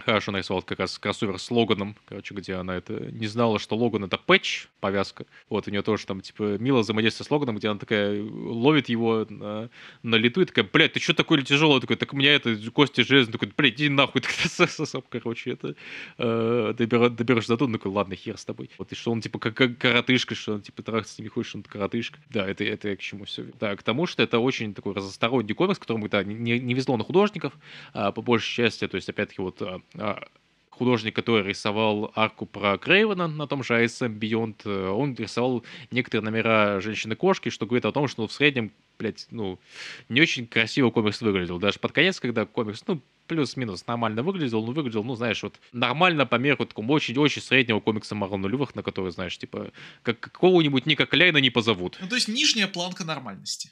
хорошо 0.00 0.32
нарисовал 0.32 0.62
как 0.62 0.78
раз 0.78 0.98
кроссовер 0.98 1.38
с 1.38 1.50
Логаном, 1.50 1.96
короче, 2.06 2.34
где 2.34 2.54
она 2.54 2.76
это 2.76 2.94
не 3.12 3.26
знала, 3.26 3.58
что 3.58 3.76
Логан 3.76 4.04
это 4.04 4.18
пэтч, 4.18 4.66
повязка. 4.80 5.26
Вот 5.48 5.68
у 5.68 5.70
нее 5.70 5.82
тоже 5.82 6.06
там, 6.06 6.20
типа, 6.20 6.58
мило 6.58 6.80
взаимодействие 6.80 7.26
с 7.26 7.30
Логаном, 7.30 7.56
где 7.56 7.68
она 7.68 7.78
такая 7.78 8.22
ловит 8.22 8.88
его 8.88 9.26
на, 9.28 9.70
на 10.02 10.16
лету 10.16 10.40
и 10.42 10.44
такая, 10.44 10.68
блядь, 10.70 10.94
ты 10.94 11.00
что 11.00 11.14
такой 11.14 11.42
тяжелый? 11.42 11.80
Такой, 11.80 11.96
так 11.96 12.12
у 12.12 12.16
меня 12.16 12.34
это 12.34 12.56
кости 12.70 13.02
железные. 13.02 13.32
Такой, 13.32 13.52
блядь, 13.56 13.74
иди 13.74 13.88
нахуй. 13.88 14.22
Так, 14.90 15.04
короче, 15.08 15.52
это 15.52 15.74
э, 16.18 16.74
добер, 16.76 17.10
доберешься 17.10 17.52
до 17.52 17.58
туда. 17.58 17.72
Такой, 17.74 17.92
ладно, 17.92 18.14
хер 18.14 18.36
с 18.36 18.44
тобой. 18.44 18.70
Вот 18.78 18.92
и 18.92 18.94
что 18.94 19.12
он, 19.12 19.20
типа, 19.20 19.38
как, 19.38 19.54
как 19.54 19.78
коротышка, 19.78 20.34
что 20.34 20.54
он, 20.54 20.62
типа, 20.62 20.82
трахаться 20.82 21.14
с 21.14 21.18
ними 21.18 21.28
хочешь, 21.28 21.54
он 21.54 21.62
коротышка. 21.62 22.18
Да, 22.28 22.46
это, 22.46 22.64
это 22.64 22.88
я 22.88 22.96
к 22.96 23.00
чему 23.00 23.24
все. 23.24 23.44
Да, 23.58 23.76
к 23.76 23.82
тому, 23.82 24.06
что 24.06 24.22
это 24.22 24.38
очень 24.38 24.74
такой 24.74 24.94
разносторонний 24.94 25.54
комикс, 25.54 25.78
которому, 25.78 26.08
да, 26.08 26.24
не, 26.24 26.58
не 26.58 26.74
везло 26.74 26.96
на 26.96 27.04
художников, 27.04 27.52
а, 27.92 28.12
по 28.12 28.22
большей 28.22 28.54
части, 28.54 28.86
то 28.86 28.96
есть, 28.96 29.08
опять-таки, 29.08 29.42
вот 29.42 29.60
а, 29.62 29.80
художник, 30.80 31.14
который 31.14 31.46
рисовал 31.46 32.10
арку 32.14 32.46
про 32.46 32.78
Крейвена 32.78 33.28
на 33.28 33.46
том 33.46 33.62
же 33.62 33.74
ISM 33.84 34.18
Beyond, 34.18 34.62
э, 34.64 34.88
он 34.88 35.14
рисовал 35.14 35.62
некоторые 35.90 36.24
номера 36.24 36.80
«Женщины-кошки», 36.80 37.50
что 37.50 37.66
говорит 37.66 37.84
о 37.84 37.92
том, 37.92 38.08
что 38.08 38.22
ну, 38.22 38.28
в 38.28 38.32
среднем, 38.32 38.72
блядь, 38.98 39.26
ну, 39.30 39.58
не 40.08 40.22
очень 40.22 40.46
красиво 40.46 40.90
комикс 40.90 41.20
выглядел. 41.20 41.58
Даже 41.58 41.78
под 41.78 41.92
конец, 41.92 42.18
когда 42.18 42.46
комикс, 42.46 42.82
ну, 42.86 43.02
плюс-минус 43.26 43.86
нормально 43.86 44.22
выглядел, 44.22 44.64
но 44.64 44.72
выглядел, 44.72 45.04
ну, 45.04 45.16
знаешь, 45.16 45.42
вот 45.42 45.60
нормально 45.72 46.24
по 46.24 46.36
мерку 46.36 46.64
такому 46.64 46.94
очень-очень 46.94 47.42
среднего 47.42 47.80
комикса 47.80 48.14
Марвел 48.14 48.38
нулевых, 48.38 48.74
на 48.74 48.82
который, 48.82 49.12
знаешь, 49.12 49.36
типа, 49.36 49.72
как 50.02 50.18
какого-нибудь 50.18 50.86
Ника 50.86 51.04
Кляйна 51.04 51.38
не 51.42 51.50
позовут. 51.50 51.98
Ну, 52.00 52.08
то 52.08 52.14
есть 52.14 52.28
нижняя 52.28 52.68
планка 52.68 53.04
нормальности. 53.04 53.70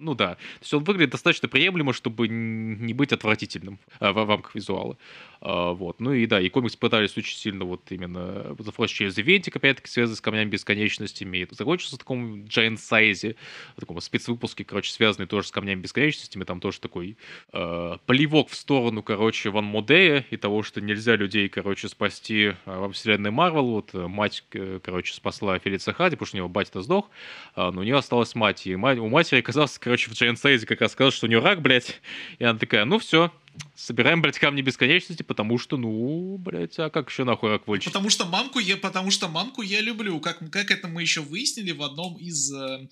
Ну 0.00 0.14
да. 0.14 0.34
То 0.34 0.62
есть 0.62 0.74
он 0.74 0.84
выглядит 0.84 1.10
достаточно 1.10 1.46
приемлемо, 1.46 1.92
чтобы 1.92 2.26
не 2.26 2.94
быть 2.94 3.12
отвратительным 3.12 3.78
а, 3.98 4.12
в 4.12 4.28
рамках 4.28 4.54
визуала. 4.54 4.96
А, 5.40 5.72
вот. 5.72 6.00
Ну 6.00 6.12
и 6.12 6.26
да, 6.26 6.40
и 6.40 6.48
комикс 6.48 6.74
пытались 6.76 7.16
очень 7.16 7.36
сильно 7.36 7.64
вот 7.64 7.82
именно 7.90 8.56
зафрочить 8.58 8.96
через 8.96 9.18
ивентик, 9.18 9.56
опять-таки, 9.56 9.88
связанный 9.88 10.16
с 10.16 10.20
камнями 10.20 10.48
бесконечностями. 10.48 11.38
И 11.38 11.48
закончился 11.50 11.96
в 11.96 11.98
таком 11.98 12.44
giant 12.44 12.76
size, 12.76 13.36
в 13.76 13.80
таком 13.80 14.00
спецвыпуске, 14.00 14.64
короче, 14.64 14.90
связанный 14.92 15.26
тоже 15.26 15.48
с 15.48 15.50
камнями 15.50 15.80
бесконечностями. 15.80 16.44
Там 16.44 16.60
тоже 16.60 16.80
такой 16.80 17.16
э, 17.52 17.96
плевок 18.06 18.48
в 18.48 18.54
сторону, 18.54 19.02
короче, 19.02 19.50
Ван 19.50 19.64
Модея 19.64 20.24
и 20.30 20.36
того, 20.36 20.62
что 20.62 20.80
нельзя 20.80 21.16
людей, 21.16 21.48
короче, 21.48 21.88
спасти 21.88 22.54
во 22.64 22.90
вселенной 22.90 23.30
Марвел. 23.30 23.66
Вот 23.66 23.90
э, 23.94 24.06
мать, 24.06 24.44
короче, 24.82 25.14
спасла 25.14 25.58
Фелица 25.58 25.92
Хади, 25.92 26.16
потому 26.16 26.26
что 26.26 26.36
у 26.36 26.38
него 26.38 26.48
батя 26.48 26.80
сдох, 26.80 27.10
а, 27.54 27.70
но 27.70 27.80
у 27.80 27.84
нее 27.84 27.96
осталась 27.96 28.34
мать. 28.34 28.66
И 28.66 28.76
мать, 28.76 28.98
у 28.98 29.08
матери 29.08 29.40
оказался, 29.40 29.78
короче, 29.90 30.08
в 30.08 30.14
Giant 30.14 30.40
Size 30.40 30.66
как 30.66 30.80
раз 30.80 30.92
сказал, 30.92 31.10
что 31.10 31.26
у 31.26 31.28
нее 31.28 31.40
рак, 31.40 31.62
блядь. 31.62 32.00
И 32.38 32.44
она 32.44 32.56
такая, 32.56 32.84
ну 32.84 33.00
все, 33.00 33.32
собираем, 33.74 34.22
блядь, 34.22 34.38
камни 34.38 34.62
бесконечности, 34.62 35.24
потому 35.24 35.58
что, 35.58 35.76
ну, 35.76 36.38
блядь, 36.38 36.78
а 36.78 36.90
как 36.90 37.10
еще 37.10 37.24
нахуй 37.24 37.50
рак 37.50 37.66
вылечить? 37.66 37.92
Потому 37.92 38.08
что 38.08 38.24
мамку 38.24 38.60
я, 38.60 38.76
потому 38.76 39.10
что 39.10 39.26
мамку 39.26 39.62
я 39.62 39.80
люблю. 39.80 40.20
Как, 40.20 40.38
как 40.50 40.70
это 40.70 40.86
мы 40.86 41.02
еще 41.02 41.22
выяснили 41.22 41.72
в 41.72 41.82
одном 41.82 42.16
из 42.18 42.52
э, 42.52 42.88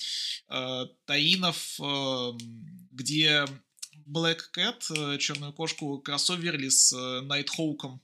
э, 0.49 0.87
таинов, 1.07 1.79
э, 1.81 2.33
где 2.91 3.45
Black 4.05 4.41
Cat, 4.57 4.83
э, 4.91 5.19
черную 5.19 5.53
кошку, 5.53 5.99
кроссоверли 5.99 6.69
с 6.69 6.93
э, 6.93 7.21
Найтхоуком. 7.21 8.01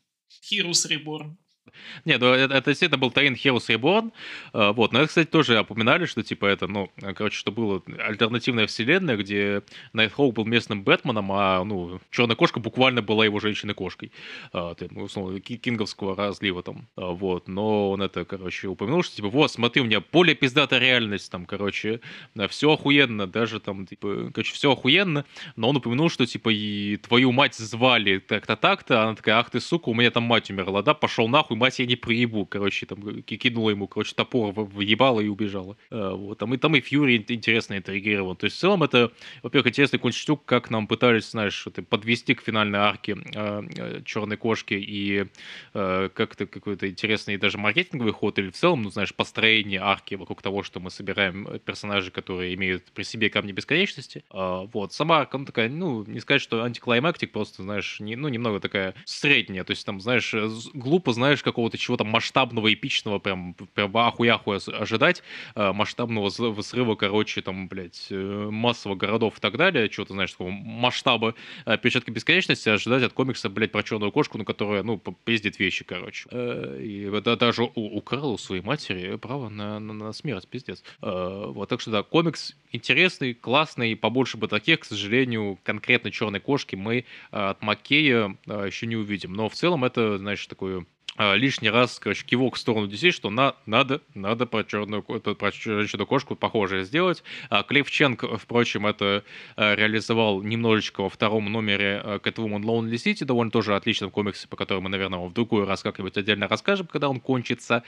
Heroes 0.49 0.89
Reborn. 0.89 1.37
Не, 2.05 2.19
ну 2.19 2.33
это, 2.33 2.55
это 2.55 2.71
действительно 2.71 2.99
был 2.99 3.11
Таин 3.11 3.35
Heroes 3.35 3.69
Reborn. 3.69 4.13
Вот, 4.53 4.93
но 4.93 5.01
это, 5.01 5.09
кстати, 5.09 5.29
тоже 5.29 5.61
упоминали, 5.61 6.07
что 6.07 6.23
типа 6.23 6.47
это, 6.47 6.67
ну, 6.67 6.91
короче, 7.15 7.37
что 7.37 7.53
было 7.53 7.83
альтернативная 7.99 8.67
вселенная, 8.67 9.17
где 9.17 9.63
Найтхоук 9.93 10.35
был 10.35 10.45
местным 10.45 10.83
Бэтменом, 10.83 11.31
а, 11.33 11.65
ну, 11.65 12.01
Черная 12.11 12.37
кошка 12.37 12.61
буквально 12.61 13.03
была 13.03 13.25
его 13.25 13.41
женщиной-кошкой. 13.41 14.13
Ты, 14.53 14.89
ну, 14.91 15.05
условно, 15.05 15.41
кинговского 15.41 16.17
разлива 16.17 16.63
там. 16.63 16.89
Uh, 16.97 17.15
вот, 17.15 17.49
но 17.49 17.91
он 17.91 18.03
это, 18.03 18.25
короче, 18.25 18.69
упомянул, 18.69 19.03
что 19.03 19.17
типа, 19.17 19.29
вот, 19.29 19.51
смотри, 19.51 19.83
у 19.83 19.85
меня 19.85 20.03
более 20.13 20.35
пиздатая 20.35 20.81
реальность, 20.81 21.31
там, 21.31 21.47
короче, 21.47 22.01
все 22.49 22.73
охуенно, 22.73 23.27
даже 23.27 23.61
там, 23.61 23.87
типа, 23.87 24.31
короче, 24.33 24.55
все 24.55 24.73
охуенно, 24.73 25.25
но 25.57 25.69
он 25.69 25.77
упомянул, 25.77 26.09
что, 26.11 26.27
типа, 26.27 26.51
и 26.51 26.97
твою 26.99 27.33
мать 27.33 27.55
звали 27.55 28.19
так-то 28.19 28.57
так-то, 28.57 29.03
она 29.03 29.15
такая, 29.15 29.37
ах 29.37 29.51
ты, 29.51 29.61
сука, 29.61 29.89
у 29.89 29.95
меня 29.95 30.11
там 30.11 30.25
мать 30.25 30.51
умерла, 30.51 30.83
да, 30.83 30.95
пошел 30.95 31.29
нахуй, 31.29 31.54
мать 31.55 31.79
я 31.79 31.87
не 31.87 31.97
проебу, 31.97 32.47
короче, 32.47 32.87
там 32.87 33.23
кинула 33.23 33.71
ему, 33.71 33.87
короче, 33.89 34.15
топор 34.15 34.53
въебала 34.53 35.21
и 35.21 35.29
убежала. 35.29 35.77
А, 35.91 36.15
вот, 36.15 36.39
там 36.39 36.55
и, 36.55 36.57
там 36.57 36.75
и 36.77 36.81
Фьюри 36.81 37.25
интересно 37.29 37.77
интригирован. 37.77 38.37
То 38.37 38.45
есть 38.45 38.57
в 38.57 38.61
целом 38.61 38.83
это, 38.83 39.13
во-первых, 39.43 39.69
интересный 39.69 39.99
кончтюк, 39.99 40.45
как 40.45 40.71
нам 40.71 40.87
пытались, 40.87 41.31
знаешь, 41.31 41.67
это 41.67 41.83
подвести 41.83 42.35
к 42.35 42.43
финальной 42.43 42.79
арке 42.79 43.13
э, 43.13 43.19
а, 43.35 44.03
Черной 44.05 44.37
Кошки 44.37 44.75
и 44.75 45.27
э, 45.75 46.09
как-то 46.15 46.47
какой-то 46.47 46.89
интересный 46.89 47.37
даже 47.37 47.59
маркетинговый 47.59 48.13
ход 48.13 48.39
или 48.39 48.51
в 48.51 48.55
целом, 48.55 48.83
ну, 48.83 48.91
знаешь, 48.91 49.15
построение 49.15 49.81
арки 49.81 50.15
вокруг 50.15 50.43
того, 50.43 50.63
что 50.63 50.81
мы 50.81 50.91
собираем 50.91 51.59
персонажей, 51.65 52.11
которые 52.11 52.55
имеют 52.55 52.85
при 52.93 53.03
себе 53.03 53.31
камни 53.31 53.53
бесконечности. 53.53 54.25
Э, 54.33 54.67
вот, 54.73 54.93
сама 54.93 55.21
арка, 55.21 55.39
ну, 55.39 55.45
такая, 55.47 55.69
ну, 55.69 56.05
не 56.05 56.21
сказать, 56.21 56.43
что 56.43 56.63
антиклаймактик, 56.63 57.33
просто, 57.33 57.63
знаешь, 57.63 58.01
не, 58.01 58.17
ну, 58.17 58.29
немного 58.29 58.61
такая 58.61 58.95
средняя, 59.05 59.65
то 59.65 59.71
есть 59.71 59.85
там, 59.87 60.01
знаешь, 60.01 60.35
глупо 60.75 61.13
знаешь 61.13 61.43
какого-то 61.45 61.79
чего-то 61.79 62.05
масштабного, 62.05 62.73
эпичного, 62.73 63.19
прям, 63.19 63.55
прям 63.75 63.97
ахуяху 63.97 64.53
ожидать, 64.53 65.23
э, 65.55 65.73
масштабного 65.73 66.29
взрыва, 66.29 66.95
короче, 66.97 67.43
там, 67.43 67.69
блядь, 67.69 68.09
э, 68.11 68.49
массовых 68.51 68.99
городов 68.99 69.39
и 69.39 69.41
так 69.41 69.57
далее, 69.57 69.89
чего-то, 69.89 70.15
знаешь, 70.15 70.33
такого 70.33 70.51
масштаба 70.51 71.35
э, 71.67 71.79
перчатки 71.79 72.11
бесконечности 72.11 72.69
ожидать 72.69 73.03
от 73.03 73.13
комикса, 73.13 73.49
блядь, 73.49 73.73
про 73.73 73.83
черную 73.83 74.11
кошку, 74.11 74.39
на 74.39 74.45
которая, 74.45 74.83
ну, 74.83 74.99
пиздит 75.25 75.59
вещи, 75.59 75.85
короче. 75.85 76.29
И 76.31 77.11
это 77.13 77.37
даже 77.37 77.63
украл 77.63 78.33
у 78.33 78.39
своей 78.39 78.63
матери 78.63 79.17
право 79.17 79.49
на, 79.49 79.79
на, 79.79 80.13
смерть, 80.13 80.49
пиздец. 80.49 80.83
Вот, 81.01 81.69
так 81.69 81.81
что, 81.81 81.91
да, 81.91 82.03
комикс 82.03 82.57
интересный, 82.73 83.35
классный, 83.35 83.95
побольше 83.97 84.37
бы 84.37 84.49
таких, 84.49 84.81
к 84.81 84.85
сожалению, 84.85 85.59
конкретно 85.63 86.11
черной 86.11 86.41
кошки 86.41 86.77
мы 86.77 87.05
от 87.31 87.63
Маккея 87.63 88.37
еще 88.47 88.87
не 88.87 88.97
увидим. 88.97 89.33
Но 89.33 89.49
в 89.49 89.55
целом 89.55 89.85
это, 89.85 90.19
знаешь, 90.19 90.47
такое 90.47 90.87
лишний 91.19 91.71
раз, 91.71 91.99
короче, 91.99 92.25
кивок 92.25 92.57
в 92.57 92.59
сторону 92.59 92.89
DC, 92.89 93.13
что 93.13 93.31
на, 93.31 93.55
надо, 93.67 94.03
надо 94.15 94.47
про 94.47 94.65
черную, 94.65 95.03
про 95.03 95.53
женщину 95.53 96.07
кошку 96.07 96.35
похожее 96.35 96.85
сделать. 96.85 97.23
А 97.51 97.63
Клифф 97.63 97.91
Ченк, 97.91 98.25
впрочем, 98.39 98.87
это 98.87 99.25
а, 99.57 99.75
реализовал 99.75 100.43
немножечко 100.43 101.03
во 101.03 101.09
втором 101.09 101.51
номере 101.51 102.03
Catwoman 102.05 102.63
Lonely 102.63 102.95
City, 102.95 103.25
довольно 103.25 103.51
тоже 103.51 103.77
отличном 103.77 104.11
комиксе, 104.11 104.49
по 104.49 104.57
которому 104.57 104.85
мы, 104.85 104.91
наверное, 104.91 105.21
в 105.21 105.33
другой 105.33 105.65
раз 105.65 105.83
как-нибудь 105.83 106.17
отдельно 106.17 106.49
расскажем, 106.49 106.87
когда 106.87 107.09
он 107.09 107.21
кончится 107.21 107.85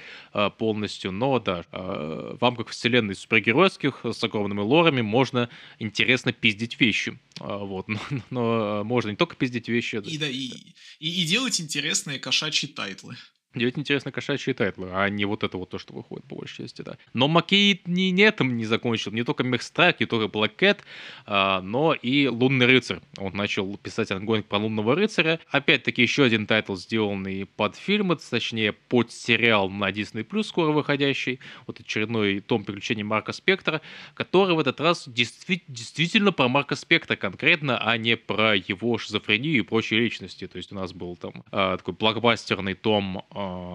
полностью. 0.59 1.11
Но 1.11 1.39
да, 1.40 1.65
вам, 1.73 2.57
как 2.57 2.69
вселенной 2.69 3.15
супергеройских 3.15 4.01
с 4.05 4.23
огромными 4.23 4.61
лорами, 4.61 5.01
можно 5.01 5.48
интересно 5.78 6.32
пиздить 6.32 6.81
вещи. 6.81 7.19
Вот, 7.40 7.89
но, 7.89 8.01
но 8.31 8.85
можно 8.85 9.11
не 9.11 9.16
только 9.16 9.36
пиздить 9.36 9.69
вещи. 9.69 9.97
И, 9.97 10.19
да, 10.19 10.28
и, 10.28 10.51
и, 11.01 11.23
и 11.23 11.24
делать 11.27 11.61
интересные 11.61 12.19
кошачьи 12.19 12.69
тайтлы. 12.69 13.15
Делать 13.55 13.78
интересно 13.78 14.12
кошачьи 14.12 14.52
title 14.52 14.80
ы, 14.80 14.90
а 14.93 15.09
не 15.09 15.24
вот 15.24 15.43
это 15.43 15.56
вот 15.56 15.70
то, 15.70 15.78
что 15.78 15.94
выходит 15.94 16.27
по 16.27 16.36
большей 16.36 16.64
части, 16.64 16.82
да. 16.82 16.98
Но 17.14 17.27
Маккей 17.27 17.81
на, 17.86 18.10
на 18.10 18.23
этом 18.23 18.55
не 18.56 18.66
закончил, 18.66 19.12
не 19.12 19.24
только 19.24 19.44
Mech 19.44 19.64
Strike, 19.64 19.98
не 19.98 20.05
только 20.05 20.27
Black 20.27 20.56
Cat, 20.56 20.81
а, 21.24 21.62
но 21.62 21.94
и 21.94 22.27
Лунный 22.27 22.66
рыцарь. 22.66 23.01
Он 23.16 23.32
начал 23.32 23.78
писать 23.78 24.10
ongoing 24.10 24.44
про 24.47 24.59
Лунного 24.59 24.94
рыцаря. 24.94 25.40
Опять-таки 25.51 26.02
еще 26.02 26.24
один 26.24 26.47
title, 26.47 26.74
сделанный 26.74 27.47
под 27.47 27.77
фильмы, 27.77 28.16
точнее 28.16 28.73
под 28.73 29.10
сериал 29.10 29.70
на 29.70 29.90
Disney+, 29.90 30.43
скоро 30.43 30.73
выходящий. 30.73 31.40
Вот 31.66 31.81
очередной 31.81 32.40
том 32.40 32.62
приключений 32.62 33.05
Марка 33.05 33.32
Спектра, 33.32 33.81
который 34.12 34.55
в 34.55 34.59
этот 34.59 34.81
раз 34.82 35.09
действи- 35.09 35.62
действительно 35.66 36.31
про 36.31 36.48
Марка 36.48 36.77
Спектра 36.77 37.16
конкретно, 37.16 37.78
а 37.78 37.97
не 37.97 38.18
про 38.18 38.55
его 38.55 38.98
шизофрению 38.98 39.56
и 39.56 39.62
прочие 39.62 40.01
личности. 40.01 40.47
То 40.47 40.59
есть 40.59 40.73
у 40.73 40.74
нас 40.74 40.93
был 40.93 41.16
там 41.16 41.43
а, 41.51 41.78
такой 41.78 41.94
блокбастерный 41.94 42.74
том 42.74 43.24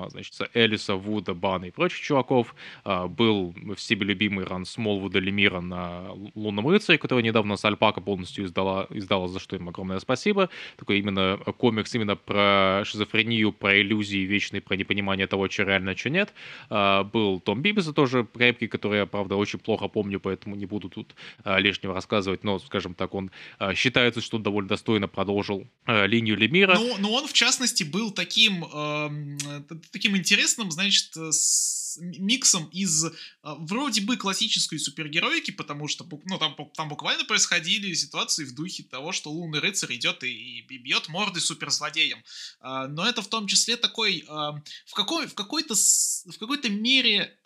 значит, 0.09 0.33
Элиса, 0.53 0.95
Вуда, 0.95 1.33
Бана 1.33 1.65
и 1.65 1.71
прочих 1.71 1.99
чуваков. 1.99 2.55
А, 2.83 3.07
был 3.07 3.53
в 3.75 3.79
себе 3.79 4.05
любимый 4.05 4.45
ран 4.45 4.65
Смолвуда 4.65 5.19
Лемира 5.19 5.61
на 5.61 6.11
Лунном 6.35 6.67
рыцаре, 6.67 6.97
который 6.97 7.23
недавно 7.23 7.55
с 7.55 7.65
Альпака 7.65 8.01
полностью 8.01 8.45
издала, 8.45 8.87
издала, 8.89 9.27
за 9.27 9.39
что 9.39 9.55
им 9.55 9.69
огромное 9.69 9.99
спасибо. 9.99 10.49
Такой 10.77 10.99
именно 10.99 11.37
комикс 11.57 11.93
именно 11.95 12.15
про 12.15 12.83
шизофрению, 12.85 13.51
про 13.51 13.79
иллюзии 13.79 14.19
вечные, 14.19 14.61
про 14.61 14.75
непонимание 14.75 15.27
того, 15.27 15.49
что 15.49 15.63
реально, 15.63 15.95
что 15.95 16.09
нет. 16.09 16.33
А, 16.69 17.03
был 17.03 17.39
Том 17.39 17.61
Бибиса 17.61 17.93
тоже 17.93 18.27
крепкий, 18.33 18.67
который 18.67 18.99
я, 18.99 19.05
правда, 19.05 19.35
очень 19.35 19.59
плохо 19.59 19.87
помню, 19.87 20.19
поэтому 20.19 20.55
не 20.55 20.65
буду 20.65 20.89
тут 20.89 21.15
лишнего 21.45 21.93
рассказывать, 21.93 22.43
но, 22.43 22.59
скажем 22.59 22.93
так, 22.93 23.13
он 23.13 23.31
считается, 23.75 24.21
что 24.21 24.37
он 24.37 24.43
довольно 24.43 24.69
достойно 24.69 25.07
продолжил 25.07 25.67
линию 25.85 26.37
Лемира. 26.37 26.75
Ну, 26.75 26.95
но 26.99 27.11
он, 27.13 27.27
в 27.27 27.33
частности, 27.33 27.83
был 27.83 28.11
таким 28.11 28.65
э, 28.65 29.50
таким 29.91 30.15
интересным, 30.17 30.71
значит, 30.71 31.15
э, 31.17 31.31
с 31.31 31.97
миксом 31.99 32.67
из 32.67 33.05
а, 33.41 33.55
вроде 33.55 33.99
бы 34.01 34.15
классической 34.15 34.79
супергероики, 34.79 35.51
потому 35.51 35.89
что 35.89 36.07
ну, 36.25 36.37
там, 36.37 36.55
там 36.73 36.87
буквально 36.87 37.25
происходили 37.25 37.93
ситуации 37.93 38.45
в 38.45 38.55
духе 38.55 38.83
того, 38.83 39.11
что 39.11 39.29
лунный 39.29 39.59
рыцарь 39.59 39.95
идет 39.95 40.23
и, 40.23 40.59
и 40.59 40.77
бьет 40.77 41.09
морды 41.09 41.41
суперзлодеям. 41.41 42.23
Но 42.61 43.05
это 43.05 43.21
в 43.21 43.27
том 43.27 43.45
числе 43.45 43.75
такой 43.75 44.23
в, 44.25 44.93
какой, 44.93 45.27
в, 45.27 45.33
какой-то, 45.33 45.75
в 45.75 46.37
какой-то 46.39 46.69
мере 46.69 47.37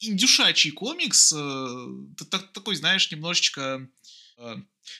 индюшачий 0.00 0.72
комикс, 0.72 1.32
э, 1.34 1.86
такой, 2.52 2.76
знаешь, 2.76 3.10
немножечко 3.10 3.88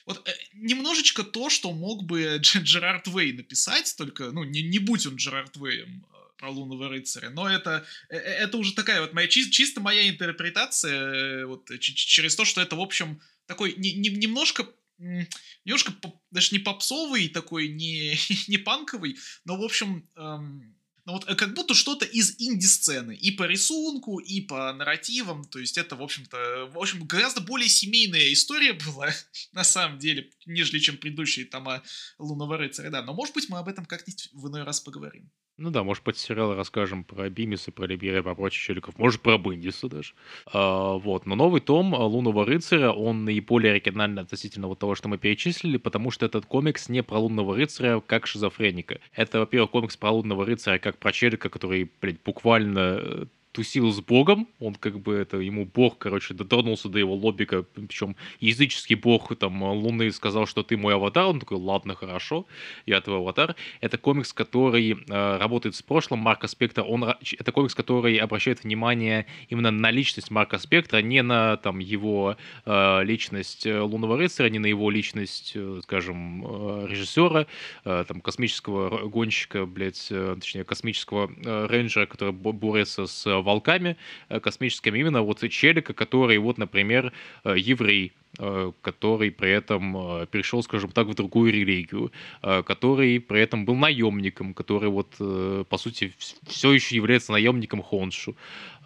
вот 0.05 0.27
э, 0.27 0.31
немножечко 0.53 1.23
то, 1.23 1.49
что 1.49 1.71
мог 1.71 2.03
бы 2.03 2.37
Джерард 2.41 3.07
Вей 3.07 3.33
написать, 3.33 3.93
только, 3.97 4.31
ну, 4.31 4.43
не, 4.43 4.61
не 4.63 4.79
будь 4.79 5.05
он 5.05 5.15
Джерард 5.15 5.55
Веем, 5.57 6.05
про 6.37 6.49
лунного 6.49 6.89
рыцаря. 6.89 7.29
Но 7.29 7.49
это, 7.49 7.85
э, 8.09 8.17
э, 8.17 8.19
это 8.19 8.57
уже 8.57 8.73
такая 8.73 9.01
вот 9.01 9.13
моя, 9.13 9.27
чисто, 9.27 9.81
моя 9.81 10.09
интерпретация 10.09 11.41
э, 11.41 11.45
вот, 11.45 11.69
через 11.79 12.35
то, 12.35 12.45
что 12.45 12.61
это, 12.61 12.75
в 12.75 12.81
общем, 12.81 13.21
такой 13.45 13.75
не, 13.77 13.93
не, 13.93 14.09
немножко 14.09 14.67
немножко 14.97 15.93
даже 16.31 16.49
не 16.53 16.59
попсовый 16.59 17.27
такой, 17.27 17.67
не, 17.67 18.17
не 18.47 18.57
панковый, 18.57 19.17
но, 19.43 19.57
в 19.57 19.63
общем, 19.63 20.09
эм, 20.15 20.75
ну 21.05 21.13
вот 21.13 21.25
как 21.25 21.53
будто 21.53 21.75
что-то 21.75 22.03
из 22.05 22.35
инди-сцены. 22.39 23.15
И 23.15 23.29
по 23.31 23.43
рисунку, 23.43 24.17
и 24.17 24.41
по 24.41 24.73
нарративам. 24.73 25.43
То 25.43 25.59
есть 25.59 25.77
это, 25.77 25.95
в 25.95 26.01
общем-то, 26.01 26.71
в 26.73 26.79
общем, 26.79 27.05
гораздо 27.05 27.41
более 27.41 27.69
семейная 27.69 28.33
история 28.33 28.73
была, 28.85 29.09
на 29.51 29.63
самом 29.63 29.99
деле, 29.99 30.31
нежели 30.45 30.79
чем 30.79 30.97
предыдущие 30.97 31.45
тома 31.45 31.83
Лунного 32.17 32.57
рыцаря. 32.57 32.89
Да, 32.89 33.03
но, 33.03 33.13
может 33.13 33.35
быть, 33.35 33.49
мы 33.49 33.59
об 33.59 33.67
этом 33.67 33.85
как-нибудь 33.85 34.29
в 34.33 34.47
иной 34.47 34.63
раз 34.63 34.79
поговорим. 34.79 35.29
Ну 35.57 35.69
да, 35.69 35.83
может, 35.83 36.03
под 36.03 36.17
сериал 36.17 36.53
расскажем 36.53 37.05
про 37.05 37.29
Бимиса, 37.29 37.71
про 37.71 37.85
Либерия, 37.85 38.21
про 38.21 38.35
прочих 38.35 38.61
челиков. 38.61 38.97
Может, 38.97 39.21
про 39.21 39.37
Бендиса 39.37 39.87
даже. 39.87 40.13
А, 40.51 40.95
вот. 40.97 41.25
Но 41.25 41.35
новый 41.35 41.61
том 41.61 41.95
а, 41.95 42.05
Лунного 42.05 42.45
рыцаря, 42.45 42.91
он 42.91 43.23
наиболее 43.23 43.71
оригинальный 43.71 44.21
относительно 44.21 44.67
вот 44.67 44.79
того, 44.79 44.95
что 44.95 45.07
мы 45.07 45.17
перечислили, 45.17 45.77
потому 45.77 46.11
что 46.11 46.25
этот 46.25 46.45
комикс 46.45 46.89
не 46.89 47.03
про 47.03 47.19
Лунного 47.19 47.55
рыцаря 47.55 48.01
как 48.01 48.27
шизофреника. 48.27 48.99
Это, 49.13 49.39
во-первых, 49.39 49.71
комикс 49.71 49.95
про 49.95 50.11
Лунного 50.11 50.45
рыцаря 50.45 50.77
как 50.77 50.97
про 50.97 51.13
челика, 51.13 51.47
который, 51.47 51.89
блядь, 52.01 52.21
буквально 52.21 52.99
э, 52.99 53.25
тусил 53.55 53.89
с 53.91 54.01
богом, 54.01 54.49
он 54.59 54.75
как 54.75 54.99
бы 54.99 55.15
это, 55.15 55.37
ему 55.37 55.65
бог, 55.65 55.97
короче, 55.97 56.33
дотронулся 56.33 56.89
до 56.89 56.99
его 56.99 57.15
лобика, 57.15 57.63
причем 57.63 58.17
языческий 58.41 58.95
бог 58.95 59.33
там 59.37 59.63
Луны 59.63 60.11
сказал, 60.11 60.45
что 60.45 60.61
ты 60.61 60.75
мой 60.75 60.95
аватар, 60.95 61.27
он 61.27 61.39
такой, 61.39 61.57
ладно, 61.57 61.95
хорошо, 61.95 62.45
я 62.85 62.99
твой 62.99 63.19
аватар. 63.19 63.55
Это 63.79 63.97
комикс, 63.97 64.33
который 64.33 64.91
э, 64.91 65.37
работает 65.37 65.75
с 65.75 65.81
прошлым 65.81 66.19
Марка 66.19 66.47
Спектра, 66.47 66.83
он, 66.83 67.05
это 67.05 67.51
комикс, 67.53 67.73
который 67.73 68.17
обращает 68.17 68.63
внимание 68.65 69.25
именно 69.47 69.71
на 69.71 69.89
личность 69.89 70.31
Марка 70.31 70.57
Спектра, 70.57 70.97
не 70.97 71.23
на 71.23 71.55
там 71.55 71.79
его 71.79 72.35
э, 72.65 73.03
личность 73.03 73.65
э, 73.65 73.79
Лунного 73.79 74.17
рыцаря, 74.17 74.49
не 74.49 74.59
на 74.59 74.65
его 74.65 74.89
личность, 74.89 75.53
э, 75.55 75.79
скажем, 75.83 76.45
э, 76.45 76.87
режиссера, 76.89 77.47
э, 77.85 78.03
там, 78.05 78.19
космического 78.19 79.07
гонщика, 79.07 79.65
блядь, 79.65 80.07
э, 80.09 80.35
точнее, 80.41 80.65
космического 80.65 81.31
э, 81.31 81.67
рейнджера, 81.69 82.05
который 82.05 82.33
борется 82.33 83.05
с 83.05 83.25
волками 83.45 83.95
э, 84.27 84.39
космическими, 84.41 84.99
именно 84.99 85.21
вот 85.21 85.39
Челика, 85.49 85.93
который 85.93 86.37
вот, 86.37 86.57
например, 86.57 87.13
э, 87.45 87.55
еврей, 87.57 88.11
который 88.37 89.31
при 89.31 89.51
этом 89.51 90.21
э, 90.21 90.27
перешел, 90.27 90.61
скажем 90.63 90.91
так, 90.91 91.07
в 91.07 91.13
другую 91.13 91.53
религию, 91.53 92.11
э, 92.41 92.63
который 92.63 93.19
при 93.19 93.41
этом 93.41 93.65
был 93.65 93.75
наемником, 93.75 94.53
который 94.53 94.89
вот, 94.89 95.15
по 95.17 95.77
сути, 95.77 96.13
все 96.47 96.71
еще 96.71 96.95
является 96.95 97.31
наемником 97.31 97.81
Хоншу, 97.81 98.35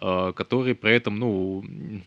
который 0.00 0.74
при 0.74 0.94
этом, 0.94 1.18
ну, 1.18 1.62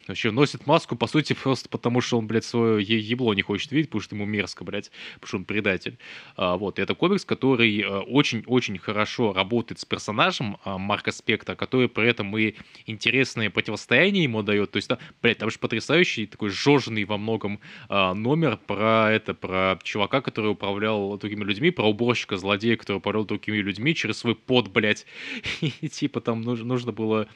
вообще 0.08 0.32
носит 0.32 0.66
маску, 0.66 0.96
по 0.96 1.06
сути, 1.06 1.34
просто 1.34 1.70
потому, 1.70 2.02
что 2.02 2.18
он, 2.18 2.26
блядь, 2.26 2.44
свое 2.44 2.82
ебло 2.84 3.34
не 3.34 3.44
хочет 3.44 3.72
видеть, 3.72 3.90
потому 3.90 4.02
что 4.02 4.16
ему 4.16 4.26
мерзко, 4.26 4.64
блядь, 4.64 4.90
потому 5.16 5.28
что 5.28 5.38
он 5.38 5.46
предатель. 5.46 5.98
Вот, 6.36 6.80
и 6.80 6.82
это 6.82 6.96
комикс, 6.96 7.24
который 7.24 7.86
очень-очень 7.86 8.80
хорошо 8.80 9.32
работает 9.34 9.80
с 9.80 9.86
персонажем 9.86 10.58
Марка 10.66 11.12
Спектра, 11.12 11.54
который 11.54 11.88
при 11.88 12.08
этом 12.08 12.36
и 12.36 12.56
интересные 12.88 13.52
противостояния 13.52 14.24
ему 14.24 14.42
дает, 14.42 14.72
то 14.72 14.78
есть, 14.78 14.90
да, 14.90 14.98
блядь, 15.22 15.38
там 15.38 15.52
же 15.52 15.60
потрясающий 15.60 16.26
такой 16.26 16.50
жженый 16.50 17.04
во 17.04 17.18
многом 17.18 17.33
а, 17.90 18.14
номер 18.14 18.58
про 18.58 19.12
это, 19.12 19.34
про 19.34 19.80
чувака, 19.84 20.22
который 20.22 20.52
управлял 20.52 21.18
другими 21.18 21.44
людьми, 21.44 21.72
про 21.72 21.90
уборщика, 21.90 22.38
злодея, 22.38 22.78
который 22.78 22.98
управлял 22.98 23.26
другими 23.26 23.58
людьми 23.58 23.96
через 23.96 24.18
свой 24.18 24.36
пот, 24.36 24.70
блядь. 24.70 25.06
И 25.62 25.90
типа 25.90 26.22
там 26.22 26.42
нужно, 26.42 26.66
нужно 26.66 26.92
было 26.92 27.28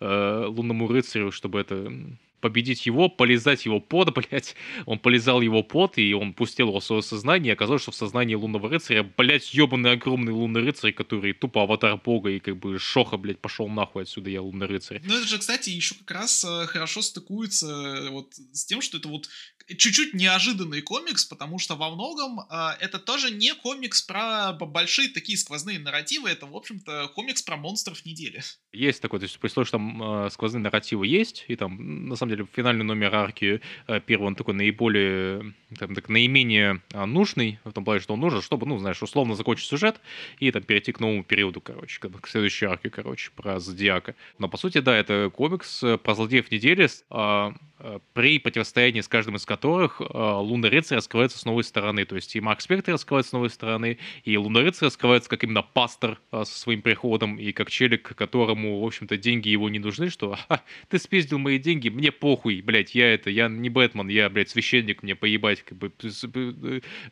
э, 0.00 0.44
лунному 0.48 0.88
рыцарю, 0.88 1.32
чтобы 1.32 1.60
это 1.60 1.92
победить 2.40 2.86
его, 2.86 3.08
полезать 3.08 3.64
его 3.64 3.80
под, 3.80 4.14
блядь. 4.14 4.54
Он 4.84 4.98
полезал 4.98 5.40
его 5.40 5.62
под, 5.62 5.98
и 5.98 6.12
он 6.14 6.32
пустил 6.32 6.68
его 6.68 6.80
в 6.80 6.84
свое 6.84 7.02
сознание, 7.02 7.50
и 7.50 7.54
оказалось, 7.54 7.82
что 7.82 7.92
в 7.92 7.96
сознании 7.96 8.34
лунного 8.34 8.68
рыцаря, 8.68 9.02
блядь, 9.02 9.52
ебаный 9.54 9.92
огромный 9.92 10.32
лунный 10.32 10.62
рыцарь, 10.62 10.92
который 10.92 11.32
тупо 11.32 11.62
аватар 11.62 11.96
бога, 11.96 12.30
и 12.30 12.38
как 12.38 12.56
бы 12.56 12.78
шоха, 12.78 13.16
блядь, 13.16 13.40
пошел 13.40 13.68
нахуй 13.68 14.02
отсюда, 14.02 14.30
я 14.30 14.42
лунный 14.42 14.66
рыцарь. 14.66 15.00
Ну 15.04 15.14
это 15.14 15.26
же, 15.26 15.38
кстати, 15.38 15.70
еще 15.70 15.94
как 15.94 16.10
раз 16.10 16.44
э, 16.44 16.66
хорошо 16.66 17.02
стыкуется 17.02 17.66
э, 17.66 18.10
вот 18.10 18.34
с 18.34 18.64
тем, 18.64 18.80
что 18.80 18.98
это 18.98 19.08
вот 19.08 19.28
чуть-чуть 19.68 20.14
неожиданный 20.14 20.82
комикс, 20.82 21.24
потому 21.24 21.58
что 21.58 21.74
во 21.74 21.90
многом 21.90 22.40
э, 22.40 22.70
это 22.80 22.98
тоже 22.98 23.30
не 23.30 23.54
комикс 23.54 24.02
про 24.02 24.52
большие 24.52 25.08
такие 25.08 25.38
сквозные 25.38 25.78
нарративы, 25.78 26.28
это, 26.28 26.46
в 26.46 26.56
общем-то, 26.56 27.08
комикс 27.14 27.42
про 27.42 27.56
монстров 27.56 28.04
недели. 28.04 28.42
Есть 28.72 29.00
такой, 29.00 29.18
то 29.20 29.24
есть 29.24 29.38
при 29.38 29.48
условии, 29.48 29.66
что 29.66 29.78
там 29.78 30.26
э, 30.26 30.30
сквозные 30.30 30.62
нарративы 30.62 31.06
есть, 31.06 31.44
и 31.48 31.56
там, 31.56 32.08
на 32.08 32.16
самом 32.16 32.25
деле, 32.28 32.46
финальный 32.52 32.84
номер 32.84 33.14
арки 33.14 33.60
э, 33.86 34.00
первый, 34.00 34.26
он 34.26 34.34
такой 34.34 34.54
наиболее, 34.54 35.54
там, 35.78 35.94
так, 35.94 36.08
наименее 36.08 36.80
э, 36.92 37.04
нужный, 37.04 37.58
в 37.64 37.72
том 37.72 37.84
плане, 37.84 38.00
что 38.00 38.14
он 38.14 38.20
нужен, 38.20 38.40
чтобы, 38.40 38.66
ну, 38.66 38.78
знаешь, 38.78 39.02
условно 39.02 39.34
закончить 39.34 39.68
сюжет 39.68 40.00
и 40.38 40.50
там 40.50 40.62
перейти 40.62 40.92
к 40.92 41.00
новому 41.00 41.24
периоду, 41.24 41.60
короче, 41.60 42.00
к, 42.00 42.28
следующей 42.28 42.66
арке, 42.66 42.90
короче, 42.90 43.30
про 43.34 43.58
Зодиака. 43.58 44.14
Но, 44.38 44.48
по 44.48 44.56
сути, 44.56 44.78
да, 44.78 44.96
это 44.96 45.30
комикс 45.34 45.82
э, 45.82 45.98
про 45.98 46.14
злодеев 46.14 46.50
недели, 46.50 46.88
э, 47.10 47.52
Э, 47.78 47.98
при 48.14 48.38
противостоянии 48.38 49.02
с 49.02 49.08
каждым 49.08 49.36
из 49.36 49.44
которых 49.44 50.00
э, 50.00 50.04
Лунный 50.08 50.70
Рыцарь 50.70 50.96
раскрывается 50.96 51.38
с 51.38 51.44
новой 51.44 51.62
стороны. 51.62 52.06
То 52.06 52.16
есть 52.16 52.34
и 52.34 52.40
Марк 52.40 52.62
Спектр 52.62 52.92
раскрывается 52.92 53.30
с 53.30 53.32
новой 53.32 53.50
стороны, 53.50 53.98
и 54.24 54.36
Лунный 54.38 54.62
Рыцарь 54.62 54.86
раскрывается 54.86 55.28
как 55.28 55.44
именно 55.44 55.62
пастор 55.62 56.18
э, 56.32 56.44
со 56.44 56.58
своим 56.58 56.80
приходом, 56.80 57.38
и 57.38 57.52
как 57.52 57.70
челик, 57.70 58.14
которому, 58.16 58.80
в 58.80 58.86
общем-то, 58.86 59.18
деньги 59.18 59.50
его 59.50 59.68
не 59.68 59.78
нужны, 59.78 60.08
что 60.08 60.38
ты 60.88 60.98
спиздил 60.98 61.38
мои 61.38 61.58
деньги, 61.58 61.90
мне 61.90 62.12
похуй, 62.12 62.62
блядь, 62.62 62.94
я 62.94 63.12
это, 63.12 63.28
я 63.28 63.48
не 63.48 63.68
Бэтмен, 63.68 64.08
я, 64.08 64.30
блядь, 64.30 64.48
священник, 64.48 65.02
мне 65.02 65.14
поебать, 65.14 65.62
как 65.66 65.78
бы, 65.78 65.92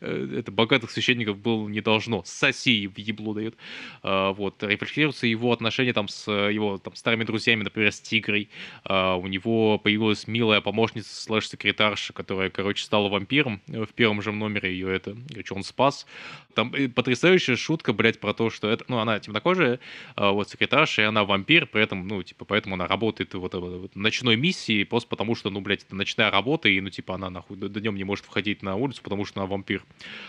это 0.01 0.51
богатых 0.51 0.91
священников 0.91 1.37
было 1.37 1.67
не 1.67 1.81
должно, 1.81 2.23
соси 2.25 2.87
в 2.87 2.97
ебло 2.97 3.35
дает. 3.35 3.55
Вот, 4.03 4.63
рефлексируется 4.63 5.27
его 5.27 5.51
отношения 5.51 5.93
там 5.93 6.07
с 6.07 6.31
его 6.31 6.77
там 6.77 6.95
старыми 6.95 7.23
друзьями, 7.23 7.63
например, 7.63 7.91
с 7.91 7.99
Тигрой, 7.99 8.49
у 8.85 9.27
него 9.27 9.77
появилась 9.77 10.27
милая 10.27 10.61
помощница 10.61 11.13
слэш-секретарша, 11.13 12.13
которая, 12.13 12.49
короче, 12.49 12.83
стала 12.83 13.09
вампиром 13.09 13.61
в 13.67 13.93
первом 13.93 14.21
же 14.21 14.31
номере 14.31 14.71
ее 14.71 14.95
это, 14.95 15.15
короче, 15.29 15.53
он 15.53 15.63
спас. 15.63 16.05
Там 16.53 16.73
э, 16.73 16.87
потрясающая 16.87 17.55
шутка, 17.55 17.93
блядь, 17.93 18.19
про 18.19 18.33
то, 18.33 18.49
что 18.49 18.69
это, 18.69 18.85
ну, 18.87 18.97
она 18.99 19.19
темнокожая, 19.19 19.79
а, 20.15 20.31
вот, 20.31 20.49
секретарша, 20.49 21.01
и 21.01 21.05
она 21.05 21.25
вампир, 21.25 21.67
при 21.67 21.83
этом, 21.83 22.07
ну, 22.07 22.23
типа, 22.23 22.45
поэтому 22.45 22.75
она 22.75 22.87
работает 22.87 23.33
вот, 23.33 23.53
вот 23.53 23.95
ночной 23.95 24.35
миссии, 24.35 24.83
просто 24.83 25.09
потому 25.09 25.35
что, 25.35 25.49
ну, 25.49 25.61
блядь, 25.61 25.83
это 25.83 25.95
ночная 25.95 26.31
работа, 26.31 26.69
и, 26.69 26.79
ну, 26.79 26.89
типа, 26.89 27.15
она, 27.15 27.29
нахуй, 27.29 27.57
днем 27.57 27.95
не 27.95 28.03
может 28.03 28.25
входить 28.35 28.61
на 28.63 28.75
улицу, 28.75 29.01
потому 29.01 29.23
что 29.23 29.39
она 29.39 29.47
вампир. 29.47 29.85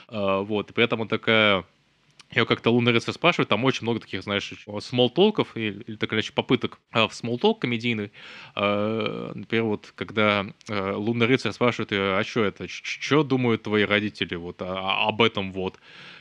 А, 0.06 0.42
вот, 0.42 0.70
и 0.70 0.72
при 0.72 0.84
этом 0.84 1.00
он 1.00 1.08
такая 1.08 1.64
я 2.32 2.44
как-то 2.44 2.70
лунный 2.70 2.92
рыцарь 2.92 3.14
спрашивает, 3.14 3.48
там 3.48 3.64
очень 3.64 3.82
много 3.82 4.00
таких, 4.00 4.22
знаешь, 4.22 4.52
смолтолков 4.80 5.56
или, 5.56 5.82
или 5.86 5.96
так 5.96 6.12
иначе 6.12 6.32
попыток 6.32 6.80
а 6.90 7.06
в 7.06 7.14
смолтолк 7.14 7.60
комедийный. 7.60 8.10
Э, 8.56 9.30
например, 9.32 9.64
вот 9.64 9.92
когда 9.94 10.44
э, 10.68 10.92
лунный 10.92 11.26
рыцарь 11.26 11.52
спрашивает, 11.52 11.90
а 11.92 12.22
что 12.24 12.44
это, 12.44 12.66
что 12.68 13.22
думают 13.22 13.62
твои 13.62 13.84
родители 13.84 14.34
вот 14.34 14.60
а, 14.60 15.06
об 15.06 15.22
этом 15.22 15.52
вот. 15.52 15.78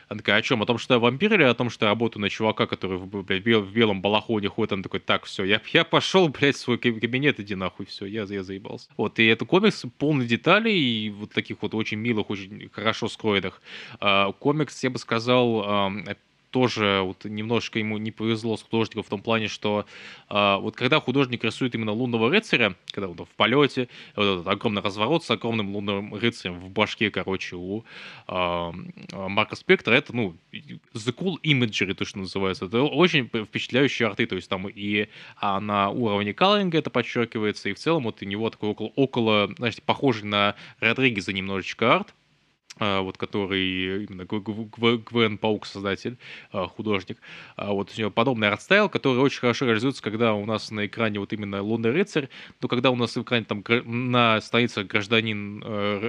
Она 0.07 0.19
такая, 0.19 0.37
о 0.37 0.41
чем? 0.41 0.61
О 0.61 0.65
том, 0.65 0.77
что 0.77 0.95
я 0.95 0.99
вампир 0.99 1.33
или 1.33 1.43
о 1.43 1.53
том, 1.53 1.69
что 1.69 1.85
я 1.85 1.91
работаю 1.91 2.21
на 2.21 2.29
чувака, 2.29 2.67
который 2.67 2.99
блядь, 2.99 3.43
в 3.43 3.71
белом 3.71 4.01
балахоне 4.01 4.49
ходит? 4.49 4.73
Он 4.73 4.83
такой, 4.83 4.99
так, 4.99 5.25
все, 5.25 5.43
я, 5.43 5.61
я 5.73 5.83
пошел, 5.83 6.29
блядь, 6.39 6.55
в 6.55 6.59
свой 6.59 6.77
кабинет, 6.77 7.39
иди 7.39 7.55
нахуй, 7.55 7.85
все, 7.85 8.05
я, 8.05 8.23
я 8.23 8.43
заебался. 8.43 8.89
Вот, 8.97 9.19
и 9.19 9.25
это 9.25 9.45
комикс 9.45 9.85
полный 9.97 10.25
деталей 10.25 10.77
и 10.77 11.09
вот 11.09 11.31
таких 11.31 11.61
вот 11.61 11.73
очень 11.73 11.97
милых, 11.97 12.29
очень 12.29 12.69
хорошо 12.71 13.07
скроенных. 13.07 13.61
А, 13.99 14.31
комикс, 14.31 14.83
я 14.83 14.89
бы 14.89 14.99
сказал, 14.99 15.63
а, 15.65 15.91
тоже 16.55 17.01
вот 17.03 17.25
немножечко 17.25 17.79
ему 17.79 17.97
не 17.97 18.11
повезло 18.11 18.55
с 18.55 18.63
художником 18.63 19.03
в 19.03 19.09
том 19.09 19.21
плане, 19.21 19.49
что 19.49 19.85
э, 20.29 20.55
вот 20.61 20.77
когда 20.77 21.01
художник 21.01 21.43
рисует 21.43 21.75
именно 21.75 21.91
лунного 21.91 22.29
рыцаря, 22.29 22.75
когда 22.91 23.09
он 23.09 23.17
в 23.17 23.27
полете, 23.35 23.89
вот 24.15 24.23
этот 24.23 24.47
огромный 24.47 24.81
разворот 24.81 25.25
с 25.25 25.31
огромным 25.31 25.75
лунным 25.75 26.15
рыцарем 26.15 26.61
в 26.61 26.69
башке, 26.69 27.11
короче, 27.11 27.57
у 27.57 27.83
э, 28.29 28.71
Марка 29.11 29.57
Спектора, 29.57 29.95
это, 29.95 30.15
ну, 30.15 30.37
the 30.53 31.13
cool 31.13 31.35
imagery, 31.43 31.93
то, 31.93 32.05
что 32.05 32.19
называется. 32.19 32.67
Это 32.67 32.83
очень 32.83 33.27
впечатляющие 33.27 34.07
арты, 34.07 34.25
то 34.25 34.37
есть 34.37 34.47
там 34.47 34.69
и 34.69 35.09
а 35.41 35.59
на 35.59 35.89
уровне 35.89 36.33
coloring 36.33 36.72
а 36.72 36.77
это 36.77 36.89
подчеркивается, 36.89 37.67
и 37.67 37.73
в 37.73 37.79
целом 37.79 38.03
вот 38.03 38.21
у 38.21 38.25
него 38.25 38.49
такой 38.49 38.69
около, 38.69 38.93
около 38.95 39.53
знаете, 39.57 39.81
похожий 39.81 40.23
на 40.23 40.55
Родригеза 40.79 41.33
немножечко 41.33 41.95
арт, 41.95 42.13
вот 42.79 43.17
который 43.17 44.05
именно 44.05 44.25
Гвен 44.25 45.37
Паук, 45.37 45.65
создатель, 45.65 46.17
а, 46.51 46.67
художник. 46.67 47.17
А 47.55 47.71
вот 47.71 47.91
у 47.95 47.99
него 47.99 48.11
подобный 48.11 48.49
art 48.49 48.62
style, 48.62 48.89
который 48.89 49.19
очень 49.19 49.39
хорошо 49.39 49.65
реализуется, 49.65 50.03
когда 50.03 50.33
у 50.33 50.45
нас 50.45 50.71
на 50.71 50.85
экране 50.85 51.19
вот 51.19 51.31
именно 51.33 51.61
лунный 51.61 51.91
рыцарь, 51.91 52.29
но 52.61 52.67
когда 52.67 52.91
у 52.91 52.95
нас 52.95 53.15
в 53.15 53.21
экране 53.21 53.45
там 53.45 53.63
на 53.85 54.41
странице 54.41 54.83
гражданин 54.83 55.63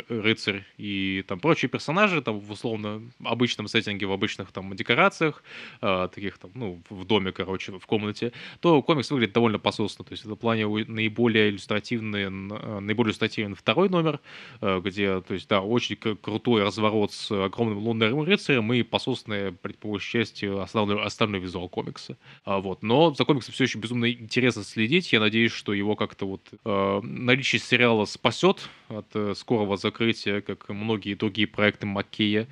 рыцарь 0.08 0.64
и 0.76 1.24
там 1.28 1.38
прочие 1.38 1.68
персонажи, 1.68 2.20
там 2.22 2.40
в 2.40 2.50
условно 2.50 3.02
обычном 3.24 3.68
сеттинге, 3.68 4.06
в 4.06 4.12
обычных 4.12 4.50
там 4.52 4.74
декорациях, 4.74 5.44
таких 5.80 6.38
там, 6.38 6.50
ну, 6.54 6.82
в 6.90 7.04
доме, 7.04 7.32
короче, 7.32 7.78
в 7.78 7.86
комнате, 7.86 8.32
то 8.60 8.82
комикс 8.82 9.10
выглядит 9.10 9.34
довольно 9.34 9.58
пососно. 9.58 10.04
То 10.04 10.12
есть 10.12 10.24
в 10.24 10.34
плане 10.34 10.66
наиболее 10.66 11.50
иллюстративный, 11.50 12.28
наиболее 12.28 13.10
иллюстративный 13.10 13.54
второй 13.54 13.88
номер, 13.88 14.20
где, 14.60 15.20
то 15.20 15.34
есть, 15.34 15.48
да, 15.48 15.60
очень 15.60 15.96
крутой 15.96 16.55
крутой 16.56 16.64
разворот 16.64 17.12
с 17.12 17.30
огромным 17.30 17.78
лунным 17.78 18.22
рыцарем 18.22 18.72
и 18.72 18.82
пососное, 18.82 19.52
по 19.52 19.88
большей 19.88 20.20
части, 20.20 20.46
основной, 20.46 21.02
основной 21.02 21.40
визуал 21.40 21.68
комикса. 21.68 22.16
А, 22.44 22.58
вот. 22.58 22.82
Но 22.82 23.14
за 23.14 23.24
комиксом 23.24 23.52
все 23.52 23.64
еще 23.64 23.78
безумно 23.78 24.10
интересно 24.10 24.62
следить. 24.64 25.12
Я 25.12 25.20
надеюсь, 25.20 25.52
что 25.52 25.74
его 25.74 25.96
как-то 25.96 26.26
вот 26.26 26.40
э, 26.64 27.00
наличие 27.02 27.60
сериала 27.60 28.06
спасет 28.06 28.68
от 28.88 29.06
э, 29.14 29.34
скорого 29.34 29.76
закрытия, 29.76 30.40
как 30.40 30.68
многие 30.68 31.14
другие 31.14 31.46
проекты 31.46 31.86
Маккея. 31.86 32.46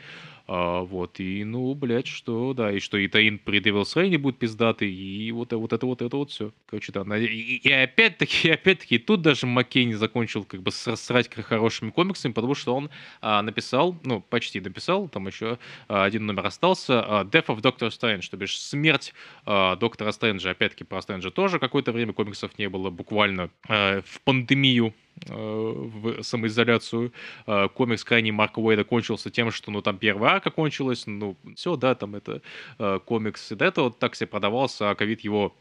А, 0.46 0.80
вот, 0.82 1.20
и, 1.20 1.42
ну, 1.42 1.74
блядь, 1.74 2.06
что, 2.06 2.52
да, 2.52 2.70
и 2.70 2.78
что 2.78 2.98
и 2.98 3.08
Таин 3.08 3.38
при 3.38 3.60
Devil's 3.60 3.94
Reign 3.96 4.18
будет 4.18 4.38
пиздатый, 4.38 4.92
и 4.92 5.32
вот, 5.32 5.54
вот 5.54 5.72
это 5.72 5.86
вот 5.86 6.02
это 6.02 6.14
вот 6.16 6.30
все. 6.30 6.52
Короче, 6.66 6.92
да, 6.92 7.16
и, 7.16 7.24
и 7.24 7.72
опять-таки, 7.72 8.50
опять-таки, 8.50 8.98
тут 8.98 9.22
даже 9.22 9.46
Маккей 9.46 9.86
не 9.86 9.94
закончил 9.94 10.44
как 10.44 10.62
бы 10.62 10.70
срать 10.70 11.32
хорошими 11.34 11.90
комиксами, 11.90 12.32
потому 12.32 12.54
что 12.54 12.74
он 12.74 12.90
а, 13.22 13.40
написал, 13.40 13.96
ну, 14.04 14.20
почти 14.20 14.60
написал, 14.60 15.08
там 15.08 15.26
еще 15.26 15.58
а, 15.88 16.04
один 16.04 16.26
номер 16.26 16.44
остался, 16.44 17.02
а, 17.02 17.24
Death 17.24 17.46
of 17.46 17.62
Doctor 17.62 17.88
Strange, 17.88 18.28
то 18.30 18.36
бишь 18.36 18.60
смерть 18.60 19.14
а, 19.46 19.76
Доктора 19.76 20.12
Стрэнджа, 20.12 20.50
опять-таки 20.50 20.84
про 20.84 21.00
Стрэнджа 21.00 21.30
тоже 21.30 21.58
какое-то 21.58 21.90
время 21.90 22.12
комиксов 22.12 22.58
не 22.58 22.68
было, 22.68 22.90
буквально 22.90 23.48
а, 23.66 24.02
в 24.02 24.20
пандемию 24.20 24.92
Э, 25.28 25.32
в 25.32 26.22
самоизоляцию. 26.22 27.12
Э, 27.46 27.68
комикс 27.72 28.04
крайне 28.04 28.32
Марка 28.32 28.58
Уэйда 28.58 28.84
кончился 28.84 29.30
тем, 29.30 29.50
что, 29.52 29.70
ну, 29.70 29.80
там 29.80 29.96
первая 29.96 30.33
арка 30.34 30.50
кончилась, 30.50 31.06
ну, 31.06 31.36
все, 31.56 31.76
да, 31.76 31.94
там 31.94 32.14
это 32.14 32.42
э, 32.78 33.00
комикс 33.04 33.52
и 33.52 33.54
до 33.54 33.64
этого 33.64 33.90
так 33.90 34.14
себе 34.14 34.26
продавался, 34.26 34.90
а 34.90 34.94
ковид 34.94 35.20
его 35.20 35.54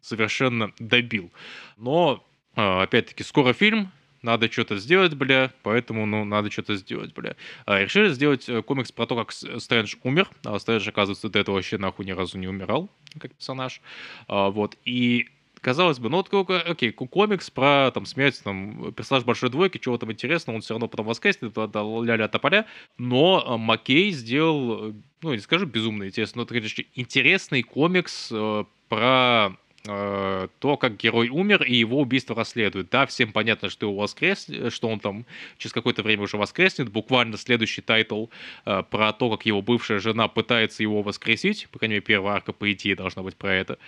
совершенно 0.00 0.72
добил. 0.78 1.30
Но, 1.76 2.24
опять-таки, 2.54 3.22
скоро 3.22 3.52
фильм, 3.52 3.92
надо 4.22 4.50
что-то 4.50 4.76
сделать, 4.76 5.14
бля, 5.14 5.52
поэтому, 5.62 6.06
ну, 6.06 6.24
надо 6.24 6.50
что-то 6.50 6.76
сделать, 6.76 7.14
бля. 7.14 7.36
А, 7.64 7.80
решили 7.80 8.08
сделать 8.10 8.48
комикс 8.66 8.92
про 8.92 9.06
то, 9.06 9.16
как 9.16 9.32
Стрэндж 9.32 9.96
умер, 10.02 10.28
а 10.44 10.58
Стрэндж, 10.58 10.88
оказывается, 10.88 11.28
до 11.28 11.38
этого 11.38 11.56
вообще 11.56 11.78
нахуй 11.78 12.04
ни 12.04 12.12
разу 12.12 12.38
не 12.38 12.48
умирал, 12.48 12.90
как 13.18 13.34
персонаж, 13.34 13.80
а, 14.28 14.50
вот, 14.50 14.76
и 14.84 15.28
казалось 15.60 15.98
бы, 15.98 16.08
ну 16.08 16.18
вот, 16.18 16.50
окей, 16.50 16.92
комикс 16.92 17.50
про 17.50 17.90
там 17.92 18.06
смерть 18.06 18.40
там 18.42 18.92
персонаж 18.92 19.24
большой 19.24 19.50
двойки, 19.50 19.78
чего 19.78 19.98
там 19.98 20.12
интересного, 20.12 20.56
он 20.56 20.62
все 20.62 20.74
равно 20.74 20.88
потом 20.88 21.06
воскреснет, 21.06 21.56
ля-ля 21.56 22.28
тополя, 22.28 22.66
но 22.98 23.44
э, 23.46 23.56
Маккей 23.56 24.10
сделал, 24.10 24.94
ну, 25.22 25.32
не 25.32 25.38
скажу 25.38 25.66
безумно 25.66 26.04
интересно, 26.04 26.38
но 26.38 26.42
это, 26.44 26.54
конечно, 26.54 26.84
интересный 26.94 27.62
комикс 27.62 28.30
э, 28.32 28.64
про 28.88 29.56
э, 29.86 30.48
то, 30.58 30.76
как 30.76 30.96
герой 30.96 31.28
умер, 31.28 31.62
и 31.62 31.74
его 31.74 32.00
убийство 32.00 32.36
расследуют. 32.36 32.90
Да, 32.90 33.06
всем 33.06 33.32
понятно, 33.32 33.70
что 33.70 33.86
его 33.86 33.96
воскрес, 33.96 34.48
что 34.68 34.88
он 34.88 35.00
там 35.00 35.26
через 35.58 35.72
какое-то 35.72 36.02
время 36.02 36.24
уже 36.24 36.36
воскреснет. 36.36 36.90
Буквально 36.90 37.36
следующий 37.36 37.82
title 37.82 38.26
э, 38.64 38.82
про 38.88 39.12
то, 39.12 39.30
как 39.30 39.46
его 39.46 39.62
бывшая 39.62 39.98
жена 39.98 40.28
пытается 40.28 40.82
его 40.82 41.02
воскресить. 41.02 41.68
По 41.70 41.78
крайней 41.78 41.94
мере, 41.94 42.04
первая 42.04 42.34
арка, 42.36 42.52
по 42.52 42.70
идее, 42.72 42.96
должна 42.96 43.22
быть 43.22 43.36
про 43.36 43.54
это. 43.54 43.78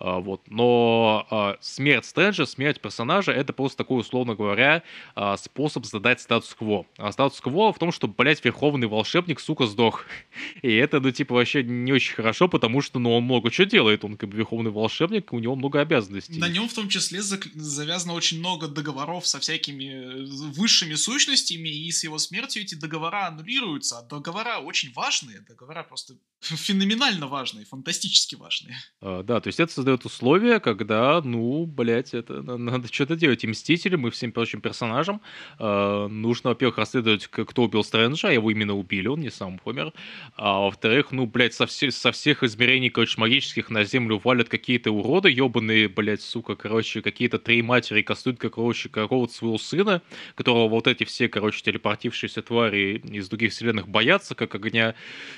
Э, 0.00 0.18
вот. 0.20 0.42
Но 0.48 1.26
э, 1.30 1.54
смерть 1.60 2.04
Стрэнджа, 2.04 2.46
смерть 2.46 2.80
персонажа, 2.80 3.32
это 3.32 3.52
просто 3.52 3.78
такой, 3.78 4.00
условно 4.00 4.34
говоря, 4.34 4.82
э, 5.14 5.34
способ 5.38 5.86
задать 5.86 6.20
статус-кво. 6.20 6.86
А 6.98 7.12
статус-кво 7.12 7.72
в 7.72 7.78
том, 7.78 7.92
что, 7.92 8.08
блядь, 8.08 8.44
верховный 8.44 8.86
волшебник, 8.86 9.40
сука, 9.40 9.66
сдох. 9.66 10.04
И 10.62 10.74
это, 10.74 11.00
ну, 11.00 11.10
типа, 11.10 11.34
вообще 11.34 11.62
не 11.62 11.92
очень 11.92 12.14
хорошо, 12.14 12.48
потому 12.48 12.80
что, 12.80 12.98
ну, 12.98 13.14
он 13.14 13.24
много 13.24 13.50
чего 13.50 13.66
делает. 13.66 14.04
Он, 14.04 14.16
как 14.16 14.28
бы, 14.28 14.36
верховный 14.36 14.70
волшебник, 14.70 15.32
у 15.36 15.38
него 15.38 15.56
много 15.56 15.80
обязанностей. 15.80 16.38
На 16.38 16.48
нем 16.48 16.68
в 16.68 16.74
том 16.74 16.88
числе 16.88 17.22
завязано 17.22 18.14
очень 18.14 18.38
много 18.38 18.68
договоров 18.68 19.26
со 19.26 19.38
всякими 19.40 19.84
э, 19.84 20.24
высшими 20.52 20.94
сущностями, 20.94 21.68
и 21.68 21.90
с 21.90 22.04
его 22.04 22.18
смертью 22.18 22.62
эти 22.62 22.74
договора 22.74 23.28
аннулируются. 23.28 23.98
А 23.98 24.02
договора 24.02 24.58
очень 24.58 24.92
важные, 24.92 25.40
договора 25.40 25.82
просто 25.82 26.14
феноменально 26.40 27.26
важные, 27.26 27.64
фантастически 27.64 28.34
важные. 28.34 28.76
А, 29.00 29.22
да, 29.22 29.40
то 29.40 29.48
есть 29.48 29.60
это 29.60 29.72
создает 29.72 30.04
условия, 30.04 30.60
когда, 30.60 31.20
ну, 31.22 31.66
блядь, 31.66 32.14
это 32.14 32.42
надо 32.42 32.92
что-то 32.92 33.16
делать. 33.16 33.44
И 33.44 33.46
Мстители, 33.46 33.96
мы 33.96 34.10
всем 34.10 34.32
прочим 34.32 34.60
персонажам, 34.60 35.20
э, 35.58 36.06
нужно, 36.08 36.50
во-первых, 36.50 36.78
расследовать, 36.78 37.26
кто 37.26 37.62
убил 37.62 37.84
Стрэнджа, 37.84 38.28
а 38.28 38.32
его 38.32 38.50
именно 38.50 38.74
убили, 38.74 39.08
он 39.08 39.20
не 39.20 39.30
сам 39.30 39.58
помер. 39.58 39.92
А 40.36 40.60
во-вторых, 40.60 41.12
ну, 41.12 41.26
блядь, 41.26 41.54
со, 41.54 41.66
все, 41.66 41.90
со 41.90 42.12
всех 42.12 42.42
измерений, 42.42 42.90
короче, 42.90 43.20
магических 43.20 43.70
на 43.70 43.84
землю 43.84 44.20
валят 44.22 44.48
какие-то 44.48 44.90
уроды, 44.90 45.25
ебаные, 45.26 45.88
блядь, 45.88 46.22
сука, 46.22 46.54
короче, 46.54 47.02
какие-то 47.02 47.38
три 47.38 47.62
матери 47.62 48.02
кастуют, 48.02 48.38
короче, 48.38 48.88
какого-то 48.88 49.32
своего 49.32 49.58
сына, 49.58 50.02
которого 50.34 50.68
вот 50.68 50.86
эти 50.86 51.04
все, 51.04 51.28
короче, 51.28 51.62
телепортившиеся 51.62 52.42
твари 52.42 53.02
из 53.04 53.28
других 53.28 53.52
вселенных 53.52 53.88
боятся, 53.88 54.34
как 54.34 54.54
огня. 54.54 54.94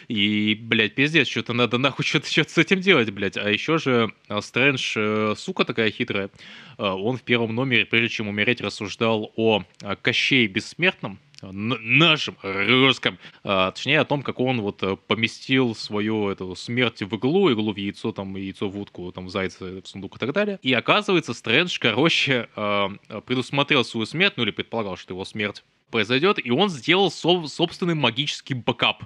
И, 0.09 0.57
блядь, 0.61 0.95
пиздец, 0.95 1.29
что-то 1.29 1.53
надо 1.53 1.79
нахуй 1.79 2.05
что-то 2.07 2.31
что 2.31 2.45
с 2.45 2.59
этим 2.59 2.81
делать, 2.81 3.11
блядь. 3.11 3.37
А 3.37 3.51
еще 3.51 3.79
же 3.79 4.13
а, 4.29 4.41
Стрэндж, 4.41 4.95
э, 4.97 5.35
сука 5.37 5.65
такая 5.65 5.91
хитрая, 5.91 6.31
э, 6.79 6.83
он 6.83 7.17
в 7.17 7.23
первом 7.23 7.55
номере, 7.55 7.87
прежде 7.87 8.09
чем 8.09 8.29
умереть, 8.29 8.61
рассуждал 8.61 9.33
о 9.37 9.65
Кощее 10.03 10.47
Бессмертном, 10.47 11.19
нашем 11.43 12.37
русском, 12.43 13.19
а, 13.45 13.71
точнее 13.71 14.01
о 14.01 14.05
том, 14.05 14.23
как 14.23 14.41
он 14.41 14.61
вот 14.61 14.83
э, 14.83 14.97
поместил 15.07 15.75
свою 15.75 16.29
эту 16.29 16.55
смерть 16.57 17.03
в 17.03 17.15
иглу, 17.15 17.51
иглу 17.51 17.73
в 17.73 17.77
яйцо, 17.77 18.13
там, 18.13 18.37
яйцо 18.37 18.69
в 18.69 18.79
утку, 18.79 19.13
там, 19.13 19.29
зайца, 19.29 19.81
в 19.83 19.87
сундук 19.87 20.17
и 20.17 20.19
так 20.19 20.33
далее. 20.33 20.59
И 20.63 20.73
оказывается, 20.73 21.35
Стрэндж, 21.35 21.79
короче, 21.81 22.49
э, 22.57 22.89
предусмотрел 23.27 23.85
свою 23.85 24.07
смерть, 24.07 24.35
ну 24.37 24.43
или 24.43 24.51
предполагал, 24.51 24.97
что 24.97 25.15
его 25.15 25.25
смерть 25.25 25.63
произойдет, 25.91 26.39
и 26.45 26.51
он 26.51 26.69
сделал 26.69 27.11
со- 27.11 27.47
собственный 27.47 27.95
магический 27.95 28.55
бэкап. 28.55 29.05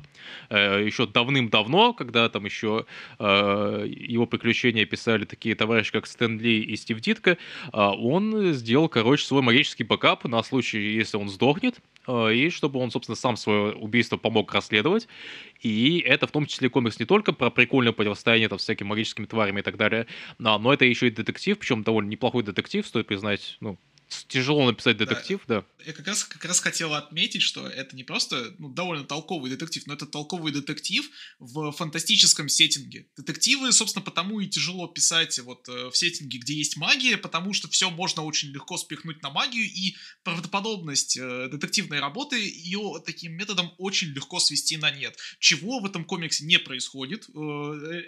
Э, 0.51 0.85
еще 0.85 1.07
давным-давно, 1.07 1.93
когда 1.95 2.29
там 2.29 2.45
еще 2.45 2.87
э, 3.19 3.87
его 3.89 4.27
приключения 4.27 4.85
писали 4.87 5.25
такие 5.25 5.55
товарищи, 5.55 5.93
как 5.93 6.07
Стэн 6.07 6.39
Ли 6.39 6.63
и 6.63 6.77
Стив 6.77 7.01
Дитко, 7.01 7.31
э, 7.31 7.37
он 7.73 8.53
сделал, 8.53 8.89
короче, 8.89 9.25
свой 9.25 9.43
магический 9.43 9.85
бэкап 9.85 10.25
на 10.25 10.43
случай, 10.43 10.79
если 10.81 11.17
он 11.17 11.29
сдохнет, 11.29 11.81
э, 12.07 12.35
и 12.35 12.51
чтобы 12.51 12.81
он, 12.81 12.91
собственно, 12.91 13.17
сам 13.17 13.37
свое 13.37 13.73
убийство 13.73 14.17
помог 14.17 14.53
расследовать. 14.53 15.09
И 15.61 16.01
это 16.07 16.27
в 16.27 16.31
том 16.31 16.47
числе 16.47 16.69
комикс 16.69 16.99
не 16.99 17.07
только 17.07 17.33
про 17.33 17.51
прикольное 17.51 17.93
противостояние 17.93 18.49
там, 18.49 18.59
с 18.59 18.63
всякими 18.63 18.89
магическими 18.89 19.27
тварями 19.27 19.61
и 19.61 19.63
так 19.63 19.77
далее, 19.77 20.07
но, 20.39 20.59
но 20.59 20.73
это 20.73 20.85
еще 20.85 21.09
и 21.09 21.11
детектив, 21.11 21.59
причем 21.59 21.83
довольно 21.83 22.09
неплохой 22.09 22.43
детектив, 22.43 22.87
стоит 22.87 23.07
признать, 23.07 23.57
ну, 23.61 23.79
тяжело 24.29 24.67
написать 24.67 24.97
детектив, 24.97 25.41
да. 25.47 25.61
да. 25.61 25.85
Я 25.87 25.93
как 25.93 26.07
раз, 26.07 26.25
как 26.25 26.45
раз 26.45 26.61
хотел 26.61 26.95
отметить, 26.95 27.43
что 27.43 27.67
это 27.69 27.97
не 27.97 28.05
просто 28.05 28.55
ну, 28.59 28.69
довольно 28.69 29.05
толковый 29.05 29.51
детектив, 29.51 29.87
но 29.87 29.95
это 29.95 30.07
толковый 30.07 30.53
детектив 30.53 31.09
в 31.39 31.73
фантастическом 31.73 32.49
сеттинге. 32.49 33.07
Детективы, 33.17 33.73
собственно, 33.73 34.05
потому 34.05 34.41
и 34.41 34.49
тяжело 34.49 34.87
писать 34.87 35.39
вот 35.41 35.69
э, 35.69 35.91
в 35.91 35.97
сеттинге, 35.97 36.39
где 36.39 36.55
есть 36.55 36.77
магия, 36.77 37.17
потому 37.17 37.53
что 37.53 37.69
все 37.69 37.91
можно 37.91 38.23
очень 38.23 38.51
легко 38.51 38.77
спихнуть 38.77 39.23
на 39.23 39.31
магию, 39.31 39.65
и 39.65 39.97
правдоподобность 40.25 41.17
э, 41.17 41.49
детективной 41.51 42.01
работы 42.01 42.37
ее 42.39 43.03
таким 43.05 43.33
методом 43.33 43.73
очень 43.79 44.09
легко 44.09 44.39
свести 44.39 44.77
на 44.77 44.91
нет. 44.91 45.17
Чего 45.39 45.81
в 45.81 45.87
этом 45.87 46.05
комиксе 46.05 46.45
не 46.45 46.59
происходит. 46.59 47.29
Э, 47.29 47.33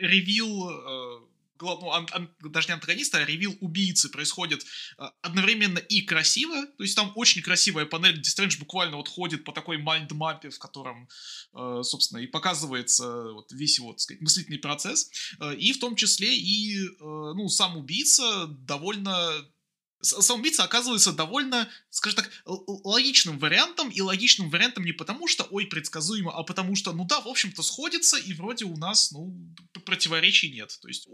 ревил 0.01 1.25
ну, 1.61 1.91
ан, 1.93 2.07
ан, 2.13 2.35
даже 2.41 2.69
не 2.69 2.75
антагониста, 2.75 3.19
а 3.19 3.25
ревил 3.25 3.57
убийцы 3.61 4.09
происходит 4.09 4.65
а, 4.99 5.13
одновременно 5.23 5.79
и 5.79 6.03
красиво, 6.03 6.67
то 6.67 6.83
есть 6.83 6.97
там 6.97 7.13
очень 7.15 7.43
красивая 7.43 7.87
панель, 7.87 8.19
где 8.19 8.31
Стрэндж 8.31 8.59
буквально 8.59 8.97
вот 8.97 9.09
ходит 9.09 9.45
по 9.45 9.53
такой 9.53 9.79
майндмапе, 9.79 10.51
в 10.51 10.59
котором, 10.59 11.09
э, 11.55 11.81
собственно, 11.83 12.21
и 12.21 12.27
показывается 12.27 13.33
вот 13.33 13.53
весь 13.53 13.79
его, 13.79 13.93
так 13.93 14.01
сказать, 14.01 14.21
мыслительный 14.21 14.59
процесс, 14.59 15.11
э, 15.41 15.55
и 15.57 15.73
в 15.73 15.79
том 15.79 15.97
числе 15.97 16.37
и, 16.37 16.87
э, 16.87 16.89
ну, 17.01 17.49
сам 17.49 17.77
убийца 17.77 18.47
довольно 18.47 19.15
самоубийца 20.05 20.65
оказывается 20.65 21.13
довольно, 21.13 21.69
скажем 21.91 22.23
так, 22.23 22.31
логичным 22.45 23.39
вариантом, 23.39 23.91
и 23.91 24.01
логичным 24.01 24.51
вариантом 24.51 24.85
не 24.85 24.93
потому, 24.93 25.27
что, 25.27 25.45
ой, 25.51 25.67
предсказуемо, 25.67 26.33
а 26.33 26.43
потому 26.43 26.77
что, 26.77 26.93
ну 26.93 27.05
да, 27.05 27.21
в 27.21 27.29
общем-то, 27.29 27.63
сходится, 27.63 28.17
и 28.17 28.33
вроде 28.35 28.65
у 28.65 28.77
нас, 28.77 29.11
ну, 29.13 29.35
противоречий 29.85 30.53
нет. 30.53 30.79
То 30.81 30.89
есть 30.89 31.09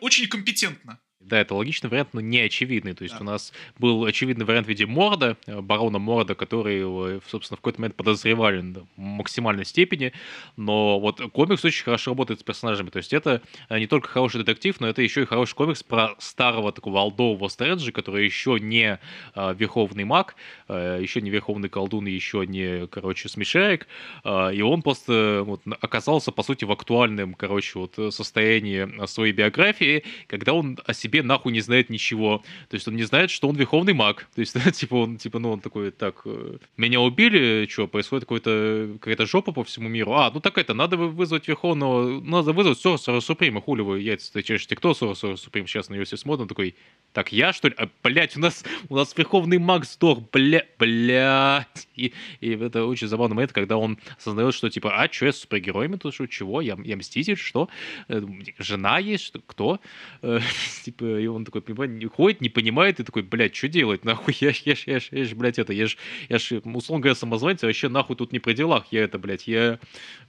очень 0.00 0.28
компетентно. 0.28 1.00
Да, 1.20 1.40
это 1.40 1.54
логичный 1.54 1.90
вариант, 1.90 2.10
но 2.12 2.20
не 2.20 2.38
очевидный. 2.38 2.94
То 2.94 3.02
есть 3.02 3.16
да. 3.16 3.20
у 3.20 3.24
нас 3.24 3.52
был 3.76 4.04
очевидный 4.04 4.46
вариант 4.46 4.66
в 4.66 4.70
виде 4.70 4.86
Морда, 4.86 5.36
э, 5.46 5.60
барона 5.60 5.98
Морда, 5.98 6.36
который, 6.36 7.16
э, 7.16 7.20
собственно, 7.26 7.56
в 7.56 7.60
какой-то 7.60 7.80
момент 7.80 7.96
подозревали 7.96 8.60
в 8.60 8.86
максимальной 8.96 9.64
степени. 9.64 10.12
Но 10.56 11.00
вот 11.00 11.20
комикс 11.32 11.64
очень 11.64 11.84
хорошо 11.84 12.12
работает 12.12 12.40
с 12.40 12.42
персонажами. 12.44 12.90
То 12.90 12.98
есть 12.98 13.12
это 13.12 13.42
э, 13.68 13.78
не 13.80 13.88
только 13.88 14.08
хороший 14.08 14.38
детектив, 14.38 14.78
но 14.80 14.86
это 14.86 15.02
еще 15.02 15.22
и 15.22 15.24
хороший 15.24 15.54
комикс 15.54 15.82
про 15.82 16.14
старого 16.18 16.70
такого 16.70 17.00
алдового 17.00 17.48
Стрэнджа, 17.48 17.90
который 17.90 18.24
еще 18.24 18.58
не 18.60 19.00
э, 19.34 19.54
верховный 19.58 20.04
маг, 20.04 20.36
э, 20.68 21.00
еще 21.02 21.20
не 21.20 21.30
верховный 21.30 21.68
колдун, 21.68 22.06
еще 22.06 22.46
не, 22.46 22.86
короче, 22.86 23.28
смешарик. 23.28 23.88
Э, 24.22 24.54
и 24.54 24.62
он 24.62 24.82
просто 24.82 25.42
вот, 25.44 25.62
оказался, 25.80 26.30
по 26.30 26.44
сути, 26.44 26.64
в 26.64 26.70
актуальном, 26.70 27.34
короче, 27.34 27.80
вот 27.80 28.14
состоянии 28.14 29.04
своей 29.06 29.32
биографии, 29.32 30.04
когда 30.28 30.54
он 30.54 30.78
о 30.86 30.94
себе 30.94 31.07
себе 31.08 31.22
нахуй 31.22 31.52
не 31.52 31.60
знает 31.60 31.90
ничего. 31.90 32.42
То 32.68 32.74
есть 32.74 32.86
он 32.88 32.96
не 32.96 33.04
знает, 33.04 33.30
что 33.30 33.48
он 33.48 33.56
верховный 33.56 33.94
маг. 33.94 34.28
То 34.34 34.40
есть, 34.40 34.54
типа, 34.74 34.94
он, 34.94 35.16
типа, 35.16 35.38
ну, 35.38 35.52
он 35.52 35.60
такой, 35.60 35.90
так, 35.90 36.22
э, 36.24 36.58
меня 36.76 37.00
убили, 37.00 37.66
что, 37.70 37.88
происходит 37.88 38.24
какой-то, 38.24 38.96
какая-то 39.00 39.26
жопа 39.26 39.52
по 39.52 39.64
всему 39.64 39.88
миру. 39.88 40.12
А, 40.12 40.30
ну 40.32 40.40
так 40.40 40.58
это, 40.58 40.74
надо 40.74 40.96
вызвать 40.96 41.48
верховного, 41.48 42.20
надо 42.20 42.52
вызвать 42.52 42.78
Сорсера 42.78 43.20
Суприма, 43.20 43.60
хули 43.60 43.82
вы 43.82 44.00
яйца 44.00 44.26
встречаете, 44.26 44.76
кто 44.76 44.94
Сорсера 44.94 45.36
Суприм 45.36 45.66
сейчас 45.66 45.88
на 45.88 45.94
UFC 45.94 46.16
смотрит, 46.16 46.42
он 46.42 46.48
такой, 46.48 46.74
так, 47.12 47.32
я, 47.32 47.52
что 47.52 47.68
ли? 47.68 47.74
А, 47.78 47.88
блядь, 48.02 48.36
у 48.36 48.40
нас, 48.40 48.64
у 48.88 48.96
нас 48.96 49.16
верховный 49.16 49.58
маг 49.58 49.84
сдох, 49.84 50.20
бля, 50.32 50.64
блядь. 50.78 51.88
И, 51.96 52.12
и 52.40 52.50
это 52.50 52.84
очень 52.84 53.08
забавный 53.08 53.34
момент, 53.34 53.52
когда 53.52 53.76
он 53.76 53.98
осознает, 54.18 54.54
что, 54.54 54.68
типа, 54.68 54.92
а, 54.94 55.10
что 55.10 55.26
я 55.26 55.32
с 55.32 55.38
супергероями 55.38 55.96
тут, 55.96 56.14
что, 56.14 56.26
чего, 56.26 56.60
я, 56.60 56.76
я 56.84 56.96
мститель, 56.96 57.36
что? 57.36 57.68
Э, 58.08 58.20
жена 58.58 58.98
есть, 58.98 59.24
что, 59.24 59.40
кто? 59.46 59.80
Типа, 60.98 61.20
и 61.20 61.26
он 61.26 61.44
такой, 61.44 61.62
понимает, 61.62 62.12
ходит, 62.12 62.40
не 62.40 62.48
понимает, 62.48 63.00
и 63.00 63.04
такой, 63.04 63.22
блядь, 63.22 63.54
что 63.54 63.68
делать, 63.68 64.04
нахуй, 64.04 64.36
я 64.40 64.52
я 64.64 64.74
я 64.86 65.00
ж, 65.00 65.08
я 65.12 65.24
ж 65.24 65.34
блядь, 65.34 65.58
это, 65.58 65.72
я 65.72 65.86
ж, 65.86 65.96
я 66.28 66.38
ж, 66.38 66.60
условно 66.64 67.02
говоря, 67.02 67.14
самозванец, 67.14 67.62
а 67.62 67.66
вообще 67.66 67.88
нахуй 67.88 68.16
тут 68.16 68.32
не 68.32 68.40
при 68.40 68.54
делах, 68.54 68.86
я 68.90 69.04
это, 69.04 69.18
блядь, 69.18 69.46
я 69.46 69.78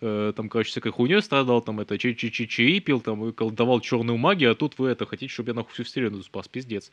э, 0.02 0.34
там, 0.36 0.50
короче, 0.50 0.70
всякой 0.70 0.92
хуйней 0.92 1.22
страдал, 1.22 1.62
там, 1.62 1.80
это, 1.80 1.98
чи 1.98 2.14
чи 2.14 2.30
чи 2.30 2.46
чи 2.46 2.80
пил, 2.80 3.02
там, 3.02 3.30
и 3.30 3.32
колдовал 3.32 3.82
черную 3.82 4.18
магию, 4.18 4.52
а 4.52 4.56
тут 4.56 4.78
вы 4.78 4.90
это, 4.90 5.06
хотите, 5.06 5.34
чтобы 5.34 5.50
я 5.50 5.54
нахуй 5.56 5.74
всю 5.74 5.84
вселенную 5.84 6.24
спас, 6.24 6.48
пиздец. 6.48 6.92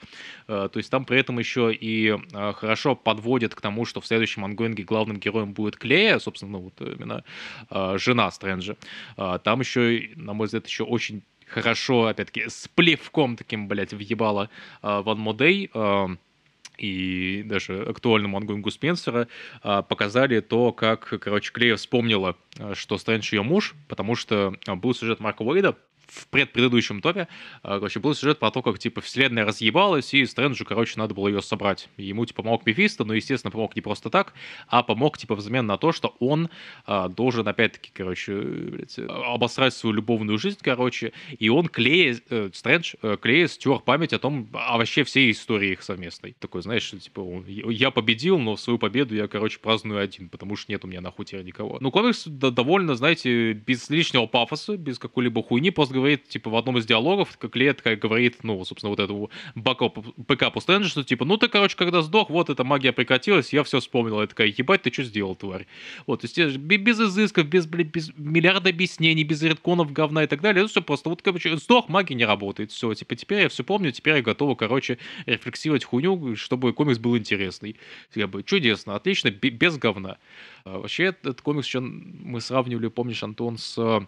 Э, 0.48 0.68
то 0.72 0.78
есть 0.78 0.90
там 0.90 1.04
при 1.04 1.20
этом 1.20 1.38
еще 1.38 1.74
и 1.74 2.16
э, 2.32 2.52
хорошо 2.52 2.94
подводят 2.94 3.54
к 3.54 3.60
тому, 3.60 3.84
что 3.84 4.00
в 4.00 4.06
следующем 4.06 4.44
ongoing 4.44 4.79
е 4.79 4.84
главным 4.84 5.18
героем 5.18 5.52
будет 5.52 5.76
Клея, 5.76 6.18
собственно, 6.18 6.52
ну, 6.52 6.58
вот 6.60 6.80
именно 6.80 7.24
э, 7.70 7.98
жена 7.98 8.30
Стрэнджа. 8.30 8.76
Э, 9.16 9.38
там 9.42 9.60
еще, 9.60 10.10
на 10.16 10.32
мой 10.32 10.46
взгляд, 10.46 10.66
еще 10.66 10.84
очень 10.84 11.22
хорошо, 11.46 12.06
опять-таки, 12.06 12.48
с 12.48 12.68
плевком 12.74 13.36
таким, 13.36 13.68
блядь, 13.68 13.92
в 13.92 14.02
ебало 14.02 14.50
э, 14.82 15.00
One 15.02 15.18
More 15.18 15.44
Day, 15.44 15.70
э, 15.72 16.06
и 16.78 17.42
даже 17.46 17.82
актуальному 17.82 18.36
ongoing 18.36 18.66
у 18.66 18.70
Спенсера 18.70 19.28
э, 19.62 19.82
показали 19.88 20.40
то, 20.40 20.72
как, 20.72 21.14
короче, 21.20 21.52
Клея 21.52 21.76
вспомнила, 21.76 22.36
что 22.74 22.98
Стрэндж 22.98 23.34
ее 23.34 23.42
муж, 23.42 23.74
потому 23.88 24.14
что 24.14 24.54
был 24.66 24.94
сюжет 24.94 25.20
Марка 25.20 25.42
Уэйда, 25.42 25.76
в 26.06 26.28
предпредыдущем 26.28 27.00
топе, 27.00 27.28
а, 27.62 27.78
короче, 27.78 28.00
был 28.00 28.14
сюжет 28.14 28.38
про 28.38 28.50
то, 28.50 28.62
как, 28.62 28.78
типа, 28.78 29.00
вселенная 29.00 29.44
разъебалась, 29.44 30.14
и 30.14 30.24
Стрэнджу, 30.24 30.64
короче, 30.64 30.98
надо 30.98 31.14
было 31.14 31.28
ее 31.28 31.42
собрать. 31.42 31.88
ему, 31.96 32.24
типа, 32.24 32.42
помог 32.42 32.66
Мефисто, 32.66 33.04
но, 33.04 33.14
естественно, 33.14 33.50
помог 33.50 33.74
не 33.76 33.82
просто 33.82 34.10
так, 34.10 34.34
а 34.68 34.82
помог, 34.82 35.18
типа, 35.18 35.34
взамен 35.34 35.66
на 35.66 35.78
то, 35.78 35.92
что 35.92 36.16
он 36.20 36.48
а, 36.86 37.08
должен, 37.08 37.46
опять-таки, 37.48 37.90
короче, 37.92 38.34
блядь, 38.34 38.98
обосрать 38.98 39.74
свою 39.74 39.94
любовную 39.94 40.38
жизнь, 40.38 40.58
короче, 40.60 41.12
и 41.38 41.48
он 41.48 41.68
клея, 41.68 42.16
э, 42.30 42.50
Стрэндж, 42.52 42.94
э, 43.02 43.16
клея 43.20 43.48
стер 43.48 43.80
память 43.80 44.12
о 44.12 44.18
том, 44.18 44.48
о 44.52 44.78
вообще 44.78 45.04
всей 45.04 45.30
истории 45.30 45.72
их 45.72 45.82
совместной. 45.82 46.36
Такой, 46.38 46.62
знаешь, 46.62 46.90
типа, 46.90 47.20
он, 47.20 47.44
я 47.46 47.90
победил, 47.90 48.38
но 48.38 48.56
свою 48.56 48.78
победу 48.78 49.14
я, 49.14 49.28
короче, 49.28 49.58
праздную 49.58 50.00
один, 50.00 50.28
потому 50.28 50.56
что 50.56 50.70
нет 50.72 50.84
у 50.84 50.88
меня 50.88 51.00
на 51.00 51.10
хуте 51.10 51.42
никого. 51.42 51.78
Ну, 51.80 51.90
комикс 51.90 52.24
довольно, 52.26 52.94
знаете, 52.94 53.52
без 53.52 53.88
лишнего 53.90 54.26
пафоса, 54.26 54.76
без 54.76 54.98
какой-либо 54.98 55.42
хуйни, 55.42 55.70
просто 55.70 55.94
говорит, 55.96 56.28
типа, 56.28 56.50
в 56.50 56.56
одном 56.56 56.78
из 56.78 56.86
диалогов, 56.86 57.36
как 57.38 57.56
Лет 57.56 57.82
как 57.82 57.98
говорит, 57.98 58.44
ну, 58.44 58.64
собственно, 58.64 58.90
вот 58.90 59.00
этому 59.00 59.30
бэкапу, 59.54 60.60
Стрэнджа, 60.60 60.88
что, 60.88 61.04
типа, 61.04 61.24
ну, 61.24 61.36
ты, 61.36 61.48
короче, 61.48 61.76
когда 61.76 62.02
сдох, 62.02 62.30
вот 62.30 62.50
эта 62.50 62.64
магия 62.64 62.92
прекратилась, 62.92 63.52
я 63.52 63.62
все 63.64 63.80
вспомнил. 63.80 64.20
Я 64.20 64.26
такая, 64.26 64.52
ебать, 64.56 64.82
ты 64.82 64.92
что 64.92 65.02
сделал, 65.02 65.34
тварь? 65.34 65.66
Вот, 66.06 66.20
то 66.20 66.26
есть, 66.26 66.56
без 66.58 67.00
изысков, 67.00 67.46
без, 67.46 67.66
блин, 67.66 67.88
без 67.92 68.12
миллиарда 68.16 68.70
объяснений, 68.70 69.24
без 69.24 69.42
редконов, 69.42 69.92
говна 69.92 70.24
и 70.24 70.26
так 70.26 70.40
далее, 70.40 70.64
это 70.64 70.70
все 70.70 70.82
просто, 70.82 71.08
вот, 71.08 71.22
короче, 71.22 71.56
сдох, 71.56 71.88
магия 71.88 72.14
не 72.14 72.24
работает, 72.24 72.70
все, 72.70 72.92
типа, 72.94 73.16
теперь 73.16 73.42
я 73.42 73.48
все 73.48 73.64
помню, 73.64 73.92
теперь 73.92 74.16
я 74.16 74.22
готова, 74.22 74.54
короче, 74.54 74.98
рефлексировать 75.26 75.84
хуйню, 75.84 76.36
чтобы 76.36 76.72
комикс 76.72 76.98
был 76.98 77.16
интересный. 77.16 77.76
Как 78.12 78.30
бы, 78.30 78.42
чудесно, 78.42 78.96
отлично, 78.96 79.30
без 79.30 79.78
говна. 79.78 80.18
А, 80.64 80.78
вообще, 80.78 81.04
этот 81.04 81.40
комикс 81.40 81.66
еще 81.66 81.80
мы 81.80 82.40
сравнивали, 82.40 82.88
помнишь, 82.88 83.22
Антон, 83.22 83.58
с 83.58 84.06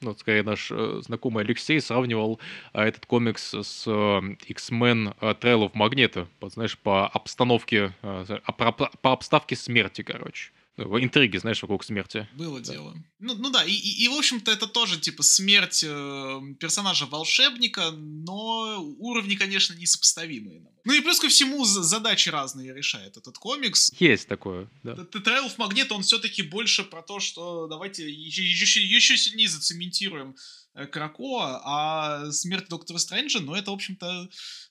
ну, 0.00 0.14
скорее 0.14 0.42
наш 0.42 0.70
э, 0.70 1.00
знакомый 1.02 1.44
Алексей 1.44 1.80
сравнивал 1.80 2.40
э, 2.72 2.82
этот 2.82 3.06
комикс 3.06 3.54
с 3.54 3.84
э, 3.86 4.20
X-Men 4.46 5.14
э, 5.20 5.34
Trail 5.40 5.70
of 5.70 5.72
Magneto, 5.72 6.26
по, 6.40 6.48
знаешь, 6.48 6.78
по 6.78 7.06
обстановке, 7.06 7.92
э, 8.02 8.38
по, 8.56 8.72
по 8.72 9.12
обставке 9.12 9.56
смерти, 9.56 10.02
короче. 10.02 10.52
Интриги, 10.76 11.36
знаешь, 11.36 11.62
вокруг 11.62 11.84
смерти. 11.84 12.28
Было 12.34 12.60
да. 12.60 12.72
дело. 12.72 12.96
Ну, 13.20 13.34
ну 13.34 13.50
да, 13.50 13.64
и, 13.64 13.72
и, 13.72 14.04
и, 14.04 14.08
в 14.08 14.14
общем-то, 14.14 14.50
это 14.50 14.66
тоже, 14.66 14.98
типа, 14.98 15.22
смерть 15.22 15.84
э, 15.86 16.40
персонажа-волшебника, 16.58 17.90
но 17.92 18.82
уровни, 18.98 19.36
конечно, 19.36 19.74
несопоставимые. 19.74 20.62
Ну 20.84 20.92
и 20.92 21.00
плюс 21.00 21.18
ко 21.18 21.28
всему 21.28 21.64
задачи 21.64 22.28
разные 22.28 22.74
решает 22.74 23.16
этот 23.16 23.38
комикс. 23.38 23.92
Есть 23.98 24.28
такое, 24.28 24.68
да. 24.82 24.92
Trail 24.92 25.46
of 25.46 25.56
Magnet, 25.56 25.88
он 25.90 26.02
все-таки 26.02 26.42
больше 26.42 26.84
про 26.84 27.02
то, 27.02 27.20
что 27.20 27.66
давайте 27.68 28.10
еще, 28.10 28.42
еще, 28.42 28.82
еще 28.84 29.16
сильнее 29.16 29.48
зацементируем 29.48 30.36
э, 30.74 30.86
Кракоа, 30.86 31.62
а 31.64 32.32
смерть 32.32 32.68
Доктора 32.68 32.98
Стрэнджа, 32.98 33.40
ну 33.40 33.54
это, 33.54 33.70
в 33.70 33.74
общем-то, 33.74 34.28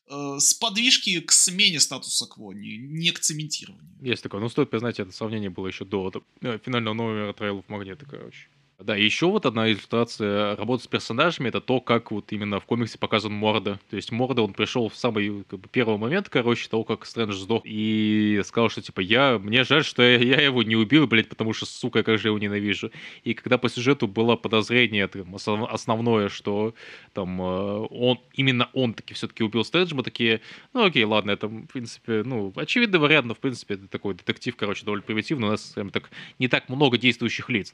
э, 0.07 0.39
сподвижки 0.39 1.19
к 1.21 1.31
смене 1.31 1.79
статуса 1.79 2.25
кво, 2.25 2.51
не, 2.51 2.77
не 2.77 3.11
к 3.11 3.19
цементированию. 3.19 3.91
Есть 4.01 4.23
такое. 4.23 4.41
Но 4.41 4.49
стоит 4.49 4.69
признать, 4.69 4.99
это 4.99 5.11
сравнение 5.11 5.49
было 5.49 5.67
еще 5.67 5.85
до 5.85 6.11
э, 6.41 6.59
финального 6.63 6.93
номера 6.93 7.31
of 7.31 7.65
Magneto, 7.67 8.05
короче. 8.09 8.47
Да, 8.83 8.97
еще 8.97 9.27
вот 9.27 9.45
одна 9.45 9.71
иллюстрация 9.71 10.57
работы 10.57 10.83
с 10.83 10.87
персонажами, 10.87 11.47
это 11.47 11.61
то, 11.61 11.79
как 11.79 12.11
вот 12.11 12.33
именно 12.33 12.59
в 12.59 12.65
комиксе 12.65 12.97
показан 12.97 13.31
Морда. 13.31 13.79
То 13.89 13.95
есть 13.95 14.11
Морда, 14.11 14.41
он 14.41 14.51
пришел 14.51 14.89
в 14.89 14.95
самый 14.97 15.45
как 15.45 15.59
бы, 15.61 15.69
первый 15.71 15.97
момент, 15.97 16.27
короче, 16.27 16.67
того, 16.67 16.83
как 16.83 17.05
Стрэндж 17.05 17.31
сдох, 17.31 17.61
и 17.63 18.41
сказал, 18.43 18.67
что 18.67 18.81
типа, 18.81 18.99
я, 18.99 19.39
мне 19.39 19.63
жаль, 19.63 19.85
что 19.85 20.03
я, 20.03 20.17
я 20.17 20.41
его 20.41 20.63
не 20.63 20.75
убил, 20.75 21.07
блядь, 21.07 21.29
потому 21.29 21.53
что, 21.53 21.65
сука, 21.65 22.03
как 22.03 22.19
же 22.19 22.27
я 22.27 22.29
его 22.31 22.39
ненавижу. 22.39 22.91
И 23.23 23.33
когда 23.33 23.57
по 23.57 23.69
сюжету 23.69 24.05
было 24.05 24.35
подозрение 24.35 25.07
там, 25.07 25.33
основное, 25.33 26.27
что 26.27 26.75
там 27.13 27.41
э, 27.41 27.87
он, 27.89 28.19
именно 28.33 28.69
он 28.73 28.95
таки 28.95 29.13
все-таки 29.13 29.45
убил 29.45 29.63
Стрэнджа, 29.63 29.95
мы 29.95 30.03
такие, 30.03 30.41
ну 30.73 30.83
окей, 30.83 31.05
ладно, 31.05 31.31
это, 31.31 31.47
в 31.47 31.67
принципе, 31.67 32.23
ну, 32.25 32.51
очевидный 32.57 32.99
вариант, 32.99 33.27
но, 33.27 33.33
в 33.33 33.39
принципе, 33.39 33.75
это 33.75 33.87
такой 33.87 34.13
детектив, 34.13 34.53
короче, 34.57 34.83
довольно 34.83 35.03
примитивный, 35.03 35.47
у 35.47 35.51
нас, 35.51 35.69
скажем 35.69 35.89
так, 35.89 36.09
не 36.37 36.49
так 36.49 36.67
много 36.67 36.97
действующих 36.97 37.49
лиц. 37.49 37.73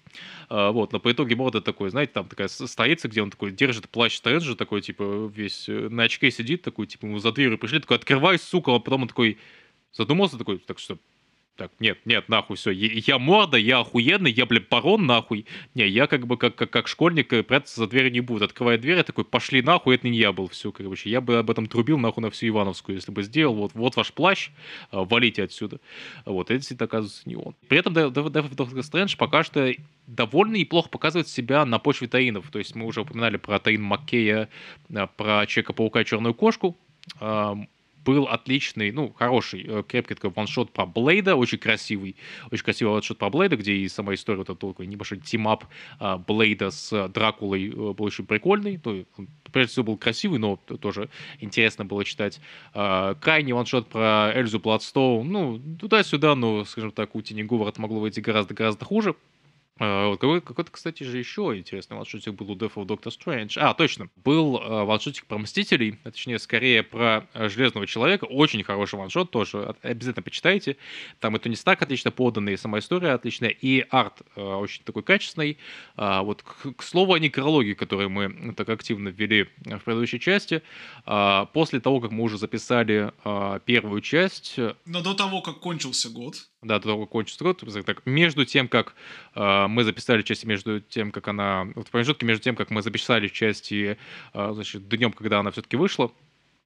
А, 0.50 0.72
вот, 0.72 0.99
по 1.00 1.12
итоге 1.12 1.36
Морда 1.36 1.62
такой, 1.62 1.90
знаете, 1.90 2.14
там 2.14 2.28
такая 2.28 2.48
стоится, 2.48 3.08
где 3.08 3.22
он 3.22 3.32
такой 3.32 3.52
держит 3.52 3.90
плащ 3.90 4.18
Стрэнджа, 4.18 4.56
такой, 4.56 4.82
типа, 4.82 5.32
весь 5.34 5.68
э, 5.68 5.90
на 5.90 6.04
очке 6.04 6.32
сидит, 6.32 6.62
такой, 6.62 6.88
типа, 6.88 7.06
ему 7.06 7.20
за 7.20 7.32
дверью 7.32 7.58
пришли, 7.58 7.80
такой, 7.80 7.98
открывай, 7.98 8.38
сука, 8.40 8.76
а 8.76 8.80
потом 8.80 9.04
он 9.04 9.08
такой 9.08 9.38
задумался, 9.92 10.38
такой, 10.38 10.60
так 10.60 10.80
что, 10.80 10.98
так, 11.60 11.74
нет, 11.82 12.00
нет, 12.06 12.30
нахуй, 12.30 12.56
все, 12.56 12.72
я, 12.72 13.20
морда, 13.20 13.58
я 13.58 13.82
охуенный, 13.82 14.32
я, 14.32 14.46
блин, 14.46 14.66
барон, 14.70 15.06
нахуй. 15.06 15.46
Не, 15.76 15.86
я 15.86 16.08
как 16.08 16.26
бы 16.26 16.38
как, 16.38 16.56
как, 16.56 16.70
как 16.70 16.88
школьник 16.88 17.34
э, 17.34 17.44
прятаться 17.44 17.82
за 17.82 17.88
дверью 17.88 18.14
не 18.14 18.22
буду. 18.22 18.46
Открывает 18.46 18.80
дверь, 18.80 18.96
я 18.96 19.04
такой, 19.04 19.26
пошли 19.26 19.62
нахуй, 19.62 19.96
это 19.96 20.08
не 20.08 20.18
я 20.18 20.32
был, 20.32 20.48
все, 20.48 20.72
короче. 20.72 21.10
Я 21.10 21.20
бы 21.20 21.38
об 21.38 21.52
этом 21.52 21.66
трубил 21.66 21.98
нахуй 21.98 22.24
на 22.24 22.30
всю 22.30 22.48
Ивановскую, 22.48 22.96
если 22.96 23.12
бы 23.12 23.24
сделал, 23.24 23.56
вот, 23.56 23.72
вот 23.74 23.98
ваш 23.98 24.14
плащ, 24.14 24.52
а, 24.90 25.04
валите 25.04 25.44
отсюда. 25.44 25.82
Вот, 26.26 26.50
это 26.50 26.60
действительно 26.60 26.86
оказывается 26.86 27.28
не 27.28 27.36
он. 27.36 27.56
При 27.68 27.80
этом 27.80 27.94
Доктор 27.94 28.82
Стрэндж 28.82 29.18
пока 29.18 29.44
что 29.44 29.70
довольно 30.08 30.56
неплохо 30.56 30.88
показывает 30.88 31.28
себя 31.28 31.66
на 31.66 31.78
почве 31.78 32.08
tie-in 32.08 32.36
ов. 32.36 32.50
То 32.52 32.60
есть 32.60 32.74
мы 32.74 32.86
уже 32.86 33.02
упоминали 33.02 33.36
про 33.36 33.60
tie-in 33.60 33.84
Маккея, 33.84 34.48
а, 34.96 35.08
про 35.08 35.46
Человека-паука 35.46 36.06
Черную 36.06 36.34
кошку 36.34 36.78
был 38.06 38.26
отличный, 38.26 38.92
ну, 38.92 39.14
хороший, 39.18 39.66
э, 39.68 39.84
крепкий 39.88 40.16
такой 40.16 40.32
one-shot 40.32 40.72
про 40.72 40.86
Блейда, 40.86 41.36
очень 41.36 41.58
красивый, 41.58 42.16
очень 42.52 42.64
красивый 42.64 42.94
one-shot 42.94 43.18
про 43.18 43.30
Блейда, 43.30 43.58
где 43.58 43.74
и 43.74 43.88
сама 43.88 44.14
история, 44.14 44.44
вот 44.44 44.60
такой 44.60 44.88
небольшой 44.88 45.20
team-up 45.20 45.66
а, 46.00 46.18
Блейда 46.18 46.72
с 46.72 47.10
Дракулой 47.10 47.70
э, 47.70 47.72
был 47.72 48.06
очень 48.06 48.26
прикольный, 48.26 48.80
ну, 48.84 49.06
прежде 49.52 49.72
всего 49.72 49.86
был 49.86 49.98
красивый, 49.98 50.40
но 50.40 50.58
тоже 50.58 51.10
интересно 51.40 51.86
было 51.86 52.04
читать. 52.06 52.40
А, 52.74 53.16
крайний 53.16 53.54
ваншот 53.54 53.90
про 53.90 54.32
Эльзу 54.34 54.60
Бладстоун, 54.60 55.28
ну, 55.28 55.60
туда-сюда, 55.80 56.36
но, 56.36 56.66
скажем 56.66 56.92
так, 56.92 57.16
у 57.16 57.22
Тини 57.22 57.44
Говард 57.44 57.78
могло 57.78 58.00
выйти 58.00 58.20
гораздо-гораздо 58.20 58.86
хуже. 58.86 59.16
А, 59.80 60.16
какой, 60.18 60.42
какой-то, 60.42 60.72
кстати 60.72 61.04
же, 61.04 61.18
еще 61.18 61.54
интересный 61.56 61.96
ваншотик 61.96 62.34
был 62.34 62.52
у 62.52 62.56
Death 62.56 62.74
of 62.74 62.86
Doctor 62.86 63.12
Strange. 63.18 63.54
А, 63.56 63.74
точно. 63.74 64.10
Был 64.18 64.58
э, 64.58 64.84
ваншотик 64.84 65.26
про 65.26 65.38
Мстителей, 65.38 65.98
а 66.04 66.12
точнее, 66.12 66.38
скорее 66.38 66.84
про 66.84 67.28
э, 67.34 67.48
Железного 67.48 67.88
Человека. 67.88 68.26
Очень 68.26 68.64
хороший 68.64 69.00
ваншот 69.00 69.32
тоже. 69.32 69.76
Обязательно 69.82 70.24
почитайте. 70.24 70.76
Там 71.20 71.36
это 71.36 71.48
не 71.48 71.56
так 71.56 71.82
отлично 71.82 72.12
поданный, 72.12 72.58
сама 72.58 72.80
история 72.80 73.12
отличная, 73.12 73.50
и 73.50 73.86
арт 73.90 74.22
э, 74.36 74.42
очень 74.42 74.84
такой 74.84 75.04
качественный. 75.04 75.58
А, 75.96 76.24
вот, 76.24 76.44
к, 76.44 76.74
к 76.76 76.84
слову 76.84 77.14
о 77.14 77.20
некрологии, 77.20 77.74
которую 77.74 78.10
мы 78.10 78.54
так 78.54 78.68
активно 78.70 79.10
ввели 79.10 79.44
в 79.66 79.80
предыдущей 79.80 80.20
части. 80.20 80.62
А, 81.06 81.46
после 81.46 81.80
того, 81.80 82.02
как 82.02 82.12
мы 82.12 82.24
уже 82.24 82.38
записали 82.38 83.14
а, 83.24 83.60
первую 83.60 84.02
часть... 84.02 84.58
Но 84.86 85.02
до 85.02 85.14
того, 85.14 85.42
как 85.42 85.60
кончился 85.60 86.10
год 86.10 86.36
да, 86.62 86.80
до 86.80 86.90
того, 86.90 87.02
как 87.02 87.10
кончится 87.10 87.44
год, 87.44 87.64
так, 87.86 88.06
между 88.06 88.46
тем, 88.46 88.68
как 88.68 88.94
э, 89.36 89.68
мы 89.68 89.84
записали 89.84 90.22
части, 90.22 90.46
между 90.46 90.82
тем, 90.82 91.12
как 91.12 91.28
она, 91.30 91.66
в 91.76 91.90
промежутке 91.90 92.26
между 92.26 92.44
тем, 92.44 92.56
как 92.56 92.70
мы 92.70 92.82
записали 92.82 93.28
части, 93.30 93.98
э, 94.34 94.52
значит, 94.54 94.88
днем, 94.90 95.14
когда 95.14 95.40
она 95.40 95.52
все-таки 95.52 95.78
вышла, 95.78 96.12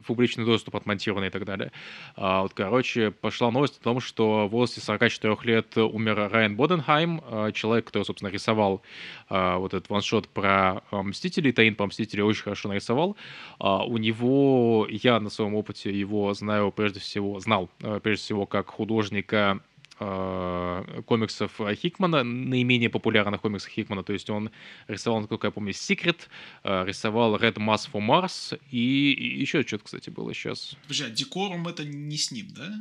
публичный 0.05 0.45
доступ 0.45 0.75
отмонтированный 0.75 1.27
и 1.27 1.29
так 1.29 1.45
далее. 1.45 1.71
А, 2.15 2.41
вот, 2.41 2.53
короче, 2.53 3.11
пошла 3.11 3.51
новость 3.51 3.79
о 3.79 3.83
том, 3.83 4.01
что 4.01 4.47
в 4.47 4.51
возрасте 4.51 4.81
44 4.81 5.37
лет 5.43 5.77
умер 5.77 6.29
Райан 6.29 6.55
Боденхайм, 6.57 7.21
а, 7.23 7.51
человек, 7.51 7.85
который, 7.85 8.03
собственно, 8.03 8.29
рисовал 8.29 8.81
а, 9.29 9.57
вот 9.59 9.73
этот 9.73 9.89
ваншот 9.89 10.27
про 10.27 10.81
Мстителей, 10.91 11.53
Таин 11.53 11.75
по 11.75 11.85
Мстителей 11.85 12.23
очень 12.23 12.43
хорошо 12.43 12.67
нарисовал. 12.67 13.15
А, 13.59 13.85
у 13.85 13.97
него, 13.97 14.87
я 14.89 15.19
на 15.21 15.29
своем 15.29 15.55
опыте 15.55 15.97
его 15.97 16.33
знаю 16.33 16.71
прежде 16.71 16.99
всего, 16.99 17.39
знал 17.39 17.69
прежде 18.01 18.23
всего 18.23 18.45
как 18.45 18.69
художника 18.71 19.61
Э, 19.63 19.72
комиксов 19.97 21.59
Хикмана, 21.75 22.23
наименее 22.23 22.89
популярных 22.89 23.41
комиксов 23.41 23.69
Хикмана. 23.71 24.03
То 24.03 24.13
есть 24.13 24.29
он 24.29 24.49
рисовал, 24.87 25.19
насколько 25.19 25.47
я 25.47 25.51
помню, 25.51 25.71
Secret, 25.71 26.27
э, 26.63 26.85
рисовал 26.85 27.35
Red 27.35 27.55
Mass 27.55 27.89
for 27.91 28.01
Mars 28.01 28.59
и, 28.71 29.13
и 29.13 29.39
еще 29.39 29.63
что-то, 29.63 29.85
кстати, 29.85 30.09
было 30.09 30.33
сейчас. 30.33 30.75
Подожди, 30.83 31.03
а 31.05 31.09
Декорум 31.09 31.67
это 31.67 31.85
не 31.85 32.17
с 32.17 32.31
ним, 32.31 32.47
да? 32.55 32.73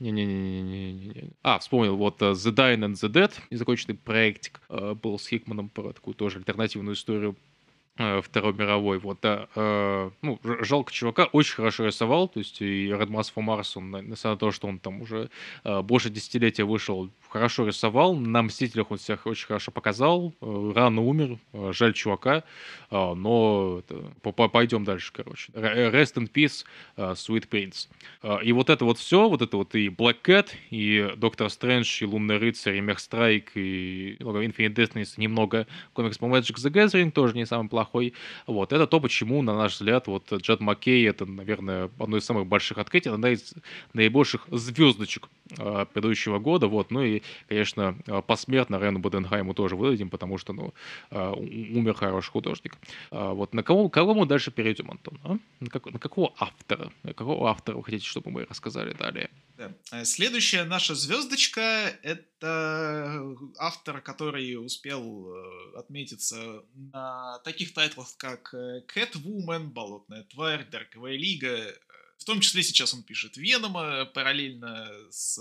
Не-не-не-не-не-не. 0.00 1.32
А, 1.42 1.58
вспомнил, 1.58 1.96
вот 1.96 2.20
uh, 2.20 2.32
The 2.32 2.52
Dying 2.52 2.80
and 2.80 2.94
the 2.94 3.08
Dead, 3.08 3.32
незаконченный 3.50 3.96
проектик, 3.96 4.60
был 4.68 5.18
с 5.18 5.28
Хикманом 5.28 5.68
про 5.68 5.92
такую 5.92 6.14
тоже 6.14 6.38
альтернативную 6.38 6.94
историю 6.94 7.36
Э, 7.36 7.53
Второй 7.96 8.52
мировой, 8.54 8.98
вот, 8.98 9.18
да, 9.22 9.46
э, 9.54 10.10
ну, 10.20 10.40
жалко 10.42 10.92
чувака, 10.92 11.26
очень 11.26 11.54
хорошо 11.54 11.86
рисовал, 11.86 12.26
то 12.26 12.40
есть 12.40 12.60
и 12.60 12.88
Red 12.88 13.06
Mass 13.06 13.32
for 13.32 13.44
Mars, 13.44 13.72
он, 13.76 13.90
несмотря 13.90 14.30
на 14.32 14.36
то, 14.36 14.50
что 14.50 14.66
он 14.66 14.80
там 14.80 15.00
уже 15.00 15.30
э, 15.62 15.80
больше 15.80 16.10
десятилетия 16.10 16.64
вышел, 16.64 17.08
хорошо 17.28 17.66
рисовал, 17.66 18.16
на 18.16 18.42
Мстителях 18.42 18.90
он 18.90 18.98
себя 18.98 19.16
очень 19.24 19.46
хорошо 19.46 19.70
показал, 19.70 20.34
э, 20.40 20.72
рано 20.74 21.02
умер, 21.02 21.38
э, 21.52 21.70
жаль 21.72 21.92
чувака, 21.92 22.42
э, 22.90 23.14
но 23.14 23.80
это, 23.80 24.12
пойдем 24.48 24.82
дальше, 24.82 25.12
короче. 25.12 25.52
Rest 25.52 26.14
in 26.16 26.28
Peace, 26.28 26.64
э, 26.96 27.12
Sweet. 27.12 27.88
Э, 28.22 28.38
и 28.42 28.50
вот 28.50 28.70
это 28.70 28.84
вот 28.84 28.98
все, 28.98 29.28
вот 29.28 29.40
это 29.40 29.56
вот 29.56 29.72
и 29.76 29.86
Black 29.86 30.16
Cat, 30.24 30.48
и 30.70 31.12
Доктор 31.16 31.48
Стрэндж, 31.48 32.02
и 32.02 32.06
Лунный 32.06 32.38
Рыцарь, 32.38 32.76
и 32.76 32.80
Мех 32.80 32.98
Страйк, 32.98 33.52
и 33.54 34.16
Infinite 34.18 34.74
Destiny, 34.74 35.06
немного 35.16 35.68
комикс 35.92 36.18
по 36.18 36.24
Magic 36.24 36.56
the 36.56 36.72
Gathering, 36.72 37.12
тоже 37.12 37.34
не 37.34 37.46
самый 37.46 37.68
плохой, 37.68 37.83
неплохой. 37.84 38.14
Вот, 38.46 38.72
это 38.72 38.86
то, 38.86 39.00
почему, 39.00 39.42
на 39.42 39.56
наш 39.56 39.74
взгляд, 39.74 40.06
вот 40.06 40.32
Джад 40.32 40.60
Маккей 40.60 41.08
это, 41.08 41.26
наверное, 41.26 41.90
одно 41.98 42.16
из 42.16 42.24
самых 42.24 42.46
больших 42.46 42.78
открытий, 42.78 43.10
одна 43.10 43.30
из 43.30 43.54
наибольших 43.92 44.46
звездочек 44.50 45.28
э, 45.58 45.86
предыдущего 45.92 46.38
года, 46.38 46.66
вот, 46.66 46.90
ну 46.90 47.02
и, 47.02 47.22
конечно, 47.48 47.96
э, 48.06 48.22
посмертно 48.26 48.78
Рену 48.78 48.98
Боденхайму 48.98 49.54
тоже 49.54 49.76
выдадим, 49.76 50.10
потому 50.10 50.38
что, 50.38 50.52
ну, 50.52 50.72
э, 51.10 51.30
умер 51.30 51.94
хороший 51.94 52.30
художник. 52.30 52.76
Э, 53.10 53.32
вот, 53.32 53.54
на 53.54 53.62
кого, 53.62 53.88
кого 53.88 54.14
мы 54.14 54.26
дальше 54.26 54.50
перейдем, 54.50 54.90
Антон? 54.90 55.18
А? 55.24 55.36
На, 55.60 55.70
как, 55.70 55.86
на 55.86 55.98
какого 55.98 56.32
автора? 56.38 56.90
На 57.02 57.12
какого 57.12 57.48
автора 57.48 57.76
вы 57.76 57.84
хотите, 57.84 58.06
чтобы 58.06 58.30
мы 58.30 58.46
рассказали 58.48 58.94
далее? 58.94 59.28
Да. 59.56 60.04
Следующая 60.04 60.64
наша 60.64 60.94
звездочка— 60.94 61.60
это 62.02 63.36
автор, 63.58 64.00
который 64.00 64.56
успел 64.56 65.28
э, 65.28 65.78
отметиться 65.78 66.62
на 66.74 67.38
таких 67.44 67.73
тайтлах, 67.74 68.16
как 68.16 68.54
Catwoman, 68.94 69.68
Болотная 69.68 70.22
тварь, 70.24 70.66
Дарковая 70.70 71.16
лига. 71.16 71.74
В 72.18 72.24
том 72.24 72.40
числе 72.40 72.62
сейчас 72.62 72.94
он 72.94 73.02
пишет 73.02 73.36
Венома 73.36 74.06
параллельно 74.06 74.88
с 75.10 75.38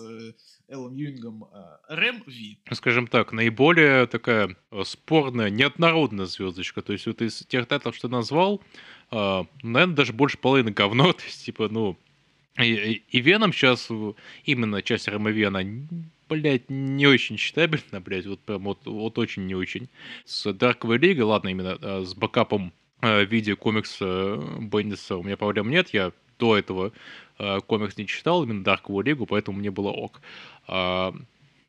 Эллом 0.67 0.95
Юингом 0.95 1.45
Рэм 1.87 2.23
Ви. 2.27 2.59
Скажем 2.73 3.07
так, 3.07 3.31
наиболее 3.31 4.07
такая 4.07 4.57
спорная, 4.83 5.49
неоднородная 5.49 6.25
звездочка. 6.25 6.81
То 6.81 6.93
есть 6.93 7.05
вот 7.05 7.21
из 7.21 7.45
тех 7.47 7.67
тайтлов, 7.67 7.95
что 7.95 8.09
назвал, 8.09 8.61
наверное, 9.11 9.95
даже 9.95 10.13
больше 10.13 10.37
половины 10.37 10.71
говно. 10.71 11.13
То 11.13 11.23
есть, 11.23 11.45
типа, 11.45 11.69
ну, 11.69 11.97
и, 12.59 13.03
и 13.07 13.21
Веном 13.21 13.53
сейчас, 13.53 13.89
именно 14.43 14.81
часть 14.81 15.07
РМВ, 15.07 15.47
она, 15.47 15.63
блядь, 16.33 16.69
не 16.69 17.07
очень 17.07 17.37
читабельна, 17.37 18.01
блядь, 18.01 18.25
вот 18.25 18.39
прям 18.39 18.63
вот, 18.63 18.85
вот 18.85 19.17
очень 19.17 19.45
не 19.45 19.55
очень. 19.55 19.89
С 20.25 20.51
Дарковой 20.51 20.97
Лигой, 20.97 21.23
ладно, 21.23 21.49
именно 21.49 21.77
э, 21.81 22.03
с 22.03 22.13
бэкапом 22.13 22.73
э, 23.01 23.25
в 23.25 23.31
виде 23.31 23.55
комикса 23.55 24.05
э, 24.05 24.57
Бендиса 24.59 25.17
у 25.17 25.23
меня 25.23 25.37
проблем 25.37 25.69
нет, 25.69 25.89
я 25.93 26.11
до 26.39 26.57
этого 26.57 26.91
комикс 27.67 27.97
не 27.97 28.05
читал, 28.05 28.43
именно 28.43 28.63
Дарковую 28.63 29.03
Лигу, 29.05 29.25
поэтому 29.25 29.57
мне 29.57 29.71
было 29.71 29.89
ок. 29.89 30.21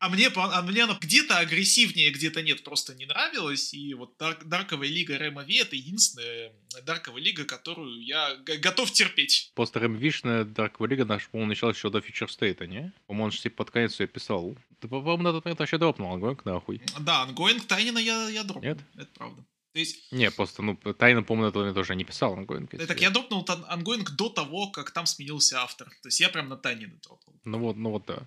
А, 0.05 0.09
мне, 0.09 0.27
а 0.35 0.61
мне 0.61 0.83
она 0.83 0.95
где-то 1.01 1.39
агрессивнее, 1.39 2.11
где-то 2.11 2.43
нет, 2.43 2.63
просто 2.63 2.93
не 2.93 3.07
нравилась. 3.07 3.73
И 3.73 3.95
вот 3.95 4.15
Дарк, 4.19 4.43
Дарковая 4.45 4.87
лига 4.87 5.17
Рэма 5.17 5.43
Ви 5.43 5.55
это 5.57 5.75
единственная 5.75 6.51
Дарковая 6.83 7.23
лига, 7.23 7.43
которую 7.43 8.05
я 8.05 8.35
готов 8.35 8.91
терпеть. 8.91 9.51
После 9.55 9.81
Рэм 9.81 9.95
Вишная 9.95 10.43
Дарковая 10.43 10.91
лига 10.91 11.05
наша, 11.05 11.27
по-моему, 11.31 11.49
началась 11.49 11.75
еще 11.75 11.89
до 11.89 12.01
Future 12.01 12.31
State 12.31 12.57
а, 12.57 12.67
не? 12.67 12.93
По-моему, 13.07 13.25
он 13.25 13.31
же 13.31 13.49
под 13.49 13.71
конец 13.71 13.99
ее 13.99 14.05
писал. 14.05 14.55
Ты, 14.79 14.87
по-моему, 14.87 15.23
на 15.23 15.31
тот 15.31 15.45
момент 15.45 15.59
вообще 15.59 15.79
дропнул 15.79 16.13
ongoing 16.13 16.45
нахуй. 16.45 16.81
Да, 16.99 17.23
Ongoing 17.23 17.65
Тайниона 17.65 17.97
я, 17.97 18.29
я 18.29 18.43
дропнул. 18.43 18.63
Нет? 18.63 18.77
Это 18.95 19.09
правда. 19.15 19.43
То 19.73 19.79
есть... 19.79 20.11
Не, 20.11 20.29
просто, 20.29 20.61
ну, 20.61 20.75
Тайнион, 20.75 21.23
помню, 21.23 21.45
на 21.45 21.51
тот 21.51 21.61
момент 21.61 21.75
тоже 21.75 21.95
не 21.95 22.05
писал 22.05 22.33
ongoing. 22.35 22.75
Да, 22.75 22.85
так 22.85 23.01
я 23.01 23.09
дропнул 23.09 23.43
ongoing 23.67 24.11
до 24.11 24.29
того, 24.29 24.67
как 24.67 24.91
там 24.91 25.07
сменился 25.07 25.61
автор. 25.61 25.89
То 26.03 26.09
есть 26.09 26.19
я 26.19 26.29
прям 26.29 26.47
на 26.47 26.57
Тайнионе 26.57 26.87
дропнул. 27.03 27.35
Ну 27.43 27.57
вот, 27.57 27.75
ну 27.75 27.89
вот 27.89 28.05
да. 28.05 28.19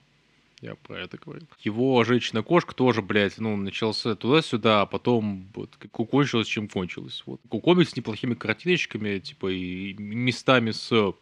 Я 0.61 0.75
про 0.75 1.01
это 1.01 1.19
говорю. 1.19 1.47
Его 1.61 2.03
женщина-кошка 2.03 2.75
тоже, 2.75 3.01
блядь, 3.01 3.39
ну, 3.39 3.57
начался 3.57 4.17
туда-сюда, 4.17 4.83
а 4.83 4.87
потом 4.87 5.51
вот 5.55 5.77
кончилось, 5.93 6.49
чем 6.49 6.69
кончилось. 6.69 7.23
Вот. 7.27 7.41
Комикс 7.49 7.91
с 7.91 7.97
неплохими 7.97 8.35
картиночками, 8.35 9.19
типа, 9.19 9.53
и 9.53 9.95
местами 9.95 10.73
с 10.73 11.15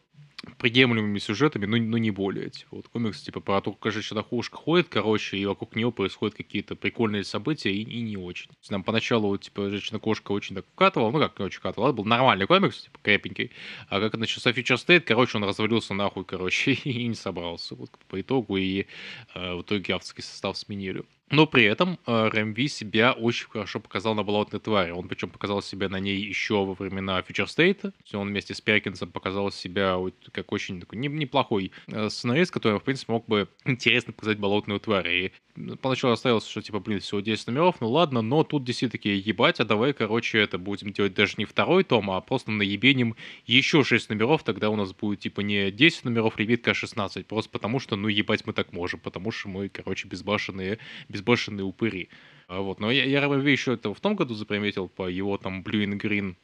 приемлемыми 0.58 1.18
сюжетами, 1.18 1.66
но, 1.66 1.76
но 1.76 1.98
не 1.98 2.10
более. 2.10 2.50
Типа, 2.50 2.76
вот 2.76 2.88
комикс, 2.88 3.22
типа, 3.22 3.40
про 3.40 3.60
то, 3.60 3.72
как 3.72 3.92
женщина-кошка 3.92 4.56
ходит, 4.56 4.88
короче, 4.88 5.36
и 5.36 5.46
вокруг 5.46 5.76
него 5.76 5.90
происходят 5.90 6.36
какие-то 6.36 6.76
прикольные 6.76 7.24
события, 7.24 7.70
и, 7.70 7.82
и 7.82 8.02
не 8.02 8.16
очень. 8.16 8.50
Нам 8.70 8.82
поначалу, 8.82 9.36
типа, 9.36 9.70
женщина-кошка 9.70 10.32
очень 10.32 10.56
так 10.56 10.66
вкатывала, 10.72 11.10
ну, 11.10 11.18
как 11.18 11.38
не 11.38 11.44
очень 11.44 11.60
вкатывала, 11.60 11.88
это 11.88 11.96
был 11.96 12.04
нормальный 12.04 12.46
комикс, 12.46 12.82
типа, 12.84 12.98
крепенький, 13.02 13.50
а 13.88 14.00
как 14.00 14.14
начался 14.14 14.50
Future 14.50 14.76
State, 14.76 15.00
короче, 15.00 15.38
он 15.38 15.44
развалился 15.44 15.94
нахуй, 15.94 16.24
короче, 16.24 16.72
и 16.84 17.06
не 17.06 17.14
собрался, 17.14 17.74
вот, 17.74 17.90
по 18.08 18.20
итогу, 18.20 18.56
и 18.56 18.86
э, 19.34 19.54
в 19.54 19.62
итоге 19.62 19.94
авторский 19.94 20.22
состав 20.22 20.56
сменили. 20.56 21.04
Но 21.30 21.46
при 21.46 21.64
этом 21.64 21.98
э, 22.06 22.28
РМВ 22.28 22.70
себя 22.70 23.12
очень 23.12 23.48
хорошо 23.48 23.80
показал 23.80 24.14
на 24.14 24.22
болотной 24.22 24.60
твари. 24.60 24.92
Он 24.92 25.08
причем 25.08 25.30
показал 25.30 25.60
себя 25.60 25.88
на 25.88 25.98
ней 25.98 26.18
еще 26.18 26.64
во 26.64 26.74
времена 26.74 27.18
Future 27.20 27.46
State. 27.46 27.92
Он 28.12 28.28
вместе 28.28 28.54
с 28.54 28.60
Перкинсом 28.60 29.10
показал 29.10 29.50
себя 29.50 29.96
вот 29.96 30.14
как 30.30 30.52
очень 30.52 30.80
такой 30.80 30.98
неплохой 30.98 31.72
э, 31.88 32.08
сценарист, 32.10 32.52
который, 32.52 32.78
в 32.78 32.84
принципе, 32.84 33.12
мог 33.12 33.26
бы 33.26 33.48
интересно 33.64 34.12
показать 34.12 34.38
болотную 34.38 34.78
тварь. 34.78 35.08
И 35.08 35.32
поначалу 35.80 36.12
оставилось, 36.12 36.46
что, 36.46 36.62
типа, 36.62 36.80
блин, 36.80 37.00
всего 37.00 37.20
10 37.20 37.48
номеров, 37.48 37.76
ну 37.80 37.88
ладно, 37.88 38.22
но 38.22 38.44
тут 38.44 38.64
действительно 38.64 38.92
такие, 38.92 39.18
ебать, 39.18 39.60
а 39.60 39.64
давай, 39.64 39.92
короче, 39.92 40.38
это 40.38 40.58
будем 40.58 40.92
делать 40.92 41.14
даже 41.14 41.34
не 41.38 41.44
второй 41.44 41.84
том, 41.84 42.10
а 42.10 42.20
просто 42.20 42.50
наебеним 42.50 43.16
еще 43.46 43.82
6 43.82 44.10
номеров, 44.10 44.42
тогда 44.42 44.70
у 44.70 44.76
нас 44.76 44.92
будет, 44.92 45.20
типа, 45.20 45.40
не 45.40 45.70
10 45.70 46.04
номеров 46.04 46.36
ребитка, 46.38 46.72
а 46.72 46.74
16, 46.74 47.26
просто 47.26 47.50
потому 47.50 47.78
что, 47.80 47.96
ну, 47.96 48.08
ебать, 48.08 48.46
мы 48.46 48.52
так 48.52 48.72
можем, 48.72 49.00
потому 49.00 49.30
что 49.30 49.48
мы, 49.48 49.68
короче, 49.68 50.08
безбашенные, 50.08 50.78
безбашенные 51.08 51.64
упыри. 51.64 52.08
А 52.48 52.60
вот, 52.60 52.78
но 52.78 52.90
я, 52.90 53.04
я 53.04 53.18
еще 53.20 53.74
это 53.74 53.92
в 53.92 54.00
том 54.00 54.14
году 54.14 54.34
заприметил 54.34 54.88
по 54.88 55.08
его 55.08 55.36
там 55.36 55.62
Blue 55.62 55.84
and 55.84 56.00
Green 56.00 56.36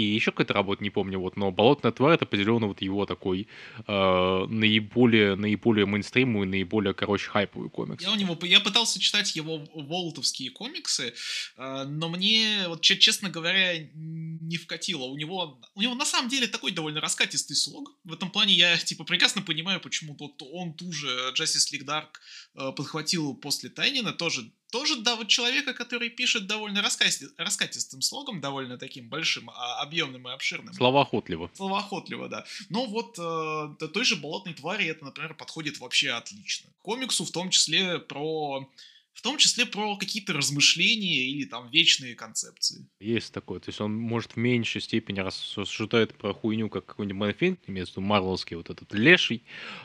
и 0.00 0.14
еще 0.14 0.30
какая-то 0.30 0.54
работа, 0.54 0.82
не 0.82 0.90
помню, 0.90 1.18
вот, 1.18 1.36
но 1.36 1.50
«Болотная 1.50 1.92
тварь» 1.92 2.14
это 2.14 2.24
определенно 2.24 2.66
вот 2.66 2.82
его 2.82 3.06
такой 3.06 3.48
э, 3.86 4.46
наиболее, 4.48 5.36
наиболее 5.36 5.86
мейнстримовый, 5.86 6.46
наиболее, 6.46 6.94
короче, 6.94 7.28
хайповый 7.28 7.70
комикс. 7.70 8.04
Я 8.04 8.12
у 8.12 8.16
него, 8.16 8.38
я 8.42 8.60
пытался 8.60 9.00
читать 9.00 9.34
его 9.36 9.64
волтовские 9.74 10.50
комиксы, 10.50 11.14
э, 11.56 11.84
но 11.84 12.08
мне, 12.08 12.64
вот 12.68 12.82
честно 12.82 13.30
говоря, 13.30 13.78
не 13.94 14.56
вкатило. 14.56 15.04
У 15.04 15.16
него, 15.16 15.60
у 15.74 15.82
него 15.82 15.94
на 15.94 16.04
самом 16.04 16.28
деле 16.28 16.46
такой 16.46 16.72
довольно 16.72 17.00
раскатистый 17.00 17.56
слог. 17.56 17.92
В 18.04 18.12
этом 18.12 18.30
плане 18.30 18.54
я, 18.54 18.76
типа, 18.76 19.04
прекрасно 19.04 19.42
понимаю, 19.42 19.80
почему 19.80 20.14
тот, 20.14 20.42
он 20.52 20.74
ту 20.74 20.92
же 20.92 21.08
Justice 21.34 21.72
League 21.72 21.84
Dark 21.84 22.08
э, 22.54 22.72
подхватил 22.72 23.34
после 23.34 23.70
Тайнина, 23.70 24.12
тоже 24.12 24.50
тоже 24.70 24.96
да, 24.96 25.16
вот 25.16 25.28
человека, 25.28 25.74
который 25.74 26.10
пишет 26.10 26.46
довольно 26.46 26.82
раскати, 26.82 27.28
раскатистым 27.38 28.02
слогом, 28.02 28.40
довольно 28.40 28.76
таким 28.78 29.08
большим, 29.08 29.48
а, 29.50 29.80
объемным 29.86 30.28
и 30.28 30.32
обширным. 30.32 30.74
Словоохотливо. 30.74 31.50
Словоохотливо, 31.54 32.28
да. 32.28 32.44
Но 32.68 32.86
вот 32.86 33.18
э, 33.18 33.88
той 33.88 34.04
же 34.04 34.16
«Болотной 34.16 34.54
твари» 34.54 34.86
это, 34.86 35.04
например, 35.04 35.34
подходит 35.34 35.78
вообще 35.78 36.10
отлично. 36.10 36.70
Комиксу 36.82 37.24
в 37.24 37.30
том 37.30 37.50
числе 37.50 37.98
про 37.98 38.68
в 39.16 39.22
том 39.22 39.38
числе 39.38 39.64
про 39.64 39.96
какие-то 39.96 40.34
размышления 40.34 41.24
или 41.24 41.44
там 41.44 41.70
вечные 41.70 42.14
концепции. 42.14 42.86
Есть 43.00 43.32
такое, 43.32 43.60
то 43.60 43.70
есть 43.70 43.80
он 43.80 43.96
может 43.96 44.32
в 44.32 44.36
меньшей 44.36 44.82
степени 44.82 45.20
рассуждает 45.20 46.14
про 46.14 46.34
хуйню, 46.34 46.68
как 46.68 46.84
какой-нибудь 46.84 47.18
Мэнфин, 47.18 47.56
имеется 47.66 48.00
в 48.00 48.02
Марвелский 48.02 48.56
вот 48.56 48.68
этот 48.68 48.92
леший, 48.92 49.42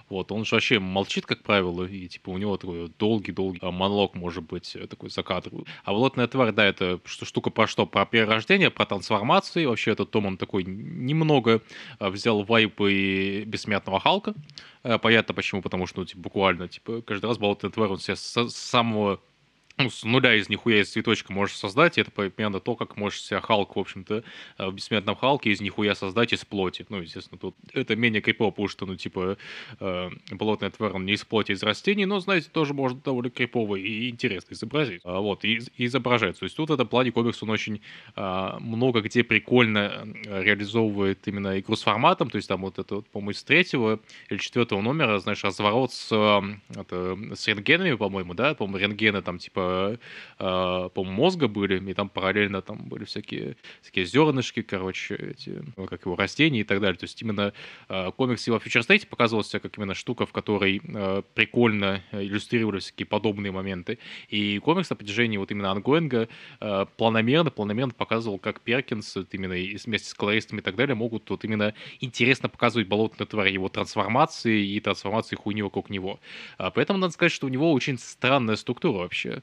вот, 0.09 0.33
он 0.33 0.43
же 0.43 0.55
вообще 0.55 0.79
молчит, 0.79 1.25
как 1.25 1.43
правило, 1.43 1.85
и 1.85 2.09
типа 2.09 2.29
у 2.29 2.37
него 2.37 2.57
такой 2.57 2.91
долгий-долгий 2.99 3.59
а, 3.61 3.71
монолог 3.71 4.15
может 4.15 4.43
быть 4.43 4.75
э, 4.75 4.85
такой 4.85 5.09
закадровый. 5.09 5.65
А 5.85 5.93
болотная 5.93 6.27
тварь, 6.27 6.51
да, 6.51 6.65
это 6.65 6.99
штука 7.05 7.51
про 7.51 7.67
что? 7.67 7.85
Про 7.85 8.05
перерождение, 8.05 8.69
про 8.69 8.85
трансформации, 8.85 9.63
вообще 9.63 9.91
этот 9.91 10.11
том 10.11 10.25
он 10.25 10.37
такой 10.37 10.65
немного 10.65 11.61
а, 11.99 12.09
взял 12.09 12.43
вайпы 12.43 13.43
бессмертного 13.45 14.01
Халка, 14.01 14.35
понятно 14.83 15.33
почему, 15.33 15.61
потому 15.61 15.87
что, 15.87 16.01
ну, 16.01 16.05
типа, 16.05 16.21
буквально, 16.21 16.67
типа, 16.67 17.01
каждый 17.01 17.25
раз 17.27 17.37
болотная 17.37 17.71
тварь, 17.71 17.89
он 17.89 17.99
себя 17.99 18.15
с 18.15 18.49
самого 18.49 19.21
ну, 19.83 19.89
с 19.89 20.03
нуля 20.03 20.35
из 20.35 20.49
нихуя 20.49 20.81
из 20.81 20.91
цветочка 20.91 21.33
можешь 21.33 21.55
создать, 21.55 21.97
и 21.97 22.01
это 22.01 22.11
примерно 22.11 22.59
то, 22.59 22.75
как 22.75 22.97
можешь 22.97 23.21
себя 23.21 23.41
Халк, 23.41 23.75
в 23.75 23.79
общем-то, 23.79 24.23
э, 24.57 24.67
в 24.67 24.73
бессмертном 24.73 25.15
Халке 25.15 25.51
из 25.51 25.61
нихуя 25.61 25.95
создать 25.95 26.33
из 26.33 26.45
плоти. 26.45 26.85
Ну, 26.89 27.01
естественно, 27.01 27.39
тут 27.39 27.55
это 27.73 27.95
менее 27.95 28.21
крипово, 28.21 28.51
потому 28.51 28.67
что, 28.67 28.85
ну, 28.85 28.95
типа, 28.95 29.37
э, 29.79 30.09
болотная 30.31 30.69
тварь, 30.69 30.91
он 30.91 31.05
не 31.05 31.13
из 31.13 31.25
плоти, 31.25 31.51
а 31.51 31.53
из 31.55 31.63
растений, 31.63 32.05
но, 32.05 32.19
знаете, 32.19 32.49
тоже 32.51 32.73
может 32.73 33.03
довольно 33.03 33.29
крипово 33.29 33.75
и 33.75 34.09
интересно 34.09 34.53
изобразить. 34.53 35.01
А, 35.03 35.19
вот, 35.19 35.43
и, 35.45 35.59
изображать. 35.77 36.39
То 36.39 36.45
есть 36.45 36.55
тут 36.55 36.69
в 36.69 36.73
этом 36.73 36.87
плане 36.87 37.11
комикс, 37.11 37.41
он 37.43 37.49
очень 37.49 37.81
а, 38.15 38.59
много 38.59 39.01
где 39.01 39.23
прикольно 39.23 40.07
э, 40.25 40.43
реализовывает 40.43 41.27
именно 41.27 41.59
игру 41.59 41.75
с 41.75 41.83
форматом, 41.83 42.29
то 42.29 42.37
есть 42.37 42.47
там 42.47 42.61
вот 42.61 42.79
это, 42.79 43.01
по-моему, 43.01 43.31
из 43.31 43.43
третьего 43.43 43.99
или 44.29 44.37
четвертого 44.37 44.81
номера, 44.81 45.19
знаешь, 45.19 45.43
разворот 45.43 45.93
с, 45.93 46.11
это, 46.69 47.17
с 47.35 47.47
рентгенами, 47.47 47.93
по-моему, 47.95 48.33
да, 48.33 48.53
по-моему, 48.53 48.77
рентгены 48.77 49.21
там, 49.21 49.37
типа, 49.37 49.70
э, 50.39 50.89
по-моему, 50.93 51.11
мозга 51.11 51.47
были, 51.47 51.91
и 51.91 51.93
там 51.93 52.09
параллельно 52.09 52.61
там 52.61 52.77
были 52.87 53.05
всякие, 53.05 53.55
всякие 53.81 54.05
зернышки, 54.05 54.61
короче, 54.61 55.15
эти, 55.15 55.63
ну, 55.77 55.85
как 55.85 56.05
его, 56.05 56.15
растения 56.15 56.61
и 56.61 56.63
так 56.63 56.79
далее. 56.79 56.97
То 56.97 57.05
есть 57.05 57.21
именно 57.21 57.53
э, 57.89 58.11
комикс 58.11 58.47
его 58.47 58.57
Future 58.57 58.87
State 58.87 59.07
показывался 59.07 59.59
как 59.59 59.77
именно 59.77 59.93
штука, 59.93 60.25
в 60.25 60.31
которой 60.31 60.81
э, 60.83 61.21
прикольно 61.33 62.01
иллюстрировались 62.11 62.83
всякие 62.83 63.05
подобные 63.05 63.51
моменты. 63.51 63.99
И 64.29 64.59
комикс 64.59 64.89
на 64.89 64.95
протяжении 64.95 65.37
вот 65.37 65.51
именно 65.51 65.71
ангоинга 65.71 66.27
э, 66.59 66.85
планомерно, 66.97 67.51
планомерно 67.51 67.93
показывал, 67.93 68.39
как 68.39 68.61
Перкинс, 68.61 69.15
вот 69.15 69.33
именно 69.33 69.53
вместе 69.53 70.09
с 70.09 70.13
колористами 70.13 70.59
и 70.59 70.63
так 70.63 70.75
далее, 70.75 70.95
могут 70.95 71.29
вот 71.29 71.43
именно 71.43 71.73
интересно 71.99 72.49
показывать 72.49 72.87
болотную 72.87 73.27
тварь, 73.27 73.51
его 73.51 73.69
трансформации 73.69 74.65
и 74.65 74.79
трансформации 74.79 75.35
хуйни 75.35 75.61
вокруг 75.61 75.89
него. 75.89 76.19
А 76.57 76.71
поэтому 76.71 76.99
надо 76.99 77.13
сказать, 77.13 77.31
что 77.31 77.47
у 77.47 77.49
него 77.49 77.71
очень 77.71 77.97
странная 77.97 78.55
структура 78.55 78.99
вообще. 78.99 79.41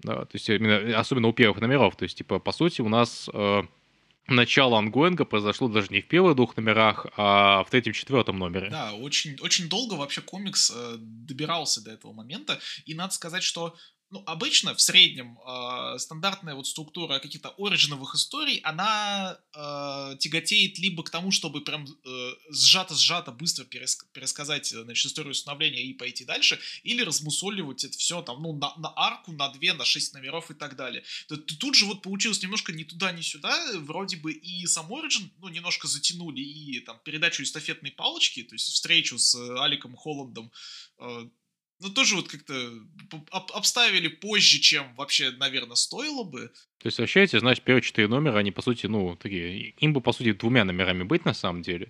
Да, 0.00 0.24
то 0.24 0.30
есть 0.32 0.48
именно, 0.48 0.98
особенно 0.98 1.28
у 1.28 1.32
первых 1.32 1.60
номеров. 1.60 1.96
То 1.96 2.04
есть, 2.04 2.18
типа, 2.18 2.38
по 2.38 2.52
сути, 2.52 2.80
у 2.80 2.88
нас 2.88 3.28
э, 3.32 3.62
начало 4.28 4.78
ангоинга 4.78 5.24
произошло 5.24 5.68
даже 5.68 5.88
не 5.90 6.00
в 6.00 6.08
первых 6.08 6.36
двух 6.36 6.56
номерах, 6.56 7.06
а 7.16 7.64
в 7.64 7.70
третьем-четвертом 7.70 8.38
номере. 8.38 8.70
Да, 8.70 8.92
очень, 8.94 9.36
очень 9.40 9.68
долго 9.68 9.94
вообще 9.94 10.20
комикс 10.20 10.70
э, 10.74 10.96
добирался 10.98 11.82
до 11.82 11.90
этого 11.90 12.12
момента, 12.12 12.60
и 12.84 12.94
надо 12.94 13.12
сказать, 13.12 13.42
что 13.42 13.76
ну, 14.10 14.22
обычно 14.26 14.74
в 14.74 14.80
среднем 14.80 15.38
э, 15.38 15.98
стандартная 15.98 16.54
вот 16.54 16.66
структура 16.66 17.18
каких-то 17.18 17.50
оригиновых 17.58 18.14
историй, 18.14 18.58
она 18.60 19.38
э, 19.54 20.16
тяготеет 20.18 20.78
либо 20.78 21.02
к 21.02 21.10
тому, 21.10 21.30
чтобы 21.30 21.60
прям 21.60 21.84
э, 21.84 22.32
сжато-сжато 22.50 23.32
быстро 23.32 23.64
переск- 23.64 24.06
пересказать 24.12 24.66
значит, 24.66 25.04
историю 25.04 25.34
становления 25.34 25.82
и 25.82 25.92
пойти 25.92 26.24
дальше, 26.24 26.58
или 26.84 27.02
размусоливать 27.02 27.84
это 27.84 27.98
все 27.98 28.22
там, 28.22 28.42
ну, 28.42 28.54
на, 28.54 28.74
на 28.76 28.92
арку, 28.96 29.32
на 29.32 29.50
две, 29.50 29.74
на 29.74 29.84
шесть 29.84 30.14
номеров 30.14 30.50
и 30.50 30.54
так 30.54 30.76
далее. 30.76 31.04
Тут 31.28 31.74
же 31.74 31.84
вот 31.84 32.00
получилось 32.00 32.42
немножко 32.42 32.72
ни 32.72 32.84
туда, 32.84 33.12
ни 33.12 33.20
сюда, 33.20 33.78
вроде 33.80 34.16
бы 34.16 34.32
и 34.32 34.66
сам 34.66 34.90
Origin, 34.90 35.28
ну, 35.38 35.48
немножко 35.48 35.86
затянули, 35.86 36.40
и 36.40 36.80
там 36.80 36.98
передачу 37.04 37.42
эстафетной 37.42 37.90
палочки, 37.90 38.42
то 38.42 38.54
есть 38.54 38.72
встречу 38.72 39.18
с 39.18 39.34
Аликом 39.60 39.96
Холландом, 39.96 40.50
э, 40.98 41.28
ну, 41.80 41.90
тоже 41.90 42.16
вот 42.16 42.28
как-то 42.28 42.72
об 43.30 43.52
обставили 43.52 44.08
позже, 44.08 44.58
чем 44.58 44.94
вообще, 44.96 45.30
наверное, 45.30 45.76
стоило 45.76 46.24
бы. 46.24 46.50
То 46.78 46.86
есть, 46.86 46.98
вообще, 46.98 47.22
эти, 47.22 47.38
значит, 47.38 47.64
первые 47.64 47.82
четыре 47.82 48.08
номера, 48.08 48.38
они, 48.38 48.50
по 48.50 48.62
сути, 48.62 48.86
ну, 48.86 49.16
такие, 49.16 49.70
им 49.78 49.92
бы, 49.92 50.00
по 50.00 50.12
сути, 50.12 50.32
двумя 50.32 50.64
номерами 50.64 51.04
быть, 51.04 51.24
на 51.24 51.34
самом 51.34 51.62
деле. 51.62 51.88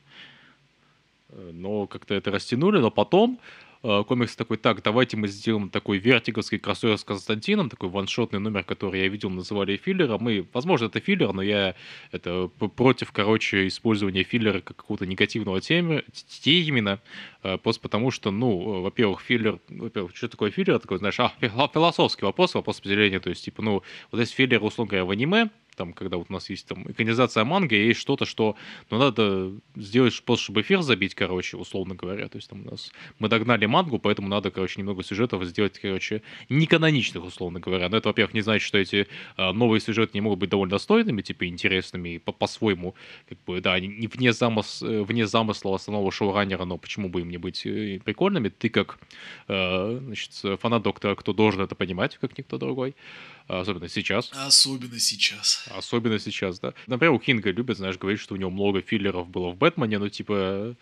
Э, 1.31 1.50
но 1.52 1.86
как-то 1.86 2.15
это 2.15 2.31
растянули, 2.31 2.78
но 2.78 2.91
потом 2.91 3.41
комикс 3.82 4.36
такой, 4.36 4.57
так, 4.57 4.82
давайте 4.82 5.16
мы 5.16 5.28
сделаем 5.28 5.70
такой 5.70 5.98
вертиговский 5.98 6.58
кроссовер 6.58 6.98
с 6.98 7.05
Константином, 7.05 7.70
такой 7.70 7.89
ваншотный 7.89 8.40
номер, 8.40 8.65
который 8.65 9.00
я 9.00 9.08
видел, 9.08 9.31
называли 9.31 9.76
филлером, 9.76 10.28
и, 10.28 10.44
возможно, 10.52 10.86
это 10.86 11.00
филлер, 11.00 11.32
но 11.32 11.42
я 11.42 11.74
это 12.10 12.48
против, 12.48 13.12
короче, 13.12 13.66
использования 13.66 14.23
филлера 14.23 14.60
как 14.60 14.76
какого-то 14.76 15.07
негативного 15.07 15.60
темы, 15.60 16.05
термина, 16.42 17.00
э, 17.42 17.58
просто 17.58 17.82
потому 17.82 18.10
что, 18.10 18.31
ну, 18.31 18.82
во-первых, 18.82 19.20
филлер, 19.20 19.58
во-первых, 19.68 20.16
что 20.16 20.28
такое 20.28 20.50
филлер, 20.50 20.78
такой, 20.78 20.98
знаешь, 20.98 21.18
а, 21.20 21.32
философский 21.40 22.24
вопрос, 22.24 22.55
вопрос 22.55 22.81
определения, 22.81 23.20
то 23.20 23.31
есть, 23.31 23.44
типа, 23.44 23.62
ну, 23.62 23.82
вот 24.10 24.20
здесь 24.20 24.31
филлер, 24.31 24.62
условно 24.62 24.90
говоря, 24.90 25.05
в 25.05 25.10
аниме, 25.10 25.50
там, 25.78 25.92
когда 25.92 26.16
вот 26.16 26.26
у 26.28 26.32
нас 26.32 26.50
есть 26.50 26.66
там 26.66 26.90
экранизация 26.90 27.44
манга, 27.44 27.76
есть 27.76 28.00
что-то, 28.00 28.26
что, 28.26 28.57
ну, 28.90 28.98
надо 28.98 29.52
сделать 29.76 30.23
просто, 30.23 30.44
чтобы 30.44 30.60
эфир 30.60 30.82
забить, 30.82 31.15
короче, 31.15 31.57
условно 31.57 31.94
говоря. 31.94 32.28
То 32.28 32.36
есть 32.36 32.50
там 32.50 32.62
у 32.66 32.70
нас 32.70 32.92
мы 33.18 33.28
догнали 33.28 33.66
мангу, 33.66 33.98
поэтому 33.98 34.28
надо, 34.28 34.50
короче, 34.50 34.81
немного 34.81 35.02
сюжетов 35.02 35.44
сделать, 35.44 35.78
короче, 35.78 36.23
не 36.48 36.66
каноничных, 36.66 37.24
условно 37.24 37.60
говоря. 37.60 37.89
Но 37.89 37.97
это, 37.97 38.08
во-первых, 38.08 38.34
не 38.34 38.42
значит, 38.42 38.66
что 38.66 38.78
эти 38.78 39.07
а, 39.36 39.52
новые 39.52 39.81
сюжеты 39.81 40.10
не 40.15 40.20
могут 40.20 40.40
быть 40.40 40.50
довольно 40.50 40.73
достойными, 40.73 41.23
типа, 41.23 41.47
интересными 41.47 42.18
по- 42.18 42.32
по-своему, 42.32 42.94
как 43.28 43.39
бы, 43.47 43.60
да, 43.60 43.78
не 43.81 44.07
вне, 44.07 44.32
замыс... 44.32 44.82
Вне 44.82 45.26
замысла 45.26 45.76
основного 45.76 46.10
шоураннера, 46.10 46.65
но 46.65 46.76
почему 46.76 47.08
бы 47.08 47.20
им 47.20 47.31
не 47.31 47.39
быть 47.39 47.65
э, 47.65 48.00
прикольными? 48.05 48.48
Ты 48.48 48.68
как, 48.68 48.98
э, 49.47 50.00
значит, 50.02 50.60
фанат 50.60 50.82
доктора, 50.82 51.15
кто 51.15 51.32
должен 51.32 51.62
это 51.62 51.74
понимать, 51.74 52.18
как 52.18 52.36
никто 52.36 52.58
другой. 52.58 52.94
Особенно 53.49 53.89
сейчас. 53.89 54.31
Особенно 54.35 55.01
сейчас. 55.01 55.67
Особенно 55.70 56.18
сейчас, 56.18 56.60
да. 56.60 56.75
Например, 56.86 57.15
у 57.15 57.18
Кинга 57.18 57.51
любят, 57.51 57.78
знаешь, 57.78 57.97
говорить, 57.97 58.20
что 58.20 58.35
у 58.35 58.36
него 58.36 58.51
много 58.51 58.83
филлеров 58.83 59.28
было 59.28 59.51
в 59.51 59.57
Бэтмене, 59.57 59.99
ну, 59.99 60.09
типа... 60.09 60.77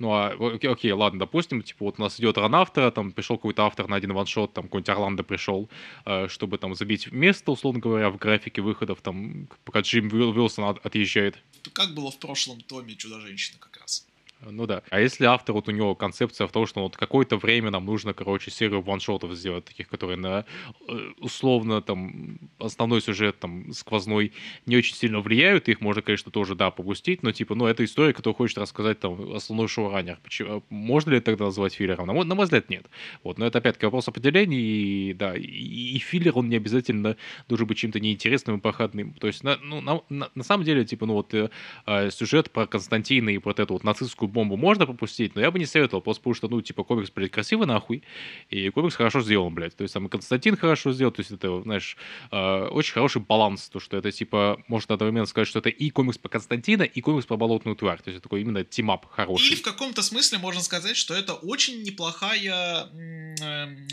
Ну, 0.00 0.12
а, 0.12 0.32
окей, 0.32 0.68
окей, 0.68 0.92
ладно, 0.92 1.20
допустим, 1.20 1.62
типа, 1.62 1.84
вот 1.84 1.94
у 1.98 2.02
нас 2.02 2.18
идет 2.18 2.36
ран 2.36 2.54
автора, 2.56 2.90
там 2.90 3.12
пришел 3.12 3.36
какой-то 3.36 3.64
автор 3.64 3.88
на 3.88 3.96
один 3.96 4.12
ваншот, 4.12 4.52
там 4.52 4.64
какой-нибудь 4.64 4.88
Орландо 4.88 5.22
пришел, 5.22 5.70
э, 6.04 6.26
чтобы 6.28 6.58
там 6.58 6.74
забить 6.74 7.12
место, 7.12 7.52
условно 7.52 7.80
говоря, 7.80 8.10
в 8.10 8.18
графике 8.18 8.60
выходов, 8.60 9.00
там, 9.00 9.48
пока 9.64 9.80
Джим 9.80 10.08
Уилсон 10.12 10.78
отъезжает. 10.82 11.38
Как 11.72 11.94
было 11.94 12.10
в 12.10 12.18
прошлом 12.18 12.60
томе 12.60 12.96
Чудо-женщина 12.96 13.58
как 13.60 13.80
раз. 13.80 14.04
Ну 14.50 14.66
да. 14.66 14.82
А 14.90 15.00
если 15.00 15.24
автор, 15.24 15.54
вот 15.54 15.68
у 15.68 15.70
него 15.72 15.94
концепция 15.94 16.46
в 16.46 16.52
том, 16.52 16.66
что 16.66 16.82
вот 16.82 16.96
какое-то 16.96 17.36
время 17.36 17.70
нам 17.70 17.84
нужно, 17.84 18.14
короче, 18.14 18.50
серию 18.50 18.82
ваншотов 18.82 19.32
сделать, 19.34 19.64
таких, 19.64 19.88
которые 19.88 20.16
на 20.16 20.44
э, 20.88 21.12
условно 21.18 21.80
там 21.82 22.38
основной 22.58 23.00
сюжет 23.00 23.38
там 23.38 23.72
сквозной 23.72 24.32
не 24.66 24.76
очень 24.76 24.94
сильно 24.94 25.20
влияют, 25.20 25.68
их 25.68 25.80
можно, 25.80 26.02
конечно, 26.02 26.30
тоже, 26.30 26.54
да, 26.54 26.70
попустить, 26.70 27.22
но 27.22 27.32
типа, 27.32 27.54
ну, 27.54 27.66
это 27.66 27.84
история, 27.84 28.12
которую 28.12 28.36
хочет 28.36 28.58
рассказать 28.58 29.00
там 29.00 29.34
основной 29.34 29.68
шоураннер. 29.68 30.18
Почему, 30.22 30.62
можно 30.68 31.10
ли 31.10 31.20
тогда 31.20 31.46
назвать 31.46 31.74
филлером? 31.74 32.06
На 32.06 32.12
мой, 32.12 32.24
на 32.24 32.34
мой 32.34 32.44
взгляд, 32.44 32.68
нет. 32.70 32.86
Вот, 33.22 33.38
но 33.38 33.46
это 33.46 33.58
опять-таки 33.58 33.86
вопрос 33.86 34.08
определения, 34.08 34.58
и 34.58 35.12
да, 35.14 35.36
и, 35.36 35.42
и 35.42 35.98
филлер, 35.98 36.36
он 36.36 36.48
не 36.48 36.56
обязательно 36.56 37.16
должен 37.48 37.66
быть 37.66 37.78
чем-то 37.78 38.00
неинтересным 38.00 38.58
и 38.58 38.60
проходным. 38.60 39.14
То 39.14 39.26
есть, 39.26 39.42
на, 39.44 39.56
ну, 39.62 39.80
на, 39.80 40.00
на, 40.08 40.30
на 40.34 40.44
самом 40.44 40.64
деле, 40.64 40.84
типа, 40.84 41.06
ну, 41.06 41.14
вот 41.14 41.32
э, 41.34 41.50
э 41.86 42.10
сюжет 42.10 42.50
про 42.50 42.66
Константина 42.66 43.30
и 43.30 43.38
вот 43.38 43.58
эту 43.58 43.74
вот 43.74 43.84
нацистскую 43.84 44.28
бомбу 44.34 44.56
можно 44.56 44.84
пропустить, 44.84 45.34
но 45.34 45.40
я 45.40 45.50
бы 45.50 45.58
не 45.58 45.66
советовал, 45.66 46.02
просто 46.02 46.20
потому 46.20 46.34
что, 46.34 46.48
ну, 46.48 46.60
типа, 46.60 46.84
комикс, 46.84 47.10
блядь, 47.10 47.30
красивый 47.30 47.66
нахуй, 47.66 48.02
и 48.50 48.68
комикс 48.68 48.94
хорошо 48.96 49.22
сделан, 49.22 49.54
блядь. 49.54 49.74
То 49.76 49.82
есть 49.82 49.94
там 49.94 50.06
и 50.06 50.10
Константин 50.10 50.56
хорошо 50.56 50.92
сделал, 50.92 51.12
то 51.12 51.20
есть 51.20 51.30
это, 51.30 51.62
знаешь, 51.62 51.96
э, 52.30 52.66
очень 52.66 52.92
хороший 52.92 53.22
баланс, 53.22 53.68
то, 53.68 53.80
что 53.80 53.96
это, 53.96 54.12
типа, 54.12 54.62
можно 54.68 54.94
одновременно 54.94 55.26
сказать, 55.26 55.48
что 55.48 55.60
это 55.60 55.70
и 55.70 55.90
комикс 55.90 56.18
про 56.18 56.28
Константина, 56.28 56.82
и 56.82 57.00
комикс 57.00 57.26
про 57.26 57.36
Болотную 57.36 57.76
тварь. 57.76 57.98
То 57.98 58.10
есть 58.10 58.18
это 58.18 58.22
такой 58.24 58.42
именно 58.42 58.64
team-up 58.64 59.06
хороший. 59.10 59.46
Или 59.46 59.54
в 59.54 59.62
каком-то 59.62 60.02
смысле 60.02 60.38
можно 60.38 60.60
сказать, 60.60 60.96
что 60.96 61.14
это 61.14 61.34
очень 61.34 61.82
неплохая, 61.82 62.88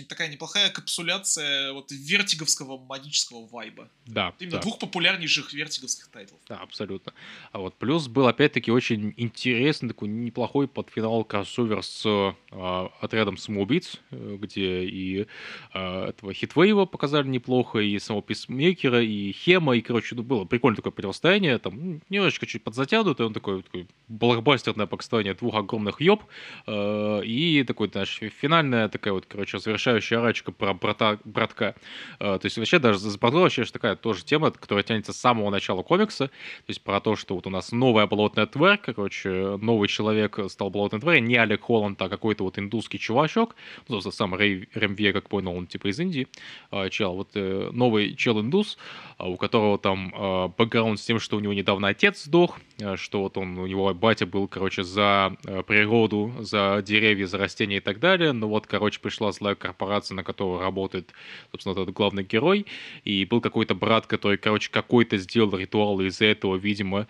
такая 0.08 0.30
неплохая 0.30 0.70
капсуляция 0.70 1.74
вот 1.74 1.92
вертиговского 1.92 2.78
магического 2.78 3.46
вайба. 3.48 3.90
Да. 4.06 4.34
Именно 4.40 4.58
да. 4.58 4.62
двух 4.62 4.80
популярнейших 4.80 5.54
вертиговских 5.54 6.08
тайтлов. 6.08 6.40
Да, 6.48 6.58
абсолютно. 6.58 7.14
А 7.52 7.60
вот 7.60 7.76
плюс 7.76 8.08
был 8.08 8.28
опять-таки 8.28 8.72
очень 8.72 9.14
интересный 9.18 9.90
такой 9.90 10.10
неплохой 10.10 10.68
под 10.68 10.90
финал 10.90 11.24
кроссовер 11.24 11.84
с 11.84 12.04
э, 12.06 12.88
отрядом 13.02 13.38
самоубийц, 13.38 14.00
э, 14.12 14.38
где 14.40 14.84
и 14.84 15.28
э, 15.74 16.06
этого 16.10 16.34
Хитвейва 16.34 16.86
показали 16.86 17.28
неплохо, 17.28 17.80
и 17.80 17.98
самого 18.00 18.24
Писмейкера, 18.24 19.02
и 19.02 19.32
Хема, 19.32 19.76
и, 19.76 19.82
короче, 19.82 20.16
ну, 20.16 20.24
было 20.24 20.46
прикольное 20.46 20.78
такое 20.78 20.92
противостояние, 20.92 21.58
там, 21.58 21.74
ну, 21.80 22.02
немножечко 22.10 22.46
чуть 22.46 22.64
подзатянут, 22.64 23.20
и 23.20 23.24
он 23.24 23.34
такой, 23.34 23.64
такой 23.64 23.88
блокбастерное 24.08 24.86
показание 24.86 25.34
двух 25.34 25.56
огромных 25.56 26.02
ёб, 26.02 26.24
э, 26.68 27.22
и 27.26 27.64
такой, 27.64 27.90
знаешь, 27.90 28.20
финальная 28.40 28.90
такая 28.90 29.14
вот, 29.14 29.26
короче, 29.26 29.41
завершающая 29.46 30.20
арочка 30.20 30.52
про 30.52 30.74
брата, 30.74 31.20
братка. 31.24 31.76
Э, 32.20 32.38
то 32.40 32.46
есть 32.46 32.58
вообще 32.58 32.80
даже 32.80 33.00
с 33.00 33.18
братком 33.18 33.42
вообще 33.42 33.64
такая 33.66 33.96
тоже 33.96 34.24
тема, 34.24 34.52
которая 34.52 34.84
тянется 34.84 35.14
с 35.14 35.18
самого 35.18 35.50
начала 35.50 35.84
комикса, 35.84 36.28
то 36.28 36.70
есть 36.70 36.82
про 36.82 37.00
то, 37.00 37.16
что 37.16 37.36
вот 37.36 37.48
у 37.48 37.50
нас 37.50 37.72
новая 37.72 38.08
болотная 38.08 38.46
тварь, 38.46 38.80
короче, 38.84 39.58
новый 39.62 39.88
человек 39.88 40.40
стал 40.50 40.70
болотной 40.70 41.00
тварью, 41.00 41.24
не 41.24 41.36
Алек 41.36 41.62
Холланд, 41.62 42.02
а 42.02 42.10
какой-то 42.10 42.44
вот 42.44 42.60
индусский 42.60 43.00
чувачок, 43.00 43.56
ну, 43.88 44.02
собственно, 44.02 44.12
сам 44.12 44.36
Рэй 44.36 44.68
Ремве, 44.74 45.14
как 45.14 45.30
понял, 45.30 45.56
он 45.56 45.68
типа 45.68 45.88
из 45.88 46.00
Индии, 46.00 46.28
э, 46.72 46.90
чел, 46.90 47.16
вот 47.16 47.30
э, 47.36 47.70
новый 47.72 48.16
чел-индус, 48.16 48.78
у 49.20 49.38
которого 49.38 49.78
там 49.78 50.12
бэкграунд 50.58 51.00
с 51.00 51.06
тем, 51.06 51.20
что 51.20 51.38
у 51.38 51.40
него 51.40 51.54
недавно 51.54 51.90
отец 51.90 52.24
сдох, 52.24 52.60
что 52.96 53.22
вот 53.22 53.38
он, 53.38 53.58
у 53.58 53.68
него 53.68 53.94
батя 53.94 54.26
был, 54.26 54.48
короче, 54.48 54.84
за 54.84 55.38
природу, 55.68 56.34
за 56.40 56.84
деревья, 56.86 57.28
за 57.28 57.38
растения 57.38 57.78
и 57.78 57.80
так 57.80 58.00
далее, 58.00 58.32
но 58.32 58.48
вот, 58.48 58.68
короче, 58.68 59.00
пришла 59.22 59.32
злая 59.32 59.56
корпорация, 59.56 60.16
на 60.16 60.24
которой 60.24 60.60
работает, 60.60 61.14
собственно, 61.52 61.74
этот 61.74 61.94
главный 61.94 62.24
герой, 62.24 62.66
и 63.06 63.26
был 63.26 63.42
какой-то 63.42 63.76
брат, 63.76 64.08
который, 64.08 64.38
короче, 64.38 64.70
какой-то 64.72 65.18
сделал 65.18 65.56
ритуал, 65.58 66.02
и 66.02 66.06
из-за 66.08 66.26
этого, 66.26 66.56
видимо, 66.56 67.08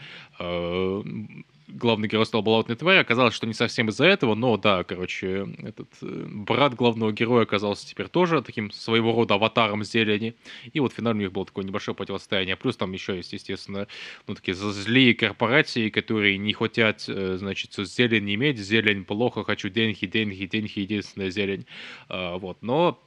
главный 1.74 2.08
герой 2.08 2.25
стал 2.25 2.41
болотной 2.41 2.75
тварью. 2.75 3.01
Оказалось, 3.01 3.33
что 3.33 3.48
не 3.48 3.53
совсем 3.53 3.90
из-за 3.90 4.06
этого, 4.06 4.35
но 4.35 4.58
да, 4.58 4.83
короче, 4.83 5.48
этот 5.64 5.90
э, 6.01 6.25
брат 6.27 6.75
главного 6.75 7.11
героя 7.11 7.43
оказался 7.43 7.88
теперь 7.88 8.08
тоже 8.08 8.41
таким 8.41 8.72
своего 8.72 9.14
рода 9.14 9.35
аватаром 9.35 9.83
зелени. 9.83 10.35
И 10.74 10.80
вот 10.80 10.93
финально 10.93 11.19
у 11.19 11.24
них 11.24 11.32
было 11.32 11.45
такое 11.45 11.66
небольшое 11.66 11.95
противостояние. 11.95 12.56
Плюс 12.56 12.77
там 12.77 12.91
еще 12.91 13.16
есть, 13.16 13.33
естественно, 13.33 13.88
ну, 14.27 14.35
такие 14.35 14.56
злые 14.56 15.14
корпорации, 15.14 15.90
которые 15.90 16.38
не 16.38 16.53
хотят, 16.53 17.06
э, 17.08 17.38
значит, 17.38 17.74
зелень 17.75 18.33
иметь. 18.35 18.58
Зелень 18.58 19.06
плохо, 19.06 19.43
хочу 19.43 19.69
деньги, 19.69 20.06
деньги, 20.06 20.45
деньги, 20.45 20.80
единственная 20.80 21.30
зелень. 21.30 21.66
А, 22.09 22.38
вот, 22.38 22.58
но 22.61 23.00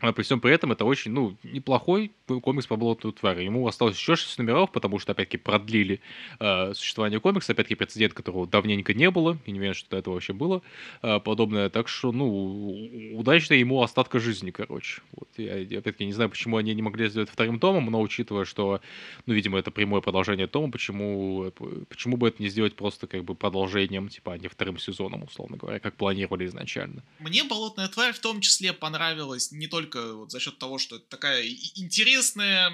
а 0.00 0.12
при 0.12 0.22
всем 0.22 0.40
при 0.40 0.52
этом 0.52 0.72
это 0.72 0.84
очень, 0.84 1.12
ну, 1.12 1.36
неплохой 1.44 2.10
комикс 2.26 2.66
по 2.66 2.76
болотной 2.76 3.12
твари. 3.12 3.44
Ему 3.44 3.66
осталось 3.66 3.96
еще 3.96 4.16
6 4.16 4.38
номеров, 4.38 4.72
потому 4.72 4.98
что, 4.98 5.12
опять-таки, 5.12 5.36
продлили 5.36 6.00
э, 6.40 6.74
существование 6.74 7.20
комикса. 7.20 7.52
Опять-таки, 7.52 7.76
прецедент, 7.76 8.12
которого 8.12 8.46
давненько 8.46 8.92
не 8.92 9.10
было. 9.10 9.38
Я 9.46 9.52
не 9.52 9.58
уверен, 9.60 9.74
что 9.74 9.90
до 9.90 9.98
этого 9.98 10.14
вообще 10.14 10.32
было 10.32 10.62
э, 11.02 11.20
подобное. 11.20 11.70
Так 11.70 11.88
что, 11.88 12.10
ну, 12.10 13.14
удачно 13.14 13.54
ему 13.54 13.82
остатка 13.82 14.18
жизни, 14.18 14.50
короче. 14.50 15.00
Вот. 15.12 15.28
Я, 15.36 15.54
опять-таки, 15.78 16.06
не 16.06 16.12
знаю, 16.12 16.28
почему 16.28 16.56
они 16.56 16.74
не 16.74 16.82
могли 16.82 17.08
сделать 17.08 17.30
вторым 17.30 17.60
томом, 17.60 17.86
но 17.86 18.00
учитывая, 18.00 18.46
что, 18.46 18.80
ну, 19.26 19.34
видимо, 19.34 19.58
это 19.58 19.70
прямое 19.70 20.00
продолжение 20.00 20.48
тома, 20.48 20.72
почему, 20.72 21.52
почему 21.88 22.16
бы 22.16 22.28
это 22.28 22.42
не 22.42 22.48
сделать 22.48 22.74
просто, 22.74 23.06
как 23.06 23.22
бы, 23.22 23.36
продолжением, 23.36 24.08
типа, 24.08 24.32
а 24.32 24.38
не 24.38 24.48
вторым 24.48 24.78
сезоном, 24.78 25.22
условно 25.22 25.56
говоря, 25.56 25.78
как 25.78 25.94
планировали 25.94 26.46
изначально. 26.46 27.04
Мне 27.20 27.44
болотная 27.44 27.88
тварь 27.88 28.12
в 28.12 28.18
том 28.18 28.40
числе 28.40 28.72
понравилась 28.72 29.52
не 29.52 29.68
только 29.68 29.83
только 29.84 30.14
вот 30.14 30.30
за 30.30 30.40
счет 30.40 30.58
того, 30.58 30.78
что 30.78 30.96
это 30.96 31.06
такая 31.06 31.46
интересная 31.74 32.72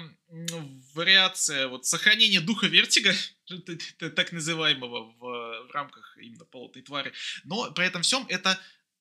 вариация 0.93 1.67
вот 1.67 1.85
сохранения 1.85 2.41
духа 2.41 2.67
вертига, 2.67 3.13
так 4.15 4.31
называемого 4.31 5.11
в, 5.11 5.67
в 5.67 5.71
рамках 5.71 6.17
именно 6.17 6.45
полотной 6.45 6.83
твари, 6.83 7.11
но 7.43 7.71
при 7.71 7.85
этом 7.85 8.01
всем 8.01 8.25
это 8.29 8.57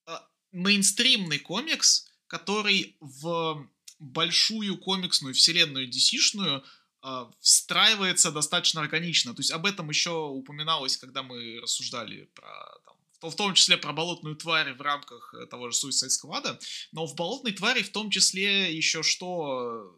а, 0.06 0.26
мейнстримный 0.52 1.38
комикс, 1.38 2.10
который 2.26 2.96
в 3.00 3.68
большую 3.98 4.76
комиксную 4.78 5.34
вселенную 5.34 5.88
DC-шную 5.88 6.64
а, 7.02 7.30
встраивается 7.38 8.32
достаточно 8.32 8.80
органично. 8.80 9.34
То 9.34 9.40
есть 9.40 9.52
об 9.52 9.66
этом 9.66 9.88
еще 9.88 10.10
упоминалось, 10.10 10.96
когда 10.96 11.22
мы 11.22 11.60
рассуждали 11.60 12.24
про 12.34 12.50
там, 12.84 12.96
в 13.28 13.34
том 13.36 13.54
числе 13.54 13.76
про 13.76 13.92
болотную 13.92 14.36
тварь 14.36 14.72
в 14.72 14.80
рамках 14.80 15.34
э, 15.34 15.46
того 15.46 15.70
же 15.70 15.76
Suicide 15.76 16.08
Squad, 16.08 16.58
но 16.92 17.06
в 17.06 17.14
болотной 17.14 17.52
твари 17.52 17.82
в 17.82 17.90
том 17.90 18.10
числе 18.10 18.74
еще 18.74 19.02
что 19.02 19.96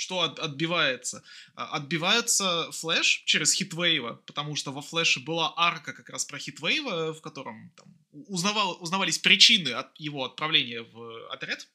что 0.00 0.22
от, 0.22 0.38
отбивается? 0.38 1.22
А, 1.54 1.76
отбивается 1.76 2.72
Флэш 2.72 3.24
через 3.26 3.52
Хитвейва, 3.52 4.22
потому 4.24 4.56
что 4.56 4.72
во 4.72 4.80
Флэше 4.80 5.20
была 5.20 5.52
арка 5.56 5.92
как 5.92 6.08
раз 6.08 6.24
про 6.24 6.38
Хитвейва, 6.38 7.12
в 7.12 7.20
котором 7.20 7.70
там, 7.76 7.94
узнавал, 8.10 8.78
узнавались 8.80 9.18
причины 9.18 9.68
от 9.68 9.94
его 10.00 10.24
отправления 10.24 10.82
в 10.82 11.28
отряд 11.30 11.68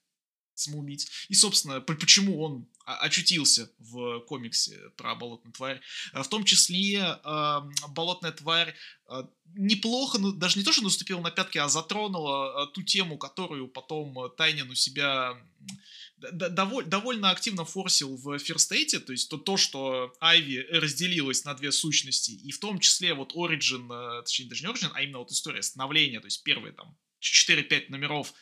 самоубийц. 0.55 1.07
И, 1.29 1.33
собственно, 1.33 1.81
почему 1.81 2.41
он 2.41 2.67
очутился 2.85 3.71
в 3.79 4.19
комиксе 4.21 4.77
про 4.95 5.15
болотную 5.15 5.53
тварь. 5.53 5.81
А, 6.13 6.23
в 6.23 6.29
том 6.29 6.43
числе 6.45 6.99
э, 6.99 7.61
болотная 7.89 8.31
тварь 8.31 8.75
э, 9.09 9.23
неплохо, 9.55 10.19
ну, 10.19 10.31
даже 10.31 10.59
не 10.59 10.65
то, 10.65 10.71
что 10.71 10.83
наступила 10.83 11.19
на 11.19 11.31
пятки, 11.31 11.57
а 11.57 11.67
затронула 11.67 12.67
э, 12.67 12.73
ту 12.73 12.83
тему, 12.83 13.17
которую 13.17 13.67
потом 13.67 14.31
Тайнин 14.37 14.69
у 14.69 14.75
себя 14.75 15.35
доволь, 16.17 16.85
довольно 16.85 17.31
активно 17.31 17.65
форсил 17.65 18.15
в 18.15 18.35
State, 18.35 18.99
то 18.99 19.11
есть 19.11 19.29
то, 19.29 19.37
то, 19.37 19.57
что 19.57 20.13
Айви 20.19 20.59
разделилась 20.71 21.43
на 21.43 21.55
две 21.55 21.71
сущности, 21.71 22.31
и 22.31 22.51
в 22.51 22.59
том 22.59 22.79
числе 22.79 23.15
вот 23.15 23.33
Origin, 23.33 24.21
точнее 24.21 24.49
даже 24.49 24.63
не 24.63 24.71
Origin, 24.71 24.91
а 24.93 25.01
именно 25.01 25.19
вот 25.19 25.31
история 25.31 25.63
становления, 25.63 26.19
то 26.19 26.27
есть 26.27 26.43
первые 26.43 26.73
там 26.73 26.95
4-5 27.21 27.85
номеров 27.89 28.33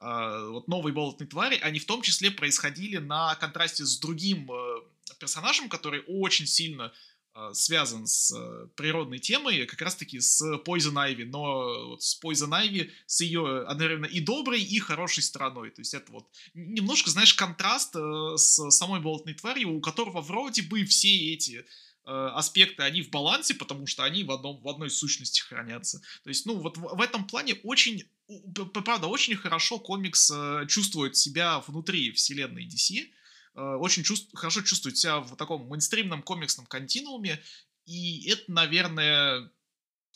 э, 0.00 0.48
вот 0.50 0.68
новой 0.68 0.92
болотной 0.92 1.26
твари, 1.26 1.56
они 1.56 1.78
в 1.78 1.86
том 1.86 2.02
числе 2.02 2.30
происходили 2.30 2.98
на 2.98 3.34
контрасте 3.36 3.84
с 3.84 3.98
другим 3.98 4.50
э, 4.50 4.80
персонажем, 5.18 5.68
который 5.68 6.02
очень 6.06 6.46
сильно 6.46 6.92
э, 7.34 7.50
связан 7.54 8.06
с 8.06 8.32
э, 8.32 8.68
природной 8.76 9.18
темой, 9.18 9.66
как 9.66 9.80
раз-таки 9.82 10.20
с 10.20 10.42
Poison 10.64 10.94
Ivy, 10.94 11.24
но 11.24 11.96
с 11.98 12.20
Poison 12.22 12.50
Ivy, 12.50 12.90
с 13.06 13.20
ее 13.20 13.64
одновременно 13.66 14.06
и 14.06 14.20
доброй, 14.20 14.62
и 14.62 14.78
хорошей 14.78 15.22
стороной. 15.22 15.70
То 15.70 15.80
есть 15.80 15.94
это 15.94 16.10
вот 16.12 16.28
немножко, 16.54 17.10
знаешь, 17.10 17.34
контраст 17.34 17.94
э, 17.96 18.36
с 18.36 18.70
самой 18.70 19.00
болотной 19.00 19.34
тварью, 19.34 19.76
у 19.76 19.80
которого 19.80 20.20
вроде 20.20 20.62
бы 20.62 20.84
все 20.84 21.32
эти 21.32 21.64
аспекты, 22.06 22.82
они 22.84 23.02
в 23.02 23.10
балансе, 23.10 23.54
потому 23.54 23.86
что 23.86 24.04
они 24.04 24.22
в, 24.22 24.30
одном, 24.30 24.60
в 24.60 24.68
одной 24.68 24.90
сущности 24.90 25.40
хранятся. 25.40 26.00
То 26.22 26.28
есть, 26.28 26.46
ну, 26.46 26.54
вот 26.54 26.76
в, 26.76 26.96
в 26.96 27.00
этом 27.00 27.26
плане 27.26 27.54
очень, 27.64 28.04
правда, 28.84 29.08
очень 29.08 29.34
хорошо 29.34 29.78
комикс 29.78 30.30
э, 30.32 30.66
чувствует 30.68 31.16
себя 31.16 31.60
внутри 31.66 32.12
вселенной 32.12 32.66
DC, 32.66 33.08
э, 33.54 33.60
очень 33.60 34.04
чувств, 34.04 34.30
хорошо 34.34 34.62
чувствует 34.62 34.96
себя 34.96 35.18
в 35.18 35.34
таком 35.36 35.66
мейнстримном 35.68 36.22
комиксном 36.22 36.66
континууме, 36.66 37.42
и 37.86 38.28
это, 38.30 38.52
наверное, 38.52 39.50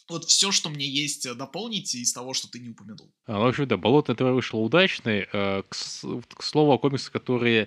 вот 0.08 0.24
все, 0.26 0.52
что 0.52 0.70
мне 0.70 0.88
есть 0.88 1.32
дополнить 1.36 1.94
из 1.94 2.12
того, 2.12 2.34
что 2.34 2.48
ты 2.48 2.60
не 2.60 2.68
упомянул. 2.68 3.12
А, 3.26 3.32
ну, 3.32 3.40
в 3.40 3.46
общем, 3.46 3.66
да, 3.66 3.76
«Болото» 3.76 4.12
этого 4.12 4.32
вышло 4.32 4.58
удачный. 4.58 5.26
К, 5.26 5.64
к 5.70 6.42
слову 6.42 6.72
о 6.72 6.78
комиксах, 6.78 7.12
которые 7.12 7.66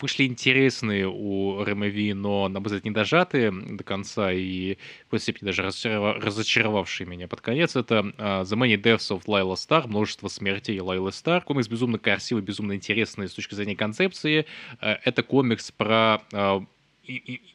вышли 0.00 0.24
интересные 0.24 1.08
у 1.08 1.64
РМВ, 1.64 2.14
но, 2.14 2.48
на 2.48 2.60
мой 2.60 2.66
взгляд, 2.66 2.84
не 2.84 2.90
дожатые 2.90 3.50
до 3.52 3.84
конца 3.84 4.32
и 4.32 4.74
в 4.74 5.04
какой-то 5.04 5.22
степени 5.22 5.46
даже 5.46 5.62
разочаровавшие 5.62 7.06
меня 7.06 7.28
под 7.28 7.40
конец. 7.40 7.76
Это 7.76 8.12
uh, 8.16 8.42
The 8.42 8.56
Many 8.56 8.80
Deaths 8.80 9.10
of 9.10 9.22
Лайла 9.26 9.54
Стар, 9.54 9.86
множество 9.86 10.28
смертей 10.28 10.80
Лайлы 10.80 11.12
Стар. 11.12 11.42
Комикс 11.42 11.68
безумно 11.68 11.98
красивый, 11.98 12.42
безумно 12.42 12.74
интересный 12.74 13.28
с 13.28 13.32
точки 13.32 13.54
зрения 13.54 13.76
концепции. 13.76 14.46
Uh, 14.80 14.98
это 15.04 15.22
комикс 15.22 15.70
про 15.70 16.22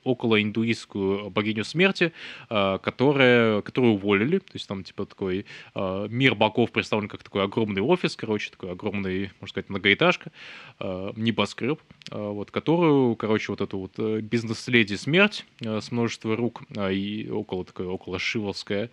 около 0.03 0.41
индуистскую 0.41 1.29
богиню 1.29 1.63
смерти, 1.63 2.11
а, 2.49 2.77
которая, 2.77 3.61
которую 3.61 3.93
уволили. 3.93 4.39
То 4.39 4.51
есть 4.53 4.67
там 4.67 4.83
типа 4.83 5.05
такой 5.05 5.45
а, 5.73 6.07
мир 6.07 6.35
богов 6.35 6.71
представлен 6.71 7.07
как 7.07 7.23
такой 7.23 7.43
огромный 7.43 7.81
офис, 7.81 8.15
короче, 8.15 8.51
такой 8.51 8.71
огромный, 8.71 9.31
можно 9.39 9.47
сказать, 9.47 9.69
многоэтажка, 9.69 10.31
а, 10.79 11.13
небоскреб, 11.15 11.79
вот, 12.11 12.51
которую, 12.51 13.15
короче, 13.15 13.51
вот 13.51 13.61
эту 13.61 13.79
вот 13.79 13.93
э, 13.97 14.19
бизнес-леди 14.21 14.95
смерть 14.95 15.45
с 15.59 15.91
множеством 15.91 16.35
рук 16.35 16.61
и 16.91 17.27
около 17.31 17.65
такой, 17.65 17.87
около 17.87 18.19
шивовская 18.19 18.91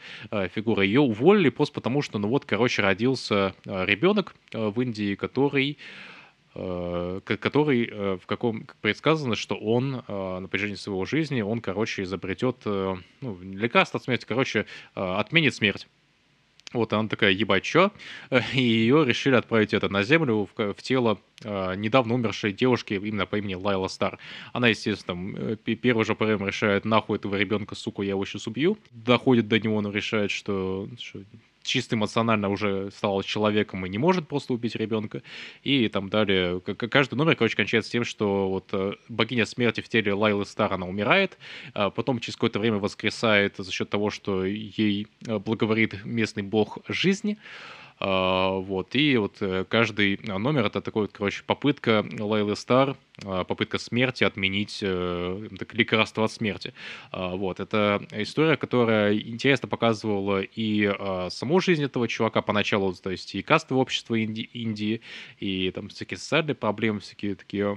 фигура, 0.54 0.82
ее 0.82 1.00
уволили 1.00 1.50
просто 1.50 1.74
потому, 1.74 2.00
что, 2.00 2.18
ну 2.18 2.28
вот, 2.28 2.46
короче, 2.46 2.80
родился 2.80 3.54
ребенок 3.64 4.34
в 4.52 4.80
Индии, 4.80 5.14
который 5.14 5.76
Э, 5.76 6.21
который, 6.54 7.88
э, 7.90 8.18
в 8.20 8.26
каком 8.26 8.66
предсказано, 8.80 9.36
что 9.36 9.54
он 9.54 10.04
э, 10.06 10.38
на 10.38 10.48
протяжении 10.48 10.76
своего 10.76 11.04
жизни, 11.04 11.40
он, 11.40 11.60
короче, 11.60 12.02
изобретет 12.02 12.64
ну, 12.64 13.38
лекарство 13.42 13.98
от 13.98 14.04
смерти, 14.04 14.26
короче, 14.26 14.66
отменит 14.94 15.54
смерть. 15.54 15.86
Вот 16.72 16.92
она 16.92 17.08
такая, 17.08 17.32
ебать, 17.32 17.64
чё? 17.64 17.92
И 18.54 18.62
ее 18.62 19.04
решили 19.04 19.34
отправить 19.34 19.74
это 19.74 19.88
на 19.88 20.02
землю, 20.02 20.48
в, 20.56 20.72
в 20.74 20.82
тело 20.82 21.18
э, 21.42 21.74
недавно 21.76 22.14
умершей 22.14 22.52
девушки 22.52 22.94
именно 22.94 23.26
по 23.26 23.36
имени 23.36 23.54
Лайла 23.54 23.88
Стар. 23.88 24.18
Она, 24.52 24.68
естественно, 24.68 25.56
первый 25.56 26.04
же 26.04 26.14
время 26.14 26.46
решает, 26.46 26.84
нахуй 26.84 27.18
этого 27.18 27.36
ребенка, 27.36 27.74
сука, 27.74 28.02
я 28.02 28.10
его 28.10 28.24
сейчас 28.24 28.46
убью. 28.46 28.78
Доходит 28.90 29.48
до 29.48 29.60
него, 29.60 29.80
но 29.80 29.90
решает, 29.90 30.30
что, 30.30 30.88
что 30.98 31.22
чисто 31.62 31.96
эмоционально 31.96 32.48
уже 32.48 32.90
стал 32.90 33.22
человеком 33.22 33.84
и 33.86 33.88
не 33.88 33.98
может 33.98 34.28
просто 34.28 34.52
убить 34.52 34.74
ребенка. 34.76 35.22
И 35.62 35.88
там 35.88 36.08
далее, 36.08 36.60
каждый 36.60 37.14
номер, 37.14 37.36
короче, 37.36 37.56
кончается 37.56 37.90
тем, 37.90 38.04
что 38.04 38.48
вот 38.48 38.68
э, 38.72 38.92
богиня 39.08 39.46
смерти 39.46 39.80
в 39.80 39.88
теле 39.88 40.12
Лайлы 40.12 40.44
Стар, 40.44 40.72
она 40.72 40.86
умирает, 40.86 41.38
а 41.74 41.90
потом 41.90 42.20
через 42.20 42.36
какое-то 42.36 42.58
время 42.58 42.78
воскресает 42.78 43.56
за 43.56 43.70
счет 43.70 43.90
того, 43.90 44.10
что 44.10 44.44
ей 44.44 45.06
э, 45.26 45.38
благоволит 45.38 46.04
местный 46.04 46.42
бог 46.42 46.78
жизни. 46.88 47.38
А, 48.04 48.58
вот, 48.58 48.96
и 48.96 49.16
вот 49.16 49.36
э, 49.40 49.64
каждый 49.68 50.18
номер 50.24 50.66
это 50.66 50.80
такой 50.80 51.02
вот, 51.02 51.12
короче, 51.12 51.44
попытка 51.46 52.04
Лейлы 52.18 52.56
Стар, 52.56 52.96
а, 53.24 53.44
попытка 53.44 53.78
смерти 53.78 54.24
отменить 54.24 54.80
э, 54.82 55.48
так, 55.56 55.72
лекарство 55.72 56.24
от 56.24 56.32
смерти. 56.32 56.74
А, 57.12 57.36
вот, 57.36 57.60
это 57.60 58.04
история, 58.10 58.56
которая 58.56 59.16
интересно 59.16 59.68
показывала 59.68 60.40
и 60.42 60.92
саму 61.30 61.60
жизнь 61.60 61.84
этого 61.84 62.08
чувака 62.08 62.42
поначалу, 62.42 62.92
то 62.92 63.10
есть 63.10 63.36
и 63.36 63.42
кастовое 63.42 63.82
общество 63.82 64.16
Индии, 64.16 64.50
Индии 64.52 65.00
и 65.38 65.70
там 65.70 65.88
всякие 65.88 66.18
социальные 66.18 66.56
проблемы, 66.56 66.98
всякие 66.98 67.36
такие 67.36 67.76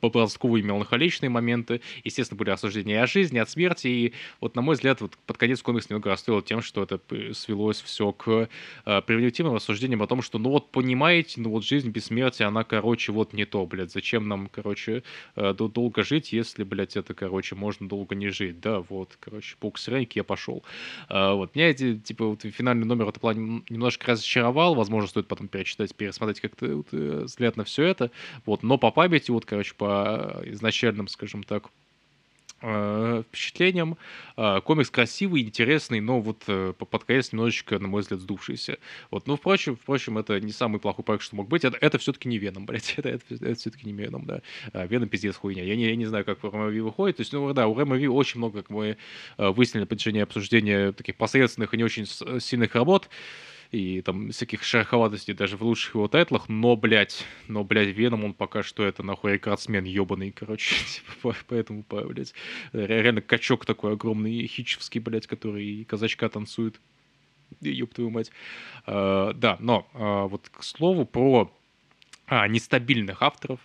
подростковые 0.00 0.62
меланхоличные 0.62 1.30
моменты. 1.30 1.80
Естественно, 2.04 2.38
были 2.38 2.50
рассуждения 2.50 3.02
о 3.02 3.06
жизни, 3.06 3.38
от 3.38 3.50
смерти. 3.50 3.88
И 3.88 4.14
вот, 4.40 4.56
на 4.56 4.62
мой 4.62 4.74
взгляд, 4.74 5.00
вот 5.00 5.16
под 5.26 5.36
конец 5.36 5.62
комикс 5.62 5.88
немного 5.88 6.10
расстроил 6.10 6.42
тем, 6.42 6.62
что 6.62 6.82
это 6.82 7.00
свелось 7.34 7.80
все 7.82 8.12
к 8.12 8.48
э, 8.84 9.02
превентивным 9.02 9.54
рассуждениям 9.54 10.02
о 10.02 10.06
том, 10.06 10.22
что, 10.22 10.38
ну 10.38 10.50
вот, 10.50 10.70
понимаете, 10.70 11.40
ну 11.40 11.50
вот 11.50 11.64
жизнь 11.64 11.90
без 11.90 12.06
смерти, 12.06 12.42
она, 12.42 12.64
короче, 12.64 13.12
вот 13.12 13.32
не 13.32 13.44
то, 13.44 13.66
блядь. 13.66 13.92
Зачем 13.92 14.28
нам, 14.28 14.48
короче, 14.48 15.02
э, 15.36 15.54
долго 15.54 16.02
жить, 16.02 16.32
если, 16.32 16.64
блядь, 16.64 16.96
это, 16.96 17.14
короче, 17.14 17.54
можно 17.54 17.88
долго 17.88 18.14
не 18.14 18.30
жить. 18.30 18.60
Да, 18.60 18.80
вот, 18.80 19.16
короче, 19.20 19.56
паук 19.60 19.78
сыренький, 19.78 20.20
я 20.20 20.24
пошел. 20.24 20.64
Э, 21.08 21.34
вот, 21.34 21.54
меня 21.54 21.70
эти, 21.70 21.98
типа, 21.98 22.26
вот 22.26 22.42
финальный 22.42 22.86
номер 22.86 23.04
в 23.04 23.08
этом 23.10 23.20
плане 23.20 23.62
немножко 23.68 24.12
разочаровал. 24.12 24.74
Возможно, 24.74 25.08
стоит 25.08 25.28
потом 25.28 25.48
перечитать, 25.48 25.94
пересмотреть 25.94 26.40
как-то 26.40 26.76
вот, 26.76 26.88
э, 26.92 27.22
взгляд 27.24 27.56
на 27.56 27.64
все 27.64 27.84
это. 27.84 28.10
Вот, 28.46 28.62
но 28.62 28.78
по 28.78 28.90
памяти, 28.90 29.30
вот, 29.30 29.44
короче, 29.44 29.57
по 29.74 30.42
изначальным, 30.44 31.08
скажем 31.08 31.42
так, 31.42 31.70
э, 32.60 33.22
впечатлениям. 33.28 33.96
Э, 34.36 34.60
комикс 34.62 34.90
красивый, 34.90 35.42
интересный, 35.42 36.00
но 36.00 36.20
вот 36.20 36.42
э, 36.48 36.72
под 36.76 37.04
конец 37.04 37.32
немножечко, 37.32 37.78
на 37.78 37.88
мой 37.88 38.02
взгляд, 38.02 38.20
сдувшийся. 38.20 38.78
Вот, 39.10 39.26
но, 39.26 39.36
впрочем, 39.36 39.76
впрочем, 39.76 40.18
это 40.18 40.40
не 40.40 40.52
самый 40.52 40.80
плохой 40.80 41.04
проект, 41.04 41.24
что 41.24 41.36
мог 41.36 41.48
быть. 41.48 41.64
Это, 41.64 41.78
это 41.80 41.98
все-таки 41.98 42.28
не 42.28 42.38
Веном, 42.38 42.66
блядь. 42.66 42.94
Это, 42.96 43.10
это, 43.10 43.34
это 43.34 43.54
все-таки 43.54 43.86
не 43.86 43.92
Веном, 43.92 44.24
да. 44.24 44.42
Веном 44.86 45.08
пиздец 45.08 45.36
хуйня. 45.36 45.62
Я 45.62 45.76
не, 45.76 45.86
я 45.86 45.96
не 45.96 46.06
знаю, 46.06 46.24
как 46.24 46.42
у 46.44 46.50
Рэма 46.50 46.66
выходит. 46.66 47.16
То 47.16 47.20
есть, 47.22 47.32
ну, 47.32 47.52
да, 47.52 47.68
у 47.68 47.74
Рэма 47.74 47.96
очень 48.10 48.38
много, 48.38 48.62
как 48.62 48.70
мы 48.70 48.96
выяснили 49.36 49.82
на 49.82 49.86
протяжении 49.86 50.22
обсуждения 50.22 50.92
таких 50.92 51.16
посредственных 51.16 51.74
и 51.74 51.76
не 51.76 51.84
очень 51.84 52.06
сильных 52.40 52.74
работ 52.74 53.08
и 53.70 54.00
там 54.00 54.30
всяких 54.30 54.62
шероховатостей 54.62 55.34
даже 55.34 55.56
в 55.56 55.62
лучших 55.62 55.94
его 55.94 56.08
тайтлах, 56.08 56.48
но, 56.48 56.74
блядь, 56.76 57.24
но, 57.48 57.64
блядь, 57.64 57.94
Веном 57.94 58.24
он 58.24 58.34
пока 58.34 58.62
что 58.62 58.84
это, 58.84 59.02
нахуй, 59.02 59.32
рекордсмен 59.34 59.84
ебаный, 59.84 60.30
короче, 60.30 60.76
типа, 60.86 61.36
поэтому, 61.46 61.84
блядь, 61.88 62.34
реально 62.72 63.20
качок 63.20 63.66
такой 63.66 63.92
огромный, 63.92 64.46
хичевский, 64.46 65.00
блядь, 65.00 65.26
который 65.26 65.84
казачка 65.84 66.28
танцует, 66.28 66.80
ёб 67.60 67.92
твою 67.94 68.10
мать. 68.10 68.30
Uh, 68.86 69.32
да, 69.34 69.56
но 69.60 69.86
uh, 69.94 70.28
вот 70.28 70.48
к 70.48 70.62
слову 70.62 71.04
про 71.04 71.52
а, 72.26 72.46
нестабильных 72.46 73.22
авторов, 73.22 73.60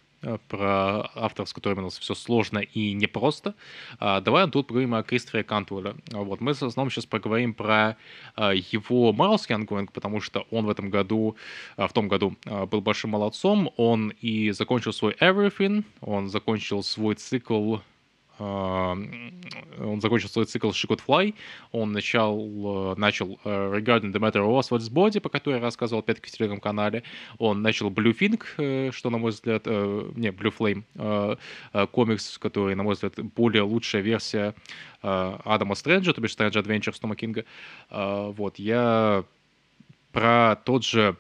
про 0.48 1.10
авторов, 1.16 1.50
с 1.50 1.54
которыми 1.54 1.80
у 1.80 1.84
нас 1.84 1.98
все 1.98 2.16
сложно 2.16 2.60
и 2.60 2.94
непросто. 2.94 3.56
А, 4.00 4.22
давай 4.22 4.50
тут 4.50 4.68
поговорим 4.68 4.96
о 4.96 5.04
Кристофере 5.04 5.44
Кантуэле. 5.44 5.96
Вот, 6.12 6.42
мы 6.42 6.54
в 6.54 6.62
основном 6.62 6.92
сейчас 6.92 7.06
поговорим 7.06 7.54
про 7.54 7.98
а, 8.36 8.54
его 8.54 9.14
марвеловский 9.14 9.56
ongoing, 9.56 9.92
потому 9.92 10.22
что 10.22 10.46
он 10.52 10.66
в 10.66 10.70
этом 10.70 10.90
году, 10.90 11.36
а, 11.78 11.88
в 11.88 11.94
том 11.94 12.08
году 12.08 12.36
был 12.46 12.82
большим 12.82 13.12
молодцом. 13.12 13.72
Он 13.78 14.14
и 14.22 14.52
закончил 14.52 14.94
свой 14.94 15.14
Everything, 15.14 15.84
он 16.02 16.30
закончил 16.30 16.84
свой 16.84 17.16
цикл 17.16 17.78
он 18.40 20.02
закончил 20.02 20.30
свой 20.30 20.46
цикл 20.46 20.70
She 20.72 20.88
Fly, 20.88 21.36
он 21.72 21.92
начал, 21.92 22.94
э, 22.94 22.96
начал 22.98 23.40
э, 23.44 23.78
Regarding 23.78 24.12
the 24.12 24.20
Matter 24.20 24.42
of 24.42 24.60
Oswald's 24.60 24.92
Body, 24.92 25.20
по 25.20 25.30
которой 25.30 25.56
я 25.56 25.62
рассказывал 25.62 26.02
опять-таки 26.02 26.30
в 26.30 26.38
телеграм-канале, 26.38 27.04
он 27.38 27.62
начал 27.62 27.90
Blue 27.90 28.18
Fink, 28.18 28.44
э, 28.58 28.92
что, 28.92 29.10
на 29.10 29.18
мой 29.18 29.32
взгляд, 29.32 29.66
не, 29.66 30.30
Blue 30.30 30.54
Flame, 30.58 31.38
комикс, 31.92 32.38
который, 32.38 32.76
на 32.76 32.84
мой 32.84 32.96
взгляд, 32.96 33.14
более 33.36 33.64
лучшая 33.64 34.02
версия 34.02 34.56
Адама 35.02 35.76
Стрэнджа, 35.76 36.14
то 36.14 36.22
бишь 36.22 36.36
Strange 36.36 36.54
Adventures 36.54 37.00
Тома 37.00 37.16
Кинга. 37.16 37.46
Вот, 37.90 38.58
я 38.60 39.24
про 40.12 40.56
тот 40.64 40.86
же 40.86 41.18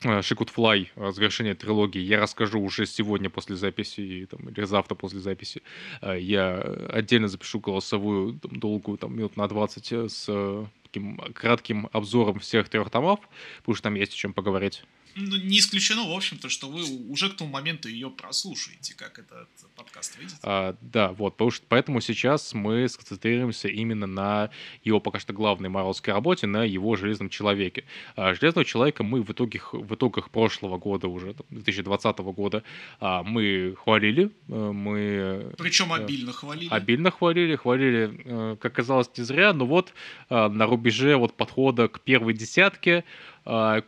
She 0.00 0.36
Could 0.36 0.50
Fly, 0.54 1.12
завершение 1.12 1.54
трилогии, 1.54 2.00
я 2.00 2.20
расскажу 2.20 2.60
уже 2.60 2.86
сегодня 2.86 3.30
после 3.30 3.56
записи 3.56 4.28
там, 4.30 4.48
или 4.48 4.64
завтра 4.64 4.94
после 4.94 5.18
записи. 5.18 5.62
Э, 6.02 6.18
я 6.18 6.58
отдельно 6.90 7.28
запишу 7.28 7.58
голосовую 7.58 8.38
там, 8.38 8.60
долгую, 8.60 8.98
там, 8.98 9.16
минут 9.16 9.36
на 9.36 9.48
20 9.48 9.92
э, 9.92 10.08
с 10.08 10.26
э, 10.28 10.66
таким 10.84 11.16
кратким 11.34 11.88
обзором 11.92 12.38
всех 12.38 12.68
трех 12.68 12.90
томов, 12.90 13.20
потому 13.58 13.74
что 13.74 13.82
там 13.84 13.94
есть 13.94 14.12
о 14.14 14.16
чем 14.16 14.32
поговорить. 14.32 14.84
Ну, 15.16 15.36
не 15.36 15.58
исключено, 15.58 16.08
в 16.08 16.12
общем-то, 16.12 16.48
что 16.48 16.68
вы 16.68 16.82
уже 17.10 17.30
к 17.30 17.36
тому 17.36 17.50
моменту 17.50 17.88
ее 17.88 18.10
прослушаете, 18.10 18.94
как 18.94 19.18
этот 19.18 19.48
подкаст 19.74 20.16
выйдет. 20.18 20.36
А, 20.42 20.76
да, 20.80 21.12
вот, 21.12 21.34
потому 21.34 21.50
что, 21.50 21.64
поэтому 21.68 22.00
сейчас 22.00 22.54
мы 22.54 22.88
сконцентрируемся 22.88 23.68
именно 23.68 24.06
на 24.06 24.50
его 24.84 25.00
пока 25.00 25.18
что 25.18 25.32
главной 25.32 25.68
марвелской 25.68 26.14
работе, 26.14 26.46
на 26.46 26.64
его 26.64 26.96
«Железном 26.96 27.28
человеке». 27.28 27.84
А, 28.16 28.34
«Железного 28.34 28.64
человека» 28.64 29.02
мы 29.02 29.22
в, 29.22 29.30
итоге, 29.32 29.60
в 29.72 29.94
итогах 29.94 30.30
прошлого 30.30 30.78
года 30.78 31.08
уже, 31.08 31.34
2020 31.50 32.18
года, 32.18 32.62
а, 33.00 33.22
мы 33.22 33.74
хвалили, 33.76 34.30
э, 34.48 34.72
мы... 34.72 35.52
Причем 35.58 35.92
э, 35.92 35.96
обильно 35.96 36.32
хвалили. 36.32 36.68
Обильно 36.70 37.10
хвалили, 37.10 37.56
хвалили, 37.56 38.22
э, 38.24 38.56
как 38.60 38.74
казалось, 38.74 39.10
не 39.16 39.24
зря, 39.24 39.52
но 39.52 39.66
вот 39.66 39.92
на 40.30 40.66
рубеже 40.66 41.16
вот 41.16 41.36
подхода 41.36 41.88
к 41.88 42.00
первой 42.00 42.34
десятке 42.34 42.98
а, 42.98 43.04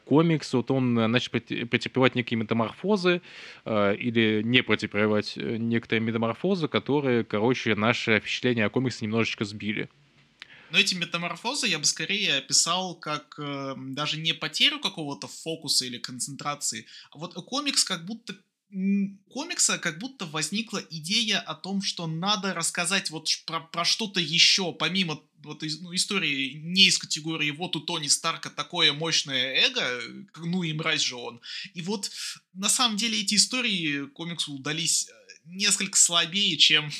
комикс, 0.04 0.52
вот 0.54 0.70
он 0.70 0.94
начал 0.94 1.32
претерпевать 1.32 2.14
некие 2.14 2.38
метаморфозы 2.38 3.20
а, 3.64 3.92
или 3.92 4.42
не 4.42 4.62
претерпевать 4.62 5.36
э, 5.36 5.56
некоторые 5.58 6.00
метаморфозы, 6.00 6.66
которые, 6.66 7.24
короче, 7.24 7.74
наше 7.74 8.20
впечатление 8.20 8.64
о 8.64 8.70
комиксе 8.70 9.04
немножечко 9.04 9.44
сбили. 9.44 9.90
Но 10.70 10.78
эти 10.78 10.94
метаморфозы 10.94 11.66
я 11.66 11.78
бы 11.78 11.84
скорее 11.84 12.38
описал 12.38 12.94
как 12.94 13.34
э, 13.38 13.74
даже 13.76 14.18
не 14.18 14.32
потерю 14.32 14.78
какого-то 14.78 15.26
фокуса 15.28 15.84
или 15.84 15.98
концентрации, 15.98 16.86
а 17.10 17.18
вот 17.18 17.34
комикс 17.34 17.84
как 17.84 18.06
будто 18.06 18.36
комикса 19.28 19.78
как 19.78 19.98
будто 19.98 20.26
возникла 20.26 20.78
идея 20.90 21.40
о 21.40 21.54
том, 21.54 21.82
что 21.82 22.06
надо 22.06 22.54
рассказать 22.54 23.10
вот 23.10 23.28
про, 23.44 23.60
про 23.60 23.84
что-то 23.84 24.20
еще, 24.20 24.72
помимо 24.72 25.20
вот 25.42 25.62
ну, 25.80 25.94
истории 25.94 26.52
не 26.54 26.86
из 26.86 26.98
категории 26.98 27.50
вот 27.50 27.74
у 27.74 27.80
Тони 27.80 28.06
Старка 28.06 28.50
такое 28.50 28.92
мощное 28.92 29.54
эго, 29.66 30.00
ну 30.36 30.62
и 30.62 30.72
мразь 30.72 31.02
же 31.02 31.16
он. 31.16 31.40
И 31.74 31.82
вот 31.82 32.10
на 32.52 32.68
самом 32.68 32.96
деле 32.96 33.20
эти 33.20 33.34
истории 33.34 34.06
комиксу 34.06 34.52
удались 34.52 35.08
э, 35.08 35.12
несколько 35.46 35.98
слабее, 35.98 36.56
чем, 36.58 36.90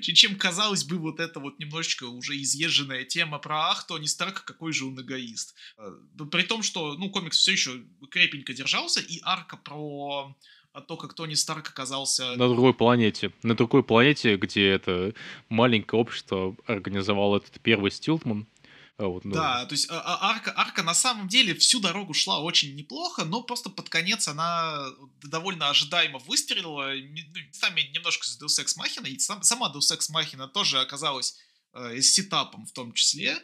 чем 0.00 0.36
казалось 0.36 0.84
бы 0.84 0.96
вот 0.96 1.20
эта 1.20 1.40
вот 1.40 1.58
немножечко 1.58 2.04
уже 2.04 2.40
изъезженная 2.40 3.04
тема 3.04 3.38
про 3.38 3.70
ах, 3.70 3.86
Тони 3.86 4.06
Старк, 4.06 4.44
какой 4.44 4.72
же 4.72 4.86
он 4.86 4.98
эгоист. 5.00 5.54
Э, 5.76 5.90
при 6.30 6.44
том, 6.44 6.62
что, 6.62 6.94
ну, 6.94 7.10
комикс 7.10 7.36
все 7.36 7.52
еще 7.52 7.84
крепенько 8.10 8.54
держался, 8.54 9.00
и 9.00 9.20
арка 9.24 9.56
про 9.58 10.34
а 10.72 10.80
то, 10.80 10.96
как 10.96 11.14
Тони 11.14 11.34
Старк 11.34 11.68
оказался... 11.68 12.36
На 12.36 12.48
другой 12.48 12.74
планете. 12.74 13.32
На 13.42 13.54
другой 13.54 13.82
планете, 13.82 14.36
где 14.36 14.68
это 14.68 15.14
маленькое 15.48 16.00
общество 16.00 16.56
организовало 16.66 17.38
этот 17.38 17.60
первый 17.60 17.90
Стилтман. 17.90 18.46
А 18.98 19.06
вот, 19.06 19.24
ну... 19.24 19.32
Да, 19.32 19.64
то 19.64 19.74
есть 19.74 19.88
а, 19.90 20.00
а, 20.00 20.30
арка, 20.30 20.52
арка 20.56 20.82
на 20.82 20.92
самом 20.92 21.28
деле 21.28 21.54
всю 21.54 21.78
дорогу 21.78 22.14
шла 22.14 22.40
очень 22.40 22.74
неплохо, 22.74 23.24
но 23.24 23.42
просто 23.42 23.70
под 23.70 23.88
конец 23.88 24.26
она 24.26 24.88
довольно 25.22 25.68
ожидаемо 25.70 26.18
выстрелила, 26.18 26.96
местами 26.96 27.82
немножко 27.94 28.26
с 28.26 28.40
Deus 28.42 28.60
Ex 28.60 28.76
Machina, 28.76 29.08
и 29.08 29.16
сам, 29.20 29.44
сама 29.44 29.72
Deus 29.72 29.96
Ex 29.96 30.10
Machina 30.12 30.48
тоже 30.48 30.80
оказалась 30.80 31.38
э, 31.74 32.00
с 32.00 32.12
сетапом 32.12 32.66
в 32.66 32.72
том 32.72 32.92
числе. 32.92 33.36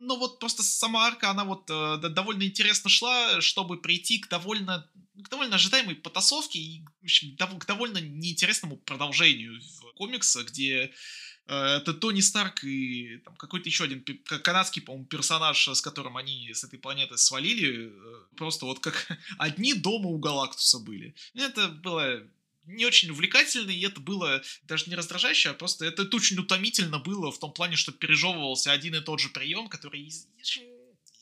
Но 0.00 0.16
вот 0.16 0.38
просто 0.38 0.62
сама 0.62 1.06
арка, 1.06 1.30
она 1.30 1.44
вот 1.44 1.68
э, 1.70 2.08
довольно 2.08 2.44
интересно 2.44 2.90
шла, 2.90 3.40
чтобы 3.40 3.80
прийти 3.80 4.18
к 4.18 4.28
довольно 4.28 4.88
к 5.22 5.30
довольно 5.30 5.56
ожидаемой 5.56 5.94
потасовке 5.94 6.58
и 6.58 6.84
в 7.00 7.04
общем, 7.04 7.36
к 7.36 7.66
довольно 7.66 7.98
неинтересному 7.98 8.76
продолжению 8.76 9.58
комикса, 9.94 10.44
где 10.44 10.92
э, 11.46 11.54
это 11.54 11.94
Тони 11.94 12.20
Старк 12.20 12.64
и 12.64 13.18
там, 13.24 13.34
какой-то 13.36 13.66
еще 13.66 13.84
один 13.84 14.04
канадский, 14.42 14.82
по-моему, 14.82 15.06
персонаж, 15.06 15.68
с 15.68 15.80
которым 15.80 16.18
они 16.18 16.52
с 16.52 16.64
этой 16.64 16.78
планеты 16.78 17.16
свалили, 17.16 17.92
просто 18.36 18.66
вот 18.66 18.80
как 18.80 19.08
одни 19.38 19.72
дома 19.72 20.10
у 20.10 20.18
Галактуса 20.18 20.80
были. 20.80 21.14
Это 21.34 21.68
было 21.68 22.22
не 22.66 22.84
очень 22.84 23.10
увлекательно, 23.10 23.70
и 23.70 23.80
это 23.80 24.00
было 24.00 24.42
даже 24.64 24.88
не 24.88 24.96
раздражающе, 24.96 25.50
а 25.50 25.54
просто 25.54 25.86
это, 25.86 26.02
это 26.02 26.16
очень 26.16 26.38
утомительно 26.38 26.98
было 26.98 27.30
в 27.30 27.38
том 27.38 27.52
плане, 27.52 27.76
что 27.76 27.92
пережевывался 27.92 28.72
один 28.72 28.94
и 28.94 29.00
тот 29.00 29.20
же 29.20 29.28
прием, 29.28 29.68
который 29.68 30.10
очень 30.38 30.76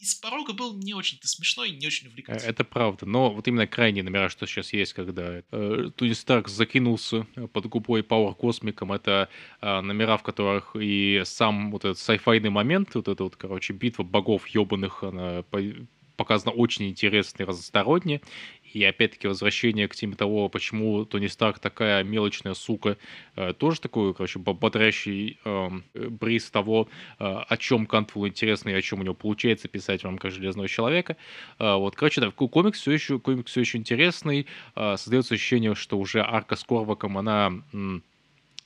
из 0.04 0.14
порога 0.14 0.52
был 0.52 0.76
не 0.76 0.92
очень-то 0.92 1.26
смешной, 1.26 1.70
не 1.70 1.86
очень 1.86 2.08
увлекательный. 2.08 2.50
Это 2.50 2.62
правда, 2.62 3.06
но 3.06 3.32
вот 3.32 3.48
именно 3.48 3.66
крайние 3.66 4.04
номера, 4.04 4.28
что 4.28 4.46
сейчас 4.46 4.72
есть, 4.74 4.92
когда 4.92 5.42
э, 5.50 5.90
Тони 5.96 6.12
Старк 6.12 6.48
закинулся 6.48 7.26
под 7.52 7.66
губой 7.66 8.02
Power 8.02 8.34
Космиком, 8.34 8.92
это 8.92 9.30
э, 9.62 9.80
номера, 9.80 10.18
в 10.18 10.22
которых 10.22 10.76
и 10.78 11.22
сам 11.24 11.70
вот 11.70 11.86
этот 11.86 11.98
сайфайный 11.98 12.50
момент, 12.50 12.94
вот 12.94 13.08
эта 13.08 13.24
вот, 13.24 13.36
короче, 13.36 13.72
битва 13.72 14.02
богов 14.02 14.46
ебаных, 14.48 15.02
она 15.02 15.42
показано 16.16 16.52
очень 16.52 16.88
интересно 16.88 17.42
и 17.42 17.46
разносторонне. 17.46 18.20
И 18.74 18.82
опять-таки 18.82 19.28
возвращение 19.28 19.86
к 19.86 19.94
теме 19.94 20.16
того, 20.16 20.48
почему 20.48 21.04
Тони 21.04 21.28
Старк 21.28 21.60
такая 21.60 22.02
мелочная 22.02 22.54
сука, 22.54 22.98
э, 23.36 23.54
тоже 23.54 23.80
такой, 23.80 24.12
короче, 24.14 24.40
бодрящий 24.40 25.38
э, 25.44 25.70
бриз 25.94 26.50
того, 26.50 26.88
э, 27.18 27.24
о 27.24 27.56
чем 27.56 27.86
Кантфул 27.86 28.26
интересно 28.26 28.70
и 28.70 28.72
о 28.72 28.82
чем 28.82 29.00
у 29.00 29.02
него 29.04 29.14
получается 29.14 29.68
писать 29.68 30.02
в 30.02 30.04
рамках 30.04 30.32
Железного 30.32 30.68
Человека. 30.68 31.16
Э, 31.60 31.76
вот, 31.76 31.94
короче, 31.94 32.20
да, 32.20 32.30
комикс 32.32 32.80
все 32.80 32.92
еще, 32.92 33.20
комикс 33.20 33.50
все 33.50 33.60
еще 33.60 33.78
интересный. 33.78 34.46
Создается 34.74 35.34
ощущение, 35.34 35.74
что 35.76 35.98
уже 35.98 36.20
арка 36.20 36.56
с 36.56 36.64
Корваком, 36.64 37.16
она... 37.16 37.52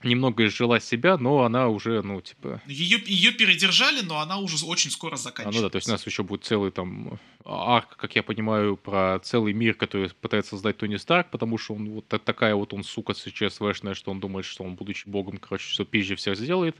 Немного 0.04 0.46
изжила 0.46 0.78
себя, 0.78 1.18
но 1.18 1.42
она 1.42 1.66
уже, 1.66 2.02
ну, 2.02 2.20
типа... 2.20 2.62
Ее, 2.68 3.02
ее 3.04 3.32
передержали, 3.32 4.00
но 4.02 4.20
она 4.20 4.38
уже 4.38 4.64
очень 4.64 4.92
скоро 4.92 5.16
заканчивается. 5.16 5.58
А, 5.58 5.60
ну 5.60 5.66
да, 5.66 5.70
то 5.72 5.76
есть 5.78 5.88
у 5.88 5.90
нас 5.90 6.06
еще 6.06 6.22
будет 6.22 6.44
целый 6.44 6.70
там 6.70 7.18
арк, 7.48 7.96
как 7.96 8.14
я 8.14 8.22
понимаю, 8.22 8.76
про 8.76 9.18
целый 9.22 9.52
мир, 9.52 9.74
который 9.74 10.10
пытается 10.20 10.50
создать 10.50 10.76
Тони 10.76 10.96
Старк, 10.96 11.28
потому 11.30 11.56
что 11.56 11.74
он 11.74 11.90
вот 11.90 12.06
такая 12.06 12.54
вот 12.54 12.74
он, 12.74 12.84
сука, 12.84 13.14
СЧСВшная, 13.14 13.94
что 13.94 14.10
он 14.10 14.20
думает, 14.20 14.44
что 14.44 14.64
он, 14.64 14.74
будучи 14.74 15.08
богом, 15.08 15.38
короче, 15.38 15.68
все 15.68 15.84
пизже 15.84 16.16
всех 16.16 16.36
сделает. 16.36 16.76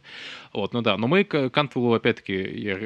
Вот, 0.53 0.75
ну 0.75 0.83
да, 0.83 0.97
но 0.97 1.09
мы 1.09 1.25
Кантвеллу, 1.25 1.95
опять-таки, 1.95 2.35
я 2.35 2.79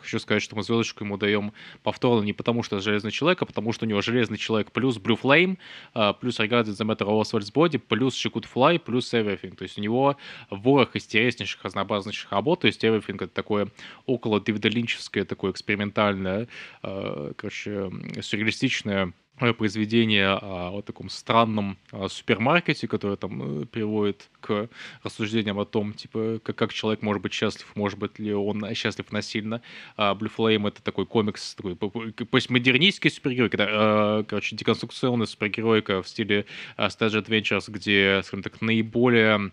хочу 0.00 0.18
сказать, 0.18 0.42
что 0.42 0.54
мы 0.54 0.62
звездочку 0.62 1.04
ему 1.04 1.16
даем 1.16 1.52
повторно 1.82 2.22
не 2.22 2.32
потому, 2.32 2.62
что 2.62 2.80
Железный 2.80 3.10
Человек, 3.10 3.42
а 3.42 3.46
потому 3.46 3.72
что 3.72 3.86
у 3.86 3.88
него 3.88 4.02
Железный 4.02 4.38
Человек 4.38 4.72
плюс 4.72 4.98
Blue 4.98 5.18
Flame, 5.20 5.56
а, 5.94 6.12
плюс 6.12 6.38
Regarded 6.38 6.66
the 6.66 6.86
Matter 6.86 7.06
of 7.06 7.22
Oswald's 7.22 7.52
Body, 7.52 7.78
плюс 7.78 8.14
She 8.14 8.30
Could 8.30 8.46
Fly, 8.52 8.78
плюс 8.78 9.12
Everything. 9.14 9.56
То 9.56 9.62
есть 9.62 9.78
у 9.78 9.80
него 9.80 10.16
ворох 10.50 10.94
интереснейших, 10.94 11.64
разнообразнейших 11.64 12.30
работ, 12.32 12.60
то 12.60 12.66
есть 12.66 12.84
Everything 12.84 13.16
это 13.16 13.28
такое 13.28 13.68
около 14.06 14.40
Дэвида 14.40 14.68
Линчевское, 14.68 15.24
такое 15.24 15.52
экспериментальное 15.52 16.48
э, 16.82 17.29
короче, 17.36 17.90
сюрреалистичное 18.20 19.12
произведение 19.56 20.28
о, 20.28 20.78
о 20.78 20.82
таком 20.82 21.08
странном 21.08 21.78
о 21.92 22.08
супермаркете, 22.08 22.86
которое 22.86 23.16
там 23.16 23.62
э, 23.62 23.66
приводит 23.66 24.28
к 24.40 24.68
рассуждениям 25.02 25.58
о 25.58 25.64
том, 25.64 25.94
типа, 25.94 26.40
как, 26.42 26.56
как 26.56 26.72
человек 26.72 27.02
может 27.02 27.22
быть 27.22 27.32
счастлив, 27.32 27.66
может 27.74 27.98
быть 27.98 28.18
ли 28.18 28.34
он 28.34 28.62
счастлив 28.74 29.10
насильно. 29.12 29.62
А 29.96 30.14
Blue 30.14 30.30
Flame— 30.34 30.68
это 30.68 30.82
такой 30.82 31.06
комикс, 31.06 31.54
такой 31.54 31.74
постмодернистский 31.76 33.10
супергерой, 33.10 33.48
когда, 33.48 34.24
короче, 34.28 34.56
деконструкционная 34.56 35.26
супергеройка 35.26 36.02
в 36.02 36.08
стиле 36.08 36.44
Stage 36.76 37.24
Adventures, 37.24 37.70
где, 37.70 38.20
скажем 38.24 38.42
так, 38.42 38.60
наиболее 38.60 39.52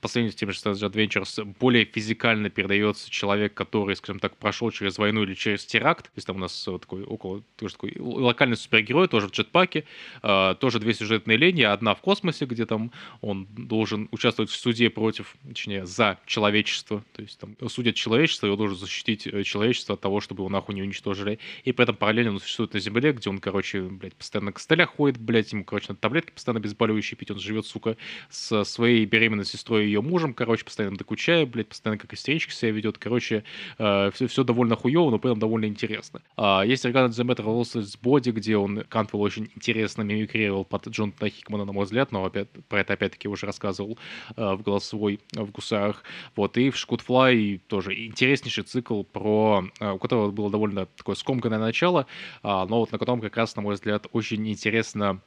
по 0.00 0.08
сравнению 0.08 0.32
с 0.32 0.36
тем 0.36 0.50
же 0.50 0.58
Savage 0.58 0.90
Adventures, 0.90 1.44
более 1.58 1.84
физикально 1.84 2.50
передается 2.50 3.10
человек, 3.10 3.54
который, 3.54 3.96
скажем 3.96 4.20
так, 4.20 4.36
прошел 4.36 4.70
через 4.70 4.98
войну 4.98 5.22
или 5.22 5.34
через 5.34 5.64
теракт. 5.64 6.06
То 6.06 6.12
есть 6.16 6.26
там 6.26 6.36
у 6.36 6.40
нас 6.40 6.64
такой 6.80 7.02
около, 7.04 7.42
тоже 7.56 7.74
такой 7.74 7.94
локальный 7.98 8.56
супергерой, 8.56 9.08
тоже 9.08 9.28
в 9.28 9.30
джетпаке, 9.32 9.84
э, 10.22 10.54
тоже 10.58 10.78
две 10.78 10.94
сюжетные 10.94 11.36
линии, 11.36 11.64
одна 11.64 11.94
в 11.94 12.00
космосе, 12.00 12.44
где 12.46 12.66
там 12.66 12.92
он 13.20 13.46
должен 13.50 14.08
участвовать 14.10 14.50
в 14.50 14.56
суде 14.56 14.90
против, 14.90 15.36
точнее, 15.46 15.86
за 15.86 16.18
человечество. 16.26 17.04
То 17.14 17.22
есть 17.22 17.38
там 17.38 17.56
судят 17.68 17.94
человечество, 17.94 18.46
и 18.46 18.50
он 18.50 18.56
должен 18.56 18.76
защитить 18.76 19.26
э, 19.26 19.42
человечество 19.42 19.94
от 19.94 20.00
того, 20.00 20.20
чтобы 20.20 20.42
его 20.42 20.48
нахуй 20.48 20.74
не 20.74 20.82
уничтожили. 20.82 21.38
И 21.64 21.72
при 21.72 21.84
этом 21.84 21.96
параллельно 21.96 22.32
он 22.32 22.40
существует 22.40 22.74
на 22.74 22.80
Земле, 22.80 23.12
где 23.12 23.30
он, 23.30 23.38
короче, 23.38 23.82
блядь, 23.82 24.14
постоянно 24.14 24.52
на 24.52 24.56
костылях 24.56 24.90
ходит, 24.90 25.18
блядь, 25.18 25.52
ему, 25.52 25.64
короче, 25.64 25.86
на 25.88 25.96
таблетки 25.96 26.32
постоянно 26.32 26.60
обезболивающие 26.60 27.16
пить, 27.16 27.30
он 27.30 27.38
живет, 27.38 27.66
сука, 27.66 27.96
с 28.28 28.64
своей 28.64 29.04
беременной 29.06 29.44
сестрой 29.44 29.69
и 29.78 29.84
ее 29.84 30.02
мужем, 30.02 30.34
короче, 30.34 30.64
постоянно 30.64 30.96
докучая, 30.96 31.46
блядь, 31.46 31.68
постоянно 31.68 31.98
как 31.98 32.12
истеричка 32.12 32.52
себя 32.52 32.72
ведет, 32.72 32.98
короче, 32.98 33.44
э, 33.78 34.10
все, 34.14 34.26
все 34.26 34.44
довольно 34.44 34.76
хуево, 34.76 35.10
но 35.10 35.18
при 35.18 35.30
этом 35.30 35.40
довольно 35.40 35.66
интересно. 35.66 36.22
А, 36.36 36.62
есть 36.62 36.84
Regarding 36.84 37.10
the 37.10 37.24
Matter 37.24 37.44
of 37.44 37.55
Oswald's 37.55 37.98
Body, 38.02 38.32
где 38.32 38.56
он 38.56 38.84
Кантвелл 38.88 39.22
очень 39.22 39.50
интересно 39.54 40.02
мимикрировал 40.02 40.64
под 40.64 40.88
Джонатана 40.88 41.30
Хикмана, 41.30 41.64
на 41.64 41.72
мой 41.72 41.84
взгляд, 41.84 42.12
но 42.12 42.24
опять, 42.24 42.48
про 42.68 42.80
это 42.80 42.94
опять-таки 42.94 43.28
уже 43.28 43.46
рассказывал 43.46 43.98
э, 44.36 44.54
в 44.54 44.62
голосовой 44.62 45.20
э, 45.36 45.42
в 45.42 45.50
Гусарах. 45.50 46.02
Вот, 46.36 46.56
и 46.56 46.70
в 46.70 46.76
She 46.76 46.99
Could 46.99 47.37
Fly 47.37 47.60
тоже 47.66 47.94
интереснейший 48.06 48.64
цикл 48.64 49.02
про... 49.02 49.64
Э, 49.80 49.92
у 49.92 49.98
которого 49.98 50.30
было 50.30 50.50
довольно 50.50 50.86
такое 50.86 51.14
скомканное 51.14 51.58
начало, 51.58 52.06
э, 52.42 52.48
но 52.48 52.80
вот 52.80 52.92
на 52.92 52.98
котором 52.98 53.20
как 53.20 53.36
раз, 53.36 53.56
на 53.56 53.62
мой 53.62 53.74
взгляд, 53.74 54.06
очень 54.12 54.48
интересно 54.48 55.20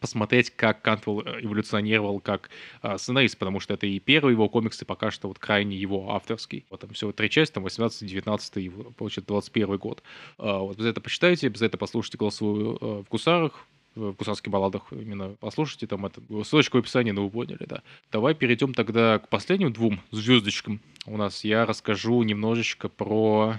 посмотреть, 0.00 0.50
как 0.50 0.82
Кантвелл 0.82 1.20
э, 1.20 1.40
эволюционировал 1.42 2.20
как 2.20 2.50
э, 2.82 2.98
сценарист, 2.98 3.38
потому 3.38 3.60
что 3.60 3.74
это 3.74 3.86
и 3.86 3.98
первый 3.98 4.32
его 4.32 4.48
комикс, 4.48 4.80
и 4.82 4.84
пока 4.84 5.10
что 5.10 5.28
вот 5.28 5.38
крайне 5.38 5.76
его 5.76 6.12
авторский. 6.14 6.64
Вот 6.70 6.80
там 6.80 6.90
всего 6.90 7.12
три 7.12 7.30
части, 7.30 7.54
там 7.54 7.62
18, 7.62 8.08
19 8.08 8.56
и, 8.58 8.68
получается, 8.70 9.28
21 9.28 9.76
год. 9.76 10.02
Э, 10.38 10.58
вот 10.58 10.78
за 10.78 10.88
это 10.88 11.00
почитайте, 11.00 11.52
за 11.54 11.66
это 11.66 11.78
послушайте 11.78 12.18
голосовую 12.18 12.78
э, 12.80 13.02
в 13.06 13.08
Гусарах, 13.10 13.66
в 13.94 14.12
гусарских 14.12 14.50
балладах 14.50 14.84
именно 14.90 15.36
послушайте, 15.40 15.86
там 15.86 16.06
это 16.06 16.20
ссылочка 16.44 16.76
в 16.76 16.78
описании, 16.78 17.12
но 17.12 17.24
вы 17.24 17.30
поняли, 17.30 17.64
да. 17.68 17.82
Давай 18.10 18.34
перейдем 18.34 18.74
тогда 18.74 19.18
к 19.18 19.28
последним 19.28 19.72
двум 19.72 20.00
звездочкам. 20.10 20.80
У 21.06 21.16
нас 21.16 21.44
я 21.44 21.66
расскажу 21.66 22.22
немножечко 22.22 22.88
про 22.88 23.56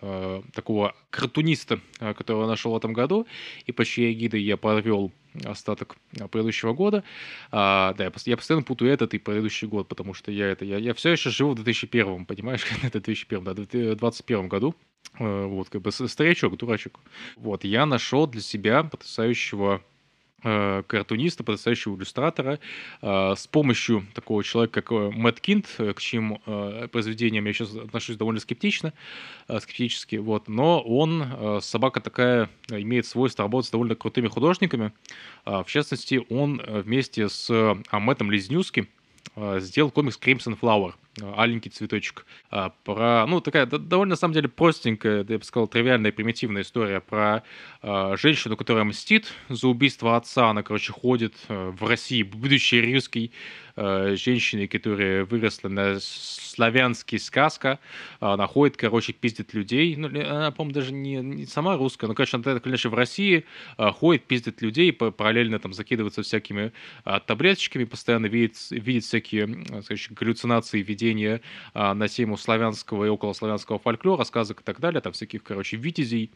э, 0.00 0.42
такого 0.52 0.94
картуниста, 1.10 1.80
э, 2.00 2.14
которого 2.14 2.46
нашел 2.46 2.72
в 2.72 2.76
этом 2.76 2.92
году, 2.92 3.26
и 3.66 3.72
по 3.72 3.84
чьей 3.84 4.12
эгидой 4.12 4.42
я 4.42 4.56
подвел 4.56 5.12
остаток 5.44 5.96
э, 6.18 6.26
предыдущего 6.28 6.72
года. 6.72 7.04
А, 7.50 7.94
да, 7.94 8.04
я, 8.04 8.12
я 8.24 8.36
постоянно 8.36 8.64
путаю 8.64 8.92
этот 8.92 9.14
и 9.14 9.18
предыдущий 9.18 9.68
год, 9.68 9.88
потому 9.88 10.14
что 10.14 10.30
я 10.30 10.46
это 10.46 10.64
я, 10.64 10.78
я 10.78 10.94
все 10.94 11.10
еще 11.10 11.30
живу 11.30 11.52
в 11.52 11.54
2001, 11.56 12.26
понимаешь, 12.26 12.66
это 12.82 13.00
2001, 13.00 13.44
да, 13.44 13.54
2021 13.54 14.48
году. 14.48 14.74
Э, 15.18 15.46
вот, 15.46 15.68
как 15.68 15.82
бы 15.82 15.92
старичок, 15.92 16.56
дурачок. 16.56 17.00
Вот, 17.36 17.64
я 17.64 17.86
нашел 17.86 18.26
для 18.26 18.40
себя 18.40 18.82
потрясающего 18.82 19.76
Э, 19.76 19.95
картуниста, 20.42 21.44
потрясающего 21.44 21.96
иллюстратора, 21.96 22.58
э, 23.02 23.34
с 23.36 23.46
помощью 23.46 24.06
такого 24.14 24.44
человека, 24.44 24.82
как 24.82 24.92
э, 24.92 25.10
Мэтт 25.10 25.40
Кинт, 25.40 25.66
к 25.78 26.00
чьим 26.00 26.38
произведениям 26.92 27.46
я 27.46 27.52
сейчас 27.52 27.74
отношусь 27.74 28.16
довольно 28.16 28.40
скептично, 28.40 28.92
скептически, 29.48 30.16
вот, 30.16 30.48
но 30.48 30.80
он, 30.80 31.60
собака 31.60 32.00
такая, 32.00 32.48
имеет 32.68 33.06
свойство 33.06 33.44
работать 33.44 33.68
с 33.68 33.70
довольно 33.70 33.94
крутыми 33.94 34.28
художниками, 34.28 34.92
в 35.44 35.66
частности, 35.66 36.24
он 36.28 36.62
вместе 36.66 37.28
с 37.28 37.50
Амметом 37.90 38.30
Лизнюски 38.30 38.88
сделал 39.36 39.90
комикс 39.90 40.18
Crimson 40.18 40.58
Flower– 40.58 40.94
аленький 41.22 41.70
цветочек. 41.70 42.26
А, 42.50 42.70
про, 42.84 43.26
ну, 43.26 43.40
такая 43.40 43.66
довольно, 43.66 44.12
на 44.12 44.16
самом 44.16 44.34
деле, 44.34 44.48
простенькая, 44.48 45.24
я 45.28 45.38
бы 45.38 45.44
сказал, 45.44 45.68
тривиальная, 45.68 46.12
примитивная 46.12 46.62
история 46.62 47.00
про 47.00 47.42
а, 47.82 48.16
женщину, 48.16 48.56
которая 48.56 48.84
мстит 48.84 49.32
за 49.48 49.68
убийство 49.68 50.16
отца. 50.16 50.50
Она, 50.50 50.62
короче, 50.62 50.92
ходит 50.92 51.34
а, 51.48 51.70
в 51.70 51.86
России, 51.86 52.22
будущей 52.22 52.94
русской 52.94 53.32
а, 53.76 54.14
женщиной, 54.16 54.68
которая 54.68 55.24
выросла 55.24 55.68
на 55.68 55.98
славянский 56.00 57.18
сказка. 57.18 57.78
Она 58.20 58.46
ходит, 58.46 58.76
короче, 58.76 59.12
пиздит 59.12 59.54
людей. 59.54 59.96
Ну, 59.96 60.08
она, 60.08 60.50
по-моему, 60.50 60.74
даже 60.74 60.92
не, 60.92 61.16
не 61.16 61.46
сама 61.46 61.76
русская, 61.76 62.06
но, 62.06 62.14
конечно, 62.14 62.42
она, 62.44 62.60
конечно, 62.60 62.90
в 62.90 62.94
России 62.94 63.44
а, 63.76 63.90
ходит, 63.92 64.24
пиздит 64.24 64.60
людей, 64.62 64.92
параллельно 64.92 65.58
там 65.58 65.72
закидывается 65.72 66.22
всякими 66.22 66.72
а, 67.04 67.20
таблеточками, 67.20 67.84
постоянно 67.84 68.26
видит, 68.26 68.56
видит 68.70 69.04
всякие, 69.04 69.82
скажем, 69.82 70.14
галлюцинации, 70.14 70.82
видения 70.82 71.05
произведения 71.06 71.40
а, 71.74 71.94
на 71.94 72.08
тему 72.08 72.36
славянского 72.36 73.04
и 73.04 73.08
околославянского 73.08 73.78
фольклора, 73.78 74.24
сказок 74.24 74.60
и 74.60 74.64
так 74.64 74.80
далее, 74.80 75.00
там 75.00 75.12
всяких, 75.12 75.42
короче, 75.42 75.76
витязей, 75.76 76.30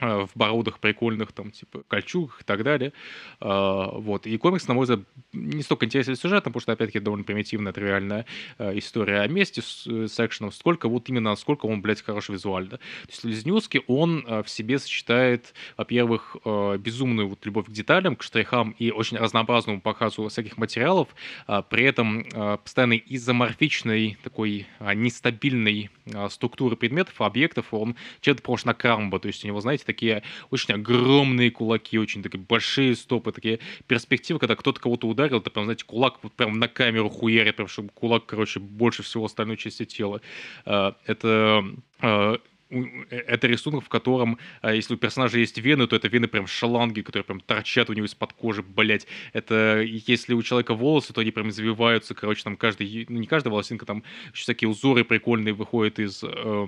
в 0.00 0.30
бородах 0.34 0.78
прикольных, 0.78 1.32
там, 1.32 1.50
типа, 1.50 1.82
кольчугах 1.88 2.40
и 2.40 2.44
так 2.44 2.62
далее. 2.62 2.92
А, 3.40 3.90
вот. 3.92 4.26
И 4.26 4.36
комикс, 4.38 4.66
на 4.68 4.74
мой 4.74 4.84
взгляд, 4.84 5.00
не 5.32 5.62
столько 5.62 5.86
интересен 5.86 6.16
сюжетом, 6.16 6.52
потому 6.52 6.62
что, 6.62 6.72
опять-таки, 6.72 7.00
довольно 7.00 7.24
примитивная, 7.24 7.72
тривиальная 7.72 8.26
э, 8.58 8.78
история 8.78 9.20
о 9.20 9.28
месте 9.28 9.62
с, 9.62 9.86
с 9.86 10.18
экшеном, 10.18 10.52
сколько 10.52 10.88
вот 10.88 11.08
именно, 11.08 11.34
сколько 11.36 11.66
он, 11.66 11.82
блядь, 11.82 12.02
хорош 12.02 12.28
визуально. 12.28 12.78
То 12.78 13.08
есть 13.08 13.24
Лизнюцкий, 13.24 13.82
он 13.86 14.24
э, 14.26 14.42
в 14.42 14.48
себе 14.48 14.78
сочетает, 14.78 15.54
во-первых, 15.76 16.36
безумную 16.78 17.28
вот 17.28 17.44
любовь 17.44 17.66
к 17.66 17.70
деталям, 17.70 18.16
к 18.16 18.22
штрихам 18.22 18.74
и 18.78 18.90
очень 18.90 19.16
разнообразному 19.18 19.80
показу 19.80 20.28
всяких 20.28 20.58
материалов, 20.58 21.08
а 21.46 21.62
при 21.62 21.84
этом 21.84 22.24
постоянной 22.62 23.02
изоморфичной, 23.06 24.18
такой 24.22 24.66
нестабильной 24.94 25.90
структуры 26.28 26.76
предметов, 26.76 27.20
объектов, 27.20 27.72
он 27.72 27.96
чем-то 28.20 28.42
похож 28.42 28.64
на 28.64 28.74
Крамбо, 28.74 29.18
то 29.18 29.28
есть 29.28 29.44
у 29.44 29.48
него, 29.48 29.60
знаете, 29.60 29.84
такие 29.92 30.22
очень 30.50 30.74
огромные 30.74 31.50
кулаки, 31.50 31.98
очень 31.98 32.22
такие 32.22 32.40
большие 32.40 32.94
стопы, 32.94 33.32
такие 33.32 33.58
перспективы, 33.86 34.38
когда 34.38 34.56
кто-то 34.56 34.80
кого-то 34.80 35.08
ударил, 35.08 35.38
это 35.38 35.50
прям, 35.50 35.64
знаете, 35.64 35.84
кулак 35.84 36.18
вот 36.22 36.32
прям 36.32 36.58
на 36.58 36.68
камеру 36.68 37.08
хуярит, 37.08 37.56
прям, 37.56 37.68
чтобы 37.68 37.90
кулак, 37.90 38.26
короче, 38.26 38.60
больше 38.60 39.02
всего 39.02 39.24
остальной 39.24 39.56
части 39.56 39.84
тела. 39.84 40.20
А, 40.64 40.96
это 41.06 41.64
а, 42.00 42.38
это 42.70 43.48
рисунок, 43.48 43.84
в 43.84 43.88
котором, 43.88 44.38
если 44.62 44.94
у 44.94 44.96
персонажа 44.96 45.38
есть 45.38 45.58
вены, 45.58 45.86
то 45.86 45.96
это 45.96 46.06
вены 46.08 46.28
прям 46.28 46.46
шаланги, 46.46 47.00
которые 47.00 47.24
прям 47.24 47.40
торчат 47.40 47.90
у 47.90 47.92
него 47.94 48.06
из-под 48.06 48.32
кожи, 48.32 48.62
блять. 48.62 49.06
Это 49.32 49.80
если 49.82 50.34
у 50.34 50.42
человека 50.42 50.74
волосы, 50.74 51.12
то 51.12 51.20
они 51.20 51.32
прям 51.32 51.50
завиваются, 51.50 52.14
короче, 52.14 52.44
там 52.44 52.56
каждый, 52.56 53.06
ну 53.08 53.18
не 53.18 53.26
каждая 53.26 53.50
волосинка, 53.50 53.86
там 53.86 54.04
всякие 54.32 54.68
узоры 54.68 55.04
прикольные 55.04 55.52
выходят 55.52 55.98
из 55.98 56.22
э, 56.22 56.66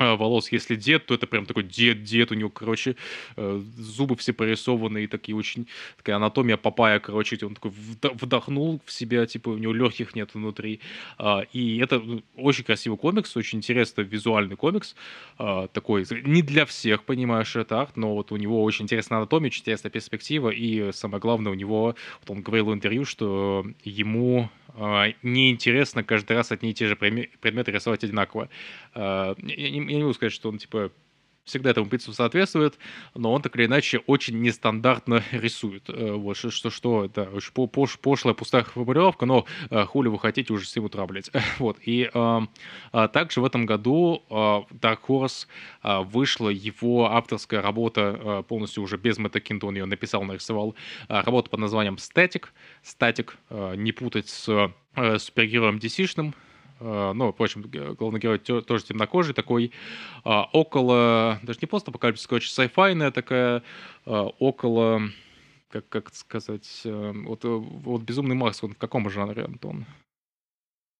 волос. 0.00 0.52
Если 0.52 0.76
дед, 0.76 1.06
то 1.06 1.14
это 1.14 1.26
прям 1.26 1.46
такой 1.46 1.62
дед-дед, 1.62 2.32
у 2.32 2.34
него, 2.34 2.50
короче, 2.50 2.96
э, 3.36 3.62
зубы 3.76 4.16
все 4.16 4.32
порисованные, 4.32 5.08
такие 5.08 5.36
очень, 5.36 5.66
такая 5.96 6.16
анатомия 6.16 6.56
папая, 6.56 7.00
короче, 7.00 7.38
он 7.44 7.54
такой 7.54 7.72
вдохнул 7.72 8.80
в 8.84 8.92
себя, 8.92 9.26
типа, 9.26 9.50
у 9.50 9.58
него 9.58 9.72
легких 9.72 10.14
нет 10.14 10.30
внутри. 10.34 10.80
А, 11.18 11.42
и 11.52 11.78
это 11.78 11.98
ну, 12.00 12.22
очень 12.36 12.64
красивый 12.64 12.98
комикс, 12.98 13.36
очень 13.36 13.58
интересный 13.58 14.04
визуальный 14.04 14.56
комикс, 14.56 14.94
а, 15.38 15.68
такой, 15.68 16.06
не 16.24 16.42
для 16.42 16.64
всех, 16.64 17.04
понимаешь, 17.04 17.54
это 17.56 17.80
арт, 17.80 17.96
но 17.96 18.14
вот 18.14 18.32
у 18.32 18.36
него 18.36 18.62
очень 18.62 18.84
интересная 18.84 19.18
анатомия, 19.18 19.48
очень 19.48 19.60
интересная 19.60 19.90
перспектива, 19.90 20.50
и 20.50 20.92
самое 20.92 21.20
главное, 21.20 21.52
у 21.52 21.54
него, 21.54 21.94
вот 22.20 22.30
он 22.30 22.42
говорил 22.42 22.66
в 22.66 22.74
интервью, 22.74 23.04
что 23.04 23.66
ему 23.84 24.50
а, 24.74 25.08
неинтересно 25.22 26.04
каждый 26.04 26.36
раз 26.36 26.52
одни 26.52 26.70
и 26.70 26.74
те 26.74 26.86
же 26.86 26.96
предметы 26.96 27.72
рисовать 27.72 28.04
одинаково. 28.04 28.48
А, 29.90 29.92
я 29.92 29.96
не, 29.96 30.02
могу 30.02 30.14
сказать, 30.14 30.32
что 30.32 30.48
он, 30.48 30.58
типа, 30.58 30.90
всегда 31.44 31.70
этому 31.70 31.88
принципу 31.88 32.12
соответствует, 32.12 32.78
но 33.14 33.32
он 33.32 33.42
так 33.42 33.56
или 33.56 33.66
иначе 33.66 33.98
очень 34.06 34.40
нестандартно 34.40 35.22
рисует. 35.32 35.88
Э, 35.88 36.12
вот, 36.12 36.36
что, 36.36 36.70
что, 36.70 37.04
это 37.04 37.24
очень 37.24 37.52
пош, 37.52 37.98
пошлая 37.98 38.34
пустая 38.34 38.62
формулировка, 38.62 39.26
но 39.26 39.46
э, 39.70 39.84
хули 39.84 40.08
вы 40.08 40.18
хотите 40.18 40.52
уже 40.52 40.66
7 40.66 40.84
утра, 40.84 41.06
блядь. 41.06 41.30
вот, 41.58 41.78
и 41.84 42.10
э, 42.12 42.40
также 43.12 43.40
в 43.40 43.44
этом 43.44 43.66
году 43.66 44.22
э, 44.28 44.34
Dark 44.34 45.00
Horse 45.08 45.46
э, 45.82 46.00
вышла 46.02 46.48
его 46.48 47.10
авторская 47.10 47.62
работа, 47.62 48.18
э, 48.20 48.42
полностью 48.46 48.82
уже 48.82 48.96
без 48.96 49.18
Мэтта 49.18 49.40
Кинта, 49.40 49.66
он 49.66 49.74
ее 49.74 49.86
написал, 49.86 50.22
нарисовал, 50.22 50.74
э, 51.08 51.20
работа 51.22 51.50
под 51.50 51.60
названием 51.60 51.96
Static. 51.96 52.46
Static, 52.84 53.30
э, 53.48 53.74
не 53.76 53.92
путать 53.92 54.28
с 54.28 54.72
э, 54.94 55.18
супергероем 55.18 55.78
DC-шным, 55.78 56.34
Э, 56.80 57.12
ну, 57.14 57.30
впрочем, 57.32 57.62
главный 57.94 58.18
герой 58.18 58.38
тоже 58.38 58.84
темнокожий, 58.84 59.34
такой 59.34 59.70
а, 60.24 60.44
около, 60.52 61.38
даже 61.42 61.58
не 61.60 61.66
просто 61.66 61.90
апокалипсис, 61.90 62.26
короче, 62.26 62.50
сайфайная 62.50 63.10
такая, 63.10 63.62
а, 64.06 64.24
около, 64.38 65.02
как, 65.68 65.88
как 65.88 66.14
сказать, 66.14 66.80
э, 66.84 67.12
вот, 67.26 67.44
вот 67.44 68.02
«Безумный 68.02 68.34
Марс», 68.34 68.64
он 68.64 68.72
в 68.72 68.78
каком 68.78 69.08
жанре, 69.10 69.44
Антон? 69.44 69.84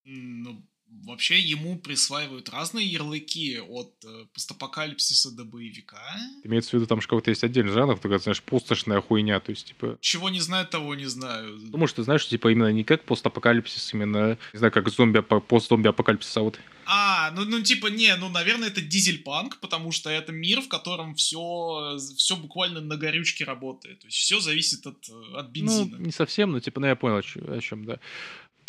Ну, 0.04 0.62
Вообще 1.04 1.38
ему 1.38 1.78
присваивают 1.78 2.48
разные 2.48 2.86
ярлыки 2.86 3.58
от 3.60 3.94
э, 4.04 4.26
постапокалипсиса 4.34 5.30
до 5.30 5.44
боевика. 5.44 6.02
Имеется 6.42 6.70
в 6.70 6.74
виду, 6.74 6.86
там 6.86 7.00
же 7.00 7.06
какой-то 7.06 7.30
есть 7.30 7.44
отдельный 7.44 7.72
жанр, 7.72 7.96
такая, 7.98 8.18
знаешь, 8.18 8.42
пустошная 8.42 9.00
хуйня, 9.00 9.38
то 9.38 9.50
есть, 9.50 9.68
типа... 9.68 9.98
Чего 10.00 10.30
не 10.30 10.40
знаю, 10.40 10.66
того 10.66 10.94
не 10.96 11.06
знаю. 11.06 11.58
Думаю, 11.58 11.86
что, 11.86 12.02
знаешь, 12.02 12.26
типа, 12.26 12.50
именно 12.52 12.72
не 12.72 12.82
как 12.84 13.04
постапокалипсис, 13.04 13.94
именно, 13.94 14.36
не 14.52 14.58
знаю, 14.58 14.72
как 14.72 14.88
зомби, 14.88 15.20
пост-зомби-апокалипсис, 15.20 16.36
а 16.36 16.42
вот... 16.42 16.58
А, 16.86 17.30
ну, 17.32 17.44
ну, 17.44 17.62
типа, 17.62 17.86
не, 17.86 18.14
ну, 18.16 18.28
наверное, 18.28 18.68
это 18.68 18.80
дизель-панк, 18.80 19.60
потому 19.60 19.92
что 19.92 20.10
это 20.10 20.32
мир, 20.32 20.60
в 20.60 20.68
котором 20.68 21.14
все, 21.14 21.98
все 22.16 22.36
буквально 22.36 22.80
на 22.80 22.96
горючке 22.96 23.44
работает. 23.44 24.00
То 24.00 24.08
есть 24.08 24.18
все 24.18 24.40
зависит 24.40 24.84
от, 24.86 25.08
от 25.34 25.46
Ну, 25.46 25.52
бензина. 25.52 25.96
не 25.98 26.10
совсем, 26.10 26.50
но, 26.50 26.58
типа, 26.58 26.80
ну, 26.80 26.88
я 26.88 26.96
понял, 26.96 27.18
о 27.18 27.60
чем, 27.60 27.84
да. 27.84 28.00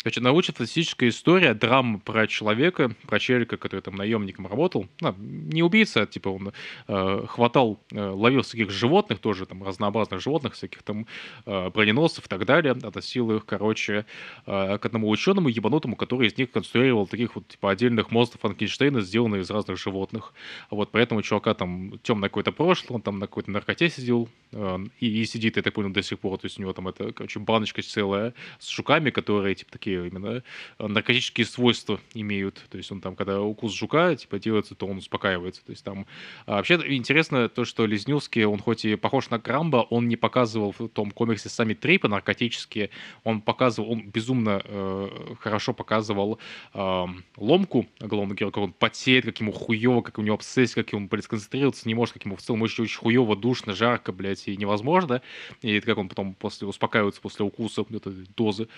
Короче, 0.02 0.20
научно-фантастическая 0.20 1.10
история, 1.10 1.54
драма 1.54 2.00
про 2.00 2.26
человека, 2.26 2.92
про 3.06 3.20
челика, 3.20 3.56
который 3.56 3.82
там 3.82 3.94
наемником 3.94 4.48
работал. 4.48 4.88
Ну, 5.00 5.14
не 5.18 5.62
убийца, 5.62 6.02
а 6.02 6.06
типа 6.06 6.28
он 6.28 6.52
э, 6.88 7.24
хватал, 7.28 7.78
э, 7.92 8.00
ловил 8.00 8.42
всяких 8.42 8.70
животных, 8.70 9.20
тоже 9.20 9.46
там 9.46 9.62
разнообразных 9.62 10.20
животных, 10.20 10.54
всяких 10.54 10.82
там 10.82 11.06
э, 11.46 11.70
броненосцев 11.70 12.26
и 12.26 12.28
так 12.28 12.44
далее, 12.46 12.72
относил 12.72 13.30
их, 13.30 13.46
короче, 13.46 14.04
э, 14.46 14.78
к 14.78 14.86
одному 14.86 15.08
ученому 15.08 15.48
ебанутому, 15.48 15.94
который 15.94 16.26
из 16.26 16.36
них 16.36 16.50
конструировал 16.50 17.06
таких 17.06 17.36
вот 17.36 17.46
типа 17.46 17.70
отдельных 17.70 18.10
монстров 18.10 18.40
Франкенштейна, 18.40 19.02
сделанных 19.02 19.42
из 19.42 19.50
разных 19.50 19.78
животных. 19.78 20.34
Вот 20.70 20.90
поэтому 20.90 21.20
у 21.20 21.22
чувака 21.22 21.54
там 21.54 22.00
темное 22.02 22.28
какое-то 22.28 22.50
прошлое, 22.50 22.96
он 22.96 23.02
там 23.02 23.20
на 23.20 23.26
какой-то 23.28 23.52
наркоте 23.52 23.88
сидел 23.88 24.28
э, 24.50 24.78
и, 24.98 25.22
и 25.22 25.24
сидит, 25.26 25.56
я 25.56 25.62
так 25.62 25.74
понял, 25.74 25.90
до 25.90 26.02
сих 26.02 26.18
пор. 26.18 26.38
То 26.38 26.46
есть 26.46 26.58
у 26.58 26.62
него 26.62 26.72
там 26.72 26.88
это, 26.88 27.12
короче, 27.12 27.38
баночка 27.38 27.82
целая 27.82 28.34
с 28.58 28.68
жуками, 28.68 29.10
которые 29.10 29.54
типа 29.54 29.70
такие 29.70 29.91
именно 29.92 30.42
э, 30.78 30.86
наркотические 30.86 31.46
свойства 31.46 32.00
имеют. 32.14 32.62
То 32.70 32.78
есть 32.78 32.90
он 32.92 33.00
там, 33.00 33.16
когда 33.16 33.40
укус 33.40 33.72
жука 33.72 34.14
типа 34.16 34.38
делается, 34.38 34.74
то 34.74 34.86
он 34.86 34.98
успокаивается. 34.98 35.64
То 35.64 35.70
есть 35.72 35.84
там 35.84 36.06
а, 36.46 36.56
вообще 36.56 36.74
интересно 36.94 37.48
то, 37.48 37.64
что 37.64 37.86
Лизнювский, 37.86 38.44
он 38.44 38.58
хоть 38.58 38.84
и 38.84 38.96
похож 38.96 39.30
на 39.30 39.38
Крамба, 39.38 39.86
он 39.90 40.08
не 40.08 40.16
показывал 40.16 40.74
в 40.78 40.88
том 40.88 41.10
комиксе 41.10 41.48
сами 41.48 41.74
трипы 41.74 42.08
наркотические, 42.08 42.90
он 43.24 43.40
показывал, 43.40 43.92
он 43.92 44.08
безумно 44.08 44.62
э, 44.64 45.08
хорошо 45.40 45.72
показывал 45.72 46.38
э, 46.74 47.04
ломку 47.36 47.86
главного 48.00 48.36
героя, 48.36 48.52
как 48.52 48.62
он 48.62 48.72
потеет, 48.72 49.24
как 49.24 49.40
ему 49.40 49.52
хуево, 49.52 50.02
как 50.02 50.18
у 50.18 50.22
него 50.22 50.34
обсессия, 50.34 50.82
как 50.82 50.92
ему, 50.92 51.08
блядь, 51.08 51.24
сконцентрироваться 51.24 51.86
не 51.86 51.94
может, 51.94 52.14
как 52.14 52.24
ему 52.24 52.36
в 52.36 52.42
целом 52.42 52.62
очень, 52.62 52.84
очень 52.84 52.98
хуево, 52.98 53.36
душно, 53.36 53.74
жарко, 53.74 54.12
блядь, 54.12 54.48
и 54.48 54.56
невозможно. 54.56 55.22
И 55.60 55.80
как 55.80 55.98
он 55.98 56.08
потом 56.08 56.34
после 56.34 56.66
успокаивается 56.66 57.20
после 57.20 57.44
укуса 57.44 57.84
вот 57.88 58.06
этой 58.06 58.26
дозы. 58.36 58.68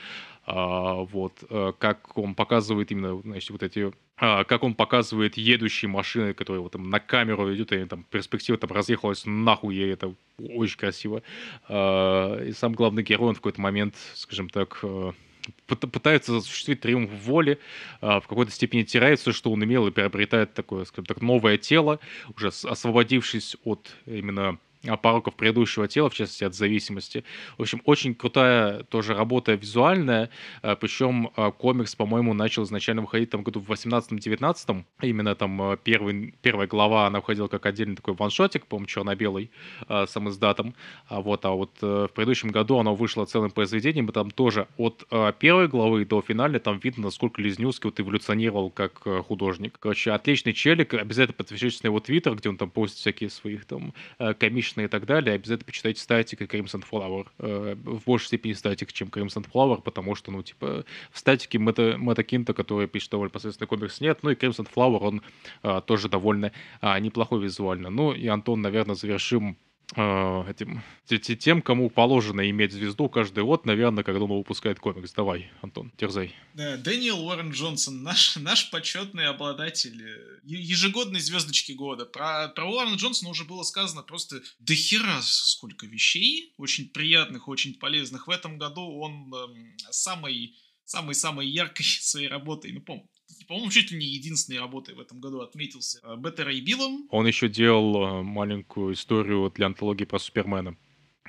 А, 0.46 0.94
вот, 0.94 1.42
э, 1.48 1.72
как 1.78 2.18
он 2.18 2.34
показывает 2.34 2.90
именно, 2.92 3.18
значит, 3.22 3.50
вот 3.50 3.62
эти 3.62 3.92
а, 4.16 4.44
как 4.44 4.62
он 4.62 4.74
показывает 4.74 5.36
едущие 5.36 5.88
машины, 5.88 6.34
которые 6.34 6.62
вот 6.62 6.72
там 6.72 6.88
на 6.88 7.00
камеру 7.00 7.52
идут, 7.52 7.72
и 7.72 7.84
там 7.86 8.04
перспектива 8.10 8.56
там 8.58 8.70
разъехалась 8.70 9.22
нахуй, 9.26 9.74
и 9.74 9.86
это 9.88 10.14
очень 10.38 10.76
красиво. 10.78 11.22
А, 11.68 12.40
И 12.44 12.52
сам 12.52 12.74
главный 12.74 13.02
герой, 13.02 13.30
он 13.30 13.34
в 13.34 13.38
какой-то 13.38 13.60
момент, 13.60 13.96
скажем 14.14 14.50
так, 14.50 14.78
э, 14.82 15.12
пыт- 15.66 15.88
пытается 15.88 16.36
осуществить 16.36 16.80
триумф 16.80 17.10
воли, 17.24 17.58
в 18.00 18.22
какой-то 18.28 18.52
степени 18.52 18.82
теряет 18.82 19.20
все, 19.20 19.32
что 19.32 19.50
он 19.50 19.64
имел, 19.64 19.86
и 19.86 19.90
приобретает 19.90 20.54
такое, 20.54 20.84
скажем 20.84 21.06
так, 21.06 21.20
новое 21.22 21.56
тело, 21.56 21.98
уже 22.36 22.48
освободившись 22.48 23.56
от 23.64 23.90
именно 24.06 24.58
пороков 25.02 25.34
предыдущего 25.34 25.88
тела, 25.88 26.10
в 26.10 26.14
частности, 26.14 26.44
от 26.44 26.54
зависимости. 26.54 27.24
В 27.58 27.62
общем, 27.62 27.80
очень 27.84 28.14
крутая 28.14 28.84
тоже 28.84 29.14
работа 29.14 29.54
визуальная, 29.54 30.30
а, 30.62 30.76
причем 30.76 31.30
а, 31.36 31.50
комикс, 31.50 31.94
по-моему, 31.94 32.34
начал 32.34 32.64
изначально 32.64 33.02
выходить 33.02 33.30
там 33.30 33.42
году 33.42 33.60
в 33.60 33.70
18-19, 33.70 34.84
именно 35.02 35.34
там 35.34 35.62
а, 35.62 35.76
первый, 35.76 36.34
первая 36.42 36.66
глава, 36.66 37.06
она 37.06 37.20
выходила 37.20 37.48
как 37.48 37.66
отдельный 37.66 37.96
такой 37.96 38.14
ваншотик, 38.14 38.66
по-моему, 38.66 38.86
черно-белый, 38.86 39.50
сам 40.06 40.28
издатом, 40.28 40.74
а 41.08 41.20
вот, 41.20 41.44
а 41.44 41.50
вот 41.50 41.70
э, 41.82 42.06
в 42.10 42.14
предыдущем 42.14 42.50
году 42.50 42.78
оно 42.78 42.94
вышло 42.94 43.24
целым 43.24 43.50
произведением, 43.50 44.06
и 44.08 44.12
там 44.12 44.30
тоже 44.30 44.66
от 44.76 45.04
первой 45.38 45.68
главы 45.68 46.04
до 46.04 46.22
финальной 46.22 46.58
там 46.58 46.78
видно, 46.82 47.04
насколько 47.04 47.40
Лизнюцкий 47.40 47.88
вот 47.88 48.00
эволюционировал 48.00 48.70
как 48.70 49.02
э, 49.04 49.22
художник. 49.22 49.76
Короче, 49.78 50.12
отличный 50.12 50.52
челик, 50.52 50.94
обязательно 50.94 51.34
подпишитесь 51.34 51.82
на 51.82 51.88
его 51.88 52.00
твиттер, 52.00 52.34
где 52.34 52.48
он 52.48 52.56
там 52.56 52.70
постит 52.70 52.98
всякие 52.98 53.30
своих 53.30 53.64
там 53.64 53.94
э, 54.18 54.34
комичные 54.34 54.73
и 54.82 54.88
так 54.88 55.06
далее, 55.06 55.34
обязательно 55.34 55.66
почитайте 55.66 56.00
статик 56.00 56.42
и 56.42 56.44
Crimson 56.44 56.84
Flower. 56.90 57.26
Э, 57.38 57.74
в 57.76 58.04
большей 58.04 58.26
степени 58.26 58.52
статик, 58.52 58.92
чем 58.92 59.08
Crimson 59.08 59.46
Flower, 59.52 59.82
потому 59.82 60.14
что, 60.14 60.30
ну, 60.30 60.42
типа, 60.42 60.84
в 61.10 61.18
статике 61.18 61.58
Мэтта, 61.58 61.96
Мэтта 61.98 62.22
Кинта, 62.22 62.54
который 62.54 62.88
пишет 62.88 63.10
довольно 63.10 63.30
посредственный 63.30 63.68
комикс, 63.68 64.00
нет, 64.00 64.20
ну 64.22 64.30
и 64.30 64.34
Crimson 64.34 64.68
Flower, 64.72 64.98
он 64.98 65.22
а, 65.62 65.80
тоже 65.80 66.08
довольно 66.08 66.52
а, 66.80 66.98
неплохой 66.98 67.40
визуально. 67.40 67.90
Ну 67.90 68.12
и, 68.12 68.26
Антон, 68.26 68.62
наверное, 68.62 68.94
завершим 68.94 69.56
этим, 69.96 70.82
те- 71.06 71.18
те- 71.18 71.36
тем, 71.36 71.62
кому 71.62 71.90
положено 71.90 72.48
иметь 72.50 72.72
звезду 72.72 73.08
каждый 73.08 73.44
год, 73.44 73.64
наверное, 73.66 74.04
когда 74.04 74.22
он 74.22 74.30
выпускает 74.30 74.78
комикс. 74.80 75.12
Давай, 75.12 75.50
Антон, 75.62 75.90
терзай. 75.96 76.34
Да, 76.54 76.76
Дэниел 76.76 77.20
Уоррен 77.26 77.50
Джонсон, 77.50 78.02
наш, 78.02 78.36
наш 78.36 78.70
почетный 78.70 79.26
обладатель 79.26 80.02
э, 80.02 80.40
ежегодной 80.44 81.20
звездочки 81.20 81.72
года. 81.72 82.04
Про, 82.06 82.48
про 82.48 82.64
Уоррена 82.64 82.96
Джонсона 82.96 83.30
уже 83.30 83.44
было 83.44 83.62
сказано 83.62 84.02
просто 84.02 84.42
до 84.58 84.74
хера 84.74 85.20
сколько 85.22 85.86
вещей, 85.86 86.52
очень 86.58 86.88
приятных, 86.88 87.48
очень 87.48 87.74
полезных. 87.74 88.26
В 88.26 88.30
этом 88.30 88.58
году 88.58 88.82
он 88.82 89.32
эм, 89.34 89.76
самой 89.90 90.54
самой-самой 90.84 91.48
яркой 91.48 91.84
своей 92.00 92.28
работой, 92.28 92.72
ну, 92.72 92.80
по 92.80 93.02
по-моему, 93.46 93.70
чуть 93.70 93.90
ли 93.90 93.98
не 93.98 94.06
единственной 94.06 94.58
работой 94.58 94.94
в 94.94 95.00
этом 95.00 95.20
году 95.20 95.40
отметился 95.40 96.00
э, 96.02 96.16
Бета 96.16 96.44
Рэй 96.44 96.60
Биллом. 96.60 97.06
Он 97.10 97.26
еще 97.26 97.48
делал 97.48 98.20
э, 98.20 98.22
маленькую 98.22 98.94
историю 98.94 99.50
для 99.54 99.66
антологии 99.66 100.04
про 100.04 100.18
Супермена, 100.18 100.76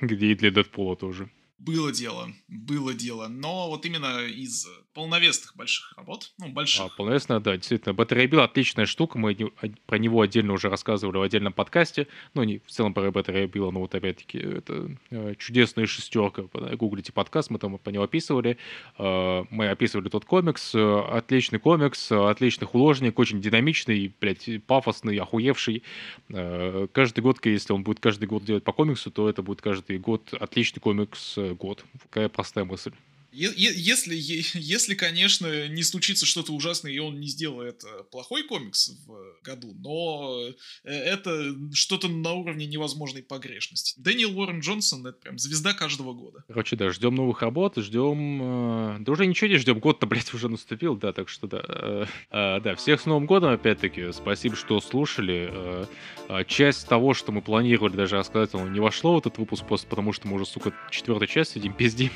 где 0.00 0.32
и 0.32 0.34
для 0.34 0.50
Дэдпула 0.50 0.96
тоже. 0.96 1.30
Было 1.58 1.92
дело, 1.92 2.32
было 2.48 2.94
дело. 2.94 3.28
Но 3.28 3.68
вот 3.68 3.86
именно 3.86 4.26
из 4.26 4.66
полновесных 4.96 5.54
больших 5.54 5.92
работ, 5.94 6.32
ну, 6.38 6.48
больших, 6.48 6.86
А, 6.86 6.88
полновесная, 6.96 7.38
да, 7.38 7.54
действительно. 7.54 7.92
Battery 7.92 8.40
отличная 8.42 8.86
штука, 8.86 9.18
мы 9.18 9.36
о- 9.62 9.68
про 9.86 9.98
него 9.98 10.22
отдельно 10.22 10.54
уже 10.54 10.70
рассказывали 10.70 11.18
в 11.18 11.22
отдельном 11.22 11.52
подкасте. 11.52 12.06
Ну, 12.32 12.42
не 12.44 12.60
в 12.64 12.70
целом 12.70 12.94
про 12.94 13.08
Battery 13.08 13.70
но 13.70 13.80
вот 13.80 13.94
опять-таки 13.94 14.38
это 14.38 14.90
э, 15.10 15.34
чудесная 15.38 15.84
шестерка. 15.86 16.44
Гуглите 16.76 17.12
подкаст, 17.12 17.50
мы 17.50 17.58
там 17.58 17.76
по 17.76 17.90
нему 17.90 18.04
описывали. 18.04 18.56
Э, 18.98 19.44
Мы 19.50 19.68
описывали 19.68 20.08
тот 20.08 20.24
комикс. 20.24 20.74
Э, 20.74 21.00
Отличный 21.10 21.58
комикс, 21.58 22.10
отличный 22.10 22.66
художник, 22.66 23.18
очень 23.18 23.42
динамичный, 23.42 24.14
блядь, 24.18 24.48
пафосный, 24.66 25.18
охуевший. 25.18 25.82
Каждый 26.28 27.20
год, 27.20 27.44
если 27.44 27.74
он 27.74 27.82
будет 27.82 28.00
каждый 28.00 28.24
год 28.26 28.44
делать 28.44 28.64
по 28.64 28.72
комиксу, 28.72 29.10
то 29.10 29.28
это 29.28 29.42
будет 29.42 29.60
каждый 29.60 29.98
год 29.98 30.32
отличный 30.32 30.80
комикс 30.80 31.36
год. 31.58 31.84
Какая 32.08 32.30
простая 32.30 32.64
мысль. 32.64 32.92
Если, 33.36 34.14
если, 34.58 34.94
конечно, 34.94 35.68
не 35.68 35.82
случится 35.82 36.24
что-то 36.26 36.52
ужасное, 36.52 36.92
и 36.92 36.98
он 36.98 37.20
не 37.20 37.28
сделает 37.28 37.84
э, 37.84 38.04
плохой 38.10 38.44
комикс 38.44 38.90
в 39.06 39.42
году, 39.44 39.74
но 39.78 40.40
э, 40.84 40.90
это 40.90 41.54
что-то 41.72 42.08
на 42.08 42.32
уровне 42.32 42.66
невозможной 42.66 43.22
погрешности. 43.22 43.94
Дэниел 44.00 44.38
Уоррен 44.38 44.60
Джонсон— 44.60 45.06
это 45.08 45.18
прям 45.18 45.38
звезда 45.38 45.74
каждого 45.74 46.14
года. 46.14 46.44
Короче, 46.48 46.76
да, 46.76 46.90
ждем 46.90 47.14
новых 47.14 47.42
работ, 47.42 47.76
ждем... 47.76 48.40
э, 48.42 48.98
Да 49.00 49.12
уже 49.12 49.26
ничего 49.26 49.48
не 49.48 49.56
ждем, 49.56 49.78
год-то, 49.80 50.06
блядь, 50.06 50.32
уже 50.32 50.48
наступил, 50.48 50.96
да, 50.96 51.12
так 51.12 51.28
что 51.28 51.46
да. 51.46 51.62
э, 51.68 52.06
э, 52.30 52.60
Да, 52.60 52.74
всех 52.74 53.00
с 53.00 53.06
Новым 53.06 53.26
годом, 53.26 53.52
опять-таки, 53.52 54.12
спасибо, 54.12 54.56
что 54.56 54.80
слушали. 54.80 55.50
Э, 55.52 55.86
э, 56.28 56.44
Часть 56.46 56.88
того, 56.88 57.12
что 57.12 57.32
мы 57.32 57.42
планировали 57.42 57.94
даже 57.94 58.16
рассказать, 58.16 58.54
оно 58.54 58.68
не 58.68 58.80
вошло 58.80 59.14
в 59.14 59.18
этот 59.18 59.36
выпуск, 59.38 59.66
просто 59.66 59.86
потому 59.88 60.12
что 60.12 60.26
мы 60.26 60.36
уже, 60.36 60.46
сука, 60.46 60.72
четвертую 60.90 61.28
часть 61.28 61.52
сидим, 61.52 61.74
пиздим. 61.74 62.10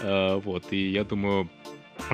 Э, 0.00 0.40
Вот, 0.56 0.72
и 0.72 0.88
я 0.88 1.04
думаю, 1.04 1.50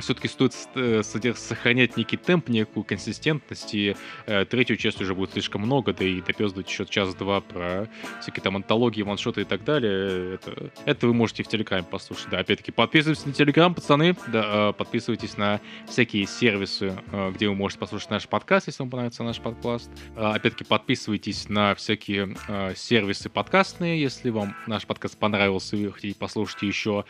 все-таки 0.00 0.28
стоит 0.28 0.54
э, 0.74 1.02
сохранять 1.02 1.96
некий 1.96 2.16
темп, 2.16 2.48
некую 2.48 2.84
консистентность, 2.84 3.74
и 3.74 3.96
э, 4.26 4.44
третью 4.44 4.76
часть 4.76 5.00
уже 5.00 5.14
будет 5.14 5.32
слишком 5.32 5.62
много, 5.62 5.92
да 5.92 6.04
и 6.04 6.20
допездывать 6.20 6.68
еще 6.68 6.86
час-два 6.86 7.40
про 7.40 7.88
всякие 8.20 8.42
там 8.42 8.56
антологии, 8.56 9.02
ваншоты 9.02 9.42
и 9.42 9.44
так 9.44 9.64
далее. 9.64 10.34
Это, 10.34 10.70
это 10.84 11.06
вы 11.06 11.14
можете 11.14 11.42
в 11.42 11.48
Телеграме 11.48 11.84
послушать. 11.84 12.28
Да, 12.30 12.38
опять-таки, 12.38 12.72
подписывайтесь 12.72 13.26
на 13.26 13.32
Телеграм, 13.32 13.74
пацаны. 13.74 14.16
Да, 14.28 14.70
э, 14.70 14.72
подписывайтесь 14.72 15.36
на 15.36 15.60
всякие 15.86 16.26
сервисы, 16.26 16.96
э, 17.12 17.32
где 17.34 17.48
вы 17.48 17.54
можете 17.54 17.80
послушать 17.80 18.10
наш 18.10 18.28
подкаст, 18.28 18.68
если 18.68 18.82
вам 18.82 18.90
понравится 18.90 19.22
наш 19.22 19.40
подкаст. 19.40 19.90
Э, 20.16 20.32
Опять-таки, 20.32 20.64
подписывайтесь 20.64 21.48
на 21.48 21.74
всякие 21.74 22.36
э, 22.48 22.74
сервисы 22.74 23.28
подкастные, 23.28 24.00
если 24.00 24.30
вам 24.30 24.56
наш 24.66 24.86
подкаст 24.86 25.18
понравился, 25.18 25.76
и 25.76 25.86
вы 25.86 25.92
хотите 25.92 26.18
послушать 26.18 26.62
еще. 26.62 27.04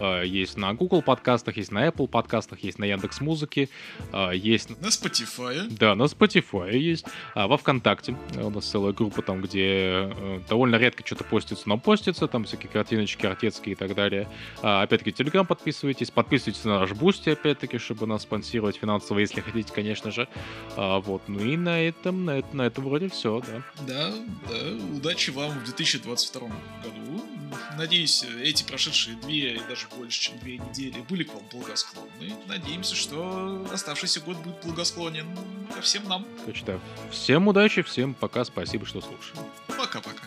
Э, 0.00 0.22
Есть 0.24 0.56
на 0.56 0.74
Google 0.74 1.02
подкастах, 1.02 1.56
есть 1.56 1.72
на 1.72 1.86
Apple 1.86 2.08
подкастах, 2.08 2.15
подкастах, 2.16 2.60
есть 2.60 2.78
на 2.78 2.86
Яндекс 2.86 3.20
Музыке, 3.20 3.68
а, 4.10 4.30
есть... 4.30 4.70
На 4.80 4.86
Spotify. 4.86 5.66
Да, 5.68 5.94
на 5.94 6.04
Spotify 6.04 6.74
есть. 6.74 7.04
А 7.34 7.46
во 7.46 7.58
ВКонтакте 7.58 8.16
у 8.36 8.48
нас 8.48 8.64
целая 8.64 8.94
группа 8.94 9.20
там, 9.20 9.42
где 9.42 10.08
э, 10.10 10.40
довольно 10.48 10.76
редко 10.76 11.06
что-то 11.06 11.24
постится, 11.24 11.68
но 11.68 11.76
постится, 11.76 12.26
там 12.26 12.44
всякие 12.44 12.70
картиночки 12.70 13.26
артецкие 13.26 13.72
и 13.72 13.76
так 13.76 13.94
далее. 13.94 14.30
А, 14.62 14.80
опять-таки, 14.80 15.12
Телеграм 15.12 15.46
подписывайтесь, 15.46 16.10
подписывайтесь 16.10 16.64
на 16.64 16.80
наш 16.80 16.92
Бусти, 16.92 17.28
опять-таки, 17.28 17.76
чтобы 17.76 18.06
нас 18.06 18.22
спонсировать 18.22 18.76
финансово, 18.76 19.18
если 19.18 19.42
хотите, 19.42 19.70
конечно 19.74 20.10
же. 20.10 20.26
А, 20.76 21.00
вот, 21.00 21.20
ну 21.28 21.40
и 21.40 21.58
на 21.58 21.78
этом, 21.82 22.24
на, 22.24 22.38
это, 22.38 22.56
на 22.56 22.62
этом 22.62 22.84
вроде 22.84 23.10
все, 23.10 23.42
да. 23.46 23.62
Да, 23.86 24.14
да, 24.48 24.96
удачи 24.96 25.30
вам 25.32 25.50
в 25.50 25.64
2022 25.64 26.40
году. 26.82 27.22
Надеюсь, 27.76 28.24
эти 28.42 28.64
прошедшие 28.64 29.16
две 29.16 29.56
и 29.56 29.60
даже 29.68 29.86
больше, 29.96 30.20
чем 30.20 30.38
две 30.38 30.58
недели 30.58 31.00
были 31.08 31.24
к 31.24 31.34
вам 31.34 31.44
благосклонны. 31.52 32.05
Надеемся, 32.46 32.94
что 32.94 33.66
оставшийся 33.72 34.20
год 34.20 34.36
будет 34.38 34.64
благосклонен 34.64 35.26
ко 35.74 35.80
всем 35.80 36.08
нам. 36.08 36.26
Да. 36.64 36.78
Всем 37.10 37.48
удачи, 37.48 37.82
всем 37.82 38.14
пока, 38.14 38.44
спасибо, 38.44 38.86
что 38.86 39.00
слушали. 39.00 39.40
Пока-пока. 39.68 40.24